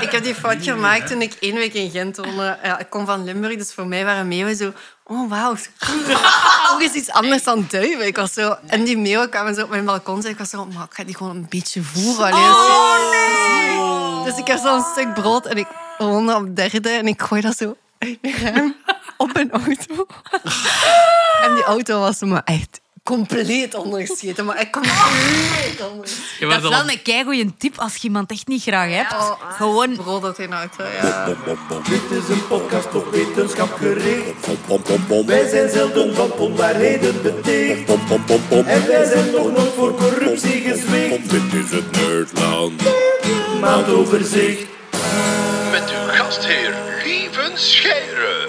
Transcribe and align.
Ik 0.00 0.10
heb 0.10 0.24
die 0.24 0.34
fout 0.34 0.56
gemaakt 0.64 1.06
toen 1.06 1.22
ik 1.22 1.34
één 1.40 1.54
week 1.54 1.74
in 1.74 1.90
Gent 1.90 2.16
woonde. 2.16 2.58
Ja, 2.62 2.78
ik 2.78 2.90
kom 2.90 3.06
van 3.06 3.24
Limburg, 3.24 3.56
dus 3.56 3.74
voor 3.74 3.86
mij 3.86 4.04
waren 4.04 4.28
meeuwen 4.28 4.56
zo... 4.56 4.72
Oh, 5.04 5.30
wauw. 5.30 5.54
Ook 6.72 6.80
eens 6.80 6.92
iets 6.92 7.10
anders 7.10 7.42
dan 7.42 7.66
duiven. 7.68 8.06
Ik 8.06 8.16
was 8.16 8.32
zo... 8.32 8.56
En 8.66 8.84
die 8.84 8.98
meeuwen 8.98 9.30
kwamen 9.30 9.54
zo 9.54 9.62
op 9.62 9.70
mijn 9.70 9.84
balkon. 9.84 10.26
Ik 10.26 10.38
was 10.38 10.50
zo... 10.50 10.66
Maar 10.66 10.84
ik 10.84 10.94
ga 10.94 11.04
die 11.04 11.16
gewoon 11.16 11.36
een 11.36 11.46
beetje 11.48 11.82
voeren. 11.82 12.32
Allee, 12.32 12.44
Oh, 12.44 13.10
nee! 13.10 14.24
Dus 14.24 14.38
ik 14.38 14.46
heb 14.46 14.58
zo'n 14.58 14.82
stuk 14.92 15.14
brood 15.14 15.46
en 15.46 15.56
ik 15.56 15.66
woonde 15.98 16.34
op 16.34 16.56
derde 16.56 16.88
en 16.88 17.06
ik 17.06 17.22
gooi 17.22 17.40
dat 17.40 17.56
zo 17.56 17.76
uit 17.98 18.18
mijn 18.22 18.76
op 19.16 19.36
een 19.36 19.50
auto. 19.50 20.06
En 21.44 21.54
die 21.54 21.64
auto 21.64 22.00
was 22.00 22.20
me 22.20 22.40
echt 22.44 22.80
compleet 23.10 23.74
ondergeschieten. 23.74 24.44
Maar 24.44 24.60
ik 24.60 24.70
compleet 24.70 25.90
ondergeschieten. 25.90 26.24
Dat 26.28 26.38
Je 26.38 26.46
werd 26.46 26.62
is 26.62 26.68
wel 26.68 26.88
een 26.88 27.02
keigoeie 27.02 27.56
tip 27.58 27.78
als 27.78 27.96
je 27.96 28.02
iemand 28.02 28.30
echt 28.30 28.46
niet 28.46 28.62
graag 28.62 28.90
hebt. 28.90 29.12
Oh, 29.12 29.32
Gewoon 29.56 29.96
brood 29.96 30.24
uit 30.24 30.38
een 30.38 30.52
auto, 30.52 30.84
ja. 31.02 31.26
Dit 31.88 32.22
is 32.22 32.28
een 32.28 32.46
podcast 32.46 32.94
op 32.94 33.10
wetenschap 33.10 33.72
gericht. 33.72 35.26
Wij 35.26 35.48
zijn 35.48 35.70
zelden 35.70 36.14
van 36.14 36.32
onwaarheden 36.32 37.22
beticht. 37.22 37.88
En 38.66 38.86
wij 38.86 39.04
zijn 39.04 39.30
nog 39.30 39.52
nooit 39.52 39.72
voor 39.76 39.94
corruptie 39.94 40.60
gezwicht. 40.60 41.30
Dit 41.30 41.64
is 41.64 41.70
het 41.70 41.90
Nerdland. 41.90 42.82
Maandoverzicht. 43.60 44.66
Met 45.70 45.90
uw 45.90 46.08
gastheer 46.12 46.74
Lieven 47.04 47.58
Scheire. 47.58 48.39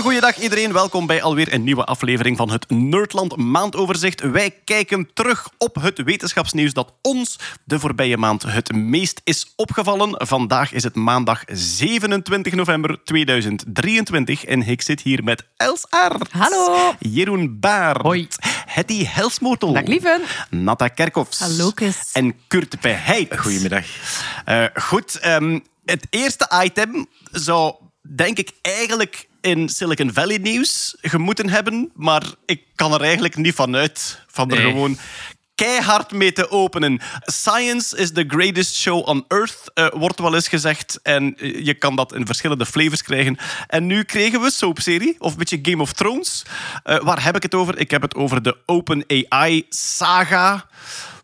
Oh 0.00 0.06
yeah. 0.06 0.14
Een 0.14 0.22
goede 0.22 0.34
dag 0.34 0.44
iedereen. 0.44 0.72
Welkom 0.72 1.06
bij 1.06 1.22
alweer 1.22 1.52
een 1.52 1.64
nieuwe 1.64 1.84
aflevering 1.84 2.36
van 2.36 2.50
het 2.50 2.70
Nerdland 2.70 3.36
Maandoverzicht. 3.36 4.20
Wij 4.20 4.50
kijken 4.64 5.08
terug 5.14 5.48
op 5.58 5.74
het 5.74 6.02
wetenschapsnieuws 6.02 6.72
dat 6.72 6.92
ons 7.02 7.38
de 7.64 7.78
voorbije 7.78 8.16
maand 8.16 8.42
het 8.42 8.72
meest 8.72 9.20
is 9.24 9.52
opgevallen. 9.56 10.26
Vandaag 10.26 10.72
is 10.72 10.82
het 10.82 10.94
maandag 10.94 11.42
27 11.52 12.52
november 12.52 13.04
2023 13.04 14.44
en 14.44 14.62
ik 14.62 14.82
zit 14.82 15.00
hier 15.00 15.24
met 15.24 15.44
Els 15.56 15.86
Aert. 15.88 16.32
Hallo. 16.32 16.94
Jeroen 16.98 17.60
Baar. 17.60 18.00
Hoi. 18.02 18.28
Hetty 18.66 19.04
Helsmotel. 19.04 19.72
Dag, 19.72 19.86
lieven. 19.86 20.20
Natta 20.50 20.88
Kerkhoffs. 20.88 21.38
Hallokus. 21.38 22.10
En 22.12 22.34
Kurt 22.48 22.80
Beheid. 22.80 23.38
Goedemiddag. 23.38 23.84
Eh, 24.44 24.64
goed, 24.74 25.18
ehm, 25.18 25.58
het 25.84 26.06
eerste 26.10 26.50
item 26.64 27.06
zou, 27.30 27.74
denk 28.02 28.38
ik, 28.38 28.52
eigenlijk 28.62 29.28
in 29.40 29.68
Silicon 29.68 30.12
Valley 30.12 30.38
nieuws 30.38 30.94
gemoeten 31.00 31.48
hebben, 31.48 31.90
maar 31.94 32.22
ik 32.46 32.62
kan 32.74 32.92
er 32.92 33.00
eigenlijk 33.00 33.36
niet 33.36 33.54
van 33.54 33.76
uit 33.76 34.24
van 34.26 34.50
er 34.50 34.56
Nee. 34.56 34.66
gewoon 34.70 34.98
keihard 35.54 36.12
mee 36.12 36.32
te 36.32 36.50
openen. 36.50 37.00
Science 37.20 37.96
is 37.96 38.12
the 38.12 38.24
greatest 38.28 38.76
show 38.76 39.08
on 39.08 39.24
earth, 39.28 39.70
eh, 39.74 39.86
wordt 39.92 40.20
wel 40.20 40.34
eens 40.34 40.48
gezegd. 40.48 40.98
En 41.02 41.36
eh, 41.36 41.64
je 41.64 41.74
kan 41.74 41.96
dat 41.96 42.14
in 42.14 42.26
verschillende 42.26 42.66
flavors 42.66 43.02
krijgen. 43.02 43.36
En 43.66 43.86
nu 43.86 44.02
kregen 44.02 44.40
we 44.40 44.50
soapserie, 44.50 45.16
of 45.18 45.32
een 45.32 45.38
beetje 45.38 45.58
Game 45.62 45.82
of 45.82 45.92
Thrones. 45.92 46.42
Eh, 46.82 46.98
waar 46.98 47.24
heb 47.24 47.36
ik 47.36 47.42
het 47.42 47.54
over? 47.54 47.78
Ik 47.78 47.90
heb 47.90 48.02
het 48.02 48.14
over 48.14 48.42
de 48.42 48.56
OpenAI-saga. 48.66 50.66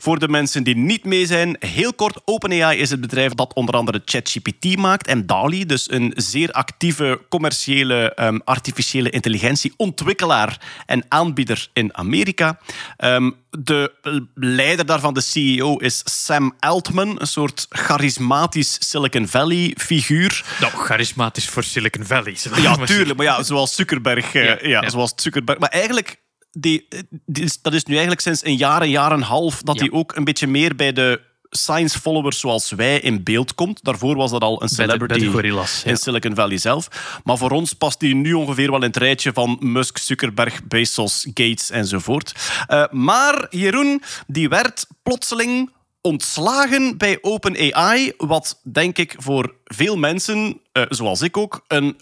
Voor 0.07 0.19
de 0.19 0.29
mensen 0.29 0.63
die 0.65 0.77
niet 0.77 1.05
mee 1.05 1.27
zijn, 1.27 1.57
heel 1.59 1.95
kort. 1.95 2.21
OpenAI 2.25 2.79
is 2.79 2.91
het 2.91 3.01
bedrijf 3.01 3.33
dat 3.33 3.55
onder 3.55 3.75
andere 3.75 4.03
ChatGPT 4.05 4.77
maakt 4.77 5.07
en 5.07 5.27
DALI, 5.27 5.67
dus 5.67 5.91
een 5.91 6.13
zeer 6.17 6.51
actieve 6.53 7.21
commerciële 7.29 8.15
ehm, 8.15 8.39
artificiële 8.45 9.11
intelligentieontwikkelaar 9.11 10.61
en 10.87 11.05
aanbieder 11.09 11.69
in 11.73 11.97
Amerika. 11.97 12.59
Ehm, 12.97 13.31
de 13.51 13.93
leider 14.35 14.87
daarvan, 14.87 15.15
de 15.15 15.21
CEO, 15.21 15.77
is 15.77 16.03
Sam 16.05 16.55
Altman, 16.59 17.21
een 17.21 17.27
soort 17.27 17.67
charismatisch 17.69 18.77
Silicon 18.89 19.29
Valley 19.29 19.75
figuur. 19.79 20.45
Nou, 20.61 20.73
charismatisch 20.73 21.49
voor 21.49 21.65
Silicon 21.65 22.05
Valley. 22.05 22.37
Ja, 22.57 22.77
tuurlijk. 22.77 23.17
Maar 23.17 23.27
ja, 23.27 23.43
zoals 23.43 23.75
Zuckerberg. 23.75 24.35
eh, 24.35 24.45
Ja, 24.45 24.51
ja, 24.63 24.69
ja. 24.83 24.89
Zoals 24.91 25.13
Zuckerberg. 25.17 25.59
Maar 25.59 25.69
eigenlijk, 25.71 26.17
die, 26.59 26.89
die 27.27 27.51
dat 27.63 27.73
is 27.75 27.85
nu 27.85 27.93
eigenlijk 27.93 28.21
sinds 28.23 28.45
een 28.45 28.57
jaar, 28.57 28.83
een 28.83 28.91
jaar 28.91 29.11
en 29.11 29.17
een 29.17 29.23
half, 29.23 29.63
dat 29.63 29.75
Ja. 29.79 29.81
hij 29.81 29.91
ook 29.93 30.17
een 30.17 30.25
beetje 30.25 30.47
meer 30.47 30.77
bij 30.77 30.93
de 30.93 31.21
science 31.51 31.99
followers 32.01 32.41
zoals 32.41 32.71
wij 32.71 33.01
in 33.01 33.23
beeld 33.23 33.55
komt. 33.55 33.85
Daarvoor 33.85 34.17
was 34.17 34.31
dat 34.31 34.43
al 34.43 34.53
een 34.53 34.59
Bij 34.59 34.69
de, 34.69 34.75
celebrity 34.75 35.15
bij 35.19 35.27
de 35.27 35.33
gorillas. 35.33 35.83
ja. 35.85 35.91
in 35.91 35.97
Silicon 35.97 36.35
Valley 36.35 36.59
zelf. 36.59 36.89
Maar 37.25 37.37
voor 37.39 37.51
ons 37.51 37.73
past 37.73 38.01
hij 38.01 38.13
nu 38.13 38.33
ongeveer 38.33 38.71
wel 38.71 38.81
in 38.81 38.87
het 38.87 38.97
rijtje 38.97 39.33
van 39.33 39.57
Musk, 39.61 39.99
Zuckerberg, 39.99 40.65
Bezos, 40.65 41.27
Gates 41.35 41.71
enzovoort. 41.71 42.33
Eh, 42.67 42.85
maar 42.91 43.47
Jeroen, 43.51 44.03
die 44.27 44.49
werd 44.49 44.87
plotseling 45.03 45.71
ontslagen 46.01 46.99
bij 46.99 47.19
OpenAI, 47.21 48.13
wat 48.17 48.61
denk 48.73 48.99
ik 48.99 49.15
voor 49.19 49.55
veel 49.65 49.97
mensen, 49.97 50.61
eh, 50.73 50.83
zoals 50.89 51.23
ik 51.23 51.37
ook, 51.37 51.65
een 51.69 51.97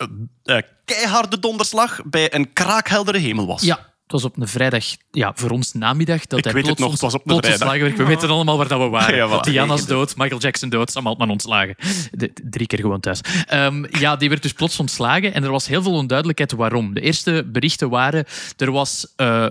eh, 0.44 0.58
keiharde 0.84 1.38
donderslag 1.38 2.00
bij 2.04 2.34
een 2.34 2.52
kraakheldere 2.52 3.18
hemel 3.18 3.46
was. 3.46 3.62
Ja, 3.62 3.92
het 4.04 4.12
was 4.12 4.24
op 4.24 4.36
een 4.40 4.48
vrijdag, 4.48 4.84
ja, 5.10 5.32
voor 5.34 5.50
ons 5.50 5.72
namiddag. 5.72 6.26
Dat 6.26 6.38
Ik 6.38 6.44
hij 6.44 6.52
weet 6.54 6.66
het 6.66 6.76
plots 6.76 6.80
nog, 6.80 6.90
het 6.92 7.00
was 7.00 7.14
op 7.14 7.20
een 7.20 7.26
plots 7.40 7.56
vrijdag. 7.56 7.96
We 7.96 8.04
weten 8.04 8.28
allemaal 8.28 8.56
waar 8.56 8.68
dat 8.68 8.80
we 8.80 8.88
waren. 8.88 9.16
Ja, 9.28 9.28
voilà. 9.38 9.40
Diana's 9.40 9.86
dood, 9.86 10.16
Michael 10.16 10.40
Jackson 10.40 10.68
dood, 10.68 10.90
Sam 10.90 11.06
Altman 11.06 11.30
ontslagen. 11.30 11.74
De- 12.12 12.32
drie 12.50 12.66
keer 12.66 12.78
gewoon 12.80 13.00
thuis. 13.00 13.20
Ehm, 13.46 13.84
ja, 13.98 14.16
die 14.16 14.28
werd 14.28 14.42
dus 14.42 14.52
plots 14.52 14.80
ontslagen 14.80 15.34
en 15.34 15.44
er 15.44 15.50
was 15.50 15.66
heel 15.66 15.82
veel 15.82 15.92
onduidelijkheid 15.92 16.52
waarom. 16.52 16.94
De 16.94 17.00
eerste 17.00 17.48
berichten 17.52 17.90
waren, 17.90 18.24
er 18.56 18.70
was... 18.72 19.12
eh, 19.16 19.46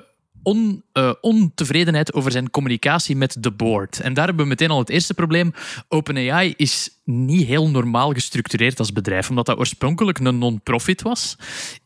On, 0.46 0.84
eh, 0.94 1.12
ontevredenheid 1.22 2.14
over 2.14 2.32
zijn 2.32 2.50
communicatie 2.50 3.16
met 3.16 3.36
de 3.40 3.52
board. 3.52 4.00
En 4.00 4.14
daar 4.14 4.26
hebben 4.26 4.44
we 4.44 4.50
meteen 4.50 4.70
al 4.70 4.80
het 4.80 4.90
eerste 4.90 5.14
probleem. 5.14 5.54
OpenAI 5.88 6.54
is 6.58 6.90
niet 7.06 7.48
heel 7.48 7.70
normaal 7.70 8.12
gestructureerd 8.12 8.80
als 8.80 8.92
bedrijf. 8.94 9.30
Omdat 9.30 9.46
dat 9.46 9.58
oorspronkelijk 9.58 10.20
een 10.20 10.38
non-profit 10.38 11.02
was, 11.02 11.36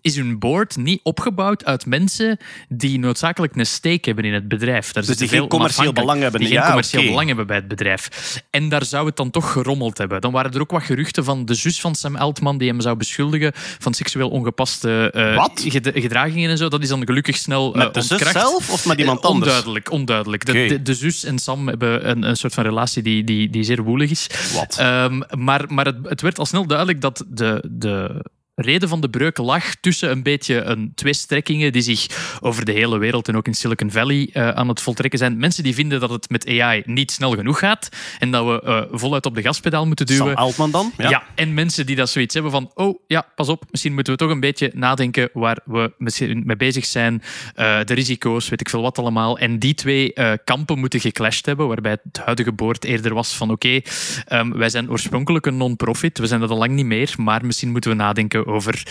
is 0.01 0.16
hun 0.16 0.39
board 0.39 0.75
niet 0.78 1.00
opgebouwd 1.03 1.66
uit 1.66 1.85
mensen 1.85 2.38
die 2.69 3.00
noodzakelijk 3.00 3.56
een 3.56 3.66
stake 3.66 4.00
hebben 4.01 4.23
in 4.25 4.33
het 4.33 4.47
bedrijf. 4.47 4.91
Daar 4.91 5.06
Dus 5.06 5.17
die 5.17 5.27
geen 5.27 5.47
commercieel 5.47 5.94
belang 5.94 6.22
hebben. 6.22 6.39
Die 6.39 6.50
geen 6.50 6.57
Ja, 6.57 6.66
commercieel 6.67 7.03
belang 7.03 7.27
hebben 7.27 7.47
bij 7.47 7.56
het 7.56 7.67
bedrijf. 7.67 8.09
En 8.50 8.69
daar 8.69 8.85
zou 8.85 9.06
het 9.06 9.16
dan 9.16 9.29
toch 9.29 9.51
gerommeld 9.51 9.97
hebben. 9.97 10.22
Dan 10.22 10.31
waren 10.31 10.51
er 10.53 10.61
ook 10.61 10.72
wat 10.72 10.83
geruchten 10.83 11.23
van 11.23 11.45
de 11.45 11.53
zus 11.53 11.81
van 11.81 11.95
Sam 11.95 12.16
Altman 12.16 12.57
die 12.57 12.67
hem 12.69 12.81
zou 12.81 12.95
beschuldigen 12.97 13.51
van 13.56 13.94
seksueel 13.94 14.29
ongepaste 14.29 15.11
eh, 15.13 15.35
ged- 15.66 15.91
gedragingen 15.94 16.50
en 16.50 16.57
zo. 16.57 16.67
Dat 16.69 16.81
is 16.81 16.89
dan 16.89 17.06
gelukkig 17.06 17.38
snel 17.38 17.73
eh, 17.73 17.77
Met 17.83 17.94
de 17.94 18.01
zus 18.01 18.31
zelf 18.31 18.69
of 18.72 18.85
met 18.85 19.00
iemand 19.00 19.19
Eh, 19.19 19.25
anders? 19.25 19.45
Onduidelijk, 19.51 19.91
onduidelijk. 19.91 20.45
De, 20.45 20.81
de 20.81 20.94
zus 20.94 21.23
en 21.23 21.39
Sam 21.39 21.67
hebben 21.67 22.09
een, 22.09 22.23
een 22.23 22.35
soort 22.38 22.53
van 22.53 22.63
relatie 22.63 23.01
die, 23.03 23.23
die, 23.23 23.50
die 23.50 23.63
zeer 23.63 23.83
woelig 23.83 24.09
is. 24.09 24.27
Wat? 24.53 24.77
Ehm, 25.07 25.44
maar 25.44 25.66
maar 25.68 25.85
het, 25.85 25.97
het 26.03 26.22
werd 26.22 26.40
al 26.40 26.45
snel 26.45 26.66
duidelijk 26.68 27.01
dat 27.01 27.25
de, 27.28 27.63
de 27.72 28.25
reden 28.57 28.90
van 28.90 29.01
de 29.01 29.09
breuk 29.09 29.38
lag 29.38 29.75
tussen 29.75 30.12
een 30.12 30.23
beetje 30.23 30.62
een 30.62 30.91
twee 30.95 31.13
strekkingen 31.13 31.72
die 31.72 31.81
zich 31.81 32.07
over 32.41 32.66
de 32.66 32.72
hele 32.72 32.97
wereld 32.97 33.28
en 33.28 33.38
ook 33.38 33.47
in 33.47 33.53
Silicon 33.53 33.91
Valley 33.91 34.29
eh, 34.34 34.50
aan 34.50 34.68
het 34.68 34.81
voltrekken 34.81 35.19
zijn. 35.19 35.38
Mensen 35.38 35.63
die 35.63 35.73
vinden 35.73 36.00
dat 36.00 36.09
het 36.09 36.29
met 36.29 36.47
AI 36.47 36.81
niet 36.85 37.12
snel 37.12 37.35
genoeg 37.35 37.59
gaat 37.59 37.90
en 38.19 38.31
dat 38.31 38.45
we 38.45 38.62
eh, 38.62 38.81
voluit 38.91 39.25
op 39.25 39.35
de 39.35 39.41
gaspedaal 39.41 39.85
moeten 39.85 40.07
Sam 40.07 40.18
duwen. 40.18 40.35
Altman 40.35 40.72
dan? 40.72 40.91
Ja. 40.97 41.23
en 41.35 41.53
mensen 41.53 41.85
die 41.85 41.95
dat 41.95 42.09
zoiets 42.09 42.34
hebben 42.34 42.51
van, 42.51 42.72
oh 42.73 43.00
ja, 43.07 43.28
pas 43.35 43.50
op, 43.50 43.63
misschien 43.72 43.94
moeten 43.94 44.13
we 44.13 44.19
toch 44.19 44.29
een 44.29 44.40
beetje 44.40 44.72
nadenken 44.74 45.29
waar 45.34 45.59
we 45.66 45.94
misschien 45.97 46.44
mee 46.45 46.56
bezig 46.56 46.85
zijn, 46.85 47.22
eh, 47.56 47.79
de 47.84 47.94
risico's, 47.94 48.50
weet 48.50 48.62
ik 48.62 48.69
veel 48.69 48.81
wat 48.81 48.97
allemaal. 48.97 49.38
En 49.38 49.59
die 49.59 49.74
twee 49.74 50.13
kampen 50.44 50.79
moeten 50.79 51.00
geclashed 51.00 51.45
hebben, 51.45 51.68
waarbij 51.68 51.97
het 52.03 52.22
huidige 52.24 52.51
boord 52.51 52.84
eerder 52.84 53.13
was 53.13 53.35
van, 53.35 53.51
oké, 53.51 53.81
ehm, 54.25 54.51
wij 54.51 54.69
zijn 54.69 54.89
oorspronkelijk 54.89 55.45
een 55.45 55.57
non-profit, 55.57 56.18
we 56.18 56.28
zijn 56.28 56.39
dat 56.39 56.50
al 56.50 56.57
lang 56.57 56.72
niet 56.72 56.85
meer, 56.85 57.13
maar 57.18 57.45
misschien 57.45 57.72
moeten 57.72 57.89
we 57.89 57.95
nadenken 57.95 58.46
over 58.47 58.83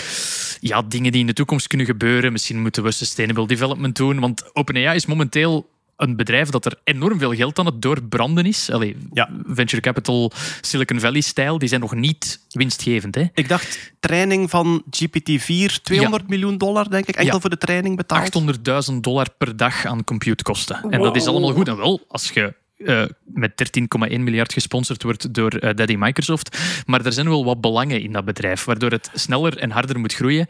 ja, 0.60 0.82
dingen 0.82 1.12
die 1.12 1.20
in 1.20 1.26
de 1.26 1.32
toekomst 1.32 1.66
kunnen 1.66 1.86
gebeuren. 1.86 2.32
Misschien 2.32 2.60
moeten 2.60 2.82
we 2.82 2.90
sustainable 2.90 3.46
development 3.46 3.96
doen, 3.96 4.20
want 4.20 4.54
OpenAI 4.54 4.94
is 4.94 5.06
momenteel 5.06 5.74
een 5.96 6.16
bedrijf 6.16 6.48
dat 6.50 6.64
er 6.64 6.80
enorm 6.84 7.18
veel 7.18 7.34
geld 7.34 7.58
aan 7.58 7.66
het 7.66 7.82
doorbranden 7.82 8.46
is. 8.46 8.70
Allee, 8.70 8.96
Ja. 9.12 9.30
venture 9.46 9.82
capital 9.82 10.32
Silicon 10.60 11.00
Valley-stijl, 11.00 11.58
die 11.58 11.68
zijn 11.68 11.80
nog 11.80 11.94
niet 11.94 12.40
winstgevend. 12.50 13.14
Hè? 13.14 13.24
Ik 13.34 13.48
dacht, 13.48 13.92
training 14.00 14.50
van 14.50 14.82
GPT-4, 14.90 15.80
200 15.82 16.28
miljoen 16.28 16.58
dollar, 16.58 16.90
denk 16.90 17.06
ik, 17.06 17.16
enkel 17.16 17.34
Ja. 17.34 17.40
voor 17.40 17.50
de 17.50 17.58
training 17.58 17.96
betaald. 17.96 18.22
800.000 18.90 18.94
dollar 19.00 19.26
per 19.38 19.56
dag 19.56 19.84
aan 19.86 20.04
computekosten. 20.04 20.90
En 20.90 21.00
dat 21.02 21.16
is 21.16 21.26
allemaal 21.26 21.52
goed 21.52 21.68
en 21.68 21.76
wel 21.76 22.04
als 22.08 22.30
je 22.30 22.54
eh, 22.76 23.02
met 23.24 23.52
13,1 24.10 24.20
miljard 24.20 24.52
gesponsord 24.52 25.02
wordt 25.02 25.34
door 25.34 25.50
eh, 25.52 25.74
Daddy 25.74 25.94
Microsoft. 25.98 26.58
Maar 26.86 27.04
er 27.06 27.12
zijn 27.12 27.28
wel 27.28 27.44
wat 27.44 27.60
belangen 27.60 28.02
in 28.02 28.12
dat 28.12 28.24
bedrijf, 28.24 28.64
waardoor 28.64 28.90
het 28.90 29.10
sneller 29.14 29.58
en 29.58 29.70
harder 29.70 29.98
moet 29.98 30.14
groeien. 30.14 30.46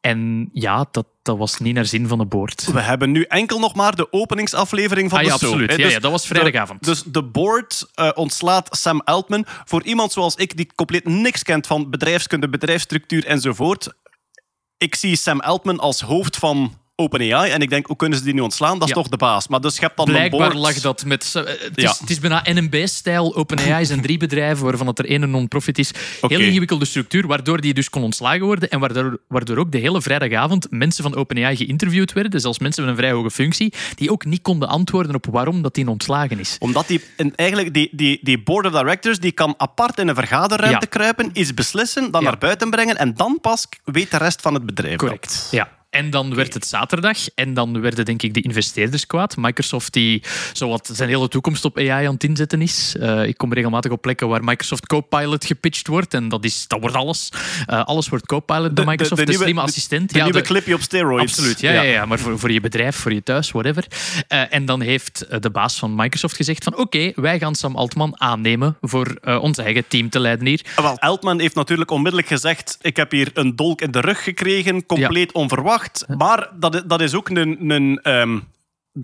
En 0.00 0.48
ja, 0.52 0.86
dat, 0.90 1.06
dat 1.22 1.38
was 1.38 1.58
niet 1.58 1.74
naar 1.74 1.86
zin 1.86 2.08
van 2.08 2.18
de 2.18 2.24
board. 2.26 2.72
We 2.72 2.80
hebben 2.80 3.10
nu 3.10 3.22
enkel 3.22 3.58
nog 3.58 3.74
maar 3.74 3.96
de 3.96 4.12
openingsaflevering 4.12 5.10
van 5.10 5.18
Ah, 5.18 5.24
de 5.24 5.30
show. 5.30 5.42
absoluut. 5.42 5.76
Ja, 5.76 5.88
ja, 5.88 5.98
dat 5.98 6.10
was 6.10 6.26
vrijdagavond. 6.26 6.80
De, 6.84 6.86
dus 6.90 7.02
de 7.02 7.22
board 7.24 7.90
eh, 7.94 8.10
ontslaat 8.14 8.68
Sam 8.70 9.00
Altman. 9.04 9.44
Voor 9.64 9.82
iemand 9.82 10.12
zoals 10.12 10.34
ik, 10.34 10.56
die 10.56 10.70
compleet 10.74 11.04
niks 11.04 11.42
kent 11.42 11.66
van 11.66 11.90
bedrijfskunde, 11.90 12.48
bedrijfsstructuur 12.48 13.26
enzovoort. 13.26 13.88
Ik 14.78 14.94
zie 14.94 15.16
Sam 15.16 15.40
Altman 15.40 15.78
als 15.78 16.00
hoofd 16.00 16.36
van 16.36 16.78
OpenAI. 17.00 17.50
En 17.50 17.60
ik 17.60 17.70
denk, 17.70 17.86
hoe 17.86 17.96
kunnen 17.96 18.18
ze 18.18 18.24
die 18.24 18.34
nu 18.34 18.40
ontslaan? 18.40 18.72
Dat 18.78 18.82
is 18.88 18.94
Ja. 18.94 18.94
toch 19.00 19.08
de 19.08 19.16
baas. 19.16 19.48
Maar 19.48 19.60
dus 19.60 19.74
je 19.74 19.80
hebt 19.80 19.96
dan 19.96 20.06
een 20.08 20.12
Blijkbaar 20.12 20.40
board. 20.40 20.54
lag 20.62 20.80
dat 20.80 21.04
met... 21.04 21.32
Het 21.32 21.70
is, 21.74 21.98
het 21.98 22.10
is 22.10 22.18
bijna 22.18 22.42
NMB-stijl. 22.44 23.36
OpenAI 23.36 23.84
zijn 23.86 24.00
drie 24.00 24.18
bedrijven, 24.18 24.64
waarvan 24.64 24.86
het 24.86 24.98
er 24.98 25.06
één 25.08 25.22
een 25.22 25.30
non-profit 25.30 25.78
is. 25.78 25.90
Heel 26.20 26.40
ingewikkelde 26.40 26.84
structuur, 26.84 27.26
waardoor 27.26 27.60
die 27.60 27.74
dus 27.74 27.90
kon 27.90 28.02
ontslagen 28.02 28.44
worden 28.44 28.70
en 28.70 28.80
waardoor, 28.80 29.18
waardoor 29.28 29.56
ook 29.56 29.72
de 29.72 29.78
hele 29.78 30.02
vrijdagavond 30.02 30.66
mensen 30.70 31.02
van 31.02 31.14
OpenAI 31.14 31.56
geïnterviewd 31.56 32.12
werden, 32.12 32.40
zelfs 32.40 32.58
mensen 32.58 32.82
met 32.82 32.92
een 32.92 32.98
vrij 32.98 33.10
hoge 33.12 33.30
functie, 33.30 33.72
die 33.94 34.10
ook 34.10 34.24
niet 34.24 34.42
konden 34.42 34.68
antwoorden 34.68 35.14
op 35.14 35.26
waarom 35.30 35.62
dat 35.62 35.74
die 35.74 35.88
ontslagen 35.88 36.38
is. 36.38 36.56
Omdat 36.58 36.86
die, 36.86 37.04
en 37.16 37.34
eigenlijk 37.36 37.74
die, 37.74 37.88
die, 37.92 38.18
die 38.22 38.42
board 38.42 38.66
of 38.66 38.72
directors 38.72 39.18
die 39.18 39.32
kan 39.32 39.54
apart 39.56 39.98
in 39.98 40.08
een 40.08 40.14
vergaderruimte 40.14 40.86
Ja. 40.90 40.98
kruipen, 40.98 41.30
iets 41.32 41.54
beslissen, 41.54 42.10
dan 42.10 42.22
naar 42.22 42.38
buiten 42.38 42.70
brengen 42.70 42.96
en 42.96 43.14
dan 43.14 43.38
pas 43.40 43.66
weet 43.84 44.10
de 44.10 44.16
rest 44.16 44.40
van 44.40 44.54
het 44.54 44.66
bedrijf. 44.66 44.90
dat. 44.96 45.00
Correct. 45.00 45.48
Ja. 45.50 45.76
En 45.90 46.10
dan 46.10 46.34
werd 46.34 46.54
het 46.54 46.66
zaterdag 46.66 47.16
en 47.34 47.54
dan 47.54 47.80
werden 47.80 48.04
denk 48.04 48.22
ik 48.22 48.34
de 48.34 48.40
investeerders 48.40 49.06
kwaad. 49.06 49.36
Microsoft 49.36 49.92
die 49.92 50.22
zowat 50.52 50.90
zijn 50.92 51.08
hele 51.08 51.28
toekomst 51.28 51.64
op 51.64 51.78
AI 51.78 52.06
aan 52.06 52.14
het 52.14 52.24
inzetten 52.24 52.62
is. 52.62 52.96
Eh, 53.00 53.24
ik 53.24 53.36
kom 53.38 53.52
regelmatig 53.52 53.90
op 53.90 54.02
plekken 54.02 54.28
waar 54.28 54.44
Microsoft 54.44 54.86
Copilot 54.86 55.44
gepitcht 55.44 55.86
wordt 55.86 56.14
en 56.14 56.28
dat, 56.28 56.44
is, 56.44 56.64
dat 56.66 56.80
wordt 56.80 56.96
alles. 56.96 57.28
Eh, 57.66 57.84
alles 57.84 58.08
wordt 58.08 58.26
Copilot 58.26 58.74
bij 58.74 58.84
Microsoft, 58.84 59.26
de, 59.26 59.32
slimme 59.32 59.60
assistent. 59.60 60.12
De 60.12 60.18
Ja, 60.18 60.24
nieuwe 60.24 60.40
de- 60.40 60.46
clipje 60.46 60.74
op 60.74 60.80
steroids. 60.80 61.32
Absoluut, 61.32 61.60
ja, 61.60 61.70
ja. 61.72 61.82
Ja, 61.82 62.04
maar 62.06 62.18
voor, 62.18 62.38
voor 62.38 62.50
je 62.52 62.60
bedrijf, 62.60 62.96
voor 62.96 63.12
je 63.12 63.22
thuis, 63.22 63.50
whatever. 63.50 63.86
Eh, 64.28 64.54
en 64.54 64.64
dan 64.64 64.80
heeft 64.80 65.26
de 65.42 65.50
baas 65.50 65.78
van 65.78 65.94
Microsoft 65.94 66.36
gezegd 66.36 66.64
van 66.64 66.76
oké, 66.76 67.12
wij 67.14 67.38
gaan 67.38 67.54
Sam 67.54 67.76
Altman 67.76 68.20
aannemen 68.20 68.76
voor 68.80 69.18
ons 69.40 69.58
eigen 69.58 69.84
team 69.88 70.10
te 70.10 70.20
leiden 70.20 70.46
hier. 70.46 70.60
Wel, 70.76 70.98
Eltman 70.98 71.40
heeft 71.40 71.54
natuurlijk 71.54 71.90
onmiddellijk 71.90 72.28
gezegd: 72.28 72.78
Ik 72.80 72.96
heb 72.96 73.10
hier 73.10 73.30
een 73.34 73.56
dolk 73.56 73.80
in 73.80 73.90
de 73.90 74.00
rug 74.00 74.22
gekregen, 74.22 74.86
compleet 74.86 75.32
onverwacht. 75.32 75.76
Maar 76.16 76.48
dat, 76.54 76.82
dat 76.86 77.00
is 77.00 77.14
ook 77.14 77.28
een. 77.28 77.70
een 77.70 78.00
d- 78.02 78.57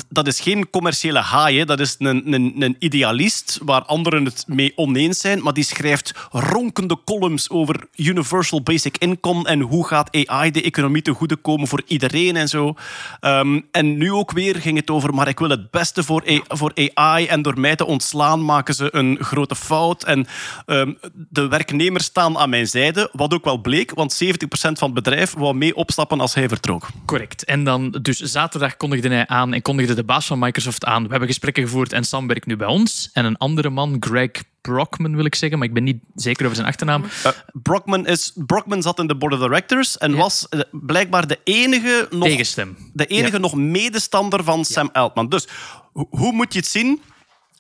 dat 0.09 0.27
is 0.27 0.41
geen 0.41 0.71
commerciële 0.71 1.19
haai, 1.19 1.59
hè. 1.59 1.65
dat 1.65 1.81
is 1.81 1.95
een, 1.99 2.33
een, 2.33 2.55
een 2.59 2.77
idealist 2.79 3.59
waar 3.63 3.83
anderen 3.83 4.25
het 4.25 4.45
mee 4.47 4.73
oneens 4.77 5.21
zijn, 5.21 5.43
maar 5.43 5.53
die 5.53 5.65
schrijft 5.65 6.13
ronkende 6.31 6.99
columns 7.05 7.51
over 7.51 7.87
universal 7.97 8.63
basic 8.63 8.99
income 8.99 9.49
en 9.49 9.61
hoe 9.61 9.87
gaat 9.87 10.27
AI 10.27 10.51
de 10.51 10.63
economie 10.63 11.03
te 11.03 11.13
goede 11.13 11.37
komen 11.37 11.69
voor 11.69 11.83
iedereen 11.87 12.37
en 12.37 12.49
zo. 12.49 12.75
Ehm, 13.21 13.61
en 13.71 13.97
nu 13.97 14.13
ook 14.13 14.33
weer 14.33 14.57
ging 14.57 14.77
het 14.77 14.91
over, 14.91 15.15
maar 15.15 15.29
ik 15.29 15.39
wil 15.39 15.51
het 15.51 15.71
beste 15.71 16.03
voor, 16.03 16.23
A- 16.31 16.43
voor 16.57 16.73
AI 16.95 17.27
en 17.27 17.43
door 17.43 17.61
mij 17.61 17.77
te 17.77 17.87
ontslaan 17.87 18.45
maken 18.45 18.75
ze 18.75 18.89
een 18.95 19.19
grote 19.21 19.55
fout. 19.57 20.05
En 20.05 20.27
ehm, 20.67 20.93
de 21.29 21.49
werknemers 21.49 22.05
staan 22.05 22.39
aan 22.39 22.51
mijn 22.51 22.67
zijde, 22.67 23.09
wat 23.13 23.35
ook 23.35 23.45
wel 23.45 23.59
bleek, 23.59 23.95
want 23.95 24.13
70% 24.25 24.79
van 24.79 24.91
het 24.93 24.95
bedrijf 24.95 25.35
wou 25.35 25.55
mee 25.55 25.77
opstappen 25.77 26.21
als 26.21 26.35
hij 26.35 26.49
vertrok. 26.49 26.89
Correct. 27.07 27.45
En 27.45 27.65
dan, 27.65 27.91
dus 28.03 28.19
zaterdag 28.19 28.77
kondigde 28.77 29.09
hij 29.09 29.27
aan 29.27 29.53
en 29.55 29.63
kondigde 29.63 29.84
de 29.87 30.05
baas 30.05 30.27
van 30.27 30.39
Microsoft 30.39 30.85
aan. 30.85 31.03
We 31.03 31.09
hebben 31.11 31.29
gesprekken 31.29 31.63
gevoerd 31.63 31.93
en 31.93 32.05
Sam 32.05 32.27
werkt 32.27 32.47
nu 32.47 32.57
bij 32.57 32.67
ons. 32.67 33.11
En 33.13 33.25
een 33.25 33.37
andere 33.37 33.71
man, 33.71 33.97
Greg 34.01 34.31
Brockman 34.61 35.17
wil 35.17 35.25
ik 35.25 35.35
zeggen, 35.35 35.59
maar 35.59 35.69
ik 35.69 35.75
ben 35.75 35.85
niet 35.85 36.03
zeker 36.15 36.45
over 36.45 36.57
zijn 36.57 36.69
achternaam. 36.69 37.05
Eh, 37.25 37.31
Brockman, 37.53 38.07
is, 38.07 38.33
Brockman 38.47 38.83
zat 38.83 38.99
in 38.99 39.07
de 39.07 39.17
board 39.17 39.33
of 39.33 39.39
directors 39.39 39.99
en 39.99 40.15
was 40.15 40.47
eh, 40.49 40.61
blijkbaar 40.73 41.27
de 41.27 41.39
enige 41.45 42.07
nog 42.11 42.29
Tegenstem. 42.29 42.77
de 42.93 43.07
enige 43.07 43.33
Ja. 43.33 43.39
nog 43.39 43.55
medestander 43.55 44.45
van 44.45 44.65
Sam 44.65 44.89
Altman. 44.93 45.29
Dus 45.29 45.49
ho- 45.93 46.07
hoe 46.11 46.33
moet 46.33 46.53
je 46.53 46.59
het 46.59 46.69
zien? 46.69 47.01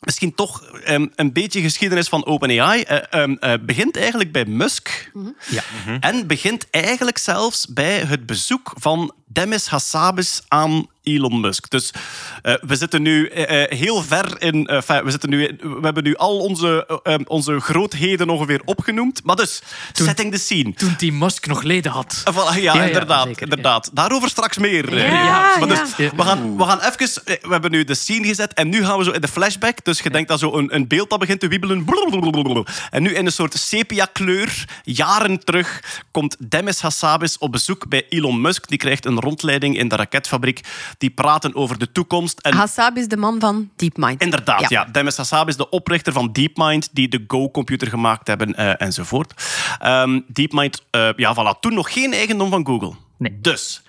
Misschien 0.01 0.35
toch 0.35 0.63
ehm, 0.85 1.07
een 1.15 1.33
beetje 1.33 1.61
geschiedenis 1.61 2.09
van 2.09 2.27
OpenAI. 2.27 2.83
Eh, 2.83 3.21
ehm, 3.23 3.33
eh, 3.41 3.53
begint 3.61 3.97
eigenlijk 3.97 4.33
bij 4.33 4.45
Musk. 4.45 5.11
Ja. 5.51 5.63
En 6.01 6.27
begint 6.27 6.71
eigenlijk 6.71 7.19
zelfs 7.19 7.67
bij 7.67 7.99
het 7.99 8.27
bezoek 8.27 8.73
van 8.77 9.15
Demis 9.27 9.67
Hassabis 9.67 10.43
aan 10.49 10.87
Elon 11.05 11.41
Musk. 11.41 11.71
Dus 11.71 11.91
eh, 12.43 12.55
we 12.61 12.77
zitten 12.77 13.03
nu 13.03 13.27
eh, 13.29 13.63
eh, 13.63 13.71
heel 13.79 14.03
ver 14.03 14.43
in... 14.43 14.67
eh, 14.67 15.01
we, 15.03 15.11
zitten 15.11 15.31
nu, 15.31 15.57
we 15.61 15.79
hebben 15.83 16.05
nu 16.05 16.17
al 16.17 16.39
onze, 16.39 17.01
eh, 17.03 17.15
eh, 17.15 17.21
onze 17.27 17.61
grootheden 17.61 18.29
ongeveer 18.29 18.61
opgenoemd. 18.65 19.21
Maar 19.25 19.37
dus, 19.37 19.63
setting 19.93 20.33
the 20.33 20.39
scene. 20.39 20.73
Toen 20.75 20.95
die 20.99 21.13
Musk 21.13 21.47
nog 21.47 21.63
leden 21.63 21.93
had. 21.93 22.23
Voilà, 22.33 22.35
ja, 22.35 22.57
Ja, 22.57 22.75
ja, 22.75 22.83
inderdaad. 22.83 23.27
zeker, 23.27 23.43
inderdaad. 23.43 23.91
Daarover 23.93 24.29
straks 24.29 24.59
meer. 24.59 24.99
Ja, 24.99 25.57
maar 25.59 25.69
dus, 25.69 25.97
ja. 25.97 26.11
we, 26.17 26.23
gaan, 26.23 26.57
we 26.57 26.65
gaan 26.65 26.81
even... 26.81 27.23
We 27.25 27.49
hebben 27.49 27.71
nu 27.71 27.85
de 27.85 27.95
scene 27.95 28.27
gezet 28.27 28.55
en 28.55 28.69
nu 28.69 28.85
gaan 28.85 28.99
we 28.99 29.05
zo 29.05 29.11
in 29.11 29.21
de 29.21 29.29
flashback. 29.29 29.85
Dus 29.85 30.01
je 30.01 30.11
denkt 30.11 30.29
dat 30.29 30.39
zo 30.39 30.53
een, 30.53 30.75
een 30.75 30.89
beeld 30.89 31.11
dat 31.11 31.19
begint 31.19 31.41
te 31.41 31.49
wiebelen. 31.49 31.85
En 32.91 33.03
nu 33.03 33.15
in 33.15 33.27
een 33.27 33.33
soort 33.33 33.55
sepia-kleur, 33.55 34.65
jaren 34.83 35.45
terug, 35.45 35.83
komt 36.11 36.37
Demis 36.39 36.81
Hassabis 36.81 37.39
op 37.39 37.53
bezoek 37.53 37.89
bij 37.89 38.07
Elon 38.09 38.41
Musk. 38.41 38.69
Die 38.69 38.79
krijgt 38.79 39.05
een 39.05 39.21
rondleiding 39.21 39.79
in 39.79 39.89
de 39.89 39.97
raketfabriek. 39.97 40.61
Die 40.99 41.11
praten 41.11 41.55
over 41.55 41.79
de 41.79 41.93
toekomst. 41.93 42.41
En 42.41 42.55
Hassab 42.55 42.97
is 42.97 43.09
de 43.09 43.17
man 43.17 43.41
van 43.41 43.71
DeepMind. 43.77 44.23
Inderdaad, 44.23 44.71
ja. 44.71 44.85
Demis 44.85 45.17
Hassab 45.17 45.49
is 45.49 45.57
de 45.57 45.69
oprichter 45.69 46.13
van 46.13 46.33
DeepMind, 46.33 46.89
die 46.93 47.09
de 47.09 47.25
Go-computer 47.27 47.89
gemaakt 47.89 48.27
hebben 48.27 48.55
eh, 48.55 48.81
enzovoort. 48.87 49.43
Ehm, 49.79 50.21
DeepMind, 50.27 50.83
eh, 50.91 51.09
ja, 51.17 51.35
voilà, 51.35 51.61
toen 51.61 51.75
nog 51.75 51.93
geen 51.93 52.13
eigendom 52.13 52.51
van 52.51 52.67
Google. 52.67 52.93
Nee. 53.19 53.39
Dus, 53.41 53.83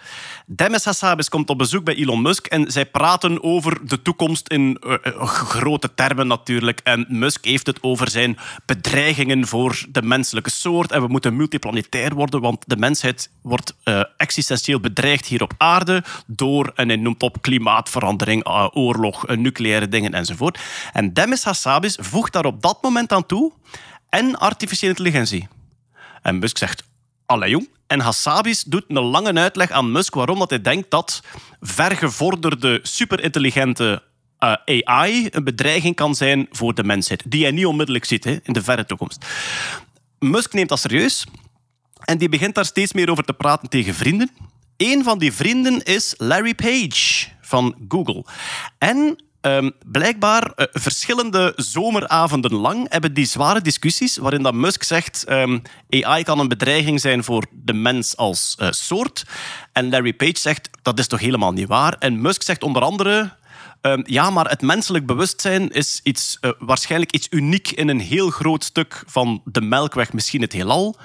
Demis 0.47 0.85
Hassabis 0.85 1.29
komt 1.29 1.49
op 1.49 1.57
bezoek 1.57 1.83
bij 1.83 1.95
Elon 1.95 2.21
Musk 2.21 2.45
en 2.45 2.71
zij 2.71 2.85
praten 2.85 3.43
over 3.43 3.87
de 3.87 4.01
toekomst 4.01 4.47
in 4.47 4.77
eh, 4.81 4.93
eh, 5.03 5.27
grote 5.27 5.93
termen 5.93 6.27
natuurlijk. 6.27 6.79
En 6.83 7.05
Musk 7.09 7.45
heeft 7.45 7.67
het 7.67 7.83
over 7.83 8.09
zijn 8.09 8.37
bedreigingen 8.65 9.47
voor 9.47 9.85
de 9.89 10.01
menselijke 10.01 10.49
soort. 10.49 10.91
En 10.91 11.01
we 11.01 11.07
moeten 11.07 11.35
multiplanetair 11.35 12.13
worden, 12.13 12.41
want 12.41 12.63
de 12.67 12.77
mensheid 12.77 13.29
wordt 13.41 13.75
eh, 13.83 14.03
existentieel 14.17 14.79
bedreigd 14.79 15.25
hier 15.25 15.41
op 15.41 15.53
aarde 15.57 16.03
door, 16.27 16.71
en 16.75 16.87
hij 16.87 16.97
noemt 16.97 17.23
op 17.23 17.41
klimaatverandering, 17.41 18.47
oorlog, 18.73 19.27
nucleaire 19.27 19.87
dingen 19.87 20.13
enzovoort. 20.13 20.59
En 20.93 21.13
Demis 21.13 21.43
Hassabis 21.43 21.97
voegt 22.01 22.33
daar 22.33 22.45
op 22.45 22.61
dat 22.61 22.77
moment 22.81 23.11
aan 23.11 23.25
toe 23.25 23.51
en 24.09 24.39
artificiële 24.39 24.91
intelligentie. 24.91 25.47
En 26.21 26.39
Musk 26.39 26.57
zegt, 26.57 26.83
allee 27.25 27.49
jong. 27.49 27.67
En 27.87 27.99
Hassabis 27.99 28.63
doet 28.63 28.83
een 28.87 28.99
lange 28.99 29.33
uitleg 29.33 29.71
aan 29.71 29.91
Musk 29.91 30.13
waarom 30.13 30.39
dat 30.39 30.49
hij 30.49 30.61
denkt 30.61 30.91
dat 30.91 31.21
vergevorderde, 31.61 32.79
superintelligente 32.81 34.03
eh, 34.37 34.81
AI 34.83 35.27
een 35.31 35.43
bedreiging 35.43 35.95
kan 35.95 36.15
zijn 36.15 36.47
voor 36.51 36.73
de 36.73 36.83
mensheid. 36.83 37.23
Die 37.27 37.41
hij 37.43 37.51
niet 37.51 37.65
onmiddellijk 37.65 38.05
ziet 38.05 38.23
hè, 38.23 38.37
in 38.43 38.53
de 38.53 38.63
verre 38.63 38.85
toekomst. 38.85 39.25
Musk 40.19 40.53
neemt 40.53 40.69
dat 40.69 40.79
serieus 40.79 41.25
en 42.05 42.17
die 42.17 42.29
begint 42.29 42.55
daar 42.55 42.65
steeds 42.65 42.93
meer 42.93 43.09
over 43.09 43.23
te 43.23 43.33
praten 43.33 43.69
tegen 43.69 43.93
vrienden. 43.93 44.31
Een 44.77 45.03
van 45.03 45.17
die 45.17 45.33
vrienden 45.33 45.83
is 45.83 46.13
Larry 46.17 46.55
Page 46.55 47.27
van 47.41 47.75
Google. 47.87 48.25
En 48.77 49.24
ehm, 49.45 49.69
blijkbaar 49.85 50.51
eh, 50.51 50.65
verschillende 50.71 51.53
zomeravonden 51.55 52.53
lang 52.53 52.85
hebben 52.89 53.13
die 53.13 53.25
zware 53.25 53.61
discussies 53.61 54.17
waarin 54.17 54.43
dat 54.43 54.53
Musk 54.53 54.83
zegt 54.83 55.23
ehm, 55.23 55.59
AI 55.89 56.23
kan 56.23 56.39
een 56.39 56.47
bedreiging 56.47 57.01
zijn 57.01 57.23
voor 57.23 57.45
de 57.51 57.73
mens 57.73 58.17
als 58.17 58.55
eh, 58.59 58.71
soort. 58.71 59.25
En 59.71 59.89
Larry 59.89 60.13
Page 60.13 60.39
zegt 60.39 60.69
dat 60.81 60.99
is 60.99 61.07
toch 61.07 61.19
helemaal 61.19 61.51
niet 61.51 61.67
waar. 61.67 61.95
En 61.99 62.21
Musk 62.21 62.41
zegt 62.41 62.63
onder 62.63 62.81
andere 62.81 63.31
Ehm, 63.85 64.01
ja, 64.05 64.29
maar 64.29 64.49
het 64.49 64.61
menselijk 64.61 65.05
bewustzijn 65.05 65.69
is 65.69 65.99
iets, 66.03 66.37
eh, 66.41 66.51
waarschijnlijk 66.59 67.11
iets 67.11 67.27
uniek 67.29 67.71
in 67.71 67.89
een 67.89 67.99
heel 67.99 68.29
groot 68.29 68.63
stuk 68.63 69.03
van 69.07 69.41
de 69.43 69.61
melkweg, 69.61 70.13
misschien 70.13 70.41
het 70.41 70.53
heelal. 70.53 70.95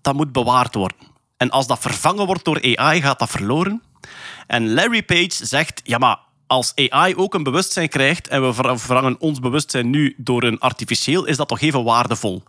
Dat 0.00 0.14
moet 0.14 0.32
bewaard 0.32 0.74
worden. 0.74 0.96
En 1.36 1.50
als 1.50 1.66
dat 1.66 1.78
vervangen 1.78 2.26
wordt 2.26 2.44
door 2.44 2.76
AI, 2.76 3.00
gaat 3.00 3.18
dat 3.18 3.30
verloren. 3.30 3.82
En 4.46 4.72
Larry 4.72 5.02
Page 5.02 5.46
zegt, 5.46 5.80
ja, 5.84 5.98
maar 5.98 6.18
als 6.48 6.72
AI 6.90 7.16
ook 7.16 7.34
een 7.34 7.42
bewustzijn 7.42 7.88
krijgt 7.88 8.28
en 8.28 8.46
we 8.46 8.52
ver- 8.52 8.78
vervangen 8.78 9.16
ons 9.18 9.40
bewustzijn 9.40 9.90
nu 9.90 10.14
door 10.16 10.42
een 10.42 10.58
artificieel, 10.58 11.24
is 11.24 11.36
dat 11.36 11.48
toch 11.48 11.60
even 11.60 11.84
waardevol. 11.84 12.42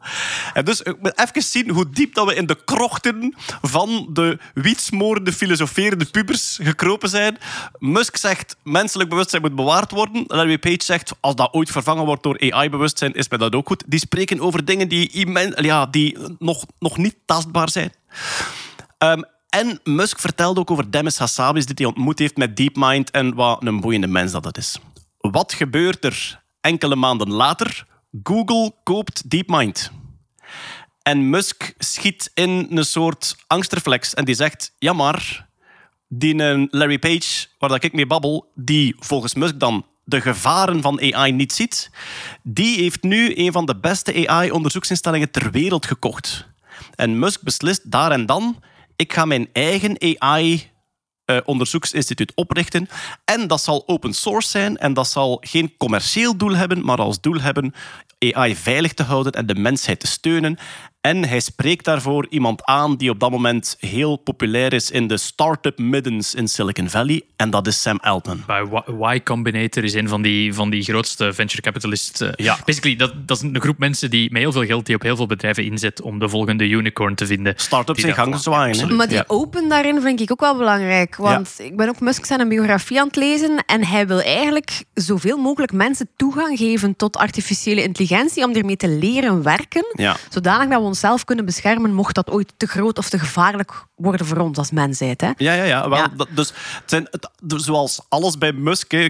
En 0.54 0.66
dus 0.66 0.82
ik 0.82 0.96
moet 1.02 1.20
even 1.20 1.42
zien 1.42 1.70
hoe 1.70 1.90
diep 1.90 2.14
dat 2.14 2.28
we 2.28 2.36
in 2.36 2.46
de 2.46 2.58
krochten 2.66 3.36
van 3.62 4.10
de 4.14 4.38
wietsmorende, 4.54 5.34
filosoferende 5.34 6.06
pubers 6.06 6.60
gekropen 6.62 7.10
zijn. 7.10 7.38
Musk 7.78 8.18
zegt, 8.18 8.56
menselijk 8.64 9.10
bewustzijn 9.10 9.42
moet 9.42 9.56
bewaard 9.56 9.92
worden. 9.92 10.24
Larry 10.28 10.58
Page 10.58 10.84
zegt, 10.84 11.12
als 11.20 11.36
dat 11.36 11.54
ooit 11.54 11.70
vervangen 11.72 12.06
wordt 12.06 12.24
door 12.24 12.52
AI-bewustzijn, 12.52 13.14
is 13.14 13.30
mij 13.30 13.38
dat 13.38 13.56
ook 13.56 13.68
goed. 13.68 13.84
Die 13.88 14.00
spreken 14.00 14.40
over 14.40 14.66
dingen 14.66 14.88
die, 14.88 15.30
ja, 15.56 15.86
die 15.86 16.18
nog, 16.40 16.66
nog 16.80 16.98
niet 16.98 17.16
tastbaar 17.26 17.70
zijn. 17.70 17.94
Ehm, 18.98 19.22
en 19.50 19.80
Musk 19.84 20.20
vertelde 20.20 20.60
ook 20.60 20.72
over 20.72 20.92
Demis 20.92 21.18
Hassabis, 21.18 21.66
die 21.66 21.76
hij 21.78 21.86
ontmoet 21.86 22.20
heeft 22.20 22.38
met 22.38 22.58
DeepMind 22.58 23.12
en 23.12 23.34
wat 23.36 23.66
een 23.66 23.80
boeiende 23.80 24.08
mens 24.08 24.32
dat 24.32 24.58
is. 24.58 24.80
Wat 25.18 25.54
gebeurt 25.54 26.06
er 26.06 26.42
enkele 26.62 26.96
maanden 26.96 27.32
later? 27.32 27.86
Google 28.24 28.74
koopt 28.84 29.30
DeepMind. 29.30 29.92
En 31.02 31.30
Musk 31.30 31.74
schiet 31.78 32.32
in 32.34 32.68
een 32.70 32.86
soort 32.86 33.36
angstreflex 33.48 34.14
en 34.14 34.26
die 34.26 34.36
zegt, 34.36 34.74
ja 34.78 34.94
maar, 34.94 35.48
die 36.08 36.44
een 36.44 36.68
Larry 36.72 37.00
Page, 37.00 37.48
waar 37.60 37.70
dat 37.70 37.84
ik 37.84 37.94
mee 37.94 38.08
babbel, 38.08 38.52
die 38.56 38.96
volgens 39.00 39.34
Musk 39.34 39.60
dan 39.60 39.86
de 40.04 40.22
gevaren 40.22 40.82
van 40.82 41.14
AI 41.14 41.32
niet 41.32 41.54
ziet, 41.54 41.92
die 42.44 42.78
heeft 42.78 43.04
nu 43.04 43.38
een 43.38 43.52
van 43.52 43.66
de 43.66 43.76
beste 43.76 44.28
AI-onderzoeksinstellingen 44.28 45.32
ter 45.32 45.52
wereld 45.52 45.86
gekocht. 45.86 46.48
En 46.96 47.20
Musk 47.20 47.42
beslist 47.42 47.92
daar 47.92 48.12
en 48.12 48.26
dan, 48.26 48.60
ik 49.00 49.14
ga 49.14 49.26
mijn 49.26 49.50
eigen 49.54 50.18
AI 50.18 50.70
eh, 51.26 51.38
onderzoeksinstituut 51.46 52.32
oprichten. 52.36 52.90
En 53.26 53.48
dat 53.48 53.62
zal 53.62 53.84
open 53.86 54.14
source 54.14 54.50
zijn 54.50 54.78
en 54.78 54.94
dat 54.94 55.08
zal 55.08 55.38
geen 55.42 55.78
commercieel 55.78 56.38
doel 56.38 56.56
hebben, 56.56 56.86
maar 56.86 56.98
als 56.98 57.22
doel 57.22 57.40
hebben 57.42 57.74
AI 58.20 58.56
veilig 58.56 58.94
te 58.94 59.04
houden 59.04 59.32
en 59.32 59.46
de 59.46 59.56
mensheid 59.56 60.00
te 60.00 60.08
steunen. 60.08 60.58
En 61.02 61.26
hij 61.28 61.40
spreekt 61.40 61.86
daarvoor 61.86 62.28
iemand 62.30 62.64
aan 62.66 62.96
die 62.96 63.10
op 63.10 63.20
dat 63.20 63.32
moment 63.32 63.76
heel 63.80 64.16
populair 64.16 64.74
is 64.74 64.92
in 64.92 65.08
de 65.08 65.18
start-up 65.18 65.78
middens 65.78 66.36
in 66.36 66.48
Silicon 66.48 66.90
Valley. 66.90 67.22
En 67.36 67.50
dat 67.50 67.68
is 67.68 67.82
Sam 67.82 67.98
Altman. 68.02 68.44
Bij 68.48 68.64
Y- 69.14 69.24
Combinator 69.24 69.84
is 69.84 69.94
een 69.94 70.08
van 70.08 70.22
die, 70.22 70.54
van 70.54 70.70
die 70.70 70.84
grootste 70.84 71.34
venture 71.34 71.62
capitalists. 71.62 72.22
eh, 72.22 72.30
Ja. 72.36 72.58
Basically, 72.66 72.96
dat, 72.96 73.14
dat 73.28 73.38
is 73.38 73.44
een 73.44 73.62
groep 73.62 73.78
mensen 73.78 74.10
die 74.10 74.32
met 74.32 74.42
heel 74.42 74.52
veel 74.52 74.66
geld 74.66 74.86
die 74.86 74.96
op 74.96 75.02
heel 75.02 75.16
veel 75.16 75.26
bedrijven 75.26 75.64
inzet 75.64 76.02
om 76.02 76.20
de 76.20 76.30
volgende 76.30 76.68
unicorn 76.70 77.16
te 77.16 77.26
vinden. 77.26 77.54
Start-ups 77.56 78.04
in 78.04 78.14
gang 78.14 78.40
zwaaien. 78.40 78.96
Maar 78.96 79.08
die 79.08 79.18
Ja. 79.18 79.24
open 79.28 79.70
daarin 79.70 80.02
vind 80.02 80.20
ik 80.22 80.32
ook 80.32 80.40
wel 80.40 80.58
belangrijk. 80.58 81.16
Want 81.16 81.56
ik 81.58 81.78
ben 81.78 81.90
ook 81.90 82.00
Musk 82.00 82.26
zijn 82.26 82.48
biografie 82.50 83.00
aan 83.00 83.08
het 83.08 83.16
lezen. 83.16 83.64
En 83.66 83.86
hij 83.86 84.08
wil 84.08 84.22
eigenlijk 84.22 84.84
zoveel 84.94 85.38
mogelijk 85.38 85.72
mensen 85.72 86.10
toegang 86.16 86.58
geven 86.58 86.96
tot 86.96 87.18
artificiële 87.18 87.84
intelligentie. 87.84 88.44
Om 88.44 88.54
ermee 88.56 88.78
te 88.78 88.88
leren 88.88 89.44
werken. 89.44 89.86
Ja. 89.96 90.16
Zodanig 90.30 90.70
dat 90.70 90.82
we 90.82 90.88
onszelf 91.00 91.24
kunnen 91.24 91.46
beschermen. 91.46 91.94
Mocht 91.94 92.16
dat 92.16 92.30
ooit 92.30 92.54
te 92.58 92.68
groot 92.68 92.98
of 92.98 93.10
te 93.10 93.20
gevaarlijk 93.20 93.86
worden 93.96 94.26
voor 94.26 94.38
ons 94.38 94.58
als 94.58 94.72
mensheid. 94.72 95.22
Hè? 95.22 95.32
Ja, 95.38 95.54
ja, 95.54 95.64
ja. 95.64 95.90
Wel, 95.90 95.98
Ja. 95.98 96.08
Dat, 96.08 96.28
dus 96.32 96.48
het 96.50 96.90
zijn, 96.90 97.08
het, 97.12 97.30
dus 97.44 97.64
zoals 97.64 98.02
alles 98.10 98.38
bij 98.38 98.52
Musk, 98.52 98.92
hè, 98.92 99.08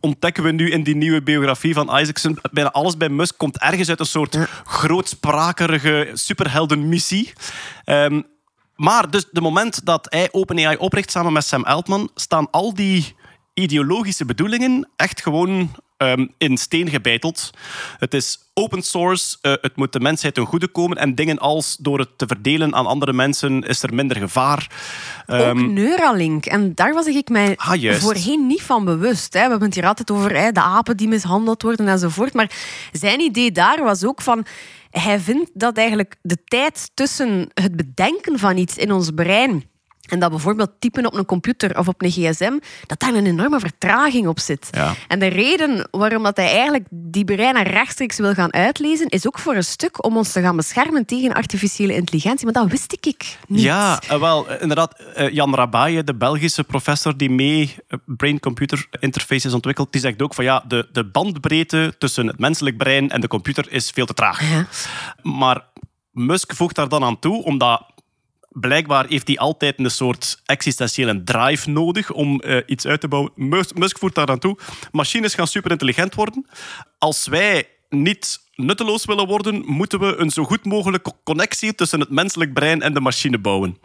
ontdekken 0.00 0.42
we 0.42 0.50
nu 0.50 0.70
in 0.70 0.82
die 0.82 0.96
nieuwe 0.96 1.22
biografie 1.22 1.74
van 1.74 1.98
Isaacson, 1.98 2.38
bijna 2.52 2.70
alles 2.70 2.96
bij 2.96 3.08
Musk 3.08 3.38
komt 3.38 3.58
ergens 3.58 3.88
uit 3.88 4.00
een 4.00 4.06
soort 4.06 4.38
grootsprakerige 4.64 6.10
superheldenmissie. 6.12 7.32
Ehm, 7.84 8.22
maar 8.76 9.10
dus 9.10 9.26
de 9.30 9.40
moment 9.40 9.86
dat 9.86 10.06
hij 10.10 10.28
OpenAI 10.32 10.76
opricht 10.76 11.10
samen 11.10 11.32
met 11.32 11.44
Sam 11.44 11.64
Altman, 11.64 12.10
staan 12.14 12.50
al 12.50 12.74
die 12.74 13.16
ideologische 13.54 14.24
bedoelingen 14.24 14.88
echt 14.96 15.22
gewoon 15.22 15.70
ehm, 16.00 16.26
in 16.38 16.56
steen 16.56 16.88
gebeiteld. 16.88 17.50
Het 17.98 18.14
is 18.14 18.38
open 18.54 18.82
source, 18.82 19.36
eh, 19.40 19.52
het 19.60 19.76
moet 19.76 19.92
de 19.92 20.00
mensheid 20.00 20.34
ten 20.34 20.46
goede 20.46 20.68
komen 20.68 20.96
en 20.96 21.14
dingen 21.14 21.38
als 21.38 21.76
door 21.76 21.98
het 21.98 22.18
te 22.18 22.26
verdelen 22.26 22.74
aan 22.74 22.86
andere 22.86 23.12
mensen 23.12 23.62
is 23.62 23.82
er 23.82 23.94
minder 23.94 24.16
gevaar. 24.16 24.70
Ook 25.26 25.38
Ehm, 25.38 25.72
Neuralink. 25.72 26.46
En 26.46 26.74
daar 26.74 26.92
was 26.92 27.06
ik 27.06 27.28
mij 27.28 27.56
Ah, 27.56 27.94
voorheen 27.94 28.46
niet 28.46 28.62
van 28.62 28.84
bewust. 28.84 29.32
Hè. 29.32 29.42
We 29.42 29.48
hebben 29.48 29.66
het 29.66 29.74
hier 29.74 29.86
altijd 29.86 30.10
over 30.10 30.36
hè, 30.36 30.52
de 30.52 30.60
apen 30.60 30.96
die 30.96 31.08
mishandeld 31.08 31.62
worden 31.62 31.88
enzovoort. 31.88 32.34
Maar 32.34 32.50
zijn 32.92 33.20
idee 33.20 33.52
daar 33.52 33.82
was 33.82 34.04
ook 34.04 34.22
van... 34.22 34.46
Hij 34.90 35.20
vindt 35.20 35.50
dat 35.54 35.76
eigenlijk 35.76 36.16
de 36.22 36.44
tijd 36.44 36.90
tussen 36.94 37.48
het 37.54 37.76
bedenken 37.76 38.38
van 38.38 38.56
iets 38.56 38.76
in 38.76 38.92
ons 38.92 39.10
brein... 39.14 39.69
En 40.10 40.18
dat 40.20 40.30
bijvoorbeeld 40.30 40.70
typen 40.78 41.06
op 41.06 41.14
een 41.14 41.24
computer 41.24 41.78
of 41.78 41.88
op 41.88 42.02
een 42.02 42.10
gsm, 42.10 42.52
dat 42.86 43.00
daar 43.00 43.14
een 43.14 43.26
enorme 43.26 43.60
vertraging 43.60 44.26
op 44.26 44.38
zit. 44.38 44.68
Ja. 44.70 44.94
En 45.08 45.18
de 45.18 45.26
reden 45.26 45.88
waarom 45.90 46.22
dat 46.22 46.36
hij 46.36 46.50
eigenlijk 46.50 46.84
die 46.90 47.24
breinen 47.24 47.62
rechtstreeks 47.62 48.18
wil 48.18 48.34
gaan 48.34 48.52
uitlezen, 48.52 49.08
is 49.08 49.26
ook 49.26 49.38
voor 49.38 49.54
een 49.54 49.64
stuk 49.64 50.04
om 50.04 50.16
ons 50.16 50.32
te 50.32 50.40
gaan 50.40 50.56
beschermen 50.56 51.06
tegen 51.06 51.32
artificiële 51.32 51.94
intelligentie. 51.94 52.44
Maar 52.44 52.54
dat 52.54 52.70
wist 52.70 52.92
ik 52.92 53.36
niet. 53.46 53.62
Ja, 53.62 54.00
eh, 54.08 54.20
wel, 54.20 54.48
eh, 54.48 54.62
inderdaad. 54.62 54.98
eh, 55.14 55.28
Jan 55.32 55.54
Rabaye, 55.54 56.04
de 56.04 56.14
Belgische 56.14 56.64
professor 56.64 57.16
die 57.16 57.30
mee 57.30 57.74
brain-computer 58.06 58.86
interfaces 59.00 59.52
ontwikkelt, 59.54 59.92
die 59.92 60.00
zegt 60.00 60.22
ook 60.22 60.34
van 60.34 60.44
ja, 60.44 60.64
de, 60.68 60.88
de 60.92 61.04
bandbreedte 61.04 61.94
tussen 61.98 62.26
het 62.26 62.38
menselijk 62.38 62.76
brein 62.76 63.10
en 63.10 63.20
de 63.20 63.28
computer 63.28 63.72
is 63.72 63.90
veel 63.90 64.06
te 64.06 64.14
traag. 64.14 64.50
Ja. 64.50 64.66
Maar 65.22 65.64
Musk 66.12 66.54
voegt 66.54 66.74
daar 66.74 66.88
dan 66.88 67.04
aan 67.04 67.18
toe, 67.18 67.44
omdat 67.44 67.82
blijkbaar 68.50 69.06
heeft 69.06 69.26
hij 69.26 69.38
altijd 69.38 69.78
een 69.78 69.90
soort 69.90 70.40
existentiële 70.44 71.22
drive 71.24 71.70
nodig 71.70 72.12
om 72.12 72.40
eh, 72.40 72.56
iets 72.66 72.86
uit 72.86 73.00
te 73.00 73.08
bouwen. 73.08 73.32
Musk, 73.34 73.74
Musk 73.78 73.98
voegt 73.98 74.14
daar 74.14 74.28
aan 74.28 74.38
toe. 74.38 74.58
Machines 74.92 75.34
gaan 75.34 75.46
superintelligent 75.46 76.14
worden. 76.14 76.46
Als 76.98 77.26
wij 77.26 77.68
niet 77.88 78.38
nutteloos 78.54 79.04
willen 79.04 79.26
worden, 79.26 79.62
moeten 79.66 80.00
we 80.00 80.16
een 80.16 80.30
zo 80.30 80.44
goed 80.44 80.64
mogelijke 80.64 81.12
connectie 81.24 81.74
tussen 81.74 82.00
het 82.00 82.10
menselijk 82.10 82.52
brein 82.52 82.82
en 82.82 82.94
de 82.94 83.00
machine 83.00 83.38
bouwen. 83.38 83.78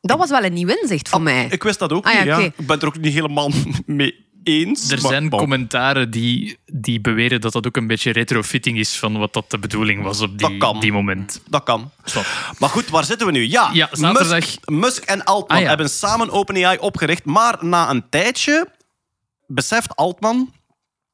Dat 0.00 0.18
was 0.18 0.30
wel 0.30 0.44
een 0.44 0.52
nieuw 0.52 0.68
inzicht 0.68 1.08
voor 1.08 1.22
mij. 1.22 1.46
Ik 1.50 1.62
wist 1.62 1.78
dat 1.78 1.92
ook 1.92 2.06
Ah, 2.06 2.12
ja, 2.12 2.18
niet. 2.18 2.28
Ja. 2.28 2.38
Ik 2.38 2.66
ben 2.66 2.80
er 2.80 2.86
ook 2.86 2.98
niet 2.98 3.12
helemaal 3.12 3.50
mee 3.86 4.25
eens. 4.46 4.90
Er 4.90 4.98
zijn 4.98 5.30
commentaren 5.30 6.10
die, 6.10 6.58
die 6.66 7.00
beweren 7.00 7.40
dat 7.40 7.52
dat 7.52 7.66
ook 7.66 7.76
een 7.76 7.86
beetje 7.86 8.12
retrofitting 8.12 8.78
is 8.78 8.96
van 8.98 9.18
wat 9.18 9.32
dat 9.32 9.50
de 9.50 9.58
bedoeling 9.58 10.02
was 10.02 10.20
op 10.20 10.38
Dat 10.38 10.50
die, 10.50 10.58
kan. 10.58 10.80
die 10.80 10.92
moment. 10.92 11.40
Dat 11.48 11.62
kan. 11.62 11.90
Zwat. 12.04 12.26
Maar 12.58 12.68
goed, 12.68 12.88
waar 12.88 13.04
zitten 13.04 13.26
we 13.26 13.32
nu? 13.32 13.48
Ja, 13.48 13.70
Ja, 13.72 13.88
zaterdag. 13.92 14.30
Musk, 14.38 14.70
Musk 14.70 15.02
en 15.04 15.24
Altman 15.24 15.56
Ah, 15.56 15.62
ja. 15.62 15.68
hebben 15.68 15.90
samen 15.90 16.30
OpenAI 16.30 16.78
opgericht. 16.78 17.24
Maar 17.24 17.56
na 17.60 17.90
een 17.90 18.04
tijdje 18.10 18.68
beseft 19.46 19.96
Altman... 19.96 20.52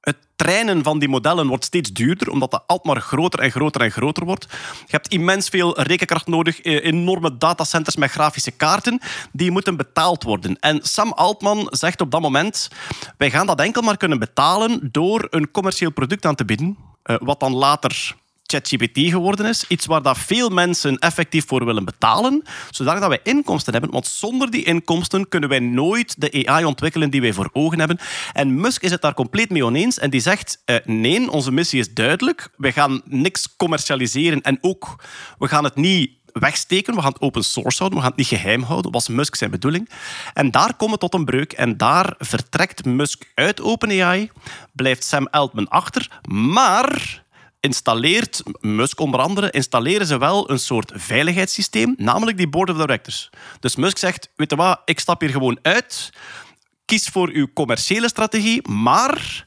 Het 0.03 0.17
trainen 0.37 0.83
van 0.83 0.99
die 0.99 1.09
modellen 1.09 1.47
wordt 1.47 1.65
steeds 1.65 1.93
duurder, 1.93 2.31
omdat 2.31 2.51
dat 2.51 2.65
altijd 2.67 2.99
groter 2.99 3.41
en 3.41 3.51
groter 3.51 3.81
en 3.81 3.91
groter 3.91 4.25
wordt. 4.25 4.47
Je 4.51 4.91
hebt 4.91 5.09
immens 5.09 5.49
veel 5.49 5.81
rekenkracht 5.81 6.27
nodig, 6.27 6.61
eh, 6.61 6.85
enorme 6.85 7.37
datacenters 7.37 7.97
met 7.97 8.11
grafische 8.11 8.51
kaarten, 8.51 9.01
die 9.33 9.51
moeten 9.51 9.77
betaald 9.77 10.23
worden. 10.23 10.59
En 10.61 10.79
Sam 10.83 11.13
Altman 11.13 11.67
zegt 11.71 12.01
op 12.01 12.11
dat 12.11 12.21
moment, 12.21 12.71
wij 13.17 13.31
gaan 13.31 13.47
dat 13.47 13.61
enkel 13.61 13.83
maar 13.83 13.97
kunnen 13.97 14.19
betalen 14.19 14.89
door 14.93 15.27
een 15.31 15.51
commercieel 15.51 15.93
product 15.93 16.27
aan 16.27 16.35
te 16.35 16.45
bieden, 16.45 16.77
eh, 17.03 17.17
wat 17.21 17.41
dan 17.41 17.55
later 17.55 18.15
ChatGPT 18.53 18.99
geworden 18.99 19.47
is. 19.47 19.65
Iets 19.69 19.87
waar 19.87 20.03
dat 20.03 20.19
veel 20.19 20.49
mensen 20.49 20.99
effectief 20.99 21.47
voor 21.47 21.65
willen 21.65 21.85
betalen, 21.85 22.43
zodat 22.71 23.07
wij 23.07 23.21
inkomsten 23.23 23.73
hebben. 23.73 23.91
Want 23.91 24.07
zonder 24.07 24.51
die 24.51 24.65
inkomsten 24.65 25.29
kunnen 25.29 25.49
wij 25.49 25.59
nooit 25.59 26.21
de 26.21 26.47
AI 26.47 26.65
ontwikkelen 26.65 27.11
die 27.11 27.21
wij 27.21 27.33
voor 27.33 27.51
ogen 27.53 27.79
hebben. 27.79 27.99
En 28.33 28.61
Musk 28.61 28.83
is 28.83 28.91
het 28.91 29.03
daar 29.03 29.15
compleet 29.15 29.51
mee 29.51 29.65
oneens 29.65 29.99
en 29.99 30.11
die 30.11 30.21
zegt, 30.21 30.63
eh, 30.65 30.77
nee, 30.85 31.31
onze 31.31 31.53
missie 31.53 31.81
is 31.81 31.95
duidelijk. 31.95 32.49
Wij 32.57 32.73
gaan 32.73 33.03
niks 33.05 33.57
commercialiseren 33.57 34.41
en 34.43 34.59
ook, 34.61 35.05
we 35.39 35.49
gaan 35.49 35.65
het 35.65 35.77
niet 35.77 36.11
wegsteken. 36.33 36.95
We 36.95 37.01
gaan 37.01 37.13
het 37.13 37.21
open 37.21 37.45
source 37.45 37.79
houden. 37.79 37.99
We 37.99 38.05
gaan 38.05 38.15
het 38.17 38.31
niet 38.31 38.41
geheim 38.41 38.63
houden. 38.63 38.93
Was 38.93 39.09
Musk 39.09 39.35
zijn 39.35 39.51
bedoeling. 39.51 39.91
En 40.35 40.51
daar 40.51 40.75
komen 40.75 40.95
we 40.95 41.01
tot 41.01 41.15
een 41.15 41.25
breuk. 41.25 41.53
En 41.53 41.77
daar 41.77 42.15
vertrekt 42.19 42.85
Musk 42.85 43.33
uit 43.35 43.61
OpenAI. 43.61 44.31
Blijft 44.73 45.05
Sam 45.05 45.29
Altman 45.31 45.69
achter. 45.69 46.21
Maar 46.29 47.23
installeert 47.63 48.43
Musk 48.61 49.01
onder 49.01 49.21
andere 49.21 49.51
installeren 49.51 50.07
ze 50.07 50.19
wel 50.19 50.51
een 50.51 50.59
soort 50.59 50.93
veiligheidssysteem, 50.95 51.95
namelijk 51.97 52.37
die 52.37 52.49
board 52.49 52.71
of 52.71 52.77
directors. 52.77 53.31
Dus 53.61 53.77
Musk 53.77 53.99
zegt, 53.99 54.31
weet 54.37 54.51
je 54.51 54.57
wat, 54.57 54.83
ik 54.85 55.01
stap 55.01 55.21
hier 55.21 55.31
gewoon 55.31 55.59
uit. 55.63 56.11
Kies 56.85 57.09
voor 57.09 57.29
uw 57.29 57.47
commerciële 57.55 58.09
strategie, 58.09 58.69
maar 58.69 59.47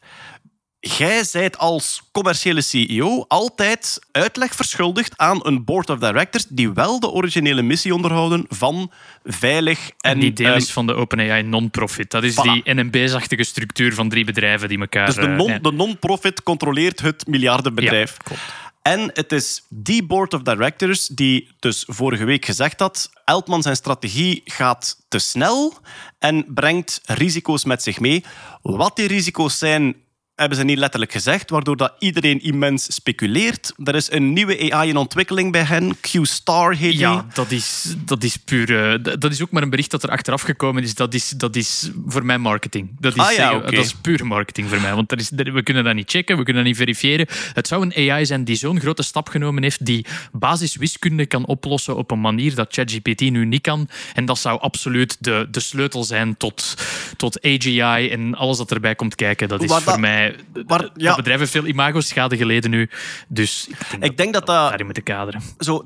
jij 0.94 1.24
zijt 1.24 1.58
als 1.58 2.02
commerciële 2.12 2.62
CEO 2.62 3.26
altijd 3.28 4.00
uitleg 4.12 4.56
verschuldigd 4.56 5.18
aan 5.18 5.40
een 5.48 5.64
board 5.64 5.90
of 5.90 6.00
directors 6.00 6.46
die 6.50 6.74
wel 6.74 7.00
de 7.00 7.10
originele 7.10 7.62
missie 7.62 7.94
onderhouden 7.94 8.46
van 8.50 8.92
veilig 9.24 9.90
en... 10.00 10.12
En 10.12 10.20
die 10.20 10.34
deel 10.34 10.48
ehm, 10.48 10.58
is 10.58 10.72
van 10.72 10.86
de 10.88 10.94
OpenAI 10.94 11.44
non-profit. 11.44 12.12
Dat 12.12 12.24
is 12.24 12.34
Voilà. 12.34 12.64
die 12.64 12.74
NMB-achtige 12.74 13.44
structuur 13.44 13.94
van 13.94 14.10
drie 14.10 14.26
bedrijven 14.26 14.70
die 14.70 14.80
elkaar... 14.80 15.06
Dus 15.06 15.16
de 15.16 15.22
eh, 15.22 15.36
non- 15.62 15.76
non-profit 15.76 16.44
controleert 16.44 17.00
het 17.02 17.28
miljardenbedrijf. 17.28 18.12
Ja, 18.12 18.18
klopt. 18.24 18.42
En 18.82 19.10
het 19.14 19.32
is 19.32 19.64
die 19.70 20.04
board 20.04 20.34
of 20.34 20.42
directors 20.42 21.08
die 21.08 21.50
dus 21.60 21.84
vorige 21.88 22.24
week 22.24 22.46
gezegd 22.46 22.80
had: 22.80 23.10
Eltman 23.24 23.62
zijn 23.62 23.76
strategie 23.76 24.42
gaat 24.46 25.06
te 25.08 25.20
snel 25.20 25.78
en 26.20 26.46
brengt 26.48 27.02
risico's 27.06 27.64
met 27.64 27.84
zich 27.84 28.00
mee. 28.00 28.24
Wat 28.62 28.96
die 28.96 29.08
risico's 29.08 29.58
zijn, 29.58 29.96
hebben 30.36 30.58
ze 30.58 30.64
niet 30.64 30.78
letterlijk 30.78 31.12
gezegd, 31.12 31.50
waardoor 31.50 31.78
dat 31.78 31.94
iedereen 32.00 32.42
immens 32.44 32.94
speculeert. 32.96 33.74
Er 33.84 33.96
is 33.96 34.12
een 34.12 34.34
nieuwe 34.34 34.72
AI 34.74 34.90
in 34.90 34.98
ontwikkeling 34.98 35.52
bij 35.52 35.64
hen, 35.64 36.00
Q-Star 36.02 36.74
heet 36.76 36.92
die. 36.92 37.00
Ja, 37.00 37.26
dat 37.34 37.52
is, 37.52 37.96
dat 38.06 38.24
is 38.24 38.38
puur... 38.38 38.92
eh, 38.94 39.16
dat 39.20 39.32
is 39.32 39.42
ook 39.42 39.52
maar 39.52 39.64
een 39.64 39.70
bericht 39.70 39.92
dat 39.92 40.04
er 40.04 40.10
achteraf 40.10 40.42
gekomen 40.42 40.84
is. 40.84 40.96
Dat 40.96 41.14
is, 41.14 41.30
dat 41.30 41.56
is 41.56 41.90
voor 42.08 42.26
mij 42.26 42.38
marketing. 42.38 42.90
Dat 43.00 43.14
is, 43.16 43.20
Ah 43.22 43.30
ja, 43.30 43.36
zeggen- 43.36 43.56
oké. 43.58 43.76
dat 43.76 43.86
is 43.86 43.94
puur 43.94 44.26
marketing 44.26 44.70
voor 44.70 44.82
mij. 44.82 44.94
Want 44.96 45.12
er 45.12 45.18
is, 45.20 45.30
we 45.30 45.64
kunnen 45.64 45.84
dat 45.84 45.96
niet 45.96 46.10
checken, 46.10 46.38
we 46.38 46.44
kunnen 46.44 46.62
dat 46.64 46.72
niet 46.72 46.82
verifiëren. 46.82 47.28
Het 47.54 47.68
zou 47.68 47.90
een 47.92 48.12
AI 48.12 48.26
zijn 48.26 48.44
die 48.44 48.56
zo'n 48.56 48.80
grote 48.80 49.04
stap 49.04 49.30
genomen 49.30 49.64
heeft, 49.64 49.86
die 49.86 50.06
basiswiskunde 50.32 51.26
kan 51.26 51.46
oplossen 51.46 51.96
op 51.96 52.12
een 52.12 52.22
manier 52.22 52.56
dat 52.56 52.74
ChatGPT 52.74 53.22
nu 53.22 53.46
niet 53.46 53.62
kan. 53.62 53.90
En 54.14 54.26
dat 54.26 54.38
zou 54.40 54.60
absoluut 54.60 55.18
de, 55.20 55.48
de 55.52 55.60
sleutel 55.60 56.04
zijn 56.04 56.38
tot, 56.38 56.76
tot 57.18 57.46
AGI 57.46 58.10
en 58.10 58.36
alles 58.36 58.58
dat 58.58 58.72
erbij 58.72 58.96
komt 58.96 59.16
kijken. 59.16 59.48
Dat 59.48 59.64
is 59.64 59.72
voor 59.72 59.82
dat- 59.86 60.00
mij... 60.00 60.25
maar, 60.68 60.82
dat 60.82 60.92
ja. 60.96 61.16
bedrijf 61.16 61.40
heeft 61.40 61.52
veel 61.52 61.66
imagoschade 61.66 62.38
geleden 62.38 62.70
nu. 62.70 62.90
Dus 63.28 63.68
ik 63.68 63.78
denk, 63.90 64.04
Ik 64.04 64.18
denk 64.18 64.34
dat 64.34 64.46
dat 64.46 64.70
daarin 64.70 64.86
moeten 64.86 65.04
kaderen. 65.04 65.42
zo, 65.58 65.86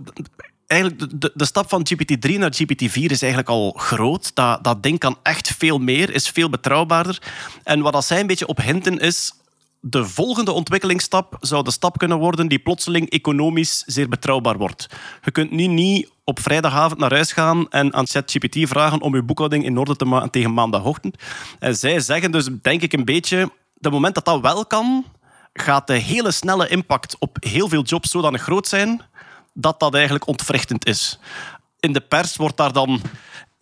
eigenlijk 0.67 1.00
de, 1.00 1.17
de, 1.17 1.31
de 1.34 1.46
stap 1.46 1.69
van 1.69 1.88
GPT-3 1.93 2.38
naar 2.38 2.53
GPT-4 2.53 2.91
is 2.93 3.22
eigenlijk 3.22 3.50
al 3.50 3.72
groot. 3.77 4.36
Dat, 4.36 4.63
dat 4.63 4.84
ding 4.84 5.00
kan 5.00 5.17
echt 5.24 5.55
veel 5.58 5.77
meer, 5.77 6.13
is 6.13 6.29
veel 6.29 6.50
betrouwbaarder. 6.50 7.22
En 7.63 7.81
wat 7.81 7.93
dat 7.93 8.05
zij 8.05 8.19
een 8.19 8.27
beetje 8.27 8.48
op 8.48 8.62
hinten 8.62 8.98
is, 8.98 9.34
de 9.81 10.05
volgende 10.05 10.51
ontwikkelingsstap 10.51 11.38
zou 11.39 11.63
de 11.63 11.72
stap 11.72 11.98
kunnen 11.98 12.17
worden 12.17 12.48
die 12.48 12.60
plotseling 12.60 13.10
economisch 13.10 13.84
zeer 13.86 14.10
betrouwbaar 14.10 14.58
wordt. 14.58 14.88
Je 15.24 15.31
kunt 15.31 15.51
nu 15.51 15.67
niet 15.67 16.10
op 16.24 16.39
vrijdagavond 16.39 17.00
naar 17.00 17.13
huis 17.13 17.31
gaan 17.31 17.69
en 17.69 17.93
aan 17.93 18.08
ChatGPT 18.08 18.58
vragen 18.67 19.01
om 19.01 19.15
je 19.15 19.24
boekhouding 19.24 19.65
in 19.65 19.77
orde 19.77 19.96
te 19.96 20.05
maken 20.05 20.29
tegen 20.29 20.53
maandagochtend. 20.53 21.17
En 21.60 21.75
zij 21.75 22.00
zeggen 22.00 22.31
dus, 22.31 22.50
denk 22.62 22.81
ik 22.81 22.93
een 22.93 23.05
beetje, 23.05 23.51
de 23.79 23.89
moment 23.89 24.15
dat 24.15 24.25
dat 24.25 24.41
wel 24.41 24.65
kan, 24.65 25.05
gaat 25.53 25.88
de 25.88 25.93
hele 25.93 26.31
snelle 26.31 26.67
impact 26.67 27.15
op 27.19 27.38
heel 27.39 27.69
veel 27.69 27.83
jobs 27.83 28.09
zodanig 28.09 28.41
groot 28.41 28.67
zijn 28.67 29.01
dat 29.53 29.79
dat 29.79 29.93
eigenlijk 29.93 30.27
ontwrichtend 30.27 30.86
is. 30.86 31.19
In 31.79 31.93
de 31.93 32.00
pers 32.00 32.36
wordt 32.36 32.57
daar 32.57 32.74
dan 32.74 33.01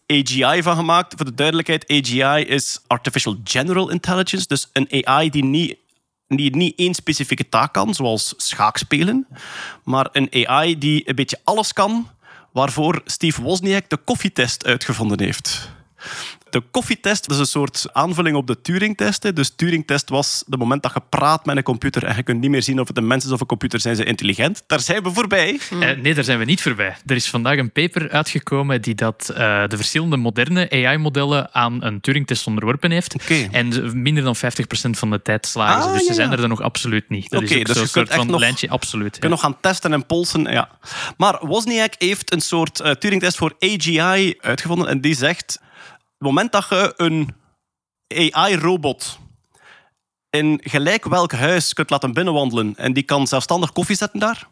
AGI 0.07 0.61
van 0.61 0.75
gemaakt. 0.75 1.13
Voor 1.15 1.25
de 1.25 1.33
duidelijkheid, 1.33 1.91
AGI 1.91 2.41
is 2.41 2.79
Artificial 2.87 3.35
General 3.43 3.89
Intelligence. 3.89 4.47
Dus 4.47 4.69
een 4.73 5.05
AI 5.05 5.29
die 5.29 5.43
niet, 5.43 5.77
die 6.27 6.55
niet 6.55 6.79
één 6.79 6.93
specifieke 6.93 7.49
taak 7.49 7.73
kan, 7.73 7.93
zoals 7.93 8.33
schaakspelen. 8.37 9.27
Maar 9.83 10.09
een 10.11 10.47
AI 10.47 10.77
die 10.77 11.09
een 11.09 11.15
beetje 11.15 11.39
alles 11.43 11.73
kan, 11.73 12.09
waarvoor 12.51 13.01
Steve 13.05 13.41
Wozniak 13.41 13.89
de 13.89 13.97
koffietest 13.97 14.65
uitgevonden 14.65 15.21
heeft. 15.21 15.69
De 16.49 16.63
koffietest 16.71 17.29
is 17.31 17.37
een 17.37 17.45
soort 17.45 17.85
aanvulling 17.91 18.35
op 18.35 18.47
de 18.47 18.61
Turing-test. 18.61 19.35
Dus 19.35 19.49
Turing-test 19.55 20.09
was 20.09 20.43
het 20.49 20.59
moment 20.59 20.83
dat 20.83 20.91
je 20.93 21.01
praat 21.09 21.45
met 21.45 21.57
een 21.57 21.63
computer 21.63 22.03
en 22.03 22.15
je 22.15 22.23
kunt 22.23 22.39
niet 22.39 22.49
meer 22.49 22.63
zien 22.63 22.79
of 22.79 22.87
het 22.87 22.97
een 22.97 23.07
mens 23.07 23.25
is 23.25 23.31
of 23.31 23.39
een 23.41 23.47
computer, 23.47 23.79
zijn 23.79 23.95
ze 23.95 24.03
intelligent. 24.03 24.63
Daar 24.67 24.79
zijn 24.79 25.03
we 25.03 25.11
voorbij. 25.11 25.59
Eh, 25.69 25.79
nee, 26.01 26.13
daar 26.13 26.23
zijn 26.23 26.39
we 26.39 26.45
niet 26.45 26.61
voorbij. 26.61 26.95
Er 27.05 27.15
is 27.15 27.29
vandaag 27.29 27.57
een 27.57 27.71
paper 27.71 28.09
uitgekomen 28.11 28.81
die 28.81 28.95
dat, 28.95 29.29
eh, 29.35 29.67
de 29.67 29.75
verschillende 29.75 30.17
moderne 30.17 30.69
AI-modellen 30.69 31.53
aan 31.53 31.83
een 31.83 31.99
Turing-test 32.01 32.47
onderworpen 32.47 32.91
heeft. 32.91 33.15
En 33.51 34.01
minder 34.01 34.23
dan 34.23 34.35
50% 34.35 34.97
van 34.97 35.09
de 35.09 35.21
tijd 35.21 35.45
slagen 35.45 35.81
ze. 35.81 35.87
Ah, 35.87 35.93
Dus 35.93 36.01
ja, 36.01 36.07
ze 36.07 36.13
zijn 36.13 36.27
ja. 36.27 36.33
er 36.33 36.39
dan 36.39 36.49
nog 36.49 36.61
absoluut 36.61 37.09
niet. 37.09 37.29
Dat 37.29 37.41
is 37.41 37.51
ook 37.57 37.65
dus 37.65 37.75
zo'n 37.75 37.83
je 37.85 37.91
kunt 37.91 38.07
soort 38.07 38.13
van 38.19 38.27
nog- 38.27 38.39
lijntje. 38.39 38.69
Absoluut. 38.69 39.13
Je 39.13 39.19
kunt 39.19 39.31
nog 39.31 39.41
gaan 39.41 39.57
testen 39.61 39.93
en 39.93 40.05
polsen. 40.05 40.43
Ja. 40.43 40.69
Maar 41.17 41.37
Wozniak 41.41 41.93
heeft 41.97 42.33
een 42.33 42.41
soort 42.41 42.79
eh, 42.79 42.91
Turing-test 42.91 43.37
voor 43.37 43.53
AGI 43.59 44.35
uitgevonden. 44.39 44.87
En 44.87 45.01
die 45.01 45.15
zegt: 45.15 45.59
het 46.17 46.27
moment 46.27 46.51
dat 46.51 46.65
je 46.69 46.93
een 46.95 47.35
AI-robot 48.33 49.19
in 50.29 50.61
gelijk 50.63 51.05
welk 51.05 51.31
huis 51.31 51.73
kunt 51.73 51.89
laten 51.89 52.13
binnenwandelen 52.13 52.75
en 52.75 52.93
die 52.93 53.03
kan 53.03 53.27
zelfstandig 53.27 53.71
koffie 53.71 53.95
zetten 53.95 54.19
daar. 54.19 54.47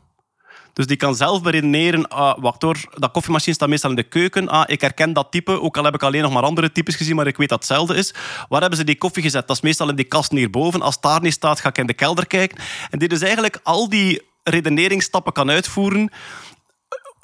Dus 0.74 0.88
die 0.88 0.98
kan 0.98 1.16
zelf 1.16 1.42
beredeneren, 1.42 2.08
ah, 2.08 2.38
wacht 2.40 2.62
hoor, 2.62 2.78
dat 2.94 3.12
koffiemachine 3.12 3.56
staat 3.56 3.70
meestal 3.70 3.90
in 3.90 3.96
de 3.96 4.04
keuken. 4.04 4.48
Ah, 4.50 4.64
ik 4.66 4.82
herken 4.82 5.14
dat 5.14 5.32
type, 5.32 5.62
ook 5.62 5.78
al 5.78 5.84
heb 5.84 5.94
ik 5.94 6.04
alleen 6.04 6.22
nog 6.22 6.34
maar 6.34 6.44
andere 6.44 6.72
types 6.72 6.96
gezien, 6.96 7.16
maar 7.16 7.28
ik 7.28 7.38
weet 7.38 7.50
dat 7.50 7.60
het 7.60 7.68
hetzelfde 7.68 7.96
is. 7.96 8.14
Waar 8.50 8.62
hebben 8.62 8.80
ze 8.80 8.86
die 8.86 8.98
koffie 8.98 9.24
gezet? 9.24 9.48
Dat 9.48 9.56
is 9.56 9.62
meestal 9.62 9.90
in 9.90 9.96
die 9.96 10.06
kast 10.06 10.32
hierboven. 10.32 10.82
Als 10.82 11.02
daar 11.02 11.22
niet 11.22 11.34
staat, 11.34 11.60
ga 11.60 11.70
ik 11.70 11.78
in 11.78 11.88
de 11.88 11.94
kelder 11.94 12.28
kijken. 12.28 12.58
En 12.90 13.00
die 13.00 13.08
dus 13.08 13.22
eigenlijk 13.22 13.60
al 13.64 13.90
die 13.90 14.22
redeneringsstappen 14.44 15.34
kan 15.34 15.50
uitvoeren. 15.50 16.10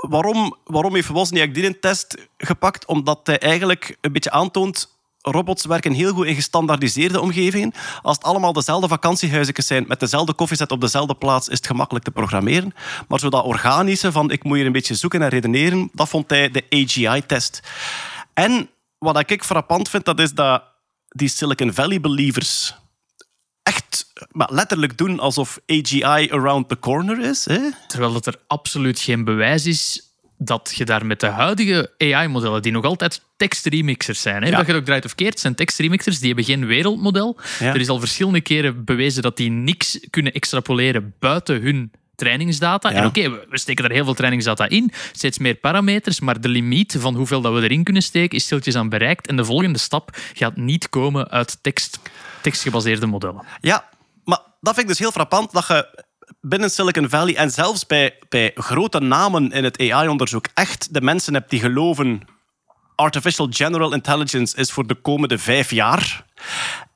Waarom, 0.09 0.55
waarom 0.63 0.93
heeft 0.93 1.07
Wozniak 1.07 1.53
die 1.53 1.79
test 1.79 2.27
gepakt? 2.37 2.85
Omdat 2.85 3.19
hij 3.23 3.39
eigenlijk 3.39 3.97
een 4.01 4.11
beetje 4.11 4.31
aantoont... 4.31 4.99
Robots 5.23 5.65
werken 5.65 5.93
heel 5.93 6.13
goed 6.13 6.25
in 6.25 6.35
gestandaardiseerde 6.35 7.21
omgevingen. 7.21 7.73
Als 8.01 8.17
het 8.17 8.25
allemaal 8.25 8.53
dezelfde 8.53 8.87
vakantiehuizen 8.87 9.63
zijn 9.63 9.85
met 9.87 9.99
dezelfde 9.99 10.33
koffiezet 10.33 10.71
op 10.71 10.81
dezelfde 10.81 11.15
plaats, 11.15 11.47
is 11.47 11.57
het 11.57 11.67
gemakkelijk 11.67 12.05
te 12.05 12.11
programmeren. 12.11 12.73
Maar 13.07 13.19
zo 13.19 13.29
dat 13.29 13.45
organische 13.45 14.11
van 14.11 14.31
ik 14.31 14.43
moet 14.43 14.55
hier 14.55 14.65
een 14.65 14.71
beetje 14.71 14.95
zoeken 14.95 15.21
en 15.21 15.29
redeneren, 15.29 15.89
dat 15.93 16.09
vond 16.09 16.29
hij 16.29 16.51
de 16.51 16.63
AGI-test. 16.69 17.59
En 18.33 18.69
wat 18.97 19.29
ik 19.29 19.43
frappant 19.43 19.89
vind, 19.89 20.05
dat 20.05 20.19
is 20.19 20.33
dat 20.33 20.63
die 21.07 21.27
Silicon 21.27 21.73
Valley-believers 21.73 22.75
echt 23.63 24.05
maar 24.31 24.49
letterlijk 24.51 24.97
doen 24.97 25.19
alsof 25.19 25.59
AGI 25.67 26.29
around 26.31 26.69
the 26.69 26.79
corner 26.79 27.19
is. 27.19 27.45
Hè? 27.45 27.59
Terwijl 27.87 28.13
dat 28.13 28.25
er 28.25 28.35
absoluut 28.47 28.99
geen 28.99 29.23
bewijs 29.23 29.65
is 29.65 30.05
dat 30.37 30.73
je 30.75 30.85
daar 30.85 31.05
met 31.05 31.19
de 31.19 31.27
huidige 31.27 31.91
AI-modellen, 31.97 32.61
die 32.61 32.71
nog 32.71 32.85
altijd 32.85 33.21
tekstremixers 33.37 34.21
zijn, 34.21 34.41
hè, 34.43 34.49
Ja. 34.49 34.57
dat 34.57 34.65
je 34.65 34.71
het 34.71 34.81
ook 34.81 34.85
draait 34.87 35.05
of 35.05 35.15
keert, 35.15 35.39
zijn 35.39 35.55
tekstremixers, 35.55 36.17
die 36.19 36.27
hebben 36.27 36.45
geen 36.45 36.65
wereldmodel. 36.65 37.39
Ja. 37.59 37.73
Er 37.73 37.79
is 37.79 37.89
al 37.89 37.99
verschillende 37.99 38.41
keren 38.41 38.83
bewezen 38.85 39.21
dat 39.21 39.37
die 39.37 39.49
niks 39.49 39.99
kunnen 40.09 40.33
extrapoleren 40.33 41.13
buiten 41.19 41.61
hun 41.61 41.91
trainingsdata. 42.15 42.89
Ja. 42.89 42.95
En 42.95 43.05
oké, 43.05 43.29
we- 43.29 43.45
we 43.49 43.57
steken 43.57 43.83
daar 43.83 43.93
heel 43.93 44.03
veel 44.03 44.13
trainingsdata 44.13 44.69
in, 44.69 44.91
steeds 45.11 45.37
meer 45.37 45.55
parameters, 45.55 46.19
maar 46.19 46.41
de 46.41 46.47
limiet 46.47 46.95
van 46.99 47.15
hoeveel 47.15 47.41
dat 47.41 47.53
we 47.53 47.61
erin 47.63 47.83
kunnen 47.83 48.01
steken 48.03 48.37
is 48.37 48.43
stiltjes 48.43 48.75
aan 48.75 48.89
bereikt. 48.89 49.27
En 49.27 49.35
de 49.35 49.45
volgende 49.45 49.79
stap 49.79 50.17
gaat 50.33 50.55
niet 50.57 50.89
komen 50.89 51.29
uit 51.29 51.57
tekst, 51.61 51.99
tekstgebaseerde 52.41 53.05
modellen. 53.05 53.45
Ja, 53.61 53.89
maar 54.23 54.39
dat 54.59 54.73
vind 54.73 54.77
ik 54.79 54.87
dus 54.87 54.99
heel 54.99 55.11
frappant 55.11 55.51
dat 55.51 55.67
je 55.67 56.05
binnen 56.41 56.69
Silicon 56.69 57.09
Valley 57.09 57.35
en 57.35 57.51
zelfs 57.51 57.85
bij, 57.85 58.19
bij 58.29 58.51
grote 58.55 58.99
namen 58.99 59.51
in 59.51 59.63
het 59.63 59.79
AI-onderzoek 59.79 60.45
echt 60.53 60.93
de 60.93 61.01
mensen 61.01 61.33
hebt 61.33 61.49
die 61.49 61.59
geloven 61.59 62.21
artificial 62.95 63.47
general 63.49 63.93
intelligence 63.93 64.57
is 64.57 64.71
voor 64.71 64.87
de 64.87 64.95
komende 64.95 65.37
vijf 65.37 65.71
jaar. 65.71 66.25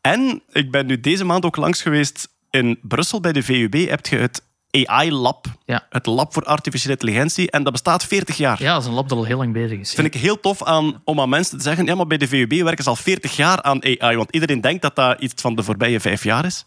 En 0.02 0.44
ik 0.52 0.72
ben 0.72 0.86
nu 0.86 1.00
deze 1.00 1.24
maand 1.24 1.46
ook 1.46 1.56
langs 1.56 1.82
geweest 1.82 2.28
in 2.50 2.80
Brussel 2.82 3.20
bij 3.20 3.32
de 3.32 3.44
VUB. 3.44 3.90
Heb 3.90 4.06
je 4.06 4.18
het 4.18 4.42
AI-lab, 4.88 5.46
Ja. 5.66 5.86
het 5.90 6.06
lab 6.06 6.34
voor 6.34 6.44
artificiële 6.44 6.92
intelligentie, 6.94 7.52
en 7.52 7.64
dat 7.64 7.72
bestaat 7.72 8.06
40 8.06 8.38
jaar. 8.38 8.62
Ja, 8.64 8.74
dat 8.74 8.82
is 8.82 8.88
een 8.88 8.94
lab 8.94 9.10
dat 9.10 9.18
al 9.18 9.24
heel 9.24 9.38
lang 9.38 9.54
bezig 9.54 9.80
is. 9.80 9.94
vind 9.94 10.08
ik 10.16 10.22
heel 10.22 10.40
tof 10.40 10.64
aan, 10.64 11.02
om 11.04 11.20
aan 11.20 11.30
mensen 11.30 11.58
te 11.58 11.64
zeggen, 11.64 11.86
ja, 11.86 11.96
maar 11.96 12.08
bij 12.08 12.18
de 12.18 12.28
VUB 12.28 12.52
werken 12.64 12.84
ze 12.84 12.90
al 12.90 12.96
40 12.96 13.36
jaar 13.36 13.62
aan 13.62 13.84
AI, 13.84 14.16
want 14.18 14.32
iedereen 14.32 14.62
denkt 14.62 14.82
dat 14.82 14.96
dat 14.96 15.20
iets 15.22 15.42
van 15.42 15.56
de 15.56 15.64
voorbije 15.64 16.00
vijf 16.00 16.24
jaar 16.24 16.46
is. 16.46 16.66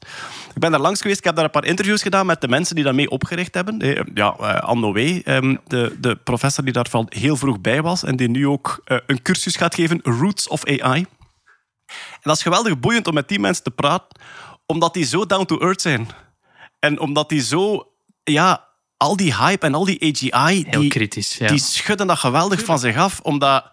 Ik 0.55 0.61
ben 0.61 0.71
daar 0.71 0.81
langs 0.81 1.01
geweest, 1.01 1.19
ik 1.19 1.25
heb 1.25 1.35
daar 1.35 1.45
een 1.45 1.51
paar 1.51 1.65
interviews 1.65 2.03
gedaan 2.03 2.27
met 2.27 2.41
de 2.41 2.49
mensen 2.49 2.75
die 2.75 2.85
dat 2.85 2.95
mee 2.95 3.11
opgericht 3.11 3.55
hebben. 3.55 3.79
Eh, 3.81 4.03
Ja, 4.15 4.37
eh, 4.39 4.93
Wee, 4.93 5.23
ehm, 5.25 5.57
de, 5.67 5.97
de 6.01 6.17
professor 6.17 6.65
die 6.65 6.73
daarvan 6.73 7.07
heel 7.09 7.37
vroeg 7.37 7.61
bij 7.61 7.83
was 7.83 8.03
en 8.05 8.17
die 8.17 8.29
nu 8.29 8.47
ook 8.47 8.81
eh, 8.85 8.99
een 9.07 9.23
cursus 9.23 9.57
gaat 9.57 9.75
geven, 9.75 10.01
Roots 10.03 10.49
of 10.49 10.65
AI. 10.67 11.07
En 11.89 12.21
dat 12.23 12.37
is 12.37 12.43
geweldig 12.43 12.79
boeiend 12.81 13.07
om 13.07 13.15
met 13.15 13.29
die 13.29 13.39
mensen 13.39 13.63
te 13.65 13.71
praten, 13.71 14.09
omdat 14.67 14.95
die 14.95 15.05
zo 15.05 15.27
down 15.27 15.45
to 15.45 15.59
earth 15.59 15.81
zijn. 15.81 16.09
En 16.79 17.01
omdat 17.01 17.29
die 17.29 17.43
zo, 17.43 17.88
ja, 18.31 18.69
al 18.97 19.17
die 19.17 19.35
hype 19.35 19.67
en 19.67 19.75
al 19.75 19.85
die 19.85 20.03
AGI, 20.03 20.65
Heel 20.69 20.81
die, 20.81 20.91
kritisch. 20.91 21.37
Ja. 21.37 21.49
die 21.49 21.59
schudden 21.59 22.07
dat 22.07 22.19
geweldig 22.19 22.65
van 22.65 22.79
zich 22.79 22.97
af, 22.97 23.21
omdat 23.21 23.71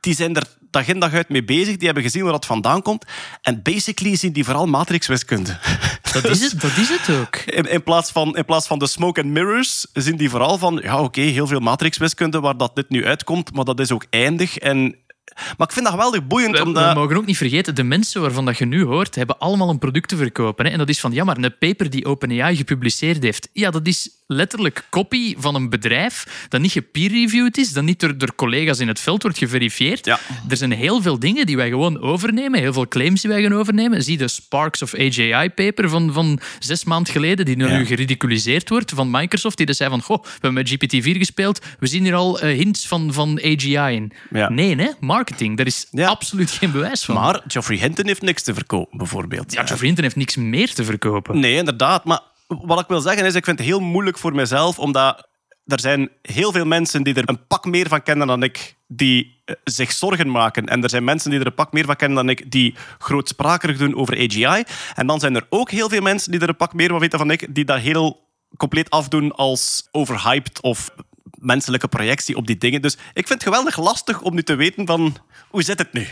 die 0.00 0.14
zijn 0.14 0.36
er 0.36 0.46
dag 0.70 0.88
in 0.88 1.00
dag 1.00 1.12
uit 1.12 1.28
mee 1.28 1.44
bezig. 1.44 1.76
Die 1.76 1.84
hebben 1.84 2.02
gezien 2.02 2.22
waar 2.22 2.32
dat 2.32 2.46
vandaan 2.46 2.82
komt. 2.82 3.04
En 3.42 3.62
basically 3.62 4.16
zien 4.16 4.32
die 4.32 4.44
vooral 4.44 4.66
matrixwiskunde. 4.66 5.58
Dat 6.12 6.24
is 6.24 6.42
het, 6.42 6.60
dat 6.60 6.76
is 6.76 6.88
het 6.88 7.10
ook. 7.20 7.36
In, 7.36 7.70
in, 7.70 7.82
plaats 7.82 8.10
van, 8.10 8.36
in 8.36 8.44
plaats 8.44 8.66
van 8.66 8.78
de 8.78 8.86
smoke 8.86 9.22
and 9.22 9.30
mirrors 9.30 9.86
zien 9.92 10.16
die 10.16 10.30
vooral 10.30 10.58
van, 10.58 10.80
ja 10.82 11.00
oké, 11.00 11.20
heel 11.20 11.46
veel 11.46 11.60
matrixwiskunde 11.60 12.40
waar 12.40 12.56
dat 12.56 12.76
dit 12.76 12.88
nu 12.88 13.06
uitkomt, 13.06 13.52
maar 13.52 13.64
dat 13.64 13.80
is 13.80 13.92
ook 13.92 14.06
eindig. 14.10 14.58
En, 14.58 14.96
maar 15.34 15.66
ik 15.66 15.72
vind 15.72 15.84
dat 15.84 15.94
geweldig 15.94 16.26
boeiend, 16.26 16.58
We, 16.58 16.64
omdat... 16.64 16.88
we 16.92 17.00
mogen 17.00 17.16
ook 17.16 17.26
niet 17.26 17.36
vergeten, 17.36 17.74
de 17.74 17.82
mensen 17.82 18.20
waarvan 18.20 18.44
dat 18.44 18.58
je 18.58 18.64
nu 18.64 18.84
hoort, 18.84 19.14
hebben 19.14 19.38
allemaal 19.38 19.70
een 19.70 19.78
product 19.78 20.08
te 20.08 20.16
verkopen. 20.16 20.64
Hè? 20.64 20.70
En 20.70 20.78
dat 20.78 20.88
is 20.88 21.00
van, 21.00 21.12
ja, 21.12 21.24
maar 21.24 21.36
een 21.36 21.58
paper 21.58 21.90
die 21.90 22.04
OpenAI 22.04 22.56
gepubliceerd 22.56 23.22
heeft, 23.22 23.48
ja, 23.52 23.70
dat 23.70 23.86
is 23.86 24.10
letterlijk 24.26 24.86
kopie 24.90 25.36
van 25.38 25.54
een 25.54 25.70
bedrijf 25.70 26.46
dat 26.48 26.60
niet 26.60 26.72
gepeer-reviewed 26.72 27.58
is, 27.58 27.72
dat 27.72 27.84
niet 27.84 28.00
door, 28.00 28.18
door 28.18 28.34
collega's 28.34 28.78
in 28.78 28.88
het 28.88 29.00
veld 29.00 29.22
wordt 29.22 29.38
geverifieerd. 29.38 30.04
Ja. 30.04 30.18
Er 30.48 30.56
zijn 30.56 30.72
heel 30.72 31.02
veel 31.02 31.18
dingen 31.18 31.46
die 31.46 31.56
wij 31.56 31.68
gewoon 31.68 32.00
overnemen, 32.00 32.60
heel 32.60 32.72
veel 32.72 32.88
claims 32.88 33.20
die 33.20 33.30
wij 33.30 33.42
gaan 33.42 33.54
overnemen. 33.54 34.02
Zie 34.02 34.16
de 34.16 34.28
Sparks 34.28 34.82
of 34.82 34.94
AGI-paper 34.94 35.88
van, 35.88 36.12
van 36.12 36.40
zes 36.58 36.84
maanden 36.84 37.12
geleden, 37.12 37.44
die 37.44 37.56
nu 37.56 37.64
Ja. 37.66 37.84
geridiculiseerd 37.84 38.68
wordt 38.68 38.92
van 38.94 39.10
Microsoft, 39.10 39.56
die 39.56 39.66
dus 39.66 39.76
zei 39.76 39.90
van, 39.90 40.02
goh, 40.02 40.22
we 40.22 40.28
hebben 40.30 40.52
met 40.52 40.70
GPT-4 40.70 41.18
gespeeld, 41.18 41.64
we 41.78 41.86
zien 41.86 42.02
hier 42.04 42.14
al 42.14 42.40
eh, 42.40 42.56
hints 42.56 42.86
van, 42.86 43.12
van 43.12 43.40
AGI 43.44 43.94
in. 43.94 44.12
Ja. 44.30 44.48
Nee, 44.48 44.76
hè? 44.76 44.90
Marketing, 45.16 45.56
daar 45.56 45.66
is 45.66 45.86
Ja. 45.90 46.08
absoluut 46.08 46.50
geen 46.50 46.70
bewijs 46.70 47.04
van. 47.04 47.14
Maar 47.14 47.40
Geoffrey 47.46 47.78
Hinton 47.78 48.06
heeft 48.06 48.22
niks 48.22 48.42
te 48.42 48.54
verkopen, 48.54 48.98
bijvoorbeeld. 48.98 49.52
ja, 49.52 49.58
Geoffrey 49.64 49.86
Hinton 49.86 50.04
heeft 50.04 50.16
niks 50.16 50.36
meer 50.36 50.74
te 50.74 50.84
verkopen. 50.84 51.38
Nee, 51.40 51.54
inderdaad. 51.56 52.04
Maar 52.04 52.20
wat 52.46 52.80
ik 52.80 52.86
wil 52.88 53.00
zeggen 53.00 53.24
is, 53.26 53.34
ik 53.34 53.44
vind 53.44 53.58
het 53.58 53.66
heel 53.66 53.80
moeilijk 53.80 54.18
voor 54.18 54.34
mezelf, 54.34 54.78
omdat 54.78 55.28
er 55.66 55.80
zijn 55.80 56.10
heel 56.22 56.52
veel 56.52 56.64
mensen 56.64 57.02
die 57.02 57.14
er 57.14 57.28
een 57.28 57.46
pak 57.46 57.64
meer 57.64 57.88
van 57.88 58.02
kennen 58.02 58.26
dan 58.26 58.42
ik, 58.42 58.76
die 58.88 59.40
eh, 59.44 59.54
zich 59.64 59.92
zorgen 59.92 60.30
maken. 60.30 60.66
En 60.66 60.82
er 60.82 60.90
zijn 60.90 61.04
mensen 61.04 61.30
die 61.30 61.40
er 61.40 61.46
een 61.46 61.54
pak 61.54 61.72
meer 61.72 61.84
van 61.84 61.96
kennen 61.96 62.16
dan 62.16 62.28
ik, 62.28 62.50
die 62.50 62.74
grootsprakerig 62.98 63.78
doen 63.78 63.94
over 63.96 64.14
AGI. 64.16 64.64
En 64.94 65.06
dan 65.06 65.20
zijn 65.20 65.34
er 65.34 65.46
ook 65.48 65.70
heel 65.70 65.88
veel 65.88 66.00
mensen 66.02 66.30
die 66.30 66.40
er 66.40 66.48
een 66.48 66.56
pak 66.56 66.72
meer 66.72 66.88
van 66.88 66.98
weten 66.98 67.18
dan 67.18 67.30
ik, 67.30 67.54
die 67.54 67.64
dat 67.64 67.78
heel 67.78 68.24
compleet 68.56 68.90
afdoen 68.90 69.32
als 69.32 69.88
overhyped 69.90 70.60
of 70.60 70.90
menselijke 71.34 71.88
projectie 71.88 72.36
op 72.36 72.46
die 72.46 72.58
dingen. 72.58 72.82
Dus 72.82 72.92
ik 72.94 73.26
vind 73.26 73.28
het 73.28 73.42
geweldig 73.42 73.78
lastig 73.78 74.20
om 74.20 74.34
nu 74.34 74.42
te 74.42 74.54
weten 74.54 74.86
van, 74.86 75.16
hoe 75.48 75.62
zit 75.62 75.78
het 75.78 75.92
nu? 75.92 76.06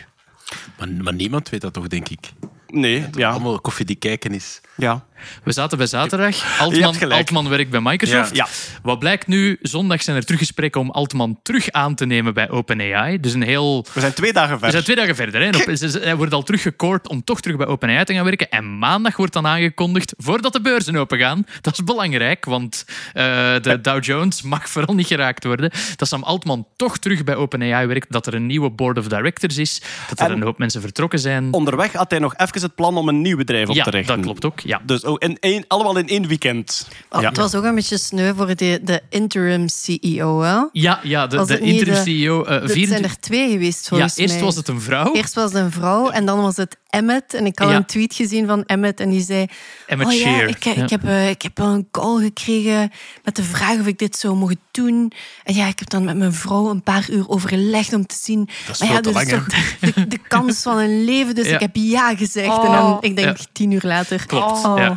Maar, 0.78 0.88
maar 0.88 1.14
niemand 1.14 1.48
weet 1.48 1.60
dat 1.60 1.72
toch, 1.72 1.86
denk 1.86 2.08
ik. 2.08 2.32
Nee, 2.66 3.06
ja. 3.12 3.30
Allemaal 3.30 3.60
koffie 3.60 3.86
die 3.86 3.96
kijken 3.96 4.32
is. 4.34 4.60
ja. 4.76 5.06
We 5.44 5.52
zaten 5.52 5.78
bij 5.78 5.86
zaterdag. 5.86 6.58
Altman. 6.60 7.12
Altman 7.12 7.48
werkt 7.48 7.70
bij 7.70 7.80
Microsoft. 7.80 8.36
Ja. 8.36 8.46
Wat 8.82 8.98
blijkt 8.98 9.26
nu? 9.26 9.58
Zondag 9.62 10.02
zijn 10.02 10.16
er 10.16 10.24
teruggesprekken 10.24 10.80
om 10.80 10.90
Altman 10.90 11.38
terug 11.42 11.70
aan 11.70 11.94
te 11.94 12.06
nemen 12.06 12.34
bij 12.34 12.50
OpenAI. 12.50 13.20
Dus 13.20 13.32
een 13.32 13.42
heel... 13.42 13.86
We 13.94 14.00
zijn 14.00 14.12
twee 14.14 14.32
dagen 14.32 14.52
We 14.52 14.58
verder. 14.58 14.70
zijn 14.70 14.84
twee 14.84 14.96
dagen 14.96 15.14
verder. 15.16 15.40
Hè. 15.40 16.00
Hij 16.04 16.16
wordt 16.16 16.32
al 16.32 16.42
teruggekoord 16.42 17.08
om 17.08 17.24
toch 17.24 17.40
terug 17.40 17.56
bij 17.56 17.66
OpenAI 17.66 18.04
te 18.04 18.14
gaan 18.14 18.24
werken. 18.24 18.50
En 18.50 18.78
maandag 18.78 19.16
wordt 19.16 19.32
dan 19.32 19.46
aangekondigd, 19.46 20.14
voordat 20.16 20.52
de 20.52 20.60
beurzen 20.60 20.96
open 20.96 21.18
gaan. 21.18 21.46
Dat 21.60 21.72
is 21.72 21.84
belangrijk, 21.84 22.44
want 22.44 22.84
eh, 23.12 23.24
de 23.62 23.78
Dow 23.82 24.04
Jones 24.04 24.42
mag 24.42 24.68
vooral 24.68 24.94
niet 24.94 25.06
geraakt 25.06 25.44
worden. 25.44 25.70
Dat 25.96 26.08
Sam 26.08 26.22
Altman 26.22 26.66
toch 26.76 26.98
terug 26.98 27.24
bij 27.24 27.34
OpenAI 27.36 27.86
werkt. 27.86 28.12
Dat 28.12 28.26
er 28.26 28.34
een 28.34 28.46
nieuwe 28.46 28.70
board 28.70 28.98
of 28.98 29.08
directors 29.08 29.56
is. 29.58 29.82
Dat 30.08 30.20
er 30.20 30.26
En- 30.26 30.32
een 30.32 30.42
hoop 30.42 30.58
mensen 30.58 30.80
vertrokken 30.80 31.18
zijn. 31.18 31.52
Onderweg 31.52 31.92
had 31.92 32.10
hij 32.10 32.18
nog 32.20 32.32
even 32.36 32.60
het 32.62 32.74
plan 32.74 32.96
om 32.96 33.08
een 33.08 33.20
nieuw 33.22 33.36
bedrijf 33.36 33.68
op 33.68 33.74
Ja, 33.74 33.84
te 33.84 33.90
richten. 33.90 34.14
dat 34.16 34.24
klopt 34.24 34.44
ook. 34.44 34.60
Ja. 34.60 34.80
Dus 34.84 35.04
oh, 35.18 35.34
één, 35.40 35.64
allemaal 35.68 35.96
in 35.96 36.08
één 36.08 36.26
weekend. 36.26 36.88
Oh, 37.10 37.20
ja. 37.20 37.28
Het 37.28 37.36
was 37.36 37.54
ook 37.54 37.64
een 37.64 37.74
beetje 37.74 37.98
sneu 37.98 38.34
voor 38.34 38.56
de, 38.56 38.80
de 38.82 39.00
interim 39.08 39.68
CEO. 39.68 40.40
Hè? 40.42 40.60
Ja, 40.72 41.00
ja 41.02 41.26
de, 41.26 41.44
de 41.44 41.58
interim 41.58 41.94
de- 41.94 42.02
CEO. 42.02 42.42
eh 42.44 42.52
Er 42.62 42.68
24 42.70 42.88
zijn 42.88 43.02
er 43.04 43.20
twee 43.20 43.50
geweest, 43.50 43.82
ja, 43.82 43.88
volgens 43.88 44.16
eerst 44.16 44.34
mij. 44.34 44.42
was 44.44 44.56
het 44.56 44.68
een 44.68 44.80
vrouw. 44.80 45.14
Eerst 45.14 45.34
was 45.34 45.52
het 45.52 45.62
een 45.62 45.72
vrouw 45.72 46.08
en 46.10 46.26
dan 46.26 46.40
was 46.40 46.56
het 46.56 46.76
Emmet. 46.90 47.34
En 47.34 47.46
ik 47.46 47.58
had 47.58 47.68
Ja. 47.70 47.76
een 47.76 47.84
tweet 47.86 48.14
gezien 48.14 48.46
van 48.46 48.64
Emmet 48.66 49.00
en 49.00 49.10
die 49.10 49.22
zei... 49.22 49.46
Emmet 49.86 50.06
oh 50.06 50.12
ja, 50.12 50.40
ik, 50.42 50.64
Ja. 50.64 50.72
ik, 50.82 50.90
heb, 50.90 51.04
eh, 51.04 51.28
ik 51.30 51.42
heb 51.42 51.58
wel 51.58 51.66
een 51.68 51.88
call 51.90 52.22
gekregen 52.22 52.90
met 53.24 53.36
de 53.36 53.42
vraag 53.42 53.80
of 53.80 53.86
ik 53.86 53.98
dit 53.98 54.16
zou 54.16 54.34
mogen 54.36 54.60
doen. 54.70 55.12
En 55.44 55.54
ja, 55.54 55.66
ik 55.66 55.78
heb 55.78 55.88
dan 55.90 56.04
met 56.04 56.16
mijn 56.16 56.32
vrouw 56.32 56.70
een 56.70 56.82
paar 56.82 57.06
uur 57.10 57.28
overlegd 57.28 57.92
om 57.92 58.06
te 58.06 58.16
zien... 58.22 58.48
Dat 58.66 58.74
is 58.74 58.80
maar 58.80 58.92
ja, 58.92 59.00
is 59.02 59.12
lang, 59.12 59.28
toch 59.28 59.46
de, 59.94 60.06
de 60.08 60.18
kans 60.28 60.62
van 60.62 60.78
een 60.78 61.04
leven. 61.04 61.34
Dus 61.34 61.46
Ja. 61.48 61.54
ik 61.54 61.60
heb 61.60 61.70
ja 61.76 62.16
gezegd. 62.16 62.48
Oh. 62.48 62.64
En 62.64 62.72
dan, 62.72 62.96
ik 63.00 63.16
denk 63.16 63.36
Ja. 63.38 63.44
tien 63.52 63.70
uur 63.70 63.82
later... 63.84 64.26
Klopt. 64.26 64.64
Oh. 64.64 64.90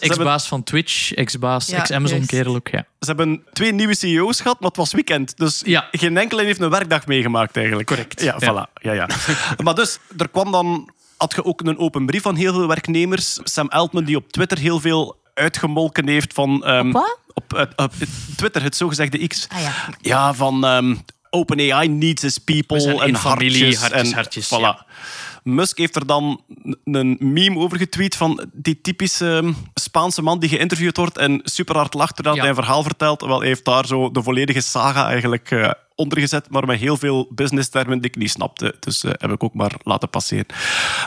Ex-baas, 0.00 0.48
van 0.48 0.62
Twitch, 0.62 1.12
ex-baas, 1.12 1.66
Ja, 1.66 1.78
ex-Amazon 1.78 2.26
kerel 2.26 2.54
ook. 2.54 2.68
Ja. 2.68 2.78
Ze 3.00 3.06
hebben 3.06 3.42
twee 3.52 3.72
nieuwe 3.72 3.96
CEO's 3.96 4.40
gehad, 4.40 4.60
maar 4.60 4.68
het 4.68 4.78
was 4.78 4.92
weekend. 4.92 5.36
Dus 5.36 5.62
Ja. 5.64 5.88
geen 5.92 6.16
enkele 6.16 6.44
heeft 6.44 6.60
een 6.60 6.70
werkdag 6.70 7.06
meegemaakt 7.06 7.56
eigenlijk. 7.56 7.88
Correct. 7.88 8.22
Ja, 8.22 8.36
Ja. 8.38 8.52
voilà. 8.68 8.72
Ja, 8.82 8.92
ja. 8.92 9.08
maar 9.64 9.74
dus, 9.74 9.98
er 10.18 10.28
kwam 10.28 10.52
dan... 10.52 10.90
Had 11.16 11.34
je 11.34 11.44
ook 11.44 11.60
een 11.60 11.78
open 11.78 12.06
brief 12.06 12.22
van 12.22 12.36
heel 12.36 12.52
veel 12.52 12.66
werknemers. 12.68 13.38
Sam 13.42 13.68
Altman, 13.68 14.04
die 14.04 14.16
op 14.16 14.32
Twitter 14.32 14.58
heel 14.58 14.80
veel 14.80 15.16
uitgemolken 15.34 16.08
heeft 16.08 16.32
van... 16.34 16.64
ehm, 16.64 16.86
Op 16.86 16.92
wat? 16.92 17.18
Op, 17.34 17.54
eh, 17.54 17.84
op 17.84 17.92
Twitter, 18.36 18.62
het 18.62 18.76
zogezegde 18.76 19.26
X. 19.26 19.46
Ah 19.52 19.60
ja. 19.60 19.72
Ja, 20.00 20.34
van 20.34 20.64
ehm 20.64 20.94
OpenAI 21.34 21.88
needs 21.88 22.24
its 22.24 22.38
people. 22.38 22.76
En 23.02 23.16
familie, 23.16 23.18
hartjes. 23.18 23.80
hartjes, 23.80 24.08
en, 24.10 24.14
hartjes, 24.14 24.46
Voilà. 24.54 24.86
Musk 25.42 25.78
heeft 25.78 25.96
er 25.96 26.06
dan 26.06 26.40
een 26.84 27.16
meme 27.20 27.56
over 27.58 27.78
getweet 27.78 28.16
van 28.16 28.48
die 28.52 28.80
typische 28.80 29.36
ehm, 29.42 29.52
Spaanse 29.74 30.22
man 30.22 30.38
die 30.38 30.48
geïnterviewd 30.48 30.96
wordt 30.96 31.18
en 31.18 31.40
super 31.44 31.76
hard 31.76 31.94
lacht 31.94 32.14
terwijl 32.14 32.34
Ja. 32.36 32.40
hij 32.40 32.50
een 32.50 32.56
verhaal 32.56 32.82
vertelt. 32.82 33.20
Wel, 33.20 33.38
hij 33.38 33.48
heeft 33.48 33.64
daar 33.64 33.86
zo 33.86 34.10
de 34.10 34.22
volledige 34.22 34.60
saga 34.60 35.06
eigenlijk 35.08 35.50
eh, 35.50 35.70
ondergezet, 35.94 36.50
maar 36.50 36.66
met 36.66 36.78
heel 36.80 36.96
veel 36.96 37.28
business-termen 37.34 38.00
die 38.00 38.10
ik 38.10 38.16
niet 38.16 38.30
snapte. 38.30 38.74
Dus 38.80 39.04
eh, 39.04 39.10
heb 39.16 39.30
ik 39.30 39.44
ook 39.44 39.54
maar 39.54 39.72
laten 39.82 40.10
passeren. 40.10 40.46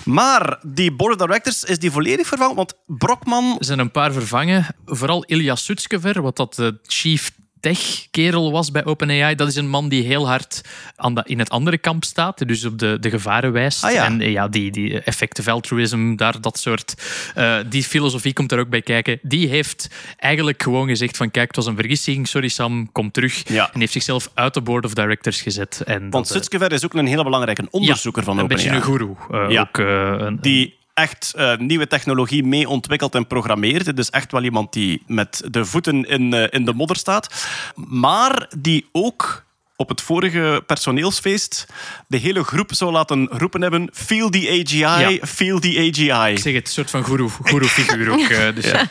Maar 0.06 0.60
die 0.64 0.92
board 0.92 1.12
of 1.22 1.28
directors 1.28 1.64
is 1.64 1.80
die 1.80 1.92
volledig 1.92 2.28
vervangen, 2.28 2.56
want 2.56 2.74
Brockman... 2.86 3.56
Er 3.60 3.66
zijn 3.66 3.80
een 3.80 3.92
paar 3.92 4.12
vervangen. 4.14 4.66
Vooral 4.86 5.24
Ilya 5.24 5.56
Sutskever, 5.56 6.22
wat 6.22 6.36
dat 6.38 6.56
de 6.56 6.78
chief 6.84 7.32
tech-kerel 7.74 8.52
was 8.52 8.72
bij 8.72 8.86
OpenAI. 8.86 9.36
Dat 9.36 9.48
is 9.48 9.56
een 9.56 9.70
man 9.70 9.90
die 9.90 10.04
heel 10.04 10.28
hard 10.28 10.62
aan 10.96 11.16
de, 11.16 11.24
in 11.26 11.40
het 11.40 11.50
andere 11.50 11.78
kamp 11.78 12.04
staat. 12.04 12.48
Dus 12.48 12.66
op 12.66 12.80
de, 12.80 12.98
de 13.00 13.10
gevaren 13.10 13.52
wijst. 13.52 13.84
Ah, 13.84 13.92
ja. 13.92 14.06
En 14.06 14.22
eh, 14.22 14.32
ja, 14.32 14.48
die, 14.48 14.72
die 14.72 15.00
effective 15.02 15.52
altruism, 15.52 16.16
daar, 16.16 16.42
dat 16.42 16.60
soort... 16.60 16.94
eh, 17.36 17.58
die 17.70 17.84
filosofie 17.84 18.34
komt 18.34 18.52
er 18.52 18.60
ook 18.60 18.70
bij 18.70 18.82
kijken. 18.82 19.20
Die 19.22 19.48
heeft 19.48 19.90
eigenlijk 20.18 20.64
gewoon 20.64 20.88
gezegd 20.88 21.18
van 21.18 21.32
kijk, 21.32 21.48
het 21.48 21.56
was 21.56 21.66
een 21.66 21.76
vergissing. 21.76 22.28
Sorry 22.28 22.48
Sam, 22.48 22.92
kom 22.92 23.12
terug. 23.12 23.48
Ja. 23.50 23.70
En 23.74 23.80
heeft 23.80 23.92
zichzelf 23.92 24.30
uit 24.34 24.54
de 24.54 24.62
board 24.62 24.86
of 24.86 24.94
directors 24.94 25.42
gezet. 25.42 25.82
En 25.86 26.00
Want 26.00 26.12
dat, 26.12 26.26
eh, 26.26 26.32
Sutskever 26.32 26.72
is 26.72 26.86
ook 26.86 26.94
een 26.94 27.08
hele 27.08 27.24
belangrijke 27.24 27.68
onderzoeker 27.70 28.22
ja, 28.22 28.28
van 28.28 28.38
een 28.38 28.44
OpenAI. 28.44 28.64
beetje 28.70 28.78
een 28.78 28.84
goeroe. 28.86 29.16
eh, 29.32 29.50
Ja. 29.50 29.62
ook, 29.62 29.78
een, 29.78 30.38
die 30.42 30.76
echt 30.96 31.34
eh, 31.36 31.58
nieuwe 31.58 31.88
technologie 31.88 32.44
mee 32.44 32.70
ontwikkelt 32.70 33.16
en 33.16 33.28
programmeert. 33.28 33.96
Dus 33.96 34.10
echt 34.10 34.32
wel 34.32 34.44
iemand 34.44 34.74
die 34.74 35.04
met 35.08 35.42
de 35.52 35.66
voeten 35.66 36.04
in, 36.10 36.34
eh, 36.34 36.48
in 36.50 36.66
de 36.66 36.74
modder 36.74 36.98
staat. 36.98 37.48
Maar 37.76 38.52
die 38.58 38.90
ook 38.92 39.44
op 39.78 39.90
het 39.90 40.02
vorige 40.02 40.64
personeelsfeest 40.68 41.66
de 42.08 42.18
hele 42.18 42.44
groep 42.44 42.74
zou 42.74 42.92
laten 42.92 43.28
roepen 43.32 43.62
hebben 43.62 43.90
feel 43.94 44.30
the 44.30 44.50
AGI, 44.66 44.78
Ja. 45.16 45.26
feel 45.28 45.60
the 45.60 45.78
AGI. 45.92 46.32
Ik 46.32 46.40
zeg 46.40 46.54
het, 46.54 46.66
een 46.68 46.74
soort 46.74 46.90
van 46.90 47.04
goeroe-figuur 47.04 48.12
ook. 48.12 48.20
eh, 48.30 48.56
dus 48.56 48.66
ja. 48.72 48.90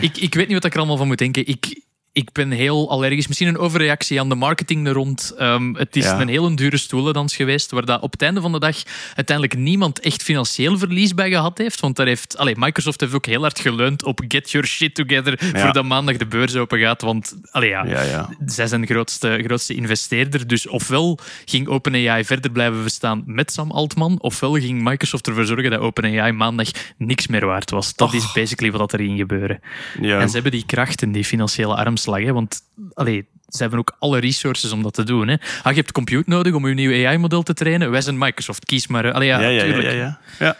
Ik, 0.00 0.16
ik 0.16 0.34
weet 0.34 0.46
niet 0.46 0.56
wat 0.56 0.64
ik 0.64 0.72
er 0.72 0.78
allemaal 0.78 0.96
van 0.96 1.06
moet 1.06 1.18
denken. 1.18 1.46
Ik, 1.46 1.80
ik 2.16 2.32
ben 2.32 2.50
heel 2.50 2.90
allergisch. 2.90 3.26
Misschien 3.26 3.48
een 3.48 3.58
overreactie 3.58 4.20
aan 4.20 4.28
de 4.28 4.34
marketing 4.34 4.86
er 4.86 4.92
rond. 4.92 5.34
Ehm, 5.38 5.74
het 5.74 5.96
is 5.96 6.04
Ja. 6.04 6.20
een 6.20 6.28
heel 6.28 6.56
dure 6.56 6.76
stoelendans 6.76 7.36
geweest, 7.36 7.70
waar 7.70 7.84
dat 7.84 8.00
op 8.02 8.12
het 8.12 8.22
einde 8.22 8.40
van 8.40 8.52
de 8.52 8.58
dag 8.58 8.76
uiteindelijk 9.14 9.58
niemand 9.58 10.00
echt 10.00 10.22
financieel 10.22 10.78
verlies 10.78 11.14
bij 11.14 11.30
gehad 11.30 11.58
heeft. 11.58 11.80
Want 11.80 11.96
daar 11.96 12.06
heeft, 12.06 12.38
allee, 12.38 12.54
Microsoft 12.58 13.00
heeft 13.00 13.14
ook 13.14 13.26
heel 13.26 13.40
hard 13.40 13.60
geleund 13.60 14.04
op 14.04 14.20
get 14.28 14.50
your 14.50 14.66
shit 14.66 14.94
together 14.94 15.44
Ja. 15.52 15.60
voordat 15.60 15.84
maandag 15.84 16.16
de 16.16 16.26
beurs 16.26 16.54
open 16.56 16.78
gaat. 16.78 17.02
Want 17.02 17.36
allee, 17.50 17.68
ja, 17.68 18.28
zij 18.46 18.66
zijn 18.66 18.80
de 18.80 18.86
grootste, 18.86 19.40
grootste 19.44 19.74
investeerder. 19.74 20.46
Dus 20.46 20.68
ofwel 20.68 21.18
ging 21.44 21.68
OpenAI 21.68 22.24
verder 22.24 22.50
blijven 22.50 22.82
bestaan 22.82 23.22
met 23.26 23.52
Sam 23.52 23.70
Altman, 23.70 24.20
ofwel 24.20 24.52
ging 24.54 24.82
Microsoft 24.82 25.26
ervoor 25.26 25.44
zorgen 25.46 25.70
dat 25.70 25.80
OpenAI 25.80 26.32
maandag 26.32 26.68
niks 26.98 27.26
meer 27.26 27.46
waard 27.46 27.70
was. 27.70 27.94
Dat 27.94 28.14
is 28.14 28.32
basically 28.32 28.72
wat 28.72 28.92
er 28.92 28.98
ging 28.98 29.18
gebeuren. 29.18 29.60
Ja. 30.00 30.20
En 30.20 30.28
ze 30.28 30.34
hebben 30.34 30.52
die 30.52 30.66
kracht 30.66 31.02
en 31.02 31.12
die 31.12 31.24
financiële 31.24 31.74
Hè, 32.06 32.32
want 32.32 32.60
allee, 32.94 33.26
ze 33.48 33.58
hebben 33.58 33.78
ook 33.78 33.96
alle 33.98 34.18
resources 34.18 34.72
om 34.72 34.82
dat 34.82 34.94
te 34.94 35.04
doen. 35.04 35.28
Hè. 35.28 35.34
Ah, 35.62 35.72
je 35.72 35.78
hebt 35.78 35.92
compute 35.92 36.30
nodig 36.30 36.54
om 36.54 36.68
je 36.68 36.74
nieuwe 36.74 37.06
AI-model 37.06 37.42
te 37.42 37.54
trainen. 37.54 37.90
Wij 37.90 38.00
zijn 38.00 38.18
Microsoft. 38.18 38.64
Kies 38.64 38.86
maar. 38.86 39.12
Allee, 39.12 39.28
ja, 39.28 39.40
ja, 39.40 39.48
ja, 39.48 39.64
ja, 39.64 39.90
ja, 39.90 40.18
ja. 40.38 40.56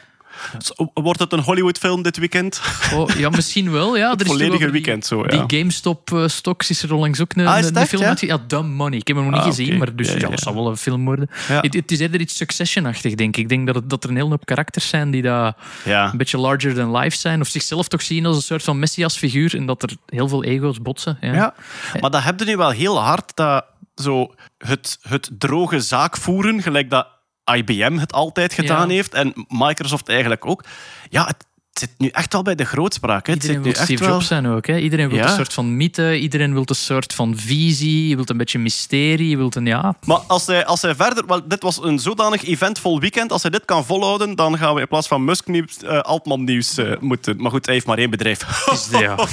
Wordt 0.95 1.19
het 1.21 1.33
een 1.33 1.41
Hollywood-film 1.41 2.03
dit 2.03 2.17
weekend? 2.17 2.61
Oh, 2.95 3.09
ja, 3.11 3.29
misschien 3.29 3.73
wel. 3.73 3.97
Ja. 3.97 4.15
Er 4.19 4.27
volledige 4.27 4.55
over 4.55 4.73
die- 4.73 4.83
weekend 4.83 5.07
zo, 5.07 5.25
ja. 5.29 5.45
Die 5.47 5.59
GameStop-stocks 5.59 6.71
is 6.71 6.83
er 6.83 6.93
onlangs 6.95 7.21
ook 7.21 7.33
een, 7.37 7.47
Ah, 7.47 7.59
een, 7.59 7.65
het 7.65 7.77
een 7.77 7.87
film 7.87 8.03
ja? 8.03 8.15
Ja, 8.21 8.39
Dumb 8.47 8.69
Money. 8.75 8.99
Ik 8.99 9.07
heb 9.09 9.17
hem 9.17 9.25
nog 9.27 9.35
niet 9.35 9.43
Ah, 9.43 9.49
gezien, 9.49 9.79
maar 9.79 9.97
dus, 9.97 10.13
Ja, 10.13 10.29
dat 10.29 10.41
zal 10.41 10.55
wel 10.55 10.69
een 10.69 10.77
film 10.77 11.05
worden. 11.05 11.29
Het, 11.33 11.75
het 11.75 11.93
is 11.93 11.99
eerder 12.01 12.21
iets 12.21 12.37
Succession-achtig, 12.37 13.15
denk 13.15 13.37
ik. 13.37 13.43
Ik 13.43 13.49
denk 13.49 13.67
dat, 13.67 13.75
het, 13.75 13.91
dat 13.91 14.05
er 14.05 14.11
een 14.11 14.17
hele 14.17 14.29
hoop 14.29 14.45
karakters 14.47 14.89
zijn 14.89 15.11
die 15.11 15.23
Ja. 15.23 15.55
een 15.85 16.17
beetje 16.19 16.39
larger 16.39 16.75
than 16.75 16.97
life 16.97 17.17
zijn. 17.17 17.41
Of 17.41 17.49
zichzelf 17.49 17.89
toch 17.89 18.03
zien 18.03 18.27
als 18.27 18.37
een 18.37 18.43
soort 18.43 18.63
van 18.63 18.79
messias-figuur. 18.79 19.57
En 19.57 19.67
dat 19.67 19.83
er 19.83 19.91
heel 20.07 20.29
veel 20.29 20.45
ego's 20.45 20.81
botsen. 20.83 21.19
Ja. 21.21 21.33
Ja, 21.33 21.55
maar 22.01 22.11
dat 22.11 22.23
heb 22.23 22.39
je 22.41 22.45
nu 22.47 22.57
wel 22.57 22.71
heel 22.71 23.01
hard, 23.01 23.33
dat 23.37 23.65
zo 23.95 24.35
het, 24.59 24.99
het 25.09 25.31
droge 25.39 25.81
zaakvoeren, 25.81 26.63
gelijk 26.63 26.91
dat 26.91 27.07
IBM 27.55 27.97
het 27.99 28.13
altijd 28.13 28.53
gedaan 28.53 28.89
Ja. 28.89 28.95
heeft 28.95 29.15
en 29.15 29.47
Microsoft 29.49 30.09
eigenlijk 30.09 30.47
ook. 30.47 30.65
Ja, 31.09 31.27
het 31.27 31.47
zit 31.79 31.91
nu 31.99 32.09
echt 32.09 32.33
wel 32.33 32.43
bij 32.43 32.55
de 32.55 32.65
grootspraak. 32.65 33.27
Hè. 33.27 33.33
Het 33.33 33.43
Iedereen 33.43 33.65
zit 33.65 33.73
wil 33.73 33.73
nu 33.73 33.79
echt 33.79 33.85
Steve 33.85 34.05
wel... 34.05 34.13
Jobs 34.13 34.27
zijn 34.27 34.47
ook. 34.47 34.67
Hè? 34.67 34.79
Iedereen 34.79 35.09
wil 35.09 35.19
Ja. 35.19 35.29
een 35.29 35.35
soort 35.37 35.53
van 35.53 35.77
mythe, 35.77 36.19
iedereen 36.19 36.53
wil 36.53 36.63
een 36.67 36.75
soort 36.75 37.15
van 37.15 37.37
visie, 37.37 38.09
je 38.09 38.15
wilt 38.17 38.31
een 38.31 38.37
beetje 38.37 38.59
mysterie, 38.59 39.29
je 39.29 39.37
wilt 39.37 39.55
een 39.55 39.67
ja. 39.67 39.95
Maar 40.05 40.19
als 40.27 40.47
hij, 40.47 40.65
als 40.65 40.83
hij 40.83 40.95
verder... 40.95 41.27
Wel, 41.27 41.49
dit 41.49 41.63
was 41.63 41.83
een 41.83 41.99
zodanig 41.99 42.45
eventvol 42.45 43.01
weekend. 43.01 43.33
Als 43.33 43.43
hij 43.43 43.51
dit 43.51 43.65
kan 43.65 43.85
volhouden, 43.85 44.35
dan 44.35 44.59
gaan 44.59 44.75
we 44.75 44.81
in 44.81 44.89
plaats 44.89 45.09
van 45.09 45.25
Musk-nieuws 45.25 45.83
eh, 45.83 46.01
Altman-nieuws 46.01 46.77
eh, 46.79 46.93
moeten. 47.01 47.37
Maar 47.43 47.51
goed, 47.51 47.65
hij 47.65 47.75
heeft 47.75 47.87
maar 47.87 47.99
één 47.99 48.11
bedrijf. 48.11 48.67
Is 48.73 48.87
de, 48.87 48.99
ja. 48.99 49.17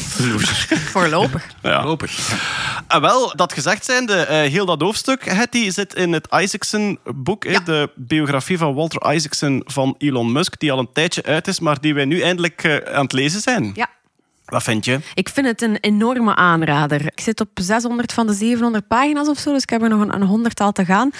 Voorlopig. 0.93 1.45
Ja. 1.61 1.97
En 2.87 3.01
wel, 3.01 3.33
dat 3.35 3.53
gezegd 3.53 3.85
zijnde, 3.85 4.13
eh 4.13 4.51
heel 4.51 4.65
dat 4.65 4.81
hoofdstuk, 4.81 5.25
Hetty, 5.25 5.69
zit 5.69 5.93
in 5.93 6.13
het 6.13 6.27
Isaacson-boek. 6.31 7.43
Ja. 7.43 7.59
De 7.59 7.89
biografie 7.95 8.57
van 8.57 8.73
Walter 8.73 9.13
Isaacson 9.13 9.61
van 9.65 9.95
Elon 9.97 10.31
Musk, 10.31 10.59
die 10.59 10.71
al 10.71 10.79
een 10.79 10.89
tijdje 10.93 11.23
uit 11.23 11.47
is, 11.47 11.59
maar 11.59 11.81
die 11.81 11.93
wij 11.93 12.05
nu 12.05 12.15
eindelijk 12.15 12.32
eh, 12.39 12.77
aan 12.93 13.03
het 13.03 13.13
lezen 13.13 13.41
zijn. 13.41 13.71
Ja. 13.73 13.89
Wat 14.45 14.63
vind 14.63 14.85
je? 14.85 14.99
Ik 15.13 15.29
vind 15.29 15.47
het 15.47 15.61
een 15.61 15.77
enorme 15.77 16.35
aanrader. 16.35 17.05
Ik 17.05 17.19
zit 17.19 17.41
op 17.41 17.49
600 17.53 18.13
van 18.13 18.27
de 18.27 18.33
700 18.33 18.87
pagina's 18.87 19.27
of 19.27 19.37
zo, 19.37 19.53
dus 19.53 19.61
ik 19.61 19.69
heb 19.69 19.81
er 19.81 19.89
nog 19.89 20.01
een, 20.01 20.13
een 20.13 20.23
honderdtal 20.23 20.71
te 20.71 20.85
gaan. 20.85 21.11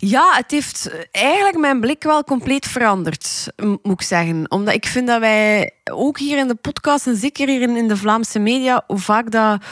Ja, 0.00 0.34
het 0.36 0.50
heeft 0.50 0.90
eigenlijk 1.10 1.56
mijn 1.56 1.80
blik 1.80 2.02
wel 2.02 2.24
compleet 2.24 2.66
veranderd, 2.66 3.46
moet 3.56 4.00
ik 4.00 4.02
zeggen. 4.02 4.50
Omdat 4.50 4.74
ik 4.74 4.86
vind 4.86 5.06
dat 5.06 5.20
wij 5.20 5.70
ook 5.90 6.18
hier 6.18 6.38
in 6.38 6.48
de 6.48 6.54
podcast 6.54 7.06
en 7.06 7.16
zeker 7.16 7.48
hier 7.48 7.62
in, 7.62 7.76
in 7.76 7.88
de 7.88 7.96
Vlaamse 7.96 8.38
media, 8.38 8.84
hoe 8.86 8.98
vaak 8.98 9.30
dat... 9.30 9.62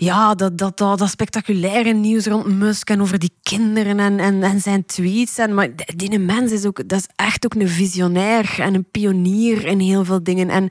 Ja, 0.00 0.34
dat, 0.34 0.58
dat, 0.58 0.78
dat, 0.78 1.08
spectaculaire 1.10 1.92
nieuws 1.92 2.26
rond 2.26 2.46
Musk 2.46 2.90
en 2.90 3.00
over 3.00 3.18
die 3.18 3.32
kinderen 3.42 3.98
en, 4.00 4.18
en, 4.20 4.42
en 4.42 4.60
zijn 4.60 4.86
tweets. 4.86 5.38
En, 5.38 5.54
maar 5.54 5.68
die 5.96 6.18
mens 6.18 6.52
is, 6.52 6.64
ook, 6.64 6.88
dat 6.88 6.98
is 6.98 7.08
echt 7.16 7.44
ook 7.44 7.54
een 7.54 7.68
visionair 7.68 8.54
en 8.58 8.74
een 8.74 8.90
pionier 8.90 9.66
in 9.66 9.80
heel 9.80 10.04
veel 10.04 10.22
dingen. 10.22 10.50
En 10.50 10.68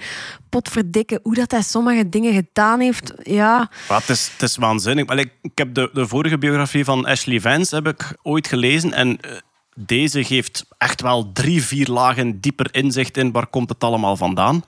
potverdikke, 0.49 1.19
hoe 1.23 1.33
dat 1.33 1.51
hij 1.51 1.61
sommige 1.61 2.09
dingen 2.09 2.33
gedaan 2.33 2.79
heeft, 2.79 3.13
ja... 3.23 3.69
Ja, 3.87 3.97
het, 3.97 4.09
is, 4.09 4.31
is 4.39 4.57
waanzinnig. 4.57 5.05
Maar 5.05 5.17
ik, 5.17 5.31
ik 5.41 5.57
heb 5.57 5.73
de, 5.73 5.89
de 5.93 6.07
vorige 6.07 6.37
biografie 6.37 6.83
van 6.83 7.05
Ashley 7.05 7.39
Vance 7.39 7.75
heb 7.75 7.87
ik 7.87 8.15
ooit 8.21 8.47
gelezen 8.47 8.93
en... 8.93 9.21
eh, 9.21 9.31
deze 9.79 10.23
geeft 10.23 10.65
echt 10.77 11.01
wel 11.01 11.31
drie, 11.31 11.63
vier 11.63 11.87
lagen 11.87 12.39
dieper 12.39 12.67
inzicht 12.71 13.17
in 13.17 13.31
waar 13.31 13.47
komt 13.47 13.69
het 13.69 13.83
allemaal 13.83 14.15
vandaan. 14.15 14.63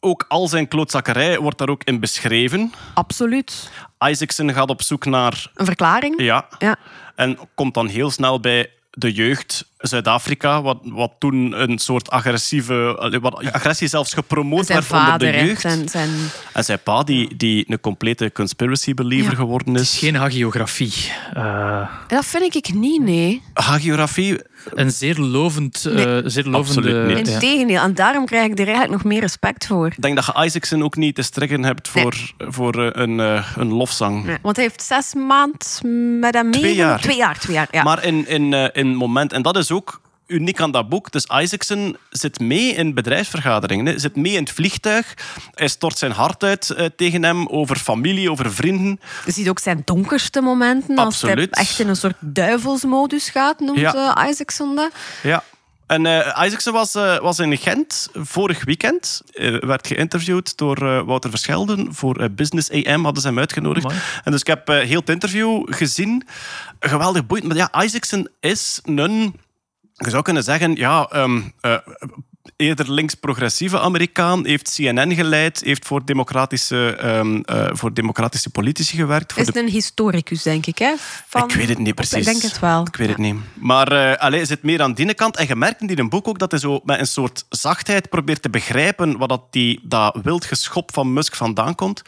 Ook 0.00 0.24
al 0.28 0.48
zijn 0.48 0.68
klootzakkerij 0.68 1.38
wordt 1.38 1.58
daar 1.58 1.68
ook 1.68 1.84
in 1.84 2.00
beschreven. 2.00 2.72
Absoluut. 2.94 3.70
Isaacson 3.98 4.52
gaat 4.52 4.68
op 4.68 4.82
zoek 4.82 5.04
naar... 5.04 5.50
Een 5.54 5.64
verklaring? 5.64 6.22
Ja, 6.22 6.48
Ja. 6.58 6.76
en 7.16 7.38
komt 7.54 7.74
dan 7.74 7.86
heel 7.86 8.10
snel 8.10 8.40
bij 8.40 8.70
de 8.90 9.12
jeugd 9.12 9.68
Zuid-Afrika, 9.78 10.62
wat, 10.62 10.78
wat 10.82 11.12
toen 11.18 11.60
een 11.62 11.78
soort 11.78 12.10
agressieve... 12.10 12.96
allee, 12.98 13.20
Wat 13.20 13.52
agressie 13.52 13.88
zelfs 13.88 14.12
gepromoot 14.14 14.66
Zijn 14.66 14.78
werd 14.78 14.90
onder 14.92 15.06
vader, 15.08 15.32
de 15.32 15.38
jeugd. 15.46 15.60
Zijn, 15.60 15.88
zijn... 15.88 16.10
En 16.52 16.64
zijn 16.64 16.82
pa, 16.82 17.02
die, 17.02 17.36
die 17.36 17.64
een 17.68 17.80
complete 17.80 18.30
conspiracy 18.32 18.94
believer 18.94 19.30
Ja. 19.30 19.36
geworden 19.38 19.76
is. 19.76 19.98
Geen 19.98 20.14
hagiografie. 20.14 20.92
Eh, 21.34 21.88
Dat 22.08 22.24
vind 22.24 22.54
ik 22.54 22.74
niet, 22.74 23.02
nee. 23.02 23.42
Hagiografie, 23.54 24.40
een 24.74 24.90
zeer 24.90 25.18
lovend, 25.18 25.84
eh, 25.84 25.94
Nee. 25.94 26.22
zeer 26.24 26.44
lovende... 26.44 26.80
Absoluut 26.80 27.16
niet. 27.16 27.26
ja. 27.28 27.32
Integendeel. 27.34 27.82
En 27.82 27.94
daarom 27.94 28.26
krijg 28.26 28.44
ik 28.50 28.58
er 28.58 28.66
eigenlijk 28.66 28.90
nog 28.90 29.04
meer 29.04 29.20
respect 29.20 29.66
voor. 29.66 29.86
ik 29.86 30.02
denk 30.02 30.16
dat 30.16 30.26
je 30.26 30.44
Isaacson 30.44 30.82
ook 30.82 30.96
niet 30.96 31.14
te 31.14 31.22
strikken 31.22 31.64
hebt 31.64 31.88
voor, 31.88 32.14
voor 32.38 32.84
eh, 32.84 33.02
een, 33.02 33.20
eh, 33.20 33.46
een 33.56 33.72
lofzang. 33.72 34.38
Want 34.42 34.56
hij 34.56 34.64
heeft 34.64 34.82
zes 34.82 35.14
maand 35.14 35.80
met 36.20 36.34
hem 36.34 36.48
mee. 36.50 36.60
Twee 36.60 36.74
jaar. 36.74 37.00
Twee 37.00 37.16
jaar, 37.16 37.38
twee 37.38 37.54
jaar. 37.56 37.68
Ja. 37.70 37.82
Maar 37.82 38.04
in, 38.04 38.28
in, 38.28 38.54
eh, 38.54 38.68
in 38.72 38.94
moment, 38.94 39.32
en 39.32 39.42
dat 39.42 39.56
is 39.56 39.70
ook 39.70 40.00
uniek 40.30 40.60
aan 40.60 40.70
dat 40.70 40.88
boek. 40.88 41.10
Dus 41.12 41.24
Isaacson 41.26 41.96
zit 42.10 42.40
mee 42.40 42.72
in 42.74 42.94
bedrijfsvergaderingen, 42.94 43.86
hè. 43.86 43.98
zit 43.98 44.16
mee 44.16 44.32
in 44.32 44.42
het 44.42 44.52
vliegtuig. 44.52 45.14
Hij 45.54 45.68
stort 45.68 45.98
zijn 45.98 46.12
hart 46.12 46.42
uit 46.42 46.70
eh, 46.70 46.86
tegen 46.96 47.22
hem 47.22 47.46
over 47.48 47.76
familie, 47.76 48.30
over 48.30 48.52
vrienden. 48.52 49.00
Je 49.26 49.32
ziet 49.32 49.48
ook 49.48 49.58
zijn 49.58 49.82
donkerste 49.84 50.40
momenten. 50.40 50.96
Als 50.98 51.22
hij 51.22 51.48
echt 51.50 51.78
in 51.78 51.88
een 51.88 51.96
soort 51.96 52.16
duivelsmodus 52.20 53.28
gaat, 53.30 53.60
noemt 53.60 53.78
Ja. 53.78 54.14
eh, 54.16 54.28
Isaacson 54.30 54.74
dat. 54.76 54.90
Ja. 55.22 55.42
En 55.86 56.06
eh, 56.06 56.44
Isaacson 56.46 56.72
was, 56.72 56.92
was 57.20 57.38
in 57.38 57.56
Gent 57.56 58.08
vorig 58.14 58.64
weekend. 58.64 59.22
Eh, 59.32 59.58
werd 59.60 59.86
geïnterviewd 59.86 60.56
door 60.56 60.76
eh, 60.76 61.02
Wouter 61.06 61.30
Verschelden 61.30 61.94
voor 61.94 62.28
Business 62.30 62.70
AM. 62.70 63.04
Hadden 63.04 63.22
ze 63.22 63.28
hem 63.28 63.38
uitgenodigd. 63.38 63.84
Amai. 63.86 64.00
En 64.24 64.30
dus 64.32 64.40
ik 64.40 64.46
heb 64.46 64.68
eh, 64.68 64.78
heel 64.78 65.00
het 65.00 65.08
interview 65.08 65.62
gezien. 65.74 66.26
Geweldig 66.80 67.26
boeiend. 67.26 67.48
Maar 67.48 67.56
ja, 67.56 67.82
Isaacson 67.82 68.28
is 68.40 68.80
een... 68.84 69.34
Je 70.04 70.10
zou 70.10 70.22
kunnen 70.22 70.42
zeggen, 70.42 70.74
ja... 70.74 71.06
ehm, 71.10 71.40
eh, 71.60 71.76
eerder 72.60 72.92
links-progressieve 72.92 73.80
Amerikaan. 73.80 74.46
Heeft 74.46 74.74
CNN 74.74 75.14
geleid. 75.14 75.60
Heeft 75.64 75.86
voor 75.86 76.04
democratische, 76.04 76.96
ehm, 76.96 77.40
eh, 77.40 77.68
voor 77.72 77.94
democratische 77.94 78.50
politici 78.50 78.96
gewerkt. 78.96 79.32
Voor 79.32 79.40
Is 79.42 79.46
het 79.46 79.56
een 79.56 79.68
historicus, 79.68 80.42
denk 80.42 80.66
ik, 80.66 80.78
hè? 80.78 80.94
Van... 81.26 81.44
ik 81.44 81.54
weet 81.54 81.68
het 81.68 81.78
niet 81.78 81.94
precies. 81.94 82.16
Ik 82.16 82.24
denk 82.24 82.42
het 82.42 82.58
wel. 82.58 82.86
Ik 82.86 82.96
weet 82.96 83.08
het 83.08 83.18
niet. 83.18 83.34
Maar 83.54 83.92
eh 83.92 84.18
allee, 84.18 84.38
hij 84.38 84.46
zit 84.46 84.62
meer 84.62 84.82
aan 84.82 84.94
die 84.94 85.14
kant. 85.14 85.36
En 85.36 85.46
je 85.46 85.56
merkt 85.56 85.80
in 85.80 85.86
die 85.86 86.08
boek 86.08 86.28
ook 86.28 86.38
dat 86.38 86.50
hij 86.50 86.60
zo 86.60 86.80
met 86.84 87.00
een 87.00 87.06
soort 87.06 87.44
zachtheid 87.48 88.08
probeert 88.08 88.42
te 88.42 88.50
begrijpen 88.50 89.18
wat 89.18 89.28
dat, 89.28 89.42
die, 89.50 89.80
dat 89.82 90.18
wild 90.22 90.44
geschop 90.44 90.92
van 90.94 91.12
Musk 91.12 91.34
vandaan 91.34 91.74
komt. 91.74 92.02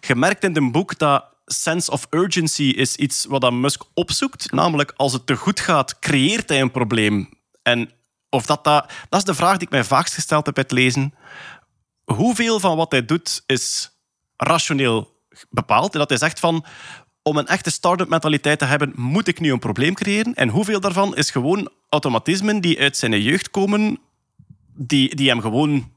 Je 0.00 0.14
merkt 0.14 0.44
in 0.44 0.54
het 0.54 0.72
boek 0.72 0.98
dat 0.98 1.24
sense 1.52 1.90
of 1.90 2.06
urgency 2.10 2.62
is 2.62 2.96
iets 2.96 3.24
wat 3.24 3.40
dat 3.40 3.52
Musk 3.52 3.82
opzoekt. 3.94 4.52
Namelijk, 4.52 4.92
als 4.96 5.12
het 5.12 5.26
te 5.26 5.36
goed 5.36 5.60
gaat, 5.60 5.98
creëert 5.98 6.48
hij 6.48 6.60
een 6.60 6.70
probleem. 6.70 7.28
En 7.62 7.90
of 8.28 8.46
dat, 8.46 8.64
dat, 8.64 8.92
dat 9.08 9.18
is 9.18 9.24
de 9.24 9.34
vraag 9.34 9.56
die 9.56 9.66
ik 9.66 9.72
mij 9.72 9.84
vaakst 9.84 10.14
gesteld 10.14 10.46
heb 10.46 10.54
bij 10.54 10.64
het 10.68 10.72
lezen. 10.72 11.14
Hoeveel 12.04 12.60
van 12.60 12.76
wat 12.76 12.92
hij 12.92 13.04
doet 13.04 13.42
is 13.46 13.90
rationeel 14.36 15.24
bepaald? 15.50 15.92
En 15.92 15.98
dat 15.98 16.08
hij 16.08 16.18
zegt 16.18 16.40
van, 16.40 16.64
om 17.22 17.36
een 17.36 17.46
echte 17.46 17.70
start-up 17.70 18.08
mentaliteit 18.08 18.58
te 18.58 18.64
hebben, 18.64 18.92
moet 18.94 19.28
ik 19.28 19.40
nu 19.40 19.52
een 19.52 19.58
probleem 19.58 19.94
creëren. 19.94 20.34
En 20.34 20.48
hoeveel 20.48 20.80
daarvan 20.80 21.16
is 21.16 21.30
gewoon 21.30 21.70
automatismen 21.88 22.60
die 22.60 22.80
uit 22.80 22.96
zijn 22.96 23.22
jeugd 23.22 23.50
komen, 23.50 23.98
die, 24.74 25.14
die 25.14 25.28
hem 25.28 25.40
gewoon 25.40 25.92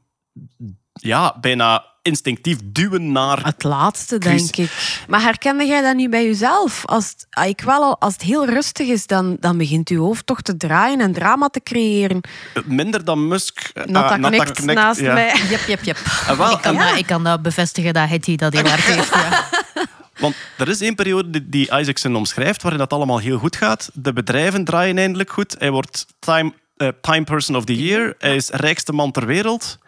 ja, 0.92 1.38
bijna 1.40 1.93
instinctief 2.08 2.58
duwen 2.64 3.12
naar... 3.12 3.44
Het 3.44 3.62
laatste, 3.62 4.16
Chris- 4.18 4.50
denk 4.50 4.68
ik. 4.70 5.04
Maar 5.08 5.22
herkende 5.22 5.66
jij 5.66 5.82
dat 5.82 5.94
niet 5.94 6.10
bij 6.10 6.24
jezelf? 6.24 6.82
Als 6.86 7.08
het, 7.08 7.26
ah, 7.30 7.46
ik 7.48 7.60
wel 7.60 7.82
al, 7.82 8.00
als 8.00 8.12
het 8.12 8.22
heel 8.22 8.46
rustig 8.46 8.88
is, 8.88 9.06
dan, 9.06 9.36
dan 9.40 9.58
begint 9.58 9.88
je 9.88 9.96
hoofd 9.98 10.26
toch 10.26 10.40
te 10.42 10.56
draaien 10.56 11.00
en 11.00 11.12
drama 11.12 11.48
te 11.48 11.60
creëren. 11.62 12.20
Minder 12.64 13.04
dan 13.04 13.28
Musk. 13.28 13.70
Nata 13.74 14.14
Ah, 14.14 14.18
Nata 14.20 14.36
knikt 14.36 14.50
knikt, 14.60 14.74
naast 14.74 15.00
ja. 15.00 15.12
mij. 15.12 15.34
Jep, 15.48 15.60
jep, 15.66 15.82
jep. 15.82 15.98
Ah, 16.28 16.38
wel, 16.38 16.50
ik, 16.52 16.60
kan 16.60 16.76
dat, 16.76 16.96
ik 16.96 17.06
kan 17.06 17.24
dat 17.24 17.42
bevestigen 17.42 17.94
dat 17.94 18.08
Hetty 18.08 18.36
dat 18.36 18.52
heel 18.52 18.64
erg 18.64 18.86
heeft. 18.86 19.14
Ja. 19.14 19.48
Want 20.20 20.34
er 20.58 20.68
is 20.68 20.80
één 20.80 20.94
periode 20.94 21.30
die- 21.30 21.48
die 21.48 21.78
Isaacson 21.78 22.16
omschrijft 22.16 22.62
waarin 22.62 22.80
dat 22.80 22.92
allemaal 22.92 23.18
heel 23.18 23.38
goed 23.38 23.56
gaat. 23.56 23.90
De 23.94 24.12
bedrijven 24.12 24.64
draaien 24.64 24.98
eindelijk 24.98 25.30
goed. 25.30 25.54
Hij 25.58 25.70
wordt 25.70 26.06
Time, 26.18 26.52
eh, 26.76 26.88
time 27.00 27.24
Person 27.24 27.56
of 27.56 27.64
the 27.64 27.76
Year. 27.82 28.14
Hij 28.18 28.36
is 28.36 28.48
rijkste 28.50 28.92
man 28.92 29.10
ter 29.12 29.26
wereld. 29.26 29.78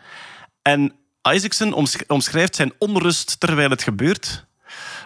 En 0.63 0.93
Isaacson 1.33 1.73
omsch- 1.73 2.03
omschrijft 2.07 2.57
zijn 2.57 2.73
onrust 2.79 3.41
terwijl 3.41 3.71
het 3.71 3.83
gebeurt. 3.83 4.45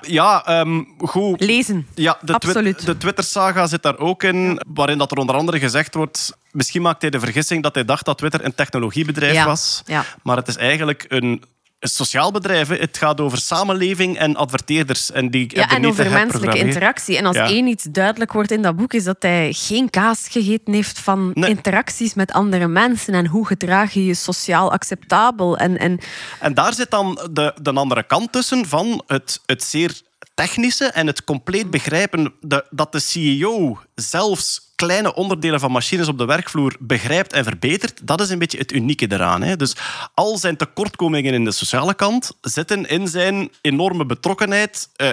Ja, 0.02 0.44
ehm, 0.46 0.82
goed. 0.98 1.40
Lezen. 1.40 1.86
Ja, 1.94 2.12
de, 2.20 2.24
twi- 2.26 2.34
Absoluut. 2.48 2.86
de 2.86 2.96
Twitter-saga 2.96 3.66
zit 3.66 3.82
daar 3.82 3.98
ook 3.98 4.22
in, 4.22 4.60
waarin 4.66 4.98
dat 4.98 5.10
er 5.10 5.18
onder 5.18 5.34
andere 5.36 5.58
gezegd 5.58 5.94
wordt... 5.94 6.32
Misschien 6.52 6.82
maakt 6.82 7.00
hij 7.02 7.10
de 7.10 7.20
vergissing 7.20 7.62
dat 7.62 7.74
hij 7.74 7.84
dacht 7.84 8.04
dat 8.04 8.18
Twitter 8.18 8.44
een 8.44 8.54
technologiebedrijf 8.54 9.34
Ja, 9.34 9.44
was. 9.44 9.82
ja. 9.86 10.04
Maar 10.22 10.36
het 10.36 10.48
is 10.48 10.56
eigenlijk 10.56 11.04
een 11.08 11.42
sociaal 11.80 12.30
bedrijf. 12.32 12.68
hè. 12.68 12.76
Het 12.76 12.98
gaat 12.98 13.20
over 13.20 13.38
samenleving 13.38 14.18
en 14.18 14.36
adverteerders. 14.36 15.10
En, 15.12 15.30
die 15.30 15.56
Ja, 15.56 15.68
en 15.70 15.86
over 15.86 16.10
menselijke 16.10 16.58
interactie. 16.58 17.16
En 17.16 17.26
als 17.26 17.36
Ja. 17.36 17.46
één 17.48 17.66
iets 17.66 17.84
duidelijk 17.84 18.32
wordt 18.32 18.50
in 18.50 18.62
dat 18.62 18.76
boek, 18.76 18.92
is 18.92 19.04
dat 19.04 19.16
hij 19.18 19.52
geen 19.56 19.90
kaas 19.90 20.26
gegeten 20.30 20.72
heeft 20.72 20.98
van 20.98 21.30
Nee. 21.34 21.50
interacties 21.50 22.14
met 22.14 22.32
andere 22.32 22.68
mensen. 22.68 23.14
En 23.14 23.26
hoe 23.26 23.46
gedraag 23.46 23.92
je 23.92 24.04
je 24.04 24.14
sociaal 24.14 24.72
acceptabel. 24.72 25.56
En, 25.58 25.78
en 25.78 25.98
En 26.40 26.54
daar 26.54 26.74
zit 26.74 26.90
dan 26.90 27.28
de, 27.32 27.54
de 27.62 27.72
andere 27.72 28.02
kant 28.02 28.32
tussen 28.32 28.66
van 28.66 29.02
het, 29.06 29.40
het 29.46 29.62
zeer 29.64 30.00
technische 30.34 30.84
en 30.84 31.06
het 31.06 31.24
compleet 31.24 31.70
begrijpen 31.70 32.32
de- 32.40 32.64
dat 32.70 32.92
de 32.92 33.00
CEO 33.00 33.78
zelfs 33.94 34.69
kleine 34.86 35.14
onderdelen 35.14 35.60
van 35.60 35.72
machines 35.72 36.08
op 36.08 36.18
de 36.18 36.24
werkvloer 36.24 36.76
begrijpt 36.78 37.32
en 37.32 37.44
verbetert. 37.44 38.06
Dat 38.06 38.20
is 38.20 38.30
een 38.30 38.38
beetje 38.38 38.58
het 38.58 38.72
unieke 38.72 39.12
eraan. 39.12 39.42
Hè. 39.42 39.56
Dus 39.56 39.76
al 40.14 40.38
zijn 40.38 40.56
tekortkomingen 40.56 41.34
in 41.34 41.44
de 41.44 41.52
sociale 41.52 41.94
kant 41.94 42.32
zitten 42.40 42.88
in 42.88 43.08
zijn 43.08 43.50
enorme 43.60 44.06
betrokkenheid, 44.06 44.88
eh, 44.96 45.10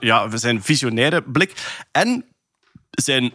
ja, 0.00 0.36
zijn 0.36 0.62
visionaire 0.62 1.22
blik 1.22 1.52
en 1.92 2.24
zijn 2.90 3.32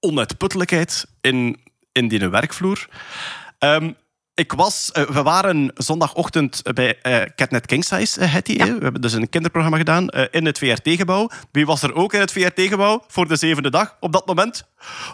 onuitputtelijkheid 0.00 1.06
in, 1.20 1.60
in 1.92 2.08
die 2.08 2.28
werkvloer. 2.28 2.88
Ehm, 3.58 3.92
ik 4.38 4.52
was, 4.52 4.90
eh, 4.92 5.02
we 5.02 5.22
waren 5.22 5.70
zondagochtend 5.74 6.62
bij 6.74 6.98
eh 7.02 7.20
Catnet 7.36 7.66
King 7.66 7.84
Size, 7.84 8.20
eh, 8.20 8.32
Hetty. 8.32 8.56
We 8.56 8.64
hebben 8.82 9.00
dus 9.00 9.12
een 9.12 9.28
kinderprogramma 9.28 9.78
gedaan 9.78 10.08
in 10.08 10.46
het 10.46 10.58
VRT-gebouw. 10.58 11.28
Wie 11.52 11.66
was 11.66 11.82
er 11.82 11.94
ook 11.94 12.12
in 12.14 12.20
het 12.20 12.32
VRT-gebouw 12.32 13.04
voor 13.08 13.28
de 13.28 13.36
zevende 13.36 13.70
dag? 13.70 13.96
Op 14.00 14.12
dat 14.12 14.26
moment 14.26 14.64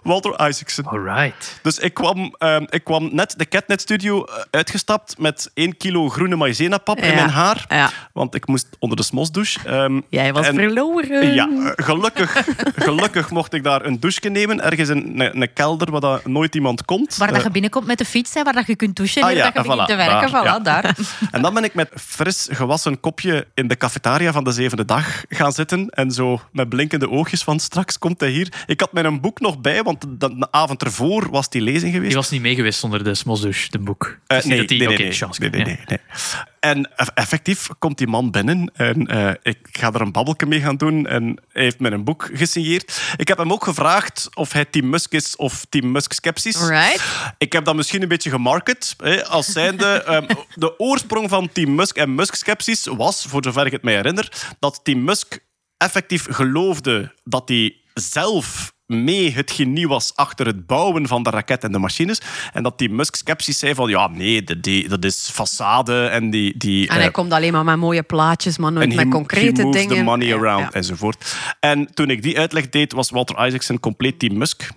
Walter 0.02 0.48
Isaacson. 0.48 0.84
Alright. 0.86 1.58
Dus 1.62 1.78
ik 1.78 1.94
kwam, 1.94 2.34
ehm, 2.38 2.64
ik 2.68 2.84
kwam 2.84 3.08
net 3.12 3.34
de 3.36 3.48
Catnet-studio 3.48 4.24
eh, 4.24 4.34
uitgestapt 4.50 5.18
met 5.18 5.50
één 5.54 5.76
kilo 5.76 6.08
groene 6.08 6.36
maïzena-pap 6.36 6.98
in 6.98 7.08
Ja, 7.08 7.14
mijn 7.14 7.28
haar. 7.28 7.64
ja. 7.68 7.90
Want 8.12 8.34
ik 8.34 8.46
moest 8.46 8.66
onder 8.78 8.96
de 8.96 9.02
smosdouche. 9.02 9.58
Ehm, 9.68 10.00
jij 10.08 10.32
was 10.32 10.46
en- 10.46 10.54
verloren. 10.54 11.34
ja, 11.34 11.72
gelukkig, 11.76 12.44
gelukkig 12.86 13.30
mocht 13.30 13.52
ik 13.54 13.62
daar 13.64 13.84
een 13.84 14.00
douche 14.00 14.28
nemen. 14.28 14.60
Ergens 14.64 14.88
in 14.88 15.20
een, 15.20 15.52
kelder 15.52 15.90
waar 15.90 16.00
dat 16.00 16.26
nooit 16.26 16.54
iemand 16.54 16.84
komt. 16.84 17.16
Waar 17.16 17.32
dat 17.32 17.42
je 17.42 17.50
binnenkomt 17.50 17.86
met 17.86 17.98
de 17.98 18.04
fiets, 18.04 18.34
hè, 18.34 18.42
waar 18.42 18.52
dat 18.52 18.66
je 18.66 18.76
kunt 18.76 18.96
douchen, 18.96 19.13
Ah, 19.22 19.30
en 19.30 19.36
ja, 19.36 19.42
dat 19.44 19.52
je 19.52 19.58
en 19.58 19.66
begint 19.66 19.82
voilà, 19.82 19.86
te 19.86 19.94
werken. 19.96 20.30
daar, 20.30 20.42
voilà, 20.42 20.46
ja. 20.46 20.58
daar. 20.58 20.96
En 21.30 21.42
dan 21.42 21.54
ben 21.54 21.64
ik 21.64 21.74
met 21.74 21.90
fris 21.94 22.48
gewassen 22.50 23.00
kopje 23.00 23.46
in 23.54 23.68
de 23.68 23.76
cafetaria 23.76 24.32
van 24.32 24.44
de 24.44 24.52
zevende 24.52 24.84
dag 24.84 25.22
gaan 25.28 25.52
zitten. 25.52 25.88
En 25.90 26.10
zo 26.10 26.40
met 26.52 26.68
blinkende 26.68 27.10
oogjes 27.10 27.42
van 27.42 27.60
straks 27.60 27.98
komt 27.98 28.20
hij 28.20 28.30
hier. 28.30 28.52
Ik 28.66 28.80
had 28.80 28.92
mijn 28.92 29.20
boek 29.20 29.40
nog 29.40 29.58
bij, 29.60 29.82
want 29.82 30.00
de, 30.00 30.36
de 30.38 30.46
avond 30.50 30.82
ervoor 30.82 31.30
was 31.30 31.48
die 31.48 31.60
lezing 31.62 31.92
geweest. 31.92 32.06
Die 32.10 32.16
was 32.20 32.30
niet 32.30 32.40
mee 32.40 32.54
geweest 32.54 32.84
onder 32.84 33.04
de 33.04 33.14
Smosdouche, 33.14 33.70
de 33.70 33.78
boek. 33.78 34.18
Eh, 34.26 34.36
Dus 34.36 34.46
nee, 34.46 34.58
nee, 34.58 34.78
nee, 34.78 34.88
nee. 34.98 35.12
Nee, 35.38 35.50
nee, 35.64 35.78
nee. 35.86 35.98
En 36.64 36.90
eff- 36.96 37.10
effectief 37.14 37.68
komt 37.78 37.98
die 37.98 38.06
man 38.06 38.30
binnen 38.30 38.70
en 38.74 39.06
eh, 39.06 39.30
ik 39.42 39.58
ga 39.72 39.92
er 39.92 40.00
een 40.00 40.12
babbelke 40.12 40.46
mee 40.46 40.60
gaan 40.60 40.76
doen. 40.76 41.06
En 41.06 41.38
hij 41.52 41.62
heeft 41.62 41.78
mij 41.78 41.90
een 41.90 42.04
boek 42.04 42.30
gesigneerd. 42.32 43.00
Ik 43.16 43.28
heb 43.28 43.38
hem 43.38 43.52
ook 43.52 43.64
gevraagd 43.64 44.28
of 44.34 44.52
hij 44.52 44.64
Team 44.64 44.88
Musk 44.88 45.12
is 45.12 45.36
of 45.36 45.64
Team 45.68 45.92
Musk 45.92 46.12
Skepsis. 46.12 46.56
Ik 47.38 47.52
heb 47.52 47.64
dat 47.64 47.74
misschien 47.74 48.02
een 48.02 48.08
beetje 48.08 48.30
gemarket. 48.30 48.94
Hè, 48.96 49.26
als 49.26 49.46
zijnde, 49.46 49.86
ehm, 50.02 50.26
de 50.54 50.78
oorsprong 50.78 51.28
van 51.28 51.48
Team 51.52 51.74
Musk 51.74 51.96
en 51.96 52.14
Musk 52.14 52.34
Skepsis 52.34 52.86
was, 52.86 53.24
voor 53.28 53.44
zover 53.44 53.66
ik 53.66 53.72
het 53.72 53.82
mij 53.82 53.94
herinner, 53.94 54.32
dat 54.58 54.80
Team 54.82 55.04
Musk 55.04 55.38
effectief 55.76 56.26
geloofde 56.30 57.14
dat 57.24 57.48
hij 57.48 57.76
zelf 57.94 58.73
mee 58.94 59.32
het 59.32 59.50
genie 59.50 59.88
was 59.88 60.12
achter 60.14 60.46
het 60.46 60.66
bouwen 60.66 61.08
van 61.08 61.22
de 61.22 61.30
raket 61.30 61.64
en 61.64 61.72
de 61.72 61.78
machines. 61.78 62.20
En 62.52 62.62
dat 62.62 62.78
die 62.78 62.90
Musk 62.90 63.14
Skepsis 63.14 63.58
zei 63.58 63.74
van, 63.74 63.88
ja, 63.88 64.08
nee, 64.08 64.42
dat, 64.42 64.62
die, 64.62 64.88
dat 64.88 65.04
is 65.04 65.32
façade 65.32 66.10
en 66.10 66.30
die... 66.30 66.58
die 66.58 66.88
En 66.88 66.94
hij 66.94 67.06
eh, 67.06 67.12
komt 67.12 67.32
alleen 67.32 67.52
maar 67.52 67.64
met 67.64 67.76
mooie 67.76 68.02
plaatjes, 68.02 68.58
maar 68.58 68.72
nooit 68.72 68.94
met 68.94 69.08
concrete 69.08 69.62
he 69.62 69.70
dingen. 69.70 69.96
the 69.96 70.02
money 70.02 70.34
around 70.34 70.60
ja. 70.60 70.70
enzovoort. 70.72 71.36
En 71.60 71.94
toen 71.94 72.10
ik 72.10 72.22
die 72.22 72.38
uitleg 72.38 72.68
deed, 72.68 72.92
was 72.92 73.10
Walter 73.10 73.46
Isaacson 73.46 73.80
compleet 73.80 74.18
Team 74.18 74.36
Musk. 74.38 74.68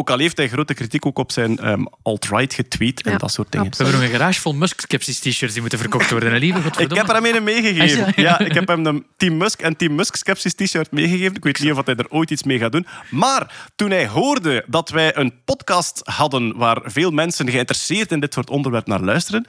Ook 0.00 0.10
al 0.10 0.18
heeft 0.18 0.36
hij 0.36 0.48
grote 0.48 0.74
kritiek 0.74 1.06
ook 1.06 1.18
op 1.18 1.32
zijn 1.32 1.58
ehm, 1.58 1.84
alt-right 2.02 2.54
getweet 2.54 3.02
en 3.02 3.12
Ja, 3.12 3.18
dat 3.18 3.32
soort 3.32 3.52
dingen. 3.52 3.70
We 3.70 3.76
hebben 3.76 3.94
nog 3.94 4.04
een 4.10 4.16
garage 4.16 4.40
vol 4.40 4.54
Musk-skepsis-t-shirts 4.54 5.52
die 5.52 5.60
moeten 5.60 5.78
verkocht 5.78 6.10
worden. 6.10 6.38
lieve 6.38 6.82
Ik 6.82 6.94
heb 6.94 7.08
er 7.08 7.14
hem 7.14 7.24
een 7.24 7.44
meegegeven. 7.44 8.04
Ah, 8.04 8.12
ja. 8.14 8.38
Ik 8.38 8.54
heb 8.54 8.68
hem 8.68 8.86
een 8.86 9.06
Team 9.16 9.36
Musk 9.36 9.60
en 9.60 9.76
Team 9.76 9.94
Musk 9.94 10.14
Skepsis 10.14 10.54
t-shirt 10.54 10.90
meegegeven. 10.90 11.34
Ik 11.34 11.44
weet 11.44 11.60
niet 11.60 11.72
of 11.72 11.86
hij 11.86 11.94
er 11.94 12.08
ooit 12.08 12.30
iets 12.30 12.42
mee 12.42 12.58
gaat 12.58 12.72
doen. 12.72 12.86
Maar 13.10 13.70
toen 13.76 13.90
hij 13.90 14.08
hoorde 14.08 14.64
dat 14.66 14.90
wij 14.90 15.16
een 15.16 15.32
podcast 15.44 16.00
hadden 16.04 16.56
waar 16.56 16.80
veel 16.84 17.10
mensen 17.10 17.50
geïnteresseerd 17.50 18.12
in 18.12 18.20
dit 18.20 18.34
soort 18.34 18.50
onderwerp 18.50 18.86
naar 18.86 19.00
luisteren, 19.00 19.46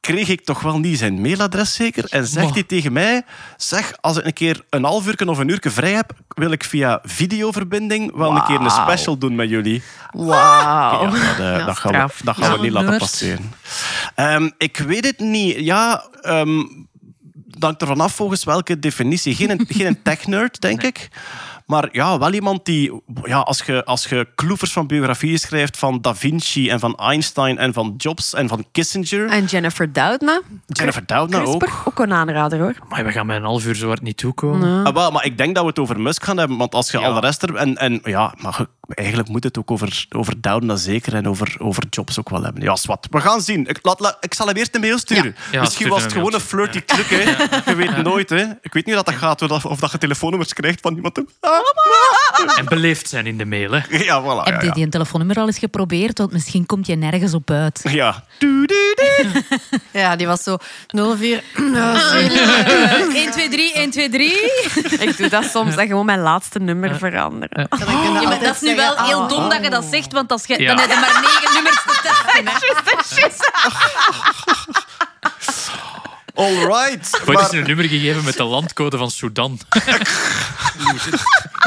kreeg 0.00 0.28
ik 0.28 0.44
toch 0.44 0.60
wel 0.60 0.78
niet 0.78 0.98
zijn 0.98 1.20
mailadres 1.20 1.74
zeker. 1.74 2.04
En 2.08 2.26
zegt 2.26 2.54
hij 2.54 2.62
tegen 2.62 2.92
mij, 2.92 3.22
zeg, 3.56 3.92
als 4.00 4.16
ik 4.16 4.24
een 4.24 4.32
keer 4.32 4.64
een 4.70 4.84
half 4.84 5.06
uur 5.06 5.28
of 5.28 5.38
een 5.38 5.48
uur 5.48 5.58
vrij 5.68 5.92
heb, 5.92 6.12
wil 6.28 6.50
ik 6.50 6.64
via 6.64 6.98
videoverbinding 7.02 8.16
wel 8.16 8.36
een 8.36 8.44
keer 8.44 8.60
een 8.60 8.70
special 8.70 9.18
doen 9.18 9.34
met 9.34 9.48
jullie. 9.48 9.82
Wauw. 10.10 11.02
Ja, 11.02 11.10
dat, 11.10 11.38
eh, 11.38 11.38
Ja, 11.38 11.64
dat 11.64 11.78
gaan 11.78 11.92
we, 11.92 11.98
straf. 11.98 12.20
dat 12.24 12.36
gaan 12.36 12.50
we 12.50 12.56
Ja, 12.56 12.62
niet 12.62 12.72
laten 12.72 12.98
passeren. 12.98 13.52
Ehm, 14.14 14.50
ik 14.58 14.76
weet 14.76 15.04
het 15.04 15.18
niet. 15.18 15.56
Ja, 15.58 16.08
ehm 16.20 16.62
dat 17.60 17.62
hangt 17.62 17.80
er 17.80 17.86
vanaf 17.86 18.14
volgens 18.14 18.44
welke 18.44 18.78
definitie. 18.78 19.34
Geen, 19.34 19.64
geen 19.68 20.02
tech-nerd, 20.02 20.60
denk 20.60 20.82
ik. 20.82 21.08
Maar 21.70 21.88
ja, 21.92 22.18
wel 22.18 22.32
iemand 22.32 22.64
die... 22.64 23.02
Ja, 23.22 23.38
als 23.38 23.62
je, 23.66 23.84
als 23.84 24.04
je 24.06 24.26
kloevers 24.34 24.72
van 24.72 24.86
biografieën 24.86 25.38
schrijft 25.38 25.78
van 25.78 26.00
Da 26.00 26.14
Vinci 26.14 26.70
en 26.70 26.80
van 26.80 26.94
Einstein 26.96 27.58
en 27.58 27.72
van 27.72 27.94
Jobs 27.96 28.34
en 28.34 28.48
van 28.48 28.64
Kissinger... 28.72 29.28
En 29.28 29.44
Jennifer 29.44 29.92
Doudna. 29.92 30.40
Jennifer 30.66 31.06
Doudna 31.06 31.40
ook. 31.40 31.68
Ook 31.84 31.98
een 31.98 32.12
aanrader 32.12 32.58
hoor. 32.58 32.74
Maar 32.88 33.04
we 33.04 33.12
gaan 33.12 33.26
met 33.26 33.36
een 33.36 33.42
half 33.42 33.66
uur 33.66 33.74
zo 33.74 33.86
hard 33.86 34.02
niet 34.02 34.16
toekomen. 34.16 34.84
Ah, 34.86 34.94
wel, 34.94 35.10
maar 35.10 35.24
ik 35.24 35.36
denk 35.38 35.54
dat 35.54 35.62
we 35.62 35.68
het 35.68 35.78
over 35.78 36.00
Musk 36.00 36.22
gaan 36.24 36.36
hebben, 36.36 36.56
want 36.56 36.74
als 36.74 36.90
je 36.90 36.98
Ja. 36.98 37.06
al 37.06 37.14
de 37.14 37.20
rest 37.20 37.42
er... 37.42 37.54
En, 37.54 37.76
en 37.76 38.00
ja, 38.04 38.34
maar 38.40 38.66
eigenlijk 38.88 39.28
moet 39.28 39.44
het 39.44 39.58
ook 39.58 39.70
over, 39.70 40.06
over 40.16 40.40
Doudna 40.40 40.76
zeker 40.76 41.14
en 41.14 41.28
over, 41.28 41.54
over 41.58 41.82
Jobs 41.90 42.18
ook 42.18 42.28
wel 42.30 42.42
hebben. 42.42 42.62
Ja, 42.62 42.76
wat. 42.82 43.06
We 43.10 43.20
gaan 43.20 43.40
zien. 43.40 43.66
Ik, 43.66 43.78
laat, 43.82 44.00
laat- 44.00 44.16
ik 44.20 44.34
zal 44.34 44.46
hem 44.46 44.56
eerst 44.56 44.74
een 44.74 44.80
mail 44.80 44.98
sturen. 44.98 45.36
Ja, 45.52 45.60
Misschien 45.60 45.88
was 45.88 46.02
het 46.02 46.12
gewoon 46.12 46.34
een 46.34 46.40
flirty 46.40 46.80
truc, 46.80 47.06
hè. 47.06 47.20
Je 47.70 47.76
weet 47.76 48.02
nooit, 48.02 48.30
hè. 48.30 48.44
Ik 48.62 48.72
weet 48.72 48.86
niet 48.86 48.94
hoe 48.94 49.04
dat 49.04 49.14
gaat, 49.14 49.42
of 49.42 49.48
dat, 49.48 49.64
of 49.64 49.78
dat 49.80 49.90
je 49.92 49.98
telefoonnummers 49.98 50.52
krijgt 50.52 50.80
van 50.80 50.94
iemand. 50.94 51.18
Ah. 51.40 51.50
En 52.56 52.64
beleefd 52.64 53.08
zijn 53.08 53.26
in 53.26 53.38
de 53.38 53.44
mail. 53.44 53.70
Hè. 53.72 53.80
Ja, 54.04 54.22
voilà. 54.22 54.42
Heb 54.44 54.60
je 54.60 54.66
ja. 54.66 54.72
die 54.72 54.84
een 54.84 54.90
telefoonnummer 54.90 55.36
al 55.36 55.46
eens 55.46 55.58
geprobeerd? 55.58 56.18
Want 56.18 56.32
misschien 56.32 56.66
komt 56.66 56.86
je 56.86 56.96
nergens 56.96 57.34
op 57.34 57.50
uit. 57.50 57.80
ja. 58.00 58.24
Ja, 59.92 60.16
die 60.16 60.26
was 60.26 60.42
zo 60.42 60.56
04. 61.16 61.42
1, 63.14 63.30
2, 63.30 63.48
3, 63.48 63.72
1, 63.72 63.90
2, 63.90 64.08
3. 64.08 64.32
Ik 65.00 65.16
doe 65.16 65.28
dat 65.28 65.44
soms 65.44 65.76
en 65.76 65.86
gewoon 65.86 66.04
mijn 66.06 66.20
laatste 66.20 66.58
nummer 66.58 66.96
veranderen. 66.96 67.68
Ja, 67.78 68.22
maar 68.22 68.40
dat 68.40 68.54
is 68.54 68.60
nu 68.60 68.76
wel 68.76 69.04
heel 69.04 69.28
dom 69.28 69.48
dat 69.48 69.62
je 69.62 69.70
dat 69.70 69.84
zegt, 69.90 70.12
want 70.12 70.30
als 70.30 70.46
je, 70.46 70.58
dan 70.58 70.78
heb 70.78 70.90
je 70.90 70.96
maar 70.96 71.20
negen 71.20 71.54
nummers 71.54 71.82
te 71.82 72.00
testen. 72.02 72.44
hè. 72.44 72.52
All 76.40 76.66
right. 76.66 77.20
Ooit 77.26 77.40
is 77.40 77.50
een 77.50 77.66
nummer 77.66 77.84
gegeven 77.88 78.24
met 78.24 78.36
de 78.36 78.42
landcode 78.44 78.96
van 78.98 79.10
Sudan. 79.10 79.58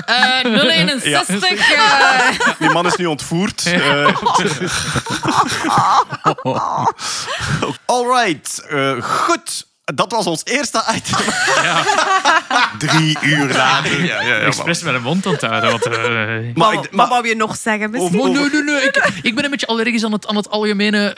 Eh, 0.06 0.40
061. 0.44 1.72
eh. 1.72 2.30
Die 2.60 2.70
man 2.70 2.86
is 2.86 2.96
nu 2.96 3.06
ontvoerd. 3.06 3.66
Eh. 3.66 4.08
All 7.86 8.06
right. 8.08 8.66
Eh, 8.70 9.02
goed. 9.04 9.66
Dat 9.86 10.12
was 10.12 10.26
ons 10.28 10.42
eerste 10.44 10.84
item. 10.96 11.20
Drie 12.78 13.18
uur 13.22 13.54
later. 13.54 14.06
Ja, 14.06 14.22
ja, 14.22 14.28
ja, 14.36 14.40
Expres 14.40 14.82
met 14.82 14.94
een 14.94 15.02
mond 15.02 15.26
aan 15.26 15.32
het 15.32 15.42
houden. 15.42 15.70
Want, 15.72 15.86
eh, 15.86 16.56
Maar 16.56 16.76
wat 16.76 16.92
maar- 16.92 17.08
wou 17.08 17.28
je 17.28 17.36
nog 17.36 17.56
zeggen 17.58 17.92
misschien? 17.92 18.20
Oh, 18.20 18.30
nee, 18.30 18.50
nee, 18.50 18.64
nee. 18.64 18.82
Ik, 18.82 19.10
ik 19.22 19.36
ben 19.36 19.44
een 19.44 19.52
beetje 19.52 19.68
allergisch 19.68 20.04
aan 20.04 20.12
het, 20.12 20.28
aan 20.28 20.36
het 20.36 20.50
algemene... 20.50 21.18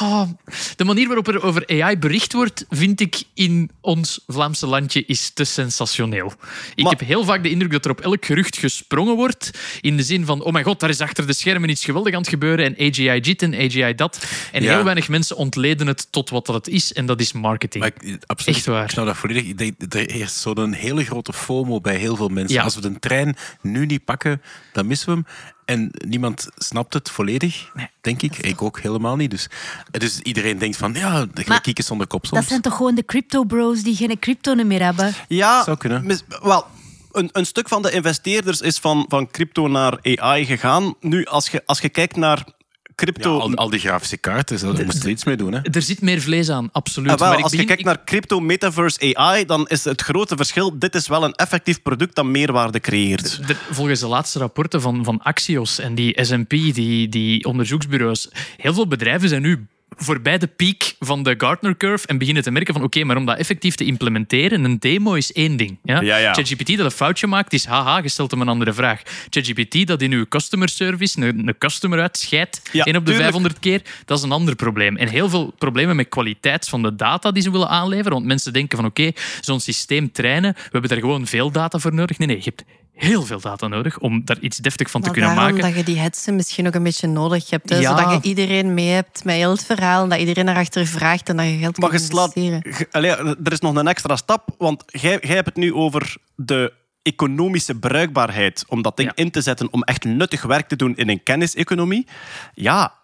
Ah, 0.00 0.28
de 0.76 0.84
manier 0.84 1.06
waarop 1.06 1.28
er 1.28 1.42
over 1.42 1.66
AI 1.68 1.98
bericht 1.98 2.32
wordt, 2.32 2.64
vind 2.70 3.00
ik 3.00 3.22
in 3.34 3.70
ons 3.80 4.20
Vlaamse 4.26 4.66
landje 4.66 5.04
is 5.06 5.30
te 5.30 5.44
sensationeel. 5.44 6.32
Ik 6.74 6.82
Maar- 6.84 6.92
heb 6.92 7.00
heel 7.08 7.24
vaak 7.24 7.42
de 7.42 7.50
indruk 7.50 7.70
dat 7.70 7.84
er 7.84 7.90
op 7.90 8.00
elk 8.00 8.24
gerucht 8.24 8.56
gesprongen 8.58 9.14
wordt. 9.16 9.50
In 9.80 9.96
de 9.96 10.02
zin 10.02 10.24
van, 10.24 10.42
oh 10.42 10.52
mijn 10.52 10.64
god, 10.64 10.80
daar 10.80 10.88
is 10.90 11.00
achter 11.00 11.26
de 11.26 11.32
schermen 11.32 11.68
iets 11.68 11.84
geweldig 11.84 12.12
aan 12.14 12.20
het 12.20 12.28
gebeuren. 12.28 12.64
En 12.76 12.88
AGI 12.88 13.20
dit 13.20 13.42
en 13.42 13.54
AGI 13.54 13.94
dat. 13.94 14.26
En 14.52 14.62
Ja. 14.62 14.74
heel 14.74 14.84
weinig 14.84 15.08
mensen 15.08 15.36
ontleden 15.36 15.86
het 15.86 16.06
tot 16.12 16.30
wat 16.30 16.46
dat 16.46 16.54
het 16.54 16.68
is. 16.68 16.92
En 16.92 17.06
dat 17.06 17.20
is 17.20 17.32
marketing. 17.32 17.84
Ik, 17.84 17.94
absoluut, 18.26 18.56
Echt 18.56 18.66
waar. 18.66 18.84
Ik 18.84 18.90
snap 18.90 19.06
dat 19.06 19.16
volledig. 19.16 19.44
Ik 19.44 19.58
denk, 19.58 19.94
er 19.94 20.10
heerst 20.12 20.36
zo'n 20.36 20.72
hele 20.72 21.04
grote 21.04 21.32
FOMO 21.32 21.80
bij 21.80 21.96
heel 21.96 22.16
veel 22.16 22.28
mensen. 22.28 22.56
Ja. 22.56 22.62
Als 22.62 22.74
we 22.74 22.80
de 22.80 22.98
trein 22.98 23.36
nu 23.60 23.86
niet 23.86 24.04
pakken, 24.04 24.42
dan 24.72 24.86
missen 24.86 25.08
we 25.08 25.14
hem. 25.14 25.26
En 25.64 25.90
niemand 26.06 26.48
snapt 26.56 26.94
het 26.94 27.10
volledig, 27.10 27.72
denk 28.00 28.22
ik. 28.22 28.36
Ik 28.38 28.62
ook 28.62 28.80
helemaal 28.80 29.16
niet. 29.16 29.30
Dus, 29.30 29.48
dus 29.90 30.20
iedereen 30.20 30.58
denkt 30.58 30.76
van, 30.76 30.94
ja, 30.94 31.26
de 31.34 31.44
Maar 31.46 31.60
kiekjes 31.60 31.86
zonder 31.86 32.06
kop 32.06 32.26
soms. 32.26 32.40
Dat 32.40 32.48
zijn 32.48 32.60
toch 32.60 32.76
gewoon 32.76 32.94
de 32.94 33.04
crypto 33.04 33.44
bros 33.44 33.82
die 33.82 33.96
geen 33.96 34.18
crypto 34.18 34.54
meer 34.54 34.82
hebben? 34.82 35.12
Ja, 35.28 35.64
Zou 35.64 35.76
kunnen. 35.76 36.06
mis- 36.06 36.22
wel, 36.42 36.66
een, 37.12 37.28
een 37.32 37.46
stuk 37.46 37.68
van 37.68 37.82
de 37.82 37.90
investeerders 37.90 38.60
is 38.60 38.78
van, 38.78 39.04
van 39.08 39.30
crypto 39.30 39.68
naar 39.68 39.98
AI 40.02 40.44
gegaan. 40.46 40.94
Nu, 41.00 41.24
als 41.24 41.48
je, 41.48 41.62
als 41.66 41.80
je 41.80 41.88
kijkt 41.88 42.16
naar 42.16 42.44
Ja, 42.96 43.04
crypto... 43.04 43.38
al, 43.38 43.54
al 43.54 43.70
die 43.70 43.80
grafische 43.80 44.16
kaarten, 44.16 44.74
daar 44.74 44.84
moest 44.84 45.02
er 45.02 45.08
iets 45.10 45.24
mee 45.24 45.36
doen. 45.36 45.52
Hè. 45.52 45.60
Er 45.70 45.82
zit 45.82 46.00
meer 46.00 46.20
vlees 46.20 46.50
aan, 46.50 46.68
absoluut. 46.72 47.10
Ah, 47.10 47.18
wel, 47.18 47.28
maar 47.28 47.38
ik 47.38 47.44
als 47.44 47.52
je 47.52 47.64
kijkt 47.64 47.84
naar 47.84 48.04
crypto, 48.04 48.40
metaverse, 48.40 49.14
AI, 49.16 49.44
dan 49.44 49.66
is 49.68 49.84
het 49.84 50.00
grote 50.00 50.36
verschil, 50.36 50.78
dit 50.78 50.94
is 50.94 51.08
wel 51.08 51.24
een 51.24 51.32
effectief 51.34 51.82
product 51.82 52.14
dat 52.14 52.24
meerwaarde 52.24 52.80
creëert. 52.80 53.46
De- 53.46 53.56
volgens 53.70 54.00
de 54.00 54.06
laatste 54.06 54.38
rapporten 54.38 54.80
van, 54.80 55.04
van 55.04 55.22
Axios 55.22 55.78
en 55.78 55.94
die 55.94 56.24
S&P, 56.24 56.48
die, 56.50 57.08
die 57.08 57.44
onderzoeksbureaus, 57.44 58.28
heel 58.56 58.74
veel 58.74 58.86
bedrijven 58.88 59.28
zijn 59.28 59.42
nu 59.42 59.66
voorbij 59.96 60.38
de 60.38 60.46
piek 60.46 60.94
van 60.98 61.22
de 61.22 61.34
Gartner 61.38 61.76
curve 61.76 62.06
en 62.06 62.18
beginnen 62.18 62.42
te 62.42 62.50
merken 62.50 62.74
van 62.74 62.82
oké, 62.82 63.04
maar 63.04 63.16
om 63.16 63.26
dat 63.26 63.38
effectief 63.38 63.74
te 63.74 63.84
implementeren, 63.84 64.64
een 64.64 64.78
demo 64.78 65.14
is 65.14 65.32
één 65.32 65.56
ding. 65.56 65.78
Ja? 65.82 66.00
Ja, 66.00 66.16
ja. 66.16 66.32
ChatGPT 66.32 66.76
dat 66.76 66.86
een 66.86 66.90
foutje 66.90 67.26
maakt, 67.26 67.52
is 67.52 67.64
haha, 67.64 67.98
je 67.98 68.08
stelt 68.08 68.30
hem 68.30 68.40
een 68.40 68.48
andere 68.48 68.72
vraag. 68.72 69.02
ChatGPT 69.28 69.86
dat 69.86 70.02
in 70.02 70.12
uw 70.12 70.26
customer 70.28 70.68
service 70.68 71.20
een, 71.20 71.48
een 71.48 71.58
customer 71.58 72.00
uitscheidt, 72.00 72.62
Ja, 72.72 72.84
één 72.84 72.96
op 72.96 73.06
de 73.06 73.10
tuurlijk. 73.10 73.32
500 73.32 73.58
keer, 73.58 73.82
dat 74.04 74.18
is 74.18 74.24
een 74.24 74.32
ander 74.32 74.56
probleem. 74.56 74.96
En 74.96 75.08
heel 75.08 75.28
veel 75.28 75.54
problemen 75.58 75.96
met 75.96 76.08
kwaliteit 76.08 76.68
van 76.68 76.82
de 76.82 76.96
data 76.96 77.32
die 77.32 77.42
ze 77.42 77.50
willen 77.50 77.68
aanleveren, 77.68 78.12
want 78.12 78.24
mensen 78.24 78.52
denken 78.52 78.76
van 78.76 78.86
oké, 78.86 79.10
zo'n 79.40 79.60
systeem 79.60 80.12
trainen, 80.12 80.52
we 80.52 80.68
hebben 80.70 80.90
daar 80.90 80.98
gewoon 80.98 81.26
veel 81.26 81.50
data 81.50 81.78
voor 81.78 81.94
nodig. 81.94 82.18
Nee, 82.18 82.28
nee, 82.28 82.36
je 82.36 82.42
hebt 82.44 82.64
heel 82.94 83.22
veel 83.22 83.40
data 83.40 83.66
nodig 83.68 83.98
om 83.98 84.24
daar 84.24 84.38
iets 84.40 84.56
deftig 84.56 84.90
van 84.90 85.00
te 85.00 85.06
Maar 85.06 85.16
kunnen 85.18 85.34
maken. 85.36 85.60
dat 85.60 85.74
je 85.74 85.84
die 85.84 85.98
hetsen 85.98 86.36
misschien 86.36 86.66
ook 86.66 86.74
een 86.74 86.82
beetje 86.82 87.06
nodig 87.06 87.50
hebt. 87.50 87.70
Hè? 87.70 87.78
Ja. 87.78 87.96
Zodat 87.96 88.12
je 88.22 88.28
iedereen 88.28 88.74
mee 88.74 88.88
hebt 88.88 89.24
met 89.24 89.34
heel 89.34 89.50
het 89.50 89.64
verhaal. 89.64 90.02
En 90.02 90.08
dat 90.08 90.18
iedereen 90.18 90.48
erachter 90.48 90.86
vraagt 90.86 91.28
en 91.28 91.36
dat 91.36 91.46
je 91.46 91.56
geld 91.58 91.78
Maar 91.78 91.92
je 91.92 91.98
kunt 91.98 92.10
investeren. 92.12 92.88
allee, 92.90 93.10
er 93.44 93.52
is 93.52 93.60
nog 93.60 93.74
een 93.74 93.88
extra 93.88 94.16
stap, 94.16 94.48
want 94.58 94.84
jij, 94.86 95.18
jij 95.20 95.34
hebt 95.34 95.46
het 95.46 95.56
nu 95.56 95.74
over 95.74 96.16
de 96.36 96.72
economische 97.02 97.74
bruikbaarheid 97.74 98.64
om 98.68 98.82
dat 98.82 98.96
ding 98.96 99.08
Ja. 99.14 99.24
in 99.24 99.30
te 99.30 99.40
zetten 99.40 99.72
om 99.72 99.82
echt 99.82 100.04
nuttig 100.04 100.42
werk 100.42 100.68
te 100.68 100.76
doen 100.76 100.96
in 100.96 101.08
een 101.08 101.22
kenniseconomie. 101.22 102.06
Ja, 102.54 102.94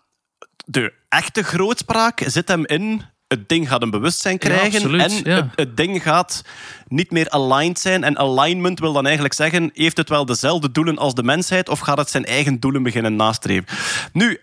de 0.64 0.92
echte 1.09 1.42
grootspraak 1.42 2.22
zit 2.26 2.48
hem 2.48 2.66
in 2.66 3.03
het 3.31 3.49
ding 3.49 3.69
gaat 3.69 3.83
een 3.83 3.90
bewustzijn 3.90 4.35
Ja, 4.35 4.49
krijgen 4.49 4.83
absoluut, 4.83 5.25
en 5.25 5.31
ja. 5.31 5.51
het 5.55 5.77
ding 5.77 6.03
gaat 6.03 6.45
niet 6.88 7.11
meer 7.11 7.29
aligned 7.29 7.79
zijn. 7.79 8.05
En 8.05 8.19
alignment 8.19 8.81
wil 8.81 8.93
dan 8.93 9.05
eigenlijk 9.05 9.35
zeggen, 9.35 9.71
heeft 9.75 9.97
het 9.97 10.09
wel 10.09 10.25
dezelfde 10.25 10.71
doelen 10.71 10.99
als 10.99 11.14
de 11.14 11.23
mensheid 11.23 11.69
of 11.69 11.79
gaat 11.79 11.99
het 11.99 12.11
zijn 12.11 12.25
eigen 12.25 12.61
doelen 12.61 12.83
beginnen 12.83 13.16
nastreven? 13.16 13.64
Nu, 14.12 14.40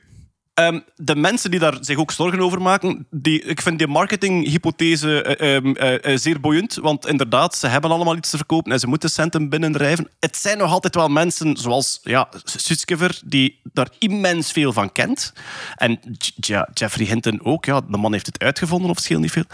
Ehm, 0.57 0.79
de 0.95 1.15
mensen 1.15 1.51
die 1.51 1.59
daar 1.59 1.77
zich 1.81 1.97
ook 1.97 2.11
zorgen 2.11 2.39
over 2.39 2.61
maken, 2.61 3.07
die, 3.09 3.41
ik 3.41 3.61
vind 3.61 3.77
die 3.77 3.87
marketinghypothese 3.87 5.21
eh, 5.21 6.17
zeer 6.17 6.39
boeiend. 6.39 6.75
Want 6.75 7.07
inderdaad, 7.07 7.55
ze 7.55 7.67
hebben 7.67 7.91
allemaal 7.91 8.15
iets 8.15 8.29
te 8.29 8.37
verkopen 8.37 8.71
en 8.71 8.79
ze 8.79 8.87
moeten 8.87 9.09
centen 9.09 9.49
binnendrijven. 9.49 10.09
Het 10.19 10.37
zijn 10.37 10.57
nog 10.57 10.71
altijd 10.71 10.95
wel 10.95 11.07
mensen 11.07 11.57
zoals 11.57 11.99
ja, 12.03 12.29
Sutskever, 12.43 13.19
die 13.25 13.59
daar 13.73 13.89
immens 13.99 14.51
veel 14.51 14.73
van 14.73 14.91
kent. 14.91 15.33
En 15.75 15.99
ja, 16.35 16.69
Jeffrey 16.73 17.05
Hinton 17.05 17.39
ook. 17.43 17.65
Ja, 17.65 17.81
de 17.81 17.97
man 17.97 18.13
heeft 18.13 18.25
het 18.25 18.39
uitgevonden, 18.39 18.89
of 18.89 18.99
scheelt 18.99 19.21
niet 19.21 19.31
veel. 19.31 19.47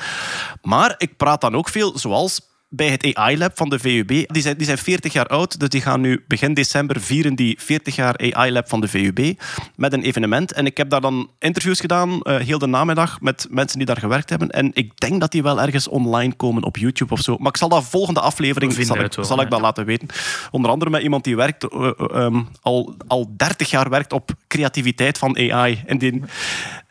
Maar 0.61 0.95
ik 0.97 1.17
praat 1.17 1.41
dan 1.41 1.55
ook 1.55 1.69
veel, 1.69 1.99
zoals 1.99 2.52
bij 2.75 2.89
het 2.89 3.15
AI-lab 3.15 3.57
van 3.57 3.69
de 3.69 3.79
VUB. 3.79 4.07
Die 4.07 4.41
zijn, 4.41 4.57
die 4.57 4.65
zijn 4.65 4.77
40 4.77 5.13
jaar 5.13 5.27
oud, 5.27 5.59
dus 5.59 5.69
die 5.69 5.81
gaan 5.81 6.01
nu 6.01 6.23
begin 6.27 6.53
december 6.53 7.01
vieren 7.01 7.35
die 7.35 7.57
40 7.59 7.95
jaar 7.95 8.33
AI-lab 8.33 8.69
van 8.69 8.81
de 8.81 8.87
VUB 8.87 9.41
met 9.75 9.93
een 9.93 10.01
evenement. 10.01 10.51
En 10.53 10.65
ik 10.65 10.77
heb 10.77 10.89
daar 10.89 11.01
dan 11.01 11.29
interviews 11.39 11.79
gedaan, 11.79 12.21
eh, 12.21 12.37
heel 12.37 12.57
de 12.57 12.67
namiddag, 12.67 13.21
met 13.21 13.47
mensen 13.49 13.77
die 13.77 13.87
daar 13.87 13.97
gewerkt 13.97 14.29
hebben. 14.29 14.49
En 14.49 14.71
ik 14.73 14.99
denk 14.99 15.19
dat 15.19 15.31
die 15.31 15.43
wel 15.43 15.61
ergens 15.61 15.87
online 15.87 16.33
komen 16.33 16.63
op 16.63 16.77
YouTube 16.77 17.13
of 17.13 17.19
zo. 17.19 17.37
Maar 17.37 17.47
ik 17.47 17.57
zal 17.57 17.69
dat 17.69 17.83
volgende 17.83 18.19
aflevering 18.19 18.73
zal 18.73 18.97
ik, 18.97 19.13
wel, 19.13 19.25
zal 19.25 19.37
ik 19.37 19.43
ja. 19.43 19.49
dat 19.49 19.61
laten 19.61 19.85
weten. 19.85 20.07
Onder 20.51 20.71
andere 20.71 20.91
met 20.91 21.01
iemand 21.01 21.23
die 21.23 21.35
werkt, 21.35 21.67
eh, 21.67 21.87
eh, 21.87 22.23
ehm, 22.25 22.41
al, 22.61 22.95
al 23.07 23.33
30 23.37 23.69
jaar 23.69 23.89
werkt 23.89 24.13
op 24.13 24.31
creativiteit 24.47 25.17
van 25.17 25.37
AI. 25.37 25.83
En 25.85 25.97
die, 25.97 26.21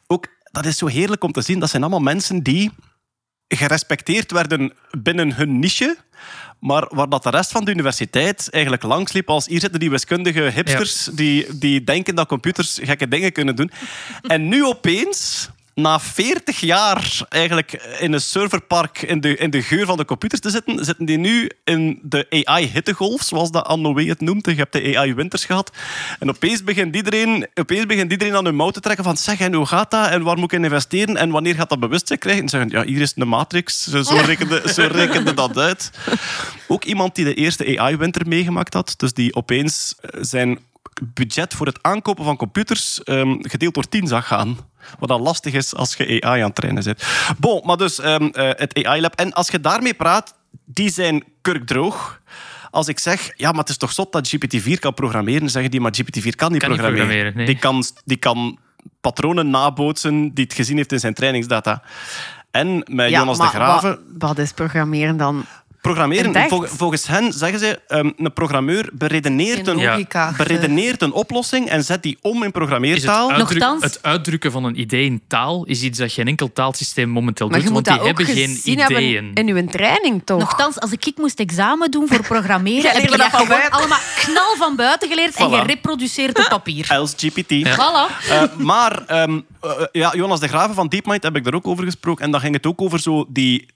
ook, 0.07 0.27
dat 0.53 0.67
is 0.67 0.79
zo 0.79 0.87
heerlijk 0.87 1.25
om 1.25 1.33
te 1.33 1.41
zien. 1.41 1.59
Dat 1.59 1.71
zijn 1.71 1.83
allemaal 1.83 2.01
mensen 2.01 2.43
die 2.43 2.71
gerespecteerd 3.57 4.31
werden 4.31 4.73
binnen 4.91 5.35
hun 5.35 5.59
niche. 5.59 5.97
Maar 6.59 6.87
waar 6.91 7.09
dat 7.09 7.23
de 7.23 7.31
rest 7.31 7.51
van 7.51 7.65
de 7.65 7.71
universiteit 7.71 8.49
eigenlijk 8.51 8.83
langsliep 8.83 9.29
als 9.29 9.47
hier 9.47 9.61
zitten 9.61 9.81
die 9.81 9.91
wiskundige 9.91 10.41
hipsters 10.41 11.05
die, 11.05 11.59
die 11.59 11.85
denken 11.85 12.15
dat 12.15 12.29
computers 12.29 12.79
gekke 12.83 13.09
dingen 13.09 13.33
kunnen 13.33 13.57
doen. 13.57 13.71
En 14.23 14.49
nu 14.49 14.65
opeens, 14.65 15.49
na 15.75 16.01
40 16.01 16.61
jaar 16.61 17.27
eigenlijk 17.29 17.73
in 18.01 18.13
een 18.13 18.21
serverpark 18.21 19.03
in 19.03 19.21
de, 19.21 19.37
in 19.37 19.51
de 19.51 19.63
geur 19.63 19.87
van 19.87 19.97
de 19.97 20.05
computers 20.05 20.41
te 20.41 20.51
zitten, 20.51 20.85
zitten 20.85 21.05
die 21.05 21.19
nu 21.19 21.51
in 21.65 21.99
de 22.03 22.45
AI-hittegolf, 22.45 23.23
zoals 23.23 23.51
dat 23.51 23.65
Anne 23.65 24.05
het 24.05 24.21
noemt. 24.21 24.47
Je 24.47 24.55
hebt 24.55 24.73
de 24.73 24.97
AI-winters 24.97 25.45
gehad. 25.45 25.73
En 26.19 26.29
opeens 26.29 26.65
begint, 26.65 26.97
iedereen, 26.97 27.47
opeens 27.55 27.87
begint 27.87 28.11
iedereen 28.13 28.37
aan 28.37 28.45
hun 28.45 28.55
mouw 28.55 28.71
te 28.71 28.81
trekken 28.81 29.05
van 29.05 29.17
zeg, 29.17 29.41
en 29.41 29.55
hoe 29.55 29.67
gaat 29.67 29.91
dat? 29.91 30.09
En 30.09 30.23
waar 30.23 30.37
moet 30.37 30.53
ik 30.53 30.59
in 30.59 30.65
investeren? 30.65 31.17
En 31.17 31.31
wanneer 31.31 31.55
gaat 31.55 31.69
dat 31.69 31.81
bewustzijn 31.81 32.19
krijgen? 32.19 32.43
En 32.43 32.49
zeggen, 32.49 32.71
ja, 32.71 32.85
hier 32.85 33.01
is 33.01 33.15
de 33.15 33.25
matrix. 33.25 33.87
Zo 33.87 34.17
rekende, 34.27 34.63
zo 34.75 34.89
rekende 34.91 35.35
dat 35.35 35.59
uit. 35.59 35.91
Ook 36.67 36.85
iemand 36.85 37.15
die 37.15 37.25
de 37.25 37.35
eerste 37.35 37.79
AI-winter 37.79 38.29
meegemaakt 38.29 38.75
had. 38.75 38.95
Dus 38.97 39.13
die 39.13 39.35
opeens 39.35 39.95
zijn 40.21 40.59
budget 41.15 41.55
voor 41.55 41.67
het 41.67 41.79
aankopen 41.83 42.25
van 42.25 42.37
computers 42.37 43.03
ehm, 43.03 43.37
gedeeld 43.41 43.75
door 43.75 43.89
10 43.89 44.07
zag 44.07 44.27
gaan. 44.27 44.57
Wat 44.99 45.09
dan 45.09 45.21
lastig 45.23 45.53
is 45.53 45.75
als 45.75 45.95
je 45.95 46.21
AI 46.21 46.41
aan 46.41 46.47
het 46.47 46.55
trainen 46.55 46.83
zit. 46.83 47.07
Bon, 47.39 47.61
maar 47.65 47.77
dus 47.77 47.99
ehm, 48.01 48.27
eh, 48.27 48.49
het 48.49 48.85
AI-lab. 48.85 49.15
En 49.15 49.33
als 49.33 49.49
je 49.49 49.61
daarmee 49.61 49.95
praat, 49.95 50.35
die 50.65 50.91
zijn 50.91 51.25
kurkdroog. 51.41 52.21
Als 52.71 52.89
ik 52.89 52.99
zeg, 52.99 53.33
ja, 53.37 53.51
maar 53.51 53.61
het 53.61 53.69
is 53.69 53.77
toch 53.77 53.93
zot 53.93 54.13
dat 54.13 54.35
GPT-4 54.37 54.79
kan 54.79 54.95
programmeren, 54.95 55.51
zeggen 55.51 55.71
die, 55.71 55.81
maar 55.81 55.93
GPT-4 55.97 56.29
kan 56.37 56.53
niet 56.53 56.61
Kan 56.61 56.71
niet 56.71 56.81
programmeren. 56.81 57.37
nee. 57.37 57.47
die, 57.47 57.59
kan, 57.59 57.85
die 58.05 58.17
kan 58.17 58.59
patronen 59.01 59.51
nabootsen 59.51 60.35
die 60.35 60.45
het 60.45 60.55
gezien 60.55 60.77
heeft 60.77 60.93
in 60.93 61.01
zijn 61.01 61.15
trainingsdata. 61.15 61.83
En 62.51 62.85
met 62.91 63.11
Jonas 63.11 63.39
de 63.39 63.45
Graven... 63.45 63.91
Wat, 63.91 63.99
wat 64.19 64.39
is 64.39 64.53
programmeren 64.53 65.17
dan? 65.17 65.45
Programmeren, 65.83 66.37
het 66.37 66.49
vol- 66.49 66.67
volgens 66.67 67.07
hen 67.07 67.33
zeggen 67.33 67.59
ze, 67.59 67.81
ehm, 67.89 68.11
een 68.17 68.33
programmeur 68.33 68.89
beredeneert 68.93 69.67
een, 69.67 69.77
logica. 69.83 70.35
beredeneert 70.37 71.03
een 71.03 71.13
oplossing 71.13 71.69
en 71.69 71.85
zet 71.85 72.03
die 72.03 72.19
om 72.21 72.31
in 72.31 72.39
Is 72.39 72.45
het, 72.45 72.53
programmeertaal. 72.53 73.31
uitdruk- 73.33 73.59
Nochtans- 73.59 73.83
het 73.85 74.03
uitdrukken 74.03 74.53
van 74.53 74.65
een 74.65 74.81
idee 74.81 75.05
in 75.05 75.23
taal 75.29 75.65
is 75.65 75.83
iets 75.83 75.99
dat 75.99 76.13
geen 76.13 76.27
enkel 76.27 76.53
taalsysteem 76.53 77.09
momenteel 77.09 77.49
doet, 77.49 77.69
want 77.69 77.85
die 77.85 78.01
hebben 78.01 78.27
geen 78.27 78.61
ideeën. 78.65 79.31
in 79.35 79.49
uw 79.49 79.67
training, 79.67 80.23
toch? 80.25 80.39
Nochtans, 80.39 80.81
als 80.81 80.93
ik 80.93 81.13
moest 81.17 81.41
examen 81.41 81.91
doen 81.91 82.09
voor 82.09 82.23
programmeren, 82.23 82.91
heb 82.93 83.03
ik 83.03 83.17
dat 83.19 83.31
van 83.31 83.47
gewoon 83.47 83.71
allemaal 83.71 83.99
knal 84.17 84.57
van 84.59 84.77
buiten 84.77 85.09
geleerd 85.09 85.35
en 85.35 85.47
Voilà. 85.49 85.53
gereproduceerd 85.61 86.39
op 86.39 86.47
papier. 86.49 86.87
Els 86.93 87.15
GPT. 87.17 87.69
Voilà. 87.69 88.29
Eh, 88.31 88.43
maar 88.59 89.05
ehm, 89.07 89.41
eh, 89.61 89.71
ja, 89.93 90.13
Jonas 90.15 90.41
de 90.41 90.49
Graven 90.49 90.75
van 90.75 90.89
DeepMind 90.89 91.23
heb 91.23 91.37
ik 91.37 91.45
daar 91.45 91.55
ook 91.55 91.67
over 91.67 91.85
gesproken. 91.85 92.25
En 92.25 92.31
dan 92.31 92.41
ging 92.41 92.55
het 92.55 92.67
ook 92.67 92.81
over 92.83 92.99
zo 93.01 93.27
die, 93.29 93.67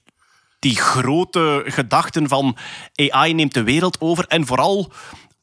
die 0.59 0.77
grote 0.77 1.63
gedachten 1.67 2.29
van 2.29 2.57
AI 2.97 3.35
neemt 3.35 3.55
de 3.55 3.63
wereld 3.63 4.01
over. 4.01 4.27
En 4.27 4.47
vooral 4.47 4.93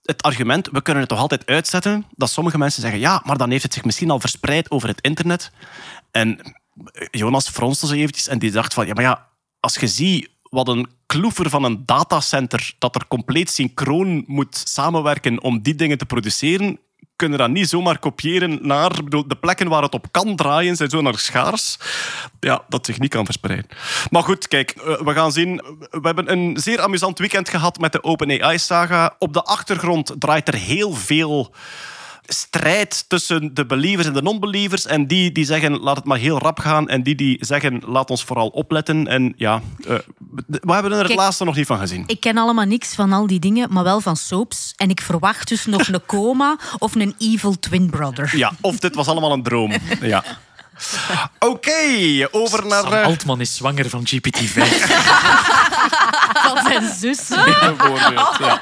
het 0.02 0.22
argument, 0.24 0.70
we 0.72 0.82
kunnen 0.82 1.02
het 1.02 1.12
toch 1.12 1.22
altijd 1.22 1.46
uitzetten, 1.46 2.06
dat 2.16 2.30
sommige 2.30 2.58
mensen 2.58 2.82
zeggen, 2.82 3.00
ja, 3.00 3.22
maar 3.26 3.38
dan 3.38 3.50
heeft 3.50 3.64
het 3.64 3.74
zich 3.74 3.86
misschien 3.86 4.10
al 4.10 4.20
verspreid 4.20 4.72
over 4.72 4.88
het 4.88 5.02
internet. 5.02 5.52
En 6.12 6.56
Jonas 7.12 7.50
fronste 7.50 7.88
ze 7.88 7.96
eventjes 7.96 8.28
en 8.28 8.40
die 8.40 8.52
dacht 8.52 8.74
van, 8.74 8.88
ja, 8.88 8.94
maar 8.94 9.04
ja, 9.04 9.28
als 9.60 9.76
je 9.76 9.88
ziet 9.88 10.30
wat 10.42 10.68
een 10.68 10.88
kloever 11.06 11.50
van 11.50 11.64
een 11.64 11.86
datacenter 11.86 12.74
dat 12.80 12.96
er 12.96 13.08
compleet 13.08 13.50
synchroon 13.50 14.24
moet 14.28 14.62
samenwerken 14.64 15.42
om 15.42 15.62
die 15.62 15.76
dingen 15.76 15.98
te 15.98 16.06
produceren, 16.06 16.80
kunnen 17.16 17.40
dat 17.40 17.50
niet 17.50 17.70
zomaar 17.70 18.00
kopiëren 18.00 18.60
naar... 18.62 18.92
bedoel, 19.04 19.28
de 19.28 19.36
plekken 19.36 19.68
waar 19.68 19.82
het 19.82 19.94
op 19.94 20.06
kan 20.12 20.36
draaien 20.36 20.76
zijn 20.76 20.90
zo 20.90 21.02
naar 21.02 21.18
schaars. 21.18 21.78
Ja, 22.40 22.64
dat 22.70 22.86
zich 22.86 23.00
niet 23.00 23.10
kan 23.10 23.26
verspreiden. 23.26 23.68
Maar 24.10 24.24
goed, 24.24 24.48
kijk, 24.48 24.72
eh, 24.72 25.02
we 25.02 25.14
gaan 25.14 25.32
zien. 25.32 25.64
We 25.90 26.02
hebben 26.02 26.32
een 26.32 26.58
zeer 26.58 26.82
amusant 26.82 27.20
weekend 27.20 27.50
gehad 27.50 27.80
met 27.80 27.92
de 27.92 28.04
OpenAI-saga. 28.04 29.16
Op 29.20 29.34
de 29.34 29.44
achtergrond 29.44 30.14
draait 30.20 30.48
er 30.48 30.56
heel 30.56 30.94
veel 30.94 31.54
strijd 32.26 33.06
tussen 33.08 33.54
de 33.54 33.66
believers 33.66 34.08
en 34.08 34.14
de 34.14 34.22
non-believers. 34.22 34.86
En 34.86 35.08
die 35.08 35.32
die 35.32 35.46
zeggen, 35.46 35.80
laat 35.80 35.96
het 35.96 36.06
maar 36.06 36.18
heel 36.18 36.40
rap 36.40 36.60
gaan. 36.60 36.90
En 36.90 37.04
die 37.04 37.16
die 37.16 37.38
zeggen, 37.40 37.82
laat 37.86 38.10
ons 38.10 38.24
vooral 38.24 38.48
opletten. 38.48 39.08
En 39.08 39.34
ja, 39.38 39.62
eh, 39.88 39.96
we 40.48 40.74
hebben 40.74 40.92
er 40.92 41.04
het 41.04 41.16
laatste 41.16 41.44
nog 41.44 41.56
niet 41.56 41.66
van 41.66 41.78
gezien. 41.78 42.04
Ik 42.08 42.20
ken 42.20 42.38
allemaal 42.38 42.66
niks 42.66 42.96
van 42.96 43.14
al 43.14 43.28
die 43.28 43.40
dingen, 43.40 43.74
maar 43.74 43.84
wel 43.84 44.02
van 44.02 44.16
soaps. 44.16 44.74
En 44.76 44.90
ik 44.90 45.02
verwacht 45.02 45.48
dus 45.48 45.66
nog 45.66 45.88
een 45.92 46.06
coma 46.06 46.58
of 46.78 46.96
een 46.96 47.16
evil 47.18 47.60
twin 47.60 47.90
brother. 47.90 48.38
Ja, 48.38 48.52
of 48.62 48.80
dit 48.80 48.96
was 48.96 49.08
allemaal 49.08 49.32
een 49.32 49.44
droom. 49.44 49.72
Ja. 50.02 50.24
Oké, 51.52 52.28
over 52.32 52.66
naar... 52.68 52.84
Sam 52.84 52.94
eh, 52.94 53.06
Altman 53.06 53.42
is 53.42 53.56
zwanger 53.56 53.90
van 53.90 54.08
GPT-5. 54.08 54.54
Van 56.44 56.58
zijn 56.64 56.94
zus. 56.96 57.28
bijvoorbeeld. 57.78 58.38
Ja. 58.40 58.62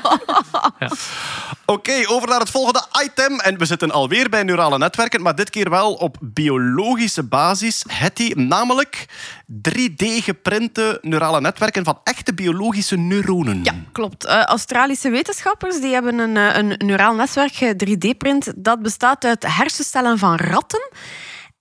Oké, 1.65 2.03
over 2.07 2.29
naar 2.29 2.39
het 2.39 2.49
volgende 2.49 2.85
item. 3.03 3.39
En 3.39 3.57
we 3.57 3.65
zitten 3.65 3.91
alweer 3.91 4.29
bij 4.29 4.43
neurale 4.43 4.77
netwerken, 4.77 5.21
maar 5.21 5.35
dit 5.35 5.49
keer 5.49 5.69
wel 5.69 5.93
op 5.93 6.17
biologische 6.21 7.23
basis. 7.23 7.83
Hetty, 7.87 8.31
namelijk 8.35 9.05
3D-geprinte 9.69 10.97
neurale 11.01 11.41
netwerken 11.41 11.83
van 11.83 11.99
echte 12.03 12.33
biologische 12.33 12.97
neuronen. 12.97 13.63
Ja, 13.63 13.73
klopt. 13.91 14.25
Eh, 14.25 14.43
Australische 14.43 15.09
wetenschappers 15.09 15.81
die 15.81 15.93
hebben 15.93 16.19
een, 16.19 16.37
eh, 16.37 16.57
een 16.57 16.73
neuraal 16.77 17.13
netwerk 17.13 17.73
3D-print. 17.77 18.53
Dat 18.55 18.81
bestaat 18.81 19.25
uit 19.25 19.45
hersencellen 19.47 20.17
van 20.17 20.35
ratten. 20.35 20.89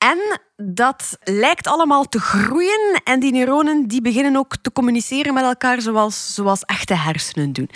enn 0.01 0.22
dat 0.62 1.18
lijkt 1.24 1.66
allemaal 1.66 2.04
te 2.04 2.20
groeien. 2.20 3.00
En 3.04 3.20
die 3.20 3.32
neuronen 3.32 3.86
die 3.86 4.02
beginnen 4.02 4.36
ook 4.36 4.56
te 4.56 4.72
communiceren 4.72 5.34
met 5.34 5.44
elkaar 5.44 5.80
zoals, 5.80 6.34
zoals 6.34 6.64
echte 6.64 6.94
hersenen 6.94 7.52
doen. 7.52 7.70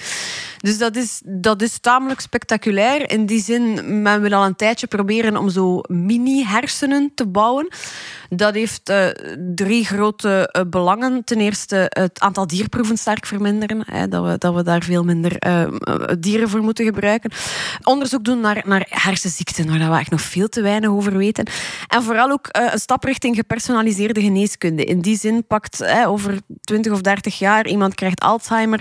Dus 0.59 0.78
dat 0.78 0.97
is, 0.97 1.22
dat 1.24 1.62
is 1.62 1.78
tamelijk 1.78 2.20
spectaculair. 2.20 3.11
In 3.11 3.26
die 3.26 3.43
zin, 3.43 4.03
men 4.03 4.20
wil 4.20 4.32
al 4.32 4.45
een 4.45 4.57
tijdje 4.57 4.87
proberen 4.87 5.37
om 5.37 5.49
zo 5.49 5.80
mini-hersenen 5.87 7.12
te 7.14 7.26
bouwen. 7.26 7.68
Dat 8.28 8.55
heeft 8.55 8.89
eh, 8.89 9.07
drie 9.55 9.85
grote 9.85 10.49
eh, 10.53 10.62
belangen. 10.66 11.24
Ten 11.24 11.41
eerste 11.41 11.87
het 11.89 12.20
aantal 12.20 12.47
dierproeven 12.47 12.97
sterk 12.97 13.26
verminderen. 13.26 13.82
Hè, 13.87 14.09
dat, 14.09 14.24
we, 14.24 14.39
dat 14.39 14.55
we 14.55 14.62
daar 14.62 14.82
veel 14.82 15.05
minder 15.05 15.39
eh, 15.39 15.64
dieren 16.18 16.49
voor 16.49 16.62
moeten 16.62 16.85
gebruiken. 16.85 17.30
Onderzoek 17.82 18.24
doen 18.24 18.41
naar, 18.41 18.62
naar 18.66 18.87
hersenziekten, 18.89 19.78
waar 19.78 19.91
we 19.91 19.99
echt 19.99 20.11
nog 20.11 20.20
veel 20.20 20.49
te 20.49 20.62
weinig 20.62 20.91
over 20.91 21.16
weten. 21.16 21.47
En 21.89 22.03
vooral 22.03 22.30
ook 22.30 22.49
een 22.75 22.81
stap 22.81 23.05
richting 23.05 23.37
gepersonaliseerde 23.37 24.20
geneeskunde. 24.20 24.85
In 24.85 25.01
die 25.01 25.18
zin 25.18 25.47
pakt 25.47 25.79
hè, 25.79 26.09
over 26.09 26.41
20 26.61 26.93
of 26.93 27.01
30 27.01 27.39
jaar 27.39 27.66
iemand 27.66 27.95
krijgt 27.95 28.20
Alzheimer. 28.20 28.81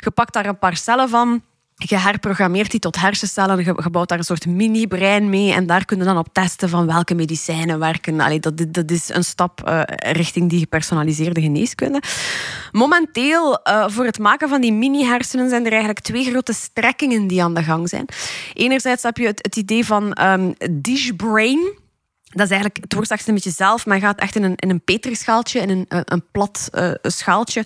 Je 0.00 0.10
pakt 0.10 0.32
daar 0.32 0.46
een 0.46 0.58
paar 0.58 0.76
cellen 0.76 1.08
van. 1.08 1.42
Je 1.76 1.98
herprogrammeert 1.98 2.70
die 2.70 2.80
tot 2.80 3.00
hersencellen, 3.00 3.64
je 3.64 3.90
bouwt 3.90 4.08
daar 4.08 4.18
een 4.18 4.24
soort 4.24 4.46
mini-brein 4.46 5.28
mee 5.28 5.52
en 5.52 5.66
daar 5.66 5.84
kun 5.84 5.98
je 5.98 6.04
dan 6.04 6.18
op 6.18 6.28
testen 6.32 6.68
van 6.68 6.86
welke 6.86 7.14
medicijnen 7.14 7.78
werken. 7.78 8.20
Allee, 8.20 8.40
dat, 8.40 8.64
dat 8.68 8.90
is 8.90 9.08
een 9.08 9.24
stap 9.24 9.62
eh, 9.62 9.80
richting 9.96 10.50
die 10.50 10.58
gepersonaliseerde 10.58 11.40
geneeskunde. 11.40 12.02
Momenteel, 12.72 13.62
eh, 13.62 13.88
voor 13.88 14.04
het 14.04 14.18
maken 14.18 14.48
van 14.48 14.60
die 14.60 14.72
mini-hersenen, 14.72 15.48
zijn 15.48 15.64
er 15.64 15.70
eigenlijk 15.70 16.00
twee 16.00 16.24
grote 16.24 16.52
strekkingen 16.52 17.26
die 17.26 17.42
aan 17.42 17.54
de 17.54 17.62
gang 17.62 17.88
zijn. 17.88 18.06
Enerzijds 18.52 19.02
heb 19.02 19.16
je 19.16 19.26
het, 19.26 19.56
idee 19.56 19.86
van 19.86 20.12
ehm 20.12 20.52
dish 20.70 21.10
brain. 21.16 21.82
Dat 22.34 22.44
is 22.44 22.50
eigenlijk, 22.52 22.76
het 22.80 22.94
woord 22.94 23.06
zegt 23.06 23.20
het 23.20 23.28
een 23.28 23.34
beetje 23.34 23.50
zelf, 23.50 23.86
maar 23.86 23.98
gaat 23.98 24.18
echt 24.18 24.36
in 24.36 24.42
een, 24.42 24.56
in 24.56 24.70
een 24.70 24.84
petrischaaltje, 24.84 25.60
in 25.60 25.70
een, 25.70 25.84
een, 25.88 26.02
een 26.04 26.24
plat 26.32 26.68
eh, 26.72 26.90
schaaltje. 27.02 27.64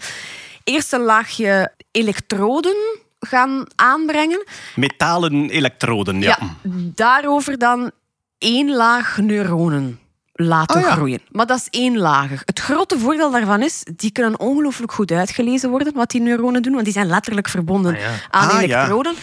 Eerst 0.65 0.93
een 0.93 1.01
laagje 1.01 1.73
elektroden 1.91 2.77
gaan 3.21 3.65
aanbrengen. 3.75 4.45
Metalen 4.75 5.51
elektroden, 5.51 6.21
ja. 6.21 6.39
daarover 6.95 7.59
dan 7.59 7.91
één 8.39 8.71
laag 8.77 9.17
neuronen 9.17 9.99
laten 10.33 10.77
Oh 10.77 10.83
ja. 10.83 10.93
groeien. 10.93 11.21
Maar 11.31 11.47
dat 11.47 11.57
is 11.59 11.81
éénlagig. 11.81 12.43
Het 12.45 12.59
grote 12.61 12.99
voordeel 12.99 13.31
daarvan 13.31 13.63
is, 13.63 13.85
die 13.97 14.13
kunnen 14.13 14.41
ongelooflijk 14.41 14.93
goed 14.93 15.11
uitgelezen 15.11 15.71
worden, 15.71 15.93
wat 15.95 16.11
die 16.11 16.21
neuronen 16.21 16.63
doen, 16.63 16.73
want 16.73 16.85
die 16.85 16.93
zijn 16.93 17.07
letterlijk 17.07 17.49
verbonden 17.49 17.95
Ah, 17.95 18.01
ja. 18.01 18.11
aan 18.31 18.49
Ah, 18.49 18.53
ja. 18.53 18.63
elektroden. 18.63 19.15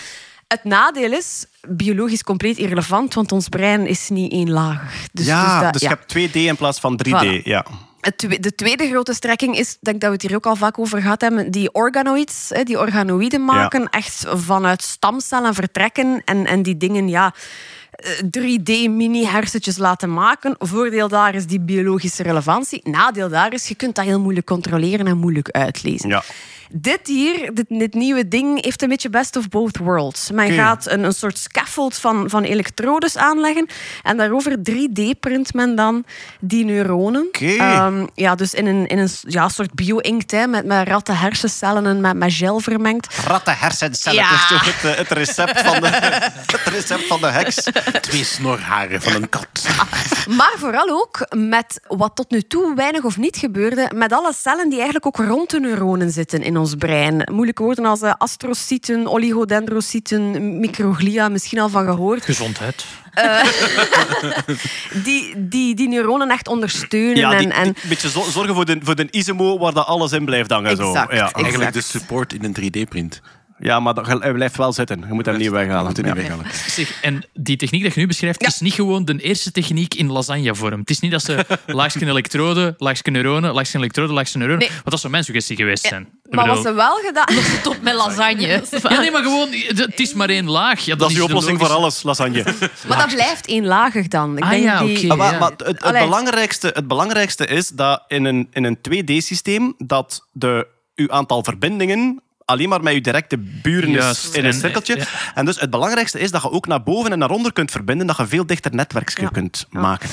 Het 0.47 0.63
nadeel 0.63 1.11
is, 1.11 1.45
biologisch 1.67 2.23
compleet 2.23 2.57
irrelevant, 2.57 3.13
want 3.13 3.31
ons 3.31 3.49
brein 3.49 3.87
is 3.87 4.09
niet 4.09 4.31
éénlagig. 4.31 5.07
Dus, 5.11 5.25
ja, 5.25 5.61
dat- 5.61 5.73
dus 5.73 5.81
ja. 5.81 5.89
je 5.89 5.95
hebt 5.95 6.07
2D 6.07 6.35
in 6.35 6.55
plaats 6.55 6.79
van 6.79 6.97
3D. 6.97 7.39
Voilà. 7.39 7.43
Ja. 7.43 7.65
De 8.39 8.55
tweede 8.55 8.87
grote 8.89 9.13
strekking 9.13 9.57
is, 9.57 9.77
denk 9.81 10.01
dat 10.01 10.09
we 10.09 10.15
het 10.15 10.21
hier 10.25 10.35
ook 10.35 10.45
al 10.45 10.55
vaak 10.55 10.79
over 10.79 11.01
gehad 11.01 11.21
hebben, 11.21 11.51
die 11.51 11.73
organoids, 11.73 12.49
hè, 12.49 12.63
die 12.63 12.79
organoïden 12.79 13.45
maken, 13.45 13.89
echt 13.89 14.23
vanuit 14.27 14.81
stamcellen 14.81 15.53
vertrekken 15.53 16.21
en, 16.25 16.45
en 16.45 16.63
die 16.63 16.77
dingen 16.77 17.07
ja, 17.07 17.33
3D-mini-hersentjes 18.39 19.77
laten 19.77 20.13
maken. 20.13 20.55
Voordeel 20.59 21.07
daar 21.07 21.35
is 21.35 21.45
die 21.45 21.59
biologische 21.59 22.23
relevantie. 22.23 22.81
Nadeel 22.83 23.29
daar 23.29 23.53
is, 23.53 23.67
je 23.67 23.75
kunt 23.75 23.95
dat 23.95 24.05
heel 24.05 24.19
moeilijk 24.19 24.45
controleren 24.45 25.07
en 25.07 25.17
moeilijk 25.17 25.49
uitlezen. 25.49 26.09
Ja. 26.09 26.23
Dit 26.69 27.07
hier, 27.07 27.53
dit, 27.53 27.65
dit 27.67 27.93
nieuwe 27.93 28.27
ding, 28.27 28.63
heeft 28.63 28.81
een 28.81 28.89
beetje 28.89 29.09
best 29.09 29.35
of 29.35 29.49
both 29.49 29.77
worlds. 29.77 30.31
Men 30.31 30.51
gaat 30.51 30.89
een, 30.89 31.03
een 31.03 31.13
soort 31.13 31.37
scaffold 31.37 31.97
van, 31.97 32.29
van 32.29 32.43
elektrodes 32.43 33.17
aanleggen 33.17 33.67
en 34.03 34.17
daarover 34.17 34.57
3D-print 34.57 35.53
men 35.53 35.75
dan 35.75 36.05
die 36.39 36.65
neuronen. 36.65 37.21
Oké. 37.21 37.45
Ehm, 37.55 38.05
ja, 38.13 38.35
dus 38.35 38.53
in 38.53 38.65
een, 38.65 38.87
in 38.87 38.97
een 38.97 39.09
ja, 39.21 39.49
soort 39.49 39.73
bio-inkt, 39.73 40.47
met, 40.47 40.65
met 40.65 40.87
ratten 40.87 41.17
hersencellen 41.17 41.85
en 41.85 42.01
met, 42.01 42.15
met 42.15 42.33
gel 42.33 42.59
vermengd. 42.59 43.15
Ratten 43.25 43.57
hersencellen, 43.57 44.19
Ja. 44.19 44.29
dat 44.29 44.39
is 44.39 44.47
toch 44.47 44.65
het, 44.65 44.91
eh, 44.91 44.97
het, 44.97 45.11
recept 45.11 45.61
van 45.61 45.81
de, 45.81 45.87
het 46.55 46.61
recept 46.71 47.07
van 47.07 47.21
de 47.21 47.27
heks. 47.27 47.67
Twee 48.01 48.23
snorharen 48.23 49.01
van 49.01 49.13
een 49.13 49.29
kat. 49.29 49.47
Maar 50.37 50.53
vooral 50.57 50.89
ook 50.89 51.25
met 51.35 51.79
wat 51.87 52.15
tot 52.15 52.31
nu 52.31 52.41
toe 52.41 52.75
weinig 52.75 53.03
of 53.03 53.17
niet 53.17 53.37
gebeurde, 53.37 53.91
met 53.95 54.13
alle 54.13 54.33
cellen 54.33 54.65
die 54.69 54.75
eigenlijk 54.81 55.05
ook 55.05 55.17
rond 55.27 55.49
de 55.49 55.59
neuronen 55.59 56.11
zitten 56.11 56.41
in 56.41 56.57
ons 56.57 56.75
brein. 56.75 57.29
Moeilijke 57.31 57.63
woorden 57.63 57.85
als 57.85 58.01
eh, 58.01 58.13
astrocyten, 58.17 59.07
oligodendrocyten, 59.07 60.59
microglia, 60.59 61.29
misschien 61.29 61.59
al 61.59 61.69
van 61.69 61.85
gehoord. 61.85 62.25
Gezondheid. 62.25 62.85
Die, 65.03 65.33
die, 65.47 65.75
die 65.75 65.87
neuronen 65.87 66.29
echt 66.29 66.47
ondersteunen. 66.47 67.15
Ja, 67.17 67.29
die, 67.29 67.37
en, 67.47 67.51
en, 67.51 67.63
die- 67.63 67.83
een 67.83 67.89
beetje 67.89 68.09
zo- 68.09 68.25
zorgen 68.29 68.55
voor 68.55 68.65
de, 68.65 68.77
voor 68.83 68.95
de 68.95 69.07
ISMO 69.09 69.57
waar 69.57 69.73
dat 69.73 69.85
alles 69.85 70.11
in 70.11 70.25
blijft 70.25 70.51
hangen. 70.51 70.75
Zo. 70.75 70.87
Exact, 70.89 71.11
Ja. 71.11 71.17
exact. 71.17 71.35
Eigenlijk 71.41 71.73
de 71.73 71.81
support 71.81 72.33
in 72.33 72.43
een 72.43 72.55
3D-print. 72.61 73.21
Ja, 73.57 73.79
maar 73.79 73.93
dat, 73.93 74.07
hij 74.07 74.33
blijft 74.33 74.57
wel 74.57 74.73
zitten. 74.73 74.99
Je 75.07 75.13
moet 75.13 75.25
hem 75.25 75.37
niet 75.37 75.49
weghalen. 75.49 75.85
Moet 75.85 75.97
er 75.97 76.03
niet 76.03 76.13
weghalen. 76.13 76.45
Zeg, 76.67 77.01
en 77.01 77.23
die 77.33 77.57
techniek 77.57 77.83
dat 77.83 77.93
je 77.93 77.99
nu 77.99 78.07
beschrijft, 78.07 78.43
is 78.47 78.59
niet 78.59 78.73
gewoon 78.73 79.05
de 79.05 79.17
eerste 79.21 79.51
techniek 79.51 79.93
in 79.93 80.11
lasagnevorm. 80.11 80.79
Het 80.79 80.89
is 80.89 80.99
niet 80.99 81.11
dat 81.11 81.23
ze 81.23 81.45
laagje 81.67 82.05
elektroden, 82.07 82.75
laagje 82.77 83.11
neuronen, 83.11 83.53
laagje 83.53 83.77
elektroden, 83.77 84.15
laagje 84.15 84.37
neuronen. 84.37 84.59
Nee. 84.59 84.69
Want 84.69 84.89
dat 84.89 84.99
zou 84.99 85.11
mijn 85.11 85.23
suggestie 85.23 85.55
geweest 85.55 85.85
zijn. 85.87 86.07
Maar 86.29 86.47
wat 86.47 86.61
ze 86.61 86.73
wel 86.73 86.95
gedaan 86.95 87.35
Top 87.63 87.81
met 87.81 87.93
lasagne. 87.93 88.63
Ja, 88.89 88.99
nee, 88.99 89.11
maar 89.11 89.23
gewoon, 89.23 89.49
het 89.67 89.99
is 89.99 90.13
maar 90.13 90.29
één 90.29 90.49
laag. 90.49 90.79
Ja, 90.85 90.95
Dat 90.95 91.09
is 91.09 91.15
de 91.15 91.23
oplossing 91.23 91.59
voor 91.59 91.69
alles, 91.69 92.03
lasagne. 92.03 92.43
Maar 92.87 92.97
dat 92.97 93.07
blijft 93.13 93.47
eenlagig 93.47 94.07
dan. 94.07 94.37
Ik 94.37 94.43
Ah 94.43 94.49
denk 94.49 94.63
ja, 94.63 94.79
die- 94.83 94.97
oké. 94.97 95.07
Ah, 95.11 95.17
maar, 95.17 95.31
ja. 95.33 95.39
maar 95.39 95.49
het, 95.51 95.65
het, 95.65 95.81
Allee. 95.83 96.03
belangrijkste, 96.03 96.71
het 96.73 96.87
belangrijkste 96.87 97.45
is 97.47 97.67
dat 97.69 98.03
in 98.07 98.25
een, 98.25 98.47
in 98.53 98.63
een 98.63 98.77
2D-systeem 98.77 99.73
dat 99.77 100.27
de, 100.31 100.67
uw 100.95 101.11
aantal 101.11 101.43
verbindingen 101.43 102.21
alleen 102.45 102.69
maar 102.69 102.83
met 102.83 102.93
je 102.93 103.01
directe 103.01 103.37
buren 103.37 103.89
Juist. 103.91 104.23
is 104.25 104.31
in 104.31 104.39
een 104.39 104.51
En, 104.51 104.53
cirkeltje. 104.59 104.97
ja. 104.97 105.05
En 105.33 105.45
dus 105.45 105.59
het 105.59 105.69
belangrijkste 105.69 106.19
is 106.19 106.31
dat 106.31 106.41
je 106.41 106.51
ook 106.51 106.67
naar 106.67 106.83
boven 106.83 107.11
en 107.11 107.19
naar 107.19 107.29
onder 107.29 107.53
kunt 107.53 107.71
verbinden, 107.71 108.07
dat 108.07 108.17
je 108.17 108.27
veel 108.27 108.45
dichter 108.45 108.75
netwerkje 108.75 109.31
kunt 109.31 109.65
maken. 109.69 110.09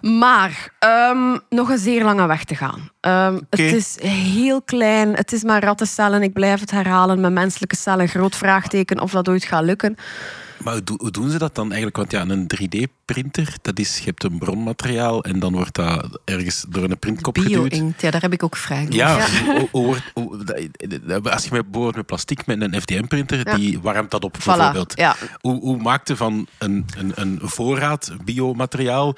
Maar 0.00 0.68
ehm, 0.78 1.36
nog 1.48 1.68
een 1.68 1.78
zeer 1.78 2.04
lange 2.04 2.26
weg 2.26 2.44
te 2.44 2.54
gaan. 2.54 2.90
Ehm, 3.00 3.38
Het 3.50 3.60
is 3.60 3.96
heel 4.02 4.62
klein, 4.62 5.14
het 5.14 5.32
is 5.32 5.42
maar 5.42 5.62
rattencellen. 5.64 6.22
Ik 6.22 6.32
blijf 6.32 6.60
het 6.60 6.70
herhalen. 6.70 7.20
Met 7.20 7.32
menselijke 7.32 7.76
cellen, 7.76 8.08
groot 8.08 8.36
vraagteken 8.36 9.00
of 9.00 9.10
dat 9.10 9.28
ooit 9.28 9.44
gaat 9.44 9.64
lukken. 9.64 9.96
Maar 10.58 10.72
hoe, 10.72 10.82
do- 10.84 10.94
hoe 10.98 11.10
doen 11.10 11.30
ze 11.30 11.38
dat 11.38 11.54
dan 11.54 11.66
eigenlijk? 11.66 11.96
Want 11.96 12.10
ja, 12.10 12.20
een 12.28 12.46
3D-printer, 12.46 13.54
dat 13.62 13.78
is, 13.78 13.98
je 13.98 14.04
hebt 14.04 14.24
een 14.24 14.38
bronmateriaal 14.38 15.24
en 15.24 15.38
dan 15.38 15.52
wordt 15.52 15.74
dat 15.74 16.20
ergens 16.24 16.64
door 16.68 16.82
een 16.90 16.98
printkop 16.98 17.38
geduwd. 17.38 17.68
Bio-inkt, 17.68 18.00
ja, 18.00 18.10
daar 18.10 18.20
heb 18.20 18.32
ik 18.32 18.42
ook 18.42 18.56
vragen. 18.56 18.92
Ja, 18.92 19.26
hoe- 19.46 19.68
hoe 19.70 19.84
wordt- 19.84 20.10
hoe- 20.14 20.44
dat- 20.44 21.30
als 21.30 21.44
je 21.44 21.48
met, 21.52 21.62
bijvoorbeeld 21.62 21.96
met 21.96 22.06
plastic 22.06 22.46
met 22.46 22.60
een 22.60 22.80
FDM-printer, 22.80 23.48
Ja. 23.48 23.56
die 23.56 23.80
warmt 23.80 24.10
dat 24.10 24.24
op 24.24 24.36
Voilà, 24.40 24.44
bijvoorbeeld. 24.44 24.92
ja. 24.96 25.16
Hoe, 25.40 25.60
hoe 25.60 25.76
maakt 25.82 26.08
je 26.08 26.16
van 26.16 26.46
een, 26.58 26.84
een, 26.96 27.12
een 27.14 27.38
voorraad 27.42 28.12
biomateriaal 28.24 29.14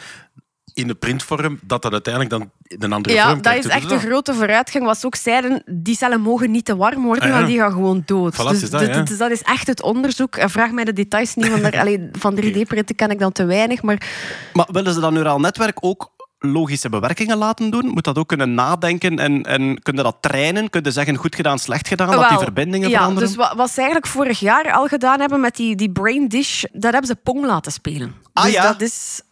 in 0.75 0.87
de 0.87 0.95
printvorm 0.95 1.59
dat 1.63 1.83
dat 1.83 1.93
uiteindelijk 1.93 2.35
dan 2.35 2.51
een 2.69 2.93
andere 2.93 3.15
Ja, 3.15 3.23
vorm 3.23 3.35
dat 3.35 3.43
krijgt? 3.43 3.65
is 3.65 3.71
echt 3.71 3.91
een 3.91 4.01
grote 4.01 4.35
vooruitgang. 4.35 4.85
Wat 4.85 4.99
ze 4.99 5.07
ook 5.07 5.15
zeiden, 5.15 5.63
die 5.67 5.97
cellen 5.97 6.21
mogen 6.21 6.51
niet 6.51 6.65
te 6.65 6.77
warm 6.77 7.03
worden, 7.03 7.23
Ah, 7.23 7.29
ja. 7.29 7.35
want 7.35 7.47
die 7.47 7.59
gaan 7.59 7.73
gewoon 7.73 8.03
dood. 8.07 8.35
Voilà, 8.35 8.49
dus, 8.49 8.63
is 8.63 8.71
dat, 8.71 8.87
ja. 8.87 9.03
dus 9.03 9.19
dat 9.19 9.31
is 9.31 9.43
echt 9.43 9.67
het 9.67 9.83
onderzoek. 9.83 10.37
En 10.37 10.51
vraag 10.51 10.71
mij 10.71 10.85
de 10.85 10.93
details 10.93 11.35
niet, 11.35 11.49
want 11.49 11.63
daar, 11.63 11.79
allee, 11.83 12.09
van 12.13 12.37
3D-printen 12.37 12.95
ken 12.97 13.11
ik 13.11 13.19
dan 13.19 13.33
te 13.33 13.45
weinig. 13.45 13.83
Maar 13.83 14.07
Maar 14.53 14.69
willen 14.73 14.95
ze 14.95 15.01
dat 15.01 15.13
neuraal 15.13 15.41
netwerk 15.41 15.79
ook 15.81 16.17
logische 16.39 16.89
bewerkingen 16.89 17.37
laten 17.37 17.71
doen? 17.71 17.87
Moet 17.87 18.05
dat 18.05 18.19
ook 18.19 18.29
kunnen 18.29 18.55
nadenken 18.55 19.19
en, 19.19 19.43
en 19.43 19.83
kunnen 19.83 20.05
dat 20.05 20.17
trainen? 20.21 20.71
Kunnen 20.71 20.93
zeggen 20.93 21.17
goed 21.17 21.35
gedaan, 21.35 21.59
slecht 21.59 21.89
gedaan, 21.89 22.11
dat 22.11 22.29
die 22.29 22.39
verbindingen 22.39 22.89
ja, 22.89 22.97
veranderen? 22.99 23.29
Dus 23.29 23.37
wat, 23.37 23.53
wat 23.57 23.71
ze 23.71 23.77
eigenlijk 23.77 24.07
vorig 24.07 24.41
jaar 24.41 24.73
al 24.73 24.87
gedaan 24.87 25.21
hebben 25.21 25.41
met 25.41 25.57
die, 25.57 25.77
die 25.77 25.91
brain 25.91 26.29
dish, 26.29 26.63
dat 26.73 26.93
hebben 26.93 27.07
ze 27.07 27.17
Pong 27.17 27.45
laten 27.45 27.73
spelen. 27.73 28.15
Ah, 28.33 28.45
dus 28.45 28.53
ja? 28.53 28.63
dat 28.63 28.81
is 28.81 29.23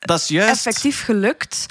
dat 0.00 0.20
is 0.20 0.28
juist. 0.28 0.66
effectief 0.66 1.04
gelukt. 1.04 1.66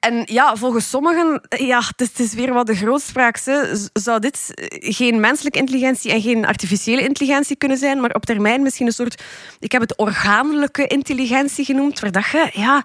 En 0.00 0.22
ja, 0.24 0.56
volgens 0.56 0.88
sommigen, 0.88 1.42
ja, 1.48 1.82
het 1.96 2.18
is, 2.18 2.34
weer 2.34 2.52
wat 2.52 2.66
de 2.66 2.74
grootspraak. 2.74 3.38
hè. 3.44 3.60
Zou 3.92 4.20
dit 4.20 4.50
geen 4.70 5.20
menselijke 5.20 5.58
intelligentie 5.58 6.12
en 6.12 6.20
geen 6.20 6.46
artificiële 6.46 7.02
intelligentie 7.02 7.56
kunnen 7.56 7.78
zijn, 7.78 8.00
maar 8.00 8.10
op 8.10 8.26
termijn 8.26 8.62
misschien 8.62 8.86
een 8.86 8.92
soort, 8.92 9.22
ik 9.58 9.72
heb 9.72 9.80
het 9.80 9.96
orgaanlijke 9.96 10.86
intelligentie 10.86 11.64
genoemd, 11.64 12.00
waar 12.00 12.12
dat 12.12 12.26
je, 12.26 12.50
ja, 12.52 12.82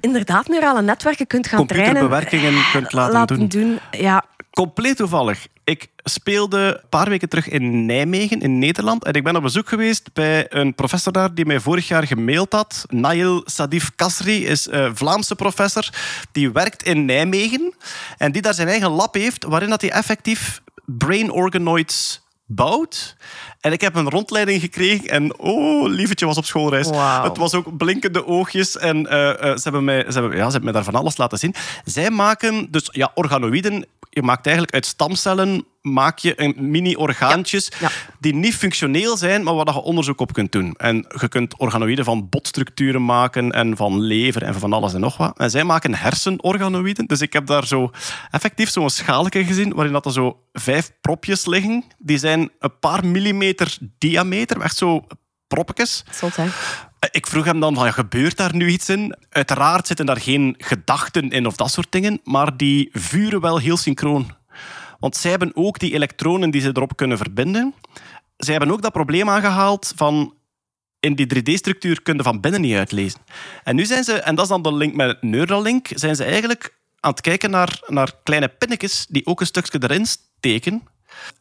inderdaad 0.00 0.48
neurale 0.48 0.82
netwerken 0.82 1.26
kunt 1.26 1.46
gaan 1.46 1.66
trainen. 1.66 1.92
Computerbewerkingen 1.92 2.64
kunt 2.72 2.92
laten, 2.92 3.48
doen. 3.48 3.78
Ja, 3.90 4.24
Compleet 4.50 4.96
toevallig. 4.96 5.46
Ik 5.68 5.88
speelde 6.04 6.58
een 6.58 6.88
paar 6.88 7.08
weken 7.08 7.28
terug 7.28 7.48
in 7.48 7.86
Nijmegen, 7.86 8.40
in 8.40 8.58
Nederland. 8.58 9.04
En 9.04 9.12
ik 9.12 9.24
ben 9.24 9.36
op 9.36 9.42
bezoek 9.42 9.68
geweest 9.68 10.12
bij 10.12 10.46
een 10.48 10.74
professor 10.74 11.12
daar 11.12 11.34
die 11.34 11.46
mij 11.46 11.60
vorig 11.60 11.88
jaar 11.88 12.06
gemaild 12.06 12.52
had. 12.52 12.84
Nail 12.88 13.42
Sadif 13.44 13.90
Kasri 13.96 14.46
is 14.46 14.66
een 14.70 14.96
Vlaamse 14.96 15.34
professor. 15.34 15.88
Die 16.32 16.50
werkt 16.50 16.82
in 16.82 17.04
Nijmegen. 17.04 17.74
En 18.16 18.32
die 18.32 18.42
daar 18.42 18.54
zijn 18.54 18.68
eigen 18.68 18.90
lab 18.90 19.14
heeft, 19.14 19.44
waarin 19.44 19.68
dat 19.68 19.80
hij 19.80 19.90
effectief 19.90 20.60
brain 20.84 21.30
organoids 21.30 22.20
bouwt. 22.46 23.16
En 23.60 23.72
ik 23.72 23.80
heb 23.80 23.94
een 23.94 24.10
rondleiding 24.10 24.60
gekregen 24.60 25.08
en 25.08 25.38
oh, 25.38 25.88
lievetje 25.88 26.26
was 26.26 26.36
op 26.36 26.44
schoolreis. 26.44 26.90
Het 27.22 27.36
was 27.36 27.54
ook 27.54 27.76
blinkende 27.76 28.26
oogjes 28.26 28.76
en 28.76 29.06
eh, 29.06 29.30
eh, 29.30 29.56
ze, 29.56 29.62
hebben 29.62 29.84
mij, 29.84 30.04
ze, 30.08 30.18
hebben, 30.18 30.36
ja, 30.36 30.44
ze 30.44 30.50
hebben 30.50 30.64
mij 30.64 30.72
daar 30.72 30.84
van 30.84 30.94
alles 30.94 31.16
laten 31.16 31.38
zien. 31.38 31.54
Zij 31.84 32.10
maken 32.10 32.70
dus 32.70 32.88
ja, 32.92 33.10
organoïden. 33.14 33.86
Je 34.18 34.24
maakt 34.24 34.44
eigenlijk 34.46 34.74
uit 34.74 34.86
stamcellen 34.86 35.64
maak 35.82 36.18
je 36.18 36.54
mini-orgaantjes 36.56 37.72
Ja. 37.80 37.90
die 38.20 38.34
niet 38.34 38.54
functioneel 38.54 39.16
zijn, 39.16 39.42
maar 39.42 39.54
waar 39.54 39.64
dat 39.64 39.74
je 39.74 39.80
onderzoek 39.80 40.20
op 40.20 40.32
kunt 40.32 40.52
doen. 40.52 40.74
En 40.76 41.06
je 41.20 41.28
kunt 41.28 41.58
organoïden 41.58 42.04
van 42.04 42.28
botstructuren 42.28 43.04
maken 43.04 43.52
en 43.52 43.76
van 43.76 44.00
lever 44.00 44.42
en 44.42 44.54
van 44.54 44.72
alles 44.72 44.94
en 44.94 45.00
nog 45.00 45.16
wat. 45.16 45.38
En 45.38 45.50
zij 45.50 45.64
maken 45.64 45.94
hersenorganoïden. 45.94 47.06
Dus 47.06 47.20
ik 47.20 47.32
heb 47.32 47.46
daar 47.46 47.66
zo 47.66 47.90
effectief 48.30 48.70
zo'n 48.70 48.90
schaalje 48.90 49.44
gezien 49.44 49.74
waarin 49.74 49.92
dat 49.92 50.06
er 50.06 50.12
zo 50.12 50.40
vijf 50.52 50.90
propjes 51.00 51.46
liggen. 51.46 51.84
Die 51.98 52.18
zijn 52.18 52.50
een 52.58 52.78
paar 52.80 53.06
millimeter 53.06 53.78
diameter, 53.98 54.60
echt 54.60 54.76
zo 54.76 55.06
proppetjes. 55.46 56.04
zot 56.10 56.36
hè. 56.36 56.46
Ik 57.10 57.26
vroeg 57.26 57.44
hem 57.44 57.60
dan 57.60 57.74
van, 57.74 57.92
gebeurt 57.92 58.36
daar 58.36 58.54
nu 58.54 58.68
iets 58.68 58.88
in? 58.88 59.16
Uiteraard 59.30 59.86
zitten 59.86 60.06
daar 60.06 60.20
geen 60.20 60.54
gedachten 60.58 61.30
in 61.30 61.46
of 61.46 61.56
dat 61.56 61.70
soort 61.70 61.92
dingen, 61.92 62.20
maar 62.24 62.56
die 62.56 62.88
vuren 62.92 63.40
wel 63.40 63.58
heel 63.58 63.76
synchroon. 63.76 64.36
Want 64.98 65.16
zij 65.16 65.30
hebben 65.30 65.50
ook 65.54 65.78
die 65.78 65.92
elektronen 65.92 66.50
die 66.50 66.60
ze 66.60 66.68
erop 66.68 66.96
kunnen 66.96 67.16
verbinden. 67.16 67.74
Zij 68.36 68.54
hebben 68.54 68.72
ook 68.72 68.82
dat 68.82 68.92
probleem 68.92 69.28
aangehaald 69.28 69.92
van 69.96 70.34
in 71.00 71.14
die 71.14 71.26
3D-structuur 71.34 72.02
kun 72.02 72.16
je 72.16 72.22
van 72.22 72.40
binnen 72.40 72.60
niet 72.60 72.76
uitlezen. 72.76 73.20
En 73.64 73.76
nu 73.76 73.84
zijn 73.84 74.04
ze, 74.04 74.12
en 74.12 74.34
dat 74.34 74.44
is 74.44 74.50
dan 74.50 74.62
de 74.62 74.74
link 74.74 74.94
met 74.94 75.22
Neuralink, 75.22 75.88
zijn 75.94 76.16
ze 76.16 76.24
eigenlijk 76.24 76.76
aan 77.00 77.10
het 77.10 77.20
kijken 77.20 77.50
naar, 77.50 77.80
naar 77.86 78.12
kleine 78.22 78.48
pinnetjes 78.48 79.06
die 79.08 79.26
ook 79.26 79.40
een 79.40 79.46
stukje 79.46 79.82
erin 79.82 80.06
steken. 80.06 80.82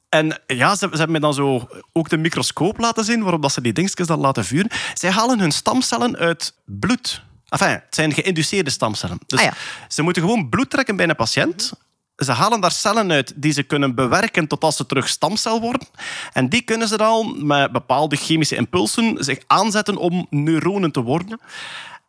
En 0.10 0.42
ja, 0.48 0.76
ze, 0.76 0.88
ze 0.92 0.98
hebben 0.98 1.12
me 1.12 1.20
dan 1.20 1.34
zo 1.34 1.68
ook 1.94 2.10
de 2.10 2.18
microscoop 2.18 2.80
laten 2.80 3.06
zien 3.06 3.22
waarop 3.22 3.42
dat 3.42 3.52
ze 3.52 3.62
die 3.62 3.74
dingetjes 3.74 4.08
dan 4.08 4.20
laten 4.20 4.46
vuren. 4.46 4.72
Zij 4.94 5.12
halen 5.12 5.40
hun 5.40 5.52
stamcellen 5.52 6.18
uit 6.18 6.54
bloed. 6.66 7.22
Enfin, 7.50 7.70
het 7.70 7.96
zijn 7.96 8.14
geïnduceerde 8.14 8.70
stamcellen. 8.70 9.20
Dus 9.26 9.40
Ah 9.40 9.46
ja. 9.46 9.54
ze 9.88 10.02
moeten 10.02 10.22
gewoon 10.22 10.50
bloed 10.50 10.70
trekken 10.70 10.96
bij 10.96 11.10
een 11.10 11.16
patiënt. 11.16 11.74
Ze 12.16 12.32
halen 12.32 12.62
daar 12.62 12.72
cellen 12.72 13.12
uit 13.12 13.34
die 13.36 13.52
ze 13.52 13.64
kunnen 13.64 13.96
bewerken 13.96 14.48
tot 14.48 14.64
als 14.64 14.76
ze 14.76 14.86
terug 14.86 15.08
stamcel 15.08 15.62
worden. 15.62 15.88
En 16.34 16.50
die 16.50 16.62
kunnen 16.62 16.88
ze 16.88 16.98
dan 16.98 17.46
met 17.46 17.72
bepaalde 17.72 18.16
chemische 18.16 18.56
impulsen 18.56 19.24
zich 19.24 19.40
aanzetten 19.48 19.98
om 19.98 20.28
neuronen 20.30 20.92
te 20.92 21.02
worden. 21.02 21.40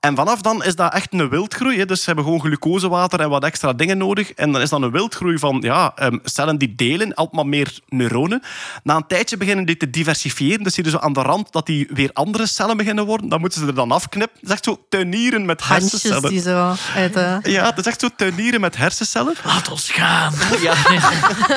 En 0.01 0.17
vanaf 0.17 0.41
dan 0.41 0.65
is 0.65 0.77
dat 0.77 0.95
echt 0.95 1.13
een 1.13 1.29
wildgroei. 1.29 1.79
Hè. 1.79 1.85
Dus 1.87 1.99
ze 2.01 2.07
hebben 2.07 2.25
gewoon 2.25 2.41
glucosewater 2.41 3.21
en 3.21 3.29
wat 3.29 3.45
extra 3.45 3.73
dingen 3.73 3.99
nodig. 3.99 4.33
En 4.33 4.53
dan 4.53 4.61
is 4.61 4.69
dat 4.71 4.83
een 4.83 4.91
wildgroei 4.91 5.39
van 5.39 5.59
ja, 5.61 5.93
ehm, 5.95 6.19
cellen 6.25 6.59
die 6.59 6.75
delen, 6.75 7.15
altijd 7.15 7.37
maar 7.37 7.47
meer 7.47 7.79
neuronen. 7.89 8.43
Na 8.83 8.97
een 8.97 9.07
tijdje 9.07 9.37
beginnen 9.37 9.65
die 9.67 9.77
te 9.77 9.91
diversifiëren. 9.91 10.63
Dus 10.63 10.75
zie 10.75 10.85
je 10.85 10.91
zo 10.91 10.99
aan 10.99 11.13
de 11.13 11.23
rand 11.23 11.53
dat 11.53 11.67
die 11.67 11.89
weer 11.93 12.11
andere 12.13 12.47
cellen 12.47 12.77
beginnen 12.77 13.07
worden. 13.07 13.29
Dan 13.29 13.41
moeten 13.41 13.61
ze 13.61 13.67
er 13.67 13.75
dan 13.75 13.91
afknippen. 13.93 14.37
Het 14.41 14.49
is 14.49 14.55
echt 14.55 14.65
zo 14.65 14.85
tuinieren 14.89 15.45
met 15.47 15.61
Handjes 15.61 15.91
hersencellen. 15.93 16.31
die 16.31 16.41
zo 16.41 16.75
uit 16.95 17.15
de... 17.15 17.39
Ja, 17.43 17.65
het 17.67 17.79
is 17.79 17.87
echt 17.87 18.01
zo 18.01 18.09
tuinieren 18.17 18.61
met 18.61 18.77
hersencellen. 18.77 19.35
Laat 19.45 19.71
ons 19.71 19.91
gaan. 19.91 20.33
Ja. 20.61 20.75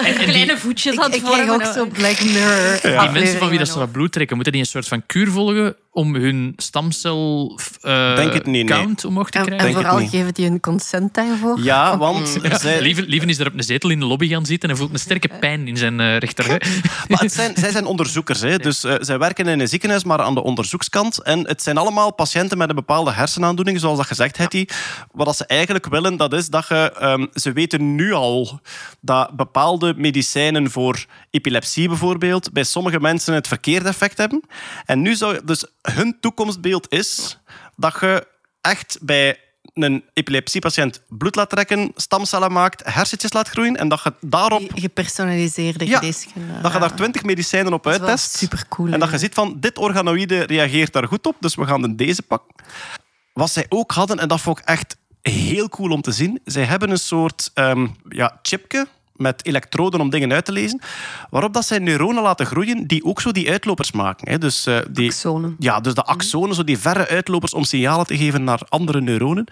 En, 0.04 0.16
Kleine 0.16 0.58
voetjes 0.58 0.98
aan 1.00 1.08
Ik, 1.08 1.14
het 1.14 1.16
ik 1.16 1.24
krijg 1.32 1.48
vormen. 1.48 1.68
ook 1.68 1.74
zo 1.74 1.86
Black 1.86 2.22
Mirror 2.24 2.80
die 3.02 3.10
mensen 3.12 3.40
van 3.40 3.50
wie 3.50 3.58
dat 3.58 3.68
ze 3.68 3.78
dat 3.78 3.92
bloed 3.92 4.12
trekken, 4.12 4.36
moeten 4.36 4.54
die 4.54 4.62
een 4.62 4.68
soort 4.68 4.88
van 4.88 5.06
kuur 5.06 5.32
volgen 5.32 5.76
om 5.94 6.16
hun 6.16 6.54
stamcel 6.58 7.60
eh, 7.82 8.16
Denk 8.16 8.34
het 8.34 8.46
niet, 8.46 8.70
nee. 8.70 8.78
count 8.80 9.06
omhoog 9.06 9.30
te 9.30 9.38
En, 9.38 9.46
krijgen? 9.46 9.68
en 9.68 9.74
het 9.76 9.86
vooral 9.86 10.08
geven 10.08 10.34
die 10.34 10.48
hun 10.48 10.60
consent 10.60 11.14
daarvoor. 11.14 11.60
Ja, 11.62 11.98
want 11.98 12.40
zij, 12.62 12.82
Lieven, 12.82 13.06
Lieven 13.06 13.30
is 13.30 13.40
er 13.40 13.48
op 13.48 13.54
een 13.54 13.64
zetel 13.64 13.90
in 13.90 14.00
de 14.00 14.06
lobby 14.06 14.28
gaan 14.28 14.46
zitten 14.46 14.70
en 14.70 14.78
voelt 14.78 14.94
een 14.94 15.00
sterke 15.00 15.30
pijn 15.40 15.68
in 15.68 15.78
zijn 15.78 16.00
eh 16.00 16.18
rechter. 16.18 16.46
Maar 17.08 17.20
het 17.20 17.34
zijn, 17.34 17.56
zij 17.56 17.72
zijn 17.72 17.86
onderzoekers, 17.86 18.42
hè? 18.42 18.58
dus 18.58 18.84
eh, 18.84 18.96
zij 19.00 19.18
werken 19.18 19.48
in 19.48 19.60
een 19.60 19.68
ziekenhuis, 19.68 20.04
maar 20.04 20.22
aan 20.22 20.34
de 20.34 20.44
onderzoekskant. 20.44 21.22
En 21.24 21.48
het 21.48 21.64
zijn 21.64 21.78
allemaal 21.78 22.14
patiënten 22.14 22.58
met 22.58 22.70
een 22.70 22.76
bepaalde 22.76 23.12
hersenaandoening, 23.12 23.80
zoals 23.80 23.98
dat 23.98 24.08
gezegd 24.08 24.38
Hetty. 24.38 24.66
Wat 25.12 25.26
dat 25.26 25.38
ze 25.38 25.46
eigenlijk 25.46 25.88
willen, 25.88 26.18
dat 26.18 26.34
is 26.34 26.48
dat 26.48 26.68
je... 26.68 26.92
ehm, 27.00 27.26
ze 27.34 27.52
weten 27.52 27.96
nu 27.96 28.14
al 28.14 28.60
dat 29.02 29.36
bepaalde 29.36 29.94
medicijnen 29.98 30.72
voor 30.72 31.06
epilepsie 31.30 31.88
bijvoorbeeld 31.88 32.52
bij 32.54 32.64
sommige 32.64 33.00
mensen 33.00 33.34
het 33.34 33.48
verkeerde 33.48 33.90
effect 33.90 34.18
hebben. 34.18 34.44
En 34.86 35.02
nu 35.02 35.16
zou... 35.16 35.40
Dus 35.46 35.66
hun 35.82 36.18
toekomstbeeld 36.20 36.92
is 36.92 37.40
dat 37.76 37.98
je 38.00 38.28
echt 38.62 38.98
bij 39.02 39.40
een 39.74 40.04
epilepsiepatiënt 40.14 41.02
bloed 41.08 41.36
laat 41.36 41.50
trekken, 41.50 41.92
stamcellen 41.96 42.52
maakt, 42.52 42.82
hersentjes 42.94 43.34
laat 43.34 43.50
groeien 43.50 43.76
en 43.78 43.88
dat 43.88 44.02
je 44.04 44.14
daarop 44.22 44.72
Gepersonaliseerde 44.76 45.86
Ja, 45.88 45.98
geneeskunde. 45.98 46.62
dat 46.62 46.74
je 46.74 46.80
daar 46.80 46.96
20 46.96 47.24
medicijnen 47.24 47.74
op 47.74 47.84
Dat 47.84 47.94
is 47.94 48.00
wel 48.00 48.08
uittest. 48.08 48.38
supercool, 48.38 48.88
En 48.92 49.00
dat 49.00 49.12
je 49.12 49.18
ziet 49.18 49.34
van, 49.34 49.60
dit 49.60 49.78
organoïde 49.78 50.44
reageert 50.44 50.94
daar 50.94 51.08
goed 51.08 51.26
op, 51.28 51.36
dus 51.40 51.56
we 51.56 51.66
gaan 51.66 51.82
de 51.82 51.96
deze 51.96 52.22
pakken. 52.22 52.56
Wat 53.34 53.50
zij 53.52 53.66
ook 53.70 53.92
hadden, 53.92 54.20
en 54.20 54.28
dat 54.28 54.42
vond 54.42 54.60
ik 54.60 54.66
echt 54.66 54.98
heel 55.22 55.70
cool 55.70 55.92
om 55.92 56.02
te 56.02 56.12
zien, 56.12 56.40
zij 56.46 56.64
hebben 56.64 56.90
een 56.90 56.98
soort 56.98 57.52
ehm, 57.54 57.88
ja, 58.10 58.40
chipje 58.42 58.88
met 59.22 59.46
elektroden 59.46 60.00
om 60.00 60.10
dingen 60.10 60.34
uit 60.34 60.46
te 60.46 60.52
lezen, 60.52 60.82
waarop 61.30 61.54
dat 61.54 61.66
zij 61.66 61.80
neuronen 61.80 62.24
laten 62.24 62.46
groeien 62.46 62.88
die 62.88 63.06
ook 63.06 63.22
zo 63.22 63.32
die 63.32 63.50
uitlopers 63.50 63.92
maken. 63.92 64.30
Hè. 64.30 64.38
Dus, 64.38 64.66
eh, 64.66 64.80
die, 64.90 65.10
Axonen. 65.10 65.56
Ja, 65.60 65.80
dus 65.80 65.94
de 65.94 66.04
axonen, 66.04 66.56
zo 66.56 66.64
die 66.64 66.78
verre 66.78 67.08
uitlopers 67.08 67.54
om 67.54 67.64
signalen 67.64 68.06
te 68.06 68.18
geven 68.18 68.44
naar 68.44 68.62
andere 68.70 69.02
neuronen. 69.02 69.46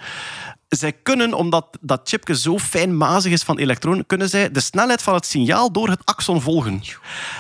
Zij 0.70 0.94
kunnen, 1.04 1.34
omdat 1.34 1.66
dat 1.82 2.02
chipje 2.04 2.38
zo 2.38 2.58
fijnmazig 2.58 3.32
is 3.32 3.44
van 3.44 3.58
elektronen, 3.58 4.06
kunnen 4.06 4.30
zij 4.30 4.52
de 4.52 4.60
snelheid 4.60 5.02
van 5.02 5.14
het 5.14 5.26
signaal 5.26 5.72
door 5.72 5.90
het 5.90 6.02
axon 6.06 6.42
volgen. 6.42 6.82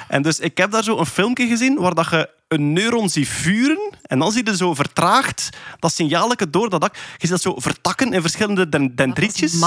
En 0.07 0.21
dus 0.21 0.39
ik 0.39 0.57
heb 0.57 0.71
daar 0.71 0.83
zo 0.83 0.97
een 0.97 1.05
filmpje 1.05 1.47
gezien 1.47 1.75
waar 1.79 1.93
dat 1.93 2.09
je 2.09 2.29
een 2.47 2.73
neuron 2.73 3.09
ziet 3.09 3.27
vuren 3.27 3.93
en 4.01 4.19
dan 4.19 4.31
zie 4.31 4.45
je 4.45 4.55
zo 4.57 4.73
vertraagd 4.73 5.49
dat 5.79 5.93
signaaletje 5.93 6.49
door 6.49 6.69
dat 6.69 6.83
ak. 6.83 6.95
Je 6.95 7.01
ziet 7.17 7.29
dat 7.29 7.41
zo 7.41 7.53
vertakken 7.57 8.13
in 8.13 8.21
verschillende 8.21 8.69
den- 8.69 8.95
dendrietjes. 8.95 9.61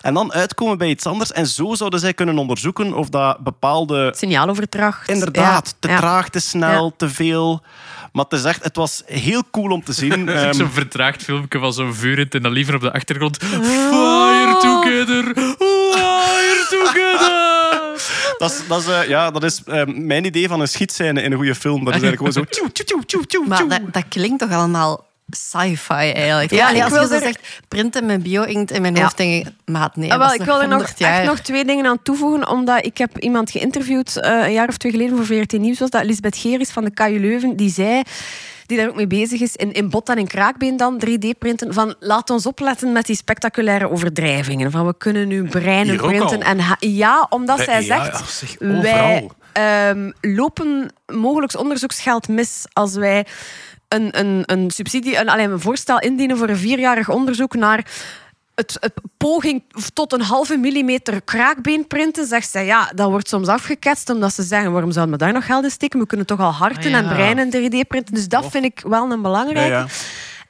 En 0.00 0.14
dan 0.14 0.32
uitkomen 0.32 0.78
bij 0.78 0.88
iets 0.88 1.06
anders. 1.06 1.32
En 1.32 1.46
zo 1.46 1.74
zouden 1.74 2.00
zij 2.00 2.14
kunnen 2.14 2.38
onderzoeken 2.38 2.94
of 2.94 3.08
dat 3.08 3.38
bepaalde 3.38 4.12
Signaaloverdracht. 4.16 5.08
Inderdaad, 5.08 5.66
Ja. 5.68 5.72
te 5.80 5.88
Ja. 5.88 5.96
traag, 5.98 6.28
te 6.28 6.40
snel, 6.40 6.84
Ja. 6.84 6.92
te 6.96 7.08
veel. 7.08 7.62
Maar 8.12 8.24
het 8.24 8.32
is 8.32 8.44
echt, 8.44 8.64
het 8.64 8.76
was 8.76 9.02
heel 9.06 9.42
cool 9.50 9.70
om 9.70 9.84
te 9.84 9.92
zien. 9.92 10.28
Ehm, 10.38 10.52
zo'n 10.52 10.70
vertraagd 10.70 11.22
filmpje 11.22 11.58
van 11.58 11.72
zo'n 11.72 11.94
vurend 11.94 12.34
en 12.34 12.42
dan 12.42 12.52
liever 12.52 12.74
op 12.74 12.80
de 12.80 12.92
achtergrond. 12.92 13.36
Fire 13.36 14.56
together! 14.60 15.24
Fire 15.34 16.66
together! 16.70 17.48
dat 18.38 18.50
is, 18.50 18.66
dat 18.68 18.80
is, 18.80 18.86
eh, 18.86 19.08
ja, 19.08 19.30
dat 19.30 19.44
is 19.44 19.62
ehm, 19.64 20.06
mijn 20.06 20.24
idee 20.24 20.48
van 20.48 20.60
een 20.60 20.68
schietscène 20.68 21.22
in 21.22 21.32
een 21.32 21.38
goede 21.38 21.54
film. 21.54 21.84
Dat 21.84 21.94
is 21.94 22.02
eigenlijk 22.02 22.16
gewoon 22.16 22.32
zo... 22.32 22.44
tjoe, 22.44 22.72
tjoe, 22.84 23.04
tjoe, 23.04 23.04
tjoe, 23.06 23.26
tjoe, 23.26 23.46
Maar 23.46 23.90
dat 23.90 24.04
klinkt 24.08 24.38
toch 24.38 24.50
allemaal 24.50 25.07
sci-fi 25.30 25.92
eigenlijk. 25.94 26.50
Ja, 26.50 26.64
als 26.82 26.92
wil 26.92 27.00
je 27.02 27.06
zo 27.08 27.14
er- 27.14 27.20
zegt 27.20 27.40
printen 27.68 28.06
met 28.06 28.22
bio-inkt 28.22 28.70
in 28.70 28.82
mijn 28.82 28.94
Ja. 28.94 29.02
hoofd, 29.02 29.16
denk 29.16 29.46
ik, 29.46 29.52
maat, 29.64 29.96
nee, 29.96 30.12
Ah, 30.12 30.18
dat 30.18 30.26
wel, 30.30 30.40
ik 30.40 30.44
wil 30.44 30.54
er 30.62 30.68
nog, 30.68 30.76
100 30.78 30.98
jaar. 30.98 31.18
echt 31.18 31.26
nog 31.28 31.38
twee 31.38 31.64
dingen 31.64 31.86
aan 31.86 32.02
toevoegen, 32.02 32.48
omdat 32.48 32.84
ik 32.86 32.98
heb 32.98 33.18
iemand 33.18 33.50
geïnterviewd 33.50 34.16
eh, 34.16 34.30
een 34.46 34.52
jaar 34.52 34.68
of 34.68 34.76
twee 34.76 34.92
geleden 34.92 35.16
voor 35.16 35.26
VRT 35.26 35.52
Nieuws, 35.58 35.78
was 35.78 35.90
dat 35.90 36.04
Lisbeth 36.04 36.36
Geris 36.36 36.70
van 36.70 36.84
de 36.84 36.90
KU 36.90 37.20
Leuven, 37.20 37.56
die 37.56 37.70
zei, 37.70 38.02
die 38.66 38.76
daar 38.78 38.88
ook 38.88 38.96
mee 38.96 39.06
bezig 39.06 39.40
is, 39.40 39.56
in, 39.56 39.72
in 39.72 39.90
bot 39.90 40.08
en 40.08 40.18
in 40.18 40.26
kraakbeen 40.26 40.76
dan, 40.76 41.02
3D-printen, 41.06 41.74
van 41.74 41.94
laat 42.00 42.30
ons 42.30 42.46
opletten 42.46 42.92
met 42.92 43.06
die 43.06 43.16
spectaculaire 43.16 43.90
overdrijvingen, 43.90 44.70
van 44.70 44.86
we 44.86 44.94
kunnen 44.98 45.28
nu 45.28 45.44
breinen 45.48 45.96
printen. 45.96 46.42
En 46.42 46.58
ja, 46.78 47.26
omdat 47.30 47.56
Bij- 47.56 47.64
zij 47.64 47.82
zegt, 47.82 48.18
ja, 48.18 48.24
zeg, 48.26 48.56
wij 48.58 48.76
overal. 48.76 49.30
ehm, 49.52 50.10
lopen 50.20 50.92
mogelijk 51.12 51.58
onderzoeksgeld 51.58 52.28
mis 52.28 52.64
als 52.72 52.94
wij 52.94 53.26
een, 53.88 54.18
een, 54.18 54.42
een 54.46 54.70
subsidie, 54.70 55.18
een, 55.18 55.28
alleen 55.28 55.50
een 55.50 55.60
voorstel 55.60 55.98
indienen 56.00 56.36
voor 56.36 56.48
een 56.48 56.56
vierjarig 56.56 57.08
onderzoek 57.08 57.54
naar 57.54 57.86
het, 58.54 58.76
het 58.80 58.92
poging 59.16 59.62
tot 59.92 60.12
een 60.12 60.20
halve 60.20 60.56
millimeter 60.56 61.20
kraakbeen 61.22 61.86
printen, 61.86 62.26
zegt 62.26 62.50
zij, 62.50 62.66
ja, 62.66 62.92
dat 62.94 63.10
wordt 63.10 63.28
soms 63.28 63.48
afgeketst 63.48 64.10
omdat 64.10 64.34
ze 64.34 64.42
zeggen, 64.42 64.72
waarom 64.72 64.90
zouden 64.92 65.18
we 65.18 65.24
daar 65.24 65.32
nog 65.32 65.46
geld 65.46 65.64
in 65.64 65.70
steken? 65.70 65.98
We 66.00 66.06
kunnen 66.06 66.26
toch 66.26 66.40
al 66.40 66.50
harten 66.50 66.84
Ah, 66.84 66.90
ja. 66.90 66.98
en 66.98 67.08
breinen 67.08 67.46
3D 67.46 67.86
printen. 67.88 68.14
Dus 68.14 68.28
dat 68.28 68.50
vind 68.50 68.64
ik 68.64 68.82
wel 68.86 69.10
een 69.10 69.22
belangrijke. 69.22 69.70
Ja, 69.70 69.78
ja. 69.78 69.86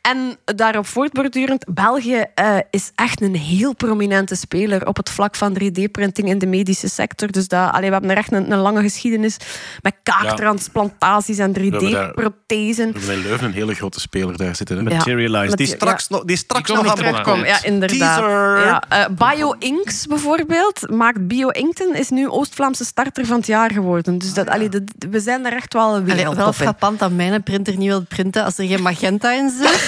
En 0.02 0.36
daarop 0.44 0.86
voortbordurend, 0.86 1.64
België 1.74 2.24
eh, 2.34 2.56
is 2.70 2.90
echt 2.94 3.20
een 3.20 3.34
heel 3.36 3.74
prominente 3.74 4.34
speler 4.34 4.86
op 4.86 4.96
het 4.96 5.10
vlak 5.10 5.36
van 5.36 5.58
3D-printing 5.62 6.28
in 6.28 6.38
de 6.38 6.46
medische 6.46 6.88
sector. 6.88 7.30
Dus 7.30 7.48
dat, 7.48 7.70
allee, 7.72 7.86
we 7.86 7.92
hebben 7.92 8.10
er 8.10 8.16
echt 8.16 8.32
een, 8.32 8.50
een 8.52 8.58
lange 8.58 8.80
geschiedenis 8.82 9.36
met 9.82 9.94
kaaktransplantaties 10.02 11.38
en 11.38 11.52
hebben 11.52 11.92
daar- 11.92 12.10
3D-prothesen. 12.10 12.92
We 12.92 12.98
hebben 12.98 13.14
in 13.16 13.22
Leuven 13.22 13.46
een 13.46 13.52
hele 13.52 13.74
grote 13.74 14.00
speler 14.00 14.36
daar 14.36 14.56
zitten. 14.56 14.76
Hè? 14.76 14.90
Ja. 14.90 14.96
Materialize. 14.96 15.56
Die 15.56 15.66
Ja. 15.68 15.74
straks, 15.74 16.08
nog, 16.08 16.24
die 16.24 16.36
straks 16.36 16.66
Die 16.66 16.76
nog 16.76 16.84
aan 16.84 16.90
nog 16.90 17.00
bod 17.12 17.22
terug. 17.24 17.34
komt. 17.34 17.46
Ja, 17.46 17.62
inderdaad. 17.64 18.18
Ja, 18.64 18.82
eh, 18.88 19.06
BioInks 19.34 20.06
bijvoorbeeld 20.06 20.90
maakt 20.90 21.26
BioInkten 21.28 21.94
is 21.94 22.08
nu 22.08 22.28
Oost-Vlaamse 22.28 22.84
starter 22.84 23.26
van 23.26 23.36
het 23.36 23.46
jaar 23.46 23.70
geworden. 23.70 24.18
Dus 24.18 24.34
dat, 24.34 24.48
allee, 24.48 24.68
dat- 24.68 24.82
we 25.10 25.20
zijn 25.20 25.46
er 25.46 25.52
echt 25.52 25.72
wel 25.72 26.02
weer 26.02 26.12
Allee, 26.24 26.34
wel 26.36 26.52
frappant 26.52 26.98
dat 26.98 27.10
mijn 27.10 27.42
printer 27.42 27.76
niet 27.76 27.88
wil 27.88 28.02
printen 28.08 28.44
als 28.44 28.58
er 28.58 28.66
geen 28.66 28.82
magenta 28.82 29.32
in 29.32 29.50
zit. 29.50 29.87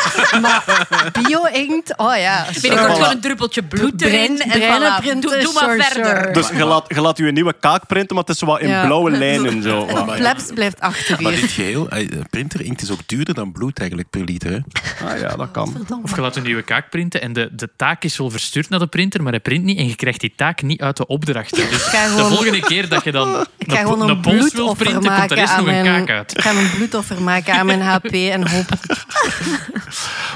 maar 0.41 0.63
bio-inkt, 1.21 1.97
oh 1.97 2.15
ja. 2.17 2.45
Binnenkort 2.61 2.89
Voilà. 2.89 2.93
gewoon 2.93 3.11
een 3.11 3.19
druppeltje 3.21 3.63
bloed 3.63 3.97
Brein- 3.97 4.13
erin 4.13 4.39
en 4.39 4.61
voilà. 4.61 5.19
Doe, 5.19 5.39
doe 5.41 5.53
maar 5.53 5.63
sure, 5.63 5.83
verder. 5.83 6.17
sure. 6.21 6.31
Dus 6.31 6.49
je 6.49 6.65
laat, 6.65 6.85
je 6.87 7.01
laat 7.01 7.17
je 7.17 7.27
een 7.27 7.33
nieuwe 7.33 7.55
kaak 7.59 7.87
printen, 7.87 8.15
maar 8.15 8.23
het 8.23 8.33
is 8.33 8.39
zo 8.39 8.45
wat 8.45 8.59
in 8.59 8.67
Ja. 8.69 8.85
blauwe 8.85 9.11
lijnen. 9.11 9.61
Zo. 9.63 9.85
De 10.05 10.13
plebs 10.15 10.43
blijft 10.53 10.79
achter 10.79 11.21
Maar 11.21 11.31
dit 11.31 11.51
geheel, 11.51 11.89
eh, 11.89 12.07
printer-inkt 12.29 12.81
is 12.81 12.91
ook 12.91 12.99
duurder 13.05 13.33
dan 13.33 13.51
bloed 13.51 13.79
eigenlijk 13.79 14.09
per 14.09 14.23
liter. 14.23 14.51
Hè? 14.51 14.57
Ah, 15.07 15.19
ja, 15.19 15.35
dat 15.35 15.51
kan. 15.51 15.85
Of 16.03 16.15
je 16.15 16.21
laat 16.21 16.35
een 16.35 16.43
nieuwe 16.43 16.61
kaak 16.61 16.89
printen 16.89 17.21
en 17.21 17.33
de, 17.33 17.49
de 17.51 17.69
taak 17.75 18.03
is 18.03 18.17
wel 18.17 18.29
verstuurd 18.29 18.69
naar 18.69 18.79
de 18.79 18.87
printer, 18.87 19.21
maar 19.23 19.31
hij 19.31 19.41
print 19.41 19.63
niet 19.63 19.77
en 19.77 19.87
je 19.87 19.95
krijgt 19.95 20.19
die 20.19 20.33
taak 20.35 20.61
niet 20.61 20.81
uit 20.81 20.97
de 20.97 21.07
opdracht. 21.07 21.55
Dus 21.55 21.69
de 21.69 22.25
volgende 22.27 22.59
keer 22.59 22.89
dat 22.89 23.03
je 23.03 23.11
dan 23.11 23.33
een, 23.35 23.45
een, 23.57 23.99
een 24.09 24.19
pols 24.19 24.35
wil 24.37 24.49
bloedoffer 24.49 24.75
printen, 24.85 25.15
komt 25.15 25.31
er 25.31 25.47
aan 25.47 25.57
nog 25.57 25.67
een 25.75 25.81
mijn... 25.83 26.05
kaak 26.05 26.09
uit. 26.17 26.31
Ik 26.37 26.41
ga 26.43 26.49
een 26.49 26.69
bloedoffer 26.75 27.21
maken 27.21 27.53
aan 27.53 27.65
mijn 27.65 27.81
HP 27.81 28.05
en 28.11 28.47
hopen... 28.49 28.79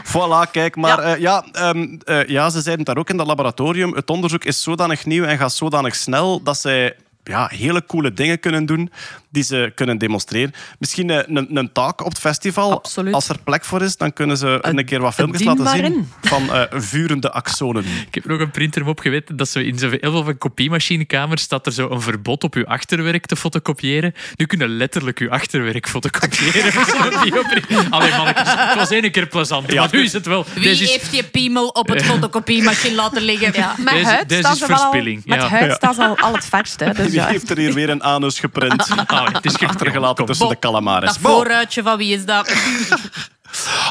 Voilà, 0.04 0.52
kijk. 0.52 0.76
Maar 0.76 1.08
ja, 1.08 1.16
ja, 1.16 1.46
ehm, 1.52 1.98
eh, 2.04 2.28
ja, 2.28 2.50
ze 2.50 2.62
zeiden 2.62 2.78
het 2.78 2.86
daar 2.86 2.98
ook 2.98 3.10
in 3.10 3.18
dat 3.18 3.28
laboratorium. 3.28 3.94
Het 3.94 4.10
onderzoek 4.10 4.44
is 4.44 4.62
zodanig 4.62 5.06
nieuw 5.06 5.24
en 5.24 5.38
gaat 5.38 5.54
zodanig 5.54 5.96
snel 5.96 6.44
dat 6.44 6.58
zij 6.58 6.96
ja, 7.24 7.50
hele 7.54 7.86
coole 7.86 8.14
dingen 8.14 8.40
kunnen 8.40 8.66
doen 8.66 8.92
die 9.36 9.44
ze 9.44 9.72
kunnen 9.76 9.98
demonstreren. 9.98 10.54
Misschien 10.80 11.10
eh, 11.10 11.20
een, 11.36 11.58
een 11.58 11.72
talk 11.72 12.02
op 12.02 12.10
het 12.10 12.20
festival. 12.20 12.72
Absoluut. 12.72 13.14
Als 13.14 13.30
er 13.30 13.38
plek 13.44 13.66
voor 13.66 13.82
is, 13.82 13.98
dan 13.98 14.14
kunnen 14.14 14.38
ze 14.38 14.58
een 14.62 14.86
keer 14.86 15.02
wat 15.02 15.14
filmpjes 15.14 15.44
laten 15.44 15.68
zien 15.68 15.84
in. 15.84 16.10
van 16.22 16.54
eh, 16.54 16.62
vurende 16.72 17.32
axonen. 17.32 17.84
Ik 18.08 18.16
heb 18.16 18.26
nog 18.26 18.40
een 18.40 18.52
printer 18.52 18.88
op 18.88 19.00
geweten 19.00 19.36
dat 19.36 19.50
ze 19.50 19.66
in 19.66 19.78
zo 19.80 19.90
heel 19.90 20.12
veel 20.12 20.24
van 20.24 20.38
kopiemachinekamers 20.38 21.42
staat 21.42 21.66
er 21.66 21.72
zo 21.72 21.90
een 21.90 22.02
verbod 22.02 22.44
op 22.44 22.54
je 22.54 22.66
achterwerk 22.66 23.26
te 23.26 23.36
fotocopiëren. 23.36 24.14
Nu 24.36 24.46
kunnen 24.46 24.78
letterlijk 24.78 25.20
je 25.20 25.30
achterwerk 25.30 25.88
fotocopiëren. 25.90 26.74
Allee, 27.90 28.12
mannetjes, 28.12 28.54
het 28.56 28.76
was 28.76 28.90
één 28.90 29.12
keer 29.12 29.28
plezant, 29.28 29.72
Ja. 29.72 29.80
maar 29.82 29.90
nu 29.92 30.04
is 30.04 30.14
het 30.14 30.26
wel... 30.26 30.46
Wie 30.54 30.64
Deze 30.64 30.84
is- 30.84 30.92
heeft 30.92 31.16
je 31.16 31.24
piemel 31.24 31.68
op 31.68 31.88
het 31.88 32.04
fotocopiemachine 32.12 32.96
laten 32.96 33.22
liggen? 33.22 33.54
Ja. 33.54 33.76
Met 33.78 33.94
Deze- 33.94 34.06
huid 34.06 34.30
deze 34.30 34.42
staan 34.42 34.54
is 34.56 34.62
al- 34.62 34.68
verspilling, 34.68 35.22
Met 35.26 35.42
ja. 35.42 35.48
huid 35.48 35.78
ze 35.96 36.04
al, 36.04 36.18
al 36.18 36.34
het 36.34 36.46
verst. 36.46 36.80
Hè, 36.80 36.92
dus 36.94 37.06
Wie 37.06 37.14
ja. 37.16 37.26
heeft 37.28 37.50
er 37.50 37.58
hier 37.58 37.74
weer 37.74 37.90
een 37.90 38.04
anus 38.04 38.40
geprint? 38.40 38.88
Het 39.34 39.46
is 39.46 39.60
Achtergelaten 39.68 40.26
tussen 40.26 40.50
de 40.50 40.60
calamares. 40.60 41.10
Dat 41.10 41.18
vooruitje 41.18 41.84
van 41.84 41.98
wie 41.98 42.14
is 42.14 42.26
dat? 42.26 42.54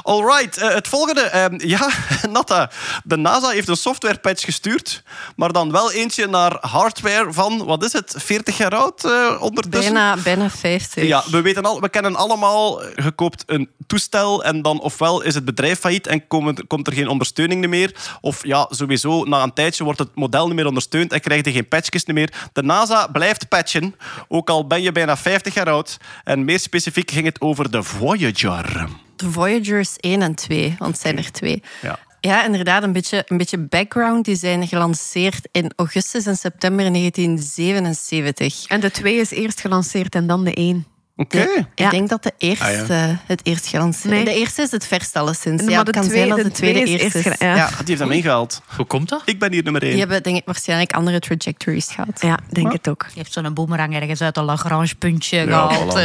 Alright, 0.02 0.56
eh, 0.56 0.68
het 0.68 0.88
volgende. 0.88 1.20
ehm, 1.20 1.54
ja, 1.74 1.88
Natta. 2.30 2.70
De 3.04 3.16
NASA 3.16 3.48
heeft 3.48 3.68
een 3.68 3.76
softwarepatch 3.76 4.44
gestuurd, 4.44 5.02
maar 5.36 5.52
dan 5.52 5.72
wel 5.72 5.92
eentje 5.92 6.26
naar 6.26 6.56
hardware 6.60 7.32
van, 7.32 7.64
wat 7.64 7.84
is 7.84 7.92
het, 7.92 8.14
40 8.16 8.56
jaar 8.56 8.74
oud 8.74 9.04
eh, 9.04 9.36
ondertussen? 9.40 9.92
Bijna, 9.92 10.16
bijna 10.16 10.50
50. 10.50 11.04
Ja, 11.04 11.22
we, 11.30 11.40
weten 11.40 11.64
al, 11.64 11.80
we 11.80 11.88
kennen 11.88 12.16
allemaal, 12.16 12.82
je 12.84 13.10
koopt 13.14 13.42
een 13.46 13.70
toestel 13.86 14.44
en 14.44 14.62
dan 14.62 14.80
ofwel 14.80 15.22
is 15.22 15.34
het 15.34 15.44
bedrijf 15.44 15.78
failliet 15.78 16.06
en 16.06 16.26
komen, 16.26 16.66
komt 16.66 16.86
er 16.86 16.92
geen 16.92 17.08
ondersteuning 17.08 17.66
meer, 17.66 17.94
of 18.20 18.46
ja, 18.46 18.66
sowieso, 18.70 19.24
na 19.24 19.42
een 19.42 19.52
tijdje 19.52 19.84
wordt 19.84 19.98
het 19.98 20.14
model 20.14 20.46
niet 20.46 20.56
meer 20.56 20.66
ondersteund 20.66 21.12
en 21.12 21.20
krijg 21.20 21.44
je 21.44 21.52
geen 21.52 21.68
patchjes 21.68 22.04
meer. 22.04 22.32
De 22.52 22.62
NASA 22.62 23.06
blijft 23.06 23.48
patchen, 23.48 23.94
ook 24.28 24.50
al 24.50 24.66
ben 24.66 24.82
je 24.82 24.92
bijna 24.92 25.16
50 25.16 25.54
jaar 25.54 25.70
oud. 25.70 25.96
En 26.24 26.44
meer 26.44 26.58
specifiek 26.60 27.10
ging 27.10 27.26
het 27.26 27.40
over 27.40 27.70
de 27.70 27.82
Voyager. 27.82 28.88
De 29.16 29.30
Voyagers 29.30 29.96
1 30.00 30.22
en 30.22 30.34
2, 30.34 30.74
want 30.78 30.92
het 30.92 31.00
zijn 31.00 31.16
er 31.18 31.32
twee. 31.32 31.62
Ja. 31.82 31.98
Ja, 32.20 32.44
inderdaad, 32.44 32.82
een 32.82 32.92
beetje, 32.92 33.24
een 33.28 33.36
beetje 33.36 33.58
background. 33.58 34.24
Die 34.24 34.36
zijn 34.36 34.68
gelanceerd 34.68 35.48
in 35.52 35.72
augustus 35.76 36.26
en 36.26 36.36
september 36.36 36.84
1977. 36.92 38.64
En 38.68 38.80
de 38.80 38.90
twee 38.90 39.16
is 39.16 39.30
eerst 39.30 39.60
gelanceerd 39.60 40.14
en 40.14 40.26
dan 40.26 40.44
de 40.44 40.54
één. 40.54 40.86
Oké. 41.16 41.38
Ik 41.40 41.64
Ja. 41.74 41.90
denk 41.90 42.08
dat 42.08 42.22
de 42.22 42.32
eerste 42.38 42.64
Ah, 42.92 43.16
het 43.26 43.40
eerst 43.46 43.66
gelanceerd 43.66 44.14
Nee. 44.14 44.24
De 44.24 44.34
eerste 44.34 44.62
is 44.62 44.70
het 44.70 44.86
verste 44.86 45.18
alleszins. 45.18 45.62
Maar 45.62 45.70
Ja, 45.70 45.82
de 45.82 45.90
het 45.90 45.96
kan 46.00 46.08
tweede- 46.08 46.26
zijn 46.26 46.28
dat 46.28 46.38
de 46.38 46.44
de 46.44 46.50
tweede 46.56 46.84
eerst 46.84 47.14
is. 47.14 47.24
eerst 47.24 47.40
ja. 47.42 47.54
Ja. 47.56 47.66
Die 47.68 47.76
heeft 47.86 48.00
hem 48.00 48.10
ingehaald. 48.10 48.62
Hoe 48.76 48.86
komt 48.86 49.08
dat? 49.08 49.22
Ik 49.24 49.38
ben 49.38 49.52
hier 49.52 49.62
nummer 49.62 49.82
één. 49.82 49.90
Die 49.90 50.00
hebben 50.00 50.22
denk 50.22 50.36
ik 50.36 50.44
waarschijnlijk 50.44 50.92
andere 50.92 51.18
trajectories 51.20 51.86
gehad. 51.88 52.20
Ja, 52.20 52.38
denk 52.50 52.72
het 52.72 52.88
ook. 52.88 53.06
Je 53.14 53.20
hebt 53.20 53.32
zo'n 53.32 53.54
boemerang 53.54 53.94
ergens 53.94 54.20
uit 54.20 54.36
een 54.36 54.44
Lagrange 54.44 54.94
puntje 54.98 55.36
Ja, 55.36 55.44
gehaald. 55.68 55.92
voilà, 55.92 55.96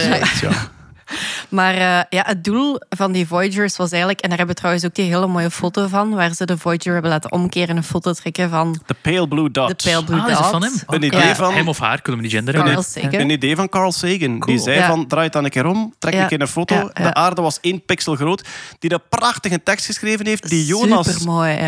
eh. 0.44 0.64
Maar 1.50 1.74
eh, 1.74 1.80
ja, 2.10 2.24
het 2.26 2.44
doel 2.44 2.80
van 2.90 3.12
die 3.12 3.28
Voyagers 3.28 3.78
was 3.78 3.90
eigenlijk... 3.92 4.22
En 4.22 4.30
daar 4.30 4.38
hebben 4.38 4.56
we 4.56 4.62
trouwens 4.62 4.86
ook 4.86 4.96
die 4.96 5.06
hele 5.06 5.28
mooie 5.28 5.52
foto 5.52 5.88
van... 5.88 6.10
waar 6.14 6.34
ze 6.34 6.46
de 6.46 6.58
Voyager 6.58 6.94
hebben 6.94 7.12
laten 7.12 7.32
omkeren 7.32 7.68
en 7.70 7.78
een 7.78 7.84
foto 7.84 8.14
trekken 8.14 8.50
van 8.50 8.82
De 8.86 8.96
Pale 9.02 9.28
Blue 9.28 9.52
Dot. 9.52 9.68
de 9.84 9.90
Pale 9.92 10.04
Blue 10.04 10.20
Ah, 10.22 10.30
is 10.30 10.38
dat 10.38 10.50
van 10.50 10.64
hem? 10.64 10.72
Een 10.88 11.04
idee 11.04 11.20
Ja. 11.28 11.36
van... 11.36 11.54
Hem 11.54 11.68
of 11.68 11.80
haar, 11.80 12.02
kunnen 12.02 12.22
we 12.22 12.28
niet 12.28 12.36
genderen. 12.38 12.64
Carl. 12.64 12.84
Sagan. 12.84 13.14
Een 13.20 13.30
idee 13.30 13.56
van 13.56 13.70
Carl 13.70 13.92
Sagan. 13.92 14.40
Die 14.40 14.60
zei 14.60 14.78
Ja. 14.78 14.88
van, 14.88 15.08
draai 15.08 15.24
het 15.24 15.34
dan 15.34 15.44
een 15.44 15.50
keer 15.50 15.66
om, 15.66 15.94
trek 16.00 16.14
Ja. 16.14 16.22
een 16.22 16.28
keer 16.28 16.42
een 16.42 16.48
foto. 16.48 16.76
Ja, 16.76 16.90
ja. 16.94 17.04
De 17.04 17.14
aarde 17.14 17.42
was 17.42 17.58
één 17.62 17.86
pixel 17.86 18.16
groot. 18.16 18.48
Die 18.80 18.90
de 18.90 19.00
prachtige 19.10 19.64
tekst 19.64 19.86
geschreven 19.86 20.26
heeft, 20.28 20.50
die 20.50 20.66
Jonas, 20.66 21.18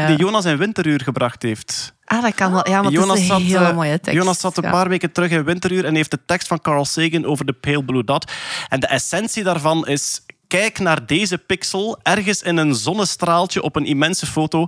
die 0.07 0.15
Jonas 0.17 0.45
in 0.45 0.57
Winteruur 0.57 1.01
gebracht 1.03 1.41
heeft. 1.41 1.93
Ah, 2.11 2.21
dat 2.21 2.33
kan 2.33 2.51
wel. 2.51 2.69
Ja, 2.69 2.81
maar 2.81 2.91
Jonas 2.91 3.19
het 3.19 3.23
is 3.23 3.29
een 3.29 3.41
hele 3.41 3.65
eh, 3.65 3.75
mooie 3.75 3.99
tekst. 3.99 4.19
Jonas 4.19 4.39
zat 4.39 4.57
een 4.57 4.63
Ja. 4.63 4.71
paar 4.71 4.89
weken 4.89 5.11
terug 5.11 5.31
in 5.31 5.43
Winteruur 5.43 5.85
en 5.85 5.95
heeft 5.95 6.11
de 6.11 6.19
tekst 6.25 6.47
van 6.47 6.61
Carl 6.61 6.85
Sagan 6.85 7.25
over 7.25 7.45
de 7.45 7.53
Pale 7.53 7.83
Blue 7.85 8.03
Dot. 8.03 8.31
En 8.69 8.79
de 8.79 8.87
essentie 8.87 9.43
daarvan 9.43 9.87
is, 9.87 10.21
kijk 10.47 10.79
naar 10.79 11.05
deze 11.05 11.37
pixel, 11.37 11.99
ergens 12.03 12.41
in 12.41 12.57
een 12.57 12.75
zonnestraaltje 12.75 13.61
op 13.61 13.75
een 13.75 13.85
immense 13.85 14.25
foto. 14.25 14.67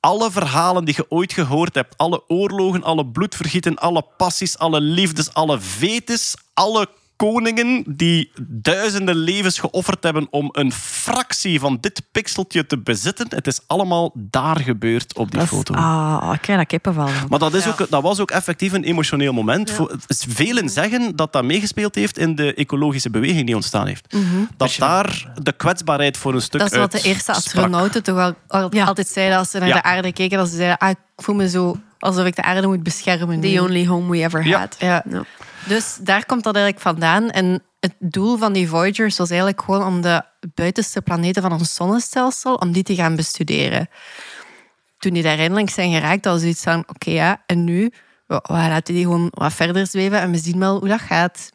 Alle 0.00 0.30
verhalen 0.30 0.84
die 0.84 0.94
je 0.96 1.06
ooit 1.08 1.32
gehoord 1.32 1.74
hebt, 1.74 1.96
alle 1.96 2.22
oorlogen, 2.28 2.82
alle 2.82 3.06
bloedvergieten, 3.06 3.76
alle 3.78 4.04
passies, 4.16 4.58
alle 4.58 4.80
liefdes, 4.80 5.34
alle 5.34 5.60
vetes, 5.60 6.34
alle 6.54 6.88
koningen 7.22 7.84
die 7.86 8.30
duizenden 8.48 9.14
levens 9.16 9.58
geofferd 9.58 10.02
hebben 10.02 10.26
om 10.30 10.48
een 10.52 10.72
fractie 10.72 11.60
van 11.60 11.78
dit 11.80 12.02
pixeltje 12.12 12.66
te 12.66 12.78
bezitten. 12.78 13.26
Het 13.28 13.46
is 13.46 13.60
allemaal 13.66 14.12
daar 14.14 14.60
gebeurd 14.60 15.16
op 15.16 15.30
die 15.30 15.40
Dat 15.40 15.48
is- 15.50 15.56
foto. 15.56 15.74
Ah, 15.74 16.30
ik 16.34 16.40
krijg 16.40 16.58
dat 16.58 16.68
kippenvel. 16.68 17.08
van. 17.08 17.28
Maar 17.28 17.38
dat, 17.38 17.54
is 17.54 17.66
ook, 17.68 17.86
dat 17.90 18.02
was 18.02 18.20
ook 18.20 18.30
effectief 18.30 18.72
een 18.72 18.84
emotioneel 18.84 19.32
moment. 19.32 19.72
Velen 20.28 20.68
zeggen 20.68 21.16
dat 21.16 21.32
dat 21.32 21.44
meegespeeld 21.44 21.94
heeft 21.94 22.18
in 22.18 22.34
de 22.34 22.54
ecologische 22.54 23.10
beweging 23.10 23.46
die 23.46 23.54
ontstaan 23.54 23.86
heeft. 23.86 24.14
Dat 24.56 24.74
daar 24.78 25.32
de 25.42 25.52
kwetsbaarheid 25.52 26.16
voor 26.16 26.34
een 26.34 26.42
stuk 26.42 26.60
Dat 26.60 26.72
is 26.72 26.78
wat 26.78 26.92
de 26.92 27.00
eerste 27.02 27.20
sprak. 27.22 27.36
astronauten 27.36 28.02
toch 28.02 28.18
al, 28.18 28.34
al- 28.48 28.74
Ja. 28.74 28.84
altijd 28.84 29.08
zeiden 29.08 29.38
als 29.38 29.50
ze 29.50 29.58
naar 29.58 29.68
Ja. 29.68 29.74
de 29.74 29.82
aarde 29.82 30.12
keken. 30.12 30.38
Dat 30.38 30.48
ze 30.48 30.56
zeiden, 30.56 30.78
ah, 30.78 30.90
ik 30.90 30.96
voel 31.16 31.34
me 31.34 31.48
zo 31.48 31.76
alsof 31.98 32.26
ik 32.26 32.36
de 32.36 32.42
aarde 32.42 32.66
moet 32.66 32.82
beschermen. 32.82 33.40
The 33.40 33.62
only 33.62 33.86
home 33.86 34.10
we 34.10 34.16
ever 34.24 34.56
had. 34.58 34.76
Ja. 34.78 35.04
Ja. 35.10 35.24
Dus 35.68 35.98
daar 36.00 36.26
komt 36.26 36.44
dat 36.44 36.54
eigenlijk 36.54 36.84
vandaan. 36.84 37.30
En 37.30 37.62
het 37.80 37.94
doel 37.98 38.36
van 38.36 38.52
die 38.52 38.68
Voyagers 38.68 39.16
was 39.16 39.28
eigenlijk 39.30 39.62
gewoon 39.62 39.84
om 39.86 40.00
de 40.00 40.22
buitenste 40.54 41.02
planeten 41.02 41.42
van 41.42 41.52
ons 41.52 41.74
zonnestelsel, 41.74 42.54
om 42.54 42.72
die 42.72 42.82
te 42.82 42.94
gaan 42.94 43.16
bestuderen. 43.16 43.88
Toen 44.98 45.12
die 45.12 45.22
daar 45.22 45.38
eindelijk 45.38 45.70
zijn 45.70 45.92
geraakt, 45.92 46.24
was 46.24 46.40
zoiets 46.40 46.62
van, 46.62 46.84
oké 46.88 47.10
ja, 47.10 47.42
en 47.46 47.64
nu? 47.64 47.92
We 48.26 48.42
we 48.46 48.52
laten 48.52 48.94
die 48.94 49.02
gewoon 49.02 49.28
wat 49.34 49.52
verder 49.52 49.86
zweven 49.86 50.20
en 50.20 50.30
we 50.30 50.38
zien 50.38 50.58
wel 50.58 50.78
hoe 50.78 50.88
dat 50.88 51.00
gaat. 51.00 51.50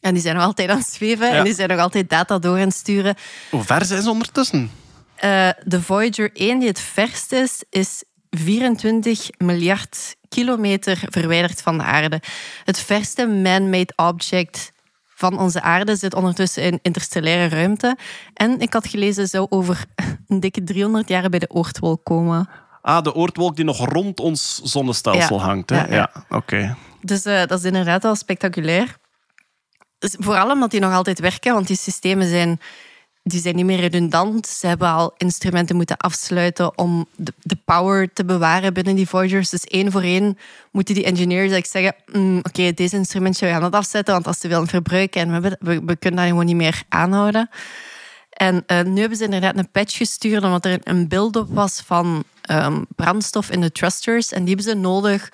En 0.00 0.12
die 0.14 0.22
zijn 0.22 0.34
nog 0.36 0.44
altijd 0.44 0.70
aan 0.70 0.78
het 0.78 0.86
zweven 0.86 1.26
Ja. 1.26 1.32
en 1.32 1.44
die 1.44 1.54
zijn 1.54 1.68
nog 1.68 1.78
altijd 1.78 2.10
data 2.10 2.38
door 2.38 2.54
aan 2.54 2.60
het 2.60 2.74
sturen. 2.74 3.14
Hoe 3.50 3.62
ver 3.64 3.84
zijn 3.84 4.02
ze 4.02 4.10
ondertussen? 4.10 4.70
Eh, 5.14 5.48
de 5.64 5.82
Voyager 5.82 6.30
1, 6.32 6.58
die 6.58 6.68
het 6.68 6.80
verst 6.80 7.32
is, 7.32 7.62
is 7.70 8.04
24 8.30 9.28
miljard 9.38 10.16
kilometer 10.28 10.98
verwijderd 11.10 11.62
van 11.62 11.78
de 11.78 11.84
aarde. 11.84 12.20
Het 12.64 12.78
verste 12.78 13.26
man-made 13.26 13.92
object 13.96 14.72
van 15.14 15.38
onze 15.38 15.60
aarde 15.62 15.96
zit 15.96 16.14
ondertussen 16.14 16.62
in 16.62 16.78
interstellaire 16.82 17.48
ruimte. 17.56 17.96
En 18.34 18.60
ik 18.60 18.72
had 18.72 18.86
gelezen, 18.88 19.28
zou 19.28 19.46
over 19.48 19.84
een 20.28 20.40
dikke 20.40 20.64
300 20.64 21.08
jaar 21.08 21.28
bij 21.28 21.38
de 21.38 21.50
Oortwolk 21.50 22.04
komen. 22.04 22.48
Ah, 22.82 23.02
de 23.02 23.14
oortwolk 23.14 23.56
die 23.56 23.64
nog 23.64 23.88
rond 23.92 24.20
ons 24.20 24.60
zonnestelsel 24.62 25.36
Ja. 25.38 25.44
hangt. 25.44 25.70
Hè? 25.70 25.76
Ja, 25.76 25.86
Ja, 25.88 26.10
ja. 26.14 26.36
oké. 26.36 26.76
Dus 27.00 27.24
eh, 27.24 27.46
dat 27.46 27.58
is 27.58 27.64
inderdaad 27.64 28.02
wel 28.02 28.14
spectaculair. 28.14 28.96
Dus 29.98 30.16
vooral 30.18 30.50
omdat 30.50 30.70
die 30.70 30.80
nog 30.80 30.92
altijd 30.92 31.18
werken, 31.18 31.54
want 31.54 31.66
die 31.66 31.76
systemen 31.76 32.28
zijn, 32.28 32.60
die 33.28 33.40
zijn 33.40 33.56
niet 33.56 33.64
meer 33.64 33.80
redundant. 33.80 34.46
Ze 34.46 34.66
hebben 34.66 34.88
al 34.88 35.14
instrumenten 35.16 35.76
moeten 35.76 35.96
afsluiten 35.96 36.78
om 36.78 37.06
de, 37.16 37.32
de 37.42 37.56
power 37.64 38.12
te 38.12 38.24
bewaren 38.24 38.74
binnen 38.74 38.94
die 38.94 39.08
Voyagers. 39.08 39.50
Dus 39.50 39.64
één 39.64 39.92
voor 39.92 40.02
één 40.02 40.38
moeten 40.70 40.94
die 40.94 41.04
engineers 41.04 41.52
eigenlijk 41.52 41.66
zeggen: 41.66 41.94
"Mm, 42.12 42.38
Oké, 42.38 42.72
deze 42.72 42.96
instrumentje, 42.96 43.46
we 43.46 43.52
gaan 43.52 43.60
dat 43.60 43.72
afzetten, 43.72 44.22
want 44.22 44.36
veel 44.38 44.54
aan 44.54 44.60
het 44.60 44.70
verbruiken 44.70 45.20
en 45.20 45.42
we, 45.42 45.80
we 45.84 45.96
kunnen 45.96 46.20
dat 46.20 46.28
gewoon 46.28 46.46
niet 46.46 46.56
meer 46.56 46.82
aanhouden. 46.88 47.50
En 48.30 48.62
eh, 48.66 48.82
nu 48.82 49.00
hebben 49.00 49.18
ze 49.18 49.24
inderdaad 49.24 49.56
een 49.56 49.70
patch 49.70 49.96
gestuurd 49.96 50.44
omdat 50.44 50.64
er 50.64 50.78
een 50.82 51.08
build-up 51.08 51.46
was 51.48 51.82
van 51.86 52.24
ehm, 52.42 52.82
brandstof 52.96 53.50
in 53.50 53.60
de 53.60 53.72
thrusters. 53.72 54.32
En 54.32 54.44
die 54.44 54.54
hebben 54.54 54.72
ze 54.72 54.78
nodig 54.78 55.32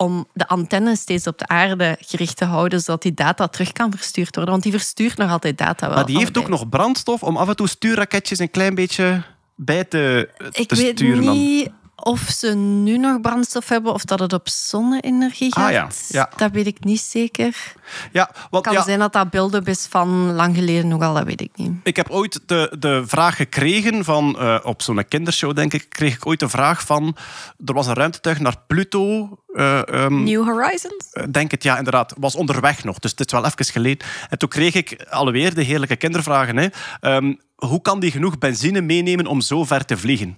om 0.00 0.26
de 0.32 0.48
antenne 0.48 0.96
steeds 0.96 1.26
op 1.26 1.38
de 1.38 1.46
aarde 1.46 1.96
gericht 2.00 2.36
te 2.36 2.44
houden, 2.44 2.80
zodat 2.80 3.02
die 3.02 3.14
data 3.14 3.48
terug 3.48 3.72
kan 3.72 3.90
verstuurd 3.96 4.34
worden. 4.34 4.52
Want 4.52 4.62
die 4.62 4.72
verstuurt 4.72 5.16
nog 5.16 5.30
altijd 5.30 5.58
data 5.58 5.86
wel. 5.86 5.96
Maar 5.96 6.06
die 6.06 6.18
heeft 6.18 6.38
ook 6.38 6.48
nog 6.48 6.68
brandstof 6.68 7.22
om 7.22 7.36
af 7.36 7.48
en 7.48 7.56
toe 7.56 7.68
stuurraketjes 7.68 8.38
een 8.38 8.50
klein 8.50 8.74
beetje 8.74 9.22
bij 9.54 9.84
te, 9.84 10.28
Ik 10.52 10.68
te 10.68 10.74
weet 10.76 10.98
sturen. 10.98 11.24
dan. 11.24 11.34
niet 11.36 11.70
of 12.02 12.20
ze 12.20 12.54
nu 12.56 12.98
nog 12.98 13.20
brandstof 13.20 13.68
hebben 13.68 13.92
of 13.92 14.04
dat 14.04 14.20
het 14.20 14.32
op 14.32 14.48
zonne-energie 14.48 15.52
gaat. 15.52 15.66
Ah, 15.66 15.72
ja. 15.72 15.88
Ja. 16.08 16.30
Dat 16.36 16.50
weet 16.52 16.66
ik 16.66 16.84
niet 16.84 17.00
zeker. 17.00 17.72
Ja, 18.12 18.30
want 18.50 18.64
kan 18.64 18.72
ja, 18.72 18.82
zijn 18.82 18.98
dat 18.98 19.12
dat 19.12 19.30
build-up 19.30 19.68
is 19.68 19.86
van 19.90 20.32
lang 20.32 20.54
geleden 20.54 20.88
nogal, 20.88 21.14
dat 21.14 21.24
weet 21.24 21.40
ik 21.40 21.50
niet. 21.54 21.72
Ik 21.82 21.96
heb 21.96 22.10
ooit 22.10 22.40
de, 22.46 22.76
de 22.78 23.02
vraag 23.06 23.36
gekregen 23.36 24.04
van, 24.04 24.38
eh, 24.38 24.58
op 24.62 24.82
zo'n 24.82 25.04
kindershow, 25.08 25.56
denk 25.56 25.72
ik, 25.74 25.86
kreeg 25.88 26.14
ik 26.14 26.26
ooit 26.26 26.40
de 26.40 26.48
vraag 26.48 26.82
van, 26.82 27.16
er 27.64 27.74
was 27.74 27.86
een 27.86 27.94
ruimtetuig 27.94 28.38
naar 28.38 28.56
Pluto. 28.66 29.28
eh, 29.54 29.88
ehm, 29.88 30.22
New 30.22 30.44
Horizons? 30.44 31.10
eh, 31.12 31.24
denk 31.30 31.50
het, 31.50 31.62
ja, 31.62 31.76
inderdaad. 31.78 32.14
Was 32.18 32.34
onderweg 32.34 32.84
nog, 32.84 32.98
dus 32.98 33.10
het 33.10 33.20
is 33.20 33.32
wel 33.32 33.44
even 33.44 33.64
geleden. 33.64 34.06
En 34.28 34.38
toen 34.38 34.48
kreeg 34.48 34.74
ik 34.74 35.06
alweer 35.10 35.54
de 35.54 35.62
heerlijke 35.62 35.96
kindervragen. 35.96 36.56
Hè. 36.56 36.66
Ehm, 37.00 37.32
hoe 37.66 37.82
kan 37.82 38.00
die 38.00 38.10
genoeg 38.10 38.38
benzine 38.38 38.80
meenemen 38.80 39.26
om 39.26 39.40
zo 39.40 39.64
ver 39.64 39.84
te 39.84 39.96
vliegen? 39.96 40.34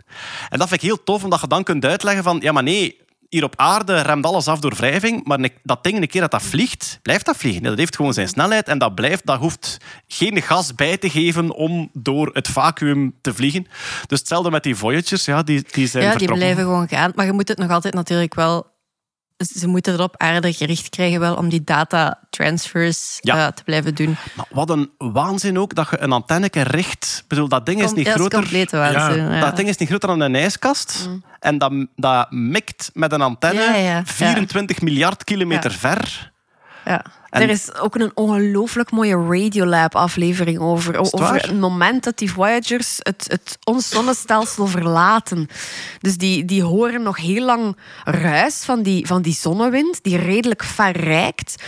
En 0.49 0.59
dat 0.59 0.69
vind 0.69 0.83
ik 0.83 0.89
heel 0.89 1.03
tof, 1.05 1.25
omdat 1.25 1.41
je 1.41 1.47
dan 1.47 1.63
kunt 1.63 1.85
uitleggen 1.85 2.23
van, 2.23 2.39
ja, 2.41 2.53
maar 2.53 2.63
nee, 2.63 3.01
hier 3.29 3.45
op 3.45 3.55
aarde 3.57 4.01
remt 4.01 4.27
alles 4.27 4.47
af 4.49 4.61
door 4.61 4.75
wrijving, 4.75 5.25
maar 5.25 5.49
dat 5.63 5.85
ding, 5.85 5.97
een 5.97 6.09
keer 6.09 6.21
dat 6.21 6.31
dat 6.31 6.43
vliegt, 6.43 6.99
blijft 7.03 7.27
dat 7.27 7.37
vliegen. 7.37 7.63
Dat 7.63 7.79
heeft 7.79 7.97
gewoon 7.97 8.13
zijn 8.15 8.29
snelheid 8.29 8.69
en 8.69 8.79
dat 8.79 8.95
blijft, 8.95 9.27
dat 9.27 9.39
hoeft 9.39 9.77
geen 10.09 10.43
gas 10.43 10.75
bij 10.75 10.97
te 10.97 11.11
geven 11.11 11.51
om 11.55 11.91
door 11.93 12.31
het 12.33 12.49
vacuüm 12.49 13.15
te 13.21 13.35
vliegen. 13.35 13.67
Dus 14.07 14.19
hetzelfde 14.19 14.51
met 14.51 14.63
die 14.63 14.77
Voyagers, 14.77 15.25
ja, 15.25 15.43
die, 15.43 15.65
die 15.71 15.87
zijn 15.87 16.05
Ja, 16.05 16.11
die 16.11 16.19
vertrokken. 16.19 16.37
blijven 16.37 16.63
gewoon 16.63 16.89
gaan. 16.89 17.13
Maar 17.15 17.27
je 17.27 17.33
moet 17.33 17.49
het 17.49 17.59
nog 17.59 17.71
altijd 17.71 17.95
natuurlijk 17.95 18.35
wel... 18.35 18.71
Ze 19.45 19.67
moeten 19.67 19.93
het 19.93 20.01
op 20.01 20.15
aarde 20.17 20.53
gericht 20.53 20.89
krijgen 20.89 21.21
wel 21.21 21.35
om 21.35 21.49
die 21.49 21.65
data 21.65 22.19
transfers 22.31 23.19
Ja. 23.21 23.47
eh, 23.47 23.53
te 23.53 23.63
blijven 23.65 23.95
doen. 23.95 24.17
Maar 24.37 24.47
wat 24.51 24.71
een 24.71 24.91
waanzin 24.99 25.59
ook, 25.59 25.75
dat 25.75 25.89
je 25.91 26.01
een 26.01 26.13
antenneke 26.13 26.63
richt. 26.63 27.19
Ik 27.23 27.29
bedoel, 27.29 27.49
dat 27.49 27.67
ding 27.67 27.83
is 27.83 27.93
niet 27.93 28.07
ja, 28.07 28.13
dat 28.13 28.15
is 28.15 28.21
groter... 28.21 28.39
compleet 28.39 28.71
waanzin. 28.71 29.31
Ja. 29.31 29.41
Dat 29.41 29.57
ding 29.57 29.69
is 29.69 29.77
niet 29.77 29.89
groter 29.89 30.09
dan 30.09 30.21
een 30.21 30.35
ijskast. 30.35 31.09
En 31.41 31.59
dat, 31.59 31.73
dat 31.97 32.31
mikt 32.31 32.91
met 32.93 33.13
een 33.13 33.21
antenne 33.23 33.61
Ja, 33.61 33.75
ja, 33.75 33.89
ja. 33.97 34.03
24 34.05 34.81
miljard 34.81 35.25
kilometer 35.25 35.71
Ja. 35.71 35.77
ver. 35.79 36.31
Ja. 36.85 37.05
En- 37.31 37.43
Er 37.43 37.49
is 37.51 37.75
ook 37.75 37.95
een 37.95 38.11
ongelooflijk 38.15 38.91
mooie 38.91 39.17
Radiolab-aflevering 39.29 40.59
over. 40.59 40.99
het 40.99 41.13
Over 41.13 41.35
het 41.35 41.59
moment 41.61 42.05
dat 42.05 42.19
die 42.19 42.33
Voyagers 42.33 42.97
het, 42.99 43.25
het, 43.29 43.59
ons 43.65 43.89
zonnestelsel 43.89 44.67
verlaten. 44.67 45.49
Dus 46.01 46.17
die, 46.17 46.45
die 46.45 46.63
horen 46.63 47.03
nog 47.03 47.17
heel 47.17 47.45
lang 47.45 47.77
ruis 48.05 48.65
van 48.65 48.83
die, 48.83 49.07
van 49.07 49.23
die 49.23 49.35
zonnewind, 49.35 50.03
die 50.03 50.17
redelijk 50.17 50.63
ver 50.65 50.97
reikt. 50.97 51.63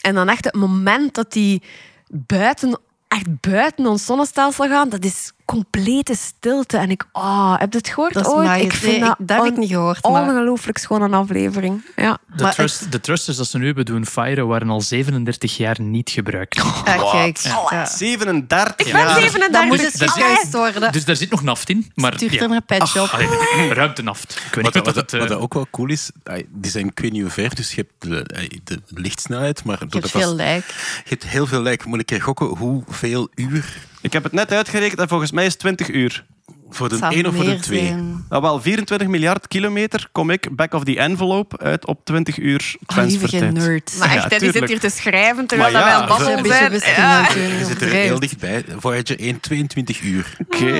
En 0.00 0.14
dan 0.14 0.28
echt 0.28 0.44
het 0.44 0.54
moment 0.54 1.14
dat 1.14 1.32
die 1.32 1.62
buiten, 2.08 2.78
echt 3.08 3.40
buiten 3.40 3.86
ons 3.86 4.04
zonnestelsel 4.04 4.68
gaan, 4.68 4.88
dat 4.88 5.04
is 5.04 5.32
complete 5.50 6.14
stilte. 6.14 6.76
En 6.76 6.90
ik, 6.90 7.04
oh, 7.12 7.58
heb 7.58 7.72
je 7.72 7.78
het 7.78 7.88
gehoord 7.88 8.14
Dat 8.14 8.26
ooit? 8.26 8.60
Ik 8.60 8.72
vind 8.72 8.92
Nee, 8.92 9.00
dat, 9.00 9.16
ik- 9.18 9.26
dat 9.26 9.42
heb 9.44 9.52
ik 9.52 9.58
niet 9.58 9.70
gehoord, 9.70 10.02
maar- 10.02 10.22
Ongelooflijk 10.22 10.78
schoon 10.78 11.02
een 11.02 11.14
aflevering. 11.14 11.84
Ja. 11.96 12.18
De, 12.36 12.42
Maar 12.42 12.54
trust, 12.54 12.92
de 12.92 13.00
thrusters 13.00 13.36
dat 13.36 13.46
ze 13.46 13.58
nu 13.58 13.66
hebben 13.66 13.84
doen 13.84 14.06
firen 14.06 14.46
waren 14.46 14.70
al 14.70 14.80
37 14.80 15.56
jaar 15.56 15.80
niet 15.80 16.10
gebruikt. 16.10 16.60
Ah, 16.60 17.10
kijk. 17.12 17.36
Ja. 17.38 17.86
37 17.86 18.86
Ik 18.86 18.92
ben 18.92 19.02
jaar. 19.02 19.20
37. 19.20 19.50
Dat 19.50 19.64
moet 19.64 19.78
dus- 19.78 20.50
worden. 20.52 20.92
Dus 20.92 21.04
daar 21.04 21.16
zit 21.16 21.30
nog 21.30 21.42
naft 21.42 21.68
in. 21.68 21.90
Maar 21.94 22.12
Stuurt 22.14 22.32
ja. 22.32 22.42
er 22.42 22.50
een 22.50 22.64
patch 22.64 22.96
op. 22.98 23.08
Allee, 23.08 23.72
ruimtenaft. 23.80 24.30
Ik 24.46 24.54
weet 24.54 24.64
Wat, 24.64 24.74
niet 24.74 24.84
wat, 24.84 24.94
wat 24.94 25.10
het... 25.10 25.20
wat 25.20 25.30
eh, 25.30 25.42
ook 25.42 25.54
wel 25.54 25.66
cool 25.70 25.88
is, 25.88 26.10
die 26.48 26.70
zijn 26.70 26.86
ik 26.86 26.98
weet 26.98 27.12
niet 27.12 27.22
hoe 27.22 27.30
ver, 27.30 27.54
dus 27.54 27.72
je 27.74 27.86
hebt 27.98 28.26
de, 28.64 28.80
lichtsnelheid, 28.88 29.64
maar 29.64 29.78
Je 29.88 29.98
hebt 29.98 30.10
veel 30.10 30.34
lijk. 30.34 30.64
je 31.04 31.08
hebt 31.08 31.26
heel 31.26 31.46
veel 31.46 31.62
lijk. 31.62 31.84
Moet 31.84 32.00
ik 32.00 32.10
een 32.10 32.16
keer 32.16 32.24
gokken 32.24 32.46
hoeveel 32.46 33.28
uur? 33.34 33.88
Ik 34.00 34.12
heb 34.12 34.22
het 34.22 34.32
net 34.32 34.52
uitgerekend 34.52 35.00
en 35.00 35.08
volgens 35.08 35.30
mij 35.30 35.46
is 35.46 35.52
het 35.52 35.60
20 35.60 35.88
uur. 35.88 36.24
Voor 36.70 36.88
de 36.88 36.98
één 37.10 37.26
of 37.26 37.34
voor 37.34 37.44
de 37.44 37.58
twee? 37.58 37.86
zijn. 37.86 38.24
Nou, 38.28 38.42
wel, 38.42 38.60
24 38.60 39.08
miljard 39.08 39.48
kilometer 39.48 40.08
kom 40.12 40.30
ik 40.30 40.56
back 40.56 40.74
of 40.74 40.84
the 40.84 40.98
envelope 40.98 41.58
uit 41.58 41.86
op 41.86 42.04
20 42.04 42.38
uur 42.38 42.48
Oh, 42.50 42.96
lieve 42.96 43.18
transfertijd. 43.18 43.52
nerd. 43.52 43.94
Maar 43.98 44.10
echt, 44.10 44.30
Ja, 44.30 44.38
die 44.38 44.52
zit 44.52 44.68
hier 44.68 44.80
te 44.80 44.88
schrijven 44.90 45.46
terwijl 45.46 45.72
Maar 45.72 45.82
dat 45.82 45.90
wij 45.90 46.00
ja, 46.00 46.00
het 46.00 46.08
babbelen 46.08 46.36
Een 46.36 46.42
beetje 46.70 46.78
zijn. 46.94 47.00
Ja. 47.00 47.58
Je 47.58 47.64
zit 47.66 47.82
er 47.82 47.88
heel 47.88 48.20
dichtbij. 48.20 48.64
Voyager 48.78 49.18
1, 49.20 49.40
22 49.40 50.00
uur. 50.02 50.36
Oké. 50.40 50.72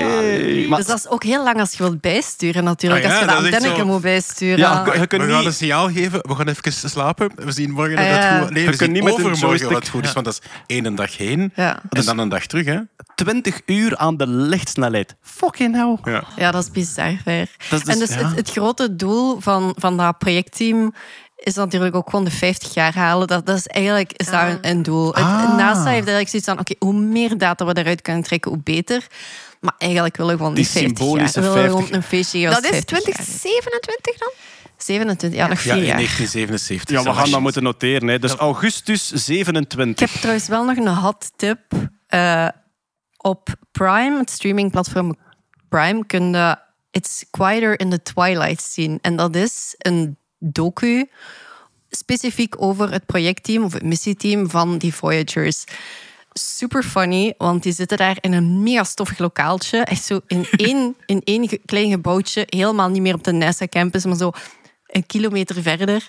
Maar 0.68 0.78
Dus 0.78 0.86
dat 0.86 0.99
is 0.99 1.09
ook 1.09 1.22
heel 1.24 1.45
lang 1.45 1.61
als 1.61 1.72
je 1.72 1.78
wilt 1.78 2.01
bijsturen, 2.01 2.64
natuurlijk. 2.64 3.05
Ah 3.05 3.11
ja, 3.11 3.16
als 3.16 3.20
je 3.24 3.26
de 3.30 3.34
dat 3.43 3.45
antenneke 3.53 3.80
zo. 3.80 3.86
moet 3.86 4.01
bijsturen. 4.01 4.59
Ja, 4.59 4.84
je 4.95 5.01
We 5.01 5.07
kunt 5.07 5.22
gaan 5.22 5.30
een 5.38 5.45
niet... 5.45 5.55
signaal 5.55 5.88
geven. 5.91 6.18
We 6.22 6.34
gaan 6.34 6.49
even 6.49 6.72
slapen. 6.91 7.30
We 7.34 7.53
zien 7.53 7.70
morgen 7.70 7.97
dat 7.97 8.05
Ah, 8.05 8.11
het 8.12 8.22
ja. 8.22 8.41
goed 8.41 8.51
Nee, 8.51 8.62
we 8.62 8.68
kunt 8.68 8.80
zien 8.82 8.93
niet 8.93 9.03
met 9.05 9.18
een 9.18 9.24
overmorgen 9.24 9.72
wat 9.72 9.88
goed 9.88 10.05
is. 10.05 10.12
Want 10.12 10.24
dat 10.24 10.41
is 10.43 10.51
één 10.66 10.95
dag 10.95 11.16
heen. 11.16 11.53
Ja. 11.55 11.80
En 11.91 12.05
dan 12.05 12.18
een 12.18 12.28
dag 12.28 12.47
terug, 12.47 12.64
hè? 12.66 12.78
20 13.14 13.61
uur 13.66 13.97
aan 13.97 14.16
de 14.16 14.26
lichtsnelheid. 14.26 15.14
Fucking 15.22 15.74
hell. 16.03 16.12
Ja. 16.12 16.24
Ja, 16.37 16.51
dat 16.51 16.62
is 16.62 16.70
bizar 16.70 17.16
ver. 17.24 17.49
Dat 17.68 17.78
is 17.78 17.85
dus- 17.85 17.95
en 17.95 17.99
dus 17.99 18.14
ja. 18.14 18.26
het, 18.28 18.37
het 18.37 18.51
grote 18.51 18.97
doel 18.97 19.41
van, 19.41 19.74
van 19.78 19.97
dat 19.97 20.18
projectteam 20.18 20.95
is 21.37 21.55
natuurlijk 21.55 21.95
ook 21.95 22.11
gewoon 22.11 22.24
de 22.24 22.31
50 22.31 22.74
jaar 22.74 22.95
halen. 22.95 23.26
Dat, 23.26 23.47
dat 23.47 23.57
is 23.57 23.66
eigenlijk 23.66 24.12
is 24.12 24.26
dat 24.26 24.43
een, 24.43 24.59
een 24.61 24.83
doel. 24.83 25.07
Het, 25.07 25.16
Ah. 25.24 25.57
NASA 25.57 25.85
heeft 25.85 26.09
eigenlijk 26.09 26.28
zoiets 26.28 26.49
van, 26.49 26.59
oké, 26.59 26.74
hoe 26.78 26.93
meer 26.95 27.39
data 27.39 27.64
we 27.64 27.76
eruit 27.76 28.03
kunnen 28.03 28.22
trekken, 28.22 28.51
hoe 28.51 28.61
beter. 28.62 29.07
Maar 29.61 29.74
eigenlijk 29.78 30.16
willen 30.16 30.33
we 30.33 30.39
gewoon 30.39 30.55
Die 30.55 30.64
die 30.64 30.72
50 30.72 30.99
symbolische 30.99 31.41
jaar. 31.41 31.49
We 31.49 31.55
willen 31.55 31.70
50. 31.70 31.87
gewoon 31.89 32.03
een 32.03 32.09
feestje 32.09 32.39
geven 32.39 32.55
Dat 32.55 32.64
is 32.64 32.70
50 32.70 32.91
jaar. 32.91 33.01
2027 33.03 34.18
dan? 34.18 34.31
27, 34.76 35.39
ja, 35.39 35.47
nog 35.47 35.57
Ja, 35.57 35.62
vier 35.62 35.72
in 35.83 35.87
jaar. 35.87 35.97
1977. 35.97 36.97
Ja, 36.97 37.03
we 37.03 37.18
gaan 37.18 37.31
dat 37.31 37.41
moeten 37.41 37.62
noteren. 37.62 38.09
Hè. 38.09 38.18
Dus 38.18 38.35
augustus 38.35 39.12
Ik 39.12 39.18
27. 39.18 40.11
heb 40.11 40.20
trouwens 40.20 40.49
wel 40.49 40.64
nog 40.64 40.76
een 40.76 40.89
hot 40.89 41.31
tip. 41.37 41.61
Eh, 42.07 42.49
op 43.16 43.49
Prime, 43.72 44.18
het 44.18 44.31
streamingplatform 44.31 45.16
Prime, 45.70 46.06
kun 46.06 46.32
je 46.32 46.58
It's 46.90 47.24
Quieter 47.30 47.80
in 47.80 47.90
the 47.90 48.02
Twilight 48.02 48.62
zien. 48.62 48.98
En 49.02 49.16
dat 49.16 49.36
is 49.36 49.74
een 49.78 50.16
docu 50.38 51.08
specifiek 51.90 52.62
over 52.62 52.92
het 52.92 53.06
projectteam 53.06 53.64
of 53.64 53.72
het 53.72 53.82
missieteam 53.82 54.50
van 54.50 54.78
die 54.78 54.94
Voyagers. 54.94 55.64
Super 56.32 56.82
funny, 56.82 57.34
want 57.38 57.62
die 57.62 57.72
zitten 57.72 57.96
daar 57.96 58.16
in 58.20 58.32
een 58.32 58.62
mega 58.62 58.84
stoffig 58.84 59.18
lokaaltje. 59.18 59.78
Echt 59.78 60.04
zo 60.04 60.20
in 60.26 60.46
één, 60.68 60.96
in 61.06 61.20
één 61.24 61.64
klein 61.64 61.90
gebouwtje. 61.90 62.42
Helemaal 62.46 62.88
niet 62.88 63.02
meer 63.02 63.14
op 63.14 63.24
de 63.24 63.32
NASA-campus, 63.32 64.04
maar 64.04 64.16
zo 64.16 64.30
een 64.86 65.06
kilometer 65.06 65.62
verder. 65.62 66.08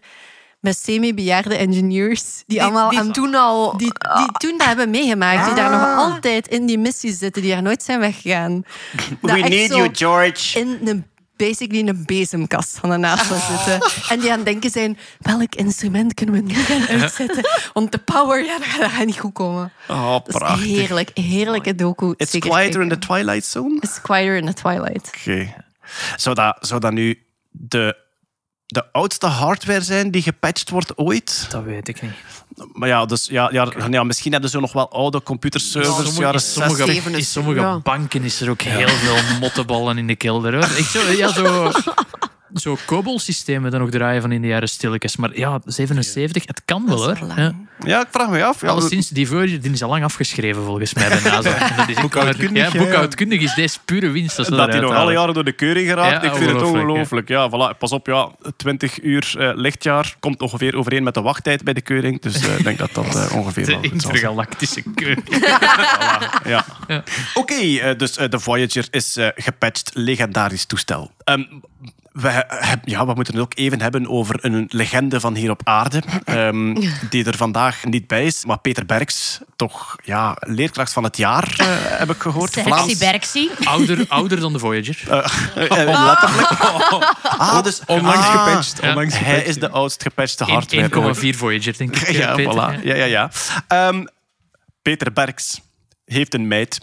Met 0.61 0.77
semi-bejaarde 0.77 1.55
engineers 1.55 2.43
die, 2.47 2.63
allemaal 2.63 2.89
die 2.89 2.99
aan 2.99 3.11
toen 3.11 3.35
al... 3.35 3.77
die, 3.77 3.91
die 4.15 4.31
toen 4.37 4.57
dat 4.57 4.67
hebben 4.67 4.89
meegemaakt, 4.89 5.45
die 5.45 5.55
daar 5.55 5.71
nog 5.71 5.97
altijd 5.97 6.47
in 6.47 6.65
die 6.65 6.77
missie 6.77 7.13
zitten, 7.13 7.41
die 7.41 7.51
daar 7.51 7.61
nooit 7.61 7.83
zijn 7.83 7.99
weggegaan. 7.99 8.63
Dat 9.21 9.37
echt 9.37 9.71
zo 9.71 9.87
George. 9.91 10.59
In 10.59 10.79
een, 10.83 11.05
basically 11.47 11.87
een 11.87 12.03
bezemkast 12.05 12.77
van 12.79 12.89
de 12.89 12.97
NASA 12.97 13.39
zitten. 13.39 13.89
En 14.09 14.19
die 14.19 14.29
aan 14.31 14.37
het 14.37 14.45
denken 14.45 14.69
zijn, 14.69 14.97
welk 15.19 15.55
instrument 15.55 16.13
kunnen 16.13 16.35
we 16.35 16.41
nu 16.41 16.53
gaan 16.53 16.87
uitzetten? 16.99 17.49
Want 17.73 17.91
de 17.91 17.97
power, 17.97 18.45
ja, 18.45 18.57
dat 18.57 18.67
gaat, 18.67 19.05
niet 19.05 19.19
goed 19.19 19.33
komen. 19.33 19.71
Oh, 19.87 20.11
Dat 20.11 20.27
is 20.27 20.35
prachtig. 20.35 20.65
heerlijk, 20.65 21.09
heerlijke 21.13 21.75
docu. 21.75 22.13
It's 22.17 22.31
Zeker 22.31 22.49
quieter 22.49 22.81
in 22.81 22.89
the. 22.89 22.97
Twilight 22.97 23.45
Zone? 23.45 23.77
It's 23.79 24.01
quieter 24.01 24.35
in 24.35 24.45
the 24.45 24.53
twilight. 24.53 25.11
Oké. 25.17 25.53
Zou, 26.15 26.35
dat, 26.35 26.57
zou 26.59 26.79
dat 26.79 26.91
nu 26.91 27.25
de, 27.51 27.97
de 28.71 28.85
oudste 28.91 29.25
hardware 29.25 29.81
zijn 29.81 30.11
die 30.11 30.21
gepatcht 30.21 30.69
wordt 30.69 30.97
ooit? 30.97 31.45
Dat 31.49 31.63
weet 31.63 31.87
ik 31.87 32.01
niet. 32.01 32.11
Maar 32.73 32.87
ja, 32.89 33.05
dus, 33.05 33.25
ja, 33.25 33.49
ja, 33.51 33.71
ja, 33.89 34.03
misschien 34.03 34.31
hebben 34.31 34.49
ze 34.49 34.59
nog 34.59 34.73
wel 34.73 34.91
oude 34.91 35.23
computerservers, 35.23 35.95
Sommige, 35.95 36.21
jaren 36.21 36.33
in 36.33 36.39
sommige, 36.39 36.85
60. 36.85 37.13
in 37.13 37.25
sommige 37.25 37.59
ja. 37.59 37.79
banken 37.79 38.23
is 38.23 38.41
er 38.41 38.49
ook 38.49 38.61
heel 38.61 38.87
veel 38.87 39.39
mottenballen 39.39 39.97
in 39.97 40.07
de 40.07 40.15
kelder. 40.15 40.53
Hoor. 40.53 40.77
Ik 40.77 40.85
zo, 40.85 41.11
ja, 41.11 41.27
zo, 41.27 41.71
zo 42.55 42.77
COBOL-systemen 42.85 43.71
dan 43.71 43.79
nog 43.79 43.89
draaien 43.89 44.21
van 44.21 44.31
in 44.31 44.41
de 44.41 44.47
jaren 44.47 44.69
stilletjes. 44.69 45.15
Maar 45.15 45.37
ja, 45.37 45.59
77, 45.65 46.43
het 46.45 46.61
kan 46.65 46.85
wel 46.87 47.03
hoor. 47.03 47.17
Ja. 47.85 48.01
ik 48.01 48.07
vraag 48.11 48.29
me 48.29 48.43
af. 48.43 48.61
Ja, 48.61 48.67
Alleszins, 48.67 49.09
die 49.09 49.27
Voyager 49.27 49.61
die 49.61 49.71
is 49.71 49.83
al 49.83 49.89
lang 49.89 50.03
afgeschreven 50.03 50.63
volgens 50.63 50.93
mij 50.93 51.09
bij 51.09 51.19
NASA. 51.31 51.57
Boekhoudkundig, 52.01 53.39
ja, 53.39 53.47
is 53.47 53.53
deze 53.53 53.77
pure 53.85 54.09
winst. 54.09 54.35
Dat, 54.35 54.47
dat 54.47 54.69
hij 54.69 54.79
nog 54.79 54.93
alle 54.93 55.11
jaren 55.11 55.33
door 55.33 55.43
de 55.43 55.51
keuring 55.51 55.87
geraakt. 55.87 56.23
Ja, 56.23 56.31
ik 56.31 56.35
vind 56.37 56.51
het 56.51 56.61
ongelooflijk. 56.61 57.27
Ja. 57.27 57.49
voilà. 57.49 57.77
Pas 57.77 57.91
op, 57.91 58.07
ja, 58.07 58.29
20 58.57 59.03
uur 59.03 59.35
eh, 59.37 59.51
lichtjaar 59.55 60.15
komt 60.19 60.41
ongeveer 60.41 60.75
overeen 60.75 61.03
met 61.03 61.13
de 61.13 61.21
wachttijd 61.21 61.63
bij 61.63 61.73
de 61.73 61.81
keuring. 61.81 62.21
Dus 62.21 62.47
eh, 62.47 62.57
ik 62.57 62.63
denk 62.63 62.77
dat 62.77 62.93
dat 62.93 63.15
eh, 63.15 63.35
ongeveer 63.35 63.65
De 63.65 63.77
intergalactische 63.81 64.83
keuring. 64.95 65.23
Ja. 66.43 66.65
Oké, 67.33 67.95
dus 67.95 68.11
de 68.11 68.39
Voyager 68.39 68.87
is 68.89 69.17
gepatcht. 69.35 69.91
Legendarisch 69.93 70.65
toestel. 70.65 71.11
Ehm, 71.31 71.43
we, 72.11 72.29
heb- 72.47 72.87
ja, 72.87 73.05
we 73.05 73.13
moeten 73.13 73.33
het 73.33 73.43
ook 73.43 73.51
even 73.55 73.81
hebben 73.81 74.07
over 74.09 74.45
een 74.45 74.65
legende 74.69 75.19
van 75.19 75.35
hier 75.35 75.49
op 75.49 75.61
aarde. 75.63 76.01
ehm, 76.25 76.73
die 77.09 77.25
er 77.25 77.37
vandaag 77.37 77.83
niet 77.85 78.07
bij 78.07 78.25
is. 78.25 78.45
Maar 78.45 78.59
Peter 78.59 78.85
Berks, 78.85 79.39
toch 79.55 79.95
ja, 80.03 80.35
leerkracht 80.39 80.93
van 80.93 81.03
het 81.03 81.17
jaar, 81.17 81.53
eh, 81.57 81.65
heb 81.99 82.09
ik 82.09 82.21
gehoord. 82.21 82.51
Sexy 82.51 82.97
Berksie. 82.97 83.51
Ouder, 83.63 84.05
ouder 84.07 84.39
dan 84.39 84.53
de 84.53 84.59
Voyager. 84.59 84.97
Letterlijk. 85.55 86.49
Ah, 87.37 87.63
dus 87.63 87.81
Onlangs 87.85 88.27
ah, 88.27 88.45
gepatcht. 88.45 88.79
Ja. 88.81 88.95
Hij 89.23 89.41
is 89.43 89.55
de 89.55 89.69
oudst 89.69 90.01
gepatchte 90.03 90.43
hardware. 90.43 91.01
ooit. 91.01 91.17
1,4 91.17 91.37
Voyager, 91.37 91.77
denk 91.77 91.95
ik. 91.95 92.11
Ja, 92.21 92.33
Peter. 92.35 92.53
voilà. 92.53 92.83
Ja, 92.83 92.95
ja, 92.95 93.05
ja. 93.05 93.31
Ehm, 93.67 94.05
Peter 94.81 95.13
Berks 95.13 95.61
heeft 96.05 96.33
een 96.33 96.47
meid. 96.47 96.79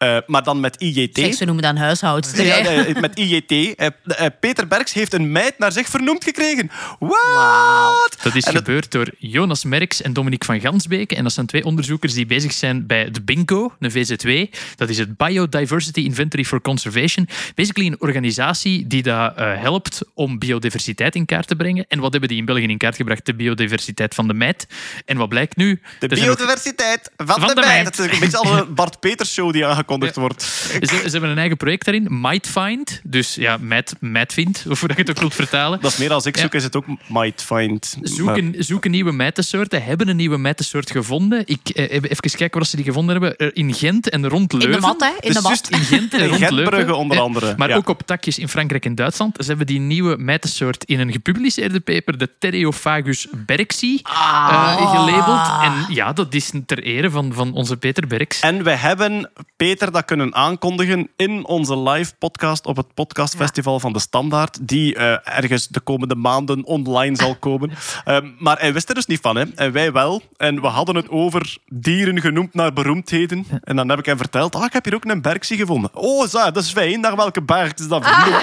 Eh, 0.00 0.16
maar 0.26 0.42
dan 0.42 0.60
met 0.60 0.76
IJT. 0.82 1.18
Zeg, 1.18 1.34
ze 1.34 1.44
noemen 1.44 1.62
dat 1.62 1.72
een 1.72 1.78
huishoudster. 1.78 2.44
Ja, 2.46 2.54
hè. 2.56 2.62
nee, 2.82 2.94
met 3.00 3.18
IJT. 3.18 3.50
Eh, 3.50 3.86
eh, 4.04 4.26
Peter 4.40 4.66
Berks 4.66 4.92
heeft 4.92 5.12
een 5.14 5.32
meid 5.32 5.58
naar 5.58 5.72
zich 5.72 5.88
vernoemd 5.88 6.24
gekregen. 6.24 6.70
Wat? 6.98 8.16
Dat 8.22 8.34
is 8.34 8.44
En 8.44 8.52
dat- 8.54 8.62
gebeurd 8.64 8.90
door 8.92 9.08
Jonas 9.18 9.64
Merks 9.64 10.02
en 10.02 10.12
Dominique 10.12 10.46
van 10.46 10.60
Gansbeke. 10.60 11.16
En 11.16 11.22
dat 11.22 11.32
zijn 11.32 11.46
twee 11.46 11.64
onderzoekers 11.64 12.12
die 12.14 12.26
bezig 12.26 12.52
zijn 12.52 12.86
bij 12.86 13.10
de 13.10 13.20
BINCO, 13.22 13.72
de 13.78 13.90
VZ2. 13.90 14.50
Dat 14.76 14.88
is 14.88 14.98
het 14.98 15.16
Biodiversity 15.16 16.00
Inventory 16.00 16.44
for 16.44 16.60
Conservation. 16.60 17.28
Basically 17.54 17.88
een 17.90 18.00
organisatie 18.00 18.86
die 18.86 19.02
dat 19.02 19.36
eh, 19.36 19.60
helpt 19.60 20.00
om 20.14 20.38
biodiversiteit 20.38 21.14
in 21.14 21.26
kaart 21.26 21.46
te 21.46 21.56
brengen. 21.56 21.84
En 21.88 21.98
wat 22.00 22.10
hebben 22.10 22.28
die 22.30 22.38
in 22.38 22.44
België 22.44 22.62
in 22.62 22.78
kaart 22.78 22.96
gebracht? 22.96 23.26
De 23.26 23.34
biodiversiteit 23.34 24.14
van 24.14 24.28
de 24.28 24.34
meid. 24.34 24.66
En 25.04 25.16
wat 25.16 25.28
blijkt 25.28 25.56
nu? 25.56 25.80
De 25.98 26.06
Er 26.08 26.20
biodiversiteit 26.20 27.10
van, 27.16 27.26
Van 27.26 27.48
de, 27.48 27.54
de 27.54 27.60
meid. 27.60 27.72
meid. 27.72 27.96
Het 27.96 27.98
is 28.06 28.12
een 28.14 28.20
beetje 28.20 28.36
al 28.38 28.58
een 28.58 28.74
Bart 28.74 29.00
Peters 29.00 29.32
show 29.32 29.52
die 29.52 29.64
aangekondigd 29.90 30.16
wordt. 30.16 30.42
Ze, 30.42 30.86
ze 31.04 31.10
hebben 31.10 31.30
een 31.30 31.38
eigen 31.38 31.56
project 31.56 31.84
daarin, 31.84 32.06
Might 32.20 32.48
Find. 32.48 33.00
Dus 33.04 33.34
ja, 33.34 33.56
Might, 33.60 33.94
Might 34.00 34.32
Find, 34.32 34.64
of 34.70 34.78
hoe 34.78 34.88
dat 34.88 34.96
je 34.96 35.02
het 35.02 35.10
ook 35.12 35.18
wilt 35.20 35.34
vertalen. 35.34 35.80
Dat 35.80 35.92
is 35.92 35.98
meer 35.98 36.12
als 36.12 36.26
ik 36.26 36.36
Ja. 36.36 36.42
zoek, 36.42 36.54
is 36.54 36.62
het 36.62 36.76
ook 36.76 36.84
might 37.08 37.42
find. 37.42 37.96
Zoeken, 38.02 38.54
zoeken 38.58 38.90
nieuwe 38.90 39.12
mijtensoorten, 39.12 39.82
hebben 39.82 40.08
een 40.08 40.16
nieuwe 40.16 40.38
mijtensoort 40.38 40.90
gevonden. 40.90 41.42
Ik 41.46 41.68
eh, 41.68 41.90
even 41.90 42.16
kijken 42.36 42.58
waar 42.58 42.66
ze 42.68 42.76
die 42.76 42.84
gevonden 42.84 43.20
hebben. 43.22 43.54
In 43.54 43.74
Gent 43.74 44.08
en 44.10 44.28
rond 44.28 44.52
In 44.52 44.58
Leuven. 44.58 44.80
de 44.80 44.86
mat, 44.86 45.00
hè? 45.00 45.06
In 45.08 45.14
Dus 45.20 45.34
de 45.34 45.40
mat. 45.40 45.46
juist 45.46 45.68
In 45.68 45.78
Gent 45.98 46.14
en 46.14 46.20
In 46.20 46.28
rond 46.28 46.50
Leuven. 46.50 46.96
onder 46.96 47.16
Ja, 47.16 47.22
andere, 47.22 47.54
Maar 47.56 47.68
ja. 47.68 47.76
ook 47.76 47.88
op 47.88 48.02
takjes 48.04 48.38
in 48.38 48.48
Frankrijk 48.48 48.84
en 48.84 48.94
Duitsland. 48.94 49.36
Ze 49.38 49.46
hebben 49.48 49.66
die 49.66 49.80
nieuwe 49.80 50.16
mijtensoort 50.16 50.84
in 50.84 51.00
een 51.00 51.12
gepubliceerde 51.12 51.80
paper, 51.80 52.18
de 52.18 52.26
Pterophagus 52.38 53.26
berksi, 53.46 54.00
eh, 54.02 54.90
gelabeld. 54.90 55.62
En 55.62 55.94
ja, 55.94 56.12
dat 56.12 56.34
is 56.34 56.50
ter 56.66 56.82
ere 56.82 57.10
van, 57.10 57.32
van 57.32 57.52
onze 57.52 57.76
Peter 57.76 58.06
Berks. 58.06 58.40
En 58.40 58.62
we 58.64 58.70
hebben 58.70 59.30
Peter 59.56 59.79
dat 59.88 60.04
kunnen 60.04 60.34
aankondigen 60.34 61.08
in 61.16 61.46
onze 61.46 61.78
live 61.78 62.12
podcast 62.18 62.66
op 62.66 62.76
het 62.76 62.94
podcastfestival 62.94 63.80
van 63.80 63.92
de 63.92 63.98
Standaard, 63.98 64.68
die 64.68 64.94
eh, 64.94 65.36
ergens 65.36 65.68
de 65.68 65.80
komende 65.80 66.14
maanden 66.14 66.64
online 66.64 67.16
zal 67.16 67.34
komen. 67.34 67.70
Ehm, 68.04 68.28
maar 68.38 68.58
hij 68.58 68.72
wist 68.72 68.88
er 68.88 68.94
dus 68.94 69.06
niet 69.06 69.20
van, 69.20 69.36
hè? 69.36 69.44
en 69.54 69.72
wij 69.72 69.92
wel. 69.92 70.22
En 70.36 70.60
we 70.60 70.66
hadden 70.66 70.96
het 70.96 71.08
over 71.08 71.58
dieren 71.66 72.20
genoemd 72.20 72.54
naar 72.54 72.72
beroemdheden. 72.72 73.46
En 73.64 73.76
dan 73.76 73.88
heb 73.88 73.98
ik 73.98 74.06
hem 74.06 74.16
verteld, 74.16 74.54
ah, 74.54 74.64
ik 74.64 74.72
heb 74.72 74.84
hier 74.84 74.94
ook 74.94 75.04
een 75.04 75.22
bergsie 75.22 75.56
gevonden. 75.56 75.90
Oh, 75.94 76.28
zo, 76.28 76.50
dat 76.50 76.62
is 76.62 76.72
fijn. 76.72 77.00
Naar 77.00 77.16
welke 77.16 77.42
berg 77.42 77.74
is 77.74 77.88
dat 77.88 78.06
vernoemd? 78.06 78.40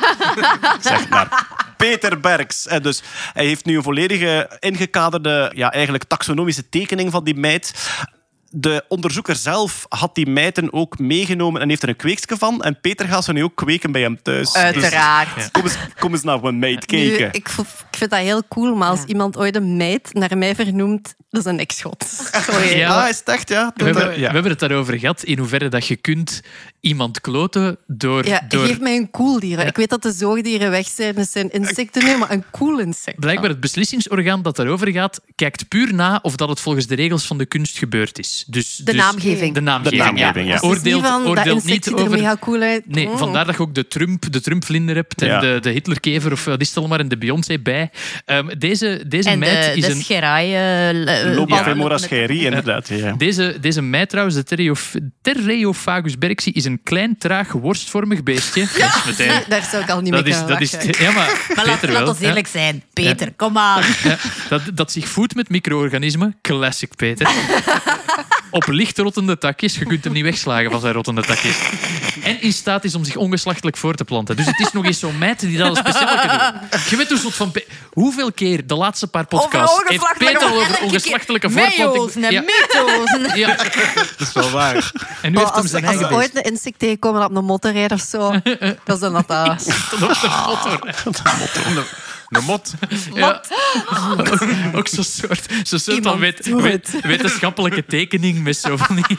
Ik 0.76 0.82
zeg, 0.90 1.10
naar 1.10 1.48
Peter 1.78 2.20
Berks. 2.20 2.68
En 2.68 2.82
dus 2.82 3.04
hij 3.34 3.46
heeft 3.46 3.66
nu 3.66 3.76
een 3.76 3.84
volledige 3.84 4.58
ingekaderde, 4.60 5.52
ja, 5.56 5.72
eigenlijk 5.72 6.04
taxonomische 6.04 6.70
tekening 6.70 7.12
van 7.12 7.24
die 7.24 7.36
meid. 7.36 7.74
De 8.50 8.86
onderzoeker 8.88 9.36
zelf 9.36 9.86
had 9.90 10.16
die 10.16 10.28
meiden 10.28 10.74
ook 10.74 11.00
meegenomen 11.00 11.62
en 11.62 11.70
heeft 11.70 11.84
er 11.84 11.90
een 11.90 11.96
kweekje 11.96 12.38
van. 12.38 12.64
En 12.64 12.80
Peter 12.82 13.08
gaat 13.08 13.24
ze 13.24 13.34
nu 13.34 13.44
ook 13.44 13.56
kweken 13.56 13.92
bij 13.92 14.02
hem 14.02 14.22
thuis. 14.22 14.56
Uiteraard. 14.56 15.36
Dus 15.36 15.52
kom, 15.52 15.64
eens, 15.64 15.78
kom 16.00 16.12
eens 16.12 16.24
naar 16.24 16.42
mijn 16.42 16.60
meid 16.60 16.92
Nu, 16.92 17.10
kijken. 17.10 17.34
ik, 17.34 17.50
vind 17.92 18.10
dat 18.10 18.20
heel 18.20 18.44
cool, 18.48 18.76
maar 18.76 18.90
als 18.90 19.04
iemand 19.04 19.38
ooit 19.38 19.56
een 19.56 19.78
meid 19.78 20.14
naar 20.14 20.38
mij 20.38 20.56
vernoemt, 20.56 21.16
dat 21.30 21.46
is 21.46 21.52
een 21.52 21.60
ex-god. 21.60 22.06
Sorry. 22.32 22.70
Ja. 22.70 22.76
Ja, 22.78 23.08
is 23.08 23.20
het 23.20 23.28
echt, 23.28 23.50
ja. 23.50 23.72
We 23.76 23.84
hebben, 23.84 24.20
ja. 24.20 24.28
we 24.28 24.34
hebben 24.34 24.52
het 24.52 24.60
daarover 24.60 25.00
gehad, 25.00 25.24
in 25.24 25.38
hoeverre 25.38 25.70
dat 25.70 25.88
je 25.88 25.96
kunt 25.96 26.42
iemand 26.88 27.22
kloten 27.22 27.78
door... 27.88 28.26
Ja, 28.28 28.42
door 28.48 28.66
geef 28.66 28.80
mij 28.80 28.96
een 28.96 29.12
koeldier. 29.12 29.66
Ik 29.66 29.76
weet 29.76 29.90
dat 29.90 30.02
de 30.02 30.12
zoogdieren 30.12 30.70
weg 30.72 30.88
zijn, 30.88 31.16
dat 31.16 31.30
zijn 31.30 31.52
insecten 31.52 32.06
nu, 32.06 32.18
maar 32.18 32.32
een 32.32 32.44
koel 32.52 32.80
insect. 32.80 33.20
Blijkbaar 33.20 33.50
het 33.50 33.60
beslissingsorgaan 33.60 34.42
dat 34.42 34.56
daarover 34.56 34.92
gaat, 34.92 35.22
kijkt 35.36 35.68
puur 35.68 35.94
na 35.94 36.20
of 36.22 36.36
dat 36.36 36.50
het 36.50 36.60
volgens 36.60 36.88
de 36.88 36.96
regels 36.96 37.26
van 37.26 37.38
de 37.38 37.46
kunst 37.46 37.78
gebeurd 37.78 38.20
is. 38.20 38.44
Dus, 38.48 38.76
De 38.76 38.84
dus- 38.84 38.96
naamgeving. 38.96 39.54
De 39.54 39.62
naamgeving, 39.62 40.04
De 40.04 40.12
naamgeving, 40.12 40.48
ja. 40.48 40.54
Het 40.54 40.64
is 40.64 40.70
Oordeelt, 40.70 41.02
niet 41.02 41.12
van, 41.12 41.22
dat 41.24 41.30
oordeelt 41.38 41.64
niet 41.66 41.74
ziet 41.74 41.86
er 41.86 41.94
over... 41.96 42.10
mega 42.18 42.38
cool 42.40 42.62
uit. 42.62 42.84
Nee, 42.88 43.08
Mm. 43.08 43.18
vandaar 43.18 43.46
dat 43.46 43.56
je 43.56 43.62
ook 43.62 43.76
de 43.76 43.88
Trump, 43.88 44.32
de 44.32 44.42
Trump-vlinder 44.42 44.96
hebt 44.96 45.22
en 45.22 45.28
Ja. 45.28 45.40
de, 45.40 45.58
de 45.62 45.70
Hitlerkever 45.70 46.32
of 46.32 46.46
wat 46.46 46.62
is 46.62 46.68
het 46.68 46.78
allemaal 46.78 47.00
en 47.00 47.08
de 47.08 47.18
Beyoncé 47.18 47.60
bij. 47.60 47.90
Ehm, 48.26 48.48
deze 48.58 49.04
deze 49.08 49.30
En 49.30 49.40
meid 49.40 49.66
de, 49.66 49.74
is 49.80 49.86
de 49.86 49.92
een... 49.92 50.02
scheraai... 50.02 50.54
eh, 50.54 51.36
Loba 51.36 51.56
ja. 51.56 51.64
femora 51.64 51.98
inderdaad. 52.28 52.88
Ja. 52.88 53.12
Deze, 53.12 53.58
deze 53.62 53.82
meid 53.82 54.10
trouwens, 54.10 54.36
de 54.36 54.44
Terreof- 54.44 54.96
Terreophagus 55.22 56.18
berxi, 56.18 56.52
is 56.52 56.66
een 56.66 56.77
klein, 56.84 57.18
traag, 57.18 57.52
worstvormig 57.52 58.24
beestje. 58.24 58.62
Dat 58.62 58.96
is 58.96 59.04
meteen... 59.06 59.42
Daar 59.50 59.64
zou 59.72 59.84
ik 59.84 59.90
al 59.90 60.02
niet 60.02 60.14
Dat 60.14 60.24
mee 60.24 60.34
is, 60.34 60.46
dat 60.46 60.62
is, 60.62 60.72
ja, 61.00 61.12
maar, 61.12 61.46
Maar 61.56 61.66
laat, 61.66 62.08
ons 62.08 62.20
eerlijk 62.20 62.48
zijn. 62.48 62.84
Peter, 62.94 63.34
kom 63.36 63.58
aan. 63.58 63.84
Dat, 64.50 64.62
dat 64.74 64.92
zich 64.92 65.08
voedt 65.08 65.36
met 65.36 65.50
micro-organismen. 65.50 66.38
Classic 66.42 66.96
Peter. 66.96 67.30
Op 68.52 68.68
licht 68.68 68.98
rottende 68.98 69.38
takjes. 69.38 69.76
Je 69.76 69.86
kunt 69.86 70.04
hem 70.04 70.14
niet 70.14 70.24
wegslagen 70.24 70.72
van 70.72 70.80
zijn 70.80 70.94
rottende 70.94 71.22
takjes. 71.24 71.58
En 72.24 72.42
in 72.42 72.54
staat 72.54 72.84
is 72.84 72.96
om 72.96 73.04
zich 73.04 73.16
ongeslachtelijk 73.16 73.78
voor 73.78 73.94
te 73.96 74.04
planten. 74.04 74.36
Dus 74.36 74.46
het 74.46 74.60
is 74.60 74.72
nog 74.72 74.86
eens 74.86 75.00
zo'n 75.00 75.18
meid 75.18 75.40
die 75.40 75.58
dat 75.58 75.70
een 75.70 75.76
speciaal 75.76 76.28
kan 76.28 76.38
doen. 76.52 76.80
Je 76.90 76.96
weet 76.96 77.10
hoe 77.10 77.18
soort 77.20 77.36
van... 77.36 77.52
Pe- 77.52 77.66
Hoeveel 77.94 78.32
keer 78.32 78.68
de 78.68 78.76
laatste 78.76 79.08
paar 79.08 79.26
podcasts 79.26 79.78
heeft 79.88 80.02
ongeslachtelijke- 80.02 80.40
Peter 80.40 80.56
al 80.56 80.62
over 80.62 80.82
ongeslachtelijke 80.84 81.48
keer 81.48 81.62
voortplanting... 81.62 82.26
En 82.26 82.32
Ja, 82.32 83.36
ja. 83.36 83.56
Dat 84.18 84.28
is 84.28 84.34
wel 84.34 84.50
waar. 84.52 84.92
En 85.22 85.32
nu 85.32 85.38
Oh, 85.38 85.44
heeft 85.44 85.54
hem 85.54 85.62
als 85.62 85.70
zijn 85.72 85.86
als 85.86 85.94
eigen 85.96 86.08
beest. 86.10 86.20
ooit 86.22 86.36
een 86.46 86.52
insect 86.52 86.80
tegenkomen 86.80 87.24
op 87.24 87.36
een 87.36 87.46
motorrijder 87.46 87.98
of 87.98 88.04
zo, 88.10 88.32
dat 88.86 88.96
is 88.96 89.00
dan 89.00 89.14
dat 89.20 89.28
dat. 89.28 89.66
Tot 89.90 90.02
op 90.02 90.10
de 90.10 90.16
foto. 90.16 90.80
Een 92.30 92.44
mot. 92.44 92.74
Ja. 93.14 93.42
Ook 94.74 94.88
zo'n 94.88 95.04
soort, 95.04 95.46
zo'n 95.64 95.80
soort 95.80 96.04
van 96.04 96.20
wet- 96.20 96.46
wet- 96.48 97.00
wetenschappelijke 97.02 97.86
tekening 97.86 98.44
met 98.44 98.58
zo 98.58 98.78
van 98.78 98.96
die 98.96 99.18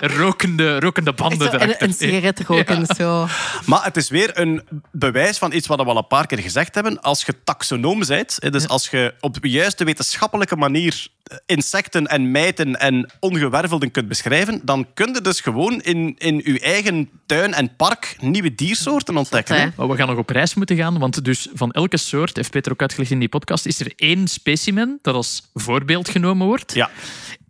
rokende, 0.18 0.80
rokende 0.80 1.12
banden 1.12 1.50
zo, 1.50 1.56
en 1.56 1.60
erachter. 1.62 1.86
een 1.88 1.94
sigaret 1.94 2.40
roken, 2.46 2.86
zo. 2.96 3.26
Maar 3.66 3.84
het 3.84 3.96
is 3.96 4.08
weer 4.08 4.38
een 4.38 4.62
bewijs 4.92 5.38
van 5.38 5.52
iets 5.52 5.66
wat 5.66 5.78
we 5.78 5.84
al 5.84 5.96
een 5.96 6.06
paar 6.06 6.26
keer 6.26 6.38
gezegd 6.38 6.74
hebben. 6.74 7.00
Als 7.00 7.24
je 7.24 7.34
taxonoom 7.44 7.98
bent, 8.06 8.36
hè, 8.38 8.50
dus 8.50 8.68
als 8.68 8.88
je 8.88 9.14
op 9.20 9.42
de 9.42 9.48
juiste 9.50 9.84
wetenschappelijke 9.84 10.56
manier 10.56 11.06
insecten 11.46 12.06
en 12.06 12.30
mijten 12.30 12.80
en 12.80 13.10
ongewervelden 13.20 13.90
kunt 13.90 14.08
beschrijven, 14.08 14.60
dan 14.64 14.86
kun 14.94 15.14
je 15.14 15.20
dus 15.20 15.40
gewoon 15.40 15.80
in, 15.80 16.14
in 16.18 16.40
je 16.44 16.60
eigen 16.60 17.10
tuin 17.26 17.54
en 17.54 17.76
park 17.76 18.16
nieuwe 18.20 18.54
diersoorten 18.54 19.16
ontdekken. 19.16 19.72
Maar 19.76 19.88
we 19.88 19.96
gaan 19.96 20.08
nog 20.08 20.18
op 20.18 20.30
reis 20.30 20.54
moeten 20.54 20.76
gaan, 20.76 20.98
want 20.98 21.24
dus 21.24 21.48
van 21.54 21.72
elke 21.72 21.96
soort, 21.96 22.36
heeft 22.36 22.50
Peter 22.50 22.72
ook 22.72 22.80
uitgelegd 22.80 23.10
in 23.10 23.18
die 23.18 23.28
podcast, 23.28 23.66
is 23.66 23.80
er 23.80 23.92
één 23.96 24.28
specimen 24.28 24.98
dat 25.02 25.14
als 25.14 25.50
voorbeeld 25.54 26.08
genomen 26.08 26.46
wordt. 26.46 26.74
Ja. 26.74 26.90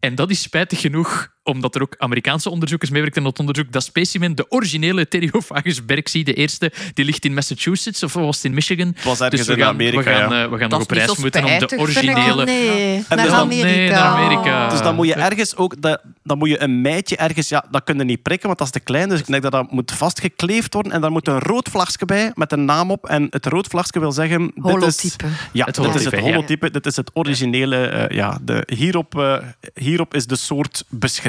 En 0.01 0.15
dat 0.15 0.31
is 0.31 0.43
spijtig 0.43 0.81
genoeg, 0.81 1.34
omdat 1.45 1.75
er 1.75 1.83
ook 1.83 1.95
Amerikaanse 1.99 2.51
onderzoekers 2.51 2.91
meewerken 2.91 3.19
aan 3.19 3.25
dat 3.29 3.39
onderzoek, 3.39 3.73
dat 3.73 3.83
specimen, 3.85 4.35
de 4.35 4.47
originele 4.49 5.05
Pterophagus 5.05 5.85
berxi, 5.85 6.23
de 6.25 6.35
eerste, 6.35 6.73
die 6.95 7.05
ligt 7.05 7.25
in 7.25 7.35
Massachusetts 7.35 8.03
of 8.03 8.13
was 8.13 8.37
het 8.37 8.45
in 8.45 8.55
Michigan? 8.55 8.87
Het 8.95 9.05
was 9.05 9.21
ergens 9.21 9.41
dus 9.41 9.47
we 9.47 9.53
in 9.57 9.59
gaan, 9.61 9.69
Amerika, 9.75 9.97
We 9.99 10.05
gaan, 10.11 10.31
ja. 10.31 10.45
eh, 10.45 10.51
we 10.51 10.59
gaan 10.59 10.69
nog 10.71 10.83
op 10.83 10.91
reis 10.91 11.17
moeten 11.17 11.45
om 11.45 11.59
de 11.59 11.77
originele... 11.79 12.45
Nee, 12.45 13.05
En 13.09 13.17
naar 13.17 13.27
dan- 13.27 13.35
Amerika. 13.37 13.67
Nee, 13.67 13.89
naar 13.91 14.03
Amerika. 14.03 14.69
Dus 14.69 14.81
dan 14.83 14.95
moet 14.95 15.07
je 15.07 15.15
ergens 15.15 15.57
ook, 15.57 15.83
dat, 15.83 16.01
dan 16.23 16.39
moet 16.39 16.49
je 16.49 16.63
een 16.63 16.81
mijtje 16.81 17.17
ergens, 17.17 17.49
ja, 17.49 17.65
dat 17.71 17.85
kun 17.85 17.99
je 17.99 18.05
niet 18.05 18.23
prikken, 18.23 18.47
want 18.47 18.59
dat 18.59 18.67
is 18.67 18.73
te 18.73 18.81
klein. 18.81 19.09
Dus 19.09 19.21
ik 19.21 19.27
denk 19.27 19.43
dat 19.43 19.53
dat 19.53 19.71
moet 19.71 19.93
vastgekleefd 19.93 20.75
worden. 20.75 20.93
En 20.93 21.01
daar 21.01 21.13
moet 21.13 21.29
een 21.29 21.39
rood 21.39 21.69
vlagje 21.69 22.05
bij 22.07 22.31
met 22.35 22.53
een 22.53 22.65
naam 22.65 22.91
op. 22.91 23.07
En 23.07 23.27
het 23.31 23.47
rood 23.47 23.67
vlagje 23.67 24.01
wil 24.01 24.13
zeggen. 24.13 24.41
Dit 24.45 24.53
is, 24.57 24.63
Holotype. 24.71 25.25
ja, 25.53 25.65
Het 25.65 25.75
dit 25.75 25.85
is 25.85 26.05
het 26.05 26.15
holotype, 26.15 26.17
ja. 26.17 26.23
holotype. 26.23 26.71
Dit 26.71 26.87
is 26.87 26.97
het 26.97 27.11
originele. 27.13 27.77
eh, 27.87 28.17
ja, 28.17 28.39
de, 28.43 28.63
hierop, 28.75 29.19
eh, 29.19 29.37
hierop 29.75 30.15
is 30.15 30.27
de 30.27 30.37
soort 30.37 30.85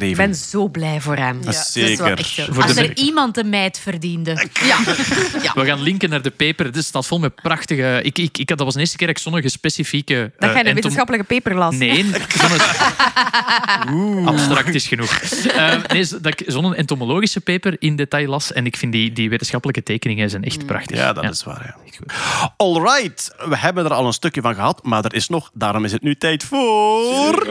Ik 0.10 0.16
ben 0.16 0.36
zo 0.36 0.68
blij 0.68 1.02
voor 1.02 1.16
hem. 1.16 1.38
Ja, 1.40 1.46
dat 1.46 1.54
is 1.54 1.72
Zeker. 1.72 2.04
wel. 2.04 2.16
Voor 2.54 2.64
Als 2.64 2.74
de 2.74 2.82
er 2.88 2.98
iemand 2.98 3.38
een 3.38 3.50
meid 3.50 3.80
verdiende. 3.80 4.34
Ja. 4.66 5.54
We 5.54 5.66
gaan 5.66 5.82
linken 5.82 6.10
naar 6.10 6.22
de 6.22 6.32
paper. 6.32 6.72
Dit 6.72 6.84
staat 6.84 7.08
vol 7.08 7.20
met 7.20 7.36
prachtige... 7.36 8.00
Ik, 8.04 8.18
ik, 8.18 8.38
ik, 8.38 8.48
dat 8.48 8.60
was 8.60 8.74
de 8.74 8.80
eerste 8.80 8.98
keer 8.98 9.08
dat 9.08 9.18
ik 9.18 9.22
zo'n 9.24 9.50
specifieke... 9.50 10.14
Dat 10.14 10.24
eh, 10.24 10.40
jij 10.40 10.50
een 10.50 10.58
entom- 10.58 10.74
wetenschappelijke 10.74 11.26
paper 11.26 11.56
las. 11.56 11.76
Nee, 11.76 12.06
zo'n... 12.40 14.28
Abstract 14.28 14.74
is 14.74 14.88
genoeg. 14.88 15.14
Eh, 15.56 15.74
nee, 15.88 16.08
dat 16.08 16.40
ik 16.40 16.44
zo'n 16.48 16.76
entomologische 16.76 17.42
paper 17.42 17.76
in 17.80 17.96
detail 17.96 18.28
las. 18.30 18.54
En 18.54 18.66
ik 18.66 18.78
vind 18.78 18.92
die, 18.92 19.12
die 19.12 19.30
wetenschappelijke 19.30 19.84
tekeningen 19.84 20.30
zijn 20.30 20.44
echt 20.44 20.66
prachtig. 20.66 20.98
Ja, 20.98 21.14
dat 21.14 21.24
is 21.24 21.44
waar. 21.44 21.76
Ja. 21.78 22.54
Alright, 22.58 23.36
we 23.50 23.58
hebben 23.58 23.86
er 23.86 23.94
al 23.94 24.06
een 24.06 24.14
stukje 24.14 24.42
van 24.42 24.56
gehad, 24.56 24.84
maar 24.84 25.06
er 25.06 25.14
is 25.14 25.30
nog. 25.30 25.52
Daarom 25.54 25.86
is 25.86 25.92
het 25.92 26.02
nu 26.02 26.16
tijd 26.16 26.44
voor. 26.44 27.48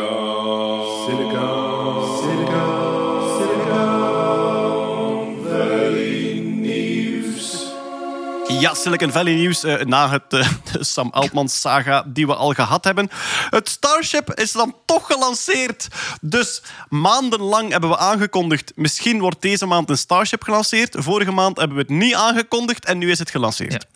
Ja, 8.64 8.74
Silicon 8.74 9.12
Valley 9.12 9.34
nieuws 9.34 9.64
eh, 9.64 9.84
na 9.84 10.10
het 10.10 10.32
eh, 10.32 10.48
de 10.72 10.84
Sam 10.94 11.10
Altman 11.10 11.48
saga 11.48 12.04
die 12.06 12.26
we 12.26 12.34
al 12.34 12.52
gehad 12.52 12.84
hebben. 12.84 13.08
Het 13.50 13.68
Starship 13.68 14.34
is 14.34 14.52
dan 14.52 14.74
toch 14.84 15.06
gelanceerd. 15.06 15.88
Dus 16.20 16.62
maandenlang 16.88 17.70
hebben 17.70 17.90
we 17.90 17.96
aangekondigd, 17.96 18.72
misschien 18.74 19.20
wordt 19.20 19.42
deze 19.42 19.66
maand 19.66 19.90
een 19.90 19.98
Starship 19.98 20.42
gelanceerd. 20.42 20.96
Vorige 20.98 21.30
maand 21.30 21.56
hebben 21.56 21.76
we 21.76 21.82
het 21.82 21.90
niet 21.90 22.14
aangekondigd 22.14 22.84
en 22.84 22.98
nu 22.98 23.10
is 23.10 23.18
het 23.18 23.30
gelanceerd. 23.30 23.86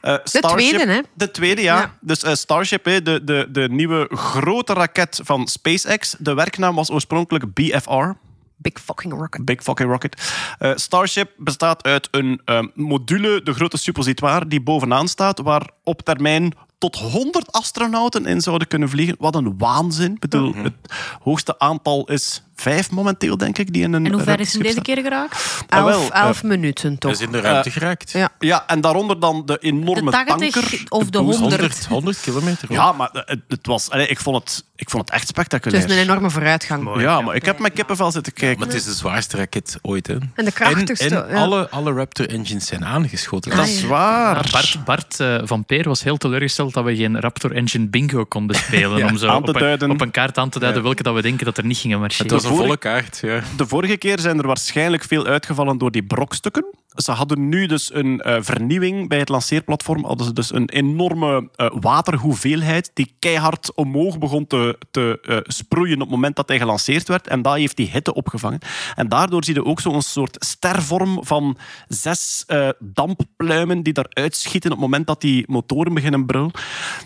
Eh, 0.00 0.14
Starship- 0.24 0.58
tweede, 0.58 0.92
hè? 0.92 1.00
De 1.14 1.30
tweede, 1.30 1.62
ja. 1.62 1.78
Ja. 1.78 1.94
Dus 2.00 2.22
eh, 2.22 2.34
Starship, 2.34 2.84
hè, 2.84 3.02
de, 3.02 3.24
de, 3.24 3.46
de 3.50 3.68
nieuwe 3.68 4.08
grote 4.10 4.72
raket 4.72 5.20
van 5.24 5.48
SpaceX. 5.48 6.14
De 6.18 6.34
werknaam 6.34 6.74
was 6.74 6.90
oorspronkelijk 6.90 7.54
BFR. 7.54 8.24
Big 8.66 8.80
fucking 8.80 9.12
rocket. 9.14 9.44
Big 9.44 9.62
fucking 9.62 9.90
rocket. 9.90 10.32
Eh, 10.58 10.72
Starship 10.74 11.30
bestaat 11.36 11.82
uit 11.82 12.08
een 12.10 12.40
eh, 12.44 12.62
module, 12.74 13.42
de 13.42 13.52
grote 13.52 13.76
suppositoire, 13.76 14.46
die 14.46 14.62
bovenaan 14.62 15.08
staat, 15.08 15.38
waar 15.38 15.70
op 15.82 16.02
termijn 16.02 16.52
tot 16.78 16.96
100 16.96 17.52
astronauten 17.52 18.26
in 18.26 18.40
zouden 18.40 18.68
kunnen 18.68 18.88
vliegen. 18.88 19.16
Wat 19.18 19.34
een 19.34 19.58
waanzin. 19.58 20.12
Ik 20.12 20.20
bedoel, 20.20 20.54
het 20.54 20.74
hoogste 21.22 21.58
aantal 21.58 22.08
is 22.10 22.42
vijf 22.56 22.90
momenteel, 22.90 23.36
denk 23.36 23.58
ik, 23.58 23.72
die 23.72 23.82
in 23.82 23.92
een 23.92 24.06
En 24.06 24.12
hoe 24.12 24.22
ver 24.22 24.40
is 24.40 24.52
hem 24.52 24.62
deze 24.62 24.80
keer 24.80 24.96
geraakt? 25.02 25.64
Ah, 25.68 25.84
wel, 25.84 25.92
Elf, 26.00 26.10
eh, 26.10 26.20
elf 26.20 26.42
minuten 26.42 26.90
Dat 26.90 27.00
toch? 27.00 27.10
is 27.12 27.20
in 27.20 27.32
de 27.32 27.40
ruimte 27.40 27.68
Eh, 27.68 27.74
geraakt. 27.74 28.10
ja. 28.10 28.28
Ja, 28.38 28.64
en 28.66 28.80
daaronder 28.80 29.20
dan 29.20 29.42
de 29.46 29.58
enorme 29.60 30.04
De 30.04 30.10
80 30.10 30.52
tanker. 30.52 30.82
of 30.88 31.04
de 31.10 31.22
booster. 31.22 31.40
100? 31.40 31.60
100, 31.60 31.86
100 31.86 32.20
kilometer. 32.20 32.68
hoor. 32.68 32.76
Ja, 32.76 32.92
maar 32.92 33.08
het, 33.12 33.40
het 33.48 33.66
was, 33.66 33.90
allee, 33.90 34.06
ik, 34.08 34.20
vond 34.20 34.36
het, 34.36 34.64
ik 34.76 34.90
vond 34.90 35.02
het 35.04 35.12
echt 35.12 35.20
Het 35.26 35.30
spectaculair. 35.36 35.84
is 35.84 35.90
een 35.92 35.98
enorme 35.98 36.30
vooruitgang. 36.30 37.00
ja, 37.00 37.20
maar 37.20 37.34
ik 37.34 37.44
heb 37.44 37.58
mijn 37.58 37.72
kippenvel 37.72 38.10
zitten 38.10 38.32
kijken. 38.32 38.58
Maar 38.58 38.68
het 38.68 38.76
is 38.76 38.84
de 38.84 38.92
zwaarste 38.92 39.36
raket 39.36 39.78
ooit. 39.82 40.06
Hè. 40.06 40.16
En 40.34 40.44
de 40.44 40.52
krachtigste. 40.52 41.04
En, 41.16 41.28
en 41.28 41.34
ja. 41.34 41.42
alle, 41.42 41.70
alle 41.70 41.92
Raptor-engines 41.92 42.66
zijn 42.66 42.84
aangeschoten. 42.84 43.56
Dat 43.56 43.66
is 43.66 43.82
waar. 43.84 44.48
Bart, 44.52 44.84
Bart 44.84 45.20
eh, 45.20 45.38
van 45.44 45.64
Peer 45.64 45.88
was 45.88 46.02
heel 46.02 46.16
teleurgesteld 46.16 46.74
dat 46.74 46.84
we 46.84 46.96
geen 46.96 47.20
Raptor 47.20 47.52
Engine 47.52 47.88
bingo 47.88 48.24
konden 48.24 48.56
spelen. 48.56 48.74
Ja, 48.98 49.06
om 49.08 49.16
zo 49.16 49.28
aan 49.28 49.44
te 49.44 49.50
op, 49.50 49.60
een, 49.60 49.90
op 49.90 50.00
een 50.00 50.10
kaart 50.10 50.38
aan 50.38 50.48
te 50.48 50.58
duiden 50.58 50.82
welke 50.82 51.02
dat 51.02 51.14
we 51.14 51.22
denken 51.22 51.44
dat 51.44 51.58
er 51.58 51.64
niet 51.64 51.76
gingen 51.78 52.02
Het 52.02 52.18
marcheren. 52.18 52.45
Was 52.48 52.58
een 52.58 52.66
vorige- 52.66 52.78
volle 52.80 53.00
kaart. 53.00 53.18
Ja. 53.22 53.42
De 53.56 53.66
vorige 53.66 53.96
keer 53.96 54.18
zijn 54.18 54.38
er 54.38 54.46
waarschijnlijk 54.46 55.04
veel 55.04 55.26
uitgevallen 55.26 55.78
door 55.78 55.90
die 55.90 56.04
brokstukken. 56.04 56.64
Ze 56.96 57.12
hadden 57.12 57.48
nu 57.48 57.66
dus 57.66 57.94
een 57.94 58.20
eh, 58.20 58.36
vernieuwing 58.40 59.08
bij 59.08 59.18
het 59.18 59.28
lanceerplatform. 59.28 60.04
Hadden 60.04 60.26
ze 60.26 60.32
dus 60.32 60.52
een 60.54 60.68
enorme 60.68 61.48
eh, 61.54 61.66
waterhoeveelheid 61.80 62.90
die 62.94 63.16
keihard 63.18 63.74
omhoog 63.74 64.18
begon 64.18 64.46
te, 64.46 64.78
te 64.90 65.18
eh, 65.22 65.36
sproeien 65.42 65.94
op 65.94 66.00
het 66.00 66.10
moment 66.10 66.36
dat 66.36 66.48
hij 66.48 66.58
gelanceerd 66.58 67.08
werd. 67.08 67.26
En 67.26 67.42
dat 67.42 67.54
heeft 67.54 67.76
die 67.76 67.90
hitte 67.90 68.14
opgevangen. 68.14 68.60
En 68.94 69.08
daardoor 69.08 69.44
zie 69.44 69.54
je 69.54 69.64
ook 69.64 69.80
zo'n 69.80 70.02
soort 70.02 70.36
stervorm 70.38 71.24
van 71.24 71.56
zes 71.88 72.44
damppluimen 72.78 73.82
die 73.82 73.92
daaruit 73.92 74.36
schieten 74.36 74.70
op 74.70 74.76
het 74.76 74.86
moment 74.86 75.06
dat 75.06 75.20
die 75.20 75.44
motoren 75.46 75.94
beginnen 75.94 76.26
brullen. 76.26 76.50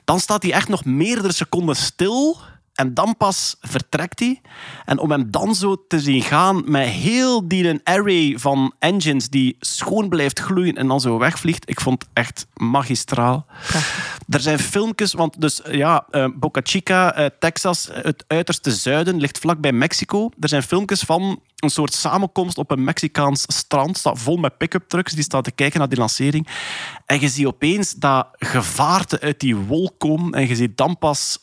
Dan 0.05 0.21
staat 0.21 0.43
hij 0.43 0.53
echt 0.53 0.69
nog 0.69 0.85
meerdere 0.85 1.33
seconden 1.33 1.77
stil. 1.77 2.39
En 2.81 2.95
dan 2.95 3.17
pas 3.17 3.57
vertrekt 3.61 4.19
hij. 4.19 4.41
En 4.85 4.99
om 4.99 5.11
hem 5.11 5.31
dan 5.31 5.55
zo 5.55 5.87
te 5.89 6.01
zien 6.01 6.23
gaan 6.23 6.63
met 6.67 6.89
heel 6.89 7.49
die 7.49 7.69
een 7.69 7.81
array 7.85 8.39
van 8.39 8.75
engines 8.79 9.29
die 9.29 9.57
schoon 9.61 10.09
blijft 10.09 10.39
gloeien 10.39 10.77
en 10.77 10.89
dan 10.89 11.01
zo 11.01 11.19
wegvliegt, 11.19 11.71
ik 11.71 11.81
vond 11.81 12.03
het 12.03 12.11
echt 12.13 12.47
magistraal. 12.55 13.47
Er 14.29 14.41
zijn 14.41 14.59
filmpjes, 14.59 15.13
want 15.13 15.41
dus 15.41 15.61
ja, 15.71 16.07
eh, 16.11 16.27
Boca 16.35 16.61
Chica, 16.63 17.15
eh, 17.15 17.27
Texas, 17.39 17.89
het 17.93 18.25
uiterste 18.27 18.71
zuiden, 18.71 19.21
ligt 19.21 19.39
vlakbij 19.39 19.73
Mexico. 19.73 20.31
Er 20.41 20.49
zijn 20.49 20.63
filmpjes 20.63 21.01
van 21.01 21.41
een 21.57 21.71
soort 21.71 21.95
samenkomst 21.95 22.59
op 22.59 22.71
een 22.71 22.85
Mexicaans 22.85 23.45
strand, 23.47 23.97
staat 23.99 24.19
vol 24.19 24.37
met 24.37 24.59
pick-up 24.59 24.89
trucks, 24.89 25.13
die 25.13 25.25
staan 25.25 25.43
te 25.43 25.51
kijken 25.51 25.79
naar 25.79 25.89
die 25.89 25.99
lancering. 25.99 26.49
En 27.07 27.21
je 27.21 27.29
ziet 27.29 27.47
opeens 27.47 27.95
dat 27.95 28.29
gevaarte 28.33 29.21
uit 29.21 29.41
die 29.41 29.57
wolk 29.57 29.99
komen 29.99 30.33
en 30.33 30.49
je 30.49 30.57
ziet 30.57 30.77
dan 30.77 30.99
pas 30.99 31.39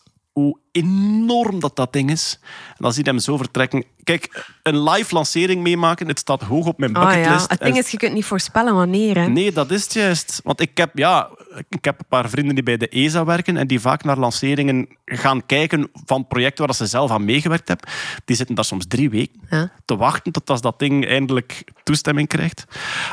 enorm 0.84 1.60
dat 1.60 1.76
dat 1.76 1.94
ding 1.94 2.12
is. 2.12 2.40
En 2.68 2.76
dan 2.78 2.94
zie 2.94 3.04
je 3.04 3.10
hem 3.10 3.20
zo 3.20 3.38
vertrekken. 3.38 3.84
Kijk, 4.04 4.46
een 4.64 4.84
live 4.84 5.14
lancering 5.16 5.62
meemaken, 5.62 6.08
het 6.08 6.20
staat 6.20 6.42
hoog 6.42 6.66
op 6.66 6.78
mijn 6.78 6.96
Ah, 6.96 7.04
ja. 7.04 7.10
bucketlist. 7.16 7.50
Het 7.50 7.60
ding 7.60 7.78
is, 7.78 7.90
je 7.90 7.98
kunt 7.98 8.14
niet 8.14 8.26
voorspellen 8.26 8.76
wanneer. 8.76 9.18
Hè. 9.18 9.28
Nee, 9.28 9.52
dat 9.52 9.72
is 9.72 9.84
het 9.84 9.94
juist. 9.94 10.40
Want 10.44 10.62
ik 10.62 10.78
heb, 10.78 10.98
ja, 10.98 11.30
ik 11.70 11.86
heb 11.86 12.00
een 12.00 12.06
paar 12.10 12.30
vrienden 12.30 12.56
die 12.56 12.64
bij 12.64 12.78
de 12.78 12.88
ESA 12.88 13.26
werken 13.26 13.58
en 13.58 13.68
die 13.68 13.80
vaak 13.80 14.04
naar 14.04 14.18
lanceringen 14.18 14.88
gaan 15.06 15.46
kijken 15.46 15.90
van 16.06 16.28
projecten 16.28 16.66
waar 16.66 16.76
ze 16.76 16.86
zelf 16.86 17.12
aan 17.12 17.26
meegewerkt 17.26 17.68
hebben. 17.68 17.90
Die 18.26 18.36
zitten 18.36 18.56
daar 18.56 18.66
soms 18.66 18.86
drie 18.88 19.10
weken 19.10 19.42
Ja. 19.50 19.72
te 19.86 19.96
wachten 19.96 20.32
tot 20.32 20.50
als 20.50 20.62
dat 20.62 20.80
ding 20.80 21.06
eindelijk 21.08 21.64
toestemming 21.84 22.28
krijgt. 22.28 22.66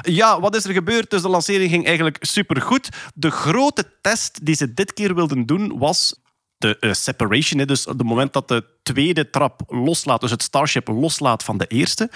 Ja, 0.02 0.40
wat 0.40 0.56
is 0.56 0.64
er 0.64 0.72
gebeurd? 0.72 1.10
Dus 1.10 1.22
de 1.22 1.28
lancering 1.28 1.70
ging 1.70 1.86
eigenlijk 1.86 2.16
supergoed. 2.20 2.88
De 3.14 3.30
grote 3.30 3.84
test 4.02 4.44
die 4.46 4.54
ze 4.54 4.74
dit 4.74 4.92
keer 4.92 5.14
wilden 5.14 5.46
doen 5.46 5.78
was 5.78 6.14
de 6.64 6.78
eh, 6.78 6.92
separation. 6.92 7.60
hè. 7.60 7.66
Dus 7.66 7.86
op 7.86 7.98
het 7.98 8.06
moment 8.06 8.32
dat 8.32 8.48
de 8.48 8.64
tweede 8.82 9.30
trap 9.30 9.60
loslaat, 9.66 10.20
dus 10.20 10.30
het 10.30 10.42
Starship 10.42 10.88
loslaat 10.88 11.42
van 11.42 11.58
de 11.58 11.66
eerste. 11.66 12.10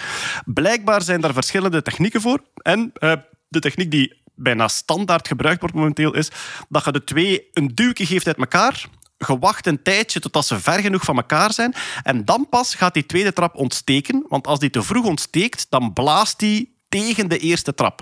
Blijkbaar 0.45 1.01
zijn 1.01 1.21
daar 1.21 1.33
verschillende 1.33 1.81
technieken 1.81 2.21
voor. 2.21 2.43
En 2.61 2.91
eh, 2.93 3.13
de 3.47 3.59
techniek 3.59 3.91
die 3.91 4.21
bijna 4.35 4.67
standaard 4.67 5.27
gebruikt 5.27 5.59
wordt 5.59 5.75
momenteel 5.75 6.13
is 6.13 6.31
dat 6.69 6.85
je 6.85 6.91
de 6.91 7.03
twee 7.03 7.47
een 7.53 7.71
duwtje 7.75 8.05
geeft 8.05 8.27
uit 8.27 8.37
elkaar 8.37 8.85
gewacht 9.17 9.67
een 9.67 9.81
tijdje 9.81 10.19
totdat 10.19 10.45
ze 10.45 10.59
ver 10.59 10.79
genoeg 10.79 11.03
van 11.03 11.15
elkaar 11.15 11.53
zijn. 11.53 11.73
En 12.03 12.25
dan 12.25 12.47
pas 12.49 12.75
gaat 12.75 12.93
die 12.93 13.05
tweede 13.05 13.33
trap 13.33 13.55
ontsteken. 13.55 14.25
Want 14.27 14.47
als 14.47 14.59
die 14.59 14.69
te 14.69 14.83
vroeg 14.83 15.05
ontsteekt, 15.05 15.65
dan 15.69 15.93
blaast 15.93 16.39
die 16.39 16.75
tegen 16.89 17.29
de 17.29 17.37
eerste 17.37 17.73
trap. 17.73 18.01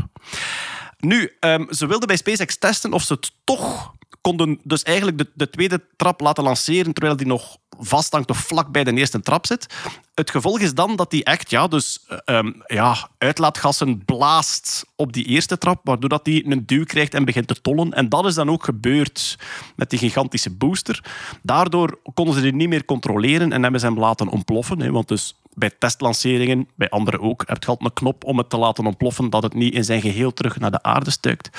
Nu, 0.97 1.35
ehm, 1.39 1.73
ze 1.73 1.87
wilden 1.87 2.07
bij 2.07 2.17
SpaceX 2.17 2.57
testen 2.57 2.93
of 2.93 3.03
ze 3.03 3.13
het 3.13 3.31
toch 3.43 3.95
konden 4.22 4.59
dus 4.63 4.84
eigenlijk 4.84 5.18
de, 5.18 5.28
de 5.34 5.49
tweede 5.49 5.82
trap 5.95 6.20
laten 6.20 6.43
lanceren 6.43 6.93
terwijl 6.93 7.18
die 7.18 7.28
nog 7.28 7.57
vasthangt 7.80 8.30
of 8.30 8.38
vlak 8.38 8.72
bij 8.72 8.84
de 8.84 8.93
eerste 8.93 9.20
trap 9.20 9.45
zit. 9.45 9.65
Het 10.13 10.32
gevolg 10.32 10.59
is 10.59 10.74
dan 10.74 10.95
dat 10.95 11.11
die 11.11 11.24
echt 11.24 11.49
ja, 11.49 11.68
dus, 11.68 12.05
eh, 12.07 12.38
ehm, 12.38 12.51
ja, 12.68 13.09
uitlaatgassen 13.18 14.05
blaast 14.05 14.86
op 14.95 15.13
die 15.13 15.26
eerste 15.26 15.57
trap, 15.57 15.80
waardoor 15.84 16.09
dat 16.09 16.26
die 16.26 16.51
een 16.51 16.65
duw 16.65 16.84
krijgt 16.84 17.13
en 17.13 17.26
begint 17.26 17.47
te 17.47 17.61
tollen. 17.61 17.93
En 17.93 18.09
dat 18.09 18.26
is 18.26 18.36
dan 18.36 18.49
ook 18.49 18.63
gebeurd 18.63 19.38
met 19.76 19.89
die 19.89 19.99
gigantische 19.99 20.49
booster. 20.49 21.03
Daardoor 21.41 21.99
konden 22.13 22.34
ze 22.34 22.41
die 22.41 22.55
niet 22.55 22.70
meer 22.70 22.86
controleren 22.86 23.51
en 23.51 23.61
hebben 23.61 23.80
ze 23.80 23.86
hem 23.86 23.99
laten 23.99 24.28
ontploffen. 24.28 24.82
Hè, 24.82 24.91
want 24.91 25.07
dus 25.07 25.36
bij 25.53 25.72
testlanceringen, 25.80 26.68
bij 26.76 26.89
anderen 26.89 27.20
ook, 27.20 27.43
heb 27.47 27.63
je 27.63 27.70
altijd 27.70 27.89
een 27.89 27.95
knop 27.95 28.24
om 28.24 28.38
het 28.38 28.49
te 28.49 28.57
laten 28.57 28.86
ontploffen, 28.86 29.30
dat 29.30 29.43
het 29.43 29.53
niet 29.53 29.74
in 29.74 29.84
zijn 29.84 30.01
geheel 30.01 30.34
terug 30.34 30.59
naar 30.59 30.72
de 30.72 30.84
aarde 30.84 31.11
stuikt. 31.11 31.49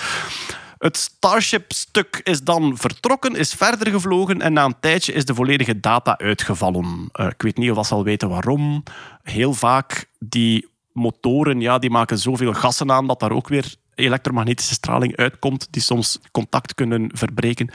Het 0.79 0.97
Starship-stuk 0.97 2.21
is 2.25 2.43
dan 2.43 2.77
vertrokken, 2.77 3.37
is 3.37 3.55
verder 3.55 3.91
gevlogen 3.91 4.41
en 4.41 4.53
na 4.53 4.65
een 4.65 4.81
tijdje 4.81 5.13
is 5.13 5.25
de 5.25 5.35
volledige 5.35 5.81
data 5.81 6.19
uitgevallen. 6.19 7.09
Eh, 7.13 7.27
ik 7.27 7.43
weet 7.43 7.57
niet 7.57 7.71
of 7.71 7.87
ze 7.87 7.95
al 7.95 8.05
weten 8.05 8.29
waarom. 8.29 8.83
Heel 9.23 9.55
vaak 9.55 10.11
die 10.19 10.69
motoren 10.93 11.61
ja, 11.61 11.79
die 11.79 11.91
maken 11.91 12.19
zoveel 12.19 12.53
gassen 12.53 12.91
aan 12.91 13.07
dat 13.07 13.21
daar 13.21 13.33
ook 13.33 13.49
weer 13.49 13.75
elektromagnetische 13.95 14.75
straling 14.75 15.17
uitkomt 15.17 15.69
die 15.71 15.83
soms 15.83 16.19
contact 16.31 16.75
kunnen 16.75 17.11
verbreken. 17.15 17.71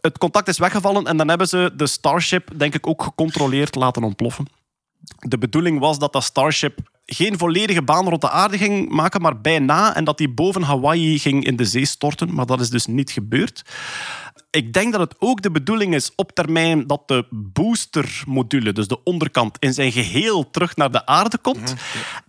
Het 0.00 0.18
contact 0.18 0.48
is 0.48 0.58
weggevallen 0.58 1.06
en 1.06 1.16
dan 1.16 1.28
hebben 1.28 1.48
ze 1.48 1.72
de 1.76 1.86
Starship 1.86 2.50
denk 2.56 2.74
ik 2.74 2.86
ook 2.86 3.02
gecontroleerd 3.02 3.74
laten 3.74 4.02
ontploffen. 4.02 4.46
De 5.18 5.38
bedoeling 5.38 5.78
was 5.78 5.98
dat 5.98 6.12
dat 6.12 6.24
Starship 6.24 6.78
geen 7.14 7.38
volledige 7.38 7.82
baan 7.82 8.08
rond 8.08 8.20
de 8.20 8.30
aarde 8.30 8.58
ging 8.58 8.88
maken, 8.90 9.20
maar 9.20 9.40
bijna. 9.40 9.94
En 9.96 10.04
dat 10.04 10.18
die 10.18 10.28
boven 10.28 10.62
Hawaii 10.62 11.18
ging 11.18 11.44
in 11.44 11.56
de 11.56 11.64
zee 11.64 11.84
storten. 11.84 12.34
Maar 12.34 12.46
dat 12.46 12.60
is 12.60 12.70
dus 12.70 12.86
niet 12.86 13.10
gebeurd. 13.10 13.62
Ik 14.50 14.72
denk 14.72 14.92
dat 14.92 15.00
het 15.00 15.14
ook 15.18 15.42
de 15.42 15.50
bedoeling 15.50 15.94
is 15.94 16.10
op 16.16 16.32
termijn 16.32 16.86
dat 16.86 17.02
de 17.08 17.26
boostermodule, 17.30 18.72
dus 18.72 18.88
de 18.88 19.02
onderkant, 19.04 19.56
in 19.60 19.74
zijn 19.74 19.92
geheel 19.92 20.50
terug 20.50 20.76
naar 20.76 20.90
de 20.90 21.06
aarde 21.06 21.38
komt. 21.38 21.74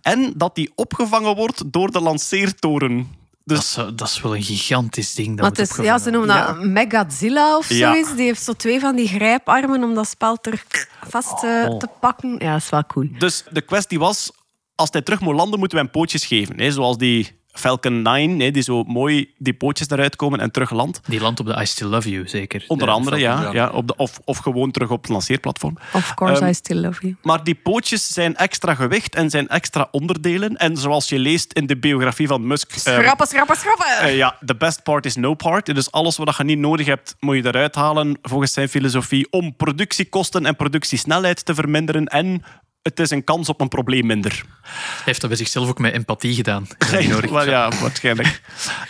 En 0.02 0.32
dat 0.36 0.54
die 0.54 0.72
opgevangen 0.74 1.36
wordt 1.36 1.72
door 1.72 1.90
de 1.90 2.00
lanceertoren. 2.00 2.96
Dat 3.44 3.56
Dus 3.56 3.76
is, 3.76 3.84
dat 3.96 4.08
is 4.08 4.20
wel 4.20 4.36
een 4.36 4.42
gigantisch 4.42 5.14
ding. 5.14 5.36
Dat 5.40 5.58
is, 5.58 5.76
ja, 5.82 5.98
ze 5.98 6.10
noemen 6.10 6.28
dat 6.36 6.62
Megazilla 6.64 7.56
of 7.56 7.68
Ja. 7.68 7.90
zoiets. 7.92 8.14
Die 8.14 8.24
heeft 8.24 8.42
zo 8.42 8.52
twee 8.52 8.80
van 8.80 8.96
die 8.96 9.08
grijparmen 9.08 9.82
om 9.82 9.94
dat 9.94 10.08
spel 10.08 10.36
terug 10.36 10.64
vast 11.08 11.42
eh, 11.44 11.66
Oh. 11.68 11.78
te 11.78 11.88
pakken. 12.00 12.36
Ja, 12.38 12.52
dat 12.52 12.62
is 12.62 12.68
wel 12.68 12.84
cool. 12.86 13.08
Dus 13.18 13.44
de 13.50 13.60
kwestie 13.60 13.98
was, 13.98 14.30
als 14.74 14.88
hij 14.92 15.02
terug 15.02 15.20
moet 15.20 15.34
landen, 15.34 15.58
moeten 15.58 15.78
we 15.78 15.84
hem 15.84 15.92
pootjes 15.92 16.26
geven. 16.26 16.60
Hè? 16.60 16.70
Zoals 16.70 16.96
die 16.96 17.42
Falcon 17.52 18.02
9, 18.02 18.40
hè? 18.40 18.50
die 18.50 18.62
zo 18.62 18.82
mooi 18.82 19.34
die 19.38 19.54
pootjes 19.54 19.90
eruit 19.90 20.16
komen 20.16 20.40
en 20.40 20.50
terug 20.50 20.70
landt. 20.70 21.00
Die 21.06 21.20
landt 21.20 21.40
op 21.40 21.46
de 21.46 21.60
I 21.60 21.66
Still 21.66 21.86
Love 21.86 22.10
You, 22.10 22.28
zeker. 22.28 22.64
Onder 22.68 22.86
De 22.86 22.92
andere, 22.92 23.18
ja. 23.18 23.36
Falcon, 23.36 23.54
ja 23.54 23.70
op 23.70 23.86
de, 23.88 23.96
of, 23.96 24.20
of 24.24 24.38
gewoon 24.38 24.70
terug 24.70 24.90
op 24.90 25.02
het 25.02 25.10
lanceerplatform. 25.10 25.76
Of 25.92 26.14
course, 26.14 26.40
Ehm, 26.40 26.50
I 26.50 26.54
still 26.54 26.76
love 26.76 27.00
you. 27.00 27.16
Maar 27.22 27.44
die 27.44 27.54
pootjes 27.54 28.06
zijn 28.06 28.36
extra 28.36 28.74
gewicht 28.74 29.14
en 29.14 29.30
zijn 29.30 29.48
extra 29.48 29.88
onderdelen. 29.90 30.56
En 30.56 30.76
zoals 30.76 31.08
je 31.08 31.18
leest 31.18 31.52
in 31.52 31.66
de 31.66 31.76
biografie 31.76 32.26
van 32.26 32.46
Musk... 32.46 32.72
Schrappen, 32.72 33.26
schrappen, 33.26 33.56
schrappen! 33.56 33.98
eh, 34.00 34.16
ja, 34.16 34.36
the 34.44 34.56
best 34.56 34.82
part 34.82 35.06
is 35.06 35.14
no 35.14 35.34
part. 35.34 35.74
Dus 35.74 35.90
alles 35.90 36.16
wat 36.16 36.36
je 36.36 36.44
niet 36.44 36.58
nodig 36.58 36.86
hebt, 36.86 37.16
moet 37.20 37.36
je 37.36 37.46
eruit 37.46 37.74
halen, 37.74 38.18
volgens 38.22 38.52
zijn 38.52 38.68
filosofie, 38.68 39.26
om 39.30 39.56
productiekosten 39.56 40.46
en 40.46 40.56
productiesnelheid 40.56 41.44
te 41.44 41.54
verminderen. 41.54 42.06
En 42.06 42.42
het 42.84 43.00
is 43.00 43.10
een 43.10 43.24
kans 43.24 43.48
op 43.48 43.60
een 43.60 43.68
probleem 43.68 44.06
minder. 44.06 44.44
Hij 44.62 45.02
heeft 45.04 45.20
dat 45.20 45.30
bij 45.30 45.38
zichzelf 45.38 45.68
ook 45.68 45.78
met 45.78 45.92
empathie 45.92 46.34
gedaan. 46.34 46.66
Wel, 47.30 47.48
ja, 47.48 47.70
waarschijnlijk. 47.80 48.40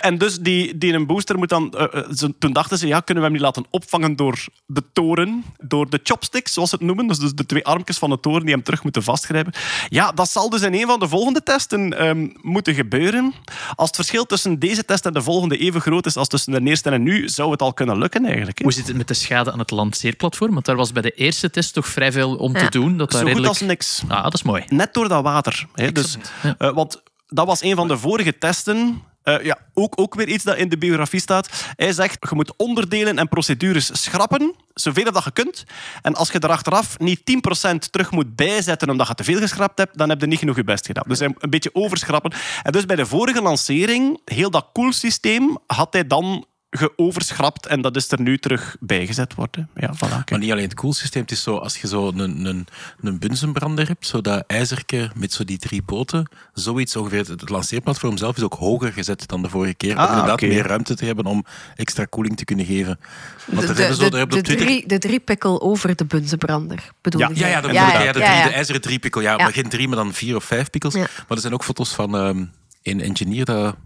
En 0.01 0.19
dus 0.19 0.39
die, 0.39 0.79
die 0.79 0.93
een 0.93 1.07
booster 1.07 1.39
moet 1.39 1.49
dan... 1.49 1.73
eh, 1.73 1.85
eh, 2.01 2.11
ze- 2.11 2.35
toen 2.39 2.53
dachten 2.53 2.79
ze, 2.79 2.87
ja, 2.87 3.01
kunnen 3.01 3.23
we 3.23 3.29
hem 3.29 3.39
niet 3.39 3.47
laten 3.47 3.65
opvangen 3.71 4.17
door 4.17 4.45
de 4.67 4.83
toren, 4.93 5.45
door 5.59 5.91
de 5.91 6.01
chopsticks, 6.03 6.53
zoals 6.53 6.69
ze 6.71 6.75
het 6.77 6.85
noemen. 6.85 7.07
Dus 7.07 7.19
de 7.19 7.47
twee 7.47 7.65
armpjes 7.65 7.99
van 7.99 8.11
de 8.11 8.21
toren 8.21 8.45
die 8.45 8.55
hem 8.55 8.63
terug 8.63 8.83
moeten 8.83 9.03
vastgrijpen. 9.03 9.53
Ja, 9.89 10.13
dat 10.13 10.31
zal 10.31 10.51
dus 10.51 10.63
in 10.63 10.75
een 10.75 10.87
van 10.87 10.99
de 11.01 11.09
volgende 11.09 11.43
testen 11.43 11.99
ehm, 11.99 12.29
moeten 12.41 12.75
gebeuren. 12.75 13.35
Als 13.75 13.87
het 13.87 13.97
verschil 13.97 14.25
tussen 14.27 14.59
deze 14.59 14.85
test 14.85 15.07
en 15.07 15.13
de 15.13 15.23
volgende 15.23 15.57
even 15.57 15.81
groot 15.81 16.07
is 16.07 16.17
als 16.17 16.29
tussen 16.29 16.53
de 16.53 16.71
eerste 16.71 16.91
en 16.91 17.03
nu, 17.03 17.29
zou 17.29 17.51
het 17.51 17.63
al 17.63 17.73
kunnen 17.73 17.99
lukken 17.99 18.25
eigenlijk. 18.25 18.59
hè. 18.59 18.65
Hoe 18.65 18.73
zit 18.73 18.87
het 18.87 18.97
met 18.97 19.09
de 19.09 19.15
schade 19.15 19.53
aan 19.53 19.59
het 19.59 19.71
lanceerplatform? 19.71 20.53
Want 20.53 20.65
daar 20.67 20.77
was 20.77 20.93
bij 20.93 21.03
de 21.03 21.11
eerste 21.11 21.51
test 21.51 21.73
toch 21.75 21.87
vrij 21.87 22.13
veel 22.13 22.37
om 22.37 22.53
te 22.53 22.59
Ja. 22.59 22.69
doen. 22.69 22.97
Dat 22.97 23.13
Zo 23.13 23.19
daar 23.19 23.27
goed 23.27 23.37
redelijk... 23.37 23.49
als 23.49 23.61
niks. 23.61 23.83
Ah, 24.09 24.23
dat 24.23 24.35
is 24.35 24.43
mooi. 24.43 24.65
Net 24.69 24.95
door 24.95 25.09
dat 25.09 25.23
water. 25.23 25.67
Hè. 25.75 25.93
Dus, 25.93 26.17
Ja. 26.43 26.55
eh, 26.59 26.75
want 26.75 27.03
dat 27.27 27.47
was 27.47 27.63
een 27.63 27.77
van 27.77 27.89
de 27.89 27.99
vorige 27.99 28.39
testen. 28.39 29.03
Eh, 29.23 29.45
ja, 29.45 29.59
ook, 29.75 29.93
ook 30.01 30.15
weer 30.15 30.29
iets 30.29 30.45
dat 30.45 30.57
in 30.57 30.69
de 30.69 30.79
biografie 30.79 31.21
staat. 31.21 31.49
Hij 31.77 31.93
zegt, 31.93 32.17
je 32.29 32.35
moet 32.35 32.57
onderdelen 32.57 33.19
en 33.19 33.29
procedures 33.29 34.03
schrappen, 34.03 34.55
zoveel 34.75 35.13
dat 35.13 35.25
je 35.25 35.31
kunt. 35.33 35.65
En 36.03 36.15
als 36.15 36.31
je 36.31 36.39
er 36.39 36.49
achteraf 36.51 36.99
niet 36.99 37.25
10% 37.25 37.93
terug 37.93 38.11
moet 38.11 38.37
bijzetten 38.37 38.91
omdat 38.91 39.09
je 39.09 39.15
te 39.15 39.25
veel 39.25 39.39
geschrapt 39.39 39.79
hebt, 39.79 39.99
dan 39.99 40.09
heb 40.09 40.21
je 40.21 40.27
niet 40.27 40.39
genoeg 40.39 40.57
je 40.57 40.65
best 40.65 40.87
gedaan. 40.87 41.05
Dus 41.07 41.21
een 41.21 41.37
beetje 41.51 41.71
overschrappen. 41.75 42.33
En 42.63 42.73
dus 42.73 42.87
bij 42.87 42.97
de 42.97 43.07
vorige 43.07 43.43
lancering, 43.43 44.21
heel 44.25 44.51
dat 44.51 44.67
koelsysteem, 44.73 45.59
had 45.67 45.93
hij 45.93 46.07
dan 46.07 46.47
geoverschrapt 46.79 47.67
en 47.67 47.81
dat 47.81 47.97
is 47.97 48.11
er 48.13 48.21
nu 48.21 48.39
terug 48.39 48.77
bijgezet 48.81 49.35
worden. 49.35 49.69
Ja, 49.75 49.95
voilà. 49.95 49.99
kijk. 49.99 50.31
Maar 50.31 50.39
niet 50.39 50.51
alleen 50.51 50.65
het 50.65 50.75
koelsysteem, 50.75 51.23
het 51.23 51.31
is 51.31 51.43
zo, 51.43 51.57
als 51.57 51.77
je 51.79 51.87
zo 51.89 52.09
een, 52.09 52.45
een, 52.45 52.67
een 53.01 53.19
bunzenbrander 53.19 53.87
hebt, 53.89 54.07
zo 54.07 54.21
dat 54.21 54.45
ijzerke 54.47 55.11
met 55.15 55.33
zo 55.33 55.45
die 55.45 55.59
drie 55.59 55.83
poten, 55.83 56.29
zoiets 56.53 56.97
ongeveer. 56.97 57.29
Het 57.29 57.49
lanceerplatform 57.49 58.17
zelf 58.17 58.37
is 58.37 58.43
ook 58.43 58.55
hoger 58.55 58.93
gezet 58.93 59.29
dan 59.29 59.43
de 59.43 59.49
vorige 59.49 59.75
keer, 59.75 59.93
om 59.93 59.99
Ah, 59.99 60.11
inderdaad 60.11 60.41
meer 60.41 60.67
ruimte 60.67 60.95
te 60.95 61.05
hebben 61.05 61.27
om 61.27 61.45
extra 61.77 62.05
koeling 62.05 62.37
te 62.37 62.45
kunnen 62.45 62.65
geven. 62.67 62.99
Want 63.47 63.61
De, 63.61 63.67
er 63.69 63.75
de, 63.75 63.81
hebben 63.83 63.97
zo, 63.97 64.09
de, 64.09 64.43
de, 64.43 64.57
drie, 64.57 64.87
de 64.89 64.99
driepikkel 64.99 65.63
over 65.63 65.97
de 65.97 66.05
bunzenbrander, 66.05 66.91
bedoel 67.01 67.21
Ja, 67.21 67.29
je? 67.29 67.35
Ja, 67.39 67.47
ja, 67.47 67.53
ja, 67.53 67.61
de, 67.61 67.69
drie, 67.69 68.23
ja, 68.25 68.39
ja. 68.39 68.45
de 68.49 68.53
ijzeren 68.53 68.81
driepikkel. 68.81 69.21
Ja, 69.21 69.31
Ja. 69.31 69.37
maar 69.37 69.53
geen 69.53 69.69
drie, 69.69 69.89
maar 69.89 69.97
dan 69.97 70.13
vier 70.13 70.37
of 70.37 70.45
vijf 70.45 70.71
pikkels. 70.71 70.95
Ja. 70.95 71.01
Maar 71.01 71.37
er 71.37 71.41
zijn 71.41 71.53
ook 71.53 71.65
foto's 71.65 71.91
van 71.95 72.17
ehm, 72.17 72.45
een 72.83 73.01
engineer 73.01 73.45
dat 73.45 73.77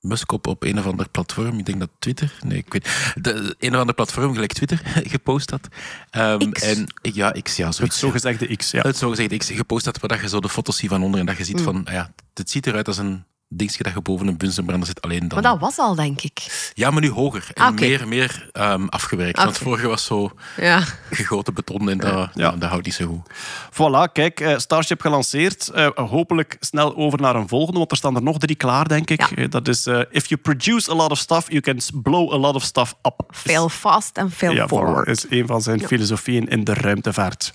Musk 0.00 0.32
op, 0.32 0.46
op 0.46 0.62
een 0.62 0.78
of 0.78 0.86
ander 0.86 1.08
platform, 1.08 1.58
ik 1.58 1.66
denk 1.66 1.78
dat 1.80 1.90
Twitter, 1.98 2.38
nee, 2.44 2.58
ik 2.58 2.72
weet 2.72 3.12
de, 3.14 3.56
een 3.58 3.74
of 3.74 3.80
ander 3.80 3.94
platform, 3.94 4.32
gelijk 4.32 4.52
Twitter, 4.52 4.80
gepost 5.14 5.50
had. 5.50 5.68
Ehm, 6.10 6.50
X. 6.50 6.62
En, 6.62 6.86
ja, 7.02 7.30
X, 7.42 7.56
ja, 7.56 7.66
Het 7.66 7.74
zoiets. 7.74 7.98
zogezegde 7.98 8.56
X, 8.56 8.70
ja. 8.70 8.82
Het 8.82 8.96
zogezegd 8.96 9.36
X 9.36 9.50
gepost 9.50 9.84
had, 9.84 10.00
waar 10.00 10.08
dat 10.10 10.20
je 10.20 10.28
zo 10.28 10.40
de 10.40 10.48
foto's 10.48 10.76
ziet 10.76 10.90
van 10.90 11.02
onder 11.02 11.20
en 11.20 11.26
dat 11.26 11.36
je 11.36 11.44
ziet 11.44 11.60
van, 11.60 11.84
ah 11.84 11.92
ja, 11.92 12.12
het 12.34 12.50
ziet 12.50 12.66
eruit 12.66 12.86
als 12.86 12.98
een 12.98 13.24
dingetje 13.48 13.82
dat 13.82 13.92
je 13.92 14.00
boven 14.00 14.26
een 14.26 14.36
bunzenbrander 14.36 14.86
zit, 14.86 15.02
alleen 15.02 15.28
dan... 15.28 15.42
Maar 15.42 15.50
dat 15.52 15.60
was 15.60 15.78
al, 15.78 15.94
denk 15.94 16.20
ik. 16.22 16.70
Ja, 16.74 16.90
maar 16.90 17.00
nu 17.02 17.10
hoger 17.10 17.48
en 17.54 17.62
Ah, 17.64 17.74
meer, 17.74 18.08
meer 18.08 18.48
ehm, 18.52 18.86
afgewerkt. 18.86 19.38
Want 19.42 19.58
vorige 19.58 19.86
was 19.86 20.04
zo 20.04 20.30
Ja. 20.56 20.82
gegoten 21.10 21.54
beton 21.54 21.90
en 21.90 21.98
dat, 21.98 22.28
ja. 22.34 22.50
dat 22.50 22.68
houdt 22.68 22.84
niet 22.84 22.94
zo 22.94 23.06
goed. 23.06 23.30
Voilà, 23.72 24.12
kijk, 24.12 24.40
eh, 24.40 24.58
Starship 24.58 25.00
gelanceerd. 25.00 25.68
Eh, 25.68 25.88
hopelijk 25.94 26.56
snel 26.60 26.96
over 26.96 27.20
naar 27.20 27.34
een 27.36 27.48
volgende, 27.48 27.78
want 27.78 27.90
er 27.90 27.96
staan 27.96 28.16
er 28.16 28.22
nog 28.22 28.38
drie 28.38 28.56
klaar, 28.56 28.88
denk 28.88 29.10
ik. 29.10 29.20
Ja. 29.30 29.36
Eh, 29.36 29.50
dat 29.50 29.68
is, 29.68 29.86
eh, 29.86 30.00
if 30.10 30.26
you 30.26 30.40
produce 30.40 30.90
a 30.90 30.94
lot 30.94 31.10
of 31.10 31.18
stuff, 31.18 31.48
you 31.48 31.60
can 31.60 31.80
blow 32.02 32.32
a 32.32 32.36
lot 32.36 32.54
of 32.54 32.62
stuff 32.62 32.94
up. 33.02 33.22
Fail 33.30 33.68
fast 33.68 34.16
en 34.16 34.30
fail 34.30 34.52
ja, 34.52 34.68
forward. 34.68 35.08
is 35.08 35.26
een 35.28 35.46
van 35.46 35.62
zijn 35.62 35.86
filosofieën 35.86 36.48
in 36.48 36.64
de 36.64 36.74
ruimtevaart. 36.74 37.50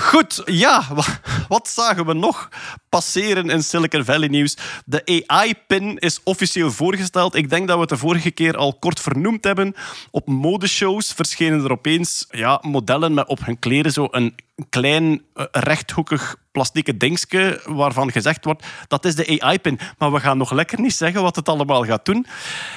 Goed, 0.00 0.42
ja, 0.44 0.82
wa- 0.94 1.20
wat 1.48 1.68
zagen 1.68 2.06
we 2.06 2.12
nog 2.14 2.48
passeren 2.88 3.50
in 3.50 3.62
Silicon 3.62 4.04
Valley 4.04 4.28
nieuws? 4.28 4.56
De 4.84 5.22
AI-pin 5.26 5.98
is 5.98 6.20
officieel 6.24 6.70
voorgesteld. 6.70 7.34
Ik 7.34 7.50
denk 7.50 7.66
dat 7.66 7.74
we 7.74 7.80
het 7.80 7.90
de 7.90 7.96
vorige 7.96 8.30
keer 8.30 8.56
al 8.56 8.74
kort 8.74 9.00
vernoemd 9.00 9.44
hebben. 9.44 9.74
Op 10.10 10.26
modeshows 10.26 11.12
verschenen 11.12 11.64
er 11.64 11.72
opeens 11.72 12.26
ja, 12.30 12.60
modellen 12.62 13.14
met 13.14 13.28
op 13.28 13.44
hun 13.44 13.58
kleren 13.58 13.92
zo 13.92 14.08
een 14.10 14.34
klein 14.68 15.22
eh, 15.34 15.44
rechthoekig 15.50 16.36
plastieke 16.52 16.96
dingetje 16.96 17.60
waarvan 17.64 18.12
gezegd 18.12 18.44
wordt 18.44 18.66
dat 18.88 19.04
is 19.04 19.14
de 19.14 19.40
AI-pin. 19.40 19.78
Maar 19.98 20.12
we 20.12 20.20
gaan 20.20 20.38
nog 20.38 20.52
lekker 20.52 20.80
niet 20.80 20.94
zeggen 20.94 21.22
wat 21.22 21.36
het 21.36 21.48
allemaal 21.48 21.84
gaat 21.84 22.04
doen. 22.04 22.26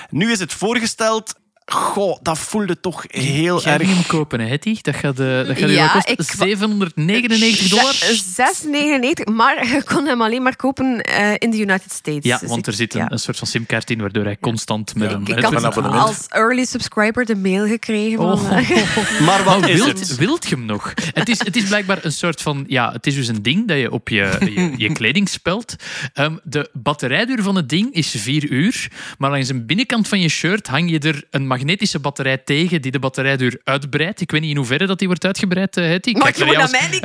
Nu 0.09 0.31
is 0.31 0.39
het 0.39 0.53
voorgesteld. 0.53 1.35
Goh, 1.71 2.17
dat 2.21 2.39
voelde 2.39 2.79
toch 2.79 3.03
heel 3.07 3.59
Ga 3.59 3.73
je 3.73 3.79
erg... 3.79 3.87
hem 3.95 4.05
kopen, 4.05 4.39
hè, 4.39 4.45
Hetty? 4.47 4.77
Dat 4.81 4.95
gaat, 4.95 5.19
eh, 5.19 5.27
dat 5.37 5.47
gaat 5.47 5.57
Ja, 5.59 5.67
ja, 5.67 5.87
kosten 5.87 6.13
ik- 6.17 6.21
799 6.21 7.67
dollar. 7.69 7.93
6,99, 7.93 9.33
maar 9.35 9.67
je 9.67 9.83
kon 9.83 10.05
hem 10.05 10.21
alleen 10.21 10.41
maar 10.41 10.55
kopen 10.55 11.01
eh, 11.01 11.33
in 11.37 11.49
de 11.51 11.57
United 11.57 11.91
States. 11.91 12.25
Ja, 12.25 12.37
Dus 12.37 12.47
want 12.49 12.59
ik- 12.59 12.67
er 12.67 12.73
zit 12.73 12.93
een, 12.93 12.99
ja. 13.01 13.11
een 13.11 13.19
soort 13.19 13.37
van 13.37 13.47
simkaart 13.47 13.89
in, 13.89 13.99
waardoor 13.99 14.23
hij 14.23 14.37
constant 14.41 14.95
met 14.95 15.11
een... 15.11 15.21
Ik 15.21 15.27
het- 15.27 15.43
had 15.43 15.63
abonnement. 15.63 16.07
als 16.07 16.25
early 16.29 16.65
subscriber 16.65 17.25
de 17.25 17.35
mail 17.35 17.67
gekregen. 17.67 18.17
Van, 18.17 18.31
Oh. 18.31 18.51
Maar 19.27 19.43
wat 19.43 19.59
Maar 19.59 19.69
is 19.69 19.83
wilt, 19.83 19.99
het? 19.99 20.15
wilt 20.15 20.47
je 20.49 20.55
hem 20.55 20.65
nog? 20.65 20.93
Het 21.13 21.29
is, 21.29 21.39
het 21.39 21.55
is 21.55 21.63
blijkbaar 21.63 21.99
een 22.05 22.11
soort 22.11 22.41
van... 22.41 22.63
Ja, 22.67 22.91
het 22.91 23.07
is 23.07 23.15
dus 23.15 23.27
een 23.27 23.41
ding 23.41 23.67
dat 23.67 23.77
je 23.77 23.91
op 23.91 24.09
je, 24.09 24.37
je, 24.55 24.73
je 24.77 24.91
kleding 24.91 25.29
spelt. 25.29 25.75
Ehm, 26.13 26.35
de 26.43 26.69
batterijduur 26.73 27.41
van 27.43 27.55
het 27.55 27.69
ding 27.69 27.93
is 27.93 28.15
vier 28.17 28.49
uur. 28.49 28.91
Maar 29.17 29.29
langs 29.31 29.47
de 29.47 29.59
binnenkant 29.65 30.07
van 30.07 30.19
je 30.19 30.29
shirt 30.29 30.67
hang 30.67 30.89
je 30.89 30.99
er 30.99 31.23
een 31.31 31.47
magnetische 31.57 31.99
batterij 31.99 32.37
tegen 32.37 32.81
die 32.81 32.91
de 32.91 32.99
batterijduur 32.99 33.59
uitbreidt. 33.63 34.21
Ik 34.21 34.31
weet 34.31 34.41
niet 34.41 34.49
in 34.49 34.57
hoeverre 34.57 34.85
dat 34.85 34.97
die 34.99 35.07
wordt 35.07 35.25
uitgebreid, 35.25 35.77
eh, 35.77 35.85
Hetty. 35.87 36.11
Mag 36.11 36.23
Kijk 36.23 36.35
je 36.35 36.57
naar 36.57 36.69
mij 36.69 36.87
niet 36.91 37.01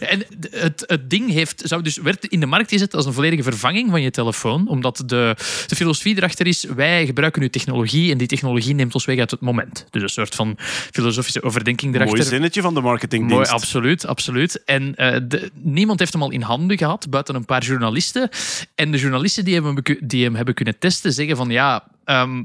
En- 0.00 0.24
het, 0.50 0.84
het 0.86 1.10
ding 1.10 1.30
heeft, 1.30 1.62
zou 1.64 1.82
dus, 1.82 1.96
werd 1.96 2.24
in 2.26 2.40
de 2.40 2.46
markt 2.46 2.70
gezet 2.70 2.94
als 2.94 3.06
een 3.06 3.12
volledige 3.12 3.42
vervanging 3.42 3.90
van 3.90 4.02
je 4.02 4.10
telefoon. 4.10 4.68
Omdat 4.68 5.02
de, 5.06 5.36
de 5.66 5.76
filosofie 5.76 6.16
erachter 6.16 6.46
is, 6.46 6.64
wij 6.64 7.06
gebruiken 7.06 7.40
nu 7.42 7.48
technologie 7.50 8.12
en 8.12 8.18
die 8.18 8.26
technologie 8.26 8.74
neemt 8.74 8.94
ons 8.94 9.04
weg 9.04 9.18
uit 9.18 9.30
het 9.30 9.40
moment. 9.40 9.86
Dus 9.90 10.02
een 10.02 10.08
soort 10.08 10.34
van 10.34 10.54
filosofische 10.92 11.42
overdenking 11.42 11.94
erachter. 11.94 12.16
Mooi 12.18 12.28
zinnetje 12.30 12.60
van 12.62 12.74
de 12.74 12.80
marketingdienst. 12.80 13.34
Mooi, 13.36 13.48
absoluut, 13.48 14.06
absoluut. 14.06 14.62
En 14.64 14.94
eh, 14.94 15.20
de- 15.28 15.50
niemand 15.54 15.98
heeft 15.98 16.12
hem 16.12 16.22
al 16.22 16.30
in 16.30 16.42
handen 16.42 16.78
gehad, 16.78 17.10
buiten 17.10 17.34
een 17.34 17.44
paar 17.44 17.62
journalisten. 17.62 18.28
En 18.74 18.90
de 18.90 18.98
journalisten 18.98 19.44
die 19.44 19.54
hem, 19.54 19.74
beku- 19.74 20.00
die 20.00 20.24
hem 20.24 20.34
hebben 20.34 20.54
kunnen 20.54 20.78
testen, 20.78 21.12
zeggen 21.12 21.36
van 21.36 21.50
ja. 21.50 21.84
ehm, 22.04 22.42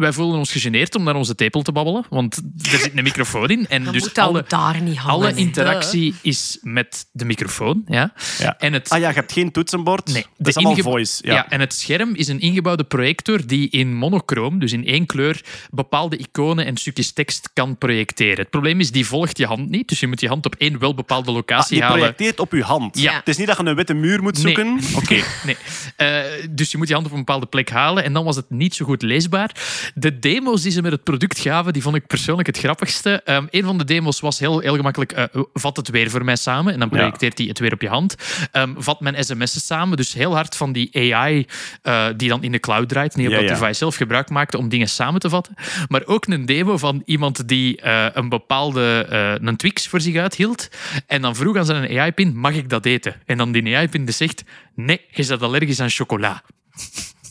wij 0.00 0.12
voelen 0.12 0.38
ons 0.38 0.52
gegeneerd 0.52 0.94
om 0.94 1.02
naar 1.02 1.14
onze 1.14 1.34
tepel 1.34 1.62
te 1.62 1.72
babbelen, 1.72 2.04
want 2.10 2.36
er 2.36 2.78
zit 2.78 2.90
een 2.96 3.02
microfoon 3.02 3.48
in. 3.48 3.66
En 3.68 3.84
dus 3.92 4.14
alle, 4.14 4.44
daar 4.48 4.82
niet 4.82 4.96
hangen. 4.96 5.14
alle 5.26 5.34
interactie 5.34 6.14
is 6.22 6.58
met 6.62 7.06
de 7.12 7.24
microfoon. 7.24 7.82
Ja? 7.86 8.12
Ja. 8.38 8.58
En 8.58 8.72
het, 8.72 8.88
Ah 8.88 8.98
ja, 9.00 9.08
je 9.08 9.14
hebt 9.14 9.32
geen 9.32 9.50
toetsenbord. 9.52 10.12
Nee, 10.12 10.26
dat 10.36 10.46
is 10.46 10.56
allemaal 10.56 10.76
voice. 10.82 11.18
Ja. 11.26 11.32
Ja. 11.34 11.48
en 11.48 11.60
het 11.60 11.74
scherm 11.74 12.14
is 12.14 12.28
een 12.28 12.40
ingebouwde 12.40 12.84
projector 12.84 13.46
die 13.46 13.68
in 13.70 13.94
monochroom, 13.94 14.58
dus 14.58 14.72
in 14.72 14.86
één 14.86 15.06
kleur, 15.06 15.40
bepaalde 15.70 16.16
iconen 16.16 16.66
en 16.66 16.76
stukjes 16.76 17.12
tekst 17.12 17.50
kan 17.54 17.78
projecteren. 17.78 18.36
Het 18.38 18.50
probleem 18.50 18.80
is, 18.80 18.90
die 18.90 19.06
volgt 19.06 19.38
je 19.38 19.46
hand 19.46 19.68
niet, 19.70 19.88
dus 19.88 20.00
je 20.00 20.06
moet 20.06 20.20
je 20.20 20.28
hand 20.28 20.46
op 20.46 20.54
één 20.54 20.78
wel 20.78 20.94
bepaalde 20.94 21.28
Ah, 21.28 21.34
locatie 21.34 21.76
je 21.76 21.82
halen. 21.82 21.98
projecteert 21.98 22.40
op 22.40 22.52
je 22.52 22.62
hand. 22.62 22.98
Ja. 22.98 23.12
Het 23.14 23.28
is 23.28 23.36
niet 23.36 23.46
dat 23.46 23.56
je 23.58 23.64
een 23.64 23.74
witte 23.74 23.94
muur 23.94 24.22
moet 24.22 24.42
Nee. 24.42 24.54
zoeken. 24.54 24.80
Oké. 25.02 25.20
Nee. 25.44 25.56
Eh, 25.96 26.22
dus 26.50 26.70
je 26.70 26.78
moet 26.78 26.88
je 26.88 26.94
hand 26.94 27.06
op 27.06 27.12
een 27.12 27.18
bepaalde 27.18 27.46
plek 27.46 27.70
halen 27.70 28.04
en 28.04 28.12
dan 28.12 28.24
was 28.24 28.36
het 28.36 28.50
niet 28.50 28.74
zo 28.74 28.84
goed 28.84 29.02
leesbaar. 29.02 29.50
De 29.94 30.18
demo's 30.18 30.62
die 30.62 30.72
ze 30.72 30.82
met 30.82 30.92
het 30.92 31.04
product 31.04 31.38
gaven, 31.38 31.72
die 31.72 31.82
vond 31.82 31.96
ik 31.96 32.06
persoonlijk 32.06 32.46
het 32.46 32.58
grappigste. 32.58 33.22
Ehm 33.24 33.46
een 33.50 33.64
van 33.64 33.78
de 33.78 33.84
demo's 33.84 34.20
was 34.20 34.38
heel, 34.38 34.58
heel 34.58 34.76
gemakkelijk, 34.76 35.12
eh, 35.12 35.24
vat 35.52 35.76
het 35.76 35.88
weer 35.88 36.10
voor 36.10 36.24
mij 36.24 36.36
samen 36.36 36.72
en 36.72 36.78
dan 36.78 36.88
projecteert 36.88 37.38
hij 37.38 37.46
het 37.46 37.58
weer 37.58 37.72
op 37.72 37.80
je 37.80 37.88
hand. 37.88 38.14
Ehm, 38.52 38.74
vat 38.76 39.00
mijn 39.00 39.24
sms'en 39.24 39.60
samen, 39.60 39.96
dus 39.96 40.12
heel 40.12 40.34
hard 40.34 40.56
van 40.56 40.72
die 40.72 41.14
AI 41.14 41.46
eh, 41.82 42.06
die 42.16 42.28
dan 42.28 42.42
in 42.42 42.52
de 42.52 42.60
cloud 42.60 42.88
draait, 42.88 43.16
niet 43.16 43.26
op 43.26 43.32
Ja, 43.32 43.40
dat 43.40 43.48
device 43.48 43.72
zelf 43.72 43.96
gebruik 43.96 44.30
maakte 44.30 44.58
om 44.58 44.68
dingen 44.68 44.88
samen 44.88 45.20
te 45.20 45.28
vatten. 45.28 45.54
Maar 45.88 46.02
ook 46.04 46.26
een 46.26 46.46
demo 46.46 46.76
van 46.76 47.02
iemand 47.04 47.48
die 47.48 47.80
eh, 47.80 48.06
een 48.12 48.28
bepaalde 48.28 49.06
een 49.42 49.56
Twix 49.56 49.88
voor 49.88 50.00
zich 50.00 50.16
uithield 50.16 50.68
en 51.06 51.22
dan 51.22 51.36
vroeg 51.36 51.56
aan 51.56 51.64
zijn 51.64 51.98
AI-pin, 51.98 52.36
mag 52.36 52.54
ik 52.54 52.68
dat 52.68 52.86
eten? 52.86 53.14
En 53.26 53.38
dan 53.38 53.52
die 53.52 53.76
AI-pin 53.76 54.04
die 54.04 54.14
zegt, 54.14 54.44
nee, 54.74 55.00
je 55.10 55.26
bent 55.26 55.42
allergisch 55.42 55.80
aan 55.80 55.90
chocola. 55.90 56.42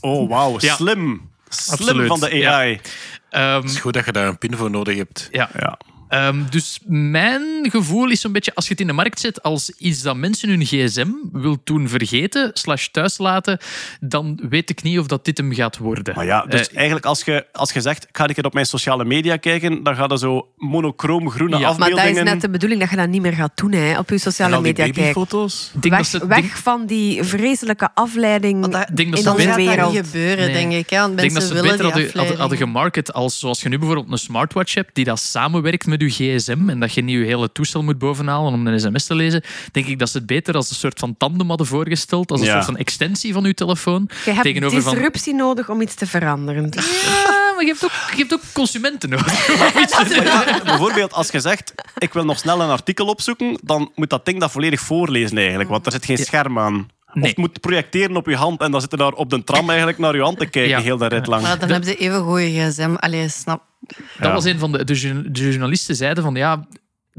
Oh, 0.01 0.29
wauw. 0.29 0.55
Ja. 0.59 0.75
Slim. 0.75 1.29
Slim 1.49 1.79
Absoluut, 1.79 2.07
van 2.07 2.19
de 2.19 2.37
ja. 2.37 2.53
AI. 2.53 2.79
Ehm, 3.29 3.61
Het 3.61 3.71
is 3.71 3.79
goed 3.79 3.93
dat 3.93 4.05
je 4.05 4.11
daar 4.11 4.27
een 4.27 4.37
pin 4.37 4.55
voor 4.57 4.69
nodig 4.69 4.97
hebt. 4.97 5.27
ja. 5.31 5.49
Ja. 5.59 5.79
Ehm, 6.09 6.41
dus 6.49 6.79
mijn 6.87 7.41
gevoel 7.71 8.09
is 8.09 8.21
zo'n 8.21 8.31
beetje, 8.31 8.55
als 8.55 8.65
je 8.65 8.71
het 8.71 8.81
in 8.81 8.87
de 8.87 8.93
markt 8.93 9.19
zet 9.19 9.43
als 9.43 9.69
iets 9.69 10.01
dat 10.01 10.15
mensen 10.15 10.49
hun 10.49 10.65
gsm 10.65 11.07
wil 11.31 11.57
doen 11.63 11.87
vergeten, 11.89 12.51
slash 12.53 12.87
thuis 12.87 13.17
laten, 13.17 13.57
dan 13.99 14.39
weet 14.49 14.69
ik 14.69 14.83
niet 14.83 14.99
of 14.99 15.07
dat 15.07 15.25
dit 15.25 15.37
hem 15.37 15.53
gaat 15.53 15.77
worden. 15.77 16.15
Maar 16.15 16.25
ja, 16.25 16.45
dus 16.45 16.69
Eh, 16.69 16.75
eigenlijk 16.77 17.05
als 17.05 17.21
je, 17.23 17.45
als 17.51 17.71
je 17.73 17.81
zegt, 17.81 18.03
ik 18.03 18.17
ga 18.17 18.27
een 18.27 18.33
keer 18.33 18.45
op 18.45 18.53
mijn 18.53 18.65
sociale 18.65 19.05
media 19.05 19.37
kijken, 19.37 19.83
dan 19.83 19.95
gaan 19.95 20.11
er 20.11 20.17
zo 20.17 20.47
monochroom 20.55 21.29
groene 21.29 21.57
Ja. 21.57 21.69
Maar 21.69 21.79
Maar 21.79 21.89
dat 21.89 21.97
afbeeldingen... 21.97 22.25
is 22.25 22.31
net 22.31 22.41
de 22.41 22.49
bedoeling 22.49 22.79
dat 22.81 22.89
je 22.89 22.95
dat 22.95 23.07
niet 23.09 23.21
meer 23.21 23.33
gaat 23.33 23.51
doen 23.57 23.71
hè, 23.71 23.97
op 23.99 24.07
je 24.07 24.13
En 24.15 24.19
sociale 24.21 24.61
media 24.61 24.83
kijken. 24.83 25.01
babyfoto's. 25.01 25.71
ik 25.75 25.81
denk 25.81 25.95
dat 25.95 26.11
Weg, 26.11 26.21
ze- 26.21 26.27
weg 26.27 26.39
denk- 26.41 26.51
van 26.53 26.85
die 26.85 27.23
vreselijke 27.23 27.89
afleiding 27.93 28.59
Want 28.59 28.73
dat, 28.73 28.89
Ik 28.89 28.95
denk 28.97 29.11
dat 29.15 29.19
in 29.19 29.29
onze 29.31 29.41
gaat 29.47 29.55
beter- 29.55 29.75
dat 29.75 29.75
wereld. 29.75 29.93
niet 29.93 30.05
gebeuren, 30.05 30.45
Nee. 30.45 30.53
denk 30.53 30.71
ik. 30.83 30.89
Hè? 30.89 30.99
Want 30.99 31.11
Ik 31.11 31.17
denk 31.19 31.33
dat 31.33 31.43
ze 31.43 31.53
willen 31.53 31.69
beter 31.77 31.85
hadden, 31.85 32.37
hadden, 32.37 32.57
gemarket 32.57 33.13
als 33.13 33.39
zoals 33.39 33.61
je 33.61 33.69
nu 33.69 33.77
bijvoorbeeld 33.77 34.11
een 34.11 34.17
smartwatch 34.17 34.73
hebt 34.73 34.95
die 34.95 35.05
dat 35.05 35.19
samenwerkt 35.19 35.85
met 35.99 36.15
je 36.15 36.33
gsm 36.37 36.69
en 36.69 36.79
dat 36.79 36.93
je 36.93 37.01
niet 37.01 37.17
je 37.19 37.25
hele 37.25 37.51
toestel 37.51 37.83
moet 37.83 37.97
bovenhalen 37.97 38.53
om 38.53 38.67
een 38.67 38.79
sms 38.79 39.05
te 39.05 39.15
lezen, 39.15 39.43
denk 39.71 39.85
ik 39.85 39.99
dat 39.99 40.09
ze 40.09 40.17
het 40.17 40.25
beter 40.25 40.55
als 40.55 40.69
een 40.69 40.75
soort 40.75 40.99
van 40.99 41.17
tandem 41.17 41.47
hadden 41.47 41.67
voorgesteld, 41.67 42.31
als 42.31 42.39
een 42.39 42.45
Ja. 42.45 42.53
soort 42.53 42.65
van 42.65 42.77
extensie 42.77 43.33
van 43.33 43.43
je 43.43 43.53
telefoon. 43.53 44.09
Je 44.25 44.31
hebt 44.31 44.43
tegenover 44.43 44.81
van- 44.81 44.91
disruptie 44.93 45.33
nodig 45.33 45.69
om 45.69 45.81
iets 45.81 45.95
te 45.95 46.05
veranderen. 46.07 46.69
Dus- 46.69 47.01
Ja, 47.03 47.53
maar 47.55 47.63
je 47.65 47.71
hebt 47.71 47.83
ook, 47.83 47.91
je 48.11 48.17
hebt 48.17 48.33
ook 48.33 48.41
consumenten 48.53 49.09
nodig. 49.09 49.47
Ja, 50.23 50.61
bijvoorbeeld 50.63 51.13
als 51.13 51.29
je 51.29 51.39
zegt, 51.39 51.73
ik 51.97 52.13
wil 52.13 52.25
nog 52.25 52.37
snel 52.37 52.61
een 52.61 52.69
artikel 52.69 53.05
opzoeken, 53.07 53.59
dan 53.63 53.91
moet 53.95 54.09
dat 54.09 54.25
ding 54.25 54.39
dat 54.39 54.51
volledig 54.51 54.79
voorlezen 54.79 55.37
eigenlijk, 55.37 55.69
want 55.69 55.85
er 55.85 55.91
zit 55.91 56.05
geen 56.05 56.17
scherm 56.17 56.59
aan. 56.59 56.87
Of 57.13 57.21
het 57.27 57.37
moet 57.37 57.59
projecteren 57.61 58.15
op 58.15 58.25
je 58.27 58.35
hand 58.35 58.61
en 58.61 58.71
dan 58.71 58.81
zit 58.81 58.91
je 58.91 58.97
daar 58.97 59.11
op 59.11 59.29
de 59.29 59.43
tram 59.43 59.67
eigenlijk 59.69 59.97
naar 59.99 60.15
je 60.15 60.21
hand 60.21 60.39
te 60.39 60.45
kijken, 60.45 60.71
Ja. 60.71 60.79
heel 60.81 60.97
de 60.97 61.07
rit 61.07 61.27
lang. 61.27 61.41
Maar 61.41 61.59
dan 61.59 61.69
hebben 61.69 61.89
ze 61.89 61.95
even 61.95 62.21
goede 62.21 62.49
gsm. 62.51 62.93
Allee, 62.95 63.29
snap. 63.29 63.61
Dat 64.19 64.31
was 64.31 64.45
een 64.45 64.59
van 64.59 64.71
de, 64.71 64.83
de, 64.83 65.31
de 65.31 65.49
journalisten 65.49 65.95
zeiden 65.95 66.23
van 66.23 66.35
ja, 66.35 66.67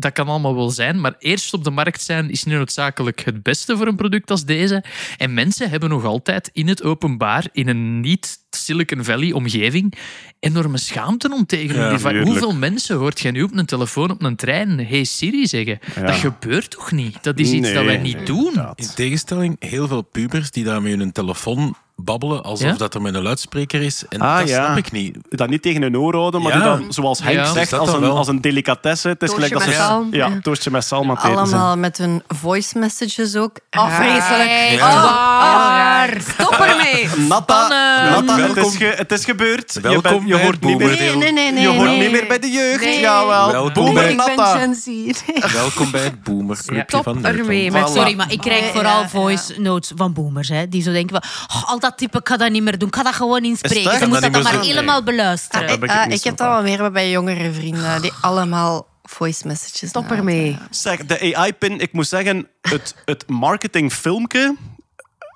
dat 0.00 0.12
kan 0.12 0.28
allemaal 0.28 0.54
wel 0.54 0.70
zijn, 0.70 1.00
maar 1.00 1.14
eerst 1.18 1.54
op 1.54 1.64
de 1.64 1.70
markt 1.70 2.02
zijn 2.02 2.30
is 2.30 2.44
niet 2.44 2.54
noodzakelijk 2.54 3.20
het 3.24 3.42
beste 3.42 3.76
voor 3.76 3.86
een 3.86 3.96
product 3.96 4.30
als 4.30 4.44
deze. 4.44 4.84
En 5.16 5.34
mensen 5.34 5.70
hebben 5.70 5.88
nog 5.88 6.04
altijd 6.04 6.50
in 6.52 6.68
het 6.68 6.82
openbaar, 6.82 7.46
in 7.52 7.68
een 7.68 8.00
niet 8.00 8.38
Silicon 8.50 9.04
Valley 9.04 9.32
omgeving, 9.32 9.94
enorme 10.40 10.78
schaamte 10.78 11.32
om 11.32 11.46
tegen 11.46 11.76
Ja. 11.76 12.22
Hoeveel 12.22 12.54
mensen 12.54 12.96
hoort 12.96 13.20
jij 13.20 13.30
nu 13.30 13.42
op 13.42 13.56
een 13.56 13.66
telefoon 13.66 14.10
op 14.10 14.22
een 14.22 14.36
trein 14.36 14.86
Hey 14.86 15.04
Siri 15.04 15.46
zeggen? 15.46 15.78
Ja. 15.94 16.02
Dat 16.02 16.14
gebeurt 16.14 16.70
toch 16.70 16.92
niet? 16.92 17.22
Dat 17.22 17.38
is 17.38 17.50
iets 17.50 17.66
Nee, 17.66 17.74
dat 17.74 17.84
wij 17.84 17.98
niet 17.98 18.26
doen. 18.26 18.52
In 18.74 18.88
tegenstelling, 18.94 19.56
heel 19.58 19.88
veel 19.88 20.02
pubers 20.02 20.50
die 20.50 20.64
daar 20.64 20.82
met 20.82 20.98
hun 20.98 21.12
telefoon 21.12 21.76
babbelen 22.04 22.42
alsof 22.42 22.68
Ja? 22.68 22.76
dat 22.76 22.94
er 22.94 23.02
met 23.02 23.14
een 23.14 23.22
luidspreker 23.22 23.82
is. 23.82 24.04
En 24.08 24.20
Ah, 24.20 24.38
dat 24.38 24.48
ja. 24.48 24.64
snap 24.64 24.76
ik 24.76 24.92
niet. 24.92 25.16
Dat 25.28 25.48
niet 25.48 25.62
tegen 25.62 25.82
hun 25.82 25.96
oor 25.98 26.14
houden, 26.16 26.42
maar 26.42 26.56
Ja. 26.58 26.76
die 26.76 26.84
dat, 26.86 26.94
zoals 26.94 27.22
Henk 27.22 27.46
zegt, 27.46 27.72
als 27.72 27.90
dan 27.90 28.02
een, 28.04 28.10
als 28.10 28.28
een 28.28 28.40
delicatesse. 28.40 29.08
Het 29.08 29.22
is 29.22 29.30
gelijk 29.32 29.52
dat 29.52 29.66
met 29.66 29.74
ze... 29.74 29.80
Ja, 29.80 30.02
ja. 30.10 30.38
toastje 30.42 30.70
met 30.70 30.84
zijn. 30.84 31.16
Allemaal 31.16 31.76
met 31.76 31.98
hun 31.98 32.22
voice 32.28 32.78
messages 32.78 33.36
ook. 33.36 33.58
Oh, 33.70 33.96
vreselijk. 33.96 34.50
Ja. 34.70 34.78
Waar. 35.02 36.20
Stop 36.20 36.52
ermee. 36.52 37.08
Natta, 37.28 37.64
Spannen. 37.64 38.10
Natta 38.10 38.36
het, 38.36 38.52
Welkom. 38.54 38.70
is 38.72 38.76
ge- 38.76 38.94
het 38.96 39.12
is 39.12 39.24
gebeurd. 39.24 39.72
je, 39.74 39.80
Welkom 39.80 40.02
bent- 40.02 40.28
je 40.28 40.34
bij 40.34 40.42
hoort 40.44 40.60
niet 40.60 40.78
meer, 40.78 40.88
boomerdeel. 40.88 41.18
Nee, 41.18 41.32
nee, 41.32 41.52
nee. 41.52 41.62
je 41.62 41.68
hoort 41.68 41.88
nee. 41.88 41.98
niet 42.00 42.10
meer 42.10 42.26
bij 42.26 42.38
de 42.38 42.50
jeugd. 42.50 42.84
Nee. 42.84 43.00
Jawel. 43.00 43.50
Welkom 43.52 43.72
Boomer 43.84 44.02
bij- 44.02 44.14
Natta. 44.14 44.66
Nee. 44.84 45.14
Welkom 45.52 45.90
bij 45.90 46.00
het 46.02 46.22
boomerclubje 46.22 46.84
Stop 46.86 47.02
van 47.02 47.24
ermee 47.24 47.62
Nederland. 47.62 47.94
Sorry, 47.94 48.14
maar 48.16 48.32
ik 48.32 48.40
krijg 48.40 48.72
vooral 48.72 49.08
voice 49.08 49.60
notes 49.60 49.92
van 49.96 50.12
boomers. 50.12 50.48
Hè, 50.48 50.68
die 50.68 50.82
zo 50.82 50.92
denken, 50.92 51.22
van, 51.22 51.56
oh, 51.60 51.68
al 51.70 51.78
dat 51.90 51.98
type, 51.98 52.18
ik 52.18 52.28
ga 52.28 52.36
dat 52.36 52.50
niet 52.50 52.62
meer 52.62 52.78
doen. 52.78 52.88
Ik 52.88 52.96
ga 52.96 53.02
dat 53.02 53.14
gewoon 53.14 53.44
inspreken. 53.44 53.92
Je 53.92 53.98
Kan 53.98 54.08
moet 54.08 54.20
dat 54.20 54.32
dat 54.32 54.42
dan 54.42 54.52
maar 54.52 54.62
helemaal 54.62 55.02
beluisteren. 55.02 55.66
Dat 55.66 55.80
ben 55.80 55.88
ik 55.88 55.94
Ah, 55.94 56.22
heb 56.22 56.36
dat 56.36 56.48
wel 56.48 56.62
meer 56.62 56.92
bij 56.92 57.10
jongere 57.10 57.52
vrienden, 57.52 58.02
die 58.02 58.12
allemaal 58.20 58.86
voice 59.02 59.46
messages 59.46 59.88
Stop 59.88 60.10
ermee. 60.10 60.58
Zeg, 60.70 61.04
de 61.06 61.34
AI-pin, 61.36 61.80
ik 61.80 61.92
moet 61.92 62.06
zeggen, 62.06 62.48
het, 62.60 62.94
het 63.04 63.28
marketingfilmpje, 63.28 64.56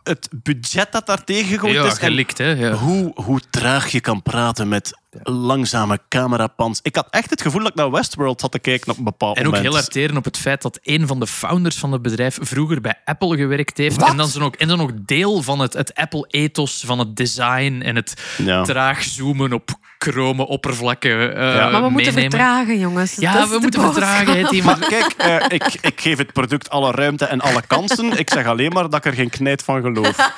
het 0.02 0.28
budget 0.42 0.92
dat 0.92 1.06
daar 1.06 1.24
tegen 1.24 1.48
gegooid 1.48 1.74
Ja, 1.74 1.84
is... 1.84 1.92
en 1.92 1.98
gelikt, 1.98 2.38
hè. 2.38 2.50
Ja. 2.50 2.72
Hoe, 2.72 3.12
hoe 3.14 3.40
traag 3.50 3.90
je 3.90 4.00
kan 4.00 4.22
praten 4.22 4.68
met 4.68 4.98
langzame 5.22 5.98
camerapans. 6.08 6.80
Ik 6.82 6.96
had 6.96 7.06
echt 7.10 7.30
het 7.30 7.42
gevoel 7.42 7.60
dat 7.60 7.68
ik 7.70 7.74
naar 7.76 7.90
Westworld 7.90 8.40
zat 8.40 8.52
te 8.52 8.58
kijken 8.58 8.90
op 8.90 8.98
een 8.98 9.04
bepaald 9.04 9.36
En 9.36 9.46
ook 9.46 9.52
moment. 9.52 9.68
heel 9.72 9.82
arteren 9.82 10.16
op 10.16 10.24
het 10.24 10.36
feit 10.38 10.62
dat 10.62 10.78
een 10.82 11.06
van 11.06 11.20
de 11.20 11.26
founders 11.26 11.76
van 11.76 11.92
het 11.92 12.02
bedrijf 12.02 12.38
vroeger 12.40 12.80
bij 12.80 12.94
Apple 13.04 13.36
gewerkt 13.36 13.78
heeft. 13.78 14.02
En 14.02 14.16
dan 14.16 14.28
zijn 14.28 14.44
ook, 14.44 14.54
en 14.56 14.68
dan 14.68 14.80
ook 14.80 15.06
deel 15.06 15.42
van 15.42 15.58
het, 15.58 15.72
het 15.72 15.94
Apple-ethos, 15.94 16.82
van 16.86 16.98
het 16.98 17.16
design 17.16 17.80
en 17.84 17.96
het 17.96 18.14
Ja. 18.38 18.62
traag 18.62 19.02
zoomen 19.02 19.52
op 19.52 19.70
chrome 20.12 20.46
oppervlakken 20.46 21.36
eh, 21.36 21.54
Ja. 21.54 21.70
Maar 21.70 21.82
we 21.82 21.88
moeten 21.88 22.14
meenemen. 22.14 22.30
vertragen, 22.38 22.78
jongens. 22.78 23.14
Ja, 23.14 23.32
Dat 23.32 23.48
we 23.48 23.58
moeten 23.58 23.80
vertragen. 23.80 24.38
Het 24.38 24.48
team. 24.48 24.64
Maar 24.64 24.78
kijk, 24.78 25.12
eh, 25.16 25.36
ik, 25.48 25.64
ik 25.80 26.00
geef 26.00 26.18
het 26.18 26.32
product 26.32 26.70
alle 26.70 26.90
ruimte 26.90 27.24
en 27.24 27.40
alle 27.40 27.62
kansen. 27.66 28.18
Ik 28.18 28.30
zeg 28.30 28.46
alleen 28.46 28.72
maar 28.72 28.82
dat 28.82 28.94
ik 28.94 29.04
er 29.04 29.12
geen 29.12 29.30
knijt 29.30 29.62
van 29.62 29.80
geloof. 29.82 30.30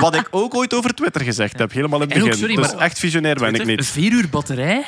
Wat 0.00 0.14
ik 0.14 0.28
ook 0.30 0.54
ooit 0.54 0.74
over 0.74 0.94
Twitter 0.94 1.20
gezegd 1.22 1.58
heb, 1.58 1.72
helemaal 1.72 2.02
in 2.02 2.08
het 2.08 2.16
ook, 2.18 2.24
begin. 2.24 2.38
sorry, 2.38 2.54
dus 2.56 2.72
maar- 2.74 2.84
echt 2.84 2.98
visionair 2.98 3.34
ben 3.34 3.54
ik 3.54 3.64
niet. 3.64 3.86
Vier 3.86 4.12
uur 4.12 4.28
batterij? 4.28 4.84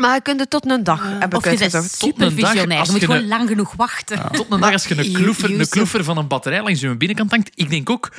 Maar 0.00 0.14
je 0.14 0.20
kunt 0.22 0.40
het 0.40 0.50
tot 0.50 0.70
een 0.70 0.84
dag 0.84 1.02
hebben 1.18 1.38
Of 1.38 1.44
je 1.44 1.50
bent 1.50 1.62
uitgezocht. 1.62 1.98
Tot 1.98 2.12
een 2.12 2.18
dag, 2.18 2.28
supervisionair. 2.30 2.78
als 2.78 2.86
Je 2.86 2.92
moet 2.92 3.00
je 3.00 3.06
gewoon 3.06 3.22
een- 3.22 3.28
lang 3.28 3.48
genoeg 3.48 3.72
wachten. 3.76 4.30
Tot 4.32 4.46
een 4.50 4.60
dag 4.60 4.72
als 4.72 4.84
je 4.86 4.98
een 4.98 5.12
kloefer, 5.70 5.98
een 5.98 6.04
van 6.04 6.18
een 6.18 6.26
batterij 6.26 6.62
langs 6.62 6.80
je 6.80 6.96
binnenkant 6.96 7.30
hangt. 7.30 7.50
Ik 7.54 7.70
denk 7.70 7.90
ook, 7.90 8.12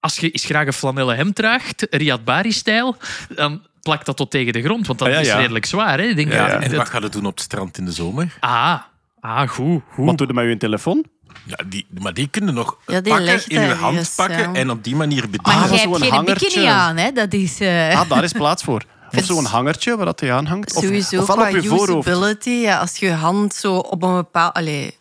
als 0.00 0.16
je 0.18 0.30
eens 0.30 0.44
graag 0.44 0.66
een 0.66 0.72
flanellen 0.72 1.16
hemd 1.16 1.34
draagt, 1.34 1.86
Riyad 1.90 2.24
Bari-stijl, 2.24 2.96
dan 3.34 3.62
plakt 3.84 4.06
dat 4.06 4.16
tot 4.16 4.30
tegen 4.30 4.52
de 4.52 4.62
grond. 4.62 4.86
Want 4.86 4.98
dat 4.98 5.08
Ah, 5.08 5.14
ja, 5.14 5.20
is 5.20 5.32
redelijk 5.32 5.66
zwaar. 5.66 5.98
Hè? 5.98 6.04
Ik 6.04 6.16
denk, 6.16 6.32
Ja. 6.32 6.48
En 6.48 6.60
dat- 6.60 6.72
wat 6.78 6.88
gaat 6.88 7.02
het 7.02 7.12
doen 7.12 7.26
op 7.26 7.34
het 7.34 7.40
strand 7.44 7.78
in 7.78 7.84
de 7.84 7.92
zomer? 7.92 8.36
ah, 8.40 8.74
ah, 9.20 9.48
goed. 9.48 9.82
goed. 9.92 10.04
Wat 10.06 10.18
doe 10.18 10.26
je 10.26 10.32
met 10.32 10.44
je 10.48 10.56
telefoon? 10.56 11.04
Ja, 11.44 11.56
die, 11.66 11.86
maar 12.00 12.14
die 12.14 12.28
kunnen 12.28 12.54
nog 12.54 12.76
Ja, 12.86 13.00
die 13.00 13.12
pakken, 13.12 13.42
in 13.46 13.60
je 13.60 13.66
ergens, 13.66 13.80
hand 13.80 14.12
pakken 14.16 14.52
ja. 14.52 14.58
en 14.60 14.70
op 14.70 14.84
die 14.84 14.96
manier 14.96 15.20
Maar 15.20 15.30
bedienen. 15.30 15.62
Ah, 15.62 15.68
jij 15.70 15.78
zo'n 15.78 15.90
hebt 15.92 16.02
geen 16.04 16.12
hangertje. 16.12 16.46
bikini 16.48 16.66
aan, 16.66 16.96
hè? 16.96 17.12
Dat 17.12 17.32
is... 17.32 17.60
eh, 17.60 18.00
Ah, 18.00 18.08
daar 18.08 18.24
is 18.24 18.32
plaats 18.32 18.62
voor. 18.62 18.82
Of 19.18 19.24
zo'n 19.24 19.44
hangertje 19.44 19.96
waar 19.96 20.04
dat 20.04 20.20
hij 20.20 20.32
aan 20.32 20.46
hangt. 20.46 20.74
Of, 20.76 20.82
Sowieso 20.82 21.20
ofwel 21.20 21.36
qua 21.36 21.48
op 21.48 21.54
je 21.54 21.64
voorhoofd. 21.68 22.08
usability. 22.08 22.50
Ja, 22.50 22.78
als 22.78 22.96
je 22.96 23.06
je 23.06 23.12
hand 23.12 23.54
zo 23.54 23.76
op 23.76 24.02
een 24.02 24.14
bepaald... 24.14 24.52
Allee, 24.54 24.96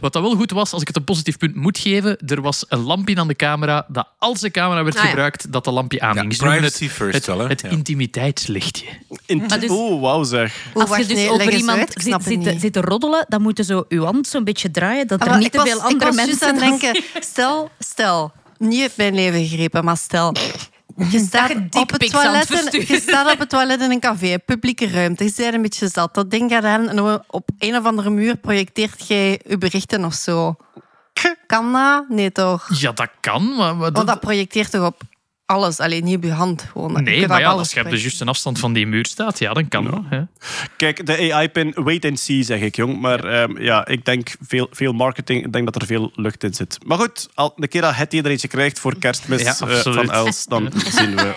Wat 0.00 0.12
dat 0.12 0.22
wel 0.22 0.34
goed 0.36 0.50
was, 0.50 0.72
als 0.72 0.80
ik 0.80 0.86
het 0.88 0.96
een 0.96 1.04
positief 1.04 1.36
punt 1.38 1.54
moet 1.54 1.78
geven, 1.78 2.16
er 2.26 2.40
was 2.40 2.64
een 2.68 2.78
lampje 2.78 3.16
aan 3.16 3.28
de 3.28 3.34
camera, 3.36 3.86
dat 3.88 4.08
als 4.18 4.40
de 4.40 4.50
camera 4.50 4.84
werd 4.84 4.96
Ah, 4.96 5.02
ja. 5.02 5.08
gebruikt, 5.08 5.52
dat 5.52 5.64
de 5.64 5.70
lampje 5.70 6.00
aanging. 6.00 6.30
Ja, 6.30 6.36
Ze 6.36 6.42
noemen 6.44 6.60
privacy 6.60 6.84
het, 6.84 6.92
first 6.92 7.14
het, 7.14 7.26
wel, 7.26 7.38
hè? 7.38 7.46
het 7.46 7.60
Ja. 7.60 7.68
intimiteitslichtje. 7.68 8.86
Dus- 9.60 9.70
Oh, 9.70 10.00
wauw 10.00 10.22
zeg. 10.22 10.66
Als 10.74 10.96
je 10.96 11.04
dus 11.06 11.16
nee, 11.16 11.30
over 11.30 11.52
iemand 11.52 11.78
uit, 11.78 11.94
zit, 12.02 12.22
te- 12.22 12.34
niet. 12.50 12.60
zit 12.60 12.72
te 12.72 12.80
roddelen, 12.80 13.24
dan 13.28 13.42
moet 13.42 13.56
je 13.56 13.64
zo 13.64 13.84
je 13.88 14.00
hand 14.00 14.26
zo'n 14.26 14.44
beetje 14.44 14.70
draaien, 14.70 15.06
dat 15.06 15.20
Ah, 15.20 15.26
er 15.26 15.32
maar 15.32 15.40
niet 15.42 15.52
te 15.52 15.60
veel 15.60 15.80
andere 15.80 15.94
ik 16.10 16.14
was 16.14 16.14
juist 16.26 16.40
mensen... 16.40 16.48
aan 16.62 16.70
het 16.70 16.80
denken, 16.82 17.02
stel, 17.20 17.70
stel, 17.78 18.32
niet 18.58 18.80
uit 18.82 18.96
mijn 18.96 19.14
leven 19.14 19.46
gegrepen, 19.46 19.84
maar 19.84 19.96
stel... 19.96 20.34
Je 21.10 21.18
staat, 21.28 21.48
je 21.48 21.66
op 21.70 21.90
het 21.90 22.10
toilet 22.10 22.48
je 22.88 23.00
staat 23.00 23.32
op 23.32 23.38
het 23.38 23.48
toilet 23.48 23.80
in 23.80 23.90
een 23.90 24.00
café, 24.00 24.38
publieke 24.38 24.88
ruimte. 24.88 25.24
Je 25.24 25.32
bent 25.36 25.54
een 25.54 25.62
beetje 25.62 25.88
zat. 25.88 26.14
Dat 26.14 26.30
ding 26.30 26.50
gaat 26.50 26.64
aan 26.64 26.88
en 26.88 27.24
op 27.26 27.48
een 27.58 27.76
of 27.76 27.84
andere 27.84 28.10
muur 28.10 28.36
projecteert 28.36 29.08
jij 29.08 29.40
je 29.46 29.58
berichten 29.58 30.04
of 30.04 30.14
zo. 30.14 30.56
Kan 31.46 31.72
dat? 31.72 32.08
Nee, 32.08 32.32
toch? 32.32 32.68
Ja, 32.80 32.92
dat 32.92 33.10
kan, 33.20 33.56
maar... 33.56 33.76
maar 33.76 33.92
Want 33.92 34.06
dat 34.06 34.20
projecteert 34.20 34.70
toch 34.70 34.86
op 34.86 35.02
alles, 35.48 35.80
alleen 35.80 36.04
niet 36.04 36.16
op 36.16 36.22
je 36.22 36.32
hand. 36.32 36.66
Gewoon. 36.72 37.02
Nee, 37.02 37.28
maar 37.28 37.40
ja, 37.40 37.50
als 37.50 37.72
je 37.72 37.80
op 37.80 37.90
de 37.90 38.00
juiste 38.00 38.24
afstand 38.24 38.58
van 38.58 38.72
die 38.72 38.86
muur 38.86 39.06
staat, 39.06 39.38
ja, 39.38 39.52
dan 39.52 39.68
kan 39.68 39.84
dat. 39.84 40.00
Hè. 40.08 40.20
Kijk, 40.76 41.06
de 41.06 41.32
AI-pin, 41.32 41.72
wait 41.74 42.04
and 42.04 42.20
see, 42.20 42.42
zeg 42.42 42.60
ik, 42.60 42.76
jong. 42.76 43.00
Maar 43.00 43.24
ehm, 43.24 43.62
ja, 43.62 43.86
ik 43.86 44.04
denk 44.04 44.34
veel, 44.40 44.68
veel 44.70 44.92
marketing. 44.92 45.44
Ik 45.44 45.52
denk 45.52 45.72
dat 45.72 45.82
er 45.82 45.86
veel 45.86 46.10
lucht 46.14 46.44
in 46.44 46.54
zit. 46.54 46.78
Maar 46.86 46.98
goed, 46.98 47.28
al, 47.34 47.52
de 47.56 47.68
keer 47.68 47.80
dat 47.80 47.94
Hetty 47.94 48.18
er 48.18 48.26
eentje 48.26 48.48
krijgt 48.48 48.78
voor 48.78 48.98
kerstmis 48.98 49.42
Ja, 49.42 49.56
eh, 49.60 49.76
van 49.76 50.10
Els, 50.10 50.46
dan 50.46 50.72
zien 50.88 51.16
we... 51.16 51.34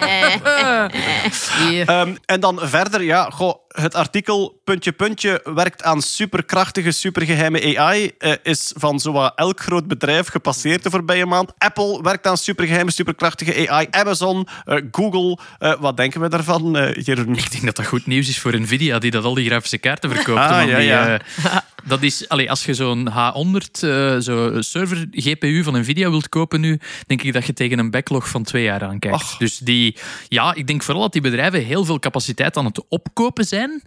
Ehm, 1.86 2.16
en 2.26 2.40
dan 2.40 2.60
verder, 2.62 3.02
ja, 3.02 3.30
goh, 3.30 3.56
het 3.68 3.96
artikel 3.96 4.62
puntje 4.64 4.92
puntje 4.92 5.42
werkt 5.44 5.84
aan 5.84 6.02
superkrachtige, 6.02 6.92
supergeheime 6.92 7.78
AI. 7.78 8.12
eh, 8.18 8.34
is 8.44 8.74
van 8.78 9.00
zowat 9.00 9.34
elk 9.36 9.60
groot 9.60 9.88
bedrijf 9.88 10.28
gepasseerd 10.28 10.84
de 10.84 10.90
voorbije 10.90 11.26
maand. 11.26 11.52
Apple 11.58 12.02
werkt 12.02 12.28
aan 12.28 12.38
supergeheime, 12.38 12.92
superkrachtige 12.92 13.70
AI. 13.70 13.88
Amazon, 14.02 14.48
eh, 14.66 14.78
Google. 14.92 15.38
eh, 15.60 15.74
wat 15.80 15.98
denken 15.98 16.22
we 16.22 16.30
daarvan, 16.30 16.78
eh 16.78 17.04
Jeroen? 17.06 17.36
Ik 17.36 17.52
denk 17.52 17.66
dat 17.66 17.76
dat 17.76 17.86
goed 17.86 18.06
nieuws 18.06 18.30
is 18.30 18.40
voor 18.40 18.60
Nvidia, 18.60 19.00
die 19.00 19.12
dat 19.12 19.24
al 19.24 19.34
die 19.34 19.46
grafische 19.46 19.78
kaarten 19.78 20.10
verkoopt. 20.10 20.40
Ah, 20.40 20.50
want 20.50 20.70
ja, 20.70 20.78
die, 20.78 20.86
ja. 20.86 21.20
dat 21.84 22.02
is, 22.02 22.30
allee, 22.30 22.50
als 22.50 22.66
je 22.66 22.74
zo'n 22.74 23.10
H100 23.10 23.72
eh, 23.82 24.18
zo 24.18 24.62
server 24.62 25.08
GPU 25.12 25.64
van 25.64 25.80
Nvidia 25.80 26.10
wilt 26.10 26.30
kopen 26.30 26.62
nu, 26.62 26.80
denk 27.08 27.22
ik 27.22 27.34
dat 27.34 27.46
je 27.46 27.54
tegen 27.54 27.80
een 27.80 27.92
backlog 27.92 28.30
van 28.30 28.44
twee 28.44 28.64
jaar 28.64 28.84
aankijkt. 28.84 29.16
Ach. 29.16 29.38
Dus 29.38 29.58
die, 29.58 29.98
ja, 30.28 30.54
ik 30.56 30.68
denk 30.68 30.84
vooral 30.84 31.02
dat 31.04 31.12
die 31.14 31.22
bedrijven 31.22 31.64
heel 31.64 31.86
veel 31.86 32.00
capaciteit 32.00 32.58
aan 32.58 32.66
het 32.66 32.84
opkopen 32.90 33.46
zijn. 33.46 33.82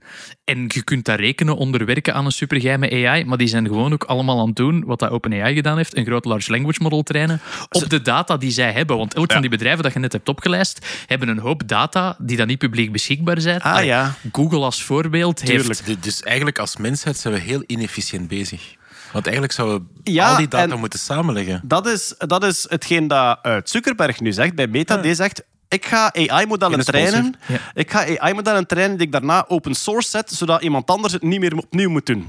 En 0.45 0.65
je 0.69 0.83
kunt 0.85 1.05
daar 1.05 1.21
rekenen 1.21 1.57
onder 1.57 1.85
werken 1.87 2.15
aan 2.15 2.25
een 2.25 2.33
supergeheime 2.33 3.07
AI, 3.09 3.25
maar 3.25 3.39
die 3.39 3.49
zijn 3.49 3.67
gewoon 3.67 3.93
ook 3.93 4.05
allemaal 4.05 4.41
aan 4.41 4.47
het 4.47 4.57
doen 4.57 4.85
wat 4.85 4.99
dat 4.99 5.11
OpenAI 5.11 5.55
gedaan 5.55 5.77
heeft, 5.77 5.97
een 5.97 6.05
groot 6.05 6.25
large 6.25 6.51
language 6.51 6.83
model 6.83 7.03
trainen 7.03 7.41
op 7.71 7.91
de 7.91 8.03
data 8.03 8.37
die 8.37 8.51
zij 8.51 8.73
hebben. 8.73 8.97
Want 8.97 9.15
elk 9.15 9.33
van 9.33 9.41
die 9.41 9.51
bedrijven 9.51 9.83
dat 9.83 9.93
je 9.93 9.99
net 9.99 10.13
hebt 10.13 10.29
opgelijst, 10.29 10.87
hebben 11.07 11.29
een 11.29 11.39
hoop 11.39 11.69
data 11.69 12.17
die 12.19 12.37
dan 12.37 12.47
niet 12.47 12.59
publiek 12.59 12.93
beschikbaar 12.93 13.41
zijn. 13.41 13.61
Ah, 13.61 13.85
ja. 13.85 14.15
Google 14.33 14.61
als 14.61 14.83
voorbeeld 14.83 15.41
heeft... 15.41 15.53
Tuurlijk. 15.65 15.87
Dus- 15.87 15.97
Dus 16.01 16.23
eigenlijk 16.23 16.59
als 16.59 16.77
mensheid 16.77 17.17
zijn 17.17 17.35
we 17.35 17.41
heel 17.41 17.63
inefficiënt 17.85 18.29
bezig. 18.29 18.75
Want 19.13 19.25
eigenlijk 19.25 19.55
zouden 19.55 19.89
we 20.05 20.11
Ja, 20.11 20.31
al 20.31 20.37
die 20.37 20.49
data 20.49 20.73
en- 20.73 20.79
moeten 20.79 20.99
samenleggen. 20.99 21.61
Dat 21.65 21.87
is, 21.87 22.15
dat 22.19 22.45
is 22.45 22.67
hetgeen 22.69 23.09
dat 23.09 23.39
eh, 23.43 23.57
Zuckerberg 23.65 24.21
nu 24.21 24.33
zegt 24.33 24.55
bij 24.55 24.67
Meta. 24.67 24.97
Die 24.97 25.15
zegt, 25.15 25.43
ik 25.75 25.85
ga 25.87 26.13
AI-modellen 26.15 26.85
trainen. 26.85 27.35
Ja. 27.47 27.59
Ik 27.75 27.91
ga 27.91 28.19
AI-modellen 28.19 28.67
trainen 28.67 28.97
die 28.97 29.07
ik 29.07 29.13
daarna 29.13 29.45
open 29.49 29.75
source 29.75 30.09
zet, 30.11 30.31
zodat 30.31 30.63
iemand 30.63 30.91
anders 30.91 31.13
het 31.13 31.23
niet 31.23 31.41
meer 31.41 31.57
opnieuw 31.57 31.91
moet 31.91 32.07
doen. 32.07 32.27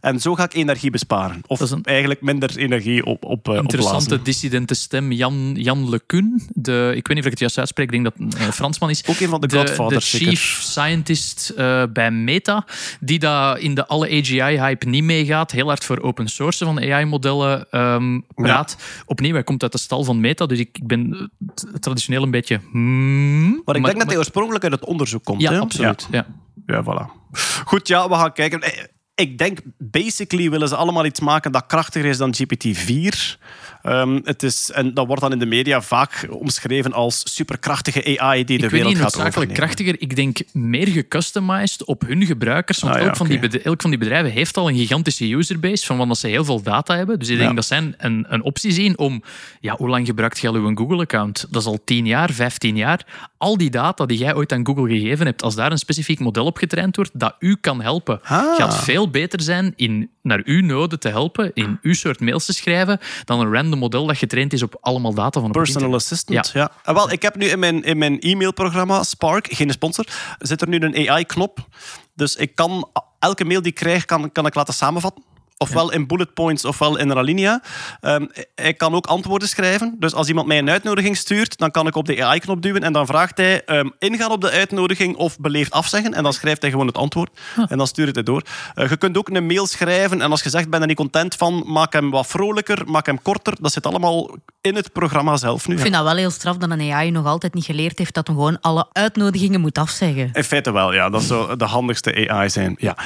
En 0.00 0.20
zo 0.20 0.34
ga 0.34 0.44
ik 0.44 0.54
energie 0.54 0.90
besparen. 0.90 1.42
Of 1.46 1.60
een- 1.70 1.82
eigenlijk 1.84 2.20
minder 2.20 2.56
energie 2.56 3.04
op, 3.04 3.24
op, 3.24 3.48
eh, 3.48 3.54
Interessante 3.54 4.02
opblazen. 4.02 4.24
dissidente 4.24 4.74
stem, 4.74 5.12
Jan, 5.12 5.52
Jan 5.54 5.88
LeCun. 5.90 6.42
De, 6.48 6.92
ik 6.96 7.06
weet 7.06 7.08
niet 7.08 7.18
of 7.18 7.24
ik 7.24 7.30
het 7.30 7.38
juist 7.38 7.58
uitspreek, 7.58 7.86
ik 7.86 7.92
denk 7.92 8.04
dat 8.04 8.14
het 8.18 8.46
een 8.46 8.52
Fransman 8.52 8.90
is. 8.90 9.06
Ook 9.06 9.20
een 9.20 9.28
van 9.28 9.40
de 9.40 9.46
de, 9.46 9.56
Godfathers, 9.56 10.10
de 10.10 10.16
zeker. 10.16 10.32
chief 10.36 10.58
scientist 10.62 11.48
eh, 11.48 11.82
bij 11.92 12.10
Meta, 12.10 12.64
die 13.00 13.18
daar 13.18 13.58
in 13.58 13.74
de 13.74 13.86
alle 13.86 14.06
AGI-hype 14.06 14.86
niet 14.88 15.04
meegaat, 15.04 15.50
heel 15.50 15.66
hard 15.66 15.84
voor 15.84 16.00
open 16.00 16.28
source 16.28 16.64
van 16.64 16.78
AI-modellen 16.80 17.66
ehm 17.70 18.20
praat. 18.34 18.76
Opnieuw, 19.06 19.32
hij 19.32 19.42
komt 19.42 19.62
uit 19.62 19.72
de 19.72 19.78
stal 19.78 20.04
van 20.04 20.20
Meta, 20.20 20.46
dus 20.46 20.58
ik, 20.58 20.78
ben 20.82 21.30
eh, 21.44 21.72
traditioneel 21.80 22.22
een 22.22 22.30
beetje... 22.30 22.60
hmm, 22.82 23.62
Maar 23.64 23.76
ik 23.76 23.84
denk 23.84 23.98
dat 23.98 24.08
hij 24.08 24.16
oorspronkelijk 24.16 24.64
uit 24.64 24.72
het 24.72 24.84
onderzoek 24.84 25.24
komt. 25.24 25.40
Ja, 25.40 25.52
hè? 25.52 25.58
absoluut. 25.60 26.08
Ja. 26.10 26.26
Ja, 26.66 26.82
voilà. 26.84 27.30
Goed, 27.64 27.88
ja, 27.88 28.08
we 28.08 28.14
gaan 28.14 28.32
kijken. 28.32 28.60
Eh, 28.60 28.84
Ik 29.14 29.38
denk, 29.38 29.58
basically 29.78 30.50
willen 30.50 30.68
ze 30.68 30.76
allemaal 30.76 31.04
iets 31.04 31.20
maken 31.20 31.52
dat 31.52 31.66
krachtiger 31.66 32.08
is 32.08 32.18
dan 32.18 32.34
GPT-4. 32.34 33.38
Ehm, 33.82 34.20
het 34.24 34.42
is, 34.42 34.70
en 34.70 34.94
dat 34.94 35.06
wordt 35.06 35.22
dan 35.22 35.32
in 35.32 35.38
de 35.38 35.46
media 35.46 35.80
vaak 35.80 36.26
omschreven 36.30 36.92
als 36.92 37.22
superkrachtige 37.34 38.18
AI 38.20 38.44
die 38.44 38.58
de 38.58 38.64
ik 38.64 38.70
wereld 38.70 38.88
niet 38.88 39.02
gaat 39.02 39.14
noodzakelijk 39.16 39.50
overnemen. 39.50 39.56
krachtiger. 39.56 39.96
Ik 40.00 40.16
denk 40.16 40.38
meer 40.52 40.88
gecustomized 40.88 41.84
op 41.84 42.02
hun 42.06 42.26
gebruikers. 42.26 42.78
Want 42.80 42.94
Ah, 42.94 43.00
ja, 43.00 43.06
elk, 43.06 43.16
van 43.16 43.26
die 43.26 43.60
elk 43.62 43.80
van 43.80 43.90
die 43.90 43.98
bedrijven 43.98 44.30
heeft 44.30 44.56
al 44.56 44.68
een 44.68 44.76
gigantische 44.76 45.30
userbase 45.30 45.86
van 45.86 45.96
want 45.96 46.18
ze 46.18 46.26
heel 46.26 46.44
veel 46.44 46.62
data 46.62 46.96
hebben. 46.96 47.18
Dus 47.18 47.28
ik 47.28 47.36
denk 47.36 47.48
Ja. 47.48 47.54
dat 47.54 47.64
zij 47.64 47.94
een, 47.98 48.24
een 48.28 48.42
optie 48.42 48.72
zien 48.72 48.98
om... 48.98 49.22
Ja, 49.60 49.74
hoe 49.76 49.88
lang 49.88 50.06
gebruikt 50.06 50.38
jij 50.40 50.50
al 50.50 50.56
uw 50.56 50.74
Google-account? 50.76 51.46
Dat 51.50 51.62
is 51.62 51.68
al 51.68 51.80
10 51.84 52.06
jaar, 52.06 52.30
15 52.32 52.76
jaar. 52.76 53.06
Al 53.38 53.56
die 53.56 53.70
data 53.70 54.06
die 54.06 54.18
jij 54.18 54.34
ooit 54.34 54.52
aan 54.52 54.66
Google 54.66 54.88
gegeven 54.88 55.26
hebt, 55.26 55.42
als 55.42 55.54
daar 55.54 55.70
een 55.72 55.78
specifiek 55.78 56.18
model 56.20 56.44
op 56.46 56.56
getraind 56.56 56.96
wordt, 56.96 57.10
dat 57.14 57.34
u 57.38 57.56
kan 57.60 57.82
helpen, 57.82 58.20
Ah. 58.22 58.56
gaat 58.56 58.78
veel 58.84 59.10
beter 59.10 59.40
zijn 59.40 59.72
in 59.76 60.10
naar 60.22 60.40
uw 60.44 60.62
noden 60.62 61.00
te 61.00 61.08
helpen, 61.08 61.50
in 61.54 61.78
uw 61.82 61.94
soort 61.94 62.20
mails 62.20 62.44
te 62.44 62.52
schrijven, 62.52 62.98
dan 63.24 63.40
een 63.40 63.52
random 63.52 63.78
model 63.78 64.06
dat 64.06 64.16
getraind 64.16 64.52
is 64.52 64.62
op 64.62 64.76
allemaal 64.80 65.14
data 65.14 65.40
van 65.40 65.48
het 65.48 65.58
Personal 65.58 65.94
assistant, 65.94 66.50
ja. 66.52 66.72
En 66.84 66.94
wel, 66.94 67.10
ik 67.10 67.22
heb 67.22 67.36
nu 67.36 67.46
in 67.46 67.58
mijn, 67.58 67.82
in 67.82 67.98
mijn 67.98 68.18
e-mailprogramma 68.20 69.02
Spark, 69.02 69.52
geen 69.52 69.70
sponsor, 69.70 70.06
zit 70.38 70.60
er 70.60 70.68
nu 70.68 70.80
een 70.80 71.08
AI-knop. 71.08 71.66
Dus 72.14 72.36
ik 72.36 72.54
kan 72.54 72.90
elke 73.18 73.44
mail 73.44 73.62
die 73.62 73.70
ik 73.70 73.76
krijg, 73.78 74.04
kan, 74.04 74.32
kan 74.32 74.46
ik 74.46 74.54
laten 74.54 74.74
samenvatten. 74.74 75.24
Ofwel 75.62 75.92
in 75.92 76.06
bullet 76.06 76.34
points, 76.34 76.64
ofwel 76.64 76.98
in 76.98 77.10
een 77.10 77.16
alinea. 77.16 77.62
Ehm, 78.00 78.26
ik 78.54 78.78
kan 78.78 78.94
ook 78.94 79.06
antwoorden 79.06 79.48
schrijven. 79.48 79.96
Dus 79.98 80.14
als 80.14 80.28
iemand 80.28 80.46
mij 80.46 80.58
een 80.58 80.70
uitnodiging 80.70 81.16
stuurt, 81.16 81.58
dan 81.58 81.70
kan 81.70 81.86
ik 81.86 81.96
op 81.96 82.06
de 82.06 82.24
AI-knop 82.24 82.62
duwen 82.62 82.82
en 82.82 82.92
dan 82.92 83.06
vraagt 83.06 83.36
hij 83.36 83.64
ehm, 83.64 83.88
ingaan 83.98 84.30
op 84.30 84.40
de 84.40 84.50
uitnodiging 84.50 85.16
of 85.16 85.38
beleefd 85.38 85.72
afzeggen. 85.72 86.14
En 86.14 86.22
dan 86.22 86.32
schrijft 86.32 86.62
hij 86.62 86.70
gewoon 86.70 86.86
het 86.86 86.96
antwoord. 86.96 87.30
En 87.68 87.78
dan 87.78 87.86
stuurt 87.86 88.14
hij 88.14 88.24
door. 88.24 88.42
Eh, 88.74 88.90
je 88.90 88.96
kunt 88.96 89.16
ook 89.16 89.28
een 89.28 89.46
mail 89.46 89.66
schrijven 89.66 90.20
en 90.20 90.30
als 90.30 90.42
je 90.42 90.50
zegt, 90.50 90.68
ben 90.68 90.80
er 90.80 90.86
niet 90.86 90.96
content 90.96 91.34
van, 91.34 91.62
maak 91.66 91.92
hem 91.92 92.10
wat 92.10 92.26
vrolijker, 92.26 92.82
maak 92.86 93.06
hem 93.06 93.22
korter. 93.22 93.54
Dat 93.60 93.72
zit 93.72 93.86
allemaal 93.86 94.30
in 94.60 94.74
het 94.74 94.92
programma 94.92 95.36
zelf 95.36 95.68
nu. 95.68 95.74
Ik 95.74 95.80
vind 95.80 95.94
dat 95.94 96.04
wel 96.04 96.16
heel 96.16 96.30
straf 96.30 96.56
dat 96.56 96.70
een 96.70 96.92
AI 96.92 97.10
nog 97.10 97.26
altijd 97.26 97.54
niet 97.54 97.64
geleerd 97.64 97.98
heeft 97.98 98.14
dat 98.14 98.26
hij 98.26 98.36
gewoon 98.36 98.60
alle 98.60 98.86
uitnodigingen 98.92 99.60
moet 99.60 99.78
afzeggen. 99.78 100.30
In 100.32 100.44
feite 100.44 100.72
wel, 100.72 100.92
ja. 100.92 101.10
Dat 101.10 101.22
zou 101.22 101.56
de 101.56 101.64
handigste 101.64 102.28
AI 102.28 102.50
zijn. 102.50 102.74
Ja. 102.78 102.96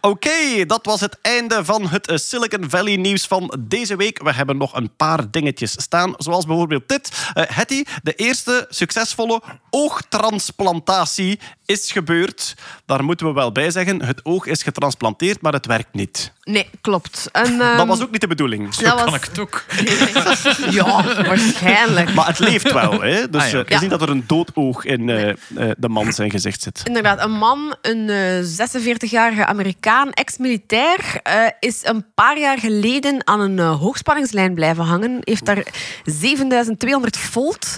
Oké, 0.00 0.66
dat 0.66 0.86
was 0.86 1.00
het 1.00 1.18
einde 1.22 1.64
van 1.64 1.71
het 1.80 2.08
eh, 2.08 2.16
Silicon 2.16 2.70
Valley 2.70 2.96
nieuws 2.96 3.26
van 3.26 3.54
deze 3.60 3.96
week. 3.96 4.22
We 4.22 4.32
hebben 4.32 4.56
nog 4.56 4.74
een 4.74 4.96
paar 4.96 5.30
dingetjes 5.30 5.72
staan, 5.82 6.14
zoals 6.16 6.46
bijvoorbeeld 6.46 6.88
dit. 6.88 7.10
Eh 7.34 7.44
Hetty, 7.48 7.84
de 8.02 8.14
eerste 8.14 8.66
succesvolle 8.68 9.42
oogtransplantatie 9.70 11.38
is 11.66 11.92
gebeurd. 11.92 12.54
Daar 12.86 13.04
moeten 13.04 13.26
we 13.26 13.32
wel 13.32 13.52
bij 13.52 13.70
zeggen. 13.70 14.02
Het 14.04 14.24
oog 14.24 14.46
is 14.46 14.62
getransplanteerd, 14.62 15.40
maar 15.40 15.52
het 15.52 15.66
werkt 15.66 15.92
niet. 15.94 16.32
Nee, 16.44 16.68
klopt. 16.80 17.28
En, 17.32 17.58
Dat 17.58 17.78
ehm, 17.78 17.86
was 17.86 18.00
ook 18.02 18.10
niet 18.10 18.20
de 18.20 18.26
bedoeling. 18.26 18.74
Zo 18.74 18.82
Dat 18.82 18.94
kan 18.94 19.04
was- 19.04 19.14
ik 19.14 19.24
het 19.24 19.38
ook. 19.38 19.64
Ja, 20.70 21.02
waarschijnlijk. 21.26 22.14
Maar 22.14 22.26
het 22.26 22.38
leeft 22.38 22.72
wel, 22.72 23.00
hè? 23.00 23.30
Dus 23.30 23.42
Ah, 23.42 23.48
ja, 23.48 23.52
eh, 23.54 23.58
oké. 23.58 23.58
het 23.58 23.70
is 23.74 23.80
niet 23.80 23.90
dat 23.90 24.02
er 24.02 24.08
een 24.10 24.24
doodoog 24.26 24.84
in 24.84 25.08
eh, 25.08 25.28
eh, 25.28 25.36
de 25.78 25.88
man 25.88 26.12
zijn 26.12 26.30
gezicht 26.30 26.62
zit. 26.62 26.80
Inderdaad, 26.84 27.22
een 27.24 27.32
man, 27.32 27.76
een 27.82 28.08
eh, 28.10 28.42
46-jarige 28.42 29.46
Amerikaan, 29.46 30.12
ex-militair, 30.12 31.20
eh, 31.22 31.46
is 31.62 31.80
een 31.82 32.04
paar 32.14 32.38
jaar 32.38 32.58
geleden 32.58 33.26
aan 33.26 33.40
een 33.40 33.58
eh, 33.58 33.80
hoogspanningslijn 33.80 34.54
blijven 34.54 34.84
hangen. 34.84 35.18
Heeft 35.20 35.44
daar 35.44 35.66
7200 36.04 37.16
volt 37.16 37.76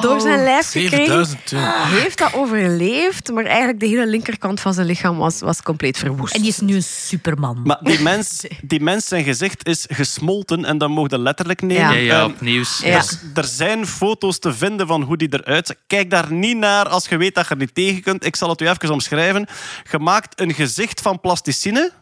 door 0.00 0.20
zijn 0.20 0.42
lijf 0.42 0.70
gekregen. 0.70 1.26
7000. 1.26 1.50
ja. 1.50 1.86
Heeft 1.86 2.18
dat 2.18 2.34
overleefd, 2.34 3.32
maar 3.32 3.44
eigenlijk 3.44 3.80
de 3.80 3.86
hele 3.86 4.06
linkerkant 4.06 4.60
van 4.60 4.74
zijn 4.74 4.86
lichaam 4.86 5.16
was, 5.16 5.40
was 5.40 5.62
compleet 5.62 5.98
verwoest. 5.98 6.34
En 6.34 6.40
die 6.40 6.50
is 6.50 6.60
nu 6.60 6.74
een 6.74 6.82
superman. 6.82 7.60
Maar 7.64 7.78
die 7.82 8.00
mens, 8.12 8.44
die 8.62 8.80
mens 8.80 9.08
zijn 9.08 9.24
gezicht 9.24 9.66
is 9.68 9.84
gesmolten 9.88 10.64
en 10.64 10.78
dat 10.78 10.88
mocht 10.88 11.10
je 11.10 11.18
letterlijk 11.18 11.62
nemen. 11.62 11.82
Ja. 11.82 11.90
Ja, 11.90 11.96
ja, 11.96 12.22
Ehm. 12.24 12.44
Ja. 12.82 12.98
Dus 12.98 13.18
er 13.34 13.44
zijn 13.44 13.86
foto's 13.86 14.38
te 14.38 14.54
vinden 14.54 14.86
van 14.86 15.02
hoe 15.02 15.16
die 15.16 15.28
eruit 15.30 15.66
ziet. 15.66 15.76
Kijk 15.86 16.10
daar 16.10 16.32
niet 16.32 16.56
naar 16.56 16.88
als 16.88 17.08
je 17.08 17.16
weet 17.16 17.34
dat 17.34 17.48
je 17.48 17.54
er 17.54 17.60
niet 17.60 17.74
tegen 17.74 18.02
kunt. 18.02 18.26
Ik 18.26 18.36
zal 18.36 18.48
het 18.48 18.60
u 18.60 18.68
even 18.68 18.90
omschrijven. 18.90 19.46
Je 19.90 19.98
maakt 19.98 20.40
een 20.40 20.54
gezicht 20.54 21.00
van 21.00 21.20
plasticine. 21.20 21.92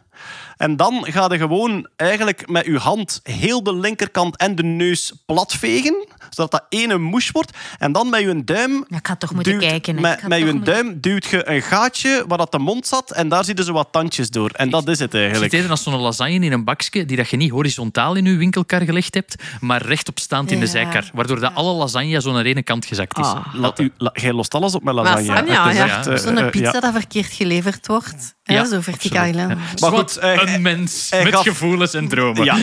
En 0.57 0.75
dan 0.75 1.05
ga 1.09 1.27
je 1.31 1.37
gewoon 1.37 1.87
eigenlijk 1.95 2.49
met 2.49 2.65
je 2.65 2.77
hand 2.77 3.19
heel 3.23 3.63
de 3.63 3.75
linkerkant 3.75 4.37
en 4.37 4.55
de 4.55 4.63
neus 4.63 5.13
platvegen. 5.25 6.07
Zodat 6.29 6.51
dat 6.51 6.65
ene 6.69 6.97
moes 6.97 7.31
wordt. 7.31 7.57
En 7.79 7.91
dan 7.91 8.09
met 8.09 8.19
je 8.21 8.43
duim... 8.43 8.85
Ja, 8.87 8.97
ik 8.97 9.07
ga 9.07 9.15
toch 9.15 9.33
moeten 9.33 9.51
duwt- 9.51 9.63
kijken, 9.65 9.95
hè. 9.95 10.01
Met, 10.01 10.27
met 10.27 10.39
je 10.39 10.45
moeten- 10.45 10.63
duim 10.63 10.97
duwt 11.01 11.25
je 11.25 11.49
een 11.49 11.61
gaatje 11.61 12.23
waar 12.27 12.37
dat 12.37 12.51
de 12.51 12.59
mond 12.59 12.87
zat. 12.87 13.11
En 13.11 13.29
daar 13.29 13.45
zie 13.45 13.55
je 13.57 13.63
zo 13.63 13.73
wat 13.73 13.87
tandjes 13.91 14.29
door. 14.29 14.49
En 14.49 14.69
dat 14.69 14.87
is 14.87 14.99
het 14.99 15.13
eigenlijk. 15.13 15.43
het 15.43 15.53
eerder 15.53 15.71
als 15.71 15.83
zo'n 15.83 15.95
lasagne 15.95 16.33
in 16.45 16.51
een 16.51 16.63
bakje 16.63 17.05
die 17.05 17.17
dat 17.17 17.29
je 17.29 17.37
niet 17.37 17.51
horizontaal 17.51 18.15
in 18.15 18.25
je 18.25 18.35
winkelkar 18.35 18.81
gelegd 18.81 19.13
hebt, 19.13 19.35
maar 19.59 19.81
rechtopstaand 19.81 20.51
in 20.51 20.59
de 20.59 20.65
Ja. 20.65 20.71
zijkar. 20.71 21.09
Waardoor 21.13 21.39
dat 21.39 21.55
alle 21.55 21.73
lasagne 21.73 22.21
zo 22.21 22.31
naar 22.31 22.43
de 22.43 22.49
ene 22.49 22.63
kant 22.63 22.85
gezakt 22.85 23.17
is. 23.17 23.25
Ah. 23.25 23.45
La- 23.53 23.73
u- 23.77 23.91
la- 23.97 24.11
jij 24.13 24.33
lost 24.33 24.53
alles 24.53 24.75
op 24.75 24.83
met 24.83 24.93
lasagne. 24.93 25.21
Is 25.21 25.27
ja. 25.53 25.71
echt, 25.71 26.07
eh, 26.07 26.15
Zo'n 26.17 26.37
eh, 26.37 26.49
pizza 26.49 26.71
ja. 26.73 26.79
dat 26.79 26.91
verkeerd 26.93 27.31
geleverd 27.33 27.87
wordt. 27.87 28.35
hè, 28.43 28.53
Ja, 28.53 28.65
zo 28.65 28.81
verticaal. 28.81 29.25
Ja. 29.25 29.47
Maar 29.79 29.91
goed, 29.91 30.17
eh, 30.17 30.42
een 30.47 30.61
mens 30.61 31.09
hij 31.09 31.23
met 31.23 31.33
gaf- 31.33 31.43
gevoelens 31.43 31.93
en 31.93 32.07
dromen. 32.07 32.43
Ja, 32.43 32.57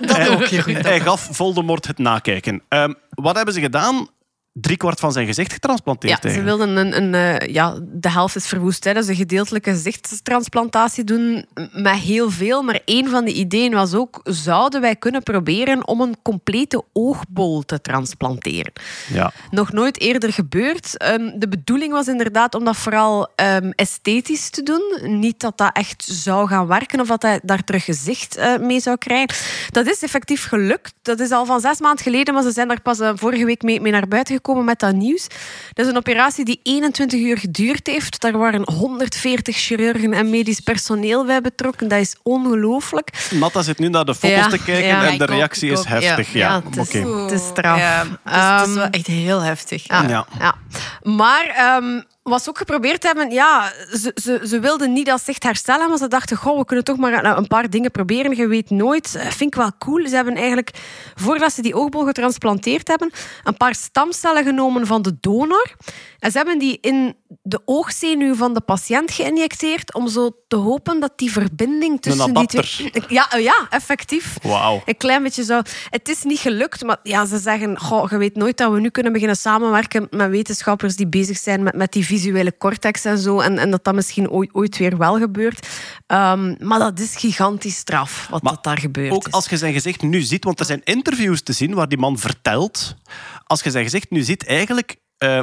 Dat 0.00 0.28
ook, 0.28 0.44
Jeroen. 0.46 0.74
hij 0.74 1.00
gaf 1.00 1.28
Voldemort 1.30 1.86
het 1.86 1.98
nakijken. 1.98 2.62
Ehm, 2.68 2.92
wat 3.10 3.36
hebben 3.36 3.54
ze 3.54 3.60
gedaan? 3.60 4.08
Driekwart 4.54 5.00
van 5.00 5.12
zijn 5.12 5.26
gezicht 5.26 5.52
getransplanteerd. 5.52 6.22
Ja, 6.22 6.30
ze 6.30 6.42
wilden 6.42 6.76
een, 6.76 6.96
een, 6.96 7.14
eh, 7.14 7.54
ja, 7.54 7.78
de 7.82 8.10
helft 8.10 8.36
is 8.36 8.46
verwoest. 8.46 8.84
Hè. 8.84 8.94
Dus 8.94 9.06
een 9.06 9.14
gedeeltelijke 9.14 9.70
gezichtstransplantatie 9.70 11.04
doen 11.04 11.46
met 11.72 11.94
heel 11.94 12.30
veel. 12.30 12.62
Maar 12.62 12.80
een 12.84 13.08
van 13.08 13.24
de 13.24 13.32
ideeën 13.32 13.72
was 13.72 13.94
ook, 13.94 14.20
zouden 14.24 14.80
wij 14.80 14.96
kunnen 14.96 15.22
proberen 15.22 15.86
om 15.86 16.00
een 16.00 16.16
complete 16.22 16.84
oogbol 16.92 17.62
te 17.62 17.80
transplanteren? 17.80 18.72
Ja. 19.12 19.32
Nog 19.50 19.72
nooit 19.72 20.00
eerder 20.00 20.32
gebeurd. 20.32 20.96
Ehm, 20.96 21.38
de 21.38 21.48
bedoeling 21.48 21.92
was 21.92 22.06
inderdaad 22.06 22.54
om 22.54 22.64
dat 22.64 22.76
vooral 22.76 23.30
ehm, 23.34 23.70
esthetisch 23.74 24.50
te 24.50 24.62
doen. 24.62 25.18
Niet 25.20 25.40
dat 25.40 25.58
dat 25.58 25.76
echt 25.76 26.04
zou 26.04 26.48
gaan 26.48 26.66
werken 26.66 27.00
of 27.00 27.06
dat 27.06 27.22
hij 27.22 27.40
daar 27.42 27.64
terug 27.64 27.84
gezicht 27.84 28.36
eh, 28.36 28.56
mee 28.58 28.80
zou 28.80 28.96
krijgen. 28.96 29.36
Dat 29.70 29.86
is 29.86 30.02
effectief 30.02 30.48
gelukt. 30.48 30.94
Dat 31.02 31.20
is 31.20 31.30
al 31.30 31.44
van 31.44 31.60
zes 31.60 31.80
maanden 31.80 32.04
geleden, 32.04 32.34
maar 32.34 32.42
ze 32.42 32.50
zijn 32.50 32.68
daar 32.68 32.80
pas 32.80 33.00
eh, 33.00 33.10
vorige 33.14 33.44
week 33.44 33.62
mee, 33.62 33.80
mee 33.80 33.92
naar 33.92 34.08
buiten 34.08 34.34
gekomen 34.34 34.40
met 34.46 34.78
dat 34.78 34.94
nieuws. 34.94 35.26
Dat 35.72 35.84
is 35.84 35.90
een 35.90 35.96
operatie 35.96 36.44
die 36.44 36.60
21 36.62 37.20
uur 37.20 37.38
geduurd 37.38 37.86
heeft. 37.86 38.20
Daar 38.20 38.38
waren 38.38 38.72
140 38.72 39.56
chirurgen 39.56 40.12
en 40.12 40.30
medisch 40.30 40.60
personeel 40.60 41.24
bij 41.26 41.40
betrokken. 41.40 41.88
Dat 41.88 41.98
is 42.00 42.16
ongelooflijk. 42.22 43.08
Natta 43.30 43.62
zit 43.62 43.78
nu 43.78 43.88
naar 43.88 44.04
de 44.04 44.14
foto's 44.14 44.36
Ja, 44.36 44.48
te 44.48 44.62
kijken 44.62 44.86
ja, 44.86 45.04
en 45.06 45.18
de 45.18 45.24
reactie 45.24 45.70
is 45.70 45.78
ook. 45.78 45.86
heftig. 45.86 46.32
Ja, 46.32 46.38
Ja, 46.38 46.62
het 46.70 46.76
is- 46.76 46.88
oké. 47.00 47.20
Het 47.22 47.30
is 47.32 47.46
straf. 47.46 47.78
Ja, 47.78 48.02
dus 48.02 48.10
het 48.24 48.68
is 48.68 48.74
wel 48.74 48.82
Ehm, 48.84 48.92
echt 48.92 49.06
heel 49.06 49.40
heftig. 49.40 49.86
Ja. 49.86 50.02
Ja. 50.08 50.26
ja. 50.38 50.54
Maar 51.02 51.46
ehm, 51.46 52.00
wat 52.22 52.42
ze 52.42 52.48
ook 52.48 52.58
geprobeerd 52.58 53.02
hebben, 53.02 53.30
ja, 53.30 53.72
ze, 53.90 54.12
ze, 54.22 54.40
ze 54.46 54.60
wilden 54.60 54.92
niet 54.92 55.10
als 55.10 55.24
zicht 55.24 55.42
herstellen, 55.42 55.88
maar 55.88 55.98
ze 55.98 56.08
dachten, 56.08 56.36
goh, 56.36 56.58
we 56.58 56.64
kunnen 56.64 56.84
toch 56.84 56.96
maar 56.96 57.24
een, 57.24 57.36
een 57.36 57.46
paar 57.46 57.70
dingen 57.70 57.90
proberen. 57.90 58.36
Je 58.36 58.46
weet 58.46 58.70
nooit. 58.70 59.14
Eh, 59.14 59.26
Vind 59.26 59.54
ik 59.54 59.54
wel 59.54 59.70
cool. 59.78 60.08
Ze 60.08 60.14
hebben 60.14 60.34
eigenlijk, 60.36 60.70
voordat 61.14 61.52
ze 61.52 61.62
die 61.62 61.74
oogbol 61.74 62.04
getransplanteerd 62.04 62.88
hebben, 62.88 63.10
een 63.44 63.56
paar 63.56 63.74
stamcellen 63.74 64.44
genomen 64.44 64.86
van 64.86 65.02
de 65.02 65.16
donor. 65.20 65.74
En 66.22 66.30
ze 66.30 66.36
hebben 66.36 66.58
die 66.58 66.78
in 66.80 67.16
de 67.42 67.60
oogzenuw 67.64 68.34
van 68.34 68.54
de 68.54 68.60
patiënt 68.60 69.10
geïnjecteerd 69.10 69.94
om 69.94 70.08
zo 70.08 70.30
te 70.48 70.56
hopen 70.56 71.00
dat 71.00 71.12
die 71.16 71.32
verbinding 71.32 72.00
tussen 72.00 72.34
die 72.34 72.46
twee... 72.46 72.92
Ja, 73.08 73.30
eh, 73.30 73.42
ja, 73.42 73.66
effectief. 73.70 74.36
Wauw. 74.42 74.82
Een 74.84 74.96
klein 74.96 75.22
beetje 75.22 75.44
zo. 75.44 75.60
Het 75.90 76.08
is 76.08 76.22
niet 76.22 76.38
gelukt, 76.38 76.84
maar 76.84 76.98
ja, 77.02 77.24
ze 77.26 77.38
zeggen: 77.38 77.78
goh, 77.78 78.10
je 78.10 78.16
weet 78.16 78.36
nooit 78.36 78.56
dat 78.56 78.72
we 78.72 78.80
nu 78.80 78.90
kunnen 78.90 79.12
beginnen 79.12 79.36
samenwerken 79.36 80.06
met 80.10 80.30
wetenschappers 80.30 80.96
die 80.96 81.06
bezig 81.06 81.38
zijn 81.38 81.62
met, 81.62 81.74
met 81.74 81.92
die 81.92 82.04
visuele 82.04 82.56
cortex 82.56 83.04
en 83.04 83.18
zo. 83.18 83.40
En, 83.40 83.58
en 83.58 83.70
dat 83.70 83.84
dat 83.84 83.94
misschien 83.94 84.30
ooit, 84.30 84.54
ooit 84.54 84.78
weer 84.78 84.98
wel 84.98 85.18
gebeurt. 85.18 85.68
Ehm, 86.06 86.54
maar 86.58 86.78
dat 86.78 87.00
is 87.00 87.16
gigantisch 87.16 87.76
straf 87.76 88.26
wat 88.30 88.42
Maar 88.42 88.52
dat 88.52 88.64
daar 88.64 88.78
gebeurt. 88.78 89.12
Ook 89.12 89.26
is. 89.26 89.32
als 89.32 89.48
je 89.48 89.56
zijn 89.56 89.72
gezicht 89.72 90.02
nu 90.02 90.20
ziet, 90.20 90.44
want 90.44 90.60
er 90.60 90.66
zijn 90.66 90.80
interviews 90.84 91.42
te 91.42 91.52
zien 91.52 91.74
waar 91.74 91.88
die 91.88 91.98
man 91.98 92.18
vertelt. 92.18 92.96
Als 93.44 93.62
je 93.62 93.70
zijn 93.70 93.84
gezicht 93.84 94.10
nu 94.10 94.22
ziet, 94.22 94.46
eigenlijk 94.46 94.96
eh, 95.18 95.40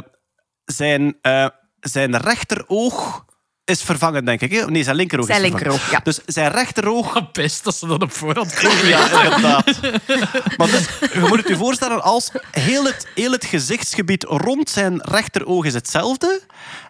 zijn, 0.72 1.16
eh, 1.22 1.46
zijn 1.80 2.16
rechteroog 2.16 3.24
is 3.64 3.82
vervangen, 3.82 4.24
denk 4.24 4.40
ik. 4.40 4.50
hè? 4.52 4.64
Nee, 4.64 4.82
zijn 4.82 4.96
linkeroog 4.96 5.26
Zijn 5.26 5.44
is 5.44 5.50
vervangen. 5.50 5.70
linkeroog, 5.72 5.90
ja. 5.92 6.00
Dus 6.04 6.20
zijn 6.26 6.50
rechteroog 6.50 7.16
Ah, 7.16 7.32
Best 7.32 7.64
dat 7.64 7.74
ze 7.74 7.86
dat 7.86 8.02
op 8.02 8.12
voorhand 8.12 8.60
Ja, 8.82 9.22
inderdaad. 9.24 9.80
Maar 10.56 10.66
dus, 10.70 10.86
je 11.12 11.24
moet 11.28 11.38
het 11.38 11.48
je 11.48 11.56
voorstellen 11.56 12.02
als 12.02 12.30
heel 12.50 12.84
het, 12.84 13.06
heel 13.14 13.32
het 13.32 13.44
gezichtsgebied 13.44 14.22
rond 14.22 14.70
zijn 14.70 15.00
rechteroog 15.02 15.64
is 15.64 15.74
hetzelfde. 15.74 16.40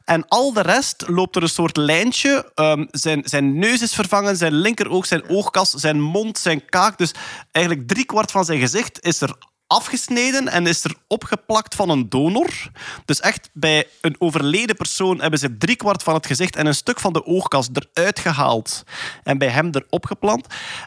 En 0.05 0.29
al 0.29 0.53
de 0.53 0.61
rest 0.63 1.05
loopt 1.07 1.37
er 1.37 1.43
een 1.43 1.49
soort 1.49 1.77
lijntje. 1.77 2.51
Ehm, 2.55 2.85
zijn, 2.91 3.23
zijn 3.25 3.59
neus 3.59 3.83
is 3.83 3.95
vervangen, 3.95 4.37
zijn 4.37 4.53
linkeroog, 4.55 5.07
zijn 5.07 5.29
oogkas, 5.29 5.71
zijn 5.71 6.01
mond, 6.01 6.39
zijn 6.39 6.65
kaak. 6.65 6.99
Dus 6.99 7.13
eigenlijk 7.51 7.89
driekwart 7.89 8.31
van 8.31 8.45
zijn 8.45 8.61
gezicht 8.61 9.05
is 9.05 9.21
er 9.21 9.35
afgesneden 9.71 10.49
en 10.49 10.67
is 10.67 10.85
er 10.85 10.95
opgeplakt 11.07 11.75
van 11.75 11.89
een 11.91 12.09
donor. 12.09 12.49
Dus 13.05 13.21
echt 13.21 13.51
bij 13.53 13.87
een 14.01 14.17
overleden 14.19 14.77
persoon 14.77 15.21
hebben 15.21 15.39
ze 15.39 15.57
driekwart 15.57 16.03
van 16.03 16.15
het 16.15 16.27
gezicht 16.27 16.57
en 16.57 16.67
een 16.67 16.75
stuk 16.75 17.01
van 17.01 17.13
de 17.13 17.25
oogkas 17.27 17.69
eruit 17.73 18.19
gehaald 18.19 18.83
en 19.23 19.39
bij 19.39 19.49
hem 19.49 19.71
erop 19.73 20.07
geplant. 20.07 20.47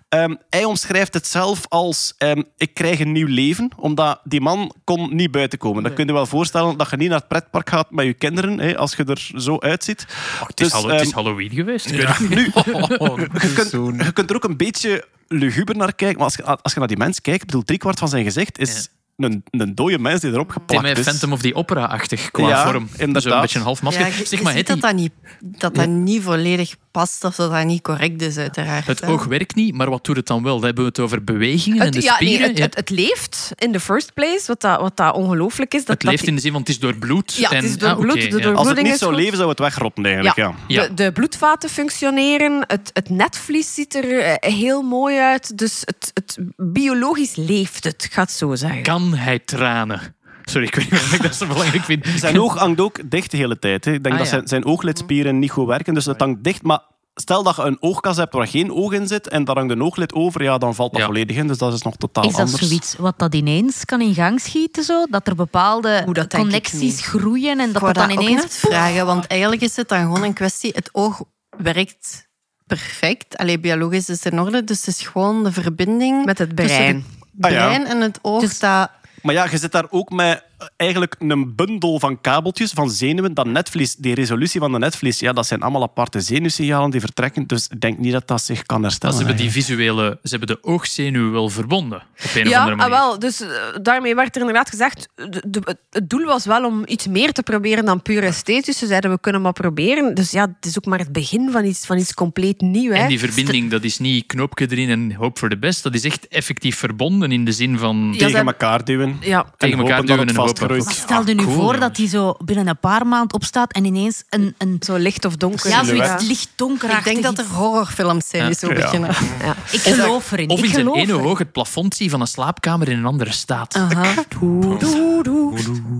Ehm, 0.10 0.36
hij 0.50 0.64
omschrijft 0.64 1.14
het 1.14 1.28
zelf 1.28 1.66
als 1.70 2.14
ehm, 2.18 2.42
ik 2.58 2.74
krijg 2.74 3.00
een 3.00 3.12
nieuw 3.12 3.28
leven, 3.28 3.72
omdat 3.76 4.20
die 4.24 4.42
man 4.42 4.74
kon 4.84 5.16
niet 5.16 5.32
buiten 5.32 5.60
komen. 5.60 5.84
Dan 5.84 5.94
kun 5.94 6.06
je 6.06 6.14
wel 6.14 6.26
voorstellen 6.26 6.78
dat 6.78 6.90
je 6.90 6.98
niet 6.98 7.10
naar 7.10 7.20
het 7.20 7.28
pretpark 7.28 7.70
gaat 7.70 7.92
met 7.92 8.06
je 8.06 8.14
kinderen, 8.14 8.60
hè, 8.60 8.78
als 8.78 8.96
je 8.96 9.04
er 9.04 9.32
zo 9.38 9.60
uitziet. 9.60 10.06
Het 10.48 10.60
is, 10.60 10.66
Dus, 10.66 10.72
hallo- 10.72 10.90
het 10.90 11.02
is 11.02 11.08
ehm, 11.08 11.16
Halloween 11.16 11.50
geweest. 11.50 11.92
Niet. 11.92 12.30
nu, 12.30 12.44
je, 12.54 13.52
kunt, 13.56 13.72
je 14.06 14.12
kunt 14.14 14.30
er 14.30 14.36
ook 14.36 14.44
een 14.44 14.58
beetje 14.58 15.06
luguber 15.38 15.76
naar 15.76 15.96
kijken. 15.96 16.18
Maar 16.18 16.26
als 16.26 16.36
je, 16.36 16.44
als 16.44 16.74
je 16.74 16.80
naar 16.80 16.88
die 16.88 16.98
mens 16.98 17.22
kijkt, 17.22 17.46
bedoel, 17.46 17.64
driekwart 17.64 18.00
van 18.00 18.08
zijn 18.08 18.24
gezicht 18.24 18.60
is 18.60 18.90
een, 19.18 19.44
een 19.50 19.76
dode 19.76 20.00
mens 20.00 20.22
die 20.22 20.32
erop 20.32 20.48
Het 20.54 20.58
is 20.68 20.76
geplakt 20.78 20.98
is. 20.98 21.06
Phantom 21.06 21.32
of 21.32 21.42
the 21.42 21.56
Opera-achtig 21.56 22.32
qua 22.32 22.48
Ja, 22.48 22.66
vorm. 22.66 22.88
inderdaad. 22.98 23.24
Zo 23.24 23.30
een 23.30 23.42
beetje 23.42 23.60
een 23.60 23.66
half 23.66 23.82
masker. 23.82 24.08
Ja, 24.08 24.26
zeg 24.26 24.42
maar, 24.42 24.64
dat 24.64 24.82
dat, 24.82 24.96
niet, 24.96 25.12
dat 25.40 25.76
dat 25.76 25.88
niet 25.88 26.24
volledig 26.24 26.76
past 26.92 27.24
of 27.24 27.36
dat 27.36 27.52
dat 27.52 27.66
niet 27.66 27.82
correct 27.82 28.22
is, 28.22 28.38
uiteraard. 28.38 28.88
het 28.88 29.02
hè. 29.02 29.08
oog 29.08 29.26
werkt 29.26 29.56
niet, 29.56 29.76
maar 29.76 29.90
wat 29.90 30.06
doet 30.06 30.16
het 30.16 30.28
dan 30.28 30.44
wel? 30.44 30.56
Dan 30.56 30.66
hebben 30.66 30.84
we 30.84 30.90
het 30.90 31.00
over 31.00 31.24
bewegingen 31.24 31.82
en 31.82 31.92
de 31.92 32.02
ja, 32.02 32.18
nee, 32.20 32.30
spieren. 32.30 32.48
het, 32.48 32.58
Ja, 32.58 32.64
het, 32.64 32.76
het 32.76 32.90
leeft 32.90 33.52
in 33.56 33.72
the 33.72 33.80
first 33.80 34.14
place, 34.14 34.44
wat 34.48 34.62
dat, 34.62 34.80
wat 34.82 34.98
dat 34.98 35.16
ongelooflijk 35.16 35.74
is. 35.74 35.80
Dat, 35.80 35.88
het 35.90 36.00
dat 36.02 36.12
leeft 36.12 36.28
in 36.28 36.36
de 36.36 36.42
zin 36.42 36.52
van 36.52 36.60
het 36.60 36.70
is 36.70 36.80
door 36.80 36.96
bloed. 36.96 37.34
Ja, 37.34 37.50
het 37.50 37.64
is 37.64 37.78
door 37.78 37.90
ah, 37.90 38.00
bloed, 38.00 38.32
de 38.32 38.52
Als 38.52 38.68
het 38.68 38.82
niet 38.82 38.98
zou 38.98 39.14
goed. 39.14 39.22
leven, 39.22 39.38
zou 39.38 39.50
het 39.50 39.60
wegrotten 39.60 40.06
eigenlijk. 40.06 40.36
Ja. 40.36 40.54
Ja. 40.68 40.88
De, 40.88 40.94
de 40.94 41.12
bloedvaten 41.12 41.70
functioneren, 41.70 42.64
het, 42.68 42.90
het 42.94 43.10
netvlies 43.10 43.74
ziet 43.74 43.96
er 43.96 44.20
eh, 44.20 44.54
heel 44.54 44.82
mooi 44.82 45.18
uit. 45.18 45.58
Dus 45.58 45.82
het, 45.86 46.12
het, 46.14 46.38
biologisch 46.58 47.36
leeft 47.36 47.84
het, 47.84 48.04
ik 48.04 48.14
ga 48.14 48.22
het 48.22 48.32
zo 48.32 48.56
zeggen. 48.56 48.84
Kan 48.84 49.03
hij 49.12 49.40
tranen? 49.40 50.16
Sorry, 50.44 50.68
ik 50.68 50.76
weet 50.76 50.92
niet 50.92 51.00
waarom 51.00 51.16
ik 51.16 51.22
dat 51.22 51.36
zo 51.36 51.48
belangrijk 51.48 51.84
vind. 51.84 52.06
Zijn 52.16 52.40
oog 52.42 52.58
hangt 52.58 52.80
ook 52.82 53.00
dicht 53.12 53.32
de 53.32 53.38
hele 53.38 53.60
tijd. 53.60 53.86
Hè. 53.86 53.92
Ik 53.92 54.04
denk 54.04 54.16
Ah, 54.16 54.22
dat 54.22 54.30
ja. 54.30 54.36
zijn, 54.36 54.48
zijn 54.48 54.66
ooglidspieren 54.66 55.40
niet 55.40 55.52
goed 55.52 55.68
werken, 55.68 55.94
dus 55.94 56.06
het 56.06 56.20
hangt 56.20 56.44
dicht. 56.44 56.62
Maar 56.64 56.80
stel 57.16 57.44
dat 57.44 57.56
je 57.56 57.62
een 57.62 57.78
oogkas 57.80 58.18
hebt 58.18 58.34
waar 58.34 58.48
geen 58.48 58.72
oog 58.72 58.92
in 58.94 59.08
zit 59.08 59.28
en 59.30 59.44
daar 59.44 59.56
hangt 59.56 59.72
een 59.72 59.84
ooglid 59.84 60.14
over, 60.14 60.44
ja, 60.44 60.58
dan 60.58 60.76
valt 60.76 60.92
dat 60.92 61.02
Ja. 61.02 61.08
volledig 61.08 61.38
in. 61.38 61.48
Dus 61.48 61.58
dat 61.58 61.74
is 61.74 61.82
nog 61.82 61.96
totaal 61.96 62.24
Is 62.24 62.32
dat 62.32 62.40
anders. 62.46 62.68
zoiets 62.68 62.96
wat 62.98 63.20
dat 63.20 63.36
ineens 63.36 63.86
kan 63.86 64.02
in 64.02 64.14
gang 64.14 64.40
schieten? 64.42 64.84
Zo? 64.84 65.06
Dat 65.10 65.28
er 65.28 65.36
bepaalde 65.36 66.08
dat 66.12 66.34
connecties 66.34 67.06
groeien 67.08 67.60
en 67.60 67.72
dat 67.72 67.82
dat 67.82 67.96
dan 67.96 68.12
ook 68.12 68.22
ineens... 68.22 68.42
net 68.42 68.56
vragen, 68.58 69.06
want 69.06 69.28
eigenlijk 69.28 69.62
is 69.62 69.76
het 69.76 69.90
dan 69.90 70.00
gewoon 70.00 70.24
een 70.24 70.34
kwestie... 70.34 70.72
Het 70.76 70.90
oog 70.92 71.24
werkt 71.58 72.28
perfect. 72.66 73.38
Allee, 73.38 73.60
biologisch 73.60 74.10
is 74.10 74.24
het 74.24 74.34
in 74.34 74.40
orde, 74.40 74.64
dus 74.64 74.86
het 74.86 74.88
is 74.96 75.08
gewoon 75.08 75.44
de 75.44 75.52
verbinding... 75.52 76.26
Met 76.26 76.38
het 76.38 76.56
brein. 76.56 77.06
Het 77.42 77.42
brein 77.42 77.86
en 77.86 78.02
het 78.02 78.20
oog 78.22 78.42
Dus- 78.42 78.60
dat... 78.60 78.90
Maar 79.22 79.34
ja, 79.36 79.48
je 79.50 79.58
zit 79.58 79.72
daar 79.72 79.86
ook 79.90 80.10
met 80.10 80.44
eigenlijk 80.78 81.16
een 81.20 81.56
bundel 81.56 82.00
van 82.00 82.22
kabeltjes, 82.22 82.72
van 82.72 82.90
zenuwen. 82.90 83.34
Dat 83.34 83.46
netvlies, 83.46 83.96
die 83.96 84.16
resolutie 84.16 84.60
van 84.60 84.72
de 84.72 84.78
netvlies, 84.80 85.20
ja, 85.20 85.34
dat 85.34 85.46
zijn 85.48 85.62
allemaal 85.62 85.82
aparte 85.84 86.22
zenuwsignalen 86.22 86.90
die 86.92 87.00
vertrekken. 87.00 87.48
Dus 87.48 87.68
ik 87.68 87.82
denk 87.82 87.98
niet 87.98 88.12
dat 88.12 88.28
dat 88.28 88.42
zich 88.42 88.64
kan 88.64 88.80
Maar 88.82 88.86
herstellen. 88.90 89.16
ze 89.18 89.24
hebben 89.24 89.42
die 89.42 89.52
visuele... 89.52 90.20
Ze 90.24 90.30
hebben 90.38 90.48
de 90.56 90.64
oogzenuw 90.64 91.32
wel 91.32 91.50
verbonden. 91.50 91.98
Op 91.98 92.32
een 92.36 92.44
of 92.44 92.50
Ja, 92.50 92.60
andere 92.60 92.82
ah, 92.82 92.90
manier. 92.90 92.90
wel. 92.90 93.20
Dus 93.20 93.42
eh, 93.42 93.48
daarmee 93.82 94.16
werd 94.16 94.36
er 94.36 94.42
inderdaad 94.42 94.70
gezegd... 94.70 95.10
de- 95.16 95.44
de- 95.48 95.78
het 95.90 96.10
doel 96.10 96.26
was 96.26 96.46
wel 96.46 96.66
om 96.66 96.82
iets 96.86 97.08
meer 97.08 97.32
te 97.32 97.44
proberen 97.44 97.86
dan 97.86 98.02
puur 98.02 98.24
esthetisch. 98.24 98.78
Ze 98.78 98.88
zeiden, 98.88 99.12
we 99.12 99.20
kunnen 99.20 99.42
maar 99.42 99.54
proberen. 99.54 100.16
Dus 100.16 100.32
ja, 100.32 100.42
het 100.56 100.66
is 100.66 100.78
ook 100.78 100.86
maar 100.86 101.00
het 101.00 101.12
begin 101.12 101.52
van 101.52 101.66
iets, 101.66 101.86
van 101.86 101.98
iets 101.98 102.14
compleet 102.14 102.62
nieuws. 102.62 102.96
En 102.98 103.08
die 103.08 103.20
verbinding, 103.20 103.72
dat 103.72 103.84
is 103.84 104.00
niet 104.00 104.26
knoopje 104.26 104.68
erin 104.70 104.90
en 104.90 105.14
hope 105.14 105.40
for 105.40 105.50
the 105.50 105.58
best. 105.58 105.84
Dat 105.84 105.94
is 105.94 106.04
echt 106.04 106.28
effectief 106.28 106.78
verbonden 106.78 107.32
in 107.32 107.46
de 107.46 107.52
zin 107.52 107.78
van... 107.78 108.08
Ja, 108.12 108.18
Tegen 108.26 108.46
elkaar 108.46 108.86
duwen. 108.86 109.18
Ja. 109.22 109.46
Tegen 109.58 109.78
en 109.78 109.84
elkaar 109.84 110.02
duwen 110.06 110.20
het 110.20 110.30
en 110.30 110.36
hopen. 110.36 110.53
Vastgroeit. 110.58 110.86
Maar 110.86 110.94
stel 110.94 111.26
je 111.28 111.34
nu 111.34 111.40
Ah, 111.40 111.46
cool, 111.48 111.62
voor 111.62 111.80
dat 111.80 111.98
hij 111.98 112.08
zo 112.08 112.36
binnen 112.46 112.68
een 112.68 112.80
paar 112.80 113.08
maanden 113.08 113.34
opstaat 113.34 113.72
en 113.72 113.86
ineens 113.86 114.24
een, 114.30 114.56
een 114.58 114.78
Zo 114.86 114.96
licht 114.96 115.26
of 115.26 115.36
donker. 115.36 115.70
ja, 115.70 115.84
zoiets 115.84 116.28
licht 116.28 116.50
donker 116.56 116.90
Ik 116.98 117.04
denk 117.04 117.24
dat 117.24 117.38
er 117.38 117.46
horrorfilms 117.46 118.28
zijn 118.30 118.46
die 118.46 118.56
zo 118.56 118.68
Ja. 118.68 118.74
beginnen. 118.74 119.10
Ja. 119.42 119.56
Ik 119.72 119.80
geloof 119.80 120.32
erin. 120.32 120.50
Of 120.50 120.60
ik 120.60 120.66
in 120.66 120.72
zijn 120.72 120.94
ene 120.94 121.20
oog 121.22 121.38
het 121.38 121.52
plafond 121.52 121.96
zien 121.96 122.10
van 122.10 122.22
een 122.22 122.28
slaapkamer 122.28 122.90
in 122.90 122.98
een 122.98 123.06
andere 123.06 123.32
staat. 123.32 123.76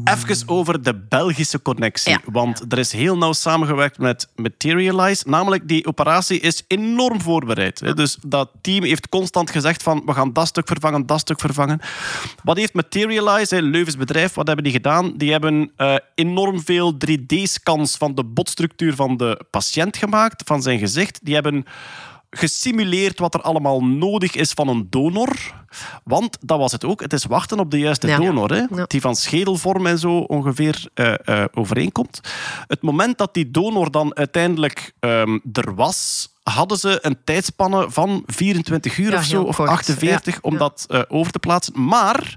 Even 0.04 0.44
over 0.46 0.84
de 0.84 0.96
Belgische 1.10 1.62
connectie. 1.62 2.12
Ja. 2.12 2.20
Want 2.26 2.62
er 2.70 2.78
is 2.78 2.92
heel 2.92 3.18
nauw 3.18 3.34
samengewerkt 3.34 3.98
met 3.98 4.28
Materialize. 4.36 5.24
Namelijk, 5.30 5.68
die 5.68 5.86
operatie 5.88 6.40
is 6.40 6.64
enorm 6.68 7.22
voorbereid. 7.22 7.96
Dus 7.96 8.18
dat 8.26 8.50
team 8.62 8.84
heeft 8.84 9.10
constant 9.10 9.50
gezegd 9.50 9.84
van 9.84 10.02
we 10.06 10.14
gaan 10.14 10.34
dat 10.34 10.48
stuk 10.48 10.68
vervangen, 10.68 11.06
dat 11.06 11.20
stuk 11.20 11.40
vervangen. 11.40 11.80
Wat 12.44 12.58
heeft 12.58 12.74
Materialize, 12.74 13.62
Leuvens 13.62 13.98
bedrijf, 13.98 14.34
wat 14.44 14.48
hebben 14.56 14.72
die 14.72 14.82
gedaan? 14.82 15.14
Die 15.18 15.32
hebben 15.32 15.72
eh, 15.76 15.96
enorm 16.16 16.62
veel 16.64 16.94
3D-scans 16.94 17.96
van 17.98 18.16
de 18.16 18.24
botstructuur 18.24 18.96
van 18.96 19.18
de 19.18 19.46
patiënt 19.50 19.98
gemaakt, 19.98 20.42
van 20.46 20.62
zijn 20.62 20.80
gezicht. 20.80 21.20
Die 21.24 21.34
hebben 21.34 21.66
gesimuleerd 22.30 23.20
wat 23.20 23.34
er 23.34 23.42
allemaal 23.42 23.84
nodig 23.84 24.36
is 24.36 24.52
van 24.52 24.68
een 24.68 24.88
donor. 24.90 25.30
Want 26.04 26.38
dat 26.42 26.58
was 26.58 26.72
het 26.72 26.86
ook. 26.86 27.02
Het 27.02 27.14
is 27.14 27.26
wachten 27.26 27.60
op 27.60 27.72
de 27.72 27.80
juiste 27.80 28.08
Ja. 28.08 28.18
donor. 28.18 28.50
Hè, 28.54 28.64
Ja. 28.76 28.86
Die 28.88 29.02
van 29.02 29.16
schedelvorm 29.16 29.86
en 29.88 30.00
zo 30.00 30.18
ongeveer 30.18 30.86
eh, 30.94 31.14
eh, 31.26 31.46
overeenkomt. 31.54 32.20
Het 32.68 32.82
moment 32.82 33.18
dat 33.18 33.34
die 33.34 33.52
donor 33.52 33.92
dan 33.92 34.16
uiteindelijk 34.16 34.94
ehm, 35.00 35.40
er 35.54 35.76
was, 35.76 36.30
hadden 36.44 36.78
ze 36.78 37.00
een 37.02 37.18
tijdspanne 37.24 37.86
van 37.92 38.24
24 38.26 38.98
uur 38.98 39.12
Ja, 39.12 39.18
of 39.18 39.24
zo, 39.24 39.42
of 39.44 39.56
kort. 39.56 39.70
48, 39.70 40.34
Ja. 40.34 40.40
om 40.42 40.58
dat 40.58 40.88
over 41.08 41.32
te 41.32 41.40
plaatsen. 41.40 41.86
Maar 41.86 42.36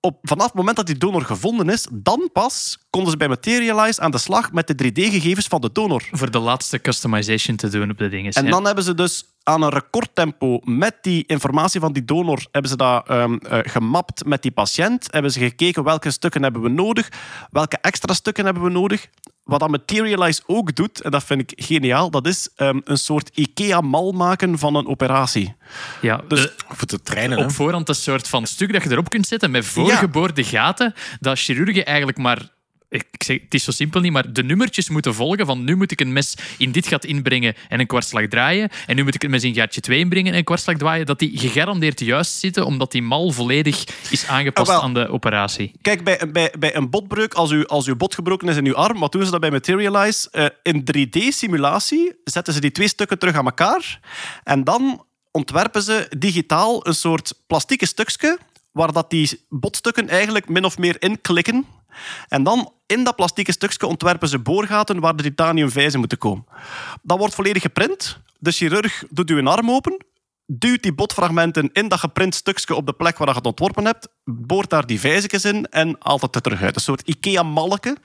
op, 0.00 0.18
vanaf 0.22 0.46
het 0.46 0.54
moment 0.54 0.76
dat 0.76 0.86
die 0.86 0.98
donor 0.98 1.22
gevonden 1.22 1.68
is, 1.68 1.86
dan 1.92 2.30
pas 2.32 2.78
konden 2.90 3.10
ze 3.10 3.16
bij 3.16 3.28
Materialize 3.28 4.00
aan 4.00 4.10
de 4.10 4.18
slag 4.18 4.52
met 4.52 4.66
de 4.66 4.74
3D-gegevens 4.74 5.46
van 5.46 5.60
de 5.60 5.72
donor. 5.72 6.08
Voor 6.12 6.30
de 6.30 6.38
laatste 6.38 6.80
customization 6.80 7.56
te 7.56 7.68
doen 7.68 7.90
op 7.90 7.98
de 7.98 8.08
dingen. 8.08 8.32
En 8.32 8.50
dan 8.50 8.64
hebben 8.66 8.84
ze 8.84 8.94
dus 8.94 9.24
aan 9.50 9.62
een 9.62 9.68
recordtempo 9.70 10.60
met 10.64 10.94
die 11.02 11.24
informatie 11.26 11.80
van 11.80 11.92
die 11.92 12.04
donor 12.04 12.46
hebben 12.52 12.70
ze 12.70 12.76
dat 12.76 13.08
ehm, 13.08 13.34
eh, 13.34 13.58
gemapt 13.62 14.24
met 14.24 14.42
die 14.42 14.50
patiënt. 14.50 15.06
Hebben 15.10 15.30
ze 15.32 15.38
gekeken 15.38 15.84
welke 15.84 16.10
stukken 16.10 16.42
hebben 16.42 16.62
we 16.62 16.68
nodig, 16.68 17.08
welke 17.50 17.78
extra 17.80 18.14
stukken 18.14 18.44
hebben 18.44 18.62
we 18.62 18.70
nodig. 18.70 19.06
Wat 19.44 19.60
dat 19.60 19.68
Materialize 19.70 20.42
ook 20.46 20.74
doet, 20.74 21.00
en 21.00 21.10
dat 21.10 21.24
vind 21.24 21.40
ik 21.52 21.64
geniaal, 21.64 22.10
dat 22.10 22.26
is 22.26 22.48
ehm, 22.56 22.80
een 22.84 22.96
soort 22.98 23.30
IKEA-mal 23.34 24.12
maken 24.12 24.58
van 24.58 24.74
een 24.74 24.86
operatie. 24.86 25.54
ja, 26.00 26.20
dus- 26.28 26.42
de- 26.42 26.52
Voor 26.68 26.86
te 26.86 27.02
trainen, 27.02 27.38
hè. 27.38 27.44
op 27.44 27.50
voorhand 27.50 27.88
een 27.88 27.94
soort 27.94 28.28
van 28.28 28.46
stuk 28.46 28.72
dat 28.72 28.82
je 28.82 28.90
erop 28.90 29.08
kunt 29.10 29.26
zetten 29.26 29.50
met 29.50 29.66
voorgeboorde 29.66 30.44
gaten, 30.44 30.94
dat 31.20 31.38
chirurgen 31.38 31.86
eigenlijk 31.86 32.18
maar... 32.18 32.58
Ik 32.90 33.06
zeg, 33.18 33.40
het 33.40 33.54
is 33.54 33.64
zo 33.64 33.70
simpel 33.70 34.00
niet, 34.00 34.12
maar 34.12 34.32
de 34.32 34.42
nummertjes 34.42 34.88
moeten 34.88 35.14
volgen 35.14 35.46
van 35.46 35.64
nu 35.64 35.76
moet 35.76 35.90
ik 35.90 36.00
een 36.00 36.12
mes 36.12 36.36
in 36.58 36.72
dit 36.72 36.86
gat 36.86 37.04
inbrengen 37.04 37.54
en 37.68 37.80
een 37.80 37.86
kwartslag 37.86 38.28
draaien 38.28 38.68
en 38.86 38.96
nu 38.96 39.04
moet 39.04 39.14
ik 39.14 39.22
het 39.22 39.30
mes 39.30 39.44
in 39.44 39.54
gaatje 39.54 39.80
2 39.80 39.98
inbrengen 39.98 40.32
en 40.32 40.38
een 40.38 40.44
kwartslag 40.44 40.76
draaien, 40.76 41.06
dat 41.06 41.18
die 41.18 41.38
gegarandeerd 41.38 42.00
juist 42.00 42.32
zitten, 42.32 42.66
omdat 42.66 42.92
die 42.92 43.02
mal 43.02 43.30
volledig 43.30 43.84
is 44.10 44.26
aangepast 44.26 44.70
Ah, 44.70 44.82
aan 44.82 44.94
de 44.94 45.08
operatie. 45.08 45.72
Kijk, 45.80 46.04
bij, 46.04 46.30
bij, 46.32 46.54
bij 46.58 46.76
een 46.76 46.90
botbreuk, 46.90 47.34
als, 47.34 47.50
u, 47.50 47.66
als 47.66 47.86
uw 47.86 47.96
bot 47.96 48.14
gebroken 48.14 48.48
is 48.48 48.56
in 48.56 48.66
uw 48.66 48.74
arm, 48.74 48.98
wat 48.98 49.12
doen 49.12 49.24
ze 49.24 49.30
dat 49.30 49.40
bij 49.40 49.50
Materialize? 49.50 50.28
Eh, 50.30 50.46
in 50.62 50.84
3D-simulatie 50.84 52.12
zetten 52.24 52.52
ze 52.52 52.60
die 52.60 52.72
twee 52.72 52.88
stukken 52.88 53.18
terug 53.18 53.34
aan 53.34 53.44
elkaar. 53.44 54.00
En 54.44 54.64
dan 54.64 55.04
ontwerpen 55.30 55.82
ze 55.82 56.06
digitaal 56.18 56.86
een 56.86 56.94
soort 56.94 57.32
plastieke 57.46 57.86
stukje, 57.86 58.38
waar 58.72 58.92
dat 58.92 59.10
die 59.10 59.44
botstukken 59.48 60.08
eigenlijk 60.08 60.48
min 60.48 60.64
of 60.64 60.78
meer 60.78 60.96
in 60.98 61.20
klikken. 61.20 61.66
En 62.28 62.42
dan 62.42 62.72
in 62.86 63.04
dat 63.04 63.16
plastieke 63.16 63.52
stukje 63.52 63.86
ontwerpen 63.86 64.28
ze 64.28 64.38
boorgaten 64.38 65.00
waar 65.00 65.16
de 65.16 65.22
titaniumvijzen 65.22 65.98
moeten 65.98 66.18
komen. 66.18 66.44
Dat 67.02 67.18
wordt 67.18 67.34
volledig 67.34 67.62
geprint. 67.62 68.18
De 68.38 68.52
chirurg 68.52 69.04
doet 69.10 69.30
uw 69.30 69.48
arm 69.48 69.70
open, 69.70 70.04
duwt 70.58 70.82
die 70.82 70.92
botfragmenten 70.92 71.70
in 71.72 71.88
dat 71.88 71.98
geprint 71.98 72.34
stukje 72.34 72.74
op 72.74 72.86
de 72.86 72.92
plek 72.92 73.18
waar 73.18 73.28
je 73.28 73.34
het 73.34 73.46
ontworpen 73.46 73.84
hebt, 73.84 74.08
boort 74.24 74.70
daar 74.70 74.86
die 74.86 75.00
vijzekjes 75.00 75.44
in 75.44 75.66
en 75.66 75.96
haalt 75.98 76.20
het 76.20 76.34
er 76.34 76.40
terug 76.40 76.62
uit. 76.62 76.74
Een 76.74 76.80
soort 76.80 77.08
IKEA-malletje. 77.08 77.96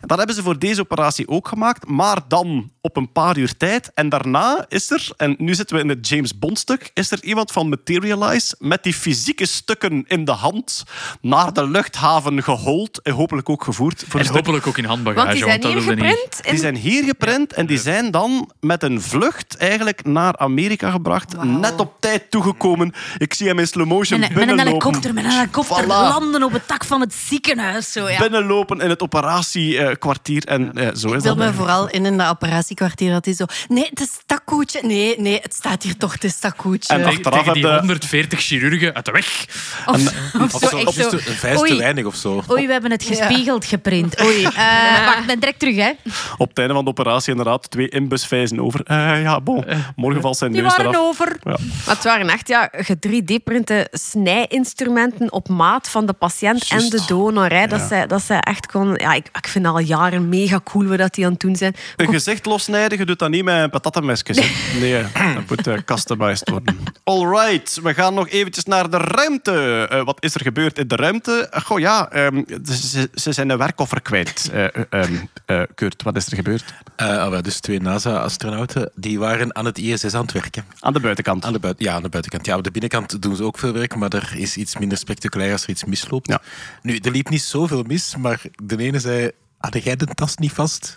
Dat 0.00 0.18
hebben 0.18 0.36
ze 0.36 0.42
voor 0.42 0.58
deze 0.58 0.80
operatie 0.80 1.28
ook 1.28 1.48
gemaakt, 1.48 1.88
maar 1.88 2.18
dan 2.28 2.70
op 2.80 2.96
een 2.96 3.12
paar 3.12 3.36
uur 3.36 3.56
tijd. 3.56 3.90
En 3.94 4.08
daarna 4.08 4.64
is 4.68 4.90
er, 4.90 5.08
en 5.16 5.34
nu 5.38 5.54
zitten 5.54 5.76
we 5.76 5.82
in 5.82 5.88
het 5.88 6.08
James 6.08 6.38
Bond-stuk, 6.38 6.90
is 6.94 7.10
er 7.10 7.22
iemand 7.24 7.52
van 7.52 7.68
Materialize 7.68 8.54
met 8.58 8.82
die 8.82 8.94
fysieke 8.94 9.46
stukken 9.46 10.04
in 10.06 10.24
de 10.24 10.32
hand 10.32 10.84
naar 11.20 11.52
de 11.52 11.68
luchthaven 11.68 12.42
gehold 12.42 13.02
en 13.02 13.12
hopelijk 13.12 13.48
ook 13.48 13.64
gevoerd. 13.64 14.04
Voor 14.08 14.20
En 14.20 14.26
stuk 14.26 14.36
hopelijk 14.36 14.66
ook 14.66 14.78
in 14.78 14.84
handbagage, 14.84 15.26
Want 15.26 15.36
die 15.36 15.44
zijn 15.44 15.60
want 15.60 15.74
hier 15.74 15.82
geprint. 15.82 16.42
die 16.42 16.58
zijn 16.58 16.76
hier 16.76 17.04
geprint 17.04 17.52
en 17.52 17.66
die 17.66 17.78
zijn 17.78 18.10
dan 18.10 18.50
met 18.60 18.82
een 18.82 19.00
vlucht 19.00 19.56
eigenlijk 19.56 20.04
naar 20.04 20.36
Amerika 20.36 20.90
gebracht. 20.90 21.44
Net 21.44 21.80
op 21.80 21.85
tijd 22.00 22.30
toegekomen. 22.30 22.92
Ik 23.18 23.34
zie 23.34 23.46
hem 23.48 23.58
in 23.58 23.66
slow 23.66 23.86
motion 23.86 24.20
Met, 24.20 24.28
een- 24.28 24.34
met 24.34 24.42
een 24.48 24.54
binnenlopen. 24.56 24.82
helikopter, 24.84 25.14
met 25.14 25.24
een 25.24 25.30
helikopter 25.30 25.84
Voilà. 25.84 25.86
landen 25.88 26.42
op 26.42 26.52
het 26.52 26.62
dak 26.68 26.84
van 26.84 27.00
het 27.00 27.14
ziekenhuis. 27.14 27.92
Zo, 27.92 28.08
ja. 28.08 28.18
Binnenlopen 28.18 28.80
in 28.80 28.88
het 28.90 29.02
operatiekwartier. 29.02 30.44
En 30.44 30.72
eh, 30.74 30.88
zo 30.94 31.08
Ik 31.08 31.14
is 31.14 31.22
wil 31.22 31.36
dat. 31.36 31.36
me 31.36 31.52
vooral 31.52 31.88
in 31.88 32.06
in 32.06 32.16
dat 32.18 32.28
operatiekwartier 32.28 33.10
dat 33.12 33.24
hij 33.24 33.34
zo... 33.34 33.44
Nee, 33.68 33.86
het 33.90 34.00
is 34.00 34.10
dat 34.26 34.40
koetje. 34.44 34.80
Nee, 34.82 35.20
nee, 35.20 35.38
het 35.42 35.54
staat 35.54 35.82
hier 35.82 35.96
toch, 35.96 36.12
het 36.12 36.24
is 36.24 36.40
dat 36.40 36.56
koetje. 36.56 36.94
En 36.94 37.04
achteraf 37.04 37.38
tegen 37.38 37.52
die 37.54 37.62
heb 37.62 37.72
je- 37.72 37.78
140 37.78 38.40
chirurgen 38.40 38.94
uit 38.94 39.04
de 39.04 39.12
weg. 39.12 39.44
Of, 39.86 39.94
of 40.40 40.54
Of 40.54 40.70
zo, 40.70 40.76
of 40.76 40.98
is 40.98 41.04
zo. 41.04 41.16
een 41.16 41.20
vijf 41.20 41.54
te 41.56 41.60
Oei. 41.60 41.78
weinig 41.78 42.04
of 42.04 42.14
zo. 42.14 42.42
Oei, 42.50 42.66
we 42.66 42.72
hebben 42.72 42.90
het 42.90 43.02
gespiegeld 43.04 43.64
geprint. 43.64 44.20
Oei. 44.22 44.44
Eh, 44.56 45.04
wacht, 45.06 45.18
ik 45.18 45.26
ben 45.26 45.38
direct 45.40 45.58
terug, 45.58 45.76
hè. 45.76 45.90
Op 46.36 46.48
het 46.48 46.58
einde 46.58 46.74
van 46.74 46.84
de 46.84 46.90
operatie 46.90 47.30
inderdaad 47.30 47.70
twee 47.70 47.88
inbusvijzen 47.88 48.60
over. 48.60 48.80
Eh, 48.84 49.22
ja, 49.22 49.40
bon. 49.40 49.64
Morgen 49.96 50.20
valt 50.22 50.36
zijn 50.36 50.52
Die 50.52 50.62
neus 50.62 50.76
waren 50.76 50.90
eraf. 50.92 51.00
over. 51.06 51.36
Ja. 51.42 51.56
Maar 51.86 51.94
het 51.94 52.04
waren 52.04 52.28
echt 52.28 52.48
ja, 52.48 52.68
ge 52.72 52.96
3D-printen 53.08 53.88
snijinstrumenten 53.90 55.32
op 55.32 55.48
maat 55.48 55.88
van 55.88 56.06
de 56.06 56.12
patiënt 56.12 56.68
en 56.68 56.88
de 56.88 57.04
donor. 57.06 57.50
Hè. 57.50 57.66
Dat, 57.66 57.80
zij, 57.80 58.06
dat 58.06 58.22
zij 58.22 58.40
echt 58.40 58.70
gewoon... 58.70 58.94
Ja, 58.94 59.12
ik, 59.12 59.26
ik 59.32 59.48
vind 59.48 59.66
al 59.66 59.78
jaren 59.78 60.28
mega 60.28 60.60
cool 60.64 60.96
wat 60.96 61.14
die 61.14 61.24
aan 61.24 61.32
het 61.32 61.40
doen 61.40 61.56
zijn. 61.56 61.74
Een 61.96 62.08
gezicht 62.08 62.46
lossnijden, 62.46 62.98
je 62.98 63.04
doet 63.04 63.18
dat 63.18 63.30
niet 63.30 63.44
met 63.44 63.62
een 63.62 63.70
patatenmesjes. 63.70 64.38
hè. 64.40 64.78
Nee, 64.80 65.02
dat 65.34 65.48
moet 65.48 65.66
uh, 65.66 65.74
customized 65.84 66.48
worden. 66.50 66.78
Alright, 67.04 67.80
we 67.82 67.94
gaan 67.94 68.14
nog 68.14 68.28
eventjes 68.28 68.64
naar 68.64 68.90
de 68.90 68.96
ruimte. 68.96 69.86
Eh, 69.90 70.04
wat 70.04 70.16
is 70.20 70.34
er 70.34 70.40
gebeurd 70.40 70.78
in 70.78 70.88
de 70.88 70.96
ruimte? 70.96 71.48
Eh, 71.50 71.60
Goh 71.62 71.78
ja, 71.78 72.10
ehm, 72.10 72.42
ze, 72.64 73.08
ze 73.14 73.32
zijn 73.32 73.50
een 73.50 73.58
werkkoffer 73.58 74.00
kwijt. 74.02 74.50
Eh, 74.52 74.64
eh, 74.64 74.70
ehm, 74.90 75.14
eh, 75.46 75.62
Kurt, 75.74 76.02
wat 76.02 76.16
is 76.16 76.26
er 76.26 76.36
gebeurd? 76.36 76.74
Eh, 76.96 77.18
ah, 77.18 77.42
dus 77.42 77.60
twee 77.60 77.80
NASA-astronauten 77.80 78.90
die 78.94 79.18
waren 79.18 79.56
aan 79.56 79.64
het 79.64 79.78
ISS 79.78 80.14
aan 80.14 80.22
het 80.22 80.32
werken. 80.32 80.64
Aan 80.80 80.92
de 80.92 81.00
buitenkant. 81.00 81.44
Aan 81.44 81.52
de, 81.52 81.65
buiten, 81.66 81.84
ja, 81.84 81.94
aan 81.94 82.02
de 82.02 82.08
buitenkant. 82.08 82.46
Ja, 82.46 82.56
op 82.56 82.64
de 82.64 82.70
binnenkant 82.70 83.22
doen 83.22 83.36
ze 83.36 83.44
ook 83.44 83.58
veel 83.58 83.72
werk, 83.72 83.94
maar 83.94 84.12
er 84.12 84.34
is 84.36 84.56
iets 84.56 84.76
minder 84.78 84.98
spectaculair 84.98 85.52
als 85.52 85.62
er 85.62 85.68
iets 85.68 85.84
misloopt. 85.84 86.28
Ja. 86.28 86.42
Nu, 86.82 86.96
er 86.96 87.10
liep 87.10 87.28
niet 87.28 87.42
zoveel 87.42 87.82
mis, 87.82 88.16
maar 88.16 88.42
de 88.62 88.76
ene 88.76 88.98
zei... 88.98 89.30
Had 89.58 89.82
jij 89.84 89.96
de 89.96 90.06
tas 90.06 90.36
niet 90.36 90.52
vast? 90.52 90.94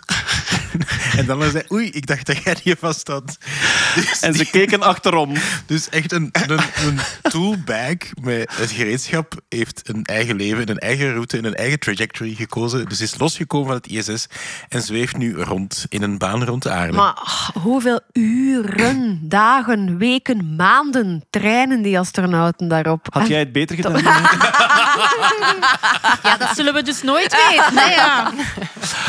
en 1.18 1.26
de 1.26 1.32
andere 1.32 1.50
zei... 1.50 1.64
Oei, 1.72 1.90
ik 1.90 2.06
dacht 2.06 2.26
dat 2.26 2.42
jij 2.42 2.56
die 2.62 2.76
vast 2.78 3.08
had. 3.08 3.38
Dus 3.94 4.20
En 4.20 4.32
ze 4.34 4.38
die- 4.42 4.50
keken 4.50 4.82
achterom. 4.82 5.32
Dus 5.66 5.88
echt 5.88 6.12
een, 6.12 6.28
een, 6.32 6.50
een 6.86 7.00
toolbag 7.22 7.96
met 8.22 8.50
het 8.56 8.70
gereedschap 8.70 9.34
heeft 9.48 9.88
een 9.88 10.04
eigen 10.04 10.36
leven, 10.36 10.68
een 10.70 10.78
eigen 10.78 11.12
route 11.12 11.36
en 11.36 11.44
een 11.44 11.54
eigen 11.54 11.78
trajectory 11.78 12.34
gekozen. 12.34 12.88
Dus 12.88 13.00
is 13.00 13.18
losgekomen 13.18 13.66
van 13.66 13.76
het 13.76 13.86
ISS 13.86 14.26
en 14.68 14.82
zweeft 14.82 15.16
nu 15.16 15.34
rond 15.36 15.86
in 15.88 16.02
een 16.02 16.18
baan 16.18 16.44
rond 16.44 16.62
de 16.62 16.70
aarde. 16.70 16.92
Maar 16.92 17.12
ah, 17.12 17.48
hoeveel 17.48 18.00
uren, 18.12 19.18
dagen, 19.22 19.98
weken, 19.98 20.56
maanden 20.56 21.24
trainen 21.30 21.82
die 21.82 21.98
astronauten 21.98 22.68
daarop? 22.68 23.06
Had 23.10 23.22
En- 23.22 23.28
jij 23.28 23.38
het 23.38 23.52
beter 23.52 23.76
gedaan? 23.76 23.94
Ja, 26.22 26.36
dat 26.36 26.48
zullen 26.54 26.74
we 26.74 26.82
dus 26.82 27.02
nooit 27.02 27.48
weten. 27.48 27.74
Nee, 27.74 27.90
ja. 27.90 28.32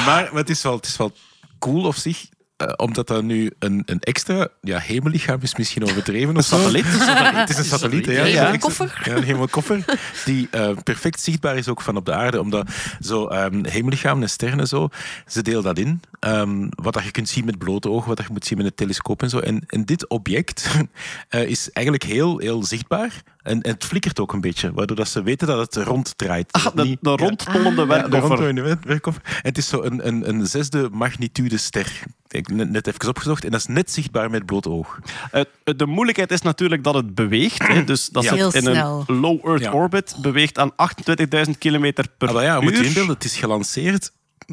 Maar, 0.05 0.29
het, 0.33 0.49
is 0.49 0.61
wel, 0.61 0.75
het 0.75 0.85
is 0.85 0.97
wel 0.97 1.13
cool 1.59 1.85
op 1.85 1.95
zich 1.95 2.29
eh, 2.61 2.73
omdat 2.75 3.07
dat 3.07 3.23
nu 3.23 3.51
een, 3.59 3.83
een 3.85 3.99
extra 3.99 4.47
ja, 4.61 4.77
hemellichaam 4.77 5.39
is, 5.41 5.55
misschien 5.55 5.83
overdreven. 5.83 6.37
Of 6.37 6.45
zo. 6.45 6.57
satelliet? 6.57 6.85
Het 6.87 7.49
is 7.49 7.57
een 7.57 7.63
satelliet, 7.63 8.05
ja. 8.05 8.21
Een 8.21 8.29
ja. 8.29 8.43
hemelkoffer? 8.43 9.01
Ja, 9.03 9.15
een 9.15 9.23
hemelkoffer. 9.23 9.85
Die 10.25 10.47
eh, 10.51 10.69
perfect 10.83 11.21
zichtbaar 11.21 11.57
is 11.57 11.67
ook 11.67 11.81
van 11.81 11.95
op 11.95 12.05
de 12.05 12.13
aarde. 12.13 12.39
Omdat 12.39 12.69
zo 12.99 13.27
ehm 13.27 13.65
hemellichamen 13.65 14.23
en 14.23 14.29
sterren 14.29 14.59
en 14.59 14.67
zo, 14.67 14.89
ze 15.27 15.41
delen 15.41 15.63
dat 15.63 15.77
in. 15.77 16.01
Ehm, 16.19 16.67
wat 16.69 16.93
dat 16.93 17.03
je 17.03 17.11
kunt 17.11 17.29
zien 17.29 17.45
met 17.45 17.57
blote 17.57 17.89
ogen, 17.89 18.07
wat 18.07 18.17
dat 18.17 18.25
je 18.25 18.33
moet 18.33 18.45
zien 18.45 18.57
met 18.57 18.67
een 18.67 18.75
telescoop 18.75 19.21
en 19.21 19.29
zo. 19.29 19.39
En, 19.39 19.63
en 19.67 19.85
dit 19.85 20.07
object 20.07 20.67
eh, 21.29 21.41
is 21.43 21.71
eigenlijk 21.71 22.05
heel, 22.05 22.37
heel 22.37 22.63
zichtbaar. 22.63 23.23
En, 23.43 23.61
en 23.61 23.71
het 23.71 23.83
flikkert 23.85 24.19
ook 24.19 24.33
een 24.33 24.41
beetje, 24.41 24.73
waardoor 24.73 24.95
dat 24.95 25.07
ze 25.07 25.23
weten 25.23 25.47
dat 25.47 25.75
het 25.75 25.85
ronddraait. 25.85 26.51
Ah, 26.51 26.63
het 26.65 26.75
de, 26.75 26.83
de 27.01 27.09
ja. 27.09 27.15
rondtollende 27.15 27.69
Ja, 27.69 27.75
de 27.75 27.85
werkkoffer. 27.87 28.19
ronddraaiende 28.19 28.61
wer- 28.61 28.77
werkkoffer. 28.83 29.21
En 29.25 29.31
het 29.41 29.57
is 29.57 29.67
zo 29.67 29.81
een, 29.81 30.07
een, 30.07 30.29
een 30.29 30.47
zesde 30.47 30.89
magnitude 30.91 31.57
ster. 31.57 32.03
Ik 32.27 32.47
heb 32.47 32.55
net, 32.57 32.69
net 32.69 32.87
even 32.87 33.07
opgezocht. 33.09 33.43
En 33.45 33.51
dat 33.51 33.59
is 33.59 33.65
net 33.67 33.91
zichtbaar 33.91 34.29
met 34.29 34.45
bloot 34.45 34.67
oog. 34.67 34.99
Eh, 35.31 35.41
de 35.63 35.85
moeilijkheid 35.85 36.31
is 36.31 36.41
natuurlijk 36.41 36.83
dat 36.83 36.93
het 36.93 37.15
beweegt. 37.15 37.67
Hè. 37.67 37.83
Dus 37.83 38.09
dat 38.09 38.23
Ja. 38.23 38.33
Heel 38.33 38.53
in 38.53 38.61
snel. 38.61 39.03
een 39.07 39.15
low 39.15 39.47
Earth 39.47 39.61
Ja. 39.63 39.71
orbit, 39.71 40.15
beweegt 40.21 40.57
aan 40.57 40.71
28.000 40.75 41.57
kilometer 41.57 42.05
per 42.17 42.27
Ah, 42.27 42.33
maar 42.33 42.43
ja, 42.43 42.55
je 42.55 42.61
moet 42.61 42.77
je 42.77 42.85
inbeelden, 42.85 43.13
het 43.13 43.23
is 43.23 43.37
gelanceerd, 43.37 44.11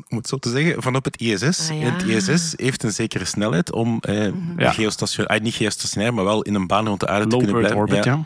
om 0.09 0.17
het 0.17 0.29
zo 0.29 0.37
te 0.37 0.51
zeggen, 0.51 0.83
van 0.83 0.97
op 0.97 1.05
het 1.05 1.21
ISS. 1.21 1.71
Ah, 1.71 1.81
ja. 1.81 1.87
En 1.87 1.93
het 1.95 2.03
ISS 2.03 2.53
heeft 2.57 2.83
een 2.83 2.93
zekere 2.93 3.25
snelheid 3.25 3.73
om 3.73 3.99
eh, 4.01 4.25
Ja. 4.57 4.71
geostationair, 4.73 5.37
ah, 5.39 5.43
niet 5.45 5.55
geostationair, 5.55 6.15
maar 6.15 6.25
wel 6.25 6.43
in 6.43 6.55
een 6.55 6.67
baan 6.67 6.87
rond 6.87 7.01
de 7.01 7.07
aarde 7.09 7.27
Low 7.29 7.39
te 7.41 7.45
kunnen 7.45 7.57
blijven. 7.63 7.77
orbit, 7.81 8.05
ja. 8.05 8.21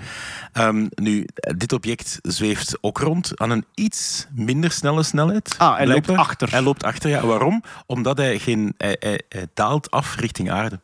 Ehm, 0.52 0.86
nu, 0.94 1.26
dit 1.56 1.72
object 1.72 2.18
zweeft 2.22 2.78
ook 2.80 2.98
rond 2.98 3.32
aan 3.40 3.50
een 3.50 3.64
iets 3.74 4.26
minder 4.34 4.70
snelle 4.70 5.02
snelheid. 5.02 5.54
Ah, 5.58 5.76
hij 5.76 5.86
loopt 5.86 6.08
achter. 6.10 6.50
Hij 6.50 6.62
loopt 6.62 6.84
achter, 6.84 7.10
ja. 7.10 7.26
Waarom? 7.26 7.62
Omdat 7.86 8.16
hij, 8.16 8.38
geen, 8.38 8.74
hij, 8.76 8.96
hij- 9.00 9.22
hij 9.28 9.46
daalt 9.54 9.90
af 9.90 10.16
richting 10.16 10.50
aarde. 10.50 10.80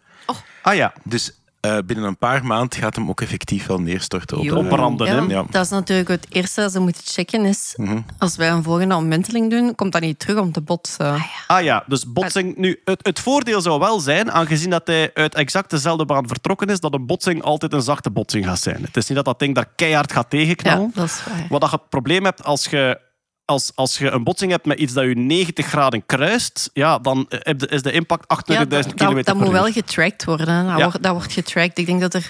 Ah 0.62 0.74
ja, 0.74 0.93
Dus 1.05 1.32
eh, 1.60 1.78
binnen 1.86 2.05
een 2.05 2.18
paar 2.18 2.44
maanden 2.44 2.78
gaat 2.78 2.97
hem 2.97 3.09
ook 3.09 3.20
effectief 3.20 3.66
wel 3.66 3.80
neerstorten. 3.80 4.36
Op 4.39 4.44
Jo. 4.44 4.56
opbranden. 4.56 5.06
Ja, 5.06 5.14
hè. 5.14 5.20
Ja. 5.35 5.44
Dat 5.51 5.64
is 5.64 5.70
natuurlijk 5.70 6.09
het 6.09 6.26
eerste 6.28 6.60
dat 6.60 6.72
ze 6.72 6.80
moeten 6.80 7.02
checken. 7.05 7.44
Is, 7.44 7.72
Mhm. 7.76 7.98
Als 8.18 8.36
wij 8.36 8.51
een 8.51 8.62
volgende 8.62 8.94
omwenteling 8.94 9.51
doen, 9.51 9.74
komt 9.74 9.93
dat 9.93 10.01
niet 10.02 10.18
terug 10.18 10.39
om 10.40 10.52
te 10.52 10.60
botsen. 10.60 11.24
Ah 11.47 11.62
ja, 11.62 11.85
dus 11.86 12.12
botsing. 12.12 12.56
Nu, 12.56 12.80
het, 12.85 13.06
het 13.06 13.20
voordeel 13.20 13.60
zou 13.60 13.78
wel 13.80 14.01
zijn, 14.01 14.32
aangezien 14.32 14.70
dat 14.70 14.86
hij 14.86 15.10
uit 15.14 15.35
exact 15.35 15.70
dezelfde 15.70 16.05
baan 16.05 16.28
vertrokken 16.28 16.68
is, 16.68 16.80
dat 16.80 16.94
een 16.94 17.06
botsing 17.06 17.43
altijd 17.43 17.72
een 17.72 17.82
zachte 17.82 18.10
botsing 18.10 18.44
gaat 18.44 18.60
zijn. 18.60 18.82
Het 18.82 18.97
is 18.97 19.06
niet 19.06 19.16
dat 19.16 19.24
dat 19.24 19.39
ding 19.39 19.55
daar 19.55 19.68
keihard 19.76 20.12
gaat 20.12 20.30
tegenknallen. 20.30 20.90
Ja, 20.94 21.01
dat 21.01 21.05
is 21.05 21.20
waar. 21.28 21.47
Wat 21.48 21.60
dat 21.60 21.70
je 21.70 21.76
het 21.76 21.89
probleem 21.89 22.24
hebt 22.24 22.44
als 22.44 22.64
je, 22.64 22.98
als, 23.48 23.72
als 23.74 23.98
je 23.98 24.10
een 24.10 24.24
botsing 24.24 24.50
hebt 24.50 24.66
met 24.66 24.78
iets 24.78 24.92
dat 24.92 25.04
je 25.04 25.14
90 25.16 25.66
graden 25.66 26.06
kruist, 26.06 26.70
ja, 26.72 26.98
dan 26.98 27.26
heb 27.28 27.58
de- 27.58 27.66
is 27.68 27.82
de 27.82 27.92
impact 27.92 28.24
28.000 28.28 28.46
Ja, 28.46 28.64
dat, 28.64 28.94
kilometer 28.94 29.14
dat, 29.14 29.24
dat 29.24 29.24
per 29.24 29.34
moet 29.36 29.46
uur. 29.46 29.52
wel 29.62 29.72
getracked 29.72 30.24
worden. 30.24 30.46
Dat, 30.66 30.78
Ja. 30.78 30.82
wordt, 30.84 31.02
dat 31.02 31.12
wordt 31.12 31.32
getracked. 31.32 31.78
Ik 31.78 31.86
denk 31.86 32.00
dat 32.00 32.14
er 32.14 32.26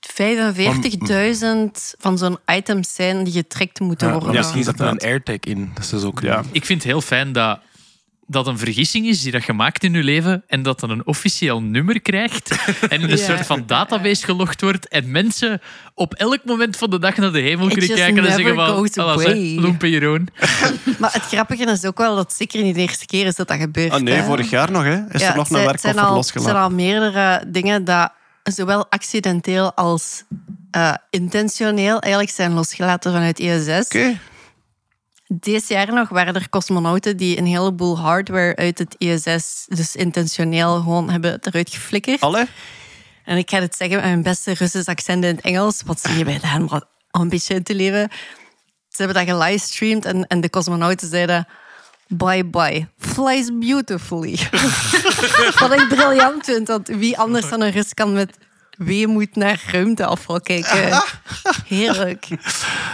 45.000 0.00 1.94
van 1.98 2.18
zo'n 2.18 2.38
items 2.46 2.94
zijn 2.94 3.24
die 3.24 3.32
getrackt 3.32 3.80
moeten 3.80 4.06
Ja, 4.06 4.12
worden. 4.12 4.28
maar 4.32 4.38
misschien 4.42 4.64
zit 4.64 4.80
er 4.80 4.86
een. 4.86 4.98
AirTag 5.00 5.36
in. 5.40 5.70
Dat 5.74 5.84
is 5.84 5.90
dus 5.90 6.02
ook 6.02 6.20
Ja. 6.20 6.42
Ik 6.52 6.64
vind 6.64 6.82
het 6.82 6.90
heel 6.92 7.00
fijn 7.00 7.32
dat 7.32 7.58
dat 8.26 8.46
een 8.46 8.58
vergissing 8.58 9.06
is 9.06 9.22
die 9.22 9.32
dat 9.32 9.44
je 9.44 9.52
maakt 9.52 9.84
in 9.84 9.92
je 9.92 10.02
leven 10.02 10.42
en 10.46 10.62
dat 10.62 10.80
dan 10.80 10.90
een 10.90 11.06
officieel 11.06 11.62
nummer 11.62 12.00
krijgt 12.02 12.50
en 12.88 13.00
in 13.00 13.10
een 13.10 13.16
Ja. 13.18 13.24
soort 13.24 13.46
van 13.46 13.62
database 13.66 14.24
gelogd 14.24 14.60
wordt 14.60 14.88
en 14.88 15.10
mensen 15.10 15.60
op 15.94 16.14
elk 16.14 16.38
moment 16.44 16.76
van 16.76 16.90
de 16.90 16.98
dag 16.98 17.16
naar 17.16 17.32
de 17.32 17.40
hemel 17.40 17.66
It 17.66 17.72
kunnen 17.78 17.96
kijken 17.96 18.24
en 18.26 18.32
zeggen 18.32 18.54
van, 18.54 19.60
loempe 19.60 19.90
Jeroen. 19.90 20.28
Maar 20.98 21.12
het 21.12 21.22
grappige 21.22 21.64
is 21.64 21.84
ook 21.84 21.98
wel 21.98 22.16
dat 22.16 22.24
het 22.28 22.36
zeker 22.36 22.62
niet 22.62 22.74
de 22.74 22.80
eerste 22.80 23.06
keer 23.06 23.26
is 23.26 23.34
dat 23.34 23.48
dat 23.48 23.56
gebeurt. 23.58 23.90
Ah, 23.92 24.00
nee, 24.00 24.14
hè. 24.14 24.24
vorig 24.24 24.50
jaar 24.50 24.70
nog, 24.70 24.82
hè, 24.82 25.02
is 25.10 25.20
Ja, 25.20 25.30
er 25.30 25.36
nog 25.36 25.50
een 25.50 25.56
zijn- 25.56 25.68
het 25.68 25.80
zijn 25.80 25.98
al- 25.98 26.16
Het 26.16 26.26
zijn 26.26 26.42
losgelaten. 26.42 26.56
al 26.62 26.70
meerdere 26.70 27.44
dingen 27.46 27.84
dat 27.84 28.12
zowel 28.42 28.86
accidenteel 28.90 29.74
als 29.74 30.22
eh, 30.70 30.94
intentioneel 31.10 31.98
eigenlijk 32.00 32.32
zijn 32.34 32.52
losgelaten 32.52 33.12
vanuit 33.12 33.38
ISS. 33.38 33.84
Oké. 33.84 34.18
Dit 35.40 35.68
jaar 35.68 35.92
nog 35.92 36.08
waren 36.08 36.34
er 36.34 36.48
cosmonauten 36.48 37.16
die 37.16 37.38
een 37.38 37.46
heleboel 37.46 37.98
hardware 37.98 38.56
uit 38.56 38.78
het 38.78 38.94
ISS, 38.98 39.64
dus 39.68 39.96
intentioneel 39.96 40.76
gewoon 40.76 41.10
hebben 41.10 41.38
eruit 41.40 41.70
geflikkerd. 41.70 42.20
Allee? 42.20 42.44
En 43.24 43.36
ik 43.36 43.50
ga 43.50 43.60
het 43.60 43.76
zeggen 43.76 43.96
met 43.96 44.06
mijn 44.06 44.22
beste 44.22 44.54
Russisch 44.54 44.88
accent 44.88 45.24
in 45.24 45.34
het 45.34 45.44
Engels, 45.44 45.82
wat 45.86 46.00
zie 46.00 46.18
je 46.18 46.24
bij 46.24 46.40
al 47.10 47.22
een 47.22 47.28
beetje 47.28 47.54
in 47.54 47.62
te 47.62 47.74
leven. 47.74 48.08
Ze 48.88 49.02
hebben 49.02 49.26
dat 49.26 49.36
gelivestreamd 49.36 50.04
en, 50.04 50.26
en 50.26 50.40
de 50.40 50.50
cosmonauten 50.50 51.08
zeiden... 51.08 51.46
Bye 52.08 52.44
bye, 52.44 52.88
flies 52.98 53.50
beautifully. 53.58 54.38
wat 55.60 55.72
ik 55.72 55.86
briljant 55.88 56.44
vind, 56.44 56.68
want 56.68 56.88
wie 56.88 57.18
anders 57.18 57.48
dan 57.48 57.60
een 57.60 57.70
Rus 57.70 57.94
kan 57.94 58.12
met 58.12 58.38
weemoed 58.76 59.36
naar 59.36 59.62
ruimteafval 59.72 60.40
kijken. 60.40 61.02
Heerlijk. 61.66 62.28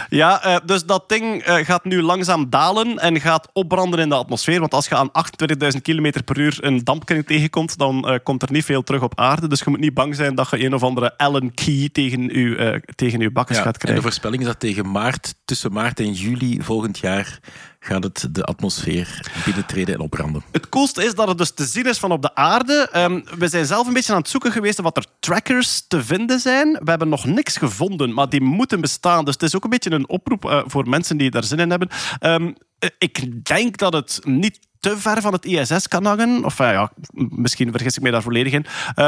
Ja, 0.09 0.43
eh, 0.43 0.57
dus 0.65 0.85
dat 0.85 1.09
ding 1.09 1.41
eh, 1.41 1.65
gaat 1.65 1.83
nu 1.85 2.01
langzaam 2.01 2.49
dalen 2.49 2.99
en 2.99 3.21
gaat 3.21 3.49
opbranden 3.53 3.99
in 3.99 4.09
de 4.09 4.15
atmosfeer. 4.15 4.59
Want 4.59 4.73
als 4.73 4.87
je 4.87 4.95
aan 4.95 5.11
28.000 5.11 5.81
km 5.81 6.23
per 6.25 6.37
uur 6.39 6.57
een 6.61 6.83
dampkring 6.83 7.25
tegenkomt, 7.25 7.77
dan 7.77 8.07
eh, 8.07 8.19
komt 8.23 8.41
er 8.41 8.51
niet 8.51 8.65
veel 8.65 8.83
terug 8.83 9.01
op 9.01 9.19
aarde. 9.19 9.47
Dus 9.47 9.59
je 9.59 9.69
moet 9.69 9.79
niet 9.79 9.93
bang 9.93 10.15
zijn 10.15 10.35
dat 10.35 10.49
je 10.49 10.63
een 10.65 10.73
of 10.73 10.83
andere 10.83 11.17
Allen 11.17 11.53
key 11.53 11.89
tegen 11.91 12.23
je, 12.39 12.55
eh, 12.55 12.79
tegen 12.95 13.21
uw 13.21 13.31
bakkes 13.31 13.57
Ja, 13.57 13.63
gaat 13.63 13.73
en 13.73 13.79
de 13.79 13.85
krijgen. 13.85 14.03
voorspelling 14.03 14.41
is 14.41 14.47
dat 14.47 14.59
tegen 14.59 14.91
maart, 14.91 15.35
tussen 15.45 15.71
maart 15.71 15.99
en 15.99 16.11
juli 16.11 16.61
volgend 16.61 16.97
jaar 16.97 17.39
gaat 17.83 18.03
het 18.03 18.27
de 18.31 18.43
atmosfeer 18.43 19.31
binnentreden 19.45 19.95
en 19.95 20.01
opbranden. 20.01 20.43
Het 20.51 20.69
coolste 20.69 21.03
is 21.03 21.15
dat 21.15 21.27
het 21.27 21.37
dus 21.37 21.51
te 21.51 21.65
zien 21.65 21.85
is 21.85 21.97
van 21.97 22.11
op 22.11 22.21
de 22.21 22.35
aarde. 22.35 22.89
Ehm, 22.91 23.21
we 23.37 23.47
zijn 23.47 23.65
zelf 23.65 23.87
een 23.87 23.93
beetje 23.93 24.11
aan 24.13 24.19
het 24.19 24.29
zoeken 24.29 24.51
geweest 24.51 24.81
wat 24.81 24.97
er 24.97 25.05
trackers 25.19 25.87
te 25.87 26.03
vinden 26.03 26.39
zijn. 26.39 26.71
We 26.71 26.89
hebben 26.89 27.09
nog 27.09 27.25
niks 27.25 27.57
gevonden, 27.57 28.13
maar 28.13 28.29
die 28.29 28.41
moeten 28.41 28.81
bestaan. 28.81 29.25
Dus 29.25 29.33
het 29.33 29.43
is 29.43 29.55
ook 29.55 29.63
een 29.63 29.69
beetje 29.69 29.91
een 29.91 30.09
oproep 30.09 30.45
eh, 30.45 30.61
voor 30.65 30.89
mensen 30.89 31.17
die 31.17 31.31
daar 31.31 31.43
zin 31.43 31.59
in 31.59 31.69
hebben. 31.69 31.89
Ehm, 32.19 32.51
eh, 32.79 32.89
ik 32.97 33.45
denk 33.45 33.77
dat 33.77 33.93
het 33.93 34.19
niet 34.23 34.59
te 34.79 34.97
ver 34.97 35.21
van 35.21 35.33
het 35.33 35.45
ISS 35.45 35.87
kan 35.87 36.05
hangen. 36.05 36.45
Of 36.45 36.59
eh, 36.59 36.71
ja, 36.71 36.91
misschien 37.29 37.71
vergis 37.71 37.95
ik 37.95 38.01
mij 38.01 38.11
daar 38.11 38.21
volledig 38.21 38.53
in. 38.53 38.65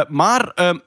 Maar 0.07 0.47
ehm, 0.47 0.77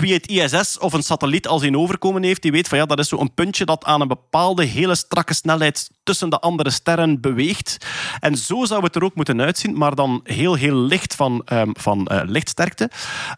wie 0.00 0.12
het 0.12 0.26
ISS 0.26 0.78
of 0.78 0.92
een 0.92 1.02
satelliet 1.02 1.46
al 1.46 1.58
zien 1.58 1.76
overkomen 1.78 2.22
heeft, 2.22 2.42
die 2.42 2.52
weet 2.52 2.68
van 2.68 2.78
ja, 2.78 2.86
dat 2.86 2.98
is 2.98 3.08
zo'n 3.08 3.34
puntje 3.34 3.64
dat 3.64 3.84
aan 3.84 4.00
een 4.00 4.08
bepaalde 4.08 4.64
hele 4.64 4.94
strakke 4.94 5.34
snelheid 5.34 5.90
tussen 6.02 6.30
de 6.30 6.38
andere 6.38 6.70
sterren 6.70 7.20
beweegt. 7.20 7.86
En 8.20 8.36
zo 8.36 8.64
zou 8.64 8.84
het 8.84 8.96
er 8.96 9.04
ook 9.04 9.14
moeten 9.14 9.40
uitzien, 9.40 9.78
maar 9.78 9.94
dan 9.94 10.20
heel, 10.24 10.54
heel 10.54 10.76
licht 10.76 11.14
van, 11.14 11.42
ehm, 11.44 11.70
van 11.72 12.06
eh, 12.06 12.20
lichtsterkte. 12.24 12.90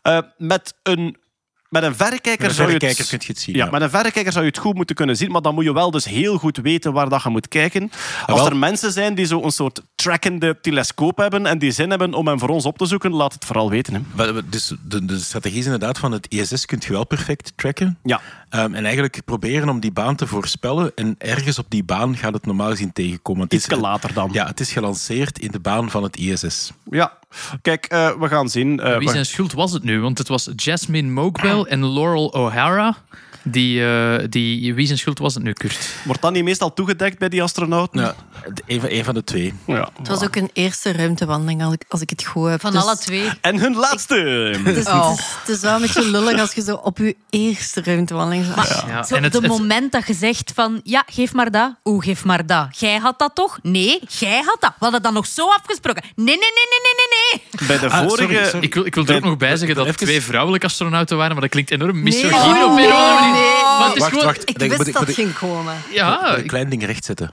Eh, 0.03 0.19
met 0.37 0.75
een 0.83 1.17
met 1.69 1.83
een 1.83 1.95
verrekijker, 1.97 2.41
Met 2.41 2.51
een 2.51 2.55
zou 2.57 2.69
je 2.69 2.87
het... 2.87 3.09
kun 3.09 3.19
je 3.21 3.27
het 3.27 3.39
zien, 3.39 3.57
Ja, 3.57 3.65
ja. 3.65 3.71
met 3.71 3.83
een 3.83 3.91
verrekijker 3.91 4.33
zou 4.33 4.45
je 4.45 4.51
het 4.51 4.61
goed 4.61 4.75
moeten 4.75 4.97
kunnen 4.97 5.17
zien, 5.17 5.31
maar 5.31 5.43
dan 5.43 5.55
moet 5.55 5.65
je 5.65 5.73
wel 5.73 5.91
dus 5.91 6.05
heel 6.05 6.39
goed 6.39 6.57
weten 6.57 6.93
waar 6.93 7.09
dat 7.09 7.23
je 7.23 7.29
moet 7.29 7.49
kijken. 7.49 7.91
Als 8.27 8.41
wel. 8.41 8.51
er 8.51 8.57
mensen 8.57 8.93
zijn 8.93 9.15
die 9.15 9.27
zo'n 9.27 9.51
soort 9.51 9.83
trackende 9.95 10.59
telescoop 10.61 11.17
hebben 11.17 11.47
en 11.47 11.59
die 11.59 11.71
zin 11.71 11.91
hebben 11.91 12.15
om 12.15 12.27
hem 12.27 12.39
voor 12.39 12.49
ons 12.49 12.65
op 12.65 12.79
te 12.79 12.87
zoeken, 12.87 13.13
laat 13.13 13.33
het 13.33 13.45
vooral 13.45 13.71
weten. 13.71 13.95
Hè. 13.95 14.01
Maar 14.15 14.49
Dus 14.51 14.73
de, 14.85 15.05
de 15.05 15.19
strategie 15.19 15.59
is 15.59 15.65
inderdaad 15.65 15.99
van 15.99 16.13
het 16.13 16.27
ISS 16.29 16.67
kunt 16.67 16.85
je 16.85 16.93
wel 16.93 17.07
perfect 17.07 17.53
tracken. 17.57 17.99
Ja. 18.03 18.21
Ehm, 18.51 18.75
en 18.75 18.85
eigenlijk 18.85 19.21
proberen 19.25 19.69
om 19.69 19.81
die 19.81 19.93
baan 19.93 20.17
te 20.17 20.27
voorspellen. 20.27 20.93
En 20.95 21.15
ergens 21.19 21.59
op 21.59 21.67
die 21.69 21.85
baan 21.85 22.17
gaat 22.17 22.33
het 22.33 22.47
normaal 22.47 22.71
gezien 22.71 22.93
tegenkomen. 22.93 23.43
Het 23.43 23.53
is- 23.53 23.71
later 23.81 24.13
dan. 24.13 24.29
Ja, 24.33 24.47
het 24.47 24.61
is 24.61 24.73
gelanceerd 24.73 25.39
in 25.39 25.51
de 25.51 25.61
baan 25.61 25.91
van 25.91 26.03
het 26.03 26.17
ISS. 26.17 26.73
Ja. 26.91 27.13
Kijk, 27.63 27.85
eh, 27.87 28.11
we 28.19 28.29
gaan 28.29 28.49
zien. 28.49 28.81
Eh, 28.81 28.99
Wie 28.99 29.11
zijn 29.11 29.27
schuld 29.27 29.53
was 29.53 29.73
het 29.73 29.83
nu? 29.83 30.01
Want 30.01 30.19
het 30.19 30.29
was 30.29 30.49
Jasmine 30.57 31.11
Mokbel 31.11 31.67
en 31.67 31.93
Laurel 31.93 32.29
O'Hara. 32.35 32.97
Die, 33.43 33.85
eh, 33.85 34.25
die, 34.29 34.75
wie 34.75 34.87
zijn 34.87 34.99
schuld 34.99 35.19
was 35.19 35.35
het 35.35 35.43
nu, 35.43 35.53
Kurt? 35.53 35.89
Wordt 36.05 36.23
dat 36.23 36.33
niet 36.33 36.45
meestal 36.45 36.73
toegedekt 36.73 37.19
bij 37.19 37.29
die 37.29 37.43
astronauten? 37.43 38.15
De- 38.55 38.63
een, 38.67 38.81
van, 38.81 38.91
een 38.91 39.05
van 39.05 39.15
de 39.15 39.25
twee. 39.25 39.55
Ja. 39.67 39.89
Het 39.99 40.09
was 40.09 40.23
ook 40.23 40.37
een 40.37 40.51
eerste 40.53 40.93
ruimtewandeling, 40.93 41.63
als 41.63 41.73
ik, 41.75 41.85
als 41.89 42.01
ik 42.01 42.11
het 42.11 42.25
goed 42.25 42.49
heb. 42.49 42.61
Van 42.61 42.73
Dus- 42.73 42.83
alle 42.83 42.97
twee. 42.97 43.31
En 43.41 43.59
hun 43.59 43.75
laatste. 43.77 44.15
Het 44.65 44.77
is, 44.77 44.87
Oh. 44.87 45.11
het, 45.11 45.19
is, 45.19 45.25
het 45.41 45.49
is 45.57 45.61
wel 45.61 45.75
een 45.75 45.81
beetje 45.81 46.11
lullig 46.11 46.41
als 46.41 46.53
je 46.53 46.63
zo 46.63 46.75
op 46.75 46.99
je 46.99 47.17
eerste 47.31 47.83
ruimtewandeling 47.83 48.45
zat. 48.57 48.85
Ja, 48.87 49.03
Zo, 49.03 49.15
en 49.15 49.23
het, 49.23 49.33
de 49.33 49.39
het- 49.39 49.49
moment 49.49 49.93
dat 49.93 50.07
je 50.07 50.15
zegt 50.15 50.53
van, 50.55 50.81
ja, 50.85 51.03
geef 51.07 51.33
maar 51.33 51.51
dat. 51.51 51.75
Oeh, 51.85 52.05
geef 52.05 52.25
maar 52.25 52.47
dat. 52.47 52.79
Jij 52.79 52.97
had 52.99 53.19
dat 53.19 53.35
toch? 53.35 53.59
Nee, 53.63 54.01
jij 54.19 54.43
had 54.45 54.57
dat. 54.61 54.71
We 54.71 54.85
hadden 54.85 55.03
dat 55.03 55.13
nog 55.13 55.27
zo 55.27 55.47
afgesproken. 55.49 56.03
Nee, 56.17 56.25
nee, 56.27 56.37
nee, 56.37 56.41
nee, 56.71 56.81
nee, 56.83 57.07
nee, 57.11 57.41
nee. 57.59 57.67
Bij 57.69 57.79
de 57.89 57.95
Ah, 57.95 58.07
vorige... 58.09 58.33
sorry, 58.33 58.45
sorry. 58.45 58.65
ik, 58.67 58.75
wil, 58.75 58.87
ik 58.87 58.95
wil 58.95 59.07
er 59.07 59.15
ook 59.17 59.25
nog 59.25 59.37
bij 59.37 59.57
zeggen 59.57 59.77
dat 59.77 59.87
het 59.87 59.95
Even- 59.95 60.07
twee 60.07 60.23
vrouwelijke 60.23 60.67
astronauten 60.67 61.17
waren, 61.17 61.33
maar 61.33 61.41
dat 61.43 61.51
klinkt 61.51 61.71
enorm 61.71 62.03
misogyn 62.03 62.35
Oh, 62.35 62.45
op 62.45 62.47
een 62.49 62.63
of 62.63 62.69
andere 62.69 62.89
manier. 63.21 63.28
Nee. 63.33 63.63
Wacht, 63.63 64.03
gewoon... 64.03 64.25
wacht. 64.25 64.49
Ik 64.49 64.63
Ik 64.63 64.71
wist 64.71 64.87
ik 64.87 64.95
dat 64.95 65.11
ging 65.11 65.35
komen. 65.35 65.75
Ja, 65.91 66.37
een 66.37 66.47
klein 66.47 66.69
ding 66.69 66.85
rechtzetten. 66.85 67.31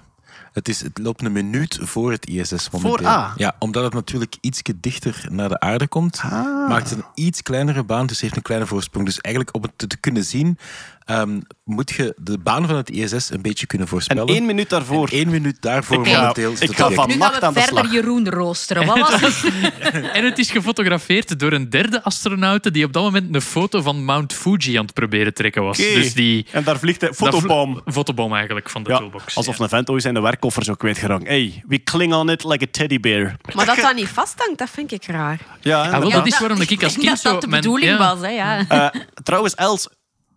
Het, 0.56 0.68
is, 0.70 0.82
het 0.82 0.98
loopt 0.98 1.22
een 1.22 1.32
minuut 1.32 1.80
voor 1.82 2.12
het 2.12 2.28
ISS 2.28 2.70
momenteel. 2.70 2.98
Voor 2.98 3.06
A? 3.06 3.34
Ja, 3.36 3.56
omdat 3.60 3.84
het 3.84 3.94
natuurlijk 3.94 4.36
iets 4.42 4.62
dichter 4.76 5.26
naar 5.30 5.50
de 5.50 5.60
aarde 5.60 5.88
komt, 5.88 6.24
maakt 6.68 6.90
het 6.90 7.00
een 7.00 7.06
iets 7.16 7.42
kleinere 7.42 7.84
baan, 7.84 8.06
dus 8.06 8.22
heeft 8.22 8.36
een 8.36 8.42
kleine 8.42 8.66
voorsprong. 8.66 9.06
Dus 9.06 9.22
eigenlijk 9.22 9.56
om 9.56 9.62
het 9.62 9.72
te, 9.76 9.88
te 9.88 9.98
kunnen 9.98 10.24
zien, 10.24 10.58
ehm, 11.06 11.40
moet 11.64 11.92
je 11.92 12.14
de 12.18 12.38
baan 12.38 12.68
van 12.68 12.76
het 12.76 12.90
ISS 12.90 13.32
een 13.32 13.42
beetje 13.42 13.66
kunnen 13.66 13.88
En 13.88 13.94
voorspellen. 13.94 14.26
één 14.28 14.46
minuut 14.46 14.70
daarvoor. 14.70 15.10
Eén 15.12 15.30
minuut 15.30 15.58
daarvoor 15.62 16.06
Ik 16.08 16.12
ga- 16.14 16.20
momenteel 16.20 16.52
ik 16.60 16.76
ga 16.78 16.90
van-. 16.92 17.08
Nu 17.08 17.20
gaan 17.22 17.54
we 17.54 17.60
de 17.60 17.62
verder. 17.62 17.92
Jeroen 17.92 18.30
roosteren. 18.30 18.86
Wat 18.86 18.98
was 19.10 19.22
het? 19.22 19.44
En 20.14 20.26
het 20.26 20.38
is 20.38 20.52
gefotografeerd 20.52 21.40
door 21.40 21.52
een 21.52 21.70
derde 21.70 22.04
astronaute 22.04 22.72
die 22.72 22.86
op 22.86 22.94
dat 22.94 23.04
moment 23.04 23.36
een 23.36 23.42
foto 23.42 23.82
van 23.82 24.04
Mount 24.06 24.34
Fuji 24.34 24.76
aan 24.78 24.86
het 24.86 24.94
proberen 24.94 25.34
trekken 25.34 25.64
was. 25.64 25.80
Oké. 25.80 25.94
Dus 25.94 26.14
die 26.14 26.46
En 26.52 26.64
daar 26.64 26.80
vliegt 26.80 27.02
hij. 27.02 27.14
Fotobom. 27.14 27.82
fotobom 27.92 28.34
eigenlijk 28.34 28.70
van 28.70 28.84
de 28.84 28.90
Ja, 28.90 28.98
toolbox. 28.98 29.36
alsof 29.36 29.58
Ja. 29.58 29.64
een 29.64 29.70
vent 29.70 29.90
ooit 29.90 30.02
zijn 30.02 30.22
werkkoffer 30.22 30.64
zo 30.64 30.74
kwijtgeraakt. 30.74 31.28
Hey, 31.28 31.64
we 31.68 31.84
cling 31.84 32.14
on 32.14 32.30
it 32.30 32.44
like 32.44 32.64
a 32.64 32.68
teddy 32.72 33.00
bear. 33.00 33.36
Maar 33.56 33.66
dat 33.66 33.76
dat 33.76 33.96
niet 33.96 34.08
vasthangt, 34.08 34.58
dat 34.58 34.70
vind 34.70 34.92
ik 34.92 35.06
raar. 35.06 35.40
Ja, 35.62 35.82
Ah, 35.92 36.00
wel, 36.00 36.10
dat 36.10 36.26
is 36.28 36.40
waarom 36.40 36.62
ik 36.62 36.70
als 36.70 36.80
denk 36.80 36.92
kind 36.94 37.06
dat 37.08 37.20
zo... 37.20 37.32
dat 37.32 37.42
de 37.42 37.48
mijn- 37.48 37.62
bedoeling 37.62 37.92
ja. 37.92 37.98
was, 37.98 38.20
hè, 38.22 38.30
ja. 38.34 38.66
Eh, 38.68 39.02
trouwens, 39.24 39.56
Els, 39.56 39.90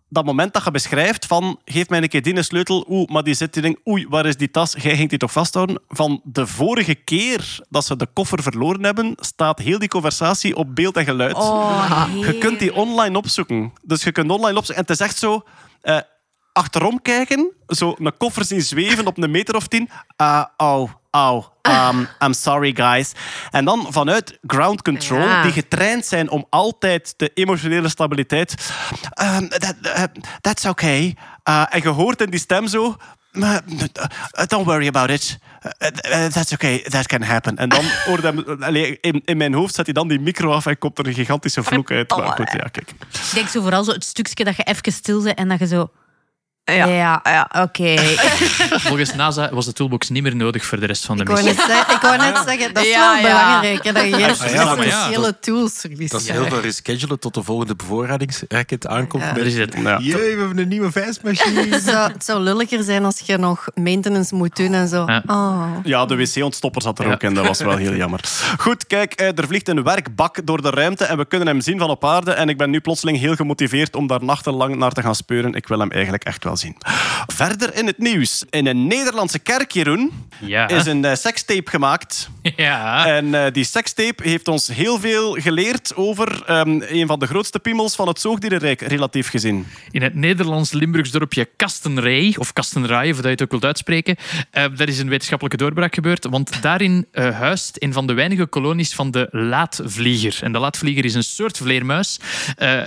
dat 0.09 0.25
moment 0.25 0.53
dat 0.53 0.63
je 0.63 0.71
beschrijft 0.71 1.25
van 1.25 1.59
geef 1.65 1.89
mij 1.89 2.01
een 2.01 2.07
keer 2.07 2.21
die 2.21 2.43
sleutel, 2.43 2.85
oeh, 2.89 3.09
maar 3.09 3.23
die 3.23 3.33
zit 3.33 3.53
die 3.53 3.61
ding, 3.61 3.79
oei, 3.87 4.05
waar 4.09 4.25
is 4.25 4.37
die 4.37 4.51
tas? 4.51 4.75
Jij 4.81 4.95
ging 4.95 5.09
die 5.09 5.17
toch 5.17 5.31
vasthouden? 5.31 5.81
Van 5.87 6.21
de 6.23 6.47
vorige 6.47 6.95
keer 6.95 7.59
dat 7.69 7.85
ze 7.85 7.95
de 7.95 8.07
koffer 8.13 8.43
verloren 8.43 8.83
hebben, 8.83 9.13
staat 9.15 9.59
heel 9.59 9.79
die 9.79 9.87
conversatie 9.87 10.55
op 10.55 10.75
beeld 10.75 10.97
en 10.97 11.05
geluid. 11.05 11.35
Oh, 11.35 12.09
Je 12.19 12.37
kunt 12.37 12.59
die 12.59 12.75
online 12.75 13.17
opzoeken. 13.17 13.73
Dus 13.83 14.03
je 14.03 14.11
kunt 14.11 14.31
online 14.31 14.57
opzoeken. 14.57 14.75
En 14.75 14.81
het 14.91 14.99
is 14.99 15.05
echt 15.05 15.17
zo... 15.17 15.43
eh, 15.81 15.97
achterom 16.59 17.01
kijken, 17.01 17.51
zo 17.67 17.95
een 17.97 18.17
koffer 18.17 18.45
zien 18.45 18.61
zweven 18.61 19.05
op 19.07 19.17
een 19.17 19.31
meter 19.31 19.55
of 19.55 19.67
tien. 19.67 19.89
Ah, 20.15 20.45
oh, 20.57 20.91
oh, 21.11 21.45
um, 21.61 22.07
I'm 22.23 22.33
sorry 22.33 22.73
guys. 22.75 23.11
En 23.51 23.65
dan 23.65 23.87
vanuit 23.89 24.37
ground 24.47 24.81
control, 24.81 25.19
Ja. 25.19 25.41
die 25.43 25.51
getraind 25.51 26.05
zijn 26.05 26.29
om 26.29 26.45
altijd 26.49 27.13
de 27.17 27.31
emotionele 27.33 27.89
stabiliteit... 27.89 28.53
Um, 29.21 29.49
that, 29.49 29.75
uh, 29.83 30.03
that's 30.41 30.65
okay. 30.65 31.15
Uh, 31.49 31.65
en 31.69 31.81
je 31.81 31.89
hoort 31.89 32.21
in 32.21 32.29
die 32.29 32.39
stem 32.39 32.67
zo... 32.67 32.95
"Uh, 33.33 33.55
uh, 33.67 34.45
don't 34.47 34.65
worry 34.65 34.87
about 34.87 35.09
it. 35.09 35.37
Uh, 35.81 35.87
uh, 36.23 36.25
that's 36.31 36.53
okay, 36.53 36.79
that 36.79 37.07
can 37.07 37.21
happen. 37.21 37.57
En 37.57 37.69
dan 37.69 37.83
hoorde 38.05 38.27
hem, 38.27 38.63
allee, 38.63 38.97
in, 39.01 39.21
in 39.25 39.37
mijn 39.37 39.53
hoofd 39.53 39.75
zet 39.75 39.85
hij 39.85 39.93
dan 39.93 40.07
die 40.07 40.19
micro 40.19 40.51
af 40.51 40.65
en 40.65 40.77
komt 40.77 40.99
er 40.99 41.07
een 41.07 41.13
gigantische 41.13 41.63
vloek 41.63 41.91
uit. 41.91 42.09
Maar 42.17 42.27
goed, 42.27 42.51
ja, 42.51 42.67
kijk. 42.71 42.89
Ik 43.11 43.31
denk 43.33 43.47
zo 43.47 43.61
vooral 43.61 43.83
zo 43.83 43.91
het 43.91 44.03
stukje 44.03 44.43
dat 44.43 44.55
je 44.55 44.63
even 44.63 44.91
stil 44.93 45.23
bent 45.23 45.37
en 45.37 45.47
dat 45.47 45.59
je 45.59 45.67
zo... 45.67 45.89
Ja. 46.75 46.85
Ja, 46.85 47.19
ja 47.23 47.49
oké. 47.61 47.95
Volgens 48.89 49.13
NASA 49.15 49.49
was 49.53 49.65
de 49.65 49.73
toolbox 49.73 50.09
niet 50.09 50.23
meer 50.23 50.35
nodig 50.35 50.65
voor 50.65 50.79
de 50.79 50.85
rest 50.85 51.05
van 51.05 51.15
de 51.17 51.21
Ik 51.21 51.27
wou 51.29 51.43
missie. 51.43 51.61
net 51.65 51.71
zeggen, 51.75 51.95
ik 51.95 52.01
wou 52.01 52.17
net 52.17 52.37
zeggen 52.47 52.73
dat 52.73 52.83
is 52.83 52.89
Ja, 52.89 52.99
wel 53.21 53.29
ja. 53.31 53.37
belangrijk. 53.37 53.83
Hè, 53.83 53.91
dat 53.91 54.03
je 54.05 54.13
Ah, 54.13 54.19
ja, 54.19 54.27
essentiële 54.77 55.39
tools 55.39 55.73
verliest. 55.79 56.11
Dat 56.11 56.21
is 56.21 56.29
heel 56.29 56.45
veel 56.45 56.59
reschedulen 56.61 57.19
tot 57.19 57.33
de 57.33 57.43
volgende 57.43 57.75
bevoorradingsraket 57.75 58.87
aankomt. 58.87 59.23
Ja. 59.23 59.33
Dat 59.33 59.45
is 59.45 59.57
het. 59.57 59.75
Ja. 59.83 59.97
Jee, 60.01 60.13
we 60.15 60.35
hebben 60.39 60.57
een 60.57 60.67
nieuwe 60.67 60.91
vijsmachine. 60.91 61.67
Het 61.69 61.83
zou, 61.83 62.11
het 62.11 62.25
zou 62.25 62.39
lulliger 62.41 62.83
zijn 62.83 63.05
als 63.05 63.19
je 63.25 63.37
nog 63.37 63.67
maintenance 63.75 64.35
moet 64.35 64.55
doen 64.55 64.73
en 64.73 64.87
zo. 64.87 65.03
Ja. 65.05 65.23
Oh. 65.27 65.65
Ja, 65.83 66.05
de 66.05 66.15
wc-ontstopper 66.15 66.81
zat 66.81 66.99
er 66.99 67.05
Ja. 67.07 67.11
ook 67.13 67.23
in. 67.23 67.33
Dat 67.33 67.47
was 67.47 67.59
wel 67.59 67.77
heel 67.77 67.95
jammer. 67.95 68.19
Goed, 68.57 68.87
kijk, 68.87 69.13
eh, 69.13 69.37
er 69.37 69.47
vliegt 69.47 69.67
een 69.69 69.83
werkbak 69.83 70.45
door 70.45 70.61
de 70.61 70.69
ruimte 70.69 71.05
en 71.05 71.17
we 71.17 71.25
kunnen 71.25 71.47
hem 71.47 71.61
zien 71.61 71.79
van 71.79 71.89
op 71.89 72.05
aarde. 72.05 72.31
En 72.31 72.49
ik 72.49 72.57
ben 72.57 72.69
nu 72.69 72.79
plotseling 72.79 73.17
heel 73.19 73.35
gemotiveerd 73.35 73.95
om 73.95 74.07
daar 74.07 74.23
nachtenlang 74.23 74.75
naar 74.75 74.91
te 74.91 75.01
gaan 75.01 75.15
speuren. 75.15 75.53
Ik 75.53 75.67
wil 75.67 75.79
hem 75.79 75.91
eigenlijk 75.91 76.23
echt 76.23 76.43
wel 76.43 76.57
zien. 76.59 76.75
Verder 77.27 77.75
in 77.75 77.85
het 77.85 77.97
nieuws. 77.97 78.43
In 78.49 78.65
een 78.67 78.87
Nederlandse 78.87 79.39
kerk, 79.39 79.71
Jeroen, 79.71 80.11
Ja. 80.39 80.67
is 80.67 80.85
een 80.85 81.05
eh, 81.05 81.15
sekstape 81.15 81.69
gemaakt. 81.69 82.29
Ja. 82.55 83.05
En 83.05 83.33
eh, 83.45 83.51
die 83.51 83.63
sekstape 83.63 84.29
heeft 84.29 84.47
ons 84.47 84.67
heel 84.67 84.99
veel 84.99 85.33
geleerd 85.33 85.95
over 85.95 86.43
ehm, 86.45 86.81
een 86.87 87.07
van 87.07 87.19
de 87.19 87.25
grootste 87.27 87.59
piemels 87.59 87.95
van 87.95 88.07
het 88.07 88.19
zoogdierenrijk, 88.19 88.81
relatief 88.81 89.29
gezien. 89.29 89.67
In 89.91 90.01
het 90.01 90.15
Nederlands 90.15 90.71
Limburgs 90.71 91.11
dorpje 91.11 91.49
Kastenrij, 91.55 92.35
of 92.37 92.53
Kastenraai, 92.53 93.09
of 93.09 93.15
dat 93.15 93.25
je 93.25 93.31
het 93.31 93.41
ook 93.41 93.51
wilt 93.51 93.65
uitspreken, 93.65 94.15
eh, 94.51 94.65
daar 94.75 94.87
is 94.87 94.99
een 94.99 95.09
wetenschappelijke 95.09 95.57
doorbraak 95.57 95.93
gebeurd. 95.93 96.25
Want 96.29 96.61
daarin 96.61 97.07
huist 97.13 97.75
een 97.79 97.93
van 97.93 98.07
de 98.07 98.13
weinige 98.13 98.45
kolonies 98.45 98.93
van 98.93 99.11
de 99.11 99.27
laatvlieger. 99.31 100.39
En 100.43 100.51
de 100.51 100.59
laatvlieger 100.59 101.05
is 101.05 101.13
een 101.13 101.23
soort 101.23 101.57
vleermuis, 101.57 102.19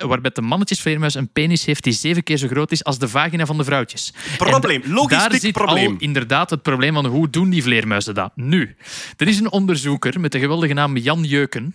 waarbij 0.00 0.30
de 0.32 0.42
mannetjesvleermuis 0.42 1.14
een 1.14 1.28
penis 1.32 1.64
heeft 1.64 1.84
die 1.84 1.92
zeven 1.92 2.22
keer 2.22 2.36
zo 2.36 2.46
groot 2.46 2.72
is 2.72 2.84
als 2.84 2.98
de 2.98 3.08
vagina 3.08 3.46
van 3.46 3.56
de 3.56 3.61
vrouwtjes. 3.64 4.12
Probleem, 4.36 4.82
logistiek 4.86 5.30
Daar 5.30 5.40
zit 5.40 5.52
probleem. 5.52 5.92
al 5.92 5.96
inderdaad 5.98 6.50
het 6.50 6.62
probleem 6.62 6.94
van 6.94 7.06
hoe 7.06 7.30
doen 7.30 7.50
die 7.50 7.62
vleermuizen 7.62 8.14
dat. 8.14 8.32
Nu, 8.34 8.76
er 9.16 9.28
is 9.28 9.38
een 9.38 9.50
onderzoeker 9.50 10.20
met 10.20 10.32
de 10.32 10.38
geweldige 10.38 10.72
naam 10.72 10.96
Jan 10.96 11.24
Jeuken, 11.24 11.74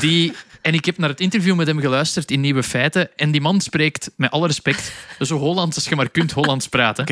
die... 0.00 0.32
En 0.62 0.74
ik 0.74 0.84
heb 0.84 0.98
naar 0.98 1.08
het 1.08 1.20
interview 1.20 1.54
met 1.54 1.66
hem 1.66 1.80
geluisterd 1.80 2.30
in 2.30 2.40
Nieuwe 2.40 2.62
Feiten. 2.62 3.16
En 3.16 3.30
die 3.30 3.40
man 3.40 3.60
spreekt, 3.60 4.10
met 4.16 4.30
alle 4.30 4.46
respect, 4.46 4.92
zo 5.20 5.38
Hollands 5.38 5.76
als 5.76 5.88
je 5.88 5.96
maar 5.96 6.10
kunt 6.10 6.32
Hollands 6.32 6.68
praten. 6.68 7.06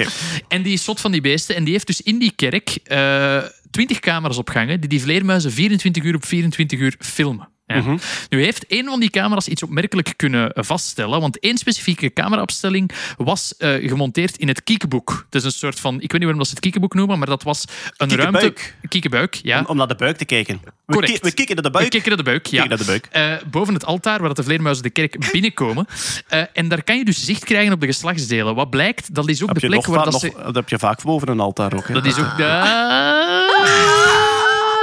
En 0.48 0.62
die 0.62 0.72
is 0.72 0.84
zot 0.84 1.00
van 1.00 1.12
die 1.12 1.20
beesten. 1.20 1.56
En 1.56 1.64
die 1.64 1.72
heeft 1.72 1.86
dus 1.86 2.00
in 2.00 2.18
die 2.18 2.32
kerk 2.36 2.78
eh 2.84 3.42
20 3.74 3.98
camera's 3.98 4.38
opgehangen 4.38 4.80
die 4.80 4.88
die 4.88 5.00
vleermuizen 5.00 5.52
24 5.52 6.02
uur 6.02 6.14
op 6.14 6.24
24 6.24 6.78
uur 6.78 6.94
filmen. 6.98 7.48
Ja. 7.74 7.80
Mhm. 7.80 7.96
Nu 8.28 8.42
heeft 8.44 8.64
een 8.68 8.84
van 8.84 9.00
die 9.00 9.10
camera's 9.10 9.46
iets 9.48 9.62
opmerkelijk 9.62 10.12
kunnen 10.16 10.50
vaststellen, 10.54 11.20
want 11.20 11.38
één 11.38 11.58
specifieke 11.58 12.12
cameraopstelling 12.12 12.90
was 13.16 13.54
eh, 13.58 13.88
gemonteerd 13.88 14.36
in 14.36 14.48
het 14.48 14.62
kiekeboek. 14.64 15.22
Het 15.24 15.34
is 15.34 15.44
een 15.44 15.52
soort 15.52 15.80
van, 15.80 15.94
ik 15.94 16.00
weet 16.00 16.10
niet 16.12 16.20
waarom 16.20 16.38
dat 16.38 16.46
ze 16.46 16.52
het 16.54 16.62
kiekeboek 16.62 16.94
noemen, 16.94 17.18
maar 17.18 17.26
dat 17.28 17.42
was 17.42 17.64
een 17.96 18.08
Kiekenbuik. 18.08 18.42
ruimte... 18.42 18.88
Kiekenbuik, 18.88 19.34
ja. 19.34 19.58
Om, 19.58 19.66
om 19.66 19.76
naar 19.76 19.86
de 19.88 19.94
buik 19.94 20.16
te 20.16 20.24
kijken. 20.24 20.60
We, 20.86 20.92
Correct. 20.92 21.20
we 21.22 21.32
kijken 21.32 21.54
naar 21.54 21.64
de 21.64 21.70
buik. 21.70 21.84
We 21.84 21.90
kijken 21.90 22.08
naar 22.08 22.18
de 22.18 22.24
buik, 22.24 22.46
ja. 22.46 22.66
de 22.66 22.84
buik. 22.84 23.08
Eh, 23.10 23.32
boven 23.50 23.74
het 23.74 23.84
altaar, 23.84 24.18
waar 24.18 24.28
dat 24.28 24.36
de 24.36 24.42
vleermuizen 24.42 24.82
de 24.82 24.90
kerk 24.90 25.16
binnenkomen. 25.32 25.86
Eh, 26.28 26.42
en 26.52 26.68
daar 26.68 26.82
kan 26.82 26.96
je 26.98 27.04
dus 27.04 27.24
zicht 27.24 27.44
krijgen 27.44 27.72
op 27.72 27.80
de 27.80 27.86
geslachtsdelen. 27.86 28.54
Wat 28.54 28.70
blijkt, 28.70 29.14
dat 29.14 29.28
is 29.28 29.42
ook 29.42 29.48
Heb 29.48 29.58
de 29.60 29.66
plek 29.66 29.86
waar 29.86 30.04
dat 30.04 30.12
nog- 30.12 30.20
ze... 30.20 30.32
dat 30.44 30.54
heb 30.54 30.68
je 30.68 30.78
vaak 30.78 31.02
boven 31.02 31.28
een 31.28 31.40
altaar 31.40 31.74
ook. 31.74 31.86
hè. 31.88 31.94
Dat 31.94 32.04
is 32.04 32.18
ook... 32.18 32.38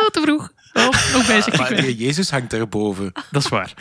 Ah, 0.03 0.07
te 0.11 0.21
vroeg. 0.21 0.51
Oh, 0.73 1.13
nog 1.13 1.27
bezig. 1.27 1.57
Maar 1.57 1.89
Jezus 1.89 2.29
hangt 2.29 2.49
daarboven. 2.49 3.11
Dat 3.31 3.43
is 3.43 3.49
waar. 3.49 3.73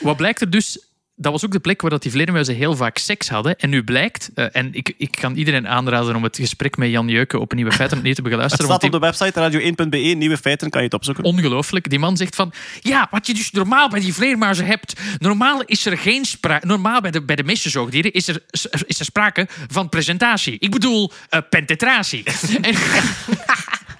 Wat 0.00 0.16
blijkt 0.16 0.40
er 0.40 0.50
dus... 0.50 0.78
Dat 1.16 1.32
was 1.32 1.44
ook 1.44 1.52
de 1.52 1.60
plek 1.60 1.80
waar 1.80 1.90
dat 1.90 2.02
die 2.02 2.10
vleermuizen 2.10 2.54
heel 2.54 2.76
vaak 2.76 2.98
seks 2.98 3.28
hadden. 3.28 3.58
En 3.58 3.70
nu 3.70 3.84
blijkt, 3.84 4.30
eh, 4.34 4.46
en 4.52 4.74
ik, 4.74 4.94
ik 4.96 5.10
kan 5.10 5.34
iedereen 5.34 5.68
aanraden 5.68 6.16
om 6.16 6.22
het 6.22 6.36
gesprek 6.36 6.76
met 6.76 6.90
Jan 6.90 7.08
Jeuken 7.08 7.40
op 7.40 7.50
een 7.50 7.56
nieuwe 7.56 7.72
feiten 7.72 7.96
opnieuw 7.96 8.14
te 8.14 8.20
Het 8.20 8.30
beluisteren. 8.30 8.66
staat 8.66 8.80
want 8.80 8.94
op 8.94 9.00
de 9.00 9.06
website 9.06 9.72
radio1.be, 9.72 9.96
nieuwe 9.96 10.36
feiten, 10.36 10.70
kan 10.70 10.80
je 10.80 10.86
het 10.86 10.96
opzoeken. 10.96 11.24
Ongelooflijk. 11.24 11.90
Die 11.90 11.98
man 11.98 12.16
zegt 12.16 12.34
van... 12.34 12.52
Ja, 12.80 13.08
wat 13.10 13.26
je 13.26 13.34
dus 13.34 13.50
normaal 13.50 13.88
bij 13.88 14.00
die 14.00 14.14
vleermuizen 14.14 14.66
hebt... 14.66 15.00
Normaal 15.18 15.62
is 15.62 15.86
er 15.86 15.98
geen 15.98 16.24
sprake... 16.24 16.66
Normaal 16.66 17.00
bij 17.00 17.10
de, 17.10 17.22
bij 17.22 17.36
de 17.36 17.44
meeste 17.44 17.70
zoogdieren 17.70 18.12
is 18.12 18.28
er, 18.28 18.42
is 18.86 18.98
er 18.98 19.04
sprake 19.04 19.48
van 19.68 19.88
presentatie. 19.88 20.56
Ik 20.58 20.70
bedoel, 20.70 21.12
eh, 21.28 21.40
penetratie. 21.50 22.24
en, 22.60 22.74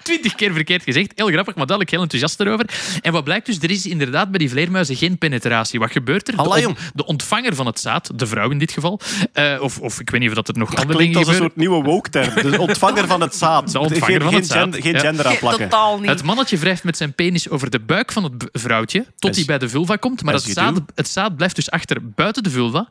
Twintig 0.05 0.35
keer 0.35 0.53
verkeerd 0.53 0.83
gezegd. 0.83 1.11
Heel 1.15 1.27
grappig, 1.27 1.55
maar 1.55 1.65
duidelijk 1.65 1.89
heel 1.89 2.01
enthousiast 2.01 2.39
erover. 2.39 2.65
En 3.01 3.11
wat 3.11 3.23
blijkt 3.23 3.45
dus, 3.45 3.59
er 3.59 3.71
is 3.71 3.85
inderdaad 3.85 4.29
bij 4.29 4.39
die 4.39 4.49
vleermuizen 4.49 4.95
geen 4.95 5.17
penetratie. 5.17 5.79
Wat 5.79 5.91
gebeurt 5.91 6.27
er? 6.27 6.35
De, 6.37 6.73
de 6.93 7.05
ontvanger 7.05 7.55
van 7.55 7.65
het 7.65 7.79
zaad, 7.79 8.19
de 8.19 8.27
vrouw 8.27 8.49
in 8.49 8.57
dit 8.57 8.71
geval, 8.71 8.99
eh, 9.33 9.57
of, 9.61 9.79
of 9.79 9.99
ik 9.99 10.09
weet 10.09 10.19
niet 10.19 10.29
of 10.29 10.35
dat 10.35 10.47
er 10.47 10.57
nog 10.57 10.75
andere 10.75 10.97
dingen 10.97 11.15
als 11.17 11.27
een 11.27 11.33
gebeuren. 11.33 11.51
soort 11.55 11.55
nieuwe 11.55 11.83
woke-term. 11.83 12.51
De 12.51 12.59
ontvanger 12.59 13.07
van 13.07 13.21
het 13.21 13.35
zaad. 13.35 13.71
De 13.71 13.79
ontvanger 13.79 14.05
geen, 14.05 14.21
van 14.21 14.29
geen 14.29 14.39
het 14.39 14.47
zaad, 14.47 14.61
Gender, 14.61 14.81
geen 14.81 14.93
ja. 14.93 14.99
gender 14.99 15.25
aan 15.27 15.37
plakken. 15.37 15.69
Totaal 15.69 15.99
niet. 15.99 16.09
Het 16.09 16.23
mannetje 16.23 16.57
wrijft 16.57 16.83
met 16.83 16.97
zijn 16.97 17.13
penis 17.13 17.49
over 17.49 17.69
de 17.69 17.79
buik 17.79 18.11
van 18.11 18.23
het 18.23 18.49
vrouwtje 18.51 19.05
tot 19.17 19.35
hij 19.35 19.45
bij 19.45 19.57
de 19.57 19.69
vulva 19.69 19.95
komt. 19.95 20.23
Maar 20.23 20.33
het 20.33 20.43
zaad, 20.43 20.81
het 20.95 21.09
zaad 21.09 21.35
blijft 21.35 21.55
dus 21.55 21.71
achter 21.71 22.09
buiten 22.09 22.43
de 22.43 22.49
vulva. 22.49 22.89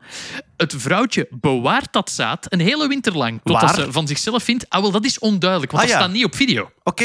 Het 0.57 0.75
vrouwtje 0.77 1.29
bewaart 1.31 1.93
dat 1.93 2.11
zaad 2.11 2.47
een 2.49 2.61
hele 2.61 2.89
winter 2.89 3.17
lang. 3.17 3.41
Totdat 3.45 3.63
Waar? 3.77 3.85
ze 3.85 3.93
van 3.93 4.07
zichzelf 4.07 4.43
vindt, 4.43 4.67
ah 4.69 4.81
wel, 4.81 4.91
dat 4.91 5.05
is 5.05 5.19
onduidelijk, 5.19 5.73
want 5.73 5.85
Ah, 5.85 5.91
dat 5.91 5.99
ja. 5.99 6.05
staat 6.05 6.17
niet 6.17 6.25
op 6.25 6.35
video. 6.35 6.71
Oké. 6.85 7.04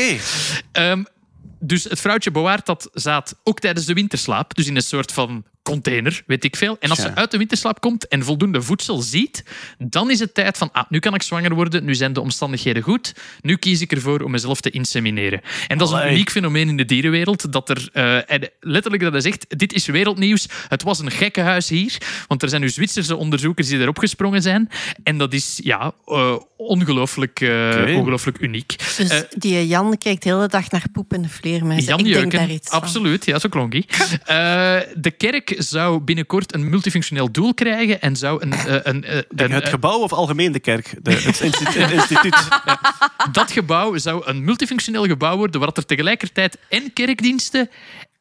Ehm, 0.72 1.04
dus 1.60 1.84
het 1.84 2.00
vrouwtje 2.00 2.32
bewaart 2.32 2.66
dat 2.66 2.90
zaad 2.94 3.36
ook 3.44 3.60
tijdens 3.60 3.86
de 3.86 3.94
winterslaap. 3.94 4.56
Dus 4.56 4.68
in 4.68 4.76
een 4.76 4.82
soort 4.82 5.12
van 5.12 5.46
container, 5.70 6.24
weet 6.26 6.44
ik 6.44 6.56
veel. 6.56 6.78
En 6.80 6.90
als 6.90 7.00
ze 7.00 7.16
uit 7.16 7.32
de 7.32 7.38
winterslaap 7.38 7.82
komt 7.82 8.08
en 8.08 8.24
voldoende 8.24 8.62
voedsel 8.62 9.02
ziet, 9.02 9.44
dan 9.78 10.12
is 10.12 10.20
het 10.20 10.34
tijd 10.34 10.58
van, 10.58 10.70
ah, 10.72 10.84
nu 10.90 11.00
kan 11.00 11.14
ik 11.14 11.22
zwanger 11.22 11.56
worden, 11.56 11.86
nu 11.86 11.96
zijn 11.96 12.14
de 12.14 12.22
omstandigheden 12.22 12.84
goed, 12.84 13.14
nu 13.42 13.56
kies 13.56 13.82
ik 13.82 13.92
ervoor 13.92 14.22
om 14.22 14.32
mezelf 14.32 14.62
te 14.62 14.70
insemineren. 14.70 15.42
En 15.68 15.78
dat 15.78 15.88
is 15.88 15.94
een 15.94 16.12
uniek 16.12 16.32
fenomeen 16.32 16.70
in 16.70 16.78
de 16.78 16.86
dierenwereld, 16.86 17.52
dat 17.52 17.70
er, 17.70 17.90
eh, 17.94 18.32
en 18.32 18.50
letterlijk 18.60 19.04
dat 19.04 19.12
hij 19.12 19.22
zegt, 19.22 19.60
dit 19.60 19.74
is 19.74 19.86
wereldnieuws, 19.86 20.48
het 20.68 20.84
was 20.84 21.00
een 21.00 21.12
gekkenhuis 21.12 21.70
hier, 21.70 21.98
want 22.28 22.44
er 22.44 22.50
zijn 22.50 22.62
nu 22.62 22.70
Zwitserse 22.70 23.16
onderzoekers 23.16 23.68
die 23.68 23.80
erop 23.80 23.98
gesprongen 23.98 24.42
zijn. 24.42 24.70
En 25.04 25.18
dat 25.18 25.34
is, 25.34 25.60
ja, 25.64 25.94
eh, 26.06 26.36
ongelooflijk, 26.58 27.42
eh, 27.42 27.98
ongelooflijk 27.98 28.40
uniek. 28.40 28.76
Dus 28.98 29.24
die 29.38 29.68
Jan 29.68 29.98
kijkt 29.98 30.24
de 30.24 30.30
hele 30.30 30.48
dag 30.48 30.72
naar 30.72 30.84
poep 30.92 31.14
en 31.14 31.30
vleermuizen. 31.30 31.88
Jan 31.88 32.00
ik 32.00 32.06
denk 32.06 32.18
Jeuken, 32.18 32.40
daar 32.40 32.50
iets 32.50 32.70
van. 32.70 32.82
absoluut. 32.82 33.26
Ja, 33.26 33.40
zo 33.40 33.50
klonk 33.50 33.74
hij. 33.74 33.86
Eh, 34.30 34.80
de 34.96 35.12
kerk 35.12 35.56
zou 35.64 36.00
binnenkort 36.00 36.54
een 36.54 36.70
multifunctioneel 36.70 37.32
doel 37.32 37.54
krijgen 37.54 38.02
en 38.02 38.16
zou 38.16 38.42
een... 38.44 38.54
eh, 38.54 38.76
een, 38.84 39.04
eh, 39.04 39.16
een- 39.36 39.52
het 39.52 39.64
eh, 39.64 39.70
gebouw 39.70 40.00
of 40.00 40.14
algemeen 40.14 40.52
de 40.52 40.60
kerk? 40.60 40.94
De, 41.02 41.12
het 41.12 41.42
instituut. 41.50 41.74
het 41.86 41.92
instituut. 41.92 42.48
dat 43.32 43.52
gebouw 43.52 43.98
zou 43.98 44.26
een 44.26 44.44
multifunctioneel 44.44 45.06
gebouw 45.06 45.38
worden 45.38 45.60
waar 45.60 45.72
er 45.74 45.86
tegelijkertijd 45.86 46.58
en 46.70 46.94
kerkdiensten 46.94 47.70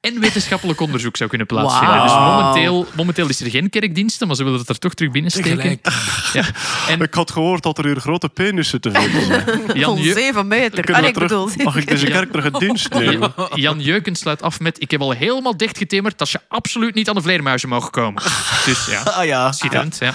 en 0.01 0.21
wetenschappelijk 0.21 0.81
onderzoek 0.81 1.17
zou 1.17 1.29
kunnen 1.29 1.47
plaatsvinden. 1.47 2.03
Dus 2.03 2.13
momenteel, 2.13 2.87
momenteel 2.97 3.29
is 3.29 3.41
er 3.41 3.51
geen 3.51 3.71
kerkdiensten, 3.71 4.27
maar 4.27 4.37
ze 4.37 4.45
willen 4.45 4.59
het 4.59 4.69
er 4.69 4.79
toch 4.79 4.95
terug 4.95 5.13
binnen 5.13 5.31
steken. 5.31 5.57
Tegelijk. 5.57 5.87
Ja. 6.33 6.45
En 6.89 7.01
Ik 7.01 7.15
had 7.15 7.31
gehoord 7.31 7.63
dat 7.63 7.79
er 7.79 7.85
hier 7.85 8.01
grote 8.01 8.29
penissen 8.29 8.81
te 8.81 8.91
vinden 8.91 9.25
zijn. 9.25 9.61
Jan, 9.75 9.95
Van 9.97 10.05
Jeu- 10.05 10.13
zeven 10.13 10.47
meter. 10.49 10.85
Kunnen 10.85 11.03
Ah, 11.03 11.09
ik 11.09 11.15
terug- 11.15 11.29
bedoel... 11.29 11.51
Mag 11.65 11.77
ik 11.77 11.89
deze 11.89 12.07
kerk 12.07 12.31
terug 12.31 12.45
in 12.45 12.59
dienst 12.59 12.91
nemen? 12.95 13.35
Jan 13.55 13.81
Jeuken 13.81 14.17
sluit 14.17 14.43
af 14.43 14.61
met: 14.61 14.81
Ik 14.83 14.91
heb 14.91 15.01
al 15.01 15.11
helemaal 15.11 15.57
dichtgetemerd 15.57 16.19
dat 16.19 16.31
je 16.31 16.41
absoluut 16.49 16.95
niet 16.95 17.09
aan 17.09 17.15
de 17.15 17.23
vleermuizen 17.23 17.69
mogen 17.69 17.91
komen. 17.91 18.23
Dus 18.65 18.87
ja, 18.87 19.01
Ah 19.03 19.25
ja. 19.25 19.53
schitterend. 19.53 19.97
Ja. 20.01 20.15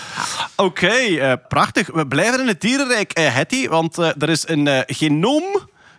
Oké, 0.55 0.88
eh, 0.88 1.34
prachtig. 1.47 1.88
We 1.93 2.07
blijven 2.07 2.39
in 2.41 2.47
het 2.47 2.61
dierenrijk, 2.61 3.11
eh, 3.11 3.34
Hetty, 3.35 3.68
want 3.68 3.97
eh, 3.97 4.10
er 4.19 4.30
is 4.30 4.47
een 4.47 4.68
eh, 4.68 4.80
genoom. 4.85 5.43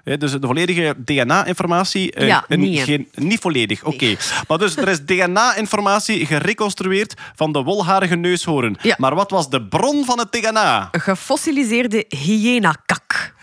Dus 0.05 0.33
de 0.33 0.39
volledige 0.41 0.95
DNA-informatie. 1.05 2.13
eh, 2.13 2.27
Ja, 2.27 2.45
niet, 2.49 2.81
geen, 2.81 3.09
niet 3.15 3.41
volledig, 3.41 3.85
oké. 3.85 4.17
Maar 4.49 4.59
dus 4.59 4.77
er 4.77 4.89
is 4.89 5.05
DNA-informatie 5.05 6.27
gereconstrueerd 6.27 7.15
van 7.35 7.53
de 7.53 7.63
wolharige 7.63 8.15
neushoorn. 8.17 8.77
Ja. 8.83 8.95
Maar 8.99 9.15
wat 9.15 9.31
was 9.31 9.51
de 9.51 9.63
bron 9.63 10.05
van 10.05 10.19
het 10.19 10.33
DNA? 10.33 10.89
Gefossiliseerde 10.93 12.05
hyena-kak. 12.09 13.34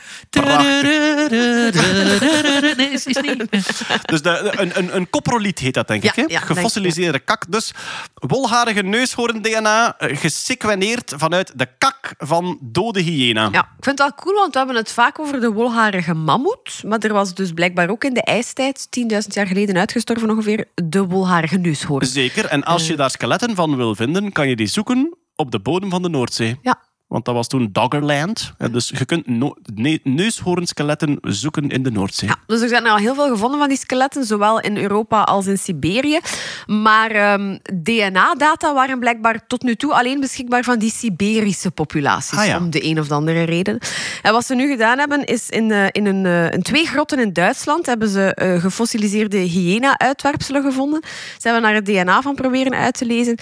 Nee, 2.78 2.90
is, 2.92 3.06
is 3.06 3.18
niet. 3.22 3.46
Dus 4.12 4.22
de, 4.22 4.54
een, 4.58 4.78
een, 4.78 4.96
een 4.96 5.10
coproliet 5.10 5.60
heet 5.60 5.74
dat, 5.74 5.88
denk 5.88 6.04
Ja, 6.04 6.10
ik. 6.10 6.16
Hè? 6.16 6.24
ja, 6.28 6.40
Gefossiliseerde 6.40 7.20
kak. 7.20 7.46
Dus 7.50 7.74
wolharige 8.14 8.82
neushoorn-DNA 8.82 9.98
eh, 9.98 10.18
gesequeneerd 10.18 11.14
vanuit 11.18 11.52
de 11.56 11.68
kak 11.78 12.14
van 12.18 12.58
dode 12.62 13.00
hyena. 13.02 13.50
Ja, 13.52 13.60
ik 13.60 13.84
vind 13.84 14.00
het 14.00 14.08
wel 14.08 14.14
cool, 14.16 14.36
want 14.36 14.52
we 14.52 14.58
hebben 14.58 14.76
het 14.76 14.92
vaak 14.92 15.20
over 15.20 15.40
de 15.40 15.52
wolharige 15.52 16.14
mammoet. 16.14 16.84
Maar 16.86 17.00
er 17.00 17.14
was 17.14 17.34
dus 17.34 17.52
blijkbaar 17.52 17.90
ook 17.90 18.04
in 18.04 18.14
de 18.14 18.24
ijstijd, 18.24 18.88
10.000 19.12 19.18
jaar 19.28 19.48
geleden 19.48 19.78
uitgestorven 19.78 20.30
ongeveer, 20.30 20.66
de 20.84 21.06
wolharige 21.06 21.58
neushoorn. 21.58 22.06
Zeker. 22.06 22.46
En 22.46 22.64
als 22.64 22.88
je 22.88 22.96
daar 22.96 23.10
skeletten 23.12 23.56
van 23.56 23.76
wil 23.76 23.96
vinden, 23.96 24.32
kan 24.32 24.50
je 24.50 24.56
die 24.56 24.68
zoeken 24.68 25.18
op 25.36 25.52
de 25.52 25.60
bodem 25.60 25.90
van 25.90 26.02
de 26.02 26.10
Noordzee. 26.10 26.60
Ja. 26.62 26.80
Want 27.12 27.26
dat 27.26 27.36
was 27.36 27.48
toen 27.48 27.70
Doggerland. 27.72 28.54
Ja, 28.58 28.68
Dus 28.68 28.92
je 28.98 29.06
kunt 29.06 29.28
no 29.28 29.56
ne 29.74 30.00
neushoornskeletten 30.04 31.18
zoeken 31.22 31.70
in 31.70 31.84
de 31.84 31.92
Noordzee. 31.92 32.30
Ja, 32.30 32.36
dus 32.48 32.62
er 32.62 32.68
zijn 32.68 32.88
al 32.88 32.98
heel 32.98 33.16
veel 33.16 33.28
gevonden 33.30 33.60
van 33.60 33.68
die 33.70 33.78
skeletten, 33.78 34.26
zowel 34.26 34.60
in 34.60 34.78
Europa 34.78 35.22
als 35.22 35.48
in 35.48 35.58
Siberië. 35.58 36.20
Maar 36.68 37.12
ehm, 37.12 37.58
DNA-data 37.84 38.74
waren 38.74 39.00
blijkbaar 39.00 39.48
tot 39.48 39.64
nu 39.64 39.76
toe 39.76 39.94
alleen 39.94 40.20
beschikbaar 40.20 40.64
van 40.64 40.80
die 40.80 40.92
Siberische 40.92 41.72
populaties, 41.72 42.38
Ah, 42.38 42.46
ja. 42.46 42.58
om 42.58 42.70
de 42.70 42.86
een 42.86 43.00
of 43.00 43.12
andere 43.12 43.44
reden. 43.44 43.78
En 44.22 44.32
wat 44.32 44.46
ze 44.46 44.56
nu 44.56 44.70
gedaan 44.72 44.98
hebben, 44.98 45.24
is 45.26 45.50
in, 45.50 45.72
eh, 45.72 45.86
in, 45.92 46.06
een, 46.06 46.26
eh, 46.26 46.52
in 46.52 46.62
twee 46.62 46.86
grotten 46.86 47.20
in 47.20 47.34
Duitsland 47.34 47.86
hebben 47.86 48.10
ze 48.10 48.34
eh, 48.34 48.62
gefossiliseerde 48.62 49.38
hyena-uitwerpselen 49.38 50.64
gevonden. 50.64 51.02
Ze 51.38 51.48
hebben 51.48 51.62
naar 51.62 51.74
het 51.74 51.86
DNA 51.86 52.22
van 52.22 52.36
proberen 52.36 52.74
uit 52.74 52.98
te 52.98 53.06
lezen. 53.06 53.38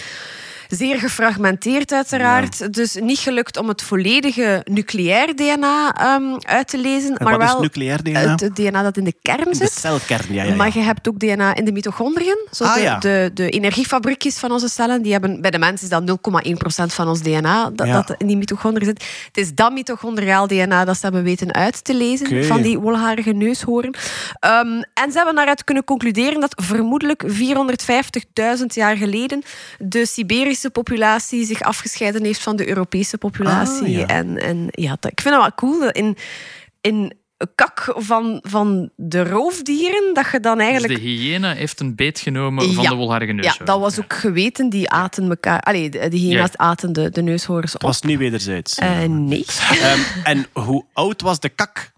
Zeer 0.70 0.98
gefragmenteerd 0.98 1.92
uiteraard. 1.92 2.74
Dus 2.74 2.94
niet 2.94 3.18
gelukt 3.18 3.56
om 3.56 3.68
het 3.68 3.82
volledige 3.82 4.60
nucleair 4.64 5.36
DNA 5.36 5.94
ehm, 5.94 6.22
uit 6.42 6.68
te 6.68 6.78
lezen. 6.78 7.16
En 7.16 7.24
maar 7.24 7.38
wat 7.38 7.46
is 7.46 7.52
wel 7.52 7.62
nucleair 7.62 8.02
DNA? 8.02 8.20
het, 8.20 8.56
DNA 8.56 8.82
dat 8.82 8.96
in 8.96 9.04
de 9.04 9.14
kern 9.22 9.44
de 9.44 9.54
zit. 9.54 9.72
celkern, 9.72 10.34
ja. 10.34 10.42
ja, 10.42 10.48
ja. 10.50 10.54
Maar 10.54 10.70
je 10.74 10.80
hebt 10.80 11.08
ook 11.08 11.18
DNA 11.18 11.54
in 11.54 11.64
de 11.64 11.72
mitochondriën. 11.72 12.46
Zo 12.50 12.64
Ah, 12.64 12.74
de, 12.74 13.08
de, 13.08 13.30
de 13.34 13.50
energiefabriekjes 13.50 14.38
van 14.38 14.50
onze 14.50 14.68
cellen. 14.68 15.02
Die 15.02 15.12
hebben, 15.12 15.40
bij 15.40 15.50
de 15.50 15.58
mens 15.58 15.82
is 15.82 15.88
dat 15.88 16.02
0,1% 16.02 16.14
van 16.86 17.08
ons 17.08 17.22
DNA 17.22 17.70
dat, 17.70 18.14
in 18.18 18.26
die 18.26 18.36
mitochondriën 18.36 18.86
zit. 18.86 19.04
Het 19.26 19.36
is 19.36 19.54
dat 19.54 19.72
mitochondriaal 19.72 20.46
DNA 20.46 20.84
dat 20.84 20.94
ze 20.94 21.02
hebben 21.02 21.22
weten 21.22 21.54
uit 21.54 21.84
te 21.84 21.94
lezen 21.94 22.44
van 22.44 22.62
die 22.62 22.78
wolharige 22.78 23.32
neushoorn. 23.32 23.94
Ehm, 24.40 24.82
en 24.94 25.10
ze 25.10 25.16
hebben 25.16 25.34
daaruit 25.34 25.64
kunnen 25.64 25.84
concluderen 25.84 26.40
dat 26.40 26.62
vermoedelijk 26.62 27.24
450.000 27.26 28.66
jaar 28.66 28.96
geleden 28.96 29.42
de 29.78 30.06
Siberische 30.06 30.59
populatie 30.68 31.44
zich 31.44 31.60
afgescheiden 31.62 32.24
heeft 32.24 32.40
van 32.42 32.56
de 32.56 32.68
Europese 32.68 33.18
populatie. 33.18 33.82
Ah, 33.84 33.90
ja. 33.98 34.06
En, 34.06 34.36
en 34.38 34.66
ja, 34.70 34.96
dat- 35.00 35.10
ik 35.10 35.20
vind 35.20 35.34
dat 35.34 35.42
wel 35.42 35.54
cool. 35.54 35.80
dat 35.80 35.96
In, 35.96 36.16
in 36.80 37.12
kak 37.54 37.92
van, 37.96 38.38
van 38.46 38.90
de 38.96 39.24
roofdieren, 39.24 40.14
dat 40.14 40.26
je 40.32 40.40
dan 40.40 40.56
Dus 40.58 40.66
eigenlijk... 40.66 41.00
de 41.00 41.08
hyena 41.08 41.52
heeft 41.54 41.80
een 41.80 41.94
beet 41.94 42.20
genomen 42.20 42.72
van 42.72 42.82
Ja. 42.82 42.90
de 42.90 42.96
wolharige 42.96 43.32
neus. 43.32 43.56
Ja, 43.58 43.64
dat 43.64 43.80
was 43.80 43.98
ook 44.00 44.12
geweten. 44.12 44.68
Die 44.70 44.90
aten 44.90 45.28
elkaar... 45.28 45.60
Allee, 45.60 45.88
de, 45.90 46.08
de 46.08 46.16
hyena's 46.16 46.50
Ja. 46.52 46.58
aten 46.64 46.92
de, 46.92 47.10
de 47.10 47.22
neushoorns 47.22 47.74
op. 47.74 47.80
Het 47.80 47.82
was 47.82 48.00
niet 48.02 48.18
wederzijds. 48.18 48.74
Eh, 48.78 49.02
nee. 49.04 49.44
Ehm, 49.70 49.98
en 50.24 50.46
hoe 50.52 50.84
oud 50.92 51.22
was 51.22 51.40
de 51.40 51.48
kak? 51.48 51.92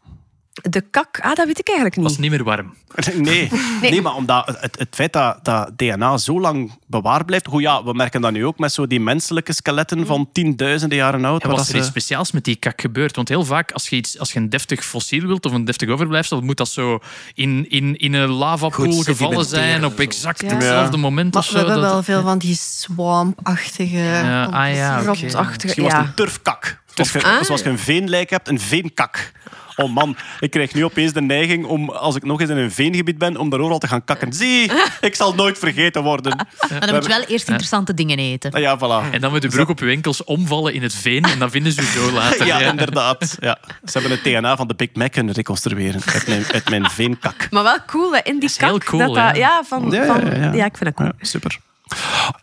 De 0.53 0.81
kak... 0.91 1.19
Ah, 1.21 1.35
dat 1.35 1.47
weet 1.47 1.59
ik 1.59 1.67
eigenlijk 1.67 1.97
niet. 1.97 2.07
was 2.07 2.19
niet 2.19 2.31
meer 2.31 2.45
warm. 2.45 2.75
Nee, 3.15 3.51
nee. 3.81 4.03
maar 4.03 4.15
omdat 4.15 4.47
het, 4.61 4.79
het 4.79 4.89
feit 4.95 5.13
dat, 5.13 5.39
dat 5.45 5.71
DNA 5.79 6.19
zo 6.19 6.41
lang 6.41 6.73
bewaard 6.87 7.27
blijft. 7.27 7.47
Goed, 7.47 7.63
ja, 7.63 7.85
we 7.85 7.93
merken 7.95 8.21
dat 8.21 8.33
nu 8.33 8.47
ook 8.47 8.59
met 8.59 8.73
zo 8.73 8.87
die 8.87 9.01
menselijke 9.01 9.53
skeletten 9.53 10.07
van 10.07 10.29
tienduizenden 10.33 10.99
jaren 10.99 11.25
oud. 11.25 11.43
En 11.43 11.49
waar 11.49 11.57
was 11.57 11.69
er 11.69 11.75
iets 11.75 11.85
ze- 11.85 11.91
speciaals 11.91 12.33
met 12.33 12.45
die 12.45 12.57
kak 12.57 12.81
gebeurd? 12.81 13.17
Want 13.17 13.29
heel 13.29 13.45
vaak, 13.45 13.73
als 13.73 13.89
je, 13.89 13.97
iets, 13.97 14.19
als 14.19 14.33
je 14.33 14.39
een 14.39 14.51
deftig 14.51 14.85
fossiel 14.85 15.27
wilt 15.27 15.47
of 15.47 15.53
een 15.53 15.65
deftig 15.65 15.89
overblijfsel, 15.89 16.41
moet 16.41 16.57
dat 16.57 16.69
zo 16.69 16.99
in, 17.35 17.71
in, 17.71 17.97
in 17.97 18.13
een 18.13 18.29
lavapool 18.31 18.93
Goed 18.93 19.05
gevallen 19.05 19.45
zijn 19.45 19.85
op 19.85 19.99
exact 20.01 20.41
Ja. 20.41 20.49
hetzelfde 20.49 20.97
moment 20.97 21.35
Maar 21.35 21.43
of 21.43 21.51
we 21.51 21.59
zo. 21.59 21.65
hebben 21.67 21.83
dat- 21.83 21.93
wel 21.93 22.03
veel 22.03 22.23
van 22.23 22.39
die 22.39 22.57
swamp-achtige... 22.57 23.97
Ja, 23.99 24.45
ah 24.45 24.75
ja, 24.75 25.03
was 25.05 25.21
een 25.23 26.15
turfkak. 26.15 26.81
Zoals 26.95 27.13
je, 27.13 27.23
Ah. 27.23 27.43
zoals 27.43 27.63
je 27.63 27.69
een 27.69 27.79
veenlijk 27.79 28.31
hebt, 28.31 28.49
een 28.49 28.61
veenkak. 28.61 29.33
Oh 29.77 29.95
man, 29.95 30.17
ik 30.41 30.51
krijg 30.51 30.75
nu 30.75 30.85
opeens 30.85 31.13
de 31.13 31.21
neiging 31.23 31.65
om, 31.67 31.91
als 31.91 32.17
ik 32.17 32.25
nog 32.25 32.41
eens 32.41 32.51
in 32.51 32.57
een 32.57 32.71
veengebied 32.73 33.19
ben, 33.19 33.37
om 33.37 33.51
daar 33.51 33.61
overal 33.61 33.79
te 33.79 33.89
gaan 33.89 34.05
kakken. 34.05 34.33
Zie, 34.33 34.71
ik 35.01 35.15
zal 35.15 35.35
nooit 35.35 35.59
vergeten 35.59 36.03
worden. 36.03 36.37
Maar 36.71 36.81
dan 36.81 36.95
moet 36.95 37.03
je 37.03 37.09
wel 37.09 37.21
eerst 37.23 37.49
interessante 37.49 37.95
dingen 37.95 38.19
eten. 38.19 38.51
Ah 38.53 38.61
ja, 38.61 38.79
voilà. 38.79 39.13
En 39.13 39.21
dan 39.21 39.33
met 39.33 39.43
de 39.43 39.49
broek 39.49 39.69
op 39.69 39.79
je 39.79 39.87
enkels 39.87 40.25
omvallen 40.25 40.75
in 40.75 40.83
het 40.83 40.95
veen 40.95 41.25
en 41.25 41.39
dan 41.39 41.51
vinden 41.51 41.73
ze 41.73 41.81
u 41.81 41.85
zo 41.85 42.11
later. 42.13 42.47
Ja, 42.47 42.61
ja. 42.61 42.71
inderdaad. 42.71 43.37
Ja. 43.41 43.59
Ze 43.85 43.99
hebben 43.99 44.11
het 44.11 44.25
DNA 44.25 44.57
van 44.57 44.69
de 44.69 44.75
Big 44.75 44.89
Mac 44.95 45.13
kunnen 45.13 45.35
reconstrueren 45.35 46.01
uit 46.07 46.27
mijn, 46.27 46.45
uit 46.53 46.69
mijn 46.71 46.91
veenkak. 46.91 47.47
Maar 47.51 47.63
wel 47.63 47.79
cool, 47.87 48.13
hè, 48.15 48.21
in 48.23 48.39
die 48.39 48.49
is 48.49 48.57
heel 48.57 48.79
kak. 48.79 48.85
cool, 48.85 49.01
dat 49.07 49.15
dat, 49.15 49.25
ja. 49.25 49.33
ja, 49.35 49.63
van, 49.65 49.91
Ja, 49.91 50.07
van, 50.07 50.25
ja, 50.27 50.35
ja, 50.35 50.53
ja. 50.53 50.65
ik 50.65 50.77
vind 50.77 50.85
dat 50.85 50.95
cool. 50.95 51.09
Ja, 51.19 51.25
super. 51.27 51.59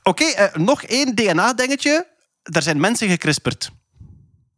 Oké, 0.04 0.24
eh, 0.24 0.56
nog 0.56 0.84
één 0.84 1.16
DNA-dingetje. 1.16 2.08
Er 2.44 2.62
zijn 2.62 2.80
mensen 2.80 3.10
gecrisperd. 3.10 3.72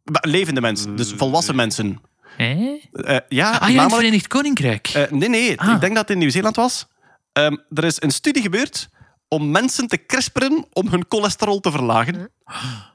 Ba- 0.04 0.20
Levende 0.22 0.60
mensen, 0.60 0.96
dus 0.96 1.12
volwassen 1.16 1.54
mensen. 1.56 2.00
Hé? 2.36 2.78
Eh, 2.92 3.16
ja, 3.28 3.50
Ah 3.50 3.54
in 3.54 3.66
het 3.66 3.74
namelijk... 3.74 3.94
Verenigd 3.94 4.26
Koninkrijk. 4.26 4.88
eh, 4.88 5.10
nee, 5.10 5.28
nee, 5.28 5.60
Ah. 5.60 5.74
ik 5.74 5.80
denk 5.80 5.94
dat 5.94 6.02
het 6.02 6.10
in 6.10 6.18
Nieuw-Zeeland 6.18 6.56
was. 6.56 6.86
Ehm, 7.32 7.56
er 7.74 7.84
is 7.84 7.96
een 8.02 8.10
studie 8.10 8.42
gebeurd 8.42 8.88
om 9.28 9.50
mensen 9.50 9.88
te 9.88 10.06
crisperen 10.06 10.64
om 10.72 10.88
hun 10.88 11.04
cholesterol 11.08 11.60
te 11.60 11.70
verlagen. 11.70 12.30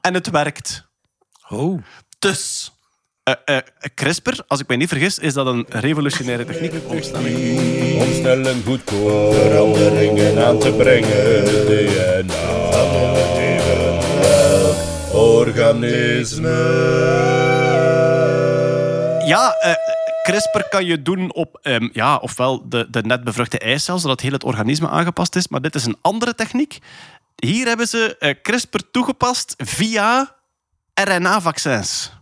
En 0.00 0.14
het 0.14 0.30
werkt. 0.30 0.86
Oh. 1.48 1.82
Dus, 2.18 2.72
eh, 3.22 3.34
eh, 3.44 3.56
CRISPR, 3.94 4.40
als 4.46 4.60
ik 4.60 4.68
mij 4.68 4.76
niet 4.76 4.88
vergis, 4.88 5.18
is 5.18 5.32
dat 5.34 5.46
een 5.46 5.66
revolutionaire 5.68 6.44
techniek. 6.44 6.72
Omstelling. 6.86 7.60
Om 8.00 8.12
snel 8.12 8.46
en 8.46 8.62
goedkoop 8.66 9.34
veranderingen 9.34 10.46
aan 10.46 10.58
te 10.58 10.72
brengen. 10.72 11.44
DNA 11.66 12.56
organisme. 15.12 16.56
Ja, 19.28 19.52
eh, 19.52 19.72
CRISPR 20.22 20.68
kan 20.70 20.84
je 20.84 21.02
doen 21.02 21.34
op 21.34 21.58
ehm, 21.62 21.88
ja, 21.92 22.16
ofwel 22.16 22.68
de, 22.68 22.86
de 22.90 23.02
net 23.02 23.24
bevruchte 23.24 23.58
eicel, 23.58 23.98
zodat 23.98 24.20
heel 24.20 24.32
het 24.32 24.44
organisme 24.44 24.88
aangepast 24.88 25.36
is. 25.36 25.48
Maar 25.48 25.60
dit 25.60 25.74
is 25.74 25.84
een 25.84 25.96
andere 26.00 26.34
techniek. 26.34 26.78
Hier 27.34 27.66
hebben 27.66 27.88
ze 27.88 28.16
eh, 28.18 28.34
CRISPR 28.42 28.80
toegepast 28.90 29.54
via 29.56 30.36
RNA-vaccins. 30.94 32.12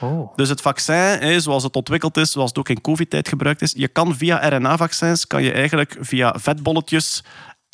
Oh. 0.00 0.36
Dus 0.36 0.48
het 0.48 0.60
vaccin, 0.60 1.40
zoals 1.40 1.62
het 1.62 1.76
ontwikkeld 1.76 2.16
is, 2.16 2.30
zoals 2.30 2.48
het 2.48 2.58
ook 2.58 2.68
in 2.68 2.80
covid-tijd 2.80 3.28
gebruikt 3.28 3.62
is, 3.62 3.72
je 3.76 3.88
kan 3.88 4.16
via 4.16 4.48
RNA-vaccins, 4.48 5.26
kan 5.26 5.42
je 5.42 5.52
eigenlijk 5.52 5.96
via 6.00 6.34
vetbolletjes 6.38 7.24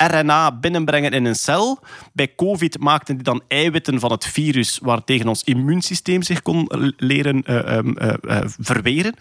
RNA 0.07 0.51
binnenbrengen 0.51 1.11
in 1.11 1.25
een 1.25 1.35
cel. 1.35 1.79
Bij 2.13 2.35
covid 2.35 2.79
maakten 2.79 3.15
die 3.15 3.23
dan 3.23 3.41
eiwitten 3.47 3.99
van 3.99 4.11
het 4.11 4.25
virus 4.25 4.79
waartegen 4.81 5.27
ons 5.27 5.43
immuunsysteem 5.43 6.21
zich 6.21 6.41
kon 6.41 6.93
leren 6.97 7.43
eh, 7.43 7.77
ehm, 7.77 7.91
eh, 7.97 8.13
eh, 8.21 8.49
verweren. 8.59 9.13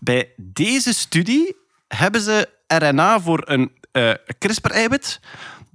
Bij 0.00 0.32
deze 0.36 0.94
studie 0.94 1.56
hebben 1.88 2.20
ze 2.20 2.48
RNA 2.66 3.20
voor 3.20 3.42
een 3.44 3.70
CRISPR-eiwit 4.38 5.20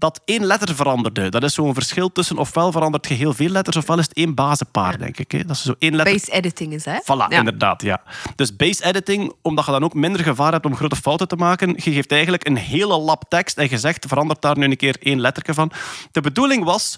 dat 0.03 0.21
één 0.25 0.45
letter 0.45 0.75
veranderde. 0.75 1.29
Dat 1.29 1.43
is 1.43 1.53
zo'n 1.53 1.73
verschil 1.73 2.11
tussen 2.11 2.37
ofwel 2.37 2.71
verandert 2.71 3.07
je 3.07 3.13
heel 3.13 3.33
veel 3.33 3.49
letters, 3.49 3.75
ofwel 3.75 3.99
is 3.99 4.05
het 4.07 4.13
één 4.13 4.35
bazenpaar, 4.35 4.97
denk 4.97 5.17
ik. 5.17 5.31
Hè. 5.31 5.45
Dat 5.45 5.55
is 5.55 5.61
zo 5.63 5.75
één 5.79 5.95
letter 5.95 6.13
Base 6.13 6.31
editing 6.31 6.73
is, 6.73 6.85
hè? 6.85 6.97
Voilà, 7.01 7.05
Ja. 7.05 7.29
inderdaad, 7.29 7.81
ja. 7.81 8.01
Dus 8.35 8.55
base 8.55 8.85
editing, 8.85 9.33
omdat 9.41 9.65
je 9.65 9.71
dan 9.71 9.83
ook 9.83 9.93
minder 9.93 10.23
gevaar 10.23 10.51
hebt 10.51 10.65
om 10.65 10.75
grote 10.75 10.95
fouten 10.95 11.27
te 11.27 11.35
maken, 11.35 11.69
je 11.69 11.91
geeft 11.91 12.11
eigenlijk 12.11 12.47
een 12.47 12.57
hele 12.57 12.97
lap 12.97 13.23
tekst 13.27 13.57
en 13.57 13.67
je 13.69 13.77
zegt, 13.77 14.05
verandert 14.07 14.41
daar 14.41 14.57
nu 14.57 14.65
een 14.65 14.77
keer 14.77 14.97
één 14.99 15.19
letterke 15.19 15.53
van. 15.53 15.71
De 16.11 16.21
bedoeling 16.21 16.63
was, 16.63 16.97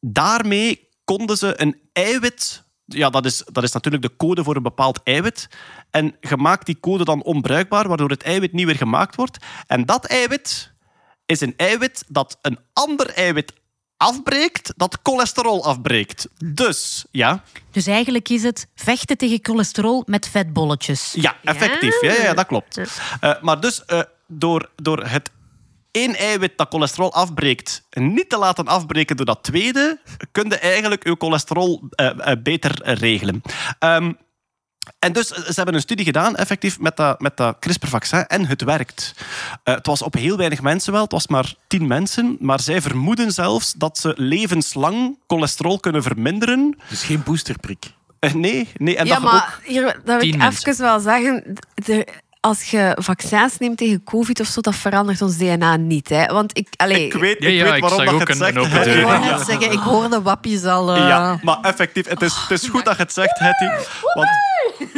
daarmee 0.00 0.88
konden 1.04 1.36
ze 1.36 1.60
een 1.60 1.80
eiwit... 1.92 2.64
Ja, 2.84 3.10
dat 3.10 3.24
is, 3.24 3.42
dat 3.52 3.62
is 3.62 3.72
natuurlijk 3.72 4.02
de 4.02 4.16
code 4.16 4.44
voor 4.44 4.56
een 4.56 4.62
bepaald 4.62 5.00
eiwit. 5.04 5.48
En 5.90 6.16
je 6.20 6.36
maakt 6.36 6.66
die 6.66 6.80
code 6.80 7.04
dan 7.04 7.22
onbruikbaar, 7.22 7.88
waardoor 7.88 8.10
het 8.10 8.22
eiwit 8.22 8.52
niet 8.52 8.66
meer 8.66 8.76
gemaakt 8.76 9.16
wordt. 9.16 9.38
En 9.66 9.84
dat 9.84 10.04
eiwit 10.04 10.74
is 11.26 11.40
een 11.40 11.54
eiwit 11.56 12.04
dat 12.08 12.38
een 12.42 12.58
ander 12.72 13.10
eiwit 13.10 13.52
afbreekt, 13.96 14.72
dat 14.76 14.98
cholesterol 15.02 15.64
afbreekt. 15.64 16.28
Dus, 16.44 17.04
ja, 17.10 17.42
Dus 17.70 17.86
eigenlijk 17.86 18.28
is 18.28 18.42
het 18.42 18.68
vechten 18.74 19.16
tegen 19.16 19.38
cholesterol 19.42 20.02
met 20.06 20.28
vetbolletjes. 20.28 21.12
ja 21.16 21.36
effectief. 21.44 22.00
Ja, 22.00 22.12
ja, 22.12 22.34
dat 22.34 22.46
klopt. 22.46 22.80
Eh, 23.20 23.42
maar 23.42 23.60
dus 23.60 23.84
eh, 23.84 24.00
door, 24.26 24.70
door 24.76 25.04
het 25.04 25.30
één 25.90 26.14
eiwit 26.16 26.52
dat 26.58 26.66
cholesterol 26.70 27.12
afbreekt, 27.12 27.82
niet 27.90 28.28
te 28.28 28.38
laten 28.38 28.66
afbreken 28.66 29.16
door 29.16 29.26
dat 29.26 29.42
tweede, 29.42 30.00
kun 30.32 30.48
je 30.48 30.58
eigenlijk 30.58 31.04
je 31.04 31.16
cholesterol 31.18 31.82
eh, 31.90 32.32
beter 32.42 32.94
regelen. 32.94 33.42
Ehm, 33.78 34.12
en 34.98 35.12
dus 35.12 35.32
eh, 35.32 35.42
ze 35.44 35.52
hebben 35.54 35.74
een 35.74 35.80
studie 35.80 36.04
gedaan, 36.04 36.36
effectief, 36.36 36.80
met 36.80 36.96
dat, 36.96 37.20
met 37.20 37.36
dat 37.36 37.56
CRISPR-vaccin. 37.58 38.26
En 38.26 38.46
het 38.46 38.62
werkt. 38.62 39.14
Eh, 39.62 39.74
het 39.74 39.86
was 39.86 40.02
op 40.02 40.14
heel 40.14 40.36
weinig 40.36 40.62
mensen 40.62 40.92
wel. 40.92 41.02
Het 41.02 41.12
was 41.12 41.26
maar 41.26 41.54
tien 41.66 41.86
mensen. 41.86 42.36
Maar 42.40 42.60
zij 42.60 42.80
vermoeden 42.82 43.32
zelfs 43.32 43.72
dat 43.72 43.98
ze 43.98 44.12
levenslang 44.16 45.18
cholesterol 45.26 45.80
kunnen 45.80 46.02
verminderen. 46.02 46.78
Dus 46.88 47.02
geen 47.02 47.22
boosterprik. 47.22 47.84
Eh, 48.18 48.34
nee, 48.34 48.68
nee. 48.76 48.96
En 48.96 49.06
ja, 49.06 49.12
dat 49.14 49.22
je 49.22 49.26
ook... 49.26 49.32
maar 49.32 49.58
hier, 49.62 49.84
dat 50.04 50.20
wil 50.20 50.28
ik 50.28 50.36
mensen. 50.36 50.70
even 50.70 50.84
wel 50.84 51.00
zeggen. 51.00 51.56
De- 51.74 52.06
als 52.46 52.62
je 52.70 52.96
vaccins 53.00 53.58
neemt 53.58 53.76
tegen 53.78 54.04
COVID 54.04 54.40
of 54.40 54.46
zo, 54.46 54.60
dat 54.60 54.74
verandert 54.76 55.22
ons 55.22 55.36
DNA 55.36 55.76
niet. 55.76 56.08
Hè? 56.08 56.26
Want 56.26 56.58
ik, 56.58 56.68
allee, 56.76 57.06
Ik 57.06 57.12
weet, 57.12 57.36
ik 57.44 57.48
ja, 57.50 57.70
weet 57.70 57.80
waarom 57.80 57.98
dat 57.98 58.08
je 58.08 58.14
ook 58.14 58.20
het 58.20 58.28
een- 58.28 58.36
zegt. 58.36 58.50
een 58.50 58.58
open 58.58 58.70
Hetty. 58.72 58.88
deur. 58.88 58.98
Ik 58.98 59.04
wou 59.04 59.44
zeggen, 59.44 59.72
ik 59.72 59.78
hoorde 59.78 60.22
wappies 60.22 60.64
al... 60.64 60.94
eh, 60.94 61.08
Ja, 61.08 61.38
maar 61.42 61.58
effectief, 61.60 62.08
het 62.08 62.22
is, 62.22 62.34
het 62.48 62.62
is 62.62 62.68
goed 62.68 62.84
dat 62.84 62.96
je 62.96 63.02
het 63.02 63.12
zegt, 63.12 63.38
Hetty. 63.38 63.64
Want 64.14 64.28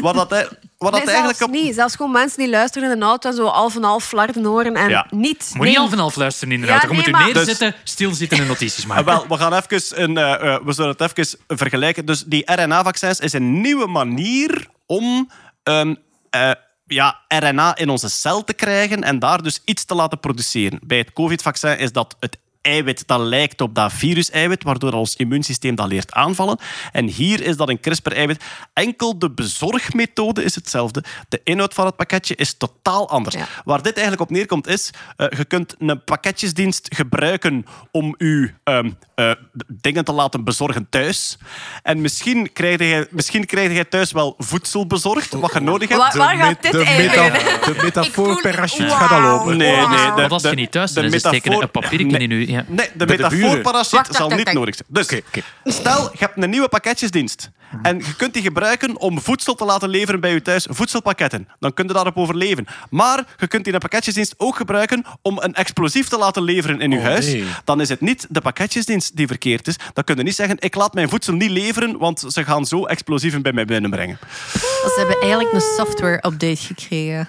wat 0.00 0.14
dat, 0.14 0.30
hij- 0.30 0.48
wat 0.78 0.92
dat 0.92 1.04
nee, 1.04 1.08
eigenlijk... 1.14 1.38
zelfs 1.38 1.52
op- 1.56 1.62
niet. 1.64 1.74
Zelfs 1.74 1.94
gewoon 1.96 2.12
mensen 2.12 2.38
die 2.38 2.50
luisteren 2.50 2.92
in 2.92 2.98
de 2.98 3.04
auto 3.04 3.28
en 3.30 3.36
zo 3.36 3.46
half 3.46 3.76
en 3.76 3.82
half 3.82 4.04
flarden 4.04 4.44
horen 4.44 4.74
en 4.74 4.88
Ja. 4.88 5.06
niet. 5.10 5.50
Moet 5.52 5.58
nee. 5.60 5.68
niet 5.68 5.78
half 5.78 5.92
en 5.92 5.98
half 5.98 6.16
luisteren 6.16 6.54
in 6.54 6.60
de 6.60 6.66
Ja, 6.66 6.72
auto. 6.72 6.88
Je 6.88 6.94
moet 6.94 7.04
nee, 7.06 7.14
u 7.14 7.16
maar- 7.16 7.34
neerzetten, 7.34 7.74
stilzitten 7.84 8.38
en 8.38 8.46
notities 8.46 8.82
Ah, 8.82 8.88
maken. 8.88 9.04
wel, 9.04 9.24
we 9.28 9.36
gaan 9.36 9.54
even 9.54 10.02
een, 10.02 10.16
eh, 10.16 10.54
eh, 10.54 10.60
we 10.64 10.72
zullen 10.72 10.96
het 10.98 11.18
even 11.18 11.38
vergelijken. 11.46 12.06
Dus 12.06 12.24
die 12.24 12.52
RNA-vaccins 12.52 13.20
is 13.20 13.32
een 13.32 13.60
nieuwe 13.60 13.86
manier 13.86 14.66
om 14.86 15.30
ehm, 15.62 15.94
eh, 16.30 16.50
ja, 16.88 17.20
RNA 17.28 17.76
in 17.76 17.88
onze 17.88 18.08
cel 18.08 18.44
te 18.44 18.52
krijgen 18.52 19.02
en 19.02 19.18
daar 19.18 19.42
dus 19.42 19.60
iets 19.64 19.84
te 19.84 19.94
laten 19.94 20.20
produceren. 20.20 20.78
Bij 20.82 20.98
het 20.98 21.12
COVID-vaccin 21.12 21.78
is 21.78 21.92
dat 21.92 22.16
het 22.20 22.38
eiwit 22.68 23.02
dat 23.06 23.20
lijkt 23.20 23.60
op 23.60 23.74
dat 23.74 23.92
virus-eiwit, 23.92 24.62
waardoor 24.62 24.92
ons 24.92 25.16
immuunsysteem 25.16 25.74
dat 25.74 25.86
leert 25.88 26.12
aanvallen. 26.12 26.58
En 26.92 27.06
hier 27.06 27.42
is 27.42 27.56
dat 27.56 27.68
een 27.68 27.80
CRISPR-eiwit. 27.80 28.44
Enkel 28.72 29.18
de 29.18 29.30
bezorgmethode 29.30 30.42
is 30.44 30.54
hetzelfde. 30.54 31.04
De 31.28 31.40
inhoud 31.44 31.74
van 31.74 31.86
het 31.86 31.96
pakketje 31.96 32.34
is 32.34 32.54
totaal 32.56 33.08
anders. 33.08 33.36
Ja. 33.36 33.46
Waar 33.64 33.82
dit 33.82 33.92
eigenlijk 33.96 34.20
op 34.30 34.30
neerkomt 34.36 34.66
is, 34.66 34.90
eh, 35.16 35.26
je 35.38 35.44
kunt 35.44 35.74
een 35.78 36.04
pakketjesdienst 36.04 36.88
gebruiken 36.94 37.64
om 37.90 38.14
je 38.18 38.50
ehm, 38.64 38.90
eh, 39.14 39.30
dingen 39.66 40.04
te 40.04 40.12
laten 40.12 40.44
bezorgen 40.44 40.86
thuis. 40.90 41.38
En 41.82 42.00
misschien 42.00 42.52
krijg 42.52 42.78
jij, 42.78 43.06
misschien 43.10 43.46
krijg 43.46 43.72
jij 43.72 43.84
thuis 43.84 44.12
wel 44.12 44.34
voedsel 44.38 44.86
bezorgd, 44.86 45.32
wat 45.32 45.52
je 45.52 45.60
nodig 45.60 45.88
hebt. 45.88 46.00
Waar, 46.00 46.16
waar 46.16 46.36
gaat 46.36 46.62
dit 46.62 46.72
de, 46.72 46.78
meta, 46.78 47.28
de 47.64 47.80
metafoor 47.82 48.24
voel- 48.24 48.40
parachute 48.40 48.86
Wauw. 48.86 48.96
gaat 49.06 49.10
al 49.24 49.40
open. 49.40 49.56
Nee, 49.56 49.86
nee. 49.86 50.12
De, 50.14 50.28
als 50.28 50.42
je 50.42 50.50
niet 50.54 50.70
thuis 50.72 50.92
de 50.92 51.00
bent? 51.00 51.12
Ze 51.12 51.18
steken 51.18 51.36
metafoor- 51.50 51.62
een 51.62 51.70
papiertje 51.70 52.06
Nee. 52.18 52.20
in 52.20 52.30
u. 52.30 52.57
Ja. 52.58 52.64
Nee, 52.74 52.88
de 52.94 53.04
de 53.04 53.60
Wacht, 53.90 54.14
zal 54.14 54.28
niet 54.30 54.52
nodig 54.52 54.74
zijn. 54.74 55.22
Dus, 55.64 55.74
stel, 55.74 56.02
je 56.12 56.18
hebt 56.18 56.42
een 56.42 56.50
nieuwe 56.50 56.68
pakketjesdienst. 56.68 57.50
En 57.82 57.96
je 57.98 58.14
kunt 58.16 58.34
die 58.34 58.42
gebruiken 58.42 58.98
om 59.00 59.20
voedsel 59.20 59.54
te 59.54 59.64
laten 59.64 59.88
leveren 59.88 60.20
bij 60.20 60.32
je 60.32 60.42
thuis. 60.42 60.66
Voedselpakketten. 60.70 61.48
Dan 61.58 61.74
kun 61.74 61.86
je 61.86 61.92
daarop 61.92 62.16
overleven. 62.16 62.66
Maar 62.90 63.24
je 63.36 63.46
kunt 63.46 63.64
die 63.64 63.78
pakketjesdienst 63.78 64.34
ook 64.36 64.56
gebruiken 64.56 65.04
om 65.22 65.38
een 65.38 65.54
explosief 65.54 66.08
te 66.08 66.18
laten 66.18 66.42
leveren 66.42 66.80
in 66.80 66.90
je 66.90 66.98
Oh, 66.98 67.02
huis. 67.04 67.26
nee. 67.26 67.44
Dan 67.64 67.80
is 67.80 67.88
het 67.88 68.00
niet 68.00 68.26
de 68.28 68.40
pakketjesdienst 68.40 69.16
die 69.16 69.26
verkeerd 69.26 69.66
is. 69.66 69.76
Dan 69.92 70.04
kun 70.04 70.16
je 70.16 70.22
niet 70.22 70.34
zeggen, 70.34 70.56
ik 70.58 70.74
laat 70.74 70.94
mijn 70.94 71.08
voedsel 71.08 71.32
niet 71.32 71.50
leveren, 71.50 71.98
want 71.98 72.24
ze 72.28 72.44
gaan 72.44 72.66
zo 72.66 72.84
explosieven 72.84 73.42
bij 73.42 73.52
mij 73.52 73.64
binnenbrengen. 73.64 74.18
Ze 74.52 74.94
hebben 74.96 75.20
eigenlijk 75.20 75.52
een 75.54 75.74
software-update 75.76 76.56
gekregen. 76.56 77.28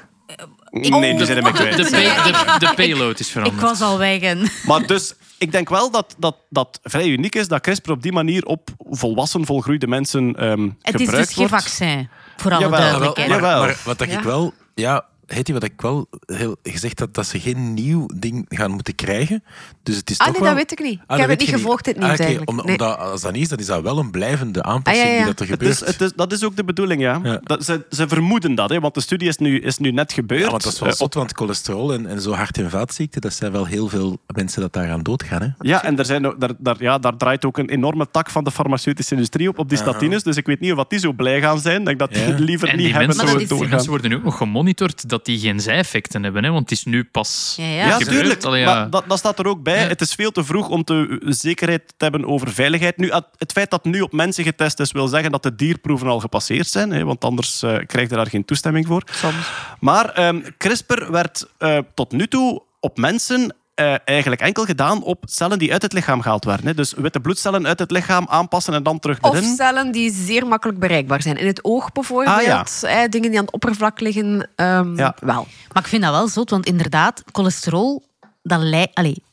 Nee, 0.72 1.16
die 1.16 1.26
zijn 1.26 1.44
hem 1.44 1.54
De, 1.54 1.60
kwijt. 1.60 1.76
pay- 1.92 2.32
de, 2.32 2.56
de 2.66 2.74
payload 2.82 3.20
is 3.20 3.26
Ik 3.26 3.32
veranderd. 3.32 3.62
was 3.62 3.82
al 3.82 3.98
weg. 3.98 4.20
En... 4.22 4.48
Maar 4.66 4.88
dus, 4.88 5.14
ik 5.38 5.52
denk 5.52 5.70
wel 5.70 5.92
dat 5.92 6.16
dat, 6.18 6.36
dat 6.50 6.80
vrij 6.84 7.08
uniek 7.08 7.36
is 7.36 7.48
dat 7.48 7.62
CRISPR 7.62 7.92
op 7.92 8.02
die 8.02 8.12
manier 8.12 8.46
op 8.46 8.70
volwassen, 8.90 9.46
volgroeide 9.46 9.88
mensen 9.88 10.36
ehm 10.36 10.70
Het 10.82 11.00
is 11.00 11.02
gebruikt 11.06 11.28
dus 11.28 11.36
geen 11.38 11.48
wordt. 11.48 11.64
vaccin, 11.64 12.10
voor 12.38 12.52
alle 12.52 12.62
Jawel, 12.62 12.80
duidelijkheid. 12.80 13.30
jawel. 13.30 13.60
Maar, 13.60 13.68
maar 13.68 13.78
wat 13.86 13.98
dat 13.98 14.08
ik 14.08 14.20
wel... 14.20 14.54
Ja, 14.76 15.06
Hetty, 15.34 15.54
wat 15.54 15.64
ik 15.64 15.82
wel 15.82 16.08
heel 16.26 16.56
gezegd 16.64 17.00
had, 17.00 17.14
dat 17.14 17.26
ze 17.26 17.40
geen 17.40 17.74
nieuw 17.74 18.06
ding 18.16 18.46
gaan 18.50 18.72
moeten 18.72 18.96
krijgen. 18.96 19.44
Dus 19.84 19.96
het 19.96 20.10
is 20.10 20.18
Ah, 20.18 20.26
toch 20.26 20.34
nee, 20.36 20.44
wel... 20.44 20.52
dat 20.56 20.60
weet 20.70 20.80
ik 20.80 20.86
niet. 20.86 21.00
Ah, 21.08 21.16
ik 21.16 21.22
heb 21.22 21.30
het 21.30 21.40
niet 21.40 21.50
gevolgd, 21.50 21.86
dit 21.86 21.96
Ah, 21.96 22.02
nieuws 22.02 22.14
oké, 22.14 22.22
eigenlijk. 22.24 22.50
om- 22.52 22.56
Nee. 22.66 22.66
omdat, 22.66 22.98
als 22.98 23.22
dat 23.22 23.32
niet 23.32 23.42
is, 23.42 23.50
dan 23.50 23.58
is 23.58 23.66
dat 23.66 23.82
wel 23.82 23.98
een 23.98 24.12
blijvende 24.12 24.64
aanpassing 24.64 25.06
Ah, 25.08 25.12
ja, 25.14 25.18
ja. 25.20 25.26
die 25.26 25.34
dat 25.36 25.40
er 25.40 25.48
Het 25.52 25.60
gebeurt. 25.60 25.82
is, 25.82 25.88
het 25.88 26.02
is, 26.02 26.12
dat 26.16 26.32
is 26.32 26.44
ook 26.44 26.56
de 26.56 26.64
bedoeling, 26.64 27.02
ja. 27.02 27.20
Ja. 27.24 27.40
Dat, 27.44 27.66
ze, 27.66 27.86
ze 27.90 28.08
vermoeden 28.08 28.56
dat, 28.56 28.70
hè, 28.70 28.80
want 28.80 28.94
de 28.94 29.02
studie 29.02 29.28
is 29.28 29.38
nu, 29.38 29.60
is 29.60 29.78
nu 29.78 29.92
net 29.92 30.14
gebeurd. 30.14 30.44
ja, 30.44 30.50
want 30.50 30.64
dat 30.64 30.74
is 30.74 30.80
wel 30.80 30.90
Eh, 30.90 30.96
zot, 30.96 31.14
want 31.14 31.32
cholesterol 31.36 31.94
en, 31.94 32.06
en 32.06 32.22
zo 32.22 32.32
hart- 32.32 32.58
en 32.58 32.70
vaatziekten, 32.70 33.22
dat 33.22 33.34
zijn 33.34 33.52
wel 33.52 33.66
heel 33.66 33.88
veel 33.88 34.18
mensen 34.34 34.62
dat 34.62 34.74
daaraan 34.74 35.04
doodgaan. 35.04 35.42
Hè? 35.42 35.48
Ja, 35.60 35.84
en 35.84 35.98
er 35.98 36.06
zijn, 36.06 36.28
ook- 36.28 36.40
daar, 36.40 36.52
daar, 36.58 36.76
ja, 36.80 36.98
daar 36.98 37.18
draait 37.18 37.46
ook 37.46 37.58
een 37.58 37.70
enorme 37.70 38.08
tak 38.12 38.30
van 38.30 38.44
de 38.44 38.52
farmaceutische 38.52 39.14
industrie 39.14 39.50
op, 39.50 39.60
op 39.60 39.70
die 39.70 39.78
statines. 39.78 40.24
Dus 40.24 40.36
ik 40.38 40.46
weet 40.46 40.60
niet 40.60 40.72
of 40.72 40.78
wat 40.78 40.90
die 40.90 41.00
zo 41.00 41.14
blij 41.14 41.42
gaan 41.42 41.60
zijn. 41.60 41.84
Dat 41.84 41.94
ik 41.94 42.00
dat 42.00 42.16
liever 42.40 42.68
En 42.68 42.76
niet 42.76 42.86
die 42.86 42.96
hebben 42.96 43.16
mensen, 43.18 43.40
zo 43.40 43.46
doorgaan. 43.48 43.70
mensen 43.70 43.90
worden 43.90 44.10
nu 44.10 44.16
ook 44.16 44.24
nog 44.24 44.38
gemonitord 44.38 45.10
dat 45.20 45.36
die 45.36 45.40
geen 45.48 45.60
zijeffecten 45.60 46.24
hebben. 46.24 46.44
Hè? 46.44 46.50
Want 46.50 46.70
het 46.70 46.78
is 46.78 46.86
nu 46.86 47.04
pas 47.04 47.54
Ja, 47.58 47.66
ja. 47.66 47.72
Ja, 47.86 47.98
gebeurd. 47.98 48.10
tuurlijk. 48.10 48.44
Allee, 48.44 48.62
ja. 48.62 48.74
Maar 48.74 48.90
dat, 48.90 49.04
dat 49.08 49.18
staat 49.18 49.40
er 49.40 49.48
ook 49.48 49.64
bij. 49.64 49.82
Ja. 49.82 49.88
Het 49.88 50.02
is 50.02 50.14
veel 50.14 50.32
te 50.32 50.44
vroeg 50.44 50.70
om 50.70 50.84
te 50.84 51.22
zekerheid 51.26 51.82
te 51.88 51.94
hebben 52.04 52.26
over 52.26 52.52
veiligheid. 52.54 52.98
Nu, 52.98 53.12
het 53.38 53.52
feit 53.52 53.70
dat 53.70 53.84
nu 53.84 54.02
op 54.02 54.12
mensen 54.12 54.44
getest 54.44 54.80
is, 54.80 54.92
wil 54.92 55.08
zeggen 55.08 55.32
dat 55.32 55.44
de 55.44 55.56
dierproeven 55.56 56.08
al 56.08 56.20
gepasseerd 56.20 56.68
zijn. 56.68 56.92
Hè, 56.92 57.04
want 57.04 57.24
anders 57.24 57.62
eh, 57.62 57.78
krijg 57.86 58.10
je 58.10 58.16
daar 58.16 58.28
geen 58.30 58.46
toestemming 58.46 58.88
voor. 58.88 59.04
Soms. 59.12 59.52
Maar 59.80 60.10
ehm, 60.10 60.42
CRISPR 60.58 61.12
werd 61.12 61.46
eh, 61.58 61.78
tot 61.94 62.12
nu 62.12 62.28
toe 62.28 62.62
op 62.80 62.98
mensen 62.98 63.56
eh, 63.80 63.96
eigenlijk 64.06 64.42
enkel 64.42 64.66
gedaan 64.66 65.04
op 65.04 65.24
cellen 65.26 65.60
die 65.60 65.72
uit 65.72 65.82
het 65.82 65.94
lichaam 65.94 66.22
gehaald 66.22 66.46
werden. 66.46 66.66
Hè. 66.68 66.74
Dus 66.74 66.94
witte 66.98 67.20
bloedcellen 67.20 67.68
uit 67.68 67.80
het 67.80 67.92
lichaam 67.92 68.26
aanpassen 68.30 68.74
en 68.74 68.84
dan 68.84 69.00
terug 69.00 69.22
Of 69.22 69.36
erin. 69.36 69.56
cellen 69.56 69.92
die 69.92 70.14
zeer 70.14 70.48
makkelijk 70.48 70.80
bereikbaar 70.80 71.22
zijn. 71.22 71.38
In 71.38 71.48
het 71.48 71.64
oog 71.64 71.92
bijvoorbeeld. 71.92 72.36
Ah, 72.38 72.44
ja. 72.44 72.66
eh, 72.82 73.10
dingen 73.10 73.30
die 73.30 73.40
aan 73.40 73.46
het 73.46 73.54
oppervlak 73.54 74.00
liggen. 74.00 74.50
ehm, 74.56 74.98
Ja. 74.98 75.16
Wel. 75.20 75.48
Maar 75.74 75.84
ik 75.84 75.90
vind 75.90 76.02
dat 76.04 76.12
wel 76.12 76.28
zot, 76.28 76.50
want 76.50 76.66
inderdaad, 76.66 77.24
cholesterol, 77.32 78.04
dat 78.44 78.62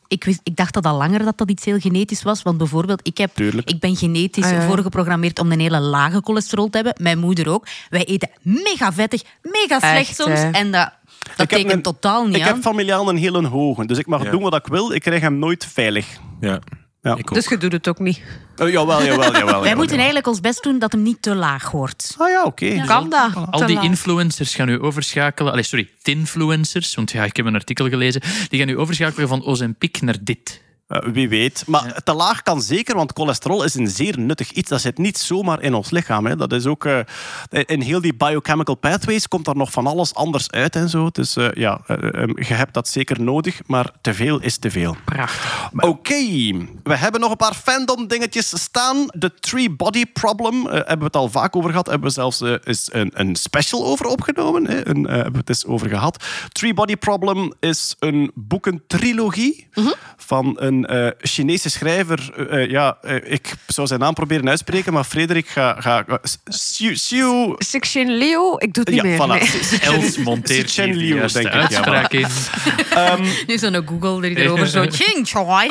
ik, 0.09 0.24
wist, 0.24 0.40
ik 0.43 0.56
dacht 0.56 0.74
dat 0.74 0.86
al 0.86 0.97
langer 0.97 1.24
dat 1.24 1.39
dat 1.39 1.51
iets 1.51 1.64
heel 1.64 1.78
genetisch 1.78 2.23
was. 2.23 2.43
Want 2.43 2.59
bijvoorbeeld, 2.59 3.01
ik, 3.02 3.18
heb, 3.18 3.31
Tuurlijk. 3.35 3.70
ik 3.70 3.81
ben 3.81 3.97
genetisch 3.97 4.44
Ah, 4.44 4.51
ja. 4.51 4.66
voorgeprogrammeerd 4.66 5.39
om 5.39 5.52
een 5.52 5.60
hele 5.60 5.81
lage 5.81 6.20
cholesterol 6.24 6.68
te 6.70 6.77
hebben. 6.77 6.94
Mijn 7.02 7.18
moeder 7.18 7.48
ook. 7.48 7.66
Wij 7.90 8.05
eten 8.05 8.31
mega 8.43 8.93
vettig, 8.93 9.23
mega 9.43 9.78
slecht 9.78 9.97
Echt, 10.09 10.14
soms. 10.16 10.39
hè? 10.40 10.51
En 10.51 10.70
dat, 10.73 10.90
dat 11.18 11.30
Ik 11.32 11.36
heb 11.38 11.48
tekent 11.48 11.72
een- 11.72 11.82
totaal 11.82 12.26
niet 12.26 12.36
Ik 12.36 12.43
aan. 12.43 12.48
heb 12.48 12.62
familiaal 12.62 13.09
een 13.09 13.16
hele 13.16 13.47
hoge, 13.47 13.86
dus 13.86 13.98
ik 13.98 14.06
mag 14.06 14.22
Ja. 14.24 14.30
doen 14.30 14.43
wat 14.43 14.55
ik 14.55 14.66
wil. 14.66 14.93
Ik 14.93 15.01
krijg 15.01 15.20
hem 15.20 15.38
nooit 15.38 15.66
veilig. 15.72 16.06
Ja. 16.40 16.60
Ja. 17.02 17.14
Dus 17.14 17.48
je 17.48 17.56
doet 17.56 17.72
het 17.72 17.88
ook 17.88 17.98
niet. 17.98 18.20
Eh, 18.56 18.72
jawel, 18.72 19.02
jawel, 19.05 19.06
jawel. 19.24 19.32
jawel, 19.47 19.62
Wij 19.62 19.74
moeten 19.74 19.97
eigenlijk 19.97 20.26
ons 20.26 20.40
best 20.40 20.62
doen 20.62 20.78
dat 20.78 20.93
hem 20.93 21.02
niet 21.02 21.22
te 21.22 21.34
laag 21.34 21.70
wordt. 21.70 22.14
Ah 22.18 22.28
ja, 22.28 22.43
oké. 22.44 22.82
Kan 22.86 23.10
dat? 23.10 23.30
Al 23.51 23.66
die 23.66 23.80
influencers 23.82 24.55
gaan 24.55 24.66
nu 24.66 24.80
overschakelen. 24.80 25.52
Allee, 25.52 25.64
sorry, 25.64 25.88
tinfluencers. 26.02 26.94
Want 26.94 27.10
ja, 27.10 27.24
ik 27.24 27.36
heb 27.36 27.47
een 27.47 27.55
artikel 27.55 27.88
gelezen. 27.88 28.20
Die 28.48 28.59
gaan 28.59 28.68
nu 28.68 28.78
overschakelen 28.78 29.28
van 29.28 29.44
Ozempic 29.44 30.01
naar 30.01 30.16
dit. 30.20 30.62
Eh, 30.87 30.99
wie 31.13 31.29
weet. 31.29 31.65
Maar 31.67 32.03
te 32.05 32.13
laag 32.13 32.43
kan 32.43 32.63
zeker, 32.63 32.97
want 32.97 33.13
cholesterol 33.15 33.65
is 33.65 33.75
een 33.75 33.89
zeer 33.89 34.19
nuttig 34.19 34.51
iets. 34.51 34.69
Dat 34.69 34.81
zit 34.81 34.99
niet 34.99 35.19
zomaar 35.19 35.63
in 35.63 35.75
ons 35.75 35.91
lichaam. 35.91 36.27
Hè. 36.27 36.37
Dat 36.37 36.53
is 36.53 36.67
ook, 36.67 36.85
eh, 36.85 37.01
in 37.51 37.81
heel 37.81 38.01
die 38.01 38.15
biochemical 38.15 38.75
pathways 38.75 39.29
komt 39.29 39.45
daar 39.45 39.57
nog 39.57 39.71
van 39.71 39.87
alles 39.87 40.15
anders 40.15 40.51
uit 40.51 40.77
en 40.77 40.89
zo. 40.89 41.09
Dus 41.13 41.37
eh, 41.37 41.53
ja, 41.53 41.81
je 42.35 42.55
hebt 42.55 42.75
dat 42.75 42.89
zeker 42.89 43.23
nodig, 43.23 43.61
maar 43.67 43.91
te 44.01 44.15
veel 44.15 44.41
is 44.41 44.59
te 44.59 44.71
veel. 44.71 44.97
Prachtig. 45.05 45.71
Oké, 45.77 46.25
we 46.83 46.97
hebben 46.97 47.21
nog 47.21 47.31
een 47.31 47.37
paar 47.37 47.55
fandom 47.55 48.07
dingetjes 48.07 48.63
staan. 48.63 49.07
De 49.07 49.35
Three 49.35 49.71
Body 49.71 50.07
Problem, 50.07 50.67
hebben 50.67 50.99
we 50.99 51.05
het 51.05 51.17
al 51.17 51.29
vaak 51.29 51.57
over 51.57 51.71
gehad. 51.71 51.87
Hebben 51.87 52.09
we 52.09 52.15
zelfs 52.15 52.41
eens 52.41 52.89
een, 52.93 53.11
een 53.15 53.37
special 53.37 53.85
over 53.87 54.07
opgenomen. 54.07 54.67
Hè. 54.67 54.89
Een, 54.89 55.05
hebben 55.05 55.33
we 55.33 55.39
het 55.39 55.49
eens 55.49 55.67
over 55.67 55.89
gehad. 55.89 56.25
Three 56.53 56.75
Body 56.75 56.97
Problem 56.97 57.53
is 57.61 57.97
een 57.99 58.31
boekentrilogie 58.35 59.69
van 60.17 60.57
een 60.59 60.76
een 60.85 60.86
eh, 60.86 61.11
Chinese 61.19 61.70
schrijver. 61.70 62.32
eh, 62.36 62.62
eh, 62.62 62.70
ja, 62.70 62.97
ik 63.24 63.55
zou 63.66 63.86
zijn 63.86 64.01
naam 64.01 64.15
proberen 64.15 64.48
uitspreken, 64.48 64.93
maar 64.93 65.05
Frederik 65.05 65.48
ga... 65.48 65.77
ga 65.81 66.05
Xiu- 66.44 67.55
Section 67.59 68.16
Leo, 68.16 68.55
ik 68.59 68.74
doe 68.74 68.85
het 68.85 68.89
niet 68.89 69.03
ja, 69.03 69.27
meer. 69.27 69.40
voilà. 69.40 69.81
nee. 69.81 69.81
Els 69.94 70.16
monteert 70.16 70.77
Liu, 70.77 71.27
denk 71.32 71.47
ik, 71.55 71.70
ja, 71.70 72.11
in. 72.11 72.27
Nu 73.47 73.59
zo'n 73.59 73.86
Google 73.86 74.28
er 74.28 74.36
erover 74.36 74.66
zo. 74.66 74.85
Ching, 74.98 75.28
choi. 75.28 75.69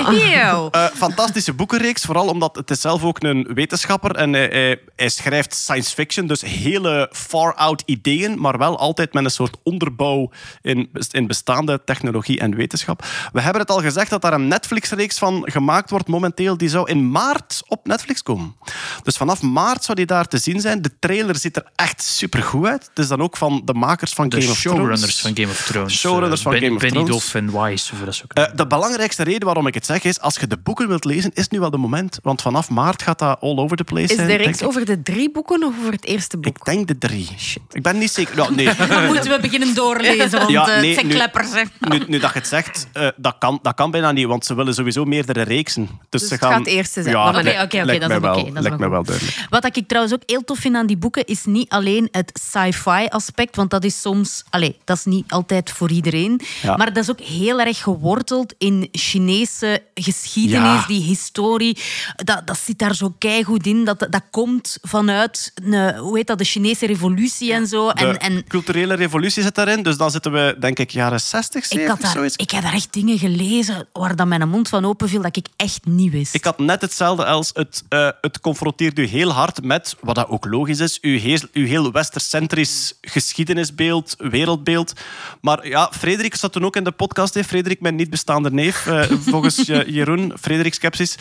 Eh, 0.71 0.85
fantastische 0.85 1.53
boekenreeks, 1.53 2.01
vooral 2.01 2.27
omdat 2.27 2.55
het 2.55 2.69
is 2.71 2.81
zelf 2.81 3.03
ook 3.03 3.23
een 3.23 3.47
wetenschapper 3.53 4.15
en 4.15 4.33
hij, 4.33 4.47
hij, 4.51 4.79
hij 4.95 5.09
schrijft 5.09 5.53
science 5.55 5.93
fiction, 5.93 6.27
dus 6.27 6.41
hele 6.41 7.09
far-out 7.11 7.83
ideeën, 7.85 8.39
maar 8.39 8.57
wel 8.57 8.77
altijd 8.79 9.13
met 9.13 9.23
een 9.23 9.29
soort 9.29 9.57
onderbouw 9.63 10.29
in, 10.61 10.89
in 11.11 11.27
bestaande 11.27 11.81
technologie 11.85 12.39
en 12.39 12.55
wetenschap. 12.55 13.05
We 13.33 13.41
hebben 13.41 13.61
het 13.61 13.71
al 13.71 13.81
gezegd 13.81 14.09
dat 14.09 14.21
daar 14.21 14.33
een 14.33 14.47
Netflix-reeks 14.95 15.17
van 15.43 15.51
gemaakt 15.51 15.89
wordt 15.89 16.07
momenteel. 16.07 16.57
Die 16.57 16.69
zou 16.69 16.89
in 16.89 17.11
maart 17.11 17.61
op 17.67 17.87
Netflix 17.87 18.23
komen. 18.23 18.55
Dus 19.03 19.17
vanaf 19.17 19.41
maart 19.41 19.83
zou 19.83 19.97
die 19.97 20.05
daar 20.05 20.27
te 20.27 20.37
zien 20.37 20.61
zijn. 20.61 20.81
De 20.81 20.91
trailer 20.99 21.35
ziet 21.35 21.55
er 21.55 21.65
echt 21.75 22.03
supergoed 22.03 22.65
uit. 22.65 22.85
Het 22.89 22.99
is 22.99 23.07
dan 23.07 23.21
ook 23.21 23.37
van 23.37 23.61
de 23.65 23.73
makers 23.73 24.13
van 24.13 24.29
De 24.29 24.39
Game 24.41 24.51
of 24.51 24.57
showrunners 24.57 24.99
Thrones. 24.99 25.21
van 25.21 25.31
Game 25.35 25.47
of 25.49 25.65
Thrones. 25.65 25.99
Showrunners 25.99 26.39
Eh, 26.39 26.43
van 26.45 26.51
Ben- 26.51 26.61
Game 26.61 26.75
of 26.75 26.81
Benny 26.81 26.95
Thrones. 26.97 27.11
Doff 27.15 27.33
en 27.35 27.45
Wise. 27.63 27.93
Of 27.93 27.99
dat 27.99 28.07
is 28.07 28.23
ook 28.23 28.33
Eh, 28.33 28.45
de 28.55 28.67
belangrijkste 28.67 29.23
reden 29.23 29.45
waarom 29.45 29.67
ik 29.67 29.73
het 29.73 29.85
zeg 29.85 30.03
is, 30.03 30.19
als 30.19 30.35
je 30.35 30.47
de 30.47 30.57
boeken 30.57 30.87
wilt 30.87 31.05
lezen, 31.05 31.31
is 31.33 31.47
nu 31.47 31.59
wel 31.59 31.69
de 31.69 31.77
moment. 31.77 32.19
Want 32.23 32.41
vanaf 32.41 32.69
maart 32.69 33.01
gaat 33.01 33.19
dat 33.19 33.39
all 33.41 33.57
over 33.57 33.77
the 33.77 33.83
place 33.83 34.03
Is 34.07 34.15
zijn. 34.15 34.27
de 34.27 34.33
denk 34.33 34.45
reeks 34.45 34.63
over 34.63 34.85
de 34.85 35.01
drie 35.01 35.31
boeken 35.31 35.63
of 35.63 35.73
over 35.79 35.91
het 35.91 36.05
eerste 36.05 36.37
boek? 36.37 36.57
Ik 36.57 36.65
denk 36.65 36.87
de 36.87 36.97
drie. 36.97 37.29
Ik 37.71 37.81
ben 37.83 37.97
niet 37.97 38.11
zeker. 38.11 38.35
Nou, 38.35 38.55
nee. 38.55 38.65
Dan 38.87 39.05
moeten 39.05 39.31
we 39.31 39.39
beginnen 39.41 39.73
doorlezen, 39.75 40.31
want 40.39 40.49
Ja, 40.49 40.67
eh, 40.69 40.79
nee, 40.79 40.85
het 40.85 40.93
zijn 40.95 41.07
nu- 41.07 41.13
kleppers. 41.13 41.51
Hè. 41.51 41.61
Nu, 41.79 42.03
nu 42.07 42.19
dat 42.19 42.33
je 42.33 42.39
het 42.39 42.47
zegt, 42.47 42.87
eh, 42.93 43.07
dat, 43.15 43.35
kan, 43.39 43.59
dat 43.61 43.73
kan 43.75 43.91
bijna 43.91 44.11
niet, 44.11 44.25
want 44.27 44.45
ze 44.45 44.55
willen 44.55 44.73
sowieso 44.91 45.05
meerdere 45.05 45.41
reeksen. 45.41 45.83
Dus, 45.85 45.97
Dus 46.09 46.27
ze 46.27 46.33
het 46.33 46.43
gaan... 46.43 46.51
gaat 46.51 46.59
het 46.59 46.67
eerste 46.69 47.01
zijn. 47.01 47.15
Ja, 47.15 47.31
Maar 47.31 47.39
Oké, 47.39 47.61
oké, 47.61 47.97
dat 47.99 48.09
is 48.11 48.17
oké, 48.17 48.59
lijkt 48.61 48.77
mij 48.79 48.89
wel 48.89 49.03
duidelijk. 49.03 49.45
Wat 49.49 49.77
ik 49.77 49.87
trouwens 49.87 50.15
ook 50.15 50.21
heel 50.25 50.43
tof 50.43 50.59
vind 50.59 50.75
aan 50.75 50.85
die 50.87 50.97
boeken 50.97 51.25
is 51.25 51.45
niet 51.45 51.69
alleen 51.69 52.07
het 52.11 52.39
sci-fi 52.49 53.05
aspect, 53.09 53.55
want 53.55 53.69
dat 53.69 53.83
is 53.83 54.01
soms, 54.01 54.43
allee, 54.49 54.77
dat 54.83 54.97
is 54.97 55.05
niet 55.05 55.31
altijd 55.31 55.71
voor 55.71 55.91
iedereen, 55.91 56.41
Ja. 56.61 56.75
maar 56.75 56.93
dat 56.93 57.03
is 57.03 57.09
ook 57.09 57.19
heel 57.19 57.59
erg 57.59 57.77
geworteld 57.83 58.53
in 58.57 58.87
Chinese 58.91 59.83
geschiedenis, 59.93 60.61
Ja. 60.81 60.85
die 60.87 61.01
historie. 61.01 61.77
Dat, 62.15 62.47
dat 62.47 62.57
zit 62.57 62.79
daar 62.79 62.95
zo 62.95 63.13
keigoed 63.17 63.65
in. 63.67 63.85
Dat, 63.85 63.99
dat 64.09 64.21
komt 64.29 64.77
vanuit, 64.81 65.51
een, 65.63 65.97
hoe 65.97 66.17
heet 66.17 66.27
dat, 66.27 66.37
de 66.37 66.43
Chinese 66.43 66.85
revolutie 66.85 67.53
en 67.53 67.67
zo. 67.67 67.91
De 67.91 67.93
En, 67.93 68.17
en 68.19 68.47
culturele 68.47 68.93
revolutie 68.93 69.43
zit 69.43 69.55
daarin, 69.55 69.83
dus 69.83 69.97
dan 69.97 70.11
zitten 70.11 70.31
we, 70.31 70.55
denk 70.59 70.79
ik, 70.79 70.89
jaren 70.89 71.19
60, 71.19 71.61
ik, 71.61 71.67
70, 71.67 71.89
had 71.91 72.01
daar, 72.01 72.11
zoiets. 72.11 72.35
ik 72.35 72.51
heb 72.51 72.63
daar 72.63 72.73
echt 72.73 72.93
dingen 72.93 73.17
gelezen 73.17 73.87
waar 73.91 74.15
dat 74.15 74.27
mijn 74.27 74.49
mond 74.49 74.69
van 74.75 74.85
open 74.85 75.09
viel 75.09 75.21
dat 75.21 75.37
ik 75.37 75.47
echt 75.55 75.85
niet 75.85 76.11
wist. 76.11 76.33
Ik 76.33 76.43
had 76.43 76.59
net 76.59 76.81
hetzelfde 76.81 77.25
als 77.25 77.51
het, 77.53 77.83
eh, 77.89 78.09
het 78.21 78.39
confronteert 78.39 78.99
u 78.99 79.05
heel 79.05 79.31
hard 79.31 79.63
met, 79.63 79.95
wat 79.99 80.15
dat 80.15 80.27
ook 80.27 80.45
logisch 80.45 80.79
is, 80.79 81.01
uw 81.01 81.19
heel, 81.19 81.39
uw 81.53 81.65
heel 81.65 81.91
westercentrisch 81.91 82.97
geschiedenisbeeld, 83.01 84.15
wereldbeeld. 84.17 84.93
Maar 85.41 85.67
ja, 85.67 85.91
Frederik 85.91 86.35
zat 86.35 86.51
toen 86.51 86.65
ook 86.65 86.75
in 86.75 86.83
de 86.83 86.91
podcast. 86.91 87.33
Hè. 87.33 87.43
Frederik, 87.43 87.81
mijn 87.81 87.95
niet 87.95 88.09
bestaande 88.09 88.51
neef, 88.51 88.87
eh, 88.87 89.01
volgens 89.31 89.67
eh, 89.67 89.87
Jeroen, 89.87 90.33
Frederik 90.39 90.73
Skepsis, 90.73 91.17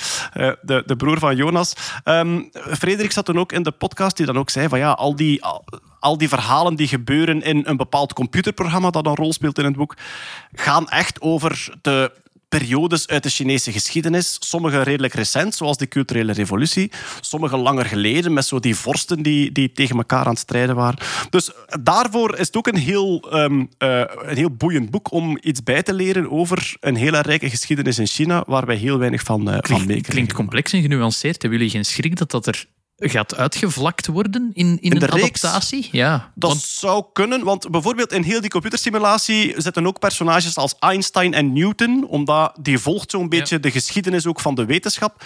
de, 0.62 0.82
de 0.86 0.96
broer 0.96 1.18
van 1.18 1.36
Jonas. 1.36 1.72
Ehm, 2.04 2.42
Frederik 2.52 3.12
zat 3.12 3.24
toen 3.24 3.38
ook 3.38 3.52
in 3.52 3.62
de 3.62 3.70
podcast 3.70 4.16
die 4.16 4.26
dan 4.26 4.38
ook 4.38 4.50
zei 4.50 4.68
van 4.68 4.78
ja, 4.78 4.90
al 4.90 5.16
die... 5.16 5.44
Al, 5.44 5.64
al 5.98 6.18
die 6.18 6.28
verhalen 6.28 6.74
die 6.74 6.88
gebeuren 6.88 7.42
in 7.42 7.62
een 7.66 7.76
bepaald 7.76 8.12
computerprogramma 8.12 8.90
dat 8.90 9.06
een 9.06 9.14
rol 9.14 9.32
speelt 9.32 9.58
in 9.58 9.64
het 9.64 9.76
boek, 9.76 9.96
gaan 10.52 10.88
echt 10.88 11.20
over 11.20 11.74
de 11.82 12.12
periodes 12.58 13.06
uit 13.06 13.22
de 13.22 13.28
Chinese 13.28 13.72
geschiedenis. 13.72 14.36
Sommige 14.40 14.82
redelijk 14.82 15.14
recent, 15.14 15.54
zoals 15.54 15.76
de 15.76 15.88
culturele 15.88 16.32
revolutie. 16.32 16.90
Sommige 17.20 17.56
langer 17.56 17.84
geleden, 17.84 18.32
met 18.32 18.46
zo 18.46 18.60
die 18.60 18.76
vorsten 18.76 19.22
die, 19.22 19.52
die 19.52 19.72
tegen 19.72 19.96
elkaar 19.96 20.24
aan 20.24 20.30
het 20.30 20.38
strijden 20.38 20.74
waren. 20.74 20.98
Dus 21.30 21.50
daarvoor 21.82 22.38
is 22.38 22.46
het 22.46 22.56
ook 22.56 22.66
een 22.66 22.76
heel, 22.76 23.30
ehm, 23.30 23.64
eh, 23.78 24.02
een 24.22 24.36
heel 24.36 24.50
boeiend 24.50 24.90
boek 24.90 25.12
om 25.12 25.38
iets 25.40 25.62
bij 25.62 25.82
te 25.82 25.94
leren 25.94 26.30
over 26.30 26.76
een 26.80 26.96
hele 26.96 27.20
rijke 27.20 27.50
geschiedenis 27.50 27.98
in 27.98 28.06
China, 28.06 28.44
waar 28.46 28.66
wij 28.66 28.76
heel 28.76 28.98
weinig 28.98 29.22
van, 29.22 29.50
eh 29.50 29.58
van 29.60 29.78
meekrijgen. 29.78 30.02
klinkt 30.02 30.32
complex 30.32 30.72
en 30.72 30.82
genuanceerd. 30.82 31.42
Hebben 31.42 31.58
jullie 31.58 31.74
geen 31.74 31.84
schrik 31.84 32.16
dat 32.16 32.30
dat 32.30 32.46
er 32.46 32.66
gaat 32.96 33.34
uitgevlakt 33.36 34.06
worden 34.06 34.50
in, 34.52 34.66
in, 34.66 34.78
In 34.80 34.98
de 34.98 35.12
een 35.12 35.18
reeks? 35.18 35.44
adaptatie? 35.44 35.88
Ja, 35.92 36.32
Dat 36.34 36.50
want 36.50 36.62
zou 36.62 37.04
kunnen, 37.12 37.44
want 37.44 37.70
bijvoorbeeld 37.70 38.12
in 38.12 38.22
heel 38.22 38.40
die 38.40 38.50
computersimulatie 38.50 39.54
zitten 39.56 39.86
ook 39.86 39.98
personages 39.98 40.56
als 40.56 40.74
Einstein 40.78 41.34
en 41.34 41.52
Newton, 41.52 42.06
omdat 42.08 42.56
die 42.60 42.78
volgt 42.78 43.10
zo'n 43.10 43.28
beetje 43.28 43.60
de 43.60 43.70
geschiedenis 43.70 44.26
ook 44.26 44.40
van 44.40 44.54
de 44.54 44.64
wetenschap. 44.64 45.24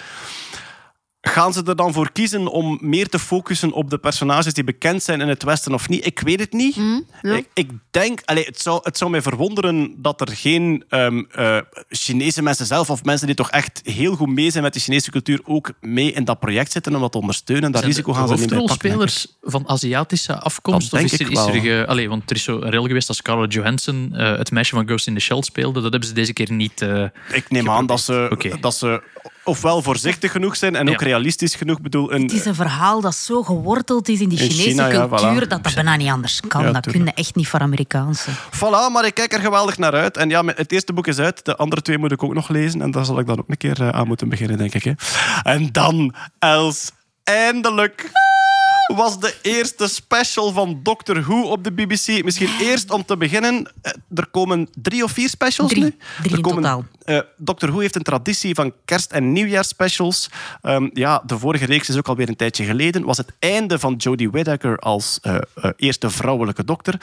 Gaan 1.29 1.53
ze 1.53 1.63
er 1.65 1.75
dan 1.75 1.93
voor 1.93 2.11
kiezen 2.11 2.47
om 2.47 2.77
meer 2.81 3.07
te 3.07 3.19
focussen 3.19 3.71
op 3.71 3.89
de 3.89 3.97
personages 3.97 4.53
die 4.53 4.63
bekend 4.63 5.03
zijn 5.03 5.21
in 5.21 5.27
het 5.27 5.43
Westen 5.43 5.73
of 5.73 5.89
niet? 5.89 6.05
Ik 6.05 6.19
weet 6.19 6.39
het 6.39 6.53
niet. 6.53 6.75
ja. 7.21 7.35
ik, 7.35 7.47
ik 7.53 7.71
denk, 7.91 8.21
allee, 8.25 8.45
het, 8.45 8.61
zou, 8.61 8.79
het 8.83 8.97
zou 8.97 9.11
mij 9.11 9.21
verwonderen 9.21 9.93
dat 9.97 10.21
er 10.21 10.27
geen 10.35 10.83
ehm, 10.89 11.23
eh, 11.31 11.57
Chinese 11.89 12.41
mensen 12.41 12.65
zelf 12.65 12.89
of 12.89 13.03
mensen 13.03 13.27
die 13.27 13.35
toch 13.35 13.49
echt 13.51 13.81
heel 13.83 14.15
goed 14.15 14.27
mee 14.29 14.51
zijn 14.51 14.63
met 14.63 14.73
de 14.73 14.79
Chinese 14.79 15.11
cultuur 15.11 15.39
ook 15.45 15.71
mee 15.81 16.11
in 16.11 16.23
dat 16.23 16.39
project 16.39 16.71
zitten 16.71 16.95
om 16.95 17.01
dat 17.01 17.11
te 17.11 17.17
ondersteunen. 17.19 17.71
Dat 17.71 17.81
zijn 17.81 17.91
risico 17.93 18.11
de, 18.11 18.17
gaan 18.17 18.27
de 18.27 18.35
ze 18.35 18.41
niet 18.41 18.51
ik. 18.51 18.57
hoofdrolspelers 18.57 19.27
van 19.41 19.67
Aziatische 19.69 20.39
afkomst? 20.39 20.91
Dat 20.91 21.01
Of 21.01 21.09
denk 21.09 21.11
is 21.11 21.19
er, 21.19 21.25
ik 21.25 21.31
is 21.31 21.45
er, 21.45 21.51
wel. 21.51 21.61
ge- 21.61 21.85
allee, 21.87 22.09
want 22.09 22.29
er 22.29 22.35
is 22.35 22.43
zo 22.43 22.61
een 22.61 22.69
rel 22.69 22.85
geweest 22.87 23.07
als 23.07 23.17
Scarlett 23.17 23.53
Johansson 23.53 24.09
eh, 24.15 24.37
het 24.37 24.51
meisje 24.51 24.75
van 24.75 24.87
Ghost 24.87 25.07
in 25.07 25.13
the 25.13 25.19
Shell 25.19 25.41
speelde. 25.41 25.81
Dat 25.81 25.91
hebben 25.91 26.09
ze 26.09 26.15
deze 26.15 26.33
keer 26.33 26.51
niet... 26.51 26.81
eh, 26.81 27.03
Ik 27.33 27.49
neem 27.49 27.69
aan 27.69 27.85
dat 27.85 28.01
ze, 28.01 28.55
dat 28.61 28.75
ze 28.75 29.01
ofwel 29.43 29.81
voorzichtig 29.81 30.31
genoeg 30.31 30.55
zijn 30.55 30.75
en 30.75 30.89
ook 30.89 31.01
realistisch 31.01 31.55
genoeg. 31.55 31.81
Bedoel, 31.81 32.13
een, 32.13 32.21
Het 32.21 32.31
is 32.31 32.45
een 32.45 32.55
verhaal 32.55 33.01
dat 33.01 33.15
zo 33.15 33.43
geworteld 33.43 34.09
is 34.09 34.19
in 34.19 34.29
die 34.29 34.39
In 34.39 34.49
Chinese 34.49 34.69
China, 34.69 34.87
ja, 34.87 35.07
cultuur 35.07 35.45
voilà. 35.45 35.47
dat 35.47 35.63
dat 35.63 35.73
bijna 35.73 35.95
niet 35.95 36.09
anders 36.09 36.41
kan. 36.47 36.63
Ja, 36.63 36.71
dat 36.71 36.91
kun 36.91 37.05
je 37.05 37.11
echt 37.13 37.35
niet 37.35 37.47
voor 37.47 37.59
Amerikaanse. 37.59 38.29
Voilà, 38.55 38.91
maar 38.91 39.05
ik 39.05 39.13
kijk 39.13 39.33
er 39.33 39.39
geweldig 39.39 39.77
naar 39.77 39.93
uit. 39.93 40.17
En 40.17 40.29
ja, 40.29 40.43
het 40.45 40.71
eerste 40.71 40.93
boek 40.93 41.07
is 41.07 41.19
uit. 41.19 41.45
De 41.45 41.55
andere 41.55 41.81
twee 41.81 41.97
moet 41.97 42.11
ik 42.11 42.23
ook 42.23 42.33
nog 42.33 42.49
lezen. 42.49 42.81
En 42.81 42.91
daar 42.91 43.05
zal 43.05 43.19
ik 43.19 43.25
dan 43.25 43.39
ook 43.39 43.49
een 43.49 43.57
keer 43.57 43.81
eh, 43.81 43.89
aan 43.89 44.07
moeten 44.07 44.29
beginnen, 44.29 44.57
denk 44.57 44.73
ik. 44.73 44.83
Hè. 44.83 44.91
En 45.43 45.71
dan, 45.71 46.13
Els, 46.39 46.91
eindelijk 47.23 48.11
was 48.95 49.19
de 49.19 49.35
eerste 49.41 49.87
special 49.87 50.51
van 50.51 50.79
Doctor 50.83 51.21
Who 51.21 51.41
op 51.41 51.63
de 51.63 51.71
BBC. 51.71 52.23
Misschien 52.23 52.49
eerst 52.59 52.91
om 52.91 53.05
te 53.05 53.17
beginnen. 53.17 53.71
eh, 53.81 53.91
Er 54.15 54.27
komen 54.27 54.69
drie 54.81 55.03
of 55.03 55.11
vier 55.11 55.29
specials 55.29 55.71
Drie. 55.71 55.83
nu. 55.83 55.95
Drie 56.21 56.31
er 56.31 56.37
in 56.37 56.43
totaal. 56.43 56.85
eh, 57.03 57.19
Doctor 57.37 57.69
Who 57.69 57.79
heeft 57.79 57.95
een 57.95 58.03
traditie 58.03 58.55
van 58.55 58.73
kerst- 58.85 59.11
en 59.11 59.31
nieuwjaarsspecials. 59.31 60.29
Ehm, 60.61 60.89
ja, 60.93 61.23
de 61.25 61.37
vorige 61.39 61.65
reeks 61.65 61.89
is 61.89 61.97
ook 61.97 62.07
alweer 62.07 62.29
een 62.29 62.35
tijdje 62.35 62.63
geleden. 62.65 63.03
Was 63.05 63.17
het 63.17 63.31
einde 63.39 63.79
van 63.79 63.93
Jodie 63.95 64.29
Whittaker 64.29 64.77
als 64.77 65.19
eh, 65.21 65.35
eerste 65.75 66.09
vrouwelijke 66.09 66.63
dokter. 66.63 67.01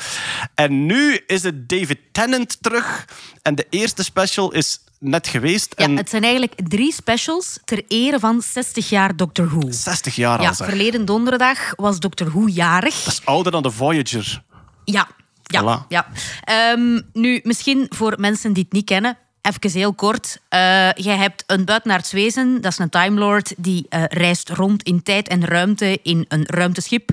En 0.55 0.87
nu 0.87 1.21
is 1.27 1.43
het 1.43 1.69
David 1.69 1.99
Tennant 2.13 2.63
terug. 2.63 3.05
En 3.43 3.55
de 3.55 3.67
eerste 3.71 4.05
special 4.05 4.53
is 4.53 4.81
net 4.99 5.27
geweest. 5.29 5.75
Ja, 5.77 5.85
en 5.85 5.97
het 5.97 6.11
zijn 6.11 6.23
eigenlijk 6.23 6.55
drie 6.69 6.93
specials 6.93 7.59
ter 7.65 7.85
ere 7.89 8.19
van 8.19 8.43
60 8.43 8.89
jaar 8.89 9.17
Doctor 9.17 9.49
Who. 9.49 9.61
60 9.71 10.17
jaar 10.17 10.41
Ja, 10.43 10.49
al, 10.49 10.55
zeg. 10.55 10.69
verleden 10.69 11.05
donderdag 11.05 11.73
was 11.77 11.99
Doctor 11.99 12.29
Who 12.31 12.47
jarig. 12.49 13.03
Dat 13.05 13.13
is 13.13 13.25
ouder 13.25 13.53
dan 13.53 13.63
de 13.63 13.71
Voyager. 13.71 14.43
Ja, 14.85 15.09
ja, 15.43 15.63
Voilà. 15.63 15.87
ja. 15.89 16.07
Ehm, 16.45 17.01
nu, 17.13 17.41
misschien 17.43 17.87
voor 17.89 18.15
mensen 18.19 18.53
die 18.53 18.63
het 18.63 18.73
niet 18.73 18.85
kennen, 18.85 19.19
even 19.43 19.71
heel 19.71 19.95
kort. 19.95 20.41
Eh, 20.49 20.93
jij 20.93 21.17
hebt 21.17 21.45
een 21.47 21.65
buitenaards 21.65 22.13
wezen, 22.13 22.61
dat 22.61 22.73
is 22.73 22.79
een 22.79 22.89
Time 22.89 23.19
Lord, 23.19 23.55
die 23.57 23.87
eh, 23.89 24.05
reist 24.05 24.49
rond 24.51 24.83
in 24.83 25.03
tijd 25.03 25.29
en 25.29 25.45
ruimte 25.45 25.99
in 26.03 26.25
een 26.29 26.45
ruimteschip. 26.47 27.11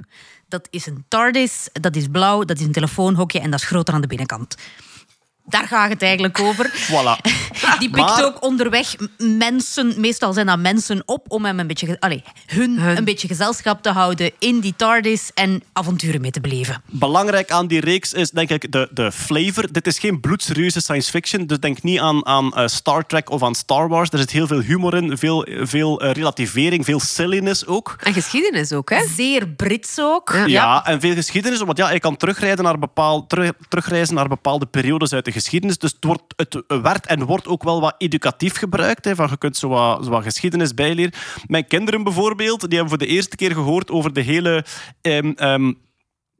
Dat 0.47 0.67
is 0.71 0.85
een 0.85 1.05
TARDIS, 1.07 1.69
dat 1.81 1.95
is 1.95 2.07
blauw, 2.11 2.43
dat 2.43 2.59
is 2.59 2.65
een 2.65 2.71
telefoonhokje 2.71 3.39
en 3.39 3.51
dat 3.51 3.59
is 3.59 3.65
groter 3.65 3.93
aan 3.93 4.01
de 4.01 4.07
binnenkant. 4.07 4.55
Daar 5.45 5.67
gaat 5.67 5.89
het 5.89 6.01
eigenlijk 6.01 6.39
over. 6.39 6.71
Voilà. 6.73 7.21
Die 7.79 7.89
pikt 7.89 8.05
Maar- 8.05 8.25
ook 8.25 8.43
onderweg 8.43 8.95
mensen, 9.17 9.93
meestal 9.97 10.33
zijn 10.33 10.45
dat 10.45 10.59
mensen 10.59 11.03
op, 11.05 11.25
om 11.27 11.45
hem 11.45 11.59
een 11.59 11.67
beetje, 11.67 11.97
allee, 11.99 12.23
hun, 12.45 12.79
Hun. 12.79 12.97
een 12.97 13.03
beetje 13.03 13.27
gezelschap 13.27 13.81
te 13.83 13.89
houden 13.89 14.31
in 14.39 14.59
die 14.59 14.73
TARDIS 14.77 15.31
en 15.33 15.63
avonturen 15.73 16.21
mee 16.21 16.31
te 16.31 16.41
beleven. 16.41 16.81
Belangrijk 16.91 17.51
aan 17.51 17.67
die 17.67 17.79
reeks 17.79 18.13
is 18.13 18.29
denk 18.31 18.49
ik 18.49 18.71
de, 18.71 18.89
de 18.93 19.11
flavor. 19.11 19.71
Dit 19.71 19.87
is 19.87 19.99
geen 19.99 20.19
bloedserieuze 20.19 20.81
science 20.81 21.09
fiction. 21.11 21.45
Dus 21.45 21.59
denk 21.59 21.83
niet 21.83 21.99
aan, 21.99 22.25
aan 22.25 22.53
eh, 22.53 22.67
Star 22.67 23.05
Trek 23.05 23.29
of 23.29 23.43
aan 23.43 23.55
Star 23.55 23.87
Wars. 23.87 24.09
Er 24.09 24.17
zit 24.19 24.31
heel 24.31 24.47
veel 24.47 24.59
humor 24.59 24.95
in, 24.95 25.17
veel, 25.17 25.47
veel 25.61 26.01
eh, 26.01 26.11
relativering, 26.11 26.85
veel 26.85 26.99
silliness 26.99 27.65
ook. 27.65 27.95
En 27.99 28.13
geschiedenis 28.13 28.71
ook, 28.73 28.89
hè? 28.89 29.07
Zeer 29.15 29.47
Brits 29.47 29.99
ook. 29.99 30.31
Ja. 30.33 30.45
Ja, 30.45 30.85
en 30.85 30.99
veel 30.99 31.13
geschiedenis, 31.13 31.61
omdat 31.61 31.77
ja, 31.77 31.89
je 31.91 31.99
kan 31.99 32.17
terugrijden 32.17 32.63
naar 32.63 32.79
bepaal, 32.79 33.27
terug, 33.27 33.51
terugreizen 33.69 34.15
naar 34.15 34.27
bepaalde 34.27 34.65
periodes 34.65 35.13
uit 35.13 35.25
de 35.25 35.31
geschiedenis. 35.33 35.77
Dus 35.77 35.91
het, 35.91 36.03
wordt, 36.03 36.23
het 36.35 36.63
werd 36.67 37.05
en 37.05 37.25
wordt 37.25 37.47
ook 37.47 37.63
wel 37.63 37.81
wat 37.81 37.95
educatief 37.97 38.55
gebruikt. 38.55 39.05
Hè, 39.05 39.15
van 39.15 39.27
je 39.29 39.37
kunt 39.37 39.57
zo 39.57 39.67
wat, 39.67 40.03
zo 40.03 40.09
wat 40.09 40.23
geschiedenis 40.23 40.73
bijleren. 40.73 41.13
Mijn 41.47 41.67
kinderen 41.67 42.03
bijvoorbeeld, 42.03 42.59
die 42.59 42.69
hebben 42.69 42.89
voor 42.89 43.07
de 43.07 43.13
eerste 43.13 43.35
keer 43.35 43.51
gehoord 43.51 43.91
over 43.91 44.13
de 44.13 44.21
hele... 44.21 44.65
ehm, 45.01 45.31
ehm, 45.35 45.71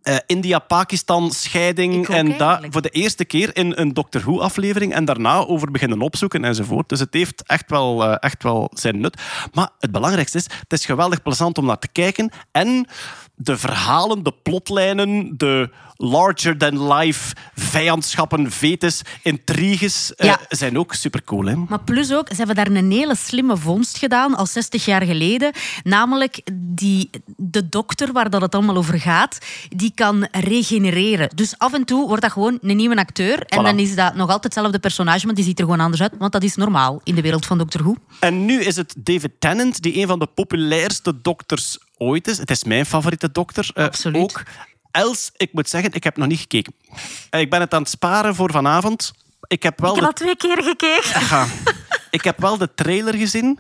eh, 0.04 0.16
India, 0.26 0.60
Pakistan, 0.60 1.32
scheiding. 1.32 1.94
Ik 1.94 2.10
ook 2.10 2.16
en 2.16 2.26
dat 2.26 2.40
eigenlijk. 2.40 2.74
voor 2.74 2.82
de 2.82 2.90
eerste 2.90 3.26
keer 3.26 3.56
in 3.56 3.74
een 3.76 3.94
Doctor 3.94 4.22
Who-aflevering. 4.22 4.94
En 4.94 5.06
daarna 5.06 5.46
over 5.46 5.72
beginnen 5.72 6.02
opzoeken 6.02 6.46
enzovoort. 6.46 6.90
Dus 6.90 7.00
het 7.00 7.14
heeft 7.14 7.44
echt 7.46 7.70
wel, 7.70 8.04
eh, 8.04 8.16
echt 8.20 8.44
wel 8.44 8.72
zijn 8.74 9.00
nut. 9.00 9.22
Maar 9.54 9.70
het 9.80 9.92
belangrijkste 9.92 10.38
is, 10.38 10.44
het 10.44 10.74
is 10.74 10.86
geweldig 10.86 11.22
plezant 11.22 11.58
om 11.58 11.66
naar 11.66 11.80
te 11.80 11.88
kijken. 11.88 12.32
En 12.52 12.88
de 13.44 13.58
verhalen, 13.58 14.24
de 14.24 14.34
plotlijnen, 14.44 15.34
de 15.38 15.70
larger-than-life 15.96 17.36
vijandschappen, 17.56 18.52
vetes, 18.52 19.02
intriges 19.22 20.16
eh, 20.16 20.34
zijn 20.50 20.78
ook 20.80 20.94
supercool. 20.94 21.46
Hè? 21.46 21.56
Maar 21.56 21.80
plus 21.84 22.14
ook, 22.14 22.28
ze 22.30 22.36
hebben 22.36 22.56
daar 22.56 22.68
een 22.68 22.92
hele 22.92 23.16
slimme 23.16 23.58
vondst 23.58 23.98
gedaan, 23.98 24.36
al 24.36 24.46
60 24.46 24.86
jaar 24.86 25.02
geleden. 25.02 25.52
Namelijk 25.84 26.42
die, 26.54 27.10
de 27.26 27.70
dokter 27.70 28.12
waar 28.12 28.30
dat 28.30 28.42
het 28.42 28.56
allemaal 28.56 28.76
over 28.76 29.00
gaat, 29.00 29.38
die 29.70 29.92
kan 29.96 30.28
regenereren. 30.32 31.30
Dus 31.36 31.58
af 31.58 31.74
en 31.74 31.86
toe 31.86 32.08
wordt 32.08 32.22
dat 32.22 32.32
gewoon 32.32 32.58
een 32.62 32.76
nieuwe 32.76 32.96
acteur. 32.96 33.40
En 33.40 33.60
Voilà. 33.60 33.64
dan 33.64 33.80
is 33.80 33.96
dat 33.96 34.16
nog 34.16 34.28
altijd 34.28 34.44
hetzelfde 34.44 34.80
personage, 34.80 35.26
maar 35.26 35.36
die 35.36 35.44
ziet 35.44 35.60
er 35.60 35.66
gewoon 35.66 35.80
anders 35.80 36.02
uit. 36.02 36.14
Want 36.18 36.32
dat 36.32 36.44
is 36.44 36.56
normaal 36.56 37.02
in 37.04 37.16
de 37.16 37.22
wereld 37.22 37.46
van 37.46 37.58
Doctor 37.58 37.82
Who. 37.82 37.96
En 38.20 38.46
nu 38.46 38.62
is 38.62 38.76
het 38.76 38.96
David 38.98 39.32
Tennant, 39.40 39.82
die 39.82 40.02
een 40.02 40.08
van 40.08 40.20
de 40.20 40.28
populairste 40.28 41.22
dokters 41.22 41.78
ooit 42.04 42.28
is. 42.28 42.38
Het 42.38 42.52
is 42.52 42.64
mijn 42.64 42.86
favoriete 42.86 43.32
dokter. 43.32 43.70
eh, 43.74 43.86
Absoluut. 43.86 44.22
Ook. 44.22 44.44
Els, 44.92 45.32
ik 45.38 45.54
moet 45.54 45.70
zeggen, 45.70 45.94
ik 45.94 46.04
heb 46.04 46.18
nog 46.18 46.28
niet 46.28 46.40
gekeken. 46.40 46.74
Eh, 47.30 47.40
Ik 47.40 47.50
ben 47.50 47.60
het 47.60 47.74
aan 47.74 47.82
het 47.82 47.90
sparen 47.90 48.36
voor 48.36 48.52
vanavond. 48.52 49.14
Ik 49.48 49.64
heb 49.64 49.80
wel, 49.80 49.90
Ik 49.90 49.96
heb 49.96 50.06
al 50.06 50.14
twee 50.14 50.36
keer 50.36 50.64
gekeken. 50.64 51.04
Ga. 51.22 51.48
ik 52.10 52.24
heb 52.24 52.40
wel 52.40 52.58
de 52.58 52.70
trailer 52.76 53.14
gezien. 53.16 53.60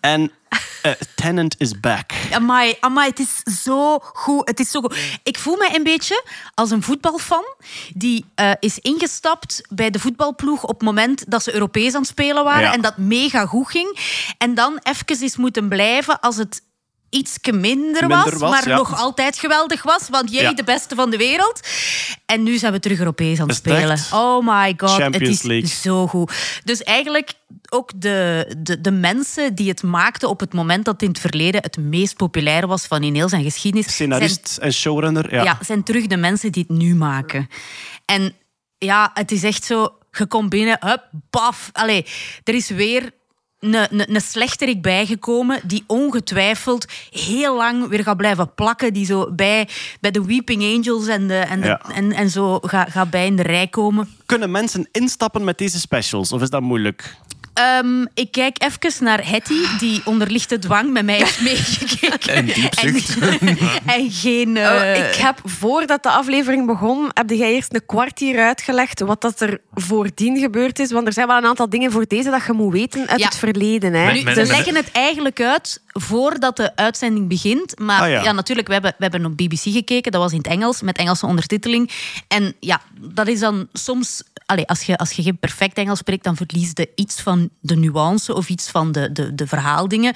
En 0.00 0.30
eh, 0.82 0.92
Tennant 1.14 1.54
is 1.58 1.80
back. 1.80 2.10
Amai, 2.32 2.74
amai, 2.80 3.08
het 3.08 3.18
is 3.18 3.62
zo 3.62 3.98
goed. 3.98 4.48
Het 4.48 4.60
is 4.60 4.70
zo 4.70 4.80
goed. 4.80 4.96
Ik 5.22 5.38
voel 5.38 5.56
me 5.56 5.70
een 5.74 5.82
beetje 5.82 6.24
als 6.54 6.70
een 6.70 6.82
voetbalfan 6.82 7.44
die 7.94 8.24
eh, 8.34 8.50
is 8.60 8.78
ingestapt 8.78 9.60
bij 9.68 9.90
de 9.90 9.98
voetbalploeg 9.98 10.62
op 10.62 10.68
het 10.74 10.82
moment 10.82 11.24
dat 11.30 11.42
ze 11.42 11.52
Europees 11.54 11.94
aan 11.94 12.00
het 12.00 12.10
spelen 12.10 12.44
waren 12.44 12.62
Ja. 12.62 12.72
en 12.72 12.80
dat 12.80 12.96
mega 12.96 13.46
goed 13.46 13.68
ging. 13.70 13.98
En 14.38 14.54
dan 14.54 14.78
even 14.82 15.22
is 15.24 15.36
moeten 15.36 15.68
blijven 15.68 16.20
als 16.20 16.36
het 16.36 16.62
iets 17.10 17.38
minder 17.52 18.08
was, 18.08 18.24
Minder 18.24 18.38
was, 18.40 18.50
maar 18.50 18.68
ja. 18.68 18.76
nog 18.76 18.98
altijd 18.98 19.38
geweldig 19.38 19.82
was. 19.82 20.08
Want 20.08 20.32
jij 20.32 20.42
Ja. 20.42 20.52
de 20.52 20.64
beste 20.64 20.94
van 20.94 21.10
de 21.10 21.16
wereld. 21.16 21.60
En 22.26 22.42
nu 22.42 22.58
zijn 22.58 22.72
we 22.72 22.80
terug 22.80 22.98
Europees 22.98 23.40
aan 23.40 23.48
het 23.48 23.56
spelen. 23.56 23.90
echt? 23.90 24.12
Oh 24.12 24.46
my 24.46 24.74
god, 24.76 24.98
het 24.98 25.20
is 25.20 25.42
League. 25.42 25.68
zo 25.68 26.06
goed. 26.06 26.60
Dus 26.64 26.82
eigenlijk 26.82 27.32
ook 27.68 27.90
de, 27.96 28.54
de, 28.58 28.80
de 28.80 28.90
mensen 28.90 29.54
die 29.54 29.68
het 29.68 29.82
maakten 29.82 30.28
op 30.28 30.40
het 30.40 30.52
moment 30.54 30.84
dat 30.84 30.94
het 30.94 31.02
in 31.02 31.08
het 31.08 31.18
verleden 31.18 31.62
het 31.62 31.76
meest 31.76 32.16
populair 32.16 32.66
was 32.66 32.86
van 32.86 33.02
in 33.02 33.14
heel 33.14 33.28
zijn 33.28 33.42
geschiedenis. 33.44 33.92
Scenarist 33.92 34.58
en 34.60 34.72
showrunner. 34.72 35.24
Ja. 35.24 35.30
Zijn, 35.30 35.44
ja, 35.44 35.58
zijn 35.60 35.82
terug 35.82 36.06
de 36.06 36.16
mensen 36.16 36.52
die 36.52 36.64
het 36.68 36.78
nu 36.78 36.94
maken. 36.94 37.48
En 38.04 38.34
ja, 38.78 39.10
het 39.14 39.32
is 39.32 39.42
echt 39.42 39.64
zo 39.64 39.98
gecombineerd. 40.10 40.82
Hup, 40.82 41.02
baf. 41.30 41.70
Allee, 41.72 42.06
er 42.44 42.54
is 42.54 42.68
weer 42.68 43.10
een, 43.74 44.20
slechterik 44.20 44.82
bijgekomen 44.82 45.60
die 45.64 45.84
ongetwijfeld 45.86 46.86
heel 47.10 47.56
lang 47.56 47.88
weer 47.88 48.02
gaat 48.02 48.16
blijven 48.16 48.54
plakken. 48.54 48.92
Die 48.92 49.06
zo 49.06 49.32
bij, 49.32 49.68
bij 50.00 50.10
de 50.10 50.24
Weeping 50.24 50.62
Angels 50.62 51.06
en, 51.06 51.26
de, 51.28 51.34
en, 51.38 51.60
de, 51.60 51.66
Ja. 51.66 51.80
en, 51.94 52.12
en 52.12 52.30
zo 52.30 52.58
gaat 52.62 52.90
gaat 52.90 53.10
bij 53.10 53.26
in 53.26 53.36
de 53.36 53.42
rij 53.42 53.66
komen. 53.66 54.08
Kunnen 54.26 54.50
mensen 54.50 54.88
instappen 54.92 55.44
met 55.44 55.58
deze 55.58 55.80
specials? 55.80 56.32
Of 56.32 56.42
is 56.42 56.50
dat 56.50 56.62
moeilijk? 56.62 57.16
Ehm, 57.56 58.04
ik 58.14 58.30
kijk 58.32 58.62
even 58.62 59.04
naar 59.04 59.28
Hetty, 59.28 59.78
die 59.78 60.00
onder 60.04 60.30
lichte 60.30 60.58
dwang 60.58 60.90
met 60.92 61.04
mij 61.04 61.16
heeft 61.16 61.40
meegekeken. 61.40 62.34
En 62.34 62.44
diepzucht. 62.46 63.18
En, 63.18 63.58
en 63.96 64.10
geen... 64.10 64.56
eh, 64.56 64.64
Oh, 64.70 65.08
ik 65.08 65.14
heb 65.14 65.40
voordat 65.44 66.02
de 66.02 66.10
aflevering 66.10 66.66
begon, 66.66 67.10
heb 67.14 67.30
jij 67.30 67.52
eerst 67.54 67.74
een 67.74 67.86
kwartier 67.86 68.38
uitgelegd 68.44 69.00
wat 69.00 69.20
dat 69.20 69.40
er 69.40 69.60
voordien 69.74 70.38
gebeurd 70.38 70.78
is. 70.78 70.90
Want 70.90 71.06
er 71.06 71.12
zijn 71.12 71.26
wel 71.26 71.36
een 71.36 71.44
aantal 71.46 71.68
dingen 71.68 71.92
voor 71.92 72.04
deze 72.08 72.30
dat 72.30 72.44
je 72.46 72.52
moet 72.52 72.72
weten 72.72 73.06
uit 73.08 73.18
Ja. 73.20 73.26
het 73.26 73.36
verleden. 73.36 73.92
Hè. 73.94 74.04
Met- 74.04 74.14
Nu, 74.14 74.22
met- 74.22 74.34
ze 74.34 74.40
met- 74.40 74.48
leggen 74.50 74.74
het 74.74 74.90
eigenlijk 74.92 75.40
uit 75.40 75.82
voordat 75.92 76.56
de 76.56 76.76
uitzending 76.76 77.28
begint. 77.28 77.78
Maar 77.78 78.00
Ah, 78.00 78.08
ja. 78.10 78.22
ja. 78.22 78.32
natuurlijk, 78.32 78.66
we 78.66 78.72
hebben, 78.72 78.94
we 78.98 79.02
hebben 79.04 79.24
op 79.26 79.36
BBC 79.36 79.60
gekeken. 79.62 80.12
Dat 80.12 80.20
was 80.22 80.32
in 80.32 80.38
het 80.38 80.46
Engels, 80.46 80.82
met 80.82 80.98
Engelse 80.98 81.26
ondertiteling. 81.26 81.90
En 82.28 82.54
ja, 82.60 82.80
dat 83.00 83.26
is 83.28 83.40
dan 83.40 83.68
soms... 83.72 84.22
Allee, 84.46 84.66
als, 84.66 84.82
je, 84.82 84.96
als 84.96 85.10
je 85.12 85.22
geen 85.22 85.38
perfect 85.38 85.76
Engels 85.78 85.98
spreekt, 85.98 86.24
dan 86.24 86.36
verlies 86.36 86.70
je 86.74 86.88
iets 86.94 87.20
van 87.20 87.45
de 87.60 87.76
nuance 87.76 88.34
of 88.34 88.48
iets 88.48 88.70
van 88.70 88.92
de, 88.92 89.12
de, 89.12 89.34
de 89.34 89.46
verhaaldingen. 89.46 90.14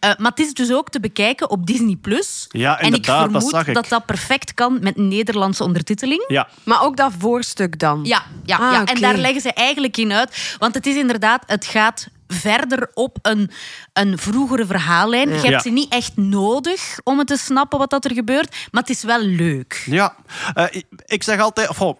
Eh, 0.00 0.10
maar 0.18 0.30
het 0.30 0.40
is 0.40 0.54
dus 0.54 0.72
ook 0.72 0.90
te 0.90 1.00
bekijken 1.00 1.50
op 1.50 1.66
Disney+. 1.66 1.96
Plus. 1.96 2.46
Ja, 2.48 2.72
en 2.78 2.78
ik 2.78 2.84
inderdaad, 2.94 3.20
dat 3.20 3.30
vermoed 3.30 3.50
zag 3.50 3.66
ik. 3.68 3.74
dat 3.74 3.88
dat 3.88 4.06
perfect 4.06 4.54
kan 4.54 4.78
met 4.80 4.96
Nederlandse 4.96 5.64
ondertiteling. 5.64 6.24
Ja. 6.28 6.48
Maar 6.64 6.82
ook 6.82 6.96
dat 6.96 7.12
voorstuk 7.18 7.78
dan. 7.78 8.00
Ja, 8.04 8.22
ja, 8.44 8.56
Ah, 8.56 8.72
ja. 8.72 8.80
oké. 8.80 8.92
en 8.92 9.00
daar 9.00 9.16
leggen 9.16 9.40
ze 9.40 9.52
eigenlijk 9.52 9.96
in 9.96 10.12
uit. 10.12 10.56
Want 10.58 10.74
het 10.74 10.86
is 10.86 10.96
inderdaad, 10.96 11.42
het 11.46 11.64
gaat 11.66 12.06
verder 12.32 12.90
op 12.94 13.18
een, 13.22 13.50
een 13.92 14.18
vroegere 14.18 14.66
verhaallijn. 14.66 15.28
Je 15.28 15.34
hebt 15.50 15.62
ze 15.62 15.70
niet 15.70 15.92
echt 15.92 16.16
nodig 16.16 16.98
om 17.04 17.18
het 17.18 17.26
te 17.26 17.36
snappen 17.36 17.78
wat 17.78 17.90
dat 17.90 18.04
er 18.04 18.12
gebeurt, 18.14 18.56
maar 18.70 18.80
het 18.82 18.90
is 18.90 19.02
wel 19.02 19.20
leuk. 19.20 19.82
Ja, 19.86 20.14
Eh, 20.54 20.64
ik- 21.06 21.22
zeg 21.22 21.40
altijd, 21.40 21.68
of, 21.68 21.94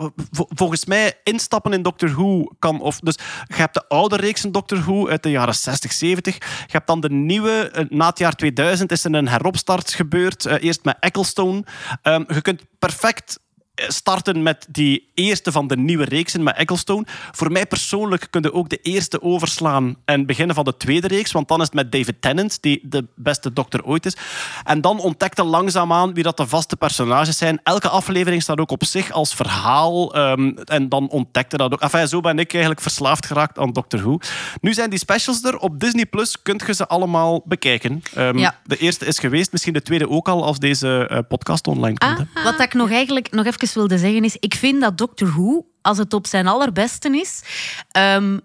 volgens 0.49 0.85
mij 0.85 1.13
instappen 1.25 1.73
in 1.73 1.83
Doctor 1.83 2.11
Who 2.11 2.45
kan. 2.59 2.81
Of, 2.81 2.99
dus 3.01 3.15
je 3.47 3.55
hebt 3.55 3.75
de 3.75 3.89
oude 3.89 4.17
reeksen 4.17 4.53
Doctor 4.53 4.79
Who 4.81 5.09
uit 5.09 5.23
de 5.23 5.31
jaren 5.31 5.55
60, 5.55 5.93
70. 5.93 6.35
Je 6.35 6.43
hebt 6.67 6.87
dan 6.87 7.01
de 7.01 7.11
nieuwe, 7.11 7.71
eh, 7.73 7.85
na 7.89 8.07
het 8.09 8.19
jaar 8.19 8.35
2000 8.35 8.93
is 8.93 9.05
er 9.05 9.15
een 9.15 9.29
heropstart 9.29 9.93
gebeurd. 9.95 10.47
eh, 10.47 10.63
eerst 10.65 10.85
met 10.85 10.97
Ecclestone. 11.01 11.65
Ehm, 12.03 12.23
je 12.35 12.41
kunt 12.43 12.63
perfect 12.79 13.39
starten 13.75 14.43
met 14.43 14.67
die 14.71 15.11
eerste 15.15 15.53
van 15.53 15.67
de 15.67 15.77
nieuwe 15.77 16.05
reeksen 16.05 16.43
met 16.43 16.57
Ecclestone. 16.57 17.07
Voor 17.33 17.53
mij 17.53 17.67
persoonlijk 17.67 18.27
kun 18.31 18.43
je 18.43 18.53
ook 18.53 18.69
de 18.69 18.77
eerste 18.83 19.23
overslaan 19.23 19.97
en 20.05 20.27
beginnen 20.27 20.55
van 20.55 20.65
de 20.65 20.77
tweede 20.77 21.07
reeks, 21.07 21.33
want 21.33 21.49
dan 21.49 21.59
is 21.61 21.65
het 21.65 21.75
met 21.75 21.93
David 21.93 22.23
Tennant, 22.23 22.63
die 22.63 22.81
de 22.83 23.07
beste 23.15 23.53
dokter 23.53 23.85
ooit 23.85 24.07
is. 24.07 24.17
En 24.65 24.81
dan 24.81 24.99
ontdekte 25.01 25.45
langzaamaan 25.45 26.15
wie 26.15 26.23
dat 26.23 26.37
de 26.37 26.47
vaste 26.47 26.77
personages 26.77 27.37
zijn. 27.37 27.61
Elke 27.63 27.89
aflevering 27.89 28.43
staat 28.43 28.59
ook 28.59 28.71
op 28.71 28.85
zich 28.85 29.11
als 29.11 29.35
verhaal 29.35 30.15
ehm, 30.15 30.49
en 30.65 30.89
dan 30.89 31.09
ontdekte 31.09 31.57
dat 31.57 31.73
ook. 31.73 31.81
Enfin, 31.81 32.09
zo 32.09 32.21
ben 32.21 32.39
ik 32.39 32.51
eigenlijk 32.53 32.83
verslaafd 32.83 33.27
geraakt 33.27 33.59
aan 33.59 33.73
Doctor 33.73 34.01
Who. 34.01 34.19
Nu 34.61 34.73
zijn 34.75 34.91
die 34.91 34.99
specials 34.99 35.43
er. 35.45 35.59
Op 35.59 35.81
Disney 35.81 36.07
Plus 36.07 36.43
kunt 36.43 36.65
je 36.67 36.75
ze 36.75 36.87
allemaal 36.89 37.43
bekijken. 37.45 38.03
Ehm, 38.15 38.39
Ja. 38.39 38.59
De 38.65 38.77
eerste 38.77 39.07
is 39.07 39.19
geweest, 39.19 39.53
misschien 39.53 39.73
de 39.73 39.83
tweede 39.83 40.09
ook 40.09 40.29
al 40.29 40.45
als 40.45 40.59
deze 40.59 41.07
eh, 41.09 41.19
podcast 41.29 41.67
online 41.67 41.99
komt. 41.99 42.19
Wat 42.45 42.61
ik 42.61 42.75
nog 42.75 42.91
eigenlijk 42.91 43.31
nog 43.31 43.47
even 43.47 43.59
wilde 43.75 43.99
zeggen 43.99 44.25
is, 44.25 44.37
ik 44.41 44.55
vind 44.55 44.81
dat 44.81 44.99
Doctor 44.99 45.29
Who, 45.29 45.65
als 45.83 45.99
het 45.99 46.15
op 46.15 46.27
zijn 46.27 46.47
allerbeste 46.47 47.09
is, 47.19 47.43
ehm, 47.91 48.39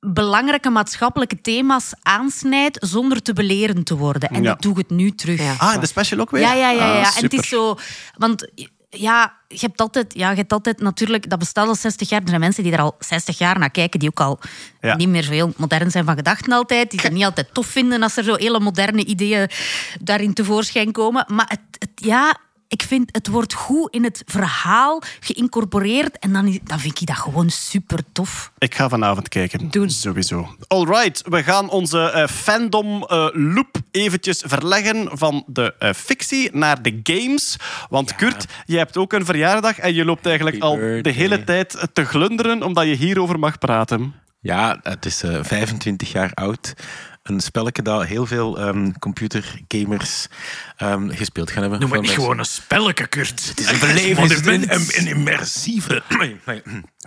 belangrijke 0.00 0.70
maatschappelijke 0.70 1.40
thema's 1.40 1.92
aansnijdt 2.02 2.78
zonder 2.80 3.22
te 3.22 3.32
belerend 3.32 3.86
te 3.86 3.96
worden. 3.96 4.28
En 4.28 4.42
Ja. 4.42 4.48
dat 4.48 4.62
doe 4.62 4.72
ik 4.72 4.78
het 4.78 4.90
nu 4.90 5.10
terug. 5.10 5.38
Ja. 5.40 5.54
Ah, 5.58 5.74
en 5.74 5.80
de 5.80 5.86
special 5.86 6.20
ook 6.20 6.30
weer? 6.30 6.40
Ja, 6.40 6.54
ja, 6.54 6.70
ja. 6.70 6.88
Ah, 6.88 6.94
ja. 6.94 6.98
en 6.98 7.04
het 7.04 7.14
super. 7.14 7.38
is 7.38 7.48
zo... 7.48 7.76
Want 8.16 8.50
ja, 8.88 9.34
je 9.48 9.58
hebt 9.60 9.80
altijd... 9.80 10.14
Ja, 10.14 10.30
je 10.30 10.36
hebt 10.36 10.52
altijd 10.52 10.80
natuurlijk... 10.80 11.30
Dat 11.30 11.38
bestaat 11.38 11.68
al 11.68 11.74
60 11.74 12.08
jaar. 12.08 12.20
Er 12.22 12.28
zijn 12.28 12.40
mensen 12.40 12.62
die 12.62 12.72
er 12.72 12.80
al 12.80 12.94
60 12.98 13.38
jaar 13.38 13.58
naar 13.58 13.70
kijken, 13.70 14.00
die 14.00 14.08
ook 14.08 14.20
al 14.20 14.38
Ja. 14.80 14.96
niet 14.96 15.08
meer 15.08 15.22
zo 15.22 15.30
heel 15.30 15.52
modern 15.56 15.90
zijn 15.90 16.04
van 16.04 16.16
gedachten 16.16 16.52
altijd. 16.52 16.90
Die 16.90 17.00
het 17.02 17.12
niet 17.12 17.24
altijd 17.24 17.54
tof 17.54 17.66
vinden 17.66 18.02
als 18.02 18.16
er 18.16 18.24
zo 18.24 18.34
hele 18.34 18.60
moderne 18.60 19.04
ideeën 19.04 19.50
daarin 20.00 20.34
tevoorschijn 20.34 20.92
komen. 20.92 21.24
Maar 21.28 21.46
het, 21.48 21.60
het, 21.78 21.90
ja... 21.94 22.36
Ik 22.72 22.82
vind 22.82 23.08
het 23.12 23.28
wordt 23.28 23.52
goed 23.52 23.94
in 23.94 24.04
het 24.04 24.22
verhaal 24.26 25.02
geïncorporeerd 25.20 26.18
en 26.18 26.32
dan, 26.32 26.58
dan 26.64 26.80
vind 26.80 27.00
ik 27.00 27.06
dat 27.06 27.16
gewoon 27.16 27.50
super 27.50 27.98
tof. 28.12 28.52
Ik 28.58 28.74
ga 28.74 28.88
vanavond 28.88 29.28
kijken. 29.28 29.70
Doen. 29.70 29.90
Sowieso. 29.90 30.56
Alright, 30.66 31.22
we 31.28 31.42
gaan 31.42 31.70
onze 31.70 32.10
eh, 32.10 32.26
fandom 32.26 33.02
eh, 33.02 33.28
loop 33.32 33.76
eventjes 33.90 34.42
verleggen 34.46 35.08
van 35.12 35.44
de 35.46 35.74
eh, 35.78 35.92
fictie 35.92 36.56
naar 36.56 36.82
de 36.82 37.00
games. 37.02 37.56
Want 37.88 38.14
Kurt, 38.14 38.46
je 38.66 38.76
hebt 38.76 38.96
ook 38.96 39.12
een 39.12 39.24
verjaardag 39.24 39.78
en 39.78 39.94
je 39.94 40.04
loopt 40.04 40.26
eigenlijk 40.26 40.62
Happy 40.62 40.82
al 40.82 41.02
de 41.02 41.10
hele 41.10 41.44
tijd 41.44 41.88
te 41.92 42.04
glunderen 42.04 42.62
omdat 42.62 42.86
je 42.86 42.94
hierover 42.94 43.38
mag 43.38 43.58
praten. 43.58 44.14
Ja, 44.42 44.78
het 44.82 45.04
is 45.04 45.22
eh, 45.22 45.38
25 45.42 46.12
jaar 46.12 46.30
oud. 46.34 46.74
Een 47.22 47.40
spelletje 47.40 47.82
dat 47.82 48.04
heel 48.04 48.26
veel 48.26 48.58
ehm, 48.58 48.92
computergamers 48.98 50.26
ehm, 50.76 51.08
gespeeld 51.08 51.50
gaan 51.50 51.62
hebben. 51.62 51.80
Noem 51.80 51.92
het 51.92 52.00
niet 52.00 52.10
gewoon 52.10 52.38
een 52.38 52.44
spelletje, 52.44 53.06
Kurt. 53.06 53.48
Het 53.48 53.60
is 53.60 53.70
Een 53.70 53.78
beleving, 53.78 54.46
een, 54.46 54.72
een, 54.72 54.88
een 54.92 55.06
immersieve... 55.06 56.02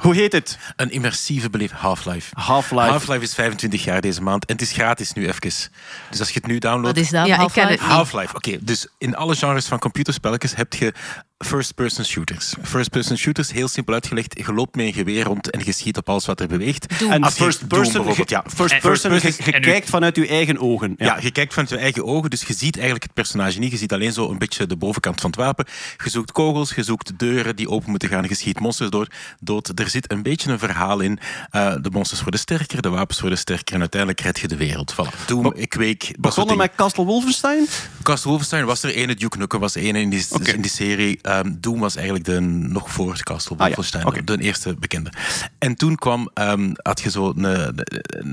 Hoe 0.01 0.15
heet 0.15 0.31
het? 0.31 0.57
Een 0.75 0.91
immersieve 0.91 1.49
beleving. 1.49 1.79
Half-Life. 1.79 2.31
Half-Life. 2.39 2.89
Half-Life 2.89 3.21
is 3.21 3.33
25 3.33 3.83
jaar 3.83 4.01
deze 4.01 4.21
maand 4.21 4.45
en 4.45 4.53
het 4.53 4.61
is 4.61 4.71
gratis 4.71 5.13
nu 5.13 5.27
even. 5.27 5.41
Dus 5.41 6.19
als 6.19 6.29
je 6.29 6.39
het 6.39 6.47
nu 6.47 6.53
Wat 6.53 6.61
downloadt... 6.61 6.97
is 6.97 7.09
dat? 7.09 7.27
Ja, 7.27 7.35
Half-Life? 7.35 7.83
Half-Life, 7.83 8.35
oké. 8.35 8.57
Dus 8.61 8.87
in 8.97 9.15
alle 9.15 9.35
genres 9.35 9.65
van 9.65 9.79
computerspelletjes 9.79 10.55
heb 10.55 10.73
je 10.73 10.93
first-person 11.37 12.05
shooters. 12.05 12.53
First-person 12.63 13.17
shooters, 13.17 13.51
heel 13.51 13.67
simpel 13.67 13.93
uitgelegd, 13.93 14.37
je 14.45 14.53
loopt 14.53 14.75
met 14.75 14.85
een 14.85 14.93
geweer 14.93 15.23
rond 15.23 15.49
en 15.49 15.61
je 15.65 15.71
schiet 15.71 15.97
op 15.97 16.09
alles 16.09 16.25
wat 16.25 16.39
er 16.39 16.47
beweegt. 16.47 16.99
Doom. 16.99 17.11
En 17.11 17.23
Als 17.23 17.35
je 17.37 17.43
first 17.43 17.59
Doom 17.59 17.69
person, 17.69 17.93
bijvoorbeeld, 17.93 18.29
je- 18.29 18.35
ja. 18.35 18.43
first 18.55 18.79
person, 18.81 19.19
first 19.19 19.37
je, 19.45 19.51
je 19.51 19.59
kijkt 19.59 19.89
vanuit 19.89 20.17
uw 20.17 20.25
eigen 20.25 20.57
ogen. 20.59 20.93
Ja. 20.97 21.17
je 21.21 21.31
kijkt 21.31 21.53
vanuit 21.53 21.71
je 21.71 21.77
eigen 21.77 22.05
ogen, 22.05 22.29
dus 22.29 22.41
je 22.43 22.53
ziet 22.53 22.73
eigenlijk 22.75 23.03
het 23.03 23.13
personage 23.13 23.59
niet. 23.59 23.71
Je 23.71 23.77
ziet 23.77 23.93
alleen 23.93 24.13
zo 24.13 24.29
een 24.29 24.37
beetje 24.37 24.65
de 24.67 24.75
bovenkant 24.75 25.21
van 25.21 25.29
het 25.29 25.39
wapen. 25.39 25.65
Je 26.03 26.09
zoekt 26.09 26.31
kogels, 26.31 26.73
je 26.75 26.83
zoekt 26.83 27.19
deuren 27.19 27.55
die 27.55 27.69
open 27.69 27.89
moeten 27.89 28.09
gaan, 28.09 28.23
je 28.27 28.35
schiet 28.35 28.59
monsters 28.59 28.89
door, 28.89 29.07
dood. 29.39 29.79
Er 29.79 29.89
zit 29.89 30.11
een 30.11 30.21
beetje 30.23 30.51
een 30.51 30.59
verhaal 30.59 30.99
in. 30.99 31.19
Eh, 31.49 31.75
de 31.81 31.89
monsters 31.89 32.21
worden 32.21 32.39
sterker, 32.39 32.81
de 32.81 32.89
wapens 32.89 33.19
worden 33.19 33.37
sterker 33.39 33.73
en 33.73 33.79
uiteindelijk 33.79 34.21
red 34.21 34.39
je 34.39 34.47
de 34.47 34.55
wereld. 34.57 34.93
Voilà. 34.93 35.25
Doom, 35.25 35.43
dat 35.43 35.53
soort 35.57 36.17
Begonnen 36.19 36.57
met 36.57 36.71
Castle 36.75 37.05
Wolfenstein? 37.05 37.67
Castle 38.03 38.29
Wolfenstein 38.29 38.65
was 38.65 38.83
er 38.83 38.89
ene, 38.95 39.15
Duke 39.15 39.37
Nukem 39.37 39.59
was 39.59 39.75
er 39.75 39.81
ene 39.81 39.99
in 39.99 40.09
die, 40.09 40.25
in 40.43 40.61
die 40.61 40.71
serie. 40.71 41.19
Ehm, 41.25 41.53
Doom 41.59 41.79
was 41.79 41.95
eigenlijk 41.95 42.25
de 42.25 42.39
nog 42.39 42.91
voor 42.91 43.23
Castle 43.23 43.55
Ah, 43.57 43.67
ja. 43.67 43.75
Wolfenstein, 43.75 44.25
de 44.25 44.37
eerste 44.37 44.75
bekende. 44.79 45.11
En 45.57 45.75
toen 45.75 45.95
kwam, 45.95 46.29
ehm, 46.33 46.71
had 46.75 47.01
je 47.01 47.09
zo 47.09 47.33
een, 47.35 47.43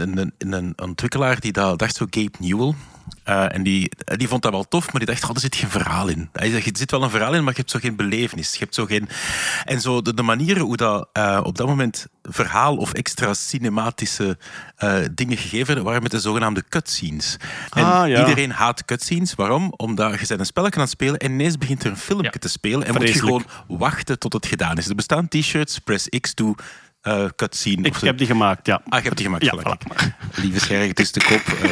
een, 0.00 0.18
een, 0.18 0.32
een 0.52 0.72
ontwikkelaar 0.82 1.40
die 1.40 1.52
dat 1.52 1.78
dacht 1.78 1.96
zo, 1.96 2.06
Gabe 2.10 2.30
Newell. 2.38 2.74
Eh, 3.24 3.54
en 3.54 3.62
die, 3.62 3.90
die 4.16 4.28
vond 4.28 4.42
dat 4.42 4.52
wel 4.52 4.68
tof, 4.68 4.92
maar 4.92 5.04
die 5.04 5.14
dacht, 5.14 5.24
oh, 5.24 5.30
er 5.34 5.40
zit 5.40 5.56
geen 5.56 5.70
verhaal 5.70 6.08
in. 6.08 6.28
Hij 6.32 6.50
zegt, 6.50 6.66
er 6.66 6.76
zit 6.76 6.90
wel 6.90 7.02
een 7.02 7.10
verhaal 7.10 7.34
in, 7.34 7.40
maar 7.44 7.52
je 7.52 7.58
hebt 7.58 7.70
zo 7.70 7.78
geen 7.78 7.96
belevenis. 7.96 8.52
Je 8.52 8.58
hebt 8.58 8.74
zo 8.74 8.84
geen... 8.84 9.08
En 9.64 9.80
zo 9.80 10.02
de, 10.02 10.14
de 10.14 10.22
manieren 10.22 10.62
hoe 10.62 10.76
dat 10.76 11.08
eh, 11.12 11.40
op 11.42 11.56
dat 11.56 11.66
moment 11.66 12.06
verhaal 12.22 12.76
of 12.76 12.92
extra 12.92 13.34
cinematische 13.34 14.38
eh, 14.76 14.94
dingen 15.14 15.36
gegeven 15.36 15.66
werden, 15.66 15.84
waren 15.84 16.02
met 16.02 16.10
de 16.10 16.20
zogenaamde 16.20 16.64
cutscenes. 16.68 17.36
En 17.70 17.84
Ah, 17.84 18.08
ja. 18.08 18.18
iedereen 18.20 18.50
haat 18.52 18.84
cutscenes. 18.84 19.34
Waarom? 19.34 19.72
Omdat 19.76 20.20
je 20.20 20.26
bent 20.26 20.40
een 20.40 20.46
spelletje 20.46 20.76
aan 20.76 20.82
het 20.82 20.90
spelen 20.90 21.18
en 21.18 21.32
ineens 21.32 21.58
begint 21.58 21.84
er 21.84 21.90
een 21.90 21.96
filmpje 21.96 22.30
Ja. 22.32 22.38
te 22.38 22.48
spelen 22.48 22.86
en 22.86 22.94
moet 22.94 23.08
je 23.08 23.18
gewoon 23.18 23.44
wachten 23.68 24.18
tot 24.18 24.32
het 24.32 24.46
gedaan 24.46 24.76
is. 24.78 24.88
Er 24.88 24.94
bestaan 24.94 25.28
t-shirts, 25.28 25.78
press 25.78 26.08
X 26.20 26.34
to 26.34 26.54
eh, 27.02 27.24
cutscene. 27.36 27.86
Ik 27.86 27.96
heb 27.96 28.18
die 28.18 28.26
gemaakt, 28.26 28.66
ja. 28.66 28.82
Ah, 28.88 28.98
je 28.98 29.04
hebt 29.04 29.16
die 29.16 29.24
gemaakt, 29.26 29.44
Ja, 29.44 29.50
gelukkig. 29.50 29.76
voilà. 29.76 30.34
Lieve 30.34 30.60
scherg, 30.60 30.88
het 30.88 31.00
is 31.00 31.12
de 31.12 31.24
kop. 31.24 31.42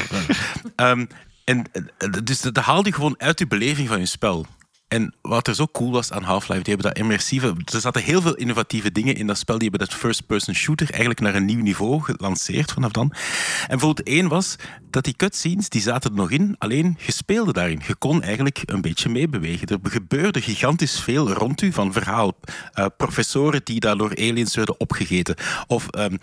Ehm, 0.77 1.07
en, 1.45 1.65
eh, 1.73 2.09
dus 2.25 2.41
dat 2.41 2.57
haalt 2.57 2.87
je 2.87 2.93
gewoon 2.93 3.15
uit 3.19 3.39
je 3.39 3.47
beleving 3.47 3.89
van 3.89 3.99
je 3.99 4.07
spel. 4.07 4.47
En 4.91 5.15
wat 5.21 5.47
er 5.47 5.55
zo 5.55 5.67
cool 5.73 5.91
was 5.91 6.13
aan 6.13 6.23
Half-Life, 6.23 6.63
die 6.63 6.75
hebben 6.75 6.93
dat 6.93 7.03
immersieve... 7.03 7.55
Er 7.65 7.81
zaten 7.81 8.03
heel 8.03 8.21
veel 8.21 8.35
innovatieve 8.35 8.93
dingen 8.93 9.15
in 9.15 9.27
dat 9.27 9.39
spel. 9.39 9.59
Die 9.59 9.69
hebben 9.69 9.89
dat 9.89 9.99
first-person 9.99 10.55
shooter 10.55 10.91
eigenlijk 10.91 11.21
naar 11.21 11.35
een 11.35 11.45
nieuw 11.45 11.63
niveau 11.63 12.03
gelanceerd 12.03 12.73
vanaf 12.73 12.91
dan. 12.91 13.13
En 13.61 13.69
bijvoorbeeld 13.69 14.07
één 14.07 14.29
was 14.29 14.57
dat 14.91 15.05
die 15.05 15.17
cutscenes, 15.17 15.69
die 15.69 15.81
zaten 15.81 16.11
er 16.11 16.17
nog 16.17 16.31
in, 16.31 16.55
alleen 16.59 16.97
je 17.07 17.13
speelde 17.13 17.53
daarin. 17.53 17.83
Je 17.87 17.95
kon 17.95 18.23
eigenlijk 18.23 18.63
een 18.65 18.81
beetje 18.81 19.09
meebewegen. 19.09 19.69
Er 19.69 19.79
gebeurde 19.83 20.41
gigantisch 20.41 21.01
veel 21.01 21.33
rond 21.33 21.63
u 21.63 21.73
van 21.73 21.93
verhaal. 21.93 22.33
Eh, 22.73 22.87
professoren 22.97 23.61
die 23.65 23.81
daar 23.81 23.97
door 23.97 24.11
aliens 24.11 24.55
werden 24.55 24.81
opgegeten. 24.81 25.37
Of 25.67 25.89
ehm, 25.89 26.17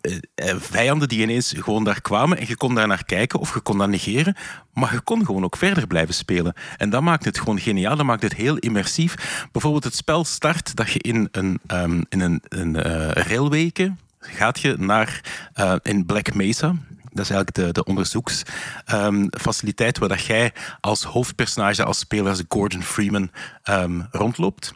eh, 0.00 0.16
eh, 0.34 0.56
vijanden 0.58 1.08
die 1.08 1.22
ineens 1.22 1.54
gewoon 1.56 1.84
daar 1.84 2.00
kwamen 2.00 2.38
en 2.38 2.46
je 2.48 2.56
kon 2.56 2.74
daar 2.74 2.86
naar 2.86 3.04
kijken 3.04 3.38
of 3.40 3.54
je 3.54 3.60
kon 3.60 3.78
dat 3.78 3.88
negeren. 3.88 4.36
Maar 4.72 4.92
je 4.92 5.00
kon 5.00 5.24
gewoon 5.24 5.44
ook 5.44 5.56
verder 5.56 5.86
blijven 5.86 6.14
spelen. 6.14 6.54
En 6.76 6.90
dat 6.90 7.02
maakt 7.02 7.24
het 7.24 7.38
gewoon 7.38 7.60
geniaal. 7.60 7.93
Dat 7.96 8.06
maakt 8.06 8.22
het 8.22 8.34
heel 8.34 8.56
immersief. 8.56 9.46
Bijvoorbeeld 9.52 9.84
het 9.84 9.94
spel 9.94 10.24
start 10.24 10.76
dat 10.76 10.90
je 10.90 10.98
in 10.98 11.28
een, 11.30 11.60
ehm, 11.66 12.02
in 12.08 12.20
een, 12.20 12.42
een 12.48 12.76
eh, 12.76 13.10
railwayke 13.10 13.94
gaat 14.18 14.60
je 14.60 14.76
naar 14.78 15.20
eh, 15.52 15.74
in 15.82 16.06
Black 16.06 16.34
Mesa. 16.34 16.74
Dat 17.12 17.24
is 17.24 17.30
eigenlijk 17.30 17.54
de, 17.54 17.72
de 17.72 17.84
onderzoeksfaciliteit 17.84 19.98
waar 19.98 20.08
dat 20.08 20.24
jij 20.24 20.52
als 20.80 21.02
hoofdpersonage, 21.02 21.84
als 21.84 21.98
speler, 21.98 22.28
als 22.28 22.42
Gordon 22.48 22.82
Freeman, 22.82 23.30
ehm, 23.62 24.00
rondloopt. 24.10 24.72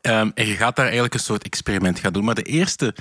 Ehm, 0.00 0.30
en 0.34 0.46
je 0.46 0.54
gaat 0.54 0.76
daar 0.76 0.84
eigenlijk 0.84 1.14
een 1.14 1.20
soort 1.20 1.44
experiment 1.44 1.98
gaan 1.98 2.12
doen. 2.12 2.24
Maar 2.24 2.34
de 2.34 2.42
eerste 2.42 2.94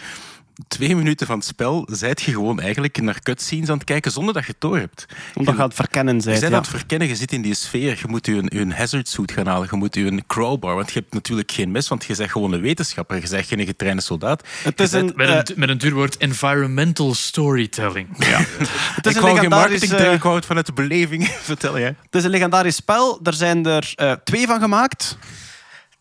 twee 0.67 0.95
minuten 0.95 1.27
van 1.27 1.35
het 1.35 1.45
spel 1.45 1.87
zijt 1.91 2.21
je 2.21 2.31
gewoon 2.31 2.59
eigenlijk 2.59 3.01
naar 3.01 3.19
cutscenes 3.19 3.69
aan 3.69 3.75
het 3.75 3.83
kijken 3.83 4.11
zonder 4.11 4.33
dat 4.33 4.45
je 4.45 4.51
het 4.51 4.61
door 4.61 4.77
hebt. 4.77 5.05
Omdat 5.33 5.55
je 5.55 5.61
aan 5.61 5.67
het 5.67 5.75
verkennen 5.75 6.17
Je 6.17 6.23
bent. 6.23 6.39
ja. 6.39 6.47
aan 6.47 6.53
het 6.53 6.67
verkennen, 6.67 7.07
je 7.07 7.15
zit 7.15 7.31
in 7.31 7.41
die 7.41 7.53
sfeer. 7.53 7.97
Je 8.01 8.07
moet 8.07 8.25
je 8.25 8.33
een, 8.33 8.67
je 8.67 8.73
hazard 8.73 9.07
suit 9.07 9.31
gaan 9.31 9.47
halen. 9.47 9.67
Je 9.71 9.77
moet 9.77 9.95
je 9.95 10.05
een 10.05 10.23
crowbar, 10.27 10.75
want 10.75 10.91
je 10.91 10.99
hebt 10.99 11.13
natuurlijk 11.13 11.51
geen 11.51 11.71
mes, 11.71 11.87
want 11.87 12.05
je 12.05 12.15
bent 12.15 12.31
gewoon 12.31 12.51
een 12.51 12.61
wetenschapper. 12.61 13.21
Je 13.21 13.29
bent 13.29 13.45
geen 13.45 13.65
getrainde 13.65 14.01
soldaat. 14.01 14.47
Het 14.63 14.79
is 14.79 14.91
een, 14.91 15.11
Met 15.15 15.27
eh, 15.27 15.35
een, 15.35 15.53
met 15.55 15.69
een 15.69 15.77
duurwoord 15.77 16.17
environmental 16.17 17.13
storytelling. 17.13 18.07
het 18.17 19.05
is 19.05 19.11
ik 19.11 19.17
een 19.17 19.21
wou 19.21 19.23
geen 19.23 19.33
legendarisch... 19.33 19.79
marketing, 19.79 20.07
eh, 20.07 20.13
ik 20.13 20.23
wou 20.23 20.35
het 20.35 20.45
vanuit 20.45 20.65
de 20.65 20.73
beleving 20.73 21.27
vertellen. 21.51 21.79
Jij. 21.79 21.95
Het 22.01 22.15
is 22.15 22.23
een 22.23 22.29
legendarisch 22.29 22.75
spel. 22.75 23.19
Er 23.23 23.33
zijn 23.33 23.65
er 23.65 23.93
eh, 23.95 24.11
twee 24.23 24.47
van 24.47 24.59
gemaakt. 24.59 25.17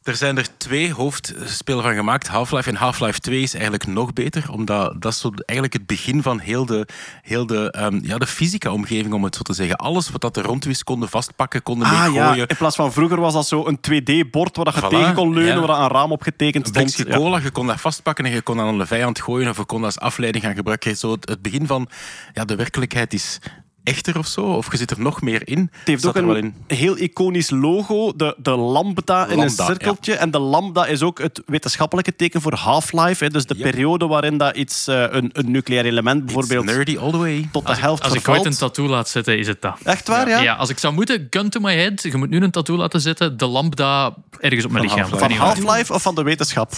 Er 0.02 0.16
zijn 0.16 0.36
er 0.36 0.56
twee 0.56 0.92
hoofdspelen 0.92 1.82
van 1.82 1.94
gemaakt. 1.94 2.28
Half-Life 2.28 2.68
en 2.68 2.74
Half-Life 2.76 3.18
2 3.18 3.42
is 3.42 3.52
eigenlijk 3.52 3.86
nog 3.86 4.12
beter, 4.12 4.52
omdat 4.52 5.02
dat 5.02 5.12
is 5.12 5.20
zo 5.20 5.30
eigenlijk 5.36 5.72
het 5.78 5.86
begin 5.86 6.22
van 6.22 6.38
heel 6.38 6.66
de, 6.66 6.86
heel 7.22 7.46
de, 7.46 7.70
ehm, 7.70 7.98
ja, 8.02 8.18
de 8.18 8.26
fysica-omgeving, 8.26 9.12
om 9.12 9.24
het 9.24 9.36
zo 9.36 9.42
te 9.42 9.52
zeggen. 9.52 9.76
Alles 9.76 10.10
wat 10.10 10.20
dat 10.20 10.36
er 10.36 10.44
rond 10.44 10.66
is, 10.66 10.84
konden 10.84 11.08
vastpakken, 11.08 11.62
konden 11.62 11.88
Ah 11.88 12.14
ja, 12.14 12.34
in 12.34 12.56
plaats 12.56 12.76
van 12.76 12.92
vroeger 12.92 13.20
was 13.20 13.32
dat 13.32 13.46
zo 13.46 13.66
een 13.66 13.78
2D-bord 13.90 14.56
waar 14.56 14.64
dat 14.64 14.74
je 14.74 14.80
Voilà, 14.80 14.88
tegen 14.88 15.14
kon 15.14 15.34
leunen, 15.34 15.60
ja. 15.60 15.66
waar 15.66 15.80
een 15.80 15.88
raam 15.88 16.12
op 16.12 16.22
getekend 16.22 16.76
Een 16.76 16.88
stond. 16.88 17.08
Ja. 17.08 17.16
cola, 17.16 17.38
je 17.38 17.50
kon 17.50 17.66
dat 17.66 17.80
vastpakken 17.80 18.24
en 18.24 18.32
je 18.32 18.42
kon 18.42 18.56
dat 18.56 18.66
aan 18.66 18.78
de 18.78 18.86
vijand 18.86 19.20
gooien 19.20 19.48
of 19.48 19.56
je 19.56 19.64
kon 19.64 19.82
dat 19.82 19.94
als 19.94 20.04
afleiding 20.04 20.44
gaan 20.44 20.54
gebruiken. 20.54 20.96
Zo 20.96 21.12
het, 21.12 21.28
het 21.28 21.42
begin 21.42 21.66
van 21.66 21.88
ja, 22.32 22.44
de 22.44 22.56
werkelijkheid 22.56 23.12
is 23.12 23.38
echter 23.84 24.18
of 24.18 24.26
zo, 24.26 24.40
of 24.40 24.70
je 24.70 24.76
zit 24.76 24.90
er 24.90 25.00
nog 25.00 25.20
meer 25.22 25.48
in. 25.48 25.58
Het 25.72 25.80
heeft 25.88 26.02
Zat 26.02 26.10
ook 26.10 26.16
er 26.22 26.26
wel 26.26 26.36
een 26.36 26.54
in. 26.66 26.76
heel 26.76 26.98
iconisch 26.98 27.50
logo, 27.50 28.12
de, 28.16 28.34
de 28.38 28.50
lambda 28.50 29.26
in 29.26 29.38
een 29.38 29.50
cirkeltje. 29.50 30.14
En 30.14 30.30
de 30.30 30.38
lambda 30.38 30.86
is 30.86 31.02
ook 31.02 31.18
het 31.18 31.42
wetenschappelijke 31.46 32.16
teken 32.16 32.40
voor 32.40 32.54
Half-Life. 32.54 33.24
hè. 33.24 33.30
Dus 33.30 33.46
de 33.46 33.54
Yep. 33.54 33.70
periode 33.70 34.06
waarin 34.06 34.38
dat 34.38 34.56
iets, 34.56 34.86
eh, 34.86 35.04
een, 35.10 35.30
een 35.32 35.50
nucleair 35.50 35.84
element 35.84 36.24
bijvoorbeeld 36.24 36.64
Nerdy 36.64 36.98
all 36.98 37.10
the 37.10 37.16
way. 37.18 37.48
tot 37.52 37.62
de 37.62 37.68
Als, 37.68 37.76
ik, 37.76 37.82
helft 37.84 38.02
als 38.02 38.14
ik 38.14 38.28
ooit 38.28 38.44
een 38.44 38.56
tattoo 38.56 38.86
laat 38.88 39.08
zetten, 39.08 39.38
is 39.38 39.46
het 39.46 39.62
dat. 39.62 39.76
Echt 39.84 40.08
waar, 40.08 40.28
ja? 40.28 40.40
Ja, 40.40 40.54
als 40.54 40.68
ik 40.70 40.78
zou 40.78 40.94
moeten, 40.94 41.26
gun 41.30 41.48
to 41.50 41.60
my 41.60 41.74
head, 41.76 42.02
je 42.02 42.16
moet 42.16 42.30
nu 42.30 42.40
een 42.40 42.50
tattoo 42.50 42.76
laten 42.76 43.00
zetten, 43.00 43.36
de 43.36 43.46
lambda 43.46 44.14
ergens 44.40 44.64
op 44.64 44.70
mijn 44.70 44.88
Van 44.88 44.96
lichaam. 44.96 45.10
Half-Life. 45.18 45.38
Van. 45.38 45.46
Half-Life 45.46 45.92
of 45.92 46.02
van 46.02 46.14
de 46.14 46.22
wetenschap? 46.22 46.72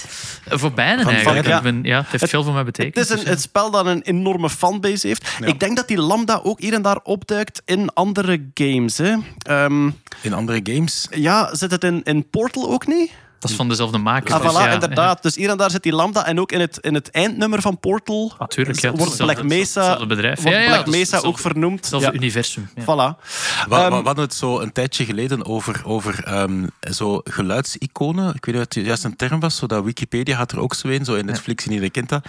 Voor 0.48 0.72
beide 0.72 1.02
Van- 1.02 1.12
eigenlijk. 1.12 1.46
van- 1.46 1.56
Ik 1.56 1.62
ben- 1.62 1.80
ja, 1.82 1.98
het 1.98 2.06
heeft 2.10 2.28
veel 2.28 2.42
voor 2.44 2.52
mij 2.52 2.64
betekend. 2.64 2.94
Het 2.94 3.04
is 3.04 3.10
een, 3.10 3.16
dus 3.16 3.24
ja. 3.24 3.30
het 3.30 3.40
spel 3.40 3.70
dat 3.70 3.86
een 3.86 4.02
enorme 4.02 4.50
fanbase 4.50 5.06
heeft. 5.06 5.28
Ik 5.44 5.60
denk 5.60 5.76
dat 5.76 5.88
die 5.88 5.98
lambda 6.00 6.40
ook 6.42 6.60
hier 6.60 6.72
en 6.74 6.82
daar 6.82 6.91
opduikt 7.02 7.62
in 7.64 7.94
andere 7.94 8.50
games. 8.54 8.98
Hè. 8.98 9.14
Ehm, 9.38 9.90
In 10.22 10.32
andere 10.32 10.60
games. 10.62 11.06
ja, 11.10 11.54
zit 11.54 11.70
het 11.70 11.84
in, 11.84 12.02
in 12.02 12.30
Portal 12.30 12.70
ook 12.70 12.86
niet? 12.86 13.10
Dat 13.38 13.50
is 13.50 13.56
van 13.56 13.68
dezelfde 13.68 13.98
maker. 13.98 14.34
Ah, 14.34 14.42
dus 14.42 14.50
voilà, 14.52 14.54
ja, 14.54 14.70
inderdaad. 14.72 15.22
Dus 15.22 15.36
hier 15.36 15.50
en 15.50 15.56
daar 15.56 15.70
zit 15.70 15.82
die 15.82 15.92
lambda. 15.92 16.26
En 16.26 16.40
ook 16.40 16.52
in 16.52 16.60
het, 16.60 16.78
in 16.78 16.94
het 16.94 17.10
eindnummer 17.10 17.60
van 17.60 17.78
Portal 17.80 18.32
Ja, 18.38 18.46
tuurlijk, 18.46 18.80
ja, 18.80 18.90
het 18.90 18.98
is 18.98 19.04
wordt 19.04 19.16
Black 19.18 19.28
hetzelfde- 19.36 19.56
Mesa, 19.58 19.80
hetzelfde 19.80 20.06
bedrijf. 20.06 20.40
wordt 20.42 20.56
Ja, 20.56 20.62
ja, 20.62 20.68
Black 20.68 20.86
is 20.86 20.92
Mesa 20.92 21.18
ook 21.18 21.38
vernoemd. 21.38 21.78
Hetzelfde 21.78 22.08
Ja. 22.08 22.14
universum. 22.14 22.68
Ja. 22.74 22.82
Voilà. 22.82 23.20
We, 23.68 23.74
Ehm, 23.74 23.88
we 23.90 23.94
hadden 24.04 24.24
het 24.24 24.34
zo 24.34 24.60
een 24.60 24.72
tijdje 24.72 25.04
geleden 25.04 25.46
over, 25.46 25.82
over 25.84 26.24
ehm, 26.24 26.66
zo 26.80 27.20
geluidsiconen. 27.24 28.34
Ik 28.34 28.44
weet 28.44 28.54
niet 28.54 28.66
of 28.66 28.74
het 28.74 28.86
juist 28.86 29.04
een 29.04 29.16
term 29.16 29.40
was. 29.40 29.56
Zo 29.56 29.66
dat 29.66 29.84
Wikipedia 29.84 30.36
had 30.36 30.52
er 30.52 30.58
ook 30.60 30.74
zo 30.74 30.88
een. 30.88 31.04
Zo 31.04 31.14
in 31.14 31.24
Netflix 31.26 31.64
en 31.64 31.68
iedereen 31.70 31.90
kent 31.92 32.08
dat. 32.08 32.24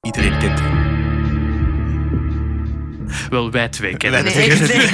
Iedereen 0.00 0.38
kent 0.38 0.58
dat. 0.58 1.01
Wel, 3.30 3.50
wij 3.50 3.68
twee 3.68 3.96
kennen 3.96 4.24
Nee, 4.24 4.50
het. 4.50 4.70
echt, 4.70 4.92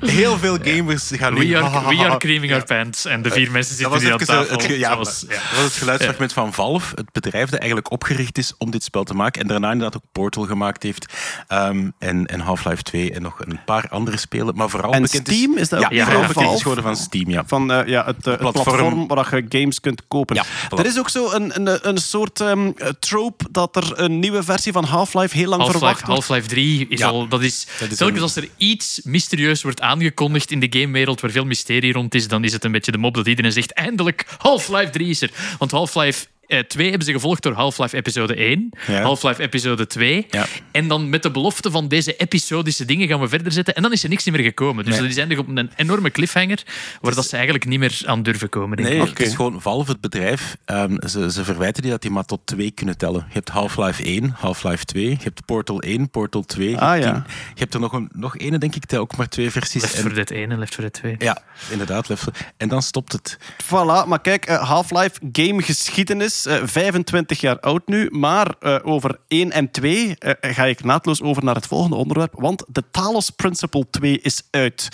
nee. 0.00 0.10
Heel 0.20 0.38
veel 0.38 0.58
gamers 0.62 1.10
gaan 1.14 1.34
nu... 1.34 1.48
We 1.48 1.56
are, 1.62 1.96
we 1.96 2.04
are 2.04 2.16
creaming 2.16 2.52
our 2.52 2.64
pants. 2.64 3.04
En 3.04 3.22
de 3.22 3.30
vier 3.30 3.50
mensen 3.50 3.82
Dat 3.82 3.90
zitten 3.90 3.90
was 3.90 4.02
hier 4.02 4.12
aan 4.38 4.44
tafel. 4.44 4.56
het, 4.56 4.64
ge- 4.64 4.78
ja, 4.78 4.92
zoals- 4.92 5.24
ja. 5.28 5.34
dat 5.34 5.40
was 5.54 5.64
het 5.64 5.72
geluidsfragment 5.74 6.32
van 6.32 6.52
Valve, 6.54 6.94
het 6.94 7.12
bedrijf 7.12 7.48
dat 7.50 7.58
eigenlijk 7.58 7.90
opgericht 7.90 8.38
is 8.38 8.52
om 8.58 8.70
dit 8.70 8.84
spel 8.84 9.04
te 9.04 9.14
maken. 9.14 9.42
En 9.42 9.48
daarna 9.48 9.72
inderdaad 9.72 9.96
ook 9.96 10.08
Portal 10.12 10.42
gemaakt 10.44 10.82
heeft. 10.82 11.12
Ehm, 11.48 11.90
en 11.98 12.26
en 12.26 12.40
Half-Life 12.40 12.82
2 12.82 13.12
en 13.12 13.22
nog 13.22 13.40
een 13.46 13.60
paar 13.64 13.88
andere 13.88 14.16
spelen. 14.16 14.54
Maar 14.56 14.68
vooral 14.68 14.92
En 14.92 15.02
bekend 15.02 15.28
Steam, 15.28 15.56
is 15.56 15.68
dat 15.68 15.80
ja, 15.80 15.86
ook 15.86 15.92
Ja, 15.92 16.04
vooral 16.04 16.22
ja. 16.22 16.28
bekend 16.28 16.52
is 16.52 16.58
geworden 16.58 16.84
van 16.84 16.96
Steam, 16.96 17.30
ja. 17.30 17.42
Van 17.46 17.72
eh, 17.72 17.86
ja, 17.86 18.04
het, 18.04 18.26
eh, 18.26 18.32
het 18.32 18.38
platform. 18.40 19.06
Waar 19.06 19.36
je 19.36 19.44
games 19.58 19.80
kunt 19.80 20.02
kopen. 20.08 20.36
Ja, 20.36 20.44
voilà. 20.44 20.78
Er 20.78 20.86
is 20.86 20.98
ook 20.98 21.08
zo 21.10 21.30
een, 21.32 21.66
een, 21.66 21.88
een 21.88 21.98
soort 21.98 22.40
ehm, 22.40 22.70
trope 22.98 23.44
dat 23.50 23.76
er 23.76 23.92
een 24.00 24.18
nieuwe 24.18 24.42
versie 24.42 24.72
van 24.72 24.84
Half-Life 24.84 25.36
heel 25.36 25.48
lang 25.48 25.64
verwacht 25.70 26.06
wordt. 26.06 26.26
Half-Life 26.26 26.48
3 26.48 26.86
is 26.98 27.04
Ja. 27.04 27.10
al... 27.10 27.28
Dat 27.28 27.42
is, 27.42 27.66
Dat 27.78 27.90
is 27.90 27.96
telkens 27.96 28.20
als 28.20 28.36
er 28.36 28.48
iets 28.56 29.00
mysterieus 29.04 29.62
wordt 29.62 29.80
aangekondigd 29.80 30.50
in 30.50 30.60
de 30.60 30.66
gamewereld 30.80 31.20
waar 31.20 31.30
veel 31.30 31.44
mysterie 31.44 31.92
rond 31.92 32.14
is, 32.14 32.28
dan 32.28 32.44
is 32.44 32.52
het 32.52 32.64
een 32.64 32.72
beetje 32.72 32.92
de 32.92 32.98
mop 32.98 33.14
dat 33.14 33.26
iedereen 33.26 33.52
zegt 33.52 33.72
eindelijk 33.72 34.26
Half-Life 34.38 34.90
3 34.90 35.08
is 35.08 35.22
er. 35.22 35.30
Want 35.58 35.70
Half-Life 35.70 36.26
eh, 36.48 36.58
2 36.60 36.88
hebben 36.88 37.06
ze 37.06 37.12
gevolgd 37.12 37.42
door 37.42 37.52
Half-Life 37.52 37.96
episode 37.96 38.34
1, 38.34 38.70
Ja. 38.86 39.02
Half-Life 39.02 39.42
episode 39.42 39.86
2. 39.86 40.26
Ja. 40.30 40.46
En 40.72 40.88
dan 40.88 41.08
met 41.08 41.22
de 41.22 41.30
belofte 41.30 41.70
van 41.70 41.88
deze 41.88 42.16
episodische 42.16 42.84
dingen 42.84 43.08
gaan 43.08 43.20
we 43.20 43.28
verder 43.28 43.52
zetten. 43.52 43.74
En 43.74 43.82
dan 43.82 43.92
is 43.92 44.02
er 44.02 44.08
niks 44.08 44.24
meer 44.24 44.42
gekomen. 44.42 44.84
Dus 44.84 44.92
Nee. 44.94 45.02
dat 45.02 45.10
is 45.10 45.16
eindig 45.16 45.38
op 45.38 45.48
een 45.48 45.70
enorme 45.76 46.10
cliffhanger 46.10 46.62
waar 47.00 47.14
dat 47.14 47.26
ze 47.26 47.34
eigenlijk 47.34 47.64
niet 47.66 47.78
meer 47.78 48.00
aan 48.04 48.22
durven 48.22 48.48
komen. 48.48 48.76
denk 48.76 48.88
ik. 48.88 48.94
Nee, 48.98 49.08
het 49.08 49.20
is 49.20 49.34
gewoon 49.34 49.60
Valve, 49.62 49.90
het 49.90 50.00
bedrijf. 50.00 50.56
ehm, 50.64 51.06
ze, 51.08 51.32
ze 51.32 51.44
verwijten 51.44 51.82
die 51.82 51.90
dat 51.90 52.02
die 52.02 52.10
maar 52.10 52.24
tot 52.24 52.40
twee 52.44 52.70
kunnen 52.70 52.96
tellen. 52.98 53.24
Je 53.28 53.32
hebt 53.34 53.48
Half-Life 53.48 54.02
1, 54.04 54.34
Half-Life 54.38 54.84
2. 54.84 55.08
Je 55.10 55.16
hebt 55.22 55.44
Portal 55.44 55.80
1, 55.82 56.10
Portal 56.10 56.42
2. 56.44 56.68
Je 56.70 56.78
Ah, 56.80 56.90
hebt 56.90 57.04
ja. 57.04 57.12
die- 57.12 57.22
Je 57.54 57.60
hebt 57.60 57.74
er 57.74 57.80
nog, 57.80 57.92
een, 57.92 58.08
nog 58.12 58.38
ene, 58.38 58.58
denk 58.58 58.74
ik, 58.74 58.92
ook 58.98 59.16
maar 59.16 59.28
twee 59.28 59.50
versies. 59.50 59.82
Left 59.82 59.94
En- 59.94 60.02
4 60.02 60.14
Dead 60.14 60.30
1 60.30 60.50
en 60.50 60.58
Left 60.58 60.74
4 60.74 60.80
Dead 60.82 60.92
2. 60.94 61.14
ja, 61.18 61.42
inderdaad. 61.70 62.08
Left 62.08 62.22
4 62.22 62.32
En 62.56 62.68
dan 62.68 62.82
stopt 62.82 63.12
het. 63.12 63.38
Voilà, 63.64 64.06
maar 64.08 64.20
kijk, 64.20 64.44
eh, 64.46 64.68
Half-Life 64.68 65.14
game 65.32 65.62
geschiedenis 65.62 66.35
is 66.36 66.46
eh, 66.46 66.60
25 66.64 67.40
jaar 67.40 67.60
oud 67.60 67.86
nu, 67.86 68.08
maar 68.10 68.54
eh, 68.60 68.78
over 68.82 69.18
1 69.28 69.50
en 69.50 69.70
2 69.70 70.16
eh, 70.18 70.54
ga 70.54 70.64
ik 70.64 70.84
naadloos 70.84 71.22
over 71.22 71.44
naar 71.44 71.54
het 71.54 71.66
volgende 71.66 71.96
onderwerp, 71.96 72.34
want 72.36 72.64
de 72.68 72.82
Talos 72.90 73.30
Principle 73.30 73.86
2 73.90 74.20
is 74.20 74.42
uit. 74.50 74.88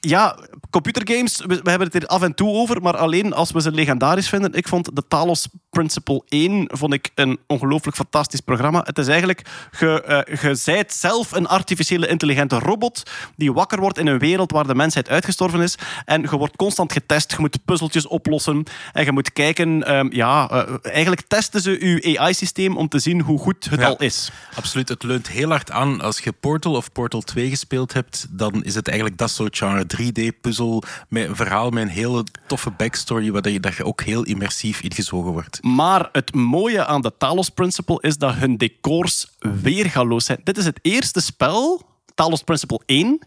Ja, 0.00 0.38
computergames, 0.70 1.38
we, 1.46 1.60
we 1.62 1.70
hebben 1.70 1.88
het 1.92 2.02
er 2.02 2.06
af 2.06 2.22
en 2.22 2.34
toe 2.34 2.48
over, 2.48 2.82
maar 2.82 2.96
alleen 2.96 3.32
als 3.32 3.50
we 3.50 3.60
ze 3.60 3.72
legendarisch 3.72 4.28
vinden. 4.28 4.52
Ik 4.52 4.68
vond 4.68 4.96
de 4.96 5.04
Talos 5.08 5.48
Principle 5.82 6.22
1 6.28 6.64
vond 6.72 6.92
ik 6.92 7.10
een 7.14 7.38
ongelooflijk 7.46 7.96
fantastisch 7.96 8.40
programma. 8.40 8.82
Het 8.84 8.98
is 8.98 9.08
eigenlijk, 9.08 9.42
je, 9.78 10.26
je 10.42 10.54
zijt 10.54 10.92
zelf 10.92 11.32
een 11.32 11.46
artificiële 11.46 12.08
intelligente 12.08 12.58
robot 12.58 13.02
die 13.36 13.52
wakker 13.52 13.80
wordt 13.80 13.98
in 13.98 14.06
een 14.06 14.18
wereld 14.18 14.50
waar 14.52 14.66
de 14.66 14.74
mensheid 14.74 15.08
uitgestorven 15.08 15.60
is. 15.60 15.74
En 16.04 16.20
je 16.22 16.36
wordt 16.36 16.56
constant 16.56 16.92
getest, 16.92 17.30
je 17.30 17.36
moet 17.40 17.64
puzzeltjes 17.64 18.06
oplossen 18.06 18.64
en 18.92 19.04
je 19.04 19.12
moet 19.12 19.32
kijken, 19.32 19.82
ehm, 19.86 20.08
ja, 20.10 20.50
eh, 20.50 20.74
eigenlijk 20.82 21.22
testen 21.28 21.60
ze 21.60 22.00
je 22.02 22.18
AI-systeem 22.18 22.76
om 22.76 22.88
te 22.88 22.98
zien 22.98 23.20
hoe 23.20 23.38
goed 23.38 23.64
het 23.70 23.80
Ja. 23.80 23.86
al 23.86 23.96
is. 23.96 24.30
Absoluut, 24.54 24.88
het 24.88 25.02
leunt 25.02 25.28
heel 25.28 25.48
hard 25.48 25.70
aan. 25.70 26.00
Als 26.00 26.18
je 26.18 26.32
Portal 26.32 26.74
of 26.74 26.92
Portal 26.92 27.20
2 27.20 27.48
gespeeld 27.48 27.92
hebt, 27.92 28.26
dan 28.30 28.64
is 28.64 28.74
het 28.74 28.86
eigenlijk 28.88 29.18
dat 29.18 29.30
soort 29.30 29.56
genre 29.56 29.86
3D-puzzel 29.86 30.82
met 31.08 31.28
een 31.28 31.36
verhaal 31.36 31.70
met 31.70 31.82
een 31.82 31.88
hele 31.88 32.24
toffe 32.46 32.70
backstory, 32.70 33.30
waar 33.30 33.48
je, 33.48 33.60
dat 33.60 33.74
je 33.76 33.84
ook 33.84 34.02
heel 34.02 34.22
immersief 34.22 34.80
ingezogen 34.80 35.32
wordt. 35.32 35.60
Maar 35.62 36.08
het 36.12 36.34
mooie 36.34 36.86
aan 36.86 37.00
de 37.00 37.16
Talos 37.18 37.48
Principle 37.48 37.98
is 38.00 38.16
dat 38.16 38.34
hun 38.34 38.56
decors 38.56 39.36
weergaloos 39.38 40.24
zijn. 40.24 40.40
Dit 40.44 40.56
is 40.56 40.64
het 40.64 40.78
eerste 40.82 41.20
spel, 41.20 41.82
Talos 42.14 42.42
Principle 42.42 42.80
1, 42.86 43.26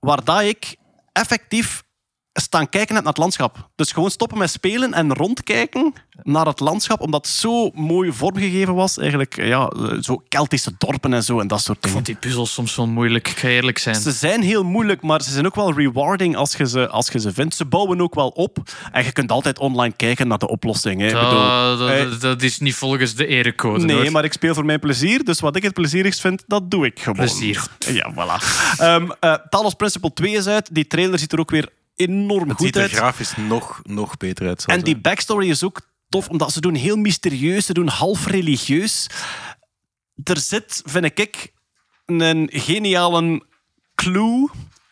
waar 0.00 0.24
dat 0.24 0.40
ik 0.40 0.76
effectief 1.12 1.82
staan 2.32 2.68
kijken 2.68 2.94
naar 2.94 3.04
het 3.04 3.16
landschap. 3.16 3.68
Dus 3.76 3.92
gewoon 3.92 4.10
stoppen 4.10 4.38
met 4.38 4.50
spelen 4.50 4.92
en 4.94 5.14
rondkijken 5.14 5.92
naar 6.22 6.46
het 6.46 6.60
landschap, 6.60 7.00
omdat 7.00 7.26
het 7.26 7.34
zo 7.36 7.70
mooi 7.74 8.12
vormgegeven 8.12 8.74
was. 8.74 8.98
Eigenlijk, 8.98 9.36
ja, 9.44 9.72
zo 10.00 10.22
Keltische 10.28 10.72
dorpen 10.78 11.12
en 11.14 11.22
zo 11.24 11.40
en 11.40 11.48
dat 11.48 11.60
soort 11.60 11.76
Ik 11.76 11.82
dingen. 11.82 11.96
vond 11.96 12.06
die 12.06 12.16
puzzels 12.16 12.52
soms 12.52 12.76
wel 12.76 12.86
moeilijk, 12.86 13.28
ik 13.28 13.38
ga 13.38 13.48
eerlijk 13.48 13.78
zijn. 13.78 13.94
Ze 13.94 14.10
zijn 14.12 14.42
heel 14.42 14.62
moeilijk, 14.64 15.02
maar 15.02 15.22
ze 15.22 15.30
zijn 15.30 15.46
ook 15.46 15.54
wel 15.54 15.72
rewarding 15.74 16.36
als 16.36 16.54
je 16.56 16.68
ze, 16.68 16.88
als 16.88 17.08
je 17.08 17.20
ze 17.20 17.32
vindt. 17.32 17.54
Ze 17.54 17.64
bouwen 17.64 18.00
ook 18.00 18.14
wel 18.14 18.28
op. 18.28 18.58
En 18.92 19.04
je 19.04 19.12
kunt 19.12 19.32
altijd 19.32 19.58
online 19.58 19.94
kijken 19.96 20.28
naar 20.28 20.38
de 20.38 20.48
oplossing. 20.48 21.00
Hè. 21.00 21.06
Ik 21.06 21.12
bedoel, 21.14 21.30
Dat, 21.30 21.78
dat, 21.78 21.90
eh, 21.90 22.20
dat 22.20 22.42
is 22.42 22.58
niet 22.58 22.74
volgens 22.74 23.14
de 23.14 23.26
erecode. 23.26 23.84
Nee, 23.84 23.96
hoor. 23.96 24.10
maar 24.12 24.24
ik 24.24 24.32
speel 24.32 24.54
voor 24.54 24.64
mijn 24.64 24.80
plezier. 24.80 25.24
Dus 25.24 25.40
wat 25.40 25.56
ik 25.56 25.62
het 25.62 25.74
plezierigst 25.74 26.20
vind, 26.20 26.44
dat 26.46 26.70
doe 26.70 26.86
ik 26.86 26.98
gewoon. 27.00 27.16
Plezier. 27.16 27.66
Ja, 27.78 28.12
voilà. 28.12 28.44
Eh, 29.20 29.34
Talos 29.50 29.74
Principle 29.74 30.12
2 30.12 30.32
is 30.32 30.46
uit. 30.46 30.68
Die 30.74 30.86
trailer 30.86 31.18
ziet 31.18 31.32
er 31.32 31.38
ook 31.40 31.50
weer 31.50 31.68
enorm 32.00 32.48
Het 32.48 32.56
goed 32.56 32.66
ziet 32.66 32.76
er 32.76 32.82
uit. 32.82 32.90
grafisch 32.90 33.36
nog, 33.36 33.80
nog 33.82 34.16
beter 34.16 34.46
uit. 34.46 34.64
En 34.66 34.80
die 34.80 34.98
backstory 34.98 35.48
is 35.48 35.64
ook 35.64 35.80
tof, 36.08 36.28
omdat 36.28 36.52
ze 36.52 36.60
doen 36.60 36.74
heel 36.74 36.96
mysterieus, 36.96 37.66
ze 37.66 37.72
doen 37.72 37.88
half 37.88 38.26
religieus. 38.26 39.06
Er 40.24 40.38
zit, 40.38 40.82
vind 40.84 41.18
ik, 41.18 41.52
een 42.06 42.48
geniale 42.52 43.42
clue 43.94 44.50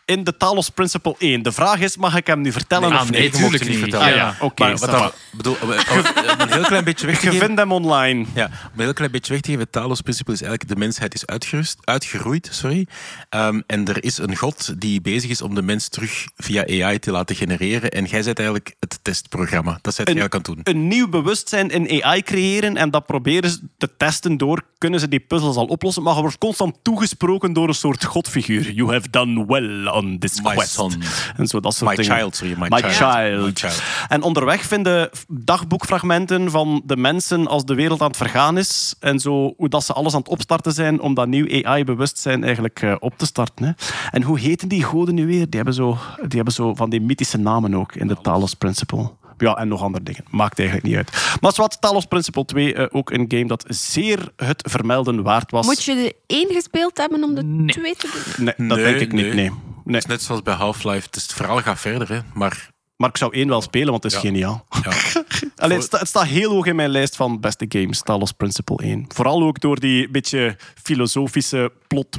in 0.09 0.25
de 0.25 0.37
Talos 0.37 0.69
Principle 0.69 1.15
1. 1.19 1.43
De 1.43 1.53
vraag 1.53 1.81
is, 1.81 1.97
mag 1.97 2.17
ik 2.17 2.27
hem 2.27 2.41
nu 2.41 2.53
vertellen 2.53 2.91
Nee, 2.91 2.99
of 3.01 3.11
nee, 3.11 3.23
niet? 3.23 3.33
je 3.37 3.41
mocht 3.41 3.51
tuurlijk 3.59 3.63
het 3.63 3.73
niet 3.73 3.81
niet. 3.85 3.95
vertellen. 3.95 4.25
Ah 4.27 4.35
ja, 4.39 4.45
oké. 4.47 4.63
Maar 4.63 4.79
va. 4.79 4.87
dan, 4.99 5.11
bedoel, 5.31 5.57
om, 5.63 5.71
een 5.71 6.53
heel 6.53 6.63
klein 6.63 6.85
beetje 6.85 7.07
weg 7.07 7.19
te 7.19 7.25
Je 7.25 7.31
geven... 7.31 7.47
vindt 7.47 7.61
hem 7.61 7.73
online. 7.73 8.25
Ja, 8.35 8.45
om 8.45 8.51
een 8.77 8.85
heel 8.85 8.93
klein 8.93 9.11
beetje 9.11 9.33
weg 9.33 9.41
te 9.43 9.49
geven, 9.49 9.63
het 9.63 9.73
Talos 9.73 10.01
principe 10.01 10.33
is 10.33 10.41
eigenlijk 10.43 10.71
de 10.73 10.79
mensheid 10.79 11.15
is 11.15 11.27
uitgerust, 11.27 11.79
uitgeroeid. 11.85 12.49
Sorry. 12.53 12.87
Ehm, 13.29 13.61
en 13.67 13.89
er 13.89 14.05
is 14.05 14.19
een 14.19 14.37
god 14.37 14.81
die 14.81 15.01
bezig 15.01 15.31
is 15.31 15.43
om 15.43 15.55
de 15.55 15.63
mens 15.63 15.89
terug 15.89 16.27
via 16.37 16.85
AI 16.85 16.99
te 16.99 17.11
laten 17.11 17.37
genereren. 17.37 17.91
En 17.91 18.05
jij 18.05 18.23
bent 18.23 18.39
eigenlijk 18.39 18.75
het 18.81 18.99
testprogramma. 19.03 19.79
Dat 19.83 19.95
zet 19.95 20.07
je 20.09 20.13
Een- 20.15 20.19
eigenlijk 20.21 20.49
aan 20.49 20.55
het 20.57 20.65
doen. 20.67 20.75
een 20.75 20.89
nieuw 20.89 21.09
bewustzijn 21.09 21.71
in 21.71 22.03
AI 22.05 22.23
creëren 22.23 22.77
en 22.77 22.91
dat 22.91 23.07
proberen 23.07 23.51
ze 23.51 23.59
te 23.79 23.97
testen 23.97 24.37
door 24.37 24.63
kunnen 24.79 25.01
ze 25.01 25.09
die 25.09 25.21
puzzels 25.21 25.57
al 25.57 25.67
oplossen, 25.67 26.03
maar 26.03 26.15
je 26.15 26.21
wordt 26.21 26.39
constant 26.39 26.77
toegesproken 26.83 27.53
door 27.53 27.69
een 27.69 27.75
soort 27.75 28.05
godfiguur. 28.05 28.71
You 28.71 28.93
have 28.93 29.11
done 29.11 29.47
well 29.47 29.87
on 30.05 30.19
this 30.19 30.41
My 30.43 30.55
quest. 30.55 30.71
son. 30.73 31.03
En 31.37 31.47
zo, 31.47 31.61
dat 31.61 31.75
soort 31.75 31.91
My 31.91 31.97
dingen. 31.97 32.17
child, 32.19 32.37
sorry. 32.37 32.55
My, 32.59 32.67
My 32.69 32.79
child. 32.81 32.93
child. 32.93 33.45
My 33.45 33.51
child. 33.55 33.83
En 34.09 34.23
onderweg 34.23 34.63
vinden 34.63 35.11
dagboekfragmenten 35.29 36.51
van 36.51 36.83
de 36.85 36.97
mensen 36.97 37.47
als 37.47 37.65
de 37.65 37.75
wereld 37.75 38.01
aan 38.01 38.07
het 38.09 38.17
vergaan 38.17 38.59
is. 38.59 38.95
En 39.01 39.19
zo, 39.21 39.55
hoe 39.57 39.69
dat 39.69 39.85
ze 39.85 39.93
alles 39.93 40.13
aan 40.15 40.19
het 40.21 40.29
opstarten 40.29 40.73
zijn 40.73 41.01
om 41.01 41.15
dat 41.15 41.27
nieuw 41.27 41.65
AI-bewustzijn 41.65 42.45
eigenlijk 42.45 42.83
eh, 42.83 42.95
op 42.99 43.19
te 43.19 43.27
starten. 43.27 43.65
Hè. 43.65 43.71
En 44.11 44.23
hoe 44.23 44.39
heten 44.39 44.69
die 44.69 44.85
goden 44.85 45.15
nu 45.15 45.27
weer? 45.27 45.45
Die 45.47 45.57
hebben, 45.57 45.75
zo, 45.75 45.99
die 46.17 46.37
hebben 46.37 46.55
zo 46.55 46.75
van 46.75 46.91
die 46.91 47.01
mythische 47.01 47.39
namen 47.39 47.75
ook 47.75 47.95
in 47.95 48.07
de 48.07 48.17
Talos 48.23 48.55
Principle. 48.55 49.11
Ja, 49.39 49.55
en 49.57 49.69
nog 49.69 49.83
andere 49.83 50.05
dingen. 50.05 50.25
Maakt 50.31 50.59
eigenlijk 50.59 50.89
niet 50.89 50.97
uit. 50.97 51.37
Maar 51.41 51.53
wat 51.57 51.81
Talos 51.81 52.05
Principle 52.05 52.45
2, 52.45 52.75
eh, 52.75 52.87
ook 52.91 53.11
een 53.11 53.25
game 53.29 53.47
dat 53.47 53.65
zeer 53.69 54.33
het 54.37 54.65
vermelden 54.71 55.23
waard 55.23 55.51
was. 55.51 55.67
Moet 55.67 55.85
je 55.85 55.95
de 55.95 56.17
één 56.27 56.49
gespeeld 56.53 56.99
hebben 56.99 57.23
om 57.25 57.35
de 57.35 57.43
Nee. 57.43 57.67
twee 57.67 57.97
te 57.97 58.09
doen? 58.37 58.45
Nee, 58.45 58.69
dat 58.69 58.79
Nee, 58.79 58.85
denk 58.87 59.01
ik 59.01 59.13
niet. 59.13 59.35
nee. 59.35 59.51
Nee. 59.89 59.95
Het 60.01 60.05
is 60.05 60.11
net 60.17 60.23
zoals 60.23 60.43
bij 60.43 60.55
Half-Life. 60.55 61.09
Dus 61.11 61.23
het 61.23 61.33
verhaal 61.33 61.59
gaat 61.63 61.81
verder, 61.81 62.09
hè. 62.09 62.19
maar 62.35 62.71
Maar 62.97 63.09
ik 63.09 63.17
zou 63.17 63.35
één 63.35 63.49
wel 63.49 63.61
spelen, 63.63 63.91
want 63.91 64.03
het 64.03 64.13
is 64.13 64.21
Ja. 64.21 64.25
geniaal. 64.29 64.65
ja. 64.83 64.93
Allee, 65.57 65.77
het, 65.77 65.87
sta- 65.87 65.99
het 65.99 66.09
staat 66.09 66.25
heel 66.27 66.51
hoog 66.51 66.67
in 66.67 66.77
mijn 66.77 66.91
lijst 66.91 67.17
van 67.17 67.41
beste 67.41 67.67
games, 67.69 68.03
Talos 68.03 68.33
Principle 68.33 68.77
1. 68.83 69.05
Vooral 69.09 69.43
ook 69.43 69.61
door 69.61 69.81
die 69.81 70.09
beetje 70.11 70.57
filosofische 70.83 71.73
plot 71.87 72.17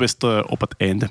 op 0.47 0.61
het 0.61 0.73
einde. 0.77 1.09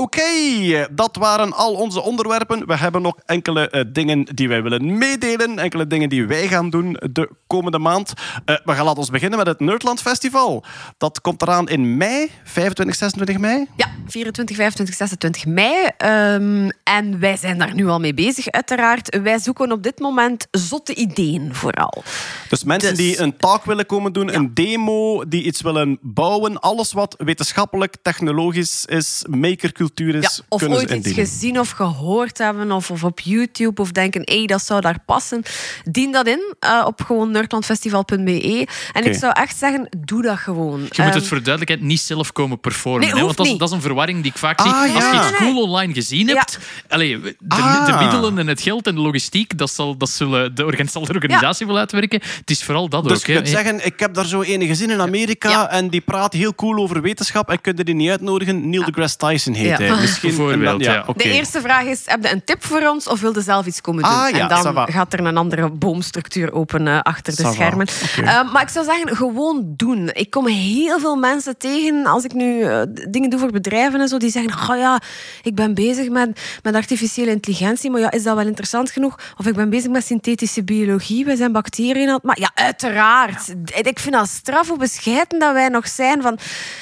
Oké, 0.00 0.86
dat 0.90 1.16
waren 1.16 1.52
al 1.52 1.74
onze 1.74 2.00
onderwerpen. 2.00 2.66
We 2.66 2.76
hebben 2.76 3.02
nog 3.02 3.14
enkele 3.26 3.70
eh, 3.70 3.84
dingen 3.92 4.24
die 4.24 4.48
wij 4.48 4.62
willen 4.62 4.98
meedelen. 4.98 5.58
Enkele 5.58 5.86
dingen 5.86 6.08
die 6.08 6.26
wij 6.26 6.48
gaan 6.48 6.70
doen 6.70 6.96
de 7.12 7.30
komende 7.46 7.78
maand. 7.78 8.12
Eh, 8.44 8.56
we 8.64 8.72
gaan 8.72 8.84
laten 8.84 8.98
ons 8.98 9.10
beginnen 9.10 9.38
met 9.38 9.46
het 9.46 9.60
Nerdland 9.60 10.00
Festival. 10.00 10.64
Dat 10.98 11.20
komt 11.20 11.42
eraan 11.42 11.68
in 11.68 11.96
mei, 11.96 12.30
25, 12.44 12.96
26 12.96 13.38
mei. 13.38 13.66
Ja, 13.76 13.86
24, 14.06 14.56
25, 14.56 14.94
26 14.96 15.46
mei. 15.46 15.86
Ehm, 15.96 16.70
en 16.84 17.18
wij 17.18 17.36
zijn 17.36 17.58
daar 17.58 17.74
nu 17.74 17.86
al 17.88 18.00
mee 18.00 18.14
bezig, 18.14 18.48
uiteraard. 18.50 19.20
Wij 19.22 19.38
zoeken 19.38 19.72
op 19.72 19.82
dit 19.82 19.98
moment 19.98 20.46
zotte 20.50 20.94
ideeën 20.94 21.54
vooral. 21.54 22.02
Dus 22.48 22.64
mensen 22.64 22.88
Dus- 22.96 22.98
die 22.98 23.20
een 23.20 23.36
talk 23.36 23.64
willen 23.64 23.86
komen 23.86 24.12
doen, 24.12 24.34
een 24.34 24.54
demo, 24.54 25.28
die 25.28 25.42
iets 25.42 25.60
willen 25.60 25.98
bouwen, 26.02 26.60
alles 26.60 26.92
wat 26.92 27.14
wetenschappelijk, 27.18 27.96
technologisch 28.02 28.84
is, 28.84 29.24
makercultuur 29.28 29.88
is, 29.94 30.22
Ja, 30.36 30.44
of 30.48 30.58
kunnen 30.60 30.78
ooit 30.78 30.90
iets 30.90 31.12
gezien 31.12 31.58
of 31.60 31.70
gehoord 31.70 32.38
hebben, 32.38 32.72
of, 32.72 32.90
of 32.90 33.04
op 33.04 33.20
YouTube, 33.20 33.80
of 33.80 33.90
denken, 33.92 34.22
hé, 34.24 34.44
dat 34.44 34.62
zou 34.64 34.80
daar 34.80 34.98
passen. 35.06 35.42
Dien 35.84 36.12
dat 36.12 36.26
in 36.26 36.54
eh, 36.60 36.82
op 36.86 37.00
gewoon 37.02 37.30
nerdlandfestival.be. 37.30 38.66
En 38.92 39.04
ik 39.04 39.14
zou 39.14 39.32
echt 39.32 39.56
zeggen, 39.56 39.88
doe 39.98 40.22
dat 40.22 40.38
gewoon. 40.38 40.78
Je 40.80 40.86
moet 40.86 40.98
Ehm, 40.98 41.10
het 41.12 41.26
voor 41.26 41.36
de 41.36 41.42
duidelijkheid 41.42 41.88
niet 41.90 42.00
zelf 42.00 42.32
komen 42.32 42.60
performen. 42.60 43.00
Nee, 43.00 43.08
hè, 43.10 43.14
hoeft 43.20 43.24
want 43.24 43.36
dat 43.36 43.46
is, 43.46 43.52
niet. 43.52 43.60
dat 43.60 43.68
is 43.68 43.74
een 43.74 43.80
verwarring 43.82 44.22
die 44.22 44.30
ik 44.32 44.38
vaak 44.38 44.60
zie. 44.60 44.70
Ah, 44.70 44.94
Als 44.94 45.04
je 45.04 45.28
iets 45.28 45.36
cool 45.38 45.62
online 45.62 45.94
gezien 45.94 46.26
Ja. 46.26 46.34
hebt, 46.34 46.58
allee, 46.88 47.20
de, 47.20 47.34
Ah. 47.48 47.86
de 47.86 47.92
middelen 48.04 48.38
en 48.38 48.46
het 48.46 48.62
geld 48.62 48.86
en 48.86 48.94
de 48.94 49.00
logistiek, 49.00 49.58
dat 49.58 49.70
zal, 49.70 49.96
dat 49.96 50.10
zullen 50.10 50.54
de, 50.54 50.64
organ- 50.64 50.88
zal 50.88 51.04
de 51.04 51.12
organisatie 51.14 51.66
wel 51.66 51.78
uitwerken. 51.78 52.20
Het 52.38 52.50
is 52.50 52.62
vooral 52.64 52.88
dat 52.88 53.04
Dus 53.04 53.12
ook. 53.18 53.26
je 53.26 53.32
hè. 53.32 53.38
kunt 53.38 53.48
zeggen, 53.50 53.84
ik 53.86 54.00
heb 54.00 54.14
daar 54.14 54.26
zo 54.26 54.42
ene 54.42 54.66
gezien 54.66 54.90
in 54.90 55.00
Amerika 55.00 55.50
Ja. 55.50 55.70
en 55.70 55.88
die 55.88 56.00
praat 56.00 56.32
heel 56.32 56.54
cool 56.54 56.78
over 56.82 57.02
wetenschap 57.02 57.50
en 57.50 57.60
kun 57.60 57.76
je 57.76 57.84
die 57.84 57.94
niet 57.94 58.10
uitnodigen. 58.10 58.70
Neil 58.70 58.84
deGrasse 58.84 59.16
Tyson 59.16 59.54
heet 59.54 59.66
Ja. 59.68 59.76
Misschien 59.88 60.36
Bijvoorbeeld, 60.36 60.84
ja. 60.84 61.04
oké. 61.06 61.22
De 61.22 61.32
eerste 61.32 61.60
vraag 61.60 61.84
is, 61.84 62.02
heb 62.04 62.22
je 62.22 62.32
een 62.32 62.44
tip 62.44 62.64
voor 62.64 62.88
ons 62.88 63.06
of 63.06 63.20
wil 63.20 63.34
je 63.34 63.40
zelf 63.40 63.66
iets 63.66 63.80
komen 63.80 64.02
doen? 64.02 64.12
Ah, 64.12 64.30
ja, 64.30 64.38
en 64.38 64.62
dan 64.62 64.92
gaat 64.92 65.12
er 65.12 65.20
een 65.20 65.36
andere 65.36 65.70
boomstructuur 65.70 66.52
open 66.52 66.88
eh, 66.88 67.00
achter 67.00 67.36
de 67.36 67.52
schermen. 67.52 67.86
Eh, 68.16 68.52
maar 68.52 68.62
ik 68.62 68.68
zou 68.68 68.84
zeggen, 68.84 69.16
gewoon 69.16 69.72
doen. 69.76 70.10
Ik 70.12 70.30
kom 70.30 70.46
heel 70.46 70.98
veel 70.98 71.16
mensen 71.16 71.58
tegen, 71.58 72.06
als 72.06 72.24
ik 72.24 72.32
nu 72.32 72.62
eh, 72.62 72.82
dingen 73.08 73.30
doe 73.30 73.38
voor 73.38 73.50
bedrijven 73.50 74.00
en 74.00 74.08
zo, 74.08 74.18
die 74.18 74.30
zeggen, 74.30 74.70
oh 74.70 74.78
ja, 74.78 75.00
ik 75.42 75.54
ben 75.54 75.74
bezig 75.74 76.08
met, 76.08 76.40
met 76.62 76.74
artificiële 76.74 77.30
intelligentie, 77.30 77.90
maar 77.90 78.00
ja, 78.00 78.10
is 78.10 78.22
dat 78.22 78.36
wel 78.36 78.46
interessant 78.46 78.90
genoeg? 78.90 79.18
Of 79.36 79.46
ik 79.46 79.54
ben 79.54 79.70
bezig 79.70 79.90
met 79.90 80.04
synthetische 80.04 80.64
biologie, 80.64 81.24
wij 81.24 81.36
zijn 81.36 81.52
bacteriën 81.52 82.08
aan 82.08 82.14
het... 82.14 82.22
Maar 82.22 82.40
ja, 82.40 82.50
uiteraard. 82.54 83.54
Ik 83.82 83.98
vind 83.98 84.14
dat 84.14 84.28
straf 84.28 84.68
hoe 84.68 84.78
bescheiden 84.78 85.38
dat 85.38 85.52
wij 85.52 85.68
nog 85.68 85.88
zijn 85.88 86.22
van... 86.22 86.38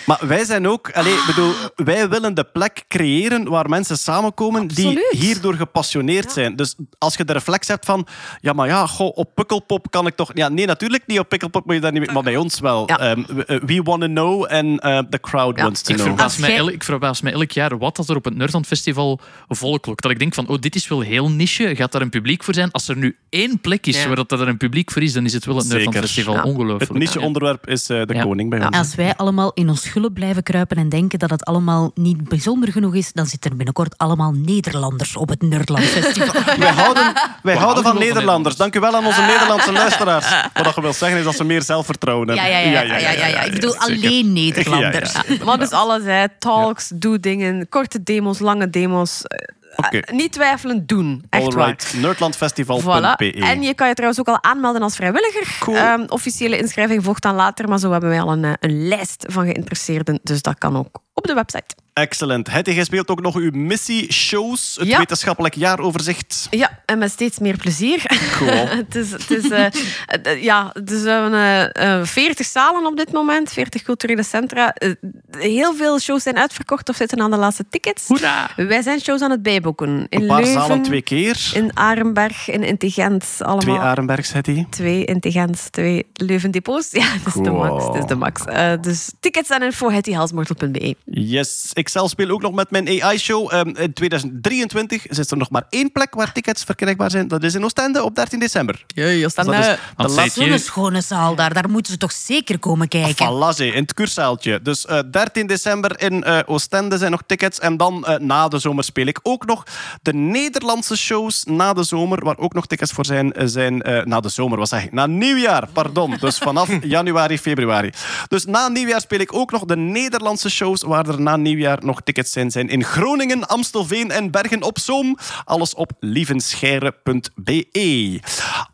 Maar 0.07 0.19
wij 0.21 0.45
zijn 0.45 0.69
ook, 0.69 0.91
allee, 0.91 1.17
bedoel, 1.27 1.53
wij 1.77 2.09
willen 2.09 2.35
de 2.35 2.45
plek 2.45 2.85
creëren 2.89 3.49
waar 3.49 3.69
mensen 3.69 3.99
samenkomen 3.99 4.63
Absoluut. 4.63 5.07
die 5.11 5.21
hierdoor 5.21 5.55
gepassioneerd 5.55 6.33
zijn. 6.33 6.57
Dus 6.57 6.75
als 6.99 7.15
je 7.15 7.25
de 7.25 7.33
reflex 7.33 7.69
hebt 7.69 7.85
van, 7.85 8.07
ja, 8.41 8.53
maar 8.53 8.67
ja, 8.67 8.87
goh, 8.87 9.17
op 9.17 9.35
Pukkelpop 9.35 9.91
kan 9.91 10.07
ik 10.07 10.15
toch... 10.17 10.31
Ja, 10.35 10.49
nee, 10.49 10.67
natuurlijk 10.67 11.03
niet 11.07 11.19
op 11.19 11.29
Pukkelpop 11.29 11.67
moet 11.67 11.75
je 11.75 11.81
daar 11.81 11.93
niet 11.93 12.01
mee, 12.07 12.15
maar 12.15 12.23
bij 12.23 12.37
ons 12.37 12.61
wel. 12.61 12.83
Ja. 12.89 12.99
Ehm, 12.99 13.23
we, 13.27 13.45
eh, 13.45 13.61
we 13.65 13.83
want 13.83 14.01
to 14.01 14.07
know 14.07 14.47
en 14.49 14.79
eh, 14.79 14.99
the 15.11 15.21
crowd 15.21 15.57
Ja. 15.57 15.63
wants 15.63 15.83
to 15.83 15.91
Ik 15.93 15.97
know. 15.97 16.09
verbaas, 16.09 16.37
mij 16.39 16.57
ik 16.65 16.85
verbaas 16.85 17.21
mij 17.21 17.33
elk 17.33 17.51
jaar 17.51 17.79
wat 17.79 17.97
dat 17.97 18.09
er 18.09 18.17
op 18.17 18.25
het 18.25 18.37
Nerdland 18.37 18.67
Festival 18.67 19.21
volklokt. 19.49 20.03
Dat 20.03 20.11
ik 20.11 20.19
denk 20.19 20.35
van, 20.35 20.49
oh, 20.49 20.59
dit 20.61 20.75
is 20.75 20.89
wel 20.89 21.01
heel 21.01 21.31
niche. 21.31 21.77
Gaat 21.77 21.93
daar 21.93 22.03
een 22.03 22.11
publiek 22.11 22.45
voor 22.45 22.55
zijn? 22.55 22.71
Als 22.71 22.89
er 22.89 22.97
nu 22.97 23.17
één 23.29 23.61
plek 23.61 23.87
is 23.87 24.03
Ja. 24.03 24.07
waar 24.07 24.17
dat 24.17 24.33
er 24.33 24.49
een 24.49 24.57
publiek 24.57 24.91
voor 24.91 25.03
is, 25.03 25.13
dan 25.13 25.25
is 25.25 25.33
het 25.33 25.45
wel 25.45 25.57
het 25.57 25.69
Nerdland 25.69 25.95
Zeker. 25.95 26.09
Festival. 26.09 26.35
Ja. 26.35 26.43
Ongelooflijk. 26.43 26.91
Het 26.91 26.99
niche-onderwerp 26.99 27.67
is 27.69 27.89
eh, 27.89 28.03
de 28.07 28.15
Ja. 28.15 28.23
koning 28.23 28.51
bij 28.51 28.59
Ja. 28.59 28.67
ons. 28.67 28.77
Als 28.77 28.95
wij 28.95 29.17
allemaal 29.17 29.51
in 29.55 29.69
ons 29.69 29.83
schulp 29.83 30.15
blijven 30.15 30.43
kruipen 30.43 30.77
en 30.77 30.89
denken 30.89 31.19
dat 31.19 31.31
het 31.31 31.45
allemaal 31.45 31.91
niet 31.95 32.29
bijzonder 32.29 32.73
genoeg 32.79 32.89
genoeg 32.89 33.05
is, 33.07 33.13
dan 33.13 33.27
zitten 33.27 33.51
er 33.51 33.57
binnenkort 33.57 33.99
allemaal 33.99 34.33
Nederlanders 34.33 35.17
op 35.17 35.29
het 35.29 35.43
Nerdland 35.43 35.85
Festival. 35.85 36.43
Wij 36.59 36.73
houden, 36.73 37.13
wij 37.43 37.57
houden 37.57 37.57
houden 37.57 37.83
van 37.83 37.99
Nederlanders. 37.99 38.57
Dank 38.57 38.77
u 38.77 38.81
wel 38.81 38.97
aan 38.97 39.07
onze 39.07 39.21
Nederlandse 39.21 39.73
luisteraars. 39.83 40.27
Wat 40.55 40.65
dat 40.65 40.75
je 40.75 40.81
wil 40.81 40.93
zeggen 40.93 41.19
is 41.19 41.25
dat 41.25 41.37
ze 41.37 41.45
meer 41.45 41.63
zelfvertrouwen 41.63 42.35
Ja, 42.35 42.43
hebben. 42.43 42.71
ja, 42.71 42.81
ja. 42.81 42.97
ja, 42.99 43.11
ja, 43.11 43.27
ja, 43.27 43.43
Ik 43.43 43.53
bedoel 43.53 43.71
zeker. 43.73 43.87
alleen 43.87 44.33
Nederlanders. 44.33 45.13
Ja, 45.13 45.23
ja. 45.29 45.45
Wat 45.45 45.61
is 45.61 45.71
alles, 45.71 46.03
hè? 46.05 46.25
Talks, 46.39 46.91
doe 46.95 47.21
dingen, 47.21 47.69
korte 47.69 48.03
demos, 48.03 48.39
lange 48.39 48.71
demos. 48.71 49.23
Eh, 49.23 49.55
Oké. 49.77 50.01
Niet 50.13 50.33
twijfelen, 50.33 50.87
doen. 50.87 51.25
Echt. 51.31 51.43
Alright, 51.43 51.95
nerdlandfestival.be. 51.97 52.83
Voilà. 52.83 53.41
En 53.43 53.63
je 53.63 53.75
kan 53.75 53.89
je 53.89 53.95
trouwens 53.95 54.21
ook 54.21 54.29
al 54.29 54.43
aanmelden 54.43 54.83
als 54.83 54.97
vrijwilliger. 54.97 55.57
Cool. 55.59 55.77
Ehm, 55.77 56.05
officiële 56.09 56.59
inschrijving 56.59 57.05
volgt 57.05 57.23
dan 57.23 57.35
later, 57.35 57.69
maar 57.69 57.79
zo 57.79 57.91
hebben 57.91 58.11
wij 58.11 58.21
al 58.21 58.33
een, 58.33 58.45
eh, 58.45 58.53
een 58.61 58.89
lijst 58.89 59.25
van 59.29 59.45
geïnteresseerden. 59.45 60.21
Dus 60.23 60.43
dat 60.43 60.59
kan 60.59 60.77
ook 60.77 61.01
op 61.15 61.27
de 61.27 61.35
website. 61.35 61.75
Excellent. 62.01 62.51
Hetty, 62.51 62.71
jij 62.71 62.85
speelt 62.85 63.09
ook 63.09 63.21
nog 63.21 63.35
uw 63.37 63.51
missie-shows, 63.53 64.77
het 64.79 64.89
Ja. 64.89 64.99
wetenschappelijk 64.99 65.55
jaaroverzicht. 65.55 66.47
Ja, 66.51 66.79
en 66.87 66.99
met 66.99 67.11
steeds 67.11 67.39
meer 67.39 67.57
plezier. 67.57 68.03
Cool. 68.39 68.67
het 68.77 68.95
is, 68.95 69.11
het 69.11 69.31
is, 69.31 69.51
eh, 69.51 69.65
eh, 70.07 70.43
ja, 70.43 70.75
dus 70.85 71.03
we 71.03 71.71
eh, 71.73 72.05
40 72.05 72.47
zalen 72.47 72.87
op 72.87 72.97
dit 72.97 73.13
moment, 73.13 73.53
40 73.53 73.83
culturele 73.83 74.23
centra. 74.23 74.73
Eh, 74.73 74.91
heel 75.31 75.75
veel 75.75 75.99
shows 75.99 76.23
zijn 76.23 76.39
uitverkocht 76.39 76.89
of 76.89 76.97
zitten 76.97 77.21
aan 77.21 77.31
de 77.31 77.37
laatste 77.37 77.65
tickets. 77.71 78.07
Hoera! 78.07 78.51
Wij 78.57 78.83
zijn 78.83 79.01
shows 79.01 79.21
aan 79.21 79.31
het 79.31 79.43
bijboeken. 79.43 80.07
In 80.09 80.21
Een 80.21 80.27
paar 80.27 80.43
Leuven, 80.43 80.61
zalen 80.61 80.83
twee 80.83 81.03
keer. 81.03 81.51
in 81.55 81.77
Arenberg, 81.77 82.51
in 82.51 82.63
Intelligent. 82.63 83.25
Allemaal. 83.39 83.59
Twee 83.61 83.77
Arenbergs, 83.79 84.33
Hetty. 84.33 84.67
Twee 84.71 85.05
Intelligent, 85.05 85.73
twee 85.73 86.07
Leuven 86.13 86.51
depots. 86.51 86.91
Ja, 86.91 87.07
dat 87.25 87.35
is 87.37 87.43
de 87.43 87.51
max. 87.51 87.85
Dat 87.85 87.97
is 87.97 88.05
de 88.07 88.15
max. 88.15 88.43
Dus 88.81 89.11
tickets 89.21 89.51
en 89.51 89.63
info, 89.63 89.91
hettyhalsmortel.be. 89.91 90.97
Yes. 91.05 91.71
Ik 91.73 91.88
zelf 91.89 92.11
speel 92.11 92.31
ook 92.31 92.43
nog 92.43 92.53
met 92.53 92.71
mijn 92.71 93.03
AI-show. 93.03 93.53
Ehm, 93.53 93.69
in 93.69 93.93
2023 93.93 95.07
is 95.07 95.31
er 95.31 95.37
nog 95.37 95.51
maar 95.51 95.67
één 95.71 95.93
plek 95.93 96.15
waar 96.15 96.33
tickets 96.33 96.65
verkrijgbaar 96.65 97.11
zijn. 97.11 97.29
Dat 97.29 97.43
is 97.43 97.55
in 97.55 97.65
Oostende 97.65 98.03
op 98.03 98.15
13 98.15 98.39
december. 98.39 98.85
Jee, 98.87 99.23
Dus 99.23 99.35
dat 99.35 99.53
is 99.53 99.67
de. 99.67 100.29
Zo'n 100.29 100.59
schone 100.59 101.01
zaal 101.01 101.35
daar, 101.35 101.55
daar 101.55 101.71
moeten 101.71 101.93
ze 101.93 101.99
toch 101.99 102.13
zeker 102.13 102.59
komen 102.59 102.89
kijken. 102.89 103.27
Voilà, 103.27 103.57
zee, 103.57 103.73
in 103.73 103.83
het 103.83 103.95
kuurzaaltje. 103.95 104.63
Dus 104.63 104.87
eh, 104.87 104.99
13 105.11 105.47
december 105.47 106.01
in 106.01 106.25
eh, 106.25 106.39
Oostende 106.47 106.99
zijn 106.99 107.11
nog 107.11 107.23
tickets. 107.27 107.59
En 107.61 107.77
dan 107.77 108.07
eh, 108.07 108.19
na 108.19 108.49
de 108.49 108.59
zomer 108.59 108.85
speel 108.85 109.07
ik 109.07 109.21
ook 109.23 109.47
nog 109.47 109.65
de 110.03 110.15
Nederlandse 110.15 110.97
shows 110.97 111.45
na 111.45 111.73
de 111.73 111.83
zomer, 111.83 112.25
waar 112.25 112.39
ook 112.39 112.55
nog 112.55 112.67
tickets 112.67 112.93
voor 112.93 113.05
zijn, 113.05 113.33
eh, 113.33 113.47
zijn 113.47 113.83
eh, 113.83 114.05
na 114.05 114.21
de 114.21 114.29
zomer, 114.29 114.59
wat 114.59 114.69
zeg 114.69 114.85
ik? 114.85 114.93
Na 114.93 115.07
nieuwjaar, 115.07 115.69
pardon. 115.73 116.17
Dus 116.21 116.39
vanaf 116.39 116.69
januari, 116.97 117.39
februari. 117.39 117.91
Dus 118.29 118.45
na 118.45 118.69
nieuwjaar 118.69 119.01
speel 119.01 119.21
ik 119.21 119.35
ook 119.35 119.51
nog 119.51 119.65
de 119.65 119.77
Nederlandse 119.77 120.51
shows, 120.51 120.83
waar 120.83 121.09
er 121.09 121.21
na 121.21 121.37
nieuwjaar 121.37 121.78
nog 121.83 122.01
tickets 122.01 122.33
zijn, 122.33 122.51
zijn 122.51 122.69
in 122.69 122.85
Groningen, 122.85 123.49
Amstelveen 123.49 124.11
en 124.11 124.31
Bergen 124.31 124.63
op 124.63 124.79
Zoom. 124.79 125.17
Alles 125.45 125.75
op 125.75 125.93
lievenscheire.be. 126.01 128.21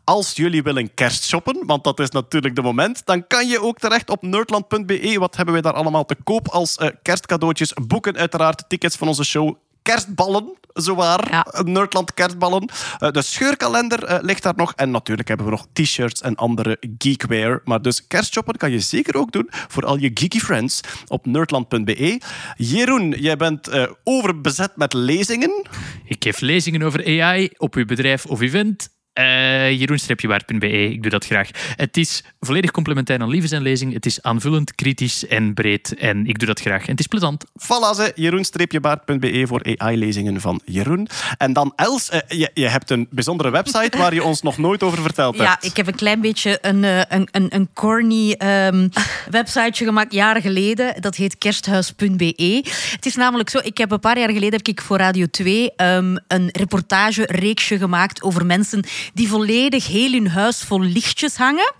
Als 0.03 0.35
jullie 0.35 0.63
willen 0.63 0.93
kerstshoppen, 0.93 1.65
want 1.65 1.83
dat 1.83 1.99
is 1.99 2.09
natuurlijk 2.09 2.55
de 2.55 2.61
moment, 2.61 3.05
dan 3.05 3.27
kan 3.27 3.47
je 3.47 3.61
ook 3.61 3.79
terecht 3.79 4.09
op 4.09 4.21
nerdland.be. 4.21 5.15
Wat 5.19 5.35
hebben 5.35 5.53
wij 5.53 5.63
daar 5.63 5.73
allemaal 5.73 6.05
te 6.05 6.15
koop 6.23 6.47
als 6.47 6.75
eh, 6.75 6.89
kerstcadeautjes? 7.01 7.73
Boeken 7.73 8.17
uiteraard, 8.17 8.63
tickets 8.67 8.95
van 8.95 9.07
onze 9.07 9.23
show. 9.23 9.55
Kerstballen, 9.85 10.57
zowaar. 10.73 11.27
Ja. 11.31 11.45
Nerdland 11.63 12.13
kerstballen. 12.13 12.69
Eh, 12.99 13.11
de 13.11 13.21
scheurkalender 13.21 14.03
eh, 14.03 14.17
ligt 14.21 14.43
daar 14.43 14.55
nog. 14.55 14.73
En 14.75 14.91
natuurlijk 14.91 15.27
hebben 15.27 15.45
we 15.45 15.51
nog 15.51 15.67
t-shirts 15.73 16.21
en 16.21 16.35
andere 16.35 16.77
geekwear. 16.97 17.61
Maar 17.63 17.81
dus 17.81 18.07
kerstshoppen 18.07 18.57
kan 18.57 18.71
je 18.71 18.79
zeker 18.79 19.17
ook 19.17 19.31
doen 19.31 19.47
voor 19.49 19.85
al 19.85 19.97
je 19.97 20.11
geeky 20.13 20.39
friends 20.39 20.81
op 21.07 21.25
nerdland.be. 21.25 22.21
Jeroen, 22.57 23.09
jij 23.09 23.37
bent 23.37 23.67
eh, 23.67 23.87
overbezet 24.03 24.71
met 24.75 24.93
lezingen. 24.93 25.65
Ik 26.05 26.23
geef 26.23 26.39
lezingen 26.39 26.81
over 26.81 27.21
AI 27.21 27.49
op 27.57 27.75
uw 27.75 27.85
bedrijf 27.85 28.25
of 28.25 28.41
event. 28.41 28.89
Uh, 29.19 29.71
Jeroen-waard.be, 29.79 30.67
ik 30.67 31.01
doe 31.01 31.11
dat 31.11 31.25
graag. 31.25 31.49
Het 31.75 31.97
is 31.97 32.23
volledig 32.39 32.71
complementair 32.71 33.21
aan 33.21 33.29
Lieve 33.29 33.47
zijn 33.47 33.61
lezing. 33.61 33.93
Het 33.93 34.05
is 34.05 34.21
aanvullend, 34.21 34.75
kritisch 34.75 35.27
en 35.27 35.53
breed. 35.53 35.95
En 35.95 36.25
ik 36.27 36.39
doe 36.39 36.47
dat 36.47 36.59
graag. 36.59 36.83
En 36.83 36.91
het 36.91 36.99
is 36.99 37.07
plezant. 37.07 37.45
Voilà, 37.45 37.95
ze, 37.95 38.11
jeroen-baard.be 38.15 39.43
voor 39.47 39.75
AI-lezingen 39.77 40.41
van 40.41 40.61
Jeroen. 40.65 41.07
En 41.37 41.53
dan 41.53 41.73
Els, 41.75 42.09
eh, 42.09 42.19
je, 42.27 42.51
je 42.53 42.67
hebt 42.67 42.89
een 42.89 43.07
bijzondere 43.09 43.49
website 43.49 43.97
waar 43.97 44.13
je 44.13 44.23
ons 44.23 44.41
nog 44.41 44.57
nooit 44.57 44.83
over 44.83 45.01
verteld 45.01 45.35
Ja, 45.37 45.49
hebt. 45.49 45.65
ik 45.65 45.77
heb 45.77 45.87
een 45.87 45.95
klein 45.95 46.21
beetje 46.21 46.57
een, 46.61 46.83
eh, 46.83 47.01
een, 47.07 47.27
een, 47.31 47.55
een 47.55 47.69
corny 47.73 48.31
ehm 48.31 48.87
websiteje 49.29 49.85
gemaakt 49.85 50.13
jaren 50.13 50.41
geleden. 50.41 51.01
Dat 51.01 51.15
heet 51.15 51.37
kersthuis.be. 51.37 52.63
Het 52.91 53.05
is 53.05 53.15
namelijk 53.15 53.49
zo, 53.49 53.59
ik 53.63 53.77
heb 53.77 53.91
een 53.91 53.99
paar 53.99 54.19
jaar 54.19 54.31
geleden 54.31 54.51
heb 54.51 54.67
ik 54.67 54.81
voor 54.81 54.97
Radio 54.97 55.25
2 55.25 55.71
ehm, 55.75 56.15
een 56.27 56.49
reportage-reeksje 56.51 57.77
gemaakt 57.77 58.21
over 58.21 58.45
mensen 58.45 58.83
die 59.13 59.27
volledig 59.27 59.87
heel 59.87 60.11
hun 60.11 60.27
huis 60.29 60.61
vol 60.61 60.79
lichtjes 60.81 61.35
hangen. 61.35 61.73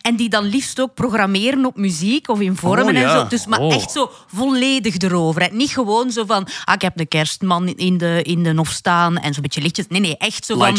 En 0.00 0.16
die 0.16 0.28
dan 0.28 0.44
liefst 0.44 0.80
ook 0.80 0.94
programmeren 0.94 1.64
op 1.64 1.76
muziek 1.76 2.28
of 2.28 2.40
in 2.40 2.56
vormen 2.56 2.86
Oh, 2.86 2.92
ja. 2.92 3.02
en 3.14 3.20
zo. 3.20 3.26
Dus 3.28 3.46
maar 3.46 3.58
Oh. 3.60 3.74
echt 3.74 3.90
zo 3.90 4.10
volledig 4.34 4.96
erover. 4.98 5.42
hè. 5.42 5.48
Niet 5.52 5.70
gewoon 5.70 6.10
zo 6.10 6.24
van, 6.26 6.48
ah, 6.64 6.74
ik 6.74 6.82
heb 6.82 6.98
een 7.00 7.08
kerstman 7.08 7.68
in 7.68 7.98
de, 7.98 8.20
in 8.22 8.42
de 8.42 8.54
hof 8.56 8.68
staan 8.70 9.18
en 9.18 9.32
zo'n 9.34 9.42
beetje 9.42 9.60
lichtjes. 9.60 9.86
Nee, 9.88 10.00
nee, 10.00 10.16
echt 10.16 10.46
zo 10.46 10.58
van, 10.58 10.76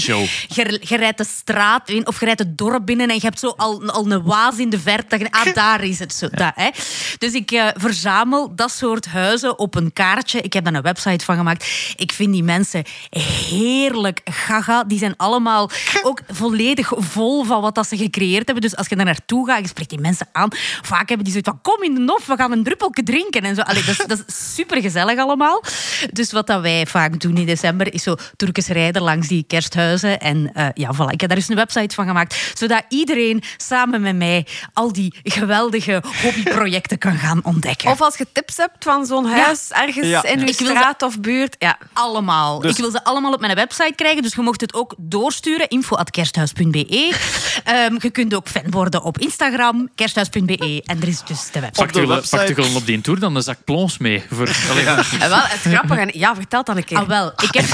je, 0.47 0.79
je 0.87 0.95
rijdt 0.97 1.17
de 1.17 1.25
straat 1.37 1.89
in 1.89 2.07
of 2.07 2.19
je 2.19 2.25
rijdt 2.25 2.39
het 2.39 2.57
dorp 2.57 2.85
binnen 2.85 3.07
en 3.09 3.15
je 3.15 3.21
hebt 3.21 3.39
zo 3.39 3.53
al, 3.57 3.89
al 3.89 4.11
een 4.11 4.23
waas 4.23 4.57
in 4.57 4.69
de 4.69 4.79
verte. 4.79 5.27
Ah, 5.29 5.53
daar 5.53 5.83
is 5.83 5.99
het 5.99 6.13
zo. 6.13 6.27
Dat, 6.31 6.51
hè. 6.55 6.69
Dus 7.17 7.33
ik 7.33 7.51
eh, 7.51 7.67
verzamel 7.73 8.55
dat 8.55 8.71
soort 8.71 9.05
huizen 9.05 9.59
op 9.59 9.75
een 9.75 9.93
kaartje. 9.93 10.41
Ik 10.41 10.53
heb 10.53 10.63
daar 10.63 10.73
een 10.73 10.81
website 10.81 11.25
van 11.25 11.35
gemaakt. 11.35 11.65
Ik 11.95 12.11
vind 12.11 12.33
die 12.33 12.43
mensen 12.43 12.83
heerlijk 13.09 14.21
gaga. 14.23 14.83
Die 14.83 14.97
zijn 14.97 15.13
allemaal 15.17 15.69
ook 16.03 16.19
volledig 16.27 16.91
vol 16.95 17.43
van 17.43 17.61
wat 17.61 17.75
dat 17.75 17.87
ze 17.87 17.97
gecreëerd 17.97 18.45
hebben. 18.45 18.61
Dus 18.63 18.75
als 18.75 18.87
je 18.87 18.95
daar 18.95 19.05
naartoe 19.05 19.47
gaat, 19.47 19.59
je 19.59 19.67
spreekt 19.67 19.89
die 19.89 19.99
mensen 19.99 20.27
aan. 20.31 20.49
Vaak 20.81 21.07
hebben 21.07 21.25
die 21.25 21.33
zoiets 21.33 21.49
van, 21.49 21.61
kom 21.61 21.83
in 21.83 21.93
de 21.93 21.99
nof, 21.99 22.25
we 22.25 22.35
gaan 22.35 22.51
een 22.51 22.63
druppeltje 22.63 23.03
drinken. 23.03 23.41
En 23.41 23.55
zo. 23.55 23.61
Allee, 23.61 23.83
dat, 23.83 23.99
is, 23.99 24.05
dat 24.07 24.23
is 24.27 24.53
super 24.55 24.81
gezellig 24.81 25.19
allemaal. 25.19 25.63
Dus 26.11 26.31
wat 26.31 26.47
dat 26.47 26.61
wij 26.61 26.85
vaak 26.85 27.19
doen 27.19 27.37
in 27.37 27.45
december, 27.45 27.93
is 27.93 28.03
zo 28.03 28.15
Turkens 28.35 28.67
rijden 28.67 29.01
langs 29.01 29.27
die 29.27 29.43
kersthuizen. 29.47 30.19
En 30.19 30.53
eh, 30.53 30.67
ja, 30.73 30.93
voilà, 30.95 31.09
ik 31.11 31.19
heb 31.21 31.29
daar 31.29 31.39
dus 31.39 31.49
een 31.49 31.55
website 31.55 31.95
van 31.95 32.05
gemaakt. 32.05 32.51
Zodat 32.53 32.83
iedereen 32.89 33.43
samen 33.57 34.01
met 34.01 34.15
mij 34.15 34.47
al 34.73 34.93
die 34.93 35.13
geweldige 35.23 36.03
hobbyprojecten 36.23 36.97
kan 36.97 37.15
gaan 37.17 37.39
ontdekken. 37.43 37.91
Of 37.91 38.01
als 38.01 38.17
je 38.17 38.27
tips 38.31 38.57
hebt 38.57 38.83
van 38.83 39.05
zo'n 39.05 39.25
huis 39.25 39.69
ergens 39.69 40.07
Ja. 40.07 40.23
in 40.23 40.39
wil 40.39 40.53
straat 40.53 41.01
of 41.01 41.19
buurt. 41.19 41.55
Ja. 41.59 41.77
allemaal. 41.93 42.59
Dus- 42.59 42.71
Ik 42.71 42.77
wil 42.77 42.91
ze 42.91 43.03
allemaal 43.03 43.33
op 43.33 43.39
mijn 43.39 43.55
website 43.55 43.93
krijgen, 43.95 44.21
dus 44.21 44.33
je 44.35 44.41
mocht 44.41 44.61
het 44.61 44.73
ook 44.73 44.95
doorsturen. 44.97 45.69
info.kersthuis.be 45.81 47.13
Ehm, 47.63 47.95
Je 47.99 48.09
kunt 48.09 48.33
ook 48.33 48.47
fan 48.47 48.63
worden 48.69 49.03
op 49.03 49.17
Instagram, 49.19 49.89
kersthuis.be. 49.95 50.81
En 50.85 51.01
er 51.01 51.07
is 51.07 51.21
dus 51.25 51.51
de 51.51 51.59
website. 51.59 51.83
Pak 51.85 51.93
de 51.93 51.99
de, 51.99 52.07
website- 52.07 52.35
pak 52.37 52.47
de 52.47 52.53
gewoon 52.53 52.75
op 52.75 52.85
die 52.85 53.01
tour 53.01 53.19
dan 53.19 53.35
een 53.35 53.41
zak 53.41 53.57
plons 53.65 53.97
mee. 53.97 54.23
Voor, 54.31 54.49
Allee, 54.69 54.85
En 55.19 55.29
wel, 55.29 55.39
het 55.41 55.59
grappige. 55.73 55.99
En, 55.99 56.09
ja, 56.13 56.35
vertel 56.35 56.63
dan 56.63 56.77
een 56.77 56.83
keer. 56.83 56.97
Ah, 56.97 57.07
wel. 57.07 57.27
Ik 57.27 57.53
heb... 57.53 57.65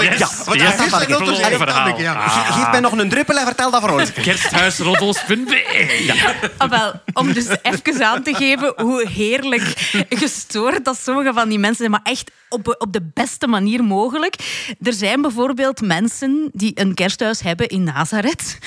Yes, 0.00 0.44
wat 0.44 0.54
yes, 0.54 0.74
is 0.84 0.90
dat? 0.90 1.06
plons 1.06 1.40
Allee, 1.42 1.56
verhaal. 1.56 1.98
ja. 2.00 2.28
Geef 2.28 2.70
mij 2.70 2.80
nog 2.80 2.92
een 2.92 3.08
druppel 3.08 3.36
en 3.36 3.44
vertel 3.46 3.70
dat 3.70 3.80
voor 3.80 3.90
ons. 4.00 4.12
Kersthuisroddels.be. 4.12 6.00
Ja. 6.06 6.14
Ah, 6.56 6.70
wel, 6.70 6.92
om 7.12 7.32
dus 7.32 7.46
even 7.62 8.06
aan 8.06 8.22
te 8.22 8.34
geven 8.34 8.72
hoe 8.76 9.08
heerlijk 9.08 9.62
gestoord 10.08 10.84
dat 10.84 10.98
sommige 11.02 11.32
van 11.32 11.48
die 11.48 11.58
mensen 11.58 11.76
zijn, 11.78 11.90
maar 11.90 12.00
echt 12.12 12.30
op, 12.48 12.74
op 12.78 12.92
de 12.92 13.10
beste 13.14 13.46
manier 13.46 13.84
mogelijk. 13.84 14.34
Er 14.82 14.92
zijn 14.92 15.22
bijvoorbeeld 15.22 15.80
mensen 15.80 16.50
die 16.52 16.72
een 16.74 16.91
kersthuis 16.94 17.40
hebben 17.40 17.68
in 17.68 17.84
Nazareth. 17.84 18.58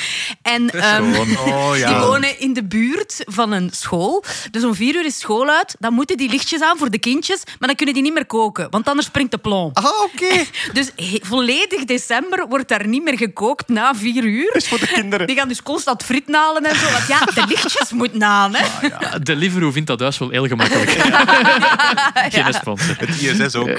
En 0.41 0.69
ehm, 0.69 1.13
Oh 1.47 1.77
ja. 1.77 1.87
die 1.87 1.97
wonen 2.07 2.39
in 2.39 2.53
de 2.53 2.63
buurt 2.63 3.23
van 3.25 3.51
een 3.51 3.69
school. 3.73 4.23
Dus 4.51 4.63
om 4.63 4.75
vier 4.75 4.95
uur 4.95 5.05
is 5.05 5.19
school 5.19 5.49
uit, 5.49 5.75
dan 5.79 5.93
moeten 5.93 6.17
die 6.17 6.29
lichtjes 6.29 6.61
aan 6.61 6.77
voor 6.77 6.89
de 6.89 6.99
kindjes, 6.99 7.43
maar 7.45 7.67
dan 7.67 7.75
kunnen 7.75 7.95
die 7.95 8.03
niet 8.03 8.13
meer 8.13 8.25
koken, 8.25 8.67
want 8.69 8.87
anders 8.87 9.07
springt 9.07 9.31
de 9.31 9.37
plomb. 9.37 9.77
Ah, 9.77 9.85
oké. 9.85 10.43
Dus 10.73 10.91
volledig 11.21 11.83
december 11.85 12.47
wordt 12.47 12.67
daar 12.67 12.87
niet 12.87 13.03
meer 13.03 13.17
gekookt 13.17 13.67
na 13.67 13.95
vier 13.95 14.23
uur. 14.23 14.55
Is 14.55 14.67
voor 14.67 14.79
de 14.79 14.87
kinderen. 14.87 15.27
Die 15.27 15.35
gaan 15.35 15.47
dus 15.47 15.61
constant 15.63 16.03
friet 16.03 16.27
nalen 16.27 16.63
en 16.65 16.75
zo. 16.75 16.91
Want 16.91 17.07
ja, 17.07 17.19
de 17.19 17.43
lichtjes 17.47 17.91
moeten 18.01 18.23
aan, 18.23 18.55
hè. 18.55 18.89
De 18.89 19.19
Deliveroo 19.23 19.71
vindt 19.71 19.87
dat 19.87 19.99
huis 19.99 20.17
wel 20.17 20.29
heel 20.29 20.47
gemakkelijk. 20.47 20.89
Geen 22.35 22.53
sponsor. 22.53 22.95
Het 22.99 23.21
ISS 23.21 23.55
ook. 23.55 23.69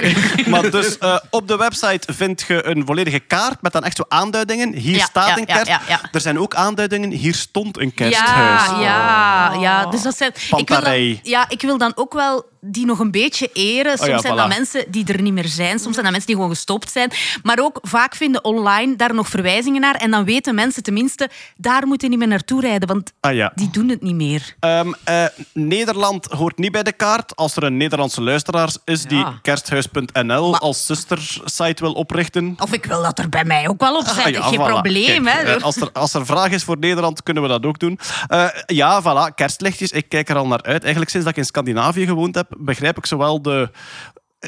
Maar 0.45 0.71
dus 0.71 0.97
eh, 0.97 1.17
op 1.29 1.47
de 1.47 1.57
website 1.57 2.13
vind 2.13 2.43
je 2.47 2.65
een 2.65 2.85
volledige 2.85 3.19
kaart 3.19 3.61
met 3.61 3.71
dan 3.71 3.83
echt 3.83 3.95
zo 3.97 4.03
aanduidingen. 4.07 4.36
Hier 4.73 4.95
Ja, 4.95 5.05
staat 5.05 5.27
ja, 5.27 5.37
een 5.37 5.45
kerst. 5.45 5.67
ja, 5.67 5.81
ja. 5.87 5.99
Er 6.11 6.21
zijn 6.21 6.39
ook 6.39 6.55
aanduidingen. 6.55 7.11
Hier 7.11 7.33
stond 7.35 7.77
een 7.79 7.93
kersthuis. 7.93 8.65
Ja, 8.65 8.79
ja, 8.79 9.53
ja. 9.59 9.85
Dus 9.85 10.01
dat 10.01 10.17
zijn, 10.17 10.31
ik 10.57 10.69
wil, 10.69 10.81
dan, 10.81 11.19
ja, 11.23 11.45
ik 11.49 11.61
wil 11.61 11.77
dan 11.77 11.91
ook 11.95 12.13
wel 12.13 12.45
die 12.67 12.85
nog 12.85 12.99
een 12.99 13.11
beetje 13.11 13.49
eren. 13.53 13.97
Soms 13.97 14.01
Oh 14.09 14.15
ja, 14.15 14.19
zijn 14.21 14.33
voilà. 14.33 14.37
dat 14.37 14.47
mensen 14.47 14.85
die 14.91 15.05
er 15.13 15.21
niet 15.21 15.33
meer 15.33 15.47
zijn. 15.47 15.79
Soms 15.79 15.93
zijn 15.93 15.95
dat 15.95 16.03
mensen 16.11 16.25
die 16.25 16.35
gewoon 16.35 16.49
gestopt 16.49 16.91
zijn. 16.91 17.11
Maar 17.43 17.59
ook 17.59 17.79
vaak 17.81 18.15
vinden 18.15 18.43
online 18.43 18.95
daar 18.95 19.13
nog 19.13 19.27
verwijzingen 19.27 19.81
naar. 19.81 19.95
En 19.95 20.11
dan 20.11 20.23
weten 20.25 20.55
mensen 20.55 20.83
tenminste, 20.83 21.29
daar 21.57 21.87
moeten 21.87 22.09
niet 22.09 22.19
meer 22.19 22.27
naartoe 22.27 22.61
rijden. 22.61 22.87
Want 22.87 23.11
Ah 23.19 23.33
ja. 23.33 23.51
die 23.55 23.69
doen 23.69 23.89
het 23.89 24.01
niet 24.01 24.15
meer. 24.15 24.55
Ehm, 24.59 24.91
eh, 25.03 25.25
Nederland 25.53 26.25
hoort 26.25 26.57
niet 26.57 26.71
bij 26.71 26.83
de 26.83 26.91
kaart. 26.91 27.35
Als 27.35 27.55
er 27.55 27.63
een 27.63 27.77
Nederlandse 27.77 28.21
luisteraar 28.21 28.69
is 28.85 29.03
die 29.03 29.25
kersthuis.nl 29.41 30.57
als 30.57 30.85
zustersite 30.85 31.83
wil 31.83 31.93
oprichten. 31.93 32.55
Of 32.59 32.73
ik 32.73 32.85
wil 32.85 33.01
dat 33.01 33.19
er 33.19 33.29
bij 33.29 33.45
mij 33.45 33.67
ook 33.69 33.79
wel 33.81 33.95
op 33.97 34.03
Ah, 34.05 34.13
zijn. 34.13 34.33
ja, 34.33 34.41
Geen 34.41 34.59
voilà. 34.59 34.63
probleem, 34.63 35.23
Kijk, 35.23 35.47
hè. 35.47 35.55
eh, 35.55 35.63
als, 35.63 35.75
er, 35.75 35.91
als 35.91 36.13
er 36.13 36.25
vraag 36.25 36.49
is 36.51 36.63
voor 36.63 36.77
Nederland, 36.77 37.23
kunnen 37.23 37.43
we 37.43 37.49
dat 37.49 37.65
ook 37.65 37.79
doen. 37.79 37.99
Eh, 38.27 38.45
ja, 38.65 39.01
voilà, 39.01 39.33
kerstlichtjes. 39.35 39.91
Ik 39.91 40.09
kijk 40.09 40.29
er 40.29 40.35
al 40.35 40.47
naar 40.47 40.61
uit. 40.63 40.81
Eigenlijk 40.81 41.09
sinds 41.11 41.25
dat 41.25 41.35
ik 41.35 41.41
in 41.41 41.47
Scandinavië 41.47 42.05
gewoond 42.05 42.35
heb, 42.35 42.47
begrijp 42.59 42.97
ik 42.97 43.05
zowel 43.05 43.41
de... 43.41 43.69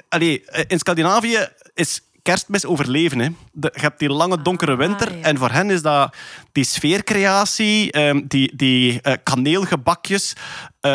Allee, 0.09 0.45
eh, 0.45 0.63
in 0.67 0.79
Scandinavië 0.79 1.47
is 1.73 2.01
kerstmis 2.21 2.65
overleven. 2.65 3.19
Hè. 3.19 3.29
De, 3.51 3.71
je 3.73 3.81
hebt 3.81 3.99
die 3.99 4.09
lange 4.09 4.41
donkere 4.41 4.75
winter. 4.75 5.17
ja. 5.17 5.23
En 5.23 5.37
voor 5.37 5.51
hen 5.51 5.69
is 5.69 5.81
dat 5.81 6.15
die 6.51 6.63
sfeercreatie, 6.63 7.91
ehm, 7.91 8.21
die, 8.27 8.55
die 8.55 9.01
eh, 9.01 9.13
kaneelgebakjes. 9.23 10.33
eh, 10.79 10.93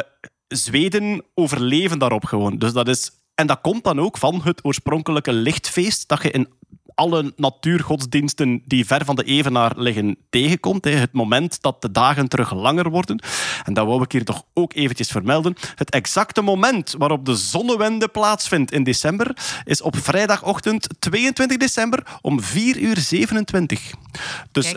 Zweden 0.49 1.24
overleven 1.35 1.99
daarop 1.99 2.24
gewoon. 2.24 2.59
Dus 2.59 2.73
dat 2.73 2.89
is... 2.89 3.11
En 3.35 3.47
dat 3.47 3.61
komt 3.61 3.85
dan 3.85 4.01
ook 4.01 4.19
van 4.19 4.41
het 4.45 4.65
oorspronkelijke 4.65 5.32
lichtfeest 5.32 6.09
dat 6.09 6.23
je 6.23 6.31
in 6.31 6.49
alle 6.95 7.33
natuurgodsdiensten 7.37 8.62
die 8.66 8.87
ver 8.87 9.05
van 9.05 9.16
de 9.16 9.25
evenaar 9.25 9.73
liggen 9.77 10.16
tegenkomt. 10.31 10.85
hè. 10.85 10.91
Het 10.91 11.12
moment 11.12 11.62
dat 11.62 11.83
de 11.83 11.91
dagen 11.91 12.29
terug 12.29 12.55
langer 12.55 12.91
worden. 12.91 13.23
En 13.65 13.75
dat 13.75 13.87
wou 13.87 14.03
ik 14.03 14.12
hier 14.12 14.25
toch 14.25 14.43
ook 14.55 14.75
eventjes 14.75 15.09
vermelden. 15.09 15.55
Het 15.75 15.91
exacte 15.91 16.43
moment 16.43 16.95
waarop 16.99 17.25
de 17.25 17.37
zonnewende 17.37 18.09
plaatsvindt 18.09 18.73
in 18.73 18.85
december 18.85 19.37
is 19.65 19.83
op 19.83 19.97
vrijdagochtend 19.97 20.89
22 20.99 21.57
december 21.57 22.03
om 22.21 22.41
4 22.43 22.79
uur 22.79 22.99
27. 22.99 23.93
Dus 24.53 24.75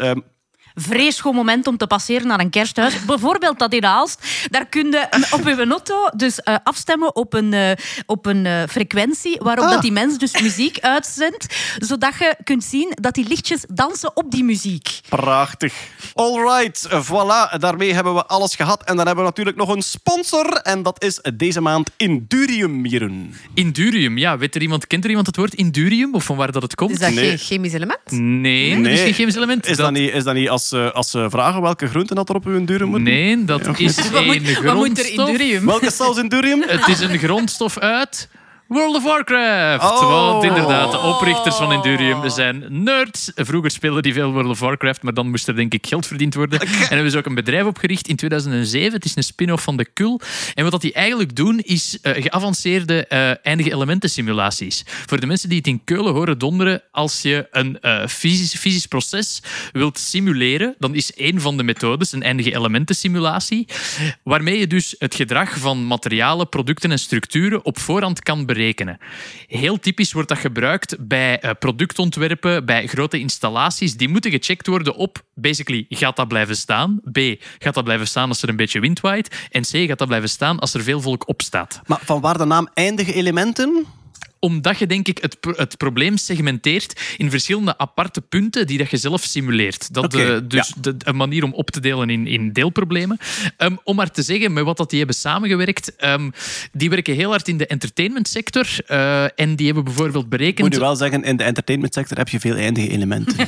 Vreeschoon 0.80 1.36
moment 1.36 1.68
om 1.68 1.78
te 1.78 1.88
passeren 1.88 2.28
naar 2.28 2.40
een 2.40 2.50
kersthuis. 2.50 3.06
Bijvoorbeeld 3.06 3.60
dat 3.60 3.74
in 3.74 3.86
Aalst. 3.86 4.28
Daar 4.50 4.66
kun 4.66 4.92
je 4.92 5.28
op 5.32 5.46
uw 5.46 5.70
auto 5.70 5.96
dus 6.16 6.40
eh, 6.42 6.56
afstemmen 6.64 7.16
op 7.16 7.34
een, 7.34 7.54
eh, 7.54 7.72
op 8.06 8.26
een 8.26 8.46
eh, 8.46 8.64
frequentie 8.70 9.38
waarop 9.44 9.66
Ah. 9.66 9.72
dat 9.72 9.82
die 9.82 9.92
mens 9.92 10.18
dus 10.18 10.42
muziek 10.42 10.80
uitzendt. 10.80 11.46
Zodat 11.78 12.14
je 12.20 12.36
kunt 12.44 12.64
zien 12.64 12.92
dat 13.02 13.14
die 13.14 13.28
lichtjes 13.28 13.66
dansen 13.74 14.16
op 14.16 14.32
die 14.32 14.44
muziek. 14.44 15.00
Prachtig. 15.10 15.74
Alright, 16.14 16.88
voilà. 17.06 17.58
Daarmee 17.60 17.94
hebben 17.94 18.14
we 18.14 18.26
alles 18.26 18.56
gehad. 18.56 18.84
En 18.84 18.96
dan 18.96 19.06
hebben 19.06 19.24
we 19.24 19.30
natuurlijk 19.30 19.58
nog 19.58 19.70
een 19.76 19.82
sponsor. 19.82 20.54
En 20.54 20.84
dat 20.84 21.04
is 21.04 21.20
deze 21.36 21.62
maand 21.62 21.90
Indurium, 21.98 22.86
Jeroen. 22.86 23.36
Indurium, 23.54 24.18
ja. 24.18 24.38
Weet 24.38 24.56
er 24.56 24.62
iemand, 24.62 24.88
kent 24.88 25.04
er 25.04 25.10
iemand 25.10 25.28
het 25.28 25.36
woord 25.36 25.54
indurium? 25.54 26.14
Of 26.14 26.24
van 26.24 26.36
waar 26.36 26.52
dat 26.52 26.62
het 26.62 26.76
komt? 26.76 26.92
Is 26.92 27.00
dat 27.00 27.14
Nee. 27.14 27.28
geen 27.28 27.38
chemisch 27.38 27.74
element? 27.74 28.00
Nee, 28.12 28.82
dat 28.84 28.92
is 28.92 29.00
geen 29.02 29.14
chemisch 29.14 29.36
element. 29.36 29.66
Is 29.66 29.78
dat, 29.78 29.92
niet, 29.92 30.14
is 30.14 30.24
dat 30.24 30.34
niet 30.34 30.50
als, 30.50 30.67
ze- 30.68 30.92
als 30.94 31.10
ze 31.12 31.26
vragen 31.30 31.62
welke 31.62 31.88
groenten 31.88 32.16
dat 32.16 32.30
er 32.30 32.36
op 32.36 32.46
uw 32.46 32.58
Indurium 32.58 32.90
moet? 32.90 33.02
Nee, 33.02 33.46
dat 33.46 33.60
is 33.60 33.66
Wat 34.12 34.26
moet, 34.26 34.36
een 34.58 34.64
wat 34.64 34.76
moet 34.76 34.98
er 35.00 35.06
in 35.06 35.12
grondstof. 35.14 35.30
Durium? 35.30 35.66
Welke 35.66 35.92
saus 35.92 36.18
Indurium? 36.18 36.62
Het 36.68 36.88
is 36.88 37.00
een 37.00 37.18
grondstof 37.20 37.78
uit 37.78 38.30
World 38.68 38.96
of 38.96 39.04
Warcraft. 39.04 39.84
Oh. 39.84 40.32
Want 40.32 40.44
inderdaad, 40.44 40.92
de 40.92 40.98
oprichters 40.98 41.56
van 41.56 41.74
Indurium 41.74 42.30
zijn 42.30 42.66
nerds. 42.84 43.32
Vroeger 43.36 43.72
speelden 43.72 44.04
die 44.04 44.14
veel 44.14 44.32
World 44.32 44.50
of 44.50 44.60
Warcraft, 44.60 45.02
maar 45.02 45.14
dan 45.14 45.30
moest 45.30 45.48
er 45.48 45.56
denk 45.56 45.74
ik 45.74 45.88
geld 45.88 46.08
verdiend 46.08 46.34
worden. 46.36 46.60
En 46.60 46.68
hebben 46.88 47.12
ze 47.12 47.18
ook 47.18 47.26
een 47.26 47.36
bedrijf 47.36 47.66
opgericht 47.66 48.08
in 48.08 48.16
2007. 48.16 48.94
Het 48.94 49.06
is 49.06 49.16
een 49.16 49.24
spin-off 49.24 49.64
van 49.64 49.78
de 49.78 49.86
Kul. 49.94 50.22
En 50.54 50.64
wat 50.64 50.72
dat 50.72 50.82
die 50.82 50.94
eigenlijk 50.94 51.36
doen, 51.36 51.60
is 51.60 51.98
eh, 52.02 52.22
geavanceerde 52.24 53.08
eh, 53.08 53.32
eindige 53.46 53.72
elementen 53.72 54.10
simulaties. 54.10 54.84
Voor 54.86 55.20
de 55.20 55.26
mensen 55.26 55.50
die 55.50 55.58
het 55.58 55.68
in 55.68 55.84
Keulen 55.84 56.14
horen 56.14 56.38
donderen, 56.38 56.82
als 56.92 57.22
je 57.22 57.48
een 57.52 57.80
eh, 57.80 58.08
fysisch, 58.08 58.56
fysisch 58.56 58.86
proces 58.86 59.42
wilt 59.72 60.00
simuleren, 60.00 60.76
dan 60.80 60.96
is 60.96 61.12
een 61.16 61.42
van 61.42 61.58
de 61.58 61.64
methodes 61.64 62.12
een 62.12 62.24
eindige 62.24 62.56
elementen 62.56 62.96
simulatie, 62.96 63.68
waarmee 64.24 64.60
je 64.60 64.68
dus 64.68 64.96
het 65.00 65.16
gedrag 65.16 65.58
van 65.58 65.86
materialen, 65.86 66.50
producten 66.50 66.92
en 66.92 67.00
structuren 67.00 67.66
op 67.66 67.80
voorhand 67.80 68.24
kan 68.24 68.38
berekenen. 68.38 68.56
Heel 69.48 69.80
typisch 69.80 70.14
wordt 70.14 70.30
dat 70.30 70.38
gebruikt 70.38 71.08
bij 71.08 71.40
eh, 71.40 71.52
productontwerpen, 71.60 72.66
bij 72.66 72.88
grote 72.88 73.20
installaties. 73.20 73.98
Die 73.98 74.10
moeten 74.10 74.32
gecheckt 74.32 74.68
worden 74.68 74.96
op, 74.96 75.24
basically, 75.34 75.86
gaat 75.90 76.16
dat 76.16 76.28
blijven 76.28 76.56
staan? 76.56 77.00
B, 77.12 77.20
gaat 77.58 77.74
dat 77.74 77.84
blijven 77.84 78.08
staan 78.08 78.30
als 78.30 78.42
er 78.42 78.50
een 78.50 78.56
beetje 78.56 78.80
wind 78.80 79.00
waait? 79.00 79.48
En 79.52 79.62
C, 79.62 79.68
gaat 79.68 79.98
dat 79.98 80.08
blijven 80.08 80.30
staan 80.30 80.60
als 80.60 80.74
er 80.74 80.84
veel 80.84 81.02
volk 81.02 81.28
op 81.28 81.42
staat? 81.42 81.82
Maar 81.86 82.00
van 82.04 82.22
waar 82.22 82.38
de 82.38 82.46
naam 82.46 82.70
eindige 82.74 83.14
elementen? 83.14 83.86
Omdat 84.40 84.80
je, 84.80 84.88
denk 84.88 85.08
ik, 85.08 85.18
het, 85.18 85.40
pro- 85.40 85.54
het 85.56 85.78
probleem 85.78 86.18
segmenteert 86.18 87.02
in 87.18 87.30
verschillende 87.30 87.78
aparte 87.78 88.22
punten 88.22 88.68
die 88.68 88.78
dat 88.78 88.90
je 88.90 88.98
zelf 88.98 89.24
simuleert. 89.24 89.94
Dat 89.94 90.04
Oké, 90.04 90.34
eh, 90.36 90.40
dus 90.48 90.68
ja. 90.68 90.82
de, 90.82 90.96
een 91.00 91.16
manier 91.16 91.44
om 91.44 91.54
op 91.54 91.72
te 91.72 91.80
delen 91.80 92.10
in, 92.10 92.28
in 92.28 92.52
deelproblemen. 92.54 93.18
Ehm, 93.58 93.76
om 93.84 93.96
maar 93.96 94.12
te 94.12 94.22
zeggen, 94.22 94.54
met 94.54 94.64
wat 94.64 94.78
dat 94.78 94.90
die 94.90 94.98
hebben 94.98 95.16
samengewerkt, 95.16 95.96
ehm, 95.96 96.30
die 96.72 96.90
werken 96.90 97.16
heel 97.16 97.30
hard 97.30 97.48
in 97.48 97.58
de 97.58 97.68
entertainmentsector. 97.68 98.66
eh, 98.86 99.40
en 99.40 99.56
die 99.56 99.66
hebben 99.66 99.84
bijvoorbeeld 99.84 100.30
berekend... 100.30 100.60
moet 100.68 100.78
u 100.78 100.80
wel 100.80 100.96
zeggen, 100.96 101.24
in 101.24 101.38
de 101.38 101.44
entertainmentsector 101.44 102.18
heb 102.18 102.30
je 102.30 102.40
veel 102.40 102.56
eindige 102.56 102.90
elementen. 102.90 103.36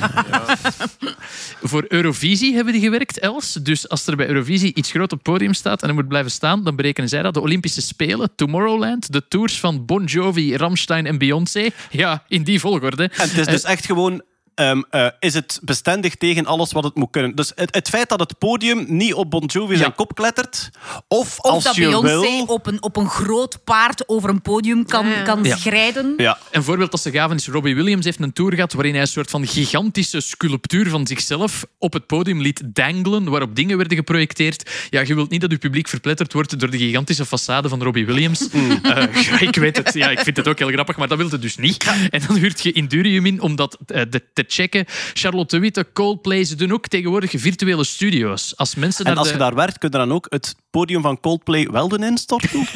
Voor 1.62 1.84
Eurovisie 1.88 2.54
hebben 2.54 2.72
die 2.72 2.82
gewerkt, 2.82 3.18
Els. 3.18 3.52
Dus 3.52 3.88
als 3.88 4.06
er 4.06 4.16
bij 4.16 4.28
Eurovisie 4.28 4.74
iets 4.74 4.90
groot 4.90 5.12
op 5.12 5.18
het 5.18 5.32
podium 5.32 5.54
staat 5.54 5.82
en 5.82 5.88
er 5.88 5.94
moet 5.94 6.08
blijven 6.08 6.30
staan, 6.30 6.64
dan 6.64 6.76
berekenen 6.76 7.08
zij 7.08 7.22
dat. 7.22 7.34
De 7.34 7.40
Olympische 7.40 7.82
Spelen, 7.82 8.30
Tomorrowland, 8.36 9.12
de 9.12 9.28
tours 9.28 9.60
van 9.60 9.86
Bon 9.86 10.04
Jovi, 10.04 10.56
Ramstein 10.56 11.06
en 11.06 11.18
Beyoncé. 11.18 11.68
Ja, 11.90 12.24
in 12.28 12.42
die 12.42 12.60
volgorde. 12.60 13.02
En 13.02 13.28
het 13.28 13.38
is 13.38 13.46
dus 13.46 13.62
echt 13.62 13.86
gewoon... 13.86 14.22
ehm, 14.60 14.82
eh, 14.90 15.06
is 15.18 15.34
het 15.34 15.58
bestendig 15.62 16.14
tegen 16.14 16.46
alles 16.46 16.72
wat 16.72 16.84
het 16.84 16.94
moet 16.94 17.10
kunnen? 17.10 17.34
Dus 17.34 17.52
het, 17.54 17.74
het 17.74 17.88
feit 17.88 18.08
dat 18.08 18.20
het 18.20 18.38
podium 18.38 18.84
niet 18.88 19.14
op 19.14 19.30
Bon 19.30 19.44
Jovi 19.46 19.76
zijn 19.76 19.88
Ja. 19.88 19.94
kop 19.96 20.14
klettert, 20.14 20.70
of, 21.08 21.38
Of 21.38 21.50
als 21.50 21.64
dat 21.64 21.74
je 21.74 21.80
Beyoncé 21.84 22.20
wil... 22.20 22.44
op, 22.44 22.66
een, 22.66 22.82
op 22.82 22.96
een 22.96 23.08
groot 23.08 23.64
paard 23.64 24.08
over 24.08 24.30
een 24.30 24.42
podium 24.42 24.84
kan, 24.86 25.06
kan 25.24 25.44
Ja. 25.44 25.56
schrijden. 25.56 26.14
Ja. 26.16 26.38
Een 26.50 26.62
voorbeeld 26.62 26.90
dat 26.90 27.00
ze 27.00 27.10
gaven 27.10 27.36
is 27.36 27.48
Robbie 27.48 27.74
Williams 27.74 28.04
heeft 28.04 28.20
een 28.20 28.32
tour 28.32 28.54
gehad 28.54 28.72
waarin 28.72 28.92
hij 28.92 29.02
een 29.02 29.08
soort 29.08 29.30
van 29.30 29.46
gigantische 29.46 30.20
sculptuur 30.20 30.88
van 30.88 31.06
zichzelf 31.06 31.64
op 31.78 31.92
het 31.92 32.06
podium 32.06 32.40
liet 32.40 32.62
dangelen, 32.66 33.30
waarop 33.30 33.56
dingen 33.56 33.76
werden 33.76 33.96
geprojecteerd. 33.96 34.70
Ja, 34.90 35.00
je 35.00 35.14
wilt 35.14 35.30
niet 35.30 35.40
dat 35.40 35.50
je 35.50 35.58
publiek 35.58 35.88
verpletterd 35.88 36.32
wordt 36.32 36.58
door 36.60 36.70
de 36.70 36.78
gigantische 36.78 37.26
façade 37.26 37.68
van 37.68 37.82
Robbie 37.82 38.06
Williams. 38.06 38.48
Eh, 38.82 39.22
ja, 39.24 39.40
ik 39.40 39.56
weet 39.56 39.76
het. 39.76 39.94
Ja, 39.94 40.10
ik 40.10 40.18
vind 40.20 40.36
het 40.36 40.48
ook 40.48 40.58
heel 40.58 40.68
grappig, 40.68 40.96
maar 40.96 41.08
dat 41.08 41.18
wil 41.18 41.30
het 41.30 41.42
dus 41.42 41.56
niet. 41.56 41.84
En 42.10 42.20
dan 42.26 42.36
huurt 42.36 42.62
je 42.62 42.72
Indurium 42.72 43.26
in 43.26 43.40
om 43.40 43.56
dat 43.56 43.78
eh, 43.86 44.02
de- 44.10 44.22
checken. 44.52 44.84
Charlotte 45.14 45.58
Witte, 45.58 45.86
Coldplay, 45.92 46.44
ze 46.44 46.54
doen 46.54 46.72
ook 46.72 46.86
tegenwoordig 46.88 47.30
virtuele 47.34 47.84
studio's. 47.84 48.56
Als 48.56 48.74
mensen 48.74 49.04
En 49.04 49.16
als 49.16 49.26
de- 49.26 49.32
je 49.32 49.38
daar 49.38 49.54
werkt, 49.54 49.78
kun 49.78 49.90
je 49.90 49.96
dan 49.98 50.12
ook 50.12 50.26
het 50.28 50.54
podium 50.70 51.02
van 51.02 51.20
Coldplay 51.20 51.68
wel 51.70 51.88
doen 51.88 52.02
instorten? 52.02 52.66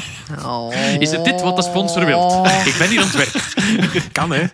Is 0.99 1.11
het 1.11 1.25
dit 1.25 1.41
wat 1.41 1.57
de 1.57 1.63
sponsor 1.63 2.05
wilt? 2.07 2.33
Ik 2.67 2.75
ben 2.79 2.89
hier 2.89 3.01
aan 3.01 3.07
het 3.07 3.33
werk. 3.33 4.13
Kan, 4.13 4.33
hè? 4.33 4.45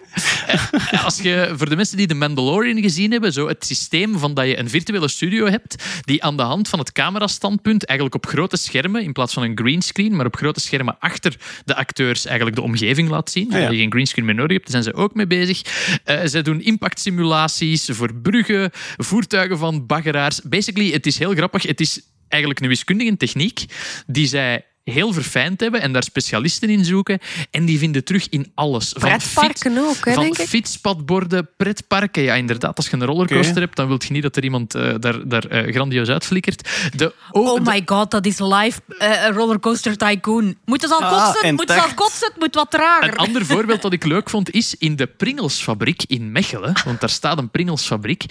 Als 1.05 1.19
je, 1.19 1.53
voor 1.57 1.69
de 1.69 1.77
mensen 1.77 1.97
die 1.97 2.07
The 2.07 2.15
Mandalorian 2.15 2.83
gezien 2.83 3.11
hebben, 3.11 3.33
zo 3.33 3.49
het 3.49 3.65
systeem 3.65 4.19
van 4.19 4.35
dat 4.35 4.47
je 4.47 4.59
een 4.59 4.71
virtuele 4.71 5.09
studio 5.09 5.47
hebt, 5.47 5.85
die 6.05 6.23
aan 6.23 6.37
de 6.37 6.43
hand 6.43 6.69
van 6.69 6.79
het 6.79 6.93
camerastandpunt 6.93 7.85
eigenlijk 7.85 8.25
op 8.25 8.31
grote 8.31 8.57
schermen, 8.57 9.03
in 9.03 9.13
plaats 9.13 9.35
van 9.35 9.43
een 9.43 9.59
greenscreen, 9.59 10.17
maar 10.17 10.27
op 10.27 10.37
grote 10.37 10.61
schermen 10.61 10.97
achter 10.99 11.37
de 11.65 11.77
acteurs 11.77 12.27
eigenlijk 12.27 12.57
de 12.57 12.63
omgeving 12.63 13.09
laat 13.09 13.31
zien, 13.31 13.47
ja. 13.51 13.53
zodat 13.53 13.71
je 13.71 13.77
geen 13.77 13.93
greenscreen 13.93 14.25
meer 14.25 14.35
nodig 14.35 14.57
hebt, 14.57 14.73
daar 14.73 14.83
zijn 14.83 14.95
ze 14.95 15.01
ook 15.03 15.15
mee 15.15 15.27
bezig. 15.27 15.63
Eh 16.05 16.19
zij 16.25 16.43
doen 16.43 16.63
impactsimulaties 16.63 17.89
voor 17.93 18.15
bruggen, 18.15 18.71
voertuigen 18.97 19.59
van 19.59 19.87
baggeraars. 19.87 20.43
Basically, 20.43 20.91
het 20.91 21.07
is 21.07 21.19
heel 21.19 21.35
grappig. 21.35 21.63
Het 21.63 21.81
is 21.81 22.01
eigenlijk 22.31 22.63
een 22.63 22.69
wiskundige 22.69 23.17
techniek 23.17 23.65
die 24.07 24.27
zij 24.27 24.65
heel 24.85 25.13
verfijnd 25.13 25.61
hebben 25.61 25.81
en 25.81 25.93
daar 25.93 26.03
specialisten 26.03 26.69
in 26.71 26.85
zoeken. 26.85 27.19
En 27.51 27.65
die 27.65 27.79
vinden 27.79 28.05
terug 28.05 28.29
in 28.29 28.53
alles. 28.55 28.89
Van 28.99 29.01
Pretparken 29.09 29.73
fiets- 29.73 29.79
ook, 29.99 30.05
hè, 30.05 30.13
Van 30.13 30.23
denk 30.23 30.39
ik. 30.39 30.47
fietspadborden, 30.49 31.49
pretparken. 31.57 32.23
Ja, 32.23 32.35
inderdaad. 32.35 32.77
Als 32.77 32.89
je 32.89 32.97
een 32.97 33.05
rollercoaster 33.05 33.61
hebt, 33.61 33.77
dan 33.77 33.87
wil 33.89 33.99
je 34.07 34.13
niet 34.13 34.23
dat 34.23 34.37
er 34.37 34.45
iemand 34.45 34.75
eh, 34.75 34.95
daar, 34.99 35.29
daar 35.29 35.45
eh, 35.45 35.73
grandioos 35.75 36.09
uitflikkert. 36.09 36.69
De, 36.97 37.15
Oh 37.31 37.61
my 37.67 37.83
god, 37.85 38.11
dat 38.11 38.27
is 38.27 38.39
live 38.39 38.81
een 38.99 39.33
rollercoaster 39.33 39.97
tycoon. 39.97 40.57
Moet 40.65 40.83
het 40.83 40.91
al 40.93 41.01
Ah, 41.03 41.25
kotsen? 41.27 41.49
en 41.49 41.55
Moet 41.55 41.69
het 41.69 41.79
al 41.79 41.95
kotsen? 41.95 42.29
Het 42.29 42.37
moet 42.39 42.55
wat 42.55 42.71
trager. 42.71 43.09
Een 43.13 43.17
ander 43.17 43.47
voorbeeld 43.47 43.83
dat 43.83 43.93
ik 43.93 44.05
leuk 44.05 44.31
vond 44.31 44.51
is 44.51 44.75
in 44.79 44.97
de 44.97 45.07
Pringelsfabriek 45.07 46.03
in 46.07 46.33
Mechelen. 46.33 46.73
Want 46.85 47.01
daar 47.01 47.11
staat 47.11 47.39
een 47.39 47.51
Pringelsfabriek. 47.51 48.25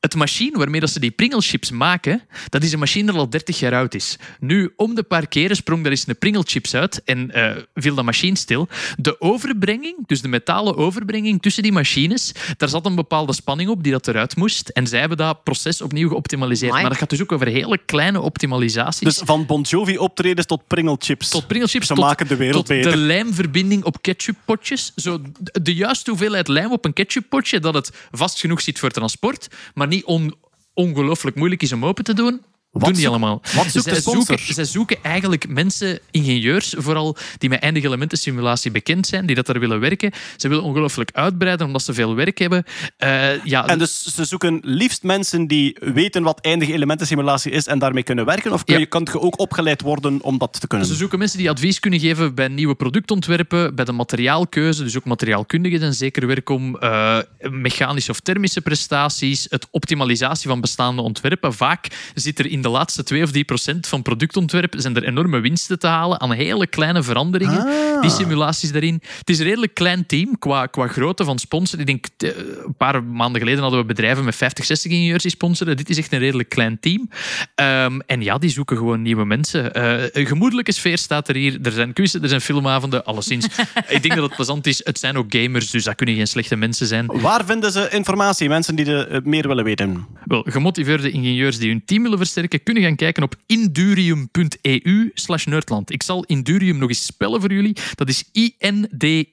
Het 0.00 0.14
machine 0.14 0.58
waarmee 0.58 0.80
dat 0.80 0.90
ze 0.90 1.00
die 1.00 1.10
pringelchips 1.10 1.70
maken, 1.70 2.22
dat 2.48 2.62
is 2.62 2.72
een 2.72 2.78
machine 2.78 3.06
dat 3.06 3.14
al 3.20 3.30
30 3.30 3.58
jaar 3.58 3.74
oud 3.74 3.94
is. 3.94 4.16
Nu, 4.38 4.72
om 4.76 4.94
de 4.94 5.02
paar 5.02 5.26
keren 5.26 5.56
sprong 5.56 5.82
daar 5.82 5.90
eens 5.90 6.04
een 6.06 6.18
pringelchips 6.18 6.74
uit 6.74 7.02
en 7.04 7.30
eh, 7.30 7.56
viel 7.74 7.94
dat 7.94 8.04
machine 8.04 8.36
stil. 8.36 8.68
De 8.96 9.20
overbrenging, 9.20 10.06
dus 10.06 10.22
de 10.22 10.28
metalen 10.28 10.76
overbrenging 10.76 11.42
tussen 11.42 11.62
die 11.62 11.72
machines, 11.72 12.32
daar 12.56 12.68
zat 12.68 12.86
een 12.86 12.94
bepaalde 12.94 13.32
spanning 13.32 13.70
op 13.70 13.82
die 13.82 13.92
dat 13.92 14.08
eruit 14.08 14.36
moest. 14.36 14.68
En 14.68 14.86
zij 14.86 15.00
hebben 15.00 15.18
dat 15.18 15.42
proces 15.44 15.80
opnieuw 15.82 16.08
geoptimaliseerd. 16.08 16.72
Maar 16.72 16.88
dat 16.88 16.98
gaat 16.98 17.10
dus 17.10 17.22
ook 17.22 17.32
over 17.32 17.46
hele 17.46 17.78
kleine 17.86 18.20
optimalisaties. 18.20 19.00
Dus 19.00 19.20
van 19.24 19.46
Bon 19.46 19.62
Jovi 19.62 19.98
optredens 19.98 20.46
tot 20.46 20.66
pringelchips. 20.66 21.28
tot 21.28 21.46
pringelchips, 21.46 21.86
Ze 21.86 21.94
tot, 21.94 22.04
maken 22.04 22.28
de 22.28 22.36
wereld 22.36 22.66
tot 22.66 22.76
beter. 22.76 22.90
de 22.90 22.96
lijmverbinding 22.96 23.84
op 23.84 24.02
ketchuppotjes. 24.02 24.92
Zo 24.96 25.20
de, 25.38 25.62
de 25.62 25.74
juiste 25.74 26.10
hoeveelheid 26.10 26.48
lijm 26.48 26.72
op 26.72 26.84
een 26.84 26.92
ketchuppotje, 26.92 27.60
dat 27.60 27.74
het 27.74 27.90
vast 28.10 28.40
genoeg 28.40 28.60
zit 28.60 28.78
voor 28.78 28.90
transport, 28.90 29.48
maar 29.74 29.88
niet 29.90 30.04
on, 30.04 30.34
ongelooflijk 30.74 31.36
moeilijk 31.36 31.62
is 31.62 31.72
om 31.72 31.84
open 31.84 32.04
te 32.04 32.14
doen. 32.14 32.42
Doen 32.72 32.92
die 32.92 33.08
allemaal. 33.08 33.40
wat 33.54 33.70
zoekt 33.70 33.84
zij, 33.84 34.00
zoeken, 34.00 34.38
zij 34.54 34.64
zoeken 34.64 34.96
eigenlijk 35.02 35.48
mensen, 35.48 35.98
ingenieurs 36.10 36.74
vooral, 36.78 37.16
die 37.38 37.48
met 37.48 37.60
eindige 37.60 37.86
elementensimulatie 37.86 38.70
bekend 38.70 39.06
zijn, 39.06 39.26
die 39.26 39.36
dat 39.36 39.46
daar 39.46 39.58
willen 39.60 39.80
werken. 39.80 40.12
Ze 40.36 40.48
willen 40.48 40.64
ongelooflijk 40.64 41.10
uitbreiden, 41.12 41.66
omdat 41.66 41.82
ze 41.82 41.92
veel 41.94 42.14
werk 42.14 42.38
hebben. 42.38 42.64
Eh, 42.96 43.44
ja, 43.44 43.66
En 43.66 43.78
dus 43.78 44.02
ze 44.14 44.24
zoeken 44.24 44.60
liefst 44.62 45.02
mensen 45.02 45.46
die 45.46 45.76
weten 45.80 46.22
wat 46.22 46.40
eindige 46.40 46.72
elementensimulatie 46.72 47.52
is 47.52 47.66
en 47.66 47.78
daarmee 47.78 48.02
kunnen 48.02 48.24
werken? 48.24 48.52
Of 48.52 48.64
kun 48.64 48.74
Ja. 48.74 48.80
je, 48.80 48.86
kan 48.86 49.08
je 49.12 49.20
ook 49.20 49.38
opgeleid 49.40 49.80
worden 49.82 50.22
om 50.22 50.38
dat 50.38 50.60
te 50.60 50.66
kunnen? 50.66 50.86
Ze 50.86 50.94
zoeken 50.94 51.18
mensen 51.18 51.38
die 51.38 51.50
advies 51.50 51.80
kunnen 51.80 52.00
geven 52.00 52.34
bij 52.34 52.48
nieuwe 52.48 52.74
productontwerpen, 52.74 53.74
bij 53.74 53.84
de 53.84 53.92
materiaalkeuze, 53.92 54.82
dus 54.82 54.96
ook 54.96 55.04
materiaalkundigen 55.04 55.78
zijn 55.78 55.94
zeker 55.94 56.26
werk 56.26 56.48
om 56.48 56.76
eh, 56.78 57.18
mechanische 57.50 58.10
of 58.10 58.20
thermische 58.20 58.60
prestaties, 58.60 59.46
het 59.50 59.66
optimalisatie 59.70 60.48
van 60.48 60.60
bestaande 60.60 61.02
ontwerpen. 61.02 61.54
Vaak 61.54 61.86
zit 62.14 62.38
er 62.38 62.46
in 62.46 62.59
de 62.62 62.68
laatste 62.68 63.02
2 63.02 63.22
of 63.22 63.30
3 63.30 63.44
procent 63.44 63.86
van 63.86 64.02
productontwerp 64.02 64.74
zijn 64.76 64.96
er 64.96 65.04
enorme 65.04 65.40
winsten 65.40 65.78
te 65.78 65.86
halen 65.86 66.20
aan 66.20 66.32
hele 66.32 66.66
kleine 66.66 67.02
veranderingen. 67.02 67.66
Die 68.00 68.10
simulaties 68.10 68.72
daarin. 68.72 69.02
Het 69.18 69.30
is 69.30 69.38
een 69.38 69.44
redelijk 69.44 69.74
klein 69.74 70.06
team 70.06 70.38
qua, 70.38 70.66
qua 70.66 70.86
grootte 70.86 71.24
van 71.24 71.38
sponsor. 71.38 71.80
Ik 71.80 71.86
denk, 71.86 72.06
eh, 72.16 72.28
een 72.66 72.74
paar 72.76 73.04
maanden 73.04 73.40
geleden 73.40 73.62
hadden 73.62 73.80
we 73.80 73.86
bedrijven 73.86 74.24
met 74.24 74.36
50, 74.36 74.64
60 74.64 74.90
ingenieurs 74.90 75.22
die 75.22 75.30
sponsoren. 75.30 75.76
Dit 75.76 75.90
is 75.90 75.98
echt 75.98 76.12
een 76.12 76.18
redelijk 76.18 76.48
klein 76.48 76.80
team. 76.80 77.10
Ehm, 77.54 77.98
en 78.06 78.22
ja, 78.22 78.38
die 78.38 78.50
zoeken 78.50 78.76
gewoon 78.76 79.02
nieuwe 79.02 79.24
mensen. 79.24 79.72
Eh, 79.72 80.02
een 80.12 80.26
gemoedelijke 80.26 80.72
sfeer 80.72 80.98
staat 80.98 81.28
er 81.28 81.34
hier. 81.34 81.58
Er 81.62 81.72
zijn 81.72 81.92
quizzen, 81.92 82.22
er 82.22 82.28
zijn 82.28 82.40
filmavonden, 82.40 83.04
alleszins. 83.04 83.46
Ik 83.88 84.02
denk 84.02 84.14
dat 84.14 84.24
het 84.24 84.34
plezant 84.34 84.66
is. 84.66 84.80
Het 84.84 84.98
zijn 84.98 85.16
ook 85.16 85.26
gamers, 85.28 85.70
dus 85.70 85.84
dat 85.84 85.94
kunnen 85.94 86.14
geen 86.14 86.26
slechte 86.26 86.56
mensen 86.56 86.86
zijn. 86.86 87.06
Waar 87.06 87.44
vinden 87.44 87.72
ze 87.72 87.88
informatie? 87.90 88.48
Mensen 88.48 88.74
die 88.74 88.86
er 88.86 89.08
eh, 89.08 89.20
meer 89.22 89.48
willen 89.48 89.64
weten. 89.64 90.06
Wel, 90.24 90.44
gemotiveerde 90.48 91.10
ingenieurs 91.10 91.58
die 91.58 91.68
hun 91.68 91.82
team 91.84 92.02
willen 92.02 92.18
versterken, 92.18 92.49
kunnen 92.58 92.82
gaan 92.82 92.96
kijken 92.96 93.22
op 93.22 93.36
indurium.eu 93.46 95.10
slash. 95.14 95.46
Ik 95.86 96.02
zal 96.02 96.24
Indurium 96.24 96.78
nog 96.78 96.88
eens 96.88 97.06
spellen 97.06 97.40
voor 97.40 97.52
jullie. 97.52 97.76
Dat 97.94 98.08
is 98.08 98.24
I-N-D-U-R-I-U-M 98.32 99.32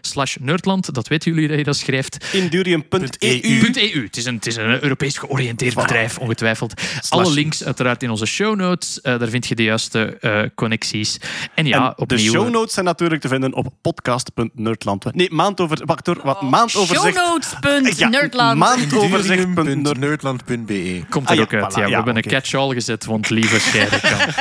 slash 0.00 0.36
nerdland. 0.40 0.94
Dat 0.94 1.08
weten 1.08 1.32
jullie 1.32 1.48
dat 1.48 1.58
je 1.58 1.64
dat 1.64 1.76
schrijft. 1.76 2.26
Indurium.eu. 2.32 3.40
.eu. 3.74 4.02
Het 4.04 4.16
is 4.16 4.24
een, 4.24 4.34
het 4.34 4.46
is 4.46 4.56
een 4.56 4.82
Europees 4.82 5.18
georiënteerd 5.18 5.74
bedrijf, 5.74 6.18
ongetwijfeld. 6.18 6.82
Alle 7.08 7.30
links 7.30 7.64
uiteraard 7.64 8.02
in 8.02 8.10
onze 8.10 8.26
show 8.26 8.56
notes. 8.56 9.00
Eh, 9.00 9.18
daar 9.18 9.28
vind 9.28 9.46
je 9.46 9.54
de 9.54 9.62
juiste 9.62 10.16
eh, 10.20 10.42
connecties. 10.54 11.18
En 11.54 11.66
ja, 11.66 11.76
En 11.76 11.92
de 11.96 12.02
opnieuw... 12.02 12.32
show 12.32 12.50
notes 12.50 12.74
zijn 12.74 12.84
natuurlijk 12.84 13.20
te 13.20 13.28
vinden 13.28 13.54
op 13.54 13.66
podcast.nerdland. 13.82 15.14
Nee, 15.14 15.30
maand 15.30 15.60
over... 15.60 15.78
Wacht 15.84 16.06
hoor, 16.06 16.20
wat 16.24 16.42
maandoverzicht... 16.42 17.16
Shownotes.nerdland. 17.16 18.58
maandoverzicht.nerd... 18.58 19.98
Nerdland.be. 19.98 21.02
Komt 21.08 21.24
er 21.24 21.30
Ah 21.30 21.36
ja, 21.36 21.42
ook 21.42 21.54
uit. 21.54 21.72
voilà, 21.72 21.76
ja, 21.76 21.84
we 21.84 21.90
ja, 21.90 21.96
hebben 21.96 22.16
een 22.16 22.22
catch-all 22.22 22.74
gezet, 22.74 23.04
want 23.04 23.30
lieve 23.30 23.60
scheiden 23.60 24.00
kan 24.00 24.18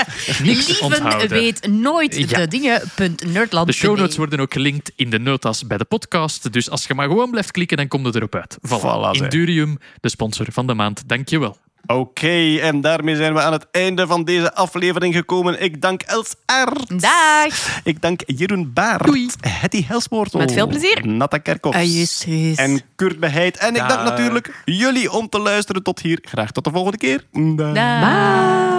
niks 0.43 0.67
Lieven 0.67 0.85
onthouden. 0.85 1.29
weet 1.29 1.67
nooit 1.67 2.15
Ja. 2.15 2.37
de 2.37 2.47
dingen. 2.47 2.81
Punt 2.95 3.33
Nerdland. 3.33 3.67
De 3.67 3.73
show 3.73 3.97
notes 3.97 4.17
worden 4.17 4.39
ook 4.39 4.53
gelinkt 4.53 4.91
in 4.95 5.09
de 5.09 5.19
bij 5.67 5.77
de 5.77 5.85
podcast. 5.85 6.53
Dus 6.53 6.69
als 6.69 6.87
je 6.87 6.93
maar 6.93 7.07
gewoon 7.07 7.29
blijft 7.29 7.51
klikken, 7.51 7.77
dan 7.77 7.87
komt 7.87 8.05
het 8.05 8.15
erop 8.15 8.35
uit. 8.35 8.57
Voilà. 8.67 8.79
Voilà. 8.79 9.11
Indurium, 9.11 9.77
de 10.01 10.09
sponsor 10.09 10.45
van 10.51 10.67
de 10.67 10.73
maand. 10.73 11.03
Dankjewel. 11.07 11.57
Oké, 11.85 12.57
en 12.57 12.81
daarmee 12.81 13.15
zijn 13.15 13.33
we 13.33 13.41
aan 13.41 13.51
het 13.51 13.67
einde 13.71 14.07
van 14.07 14.23
deze 14.23 14.53
aflevering 14.53 15.15
gekomen. 15.15 15.61
Ik 15.61 15.81
dank 15.81 16.01
Els 16.01 16.35
R. 16.45 16.95
Dag. 16.95 17.79
Ik 17.83 18.01
dank 18.01 18.21
Jeroen 18.25 18.73
Baert. 18.73 19.05
Doei. 19.05 19.29
Hetty 19.41 19.85
Helsmoortel. 19.87 20.39
Met 20.39 20.51
veel 20.51 20.67
plezier. 20.67 21.07
Natta 21.07 21.37
Kerkhoffs. 21.37 21.77
Ajuus. 21.77 22.25
En 22.55 22.81
Kurt 22.95 23.19
Beheid. 23.19 23.57
En 23.57 23.75
ik 23.75 23.87
dank 23.87 24.03
natuurlijk 24.03 24.61
jullie 24.65 25.11
om 25.11 25.29
te 25.29 25.39
luisteren 25.39 25.83
tot 25.83 25.99
hier. 25.99 26.19
Graag 26.21 26.51
tot 26.51 26.63
de 26.63 26.71
volgende 26.71 26.97
keer. 26.97 27.23
Dag. 27.31 27.73
Dag. 27.73 27.99
Bye. 27.99 28.78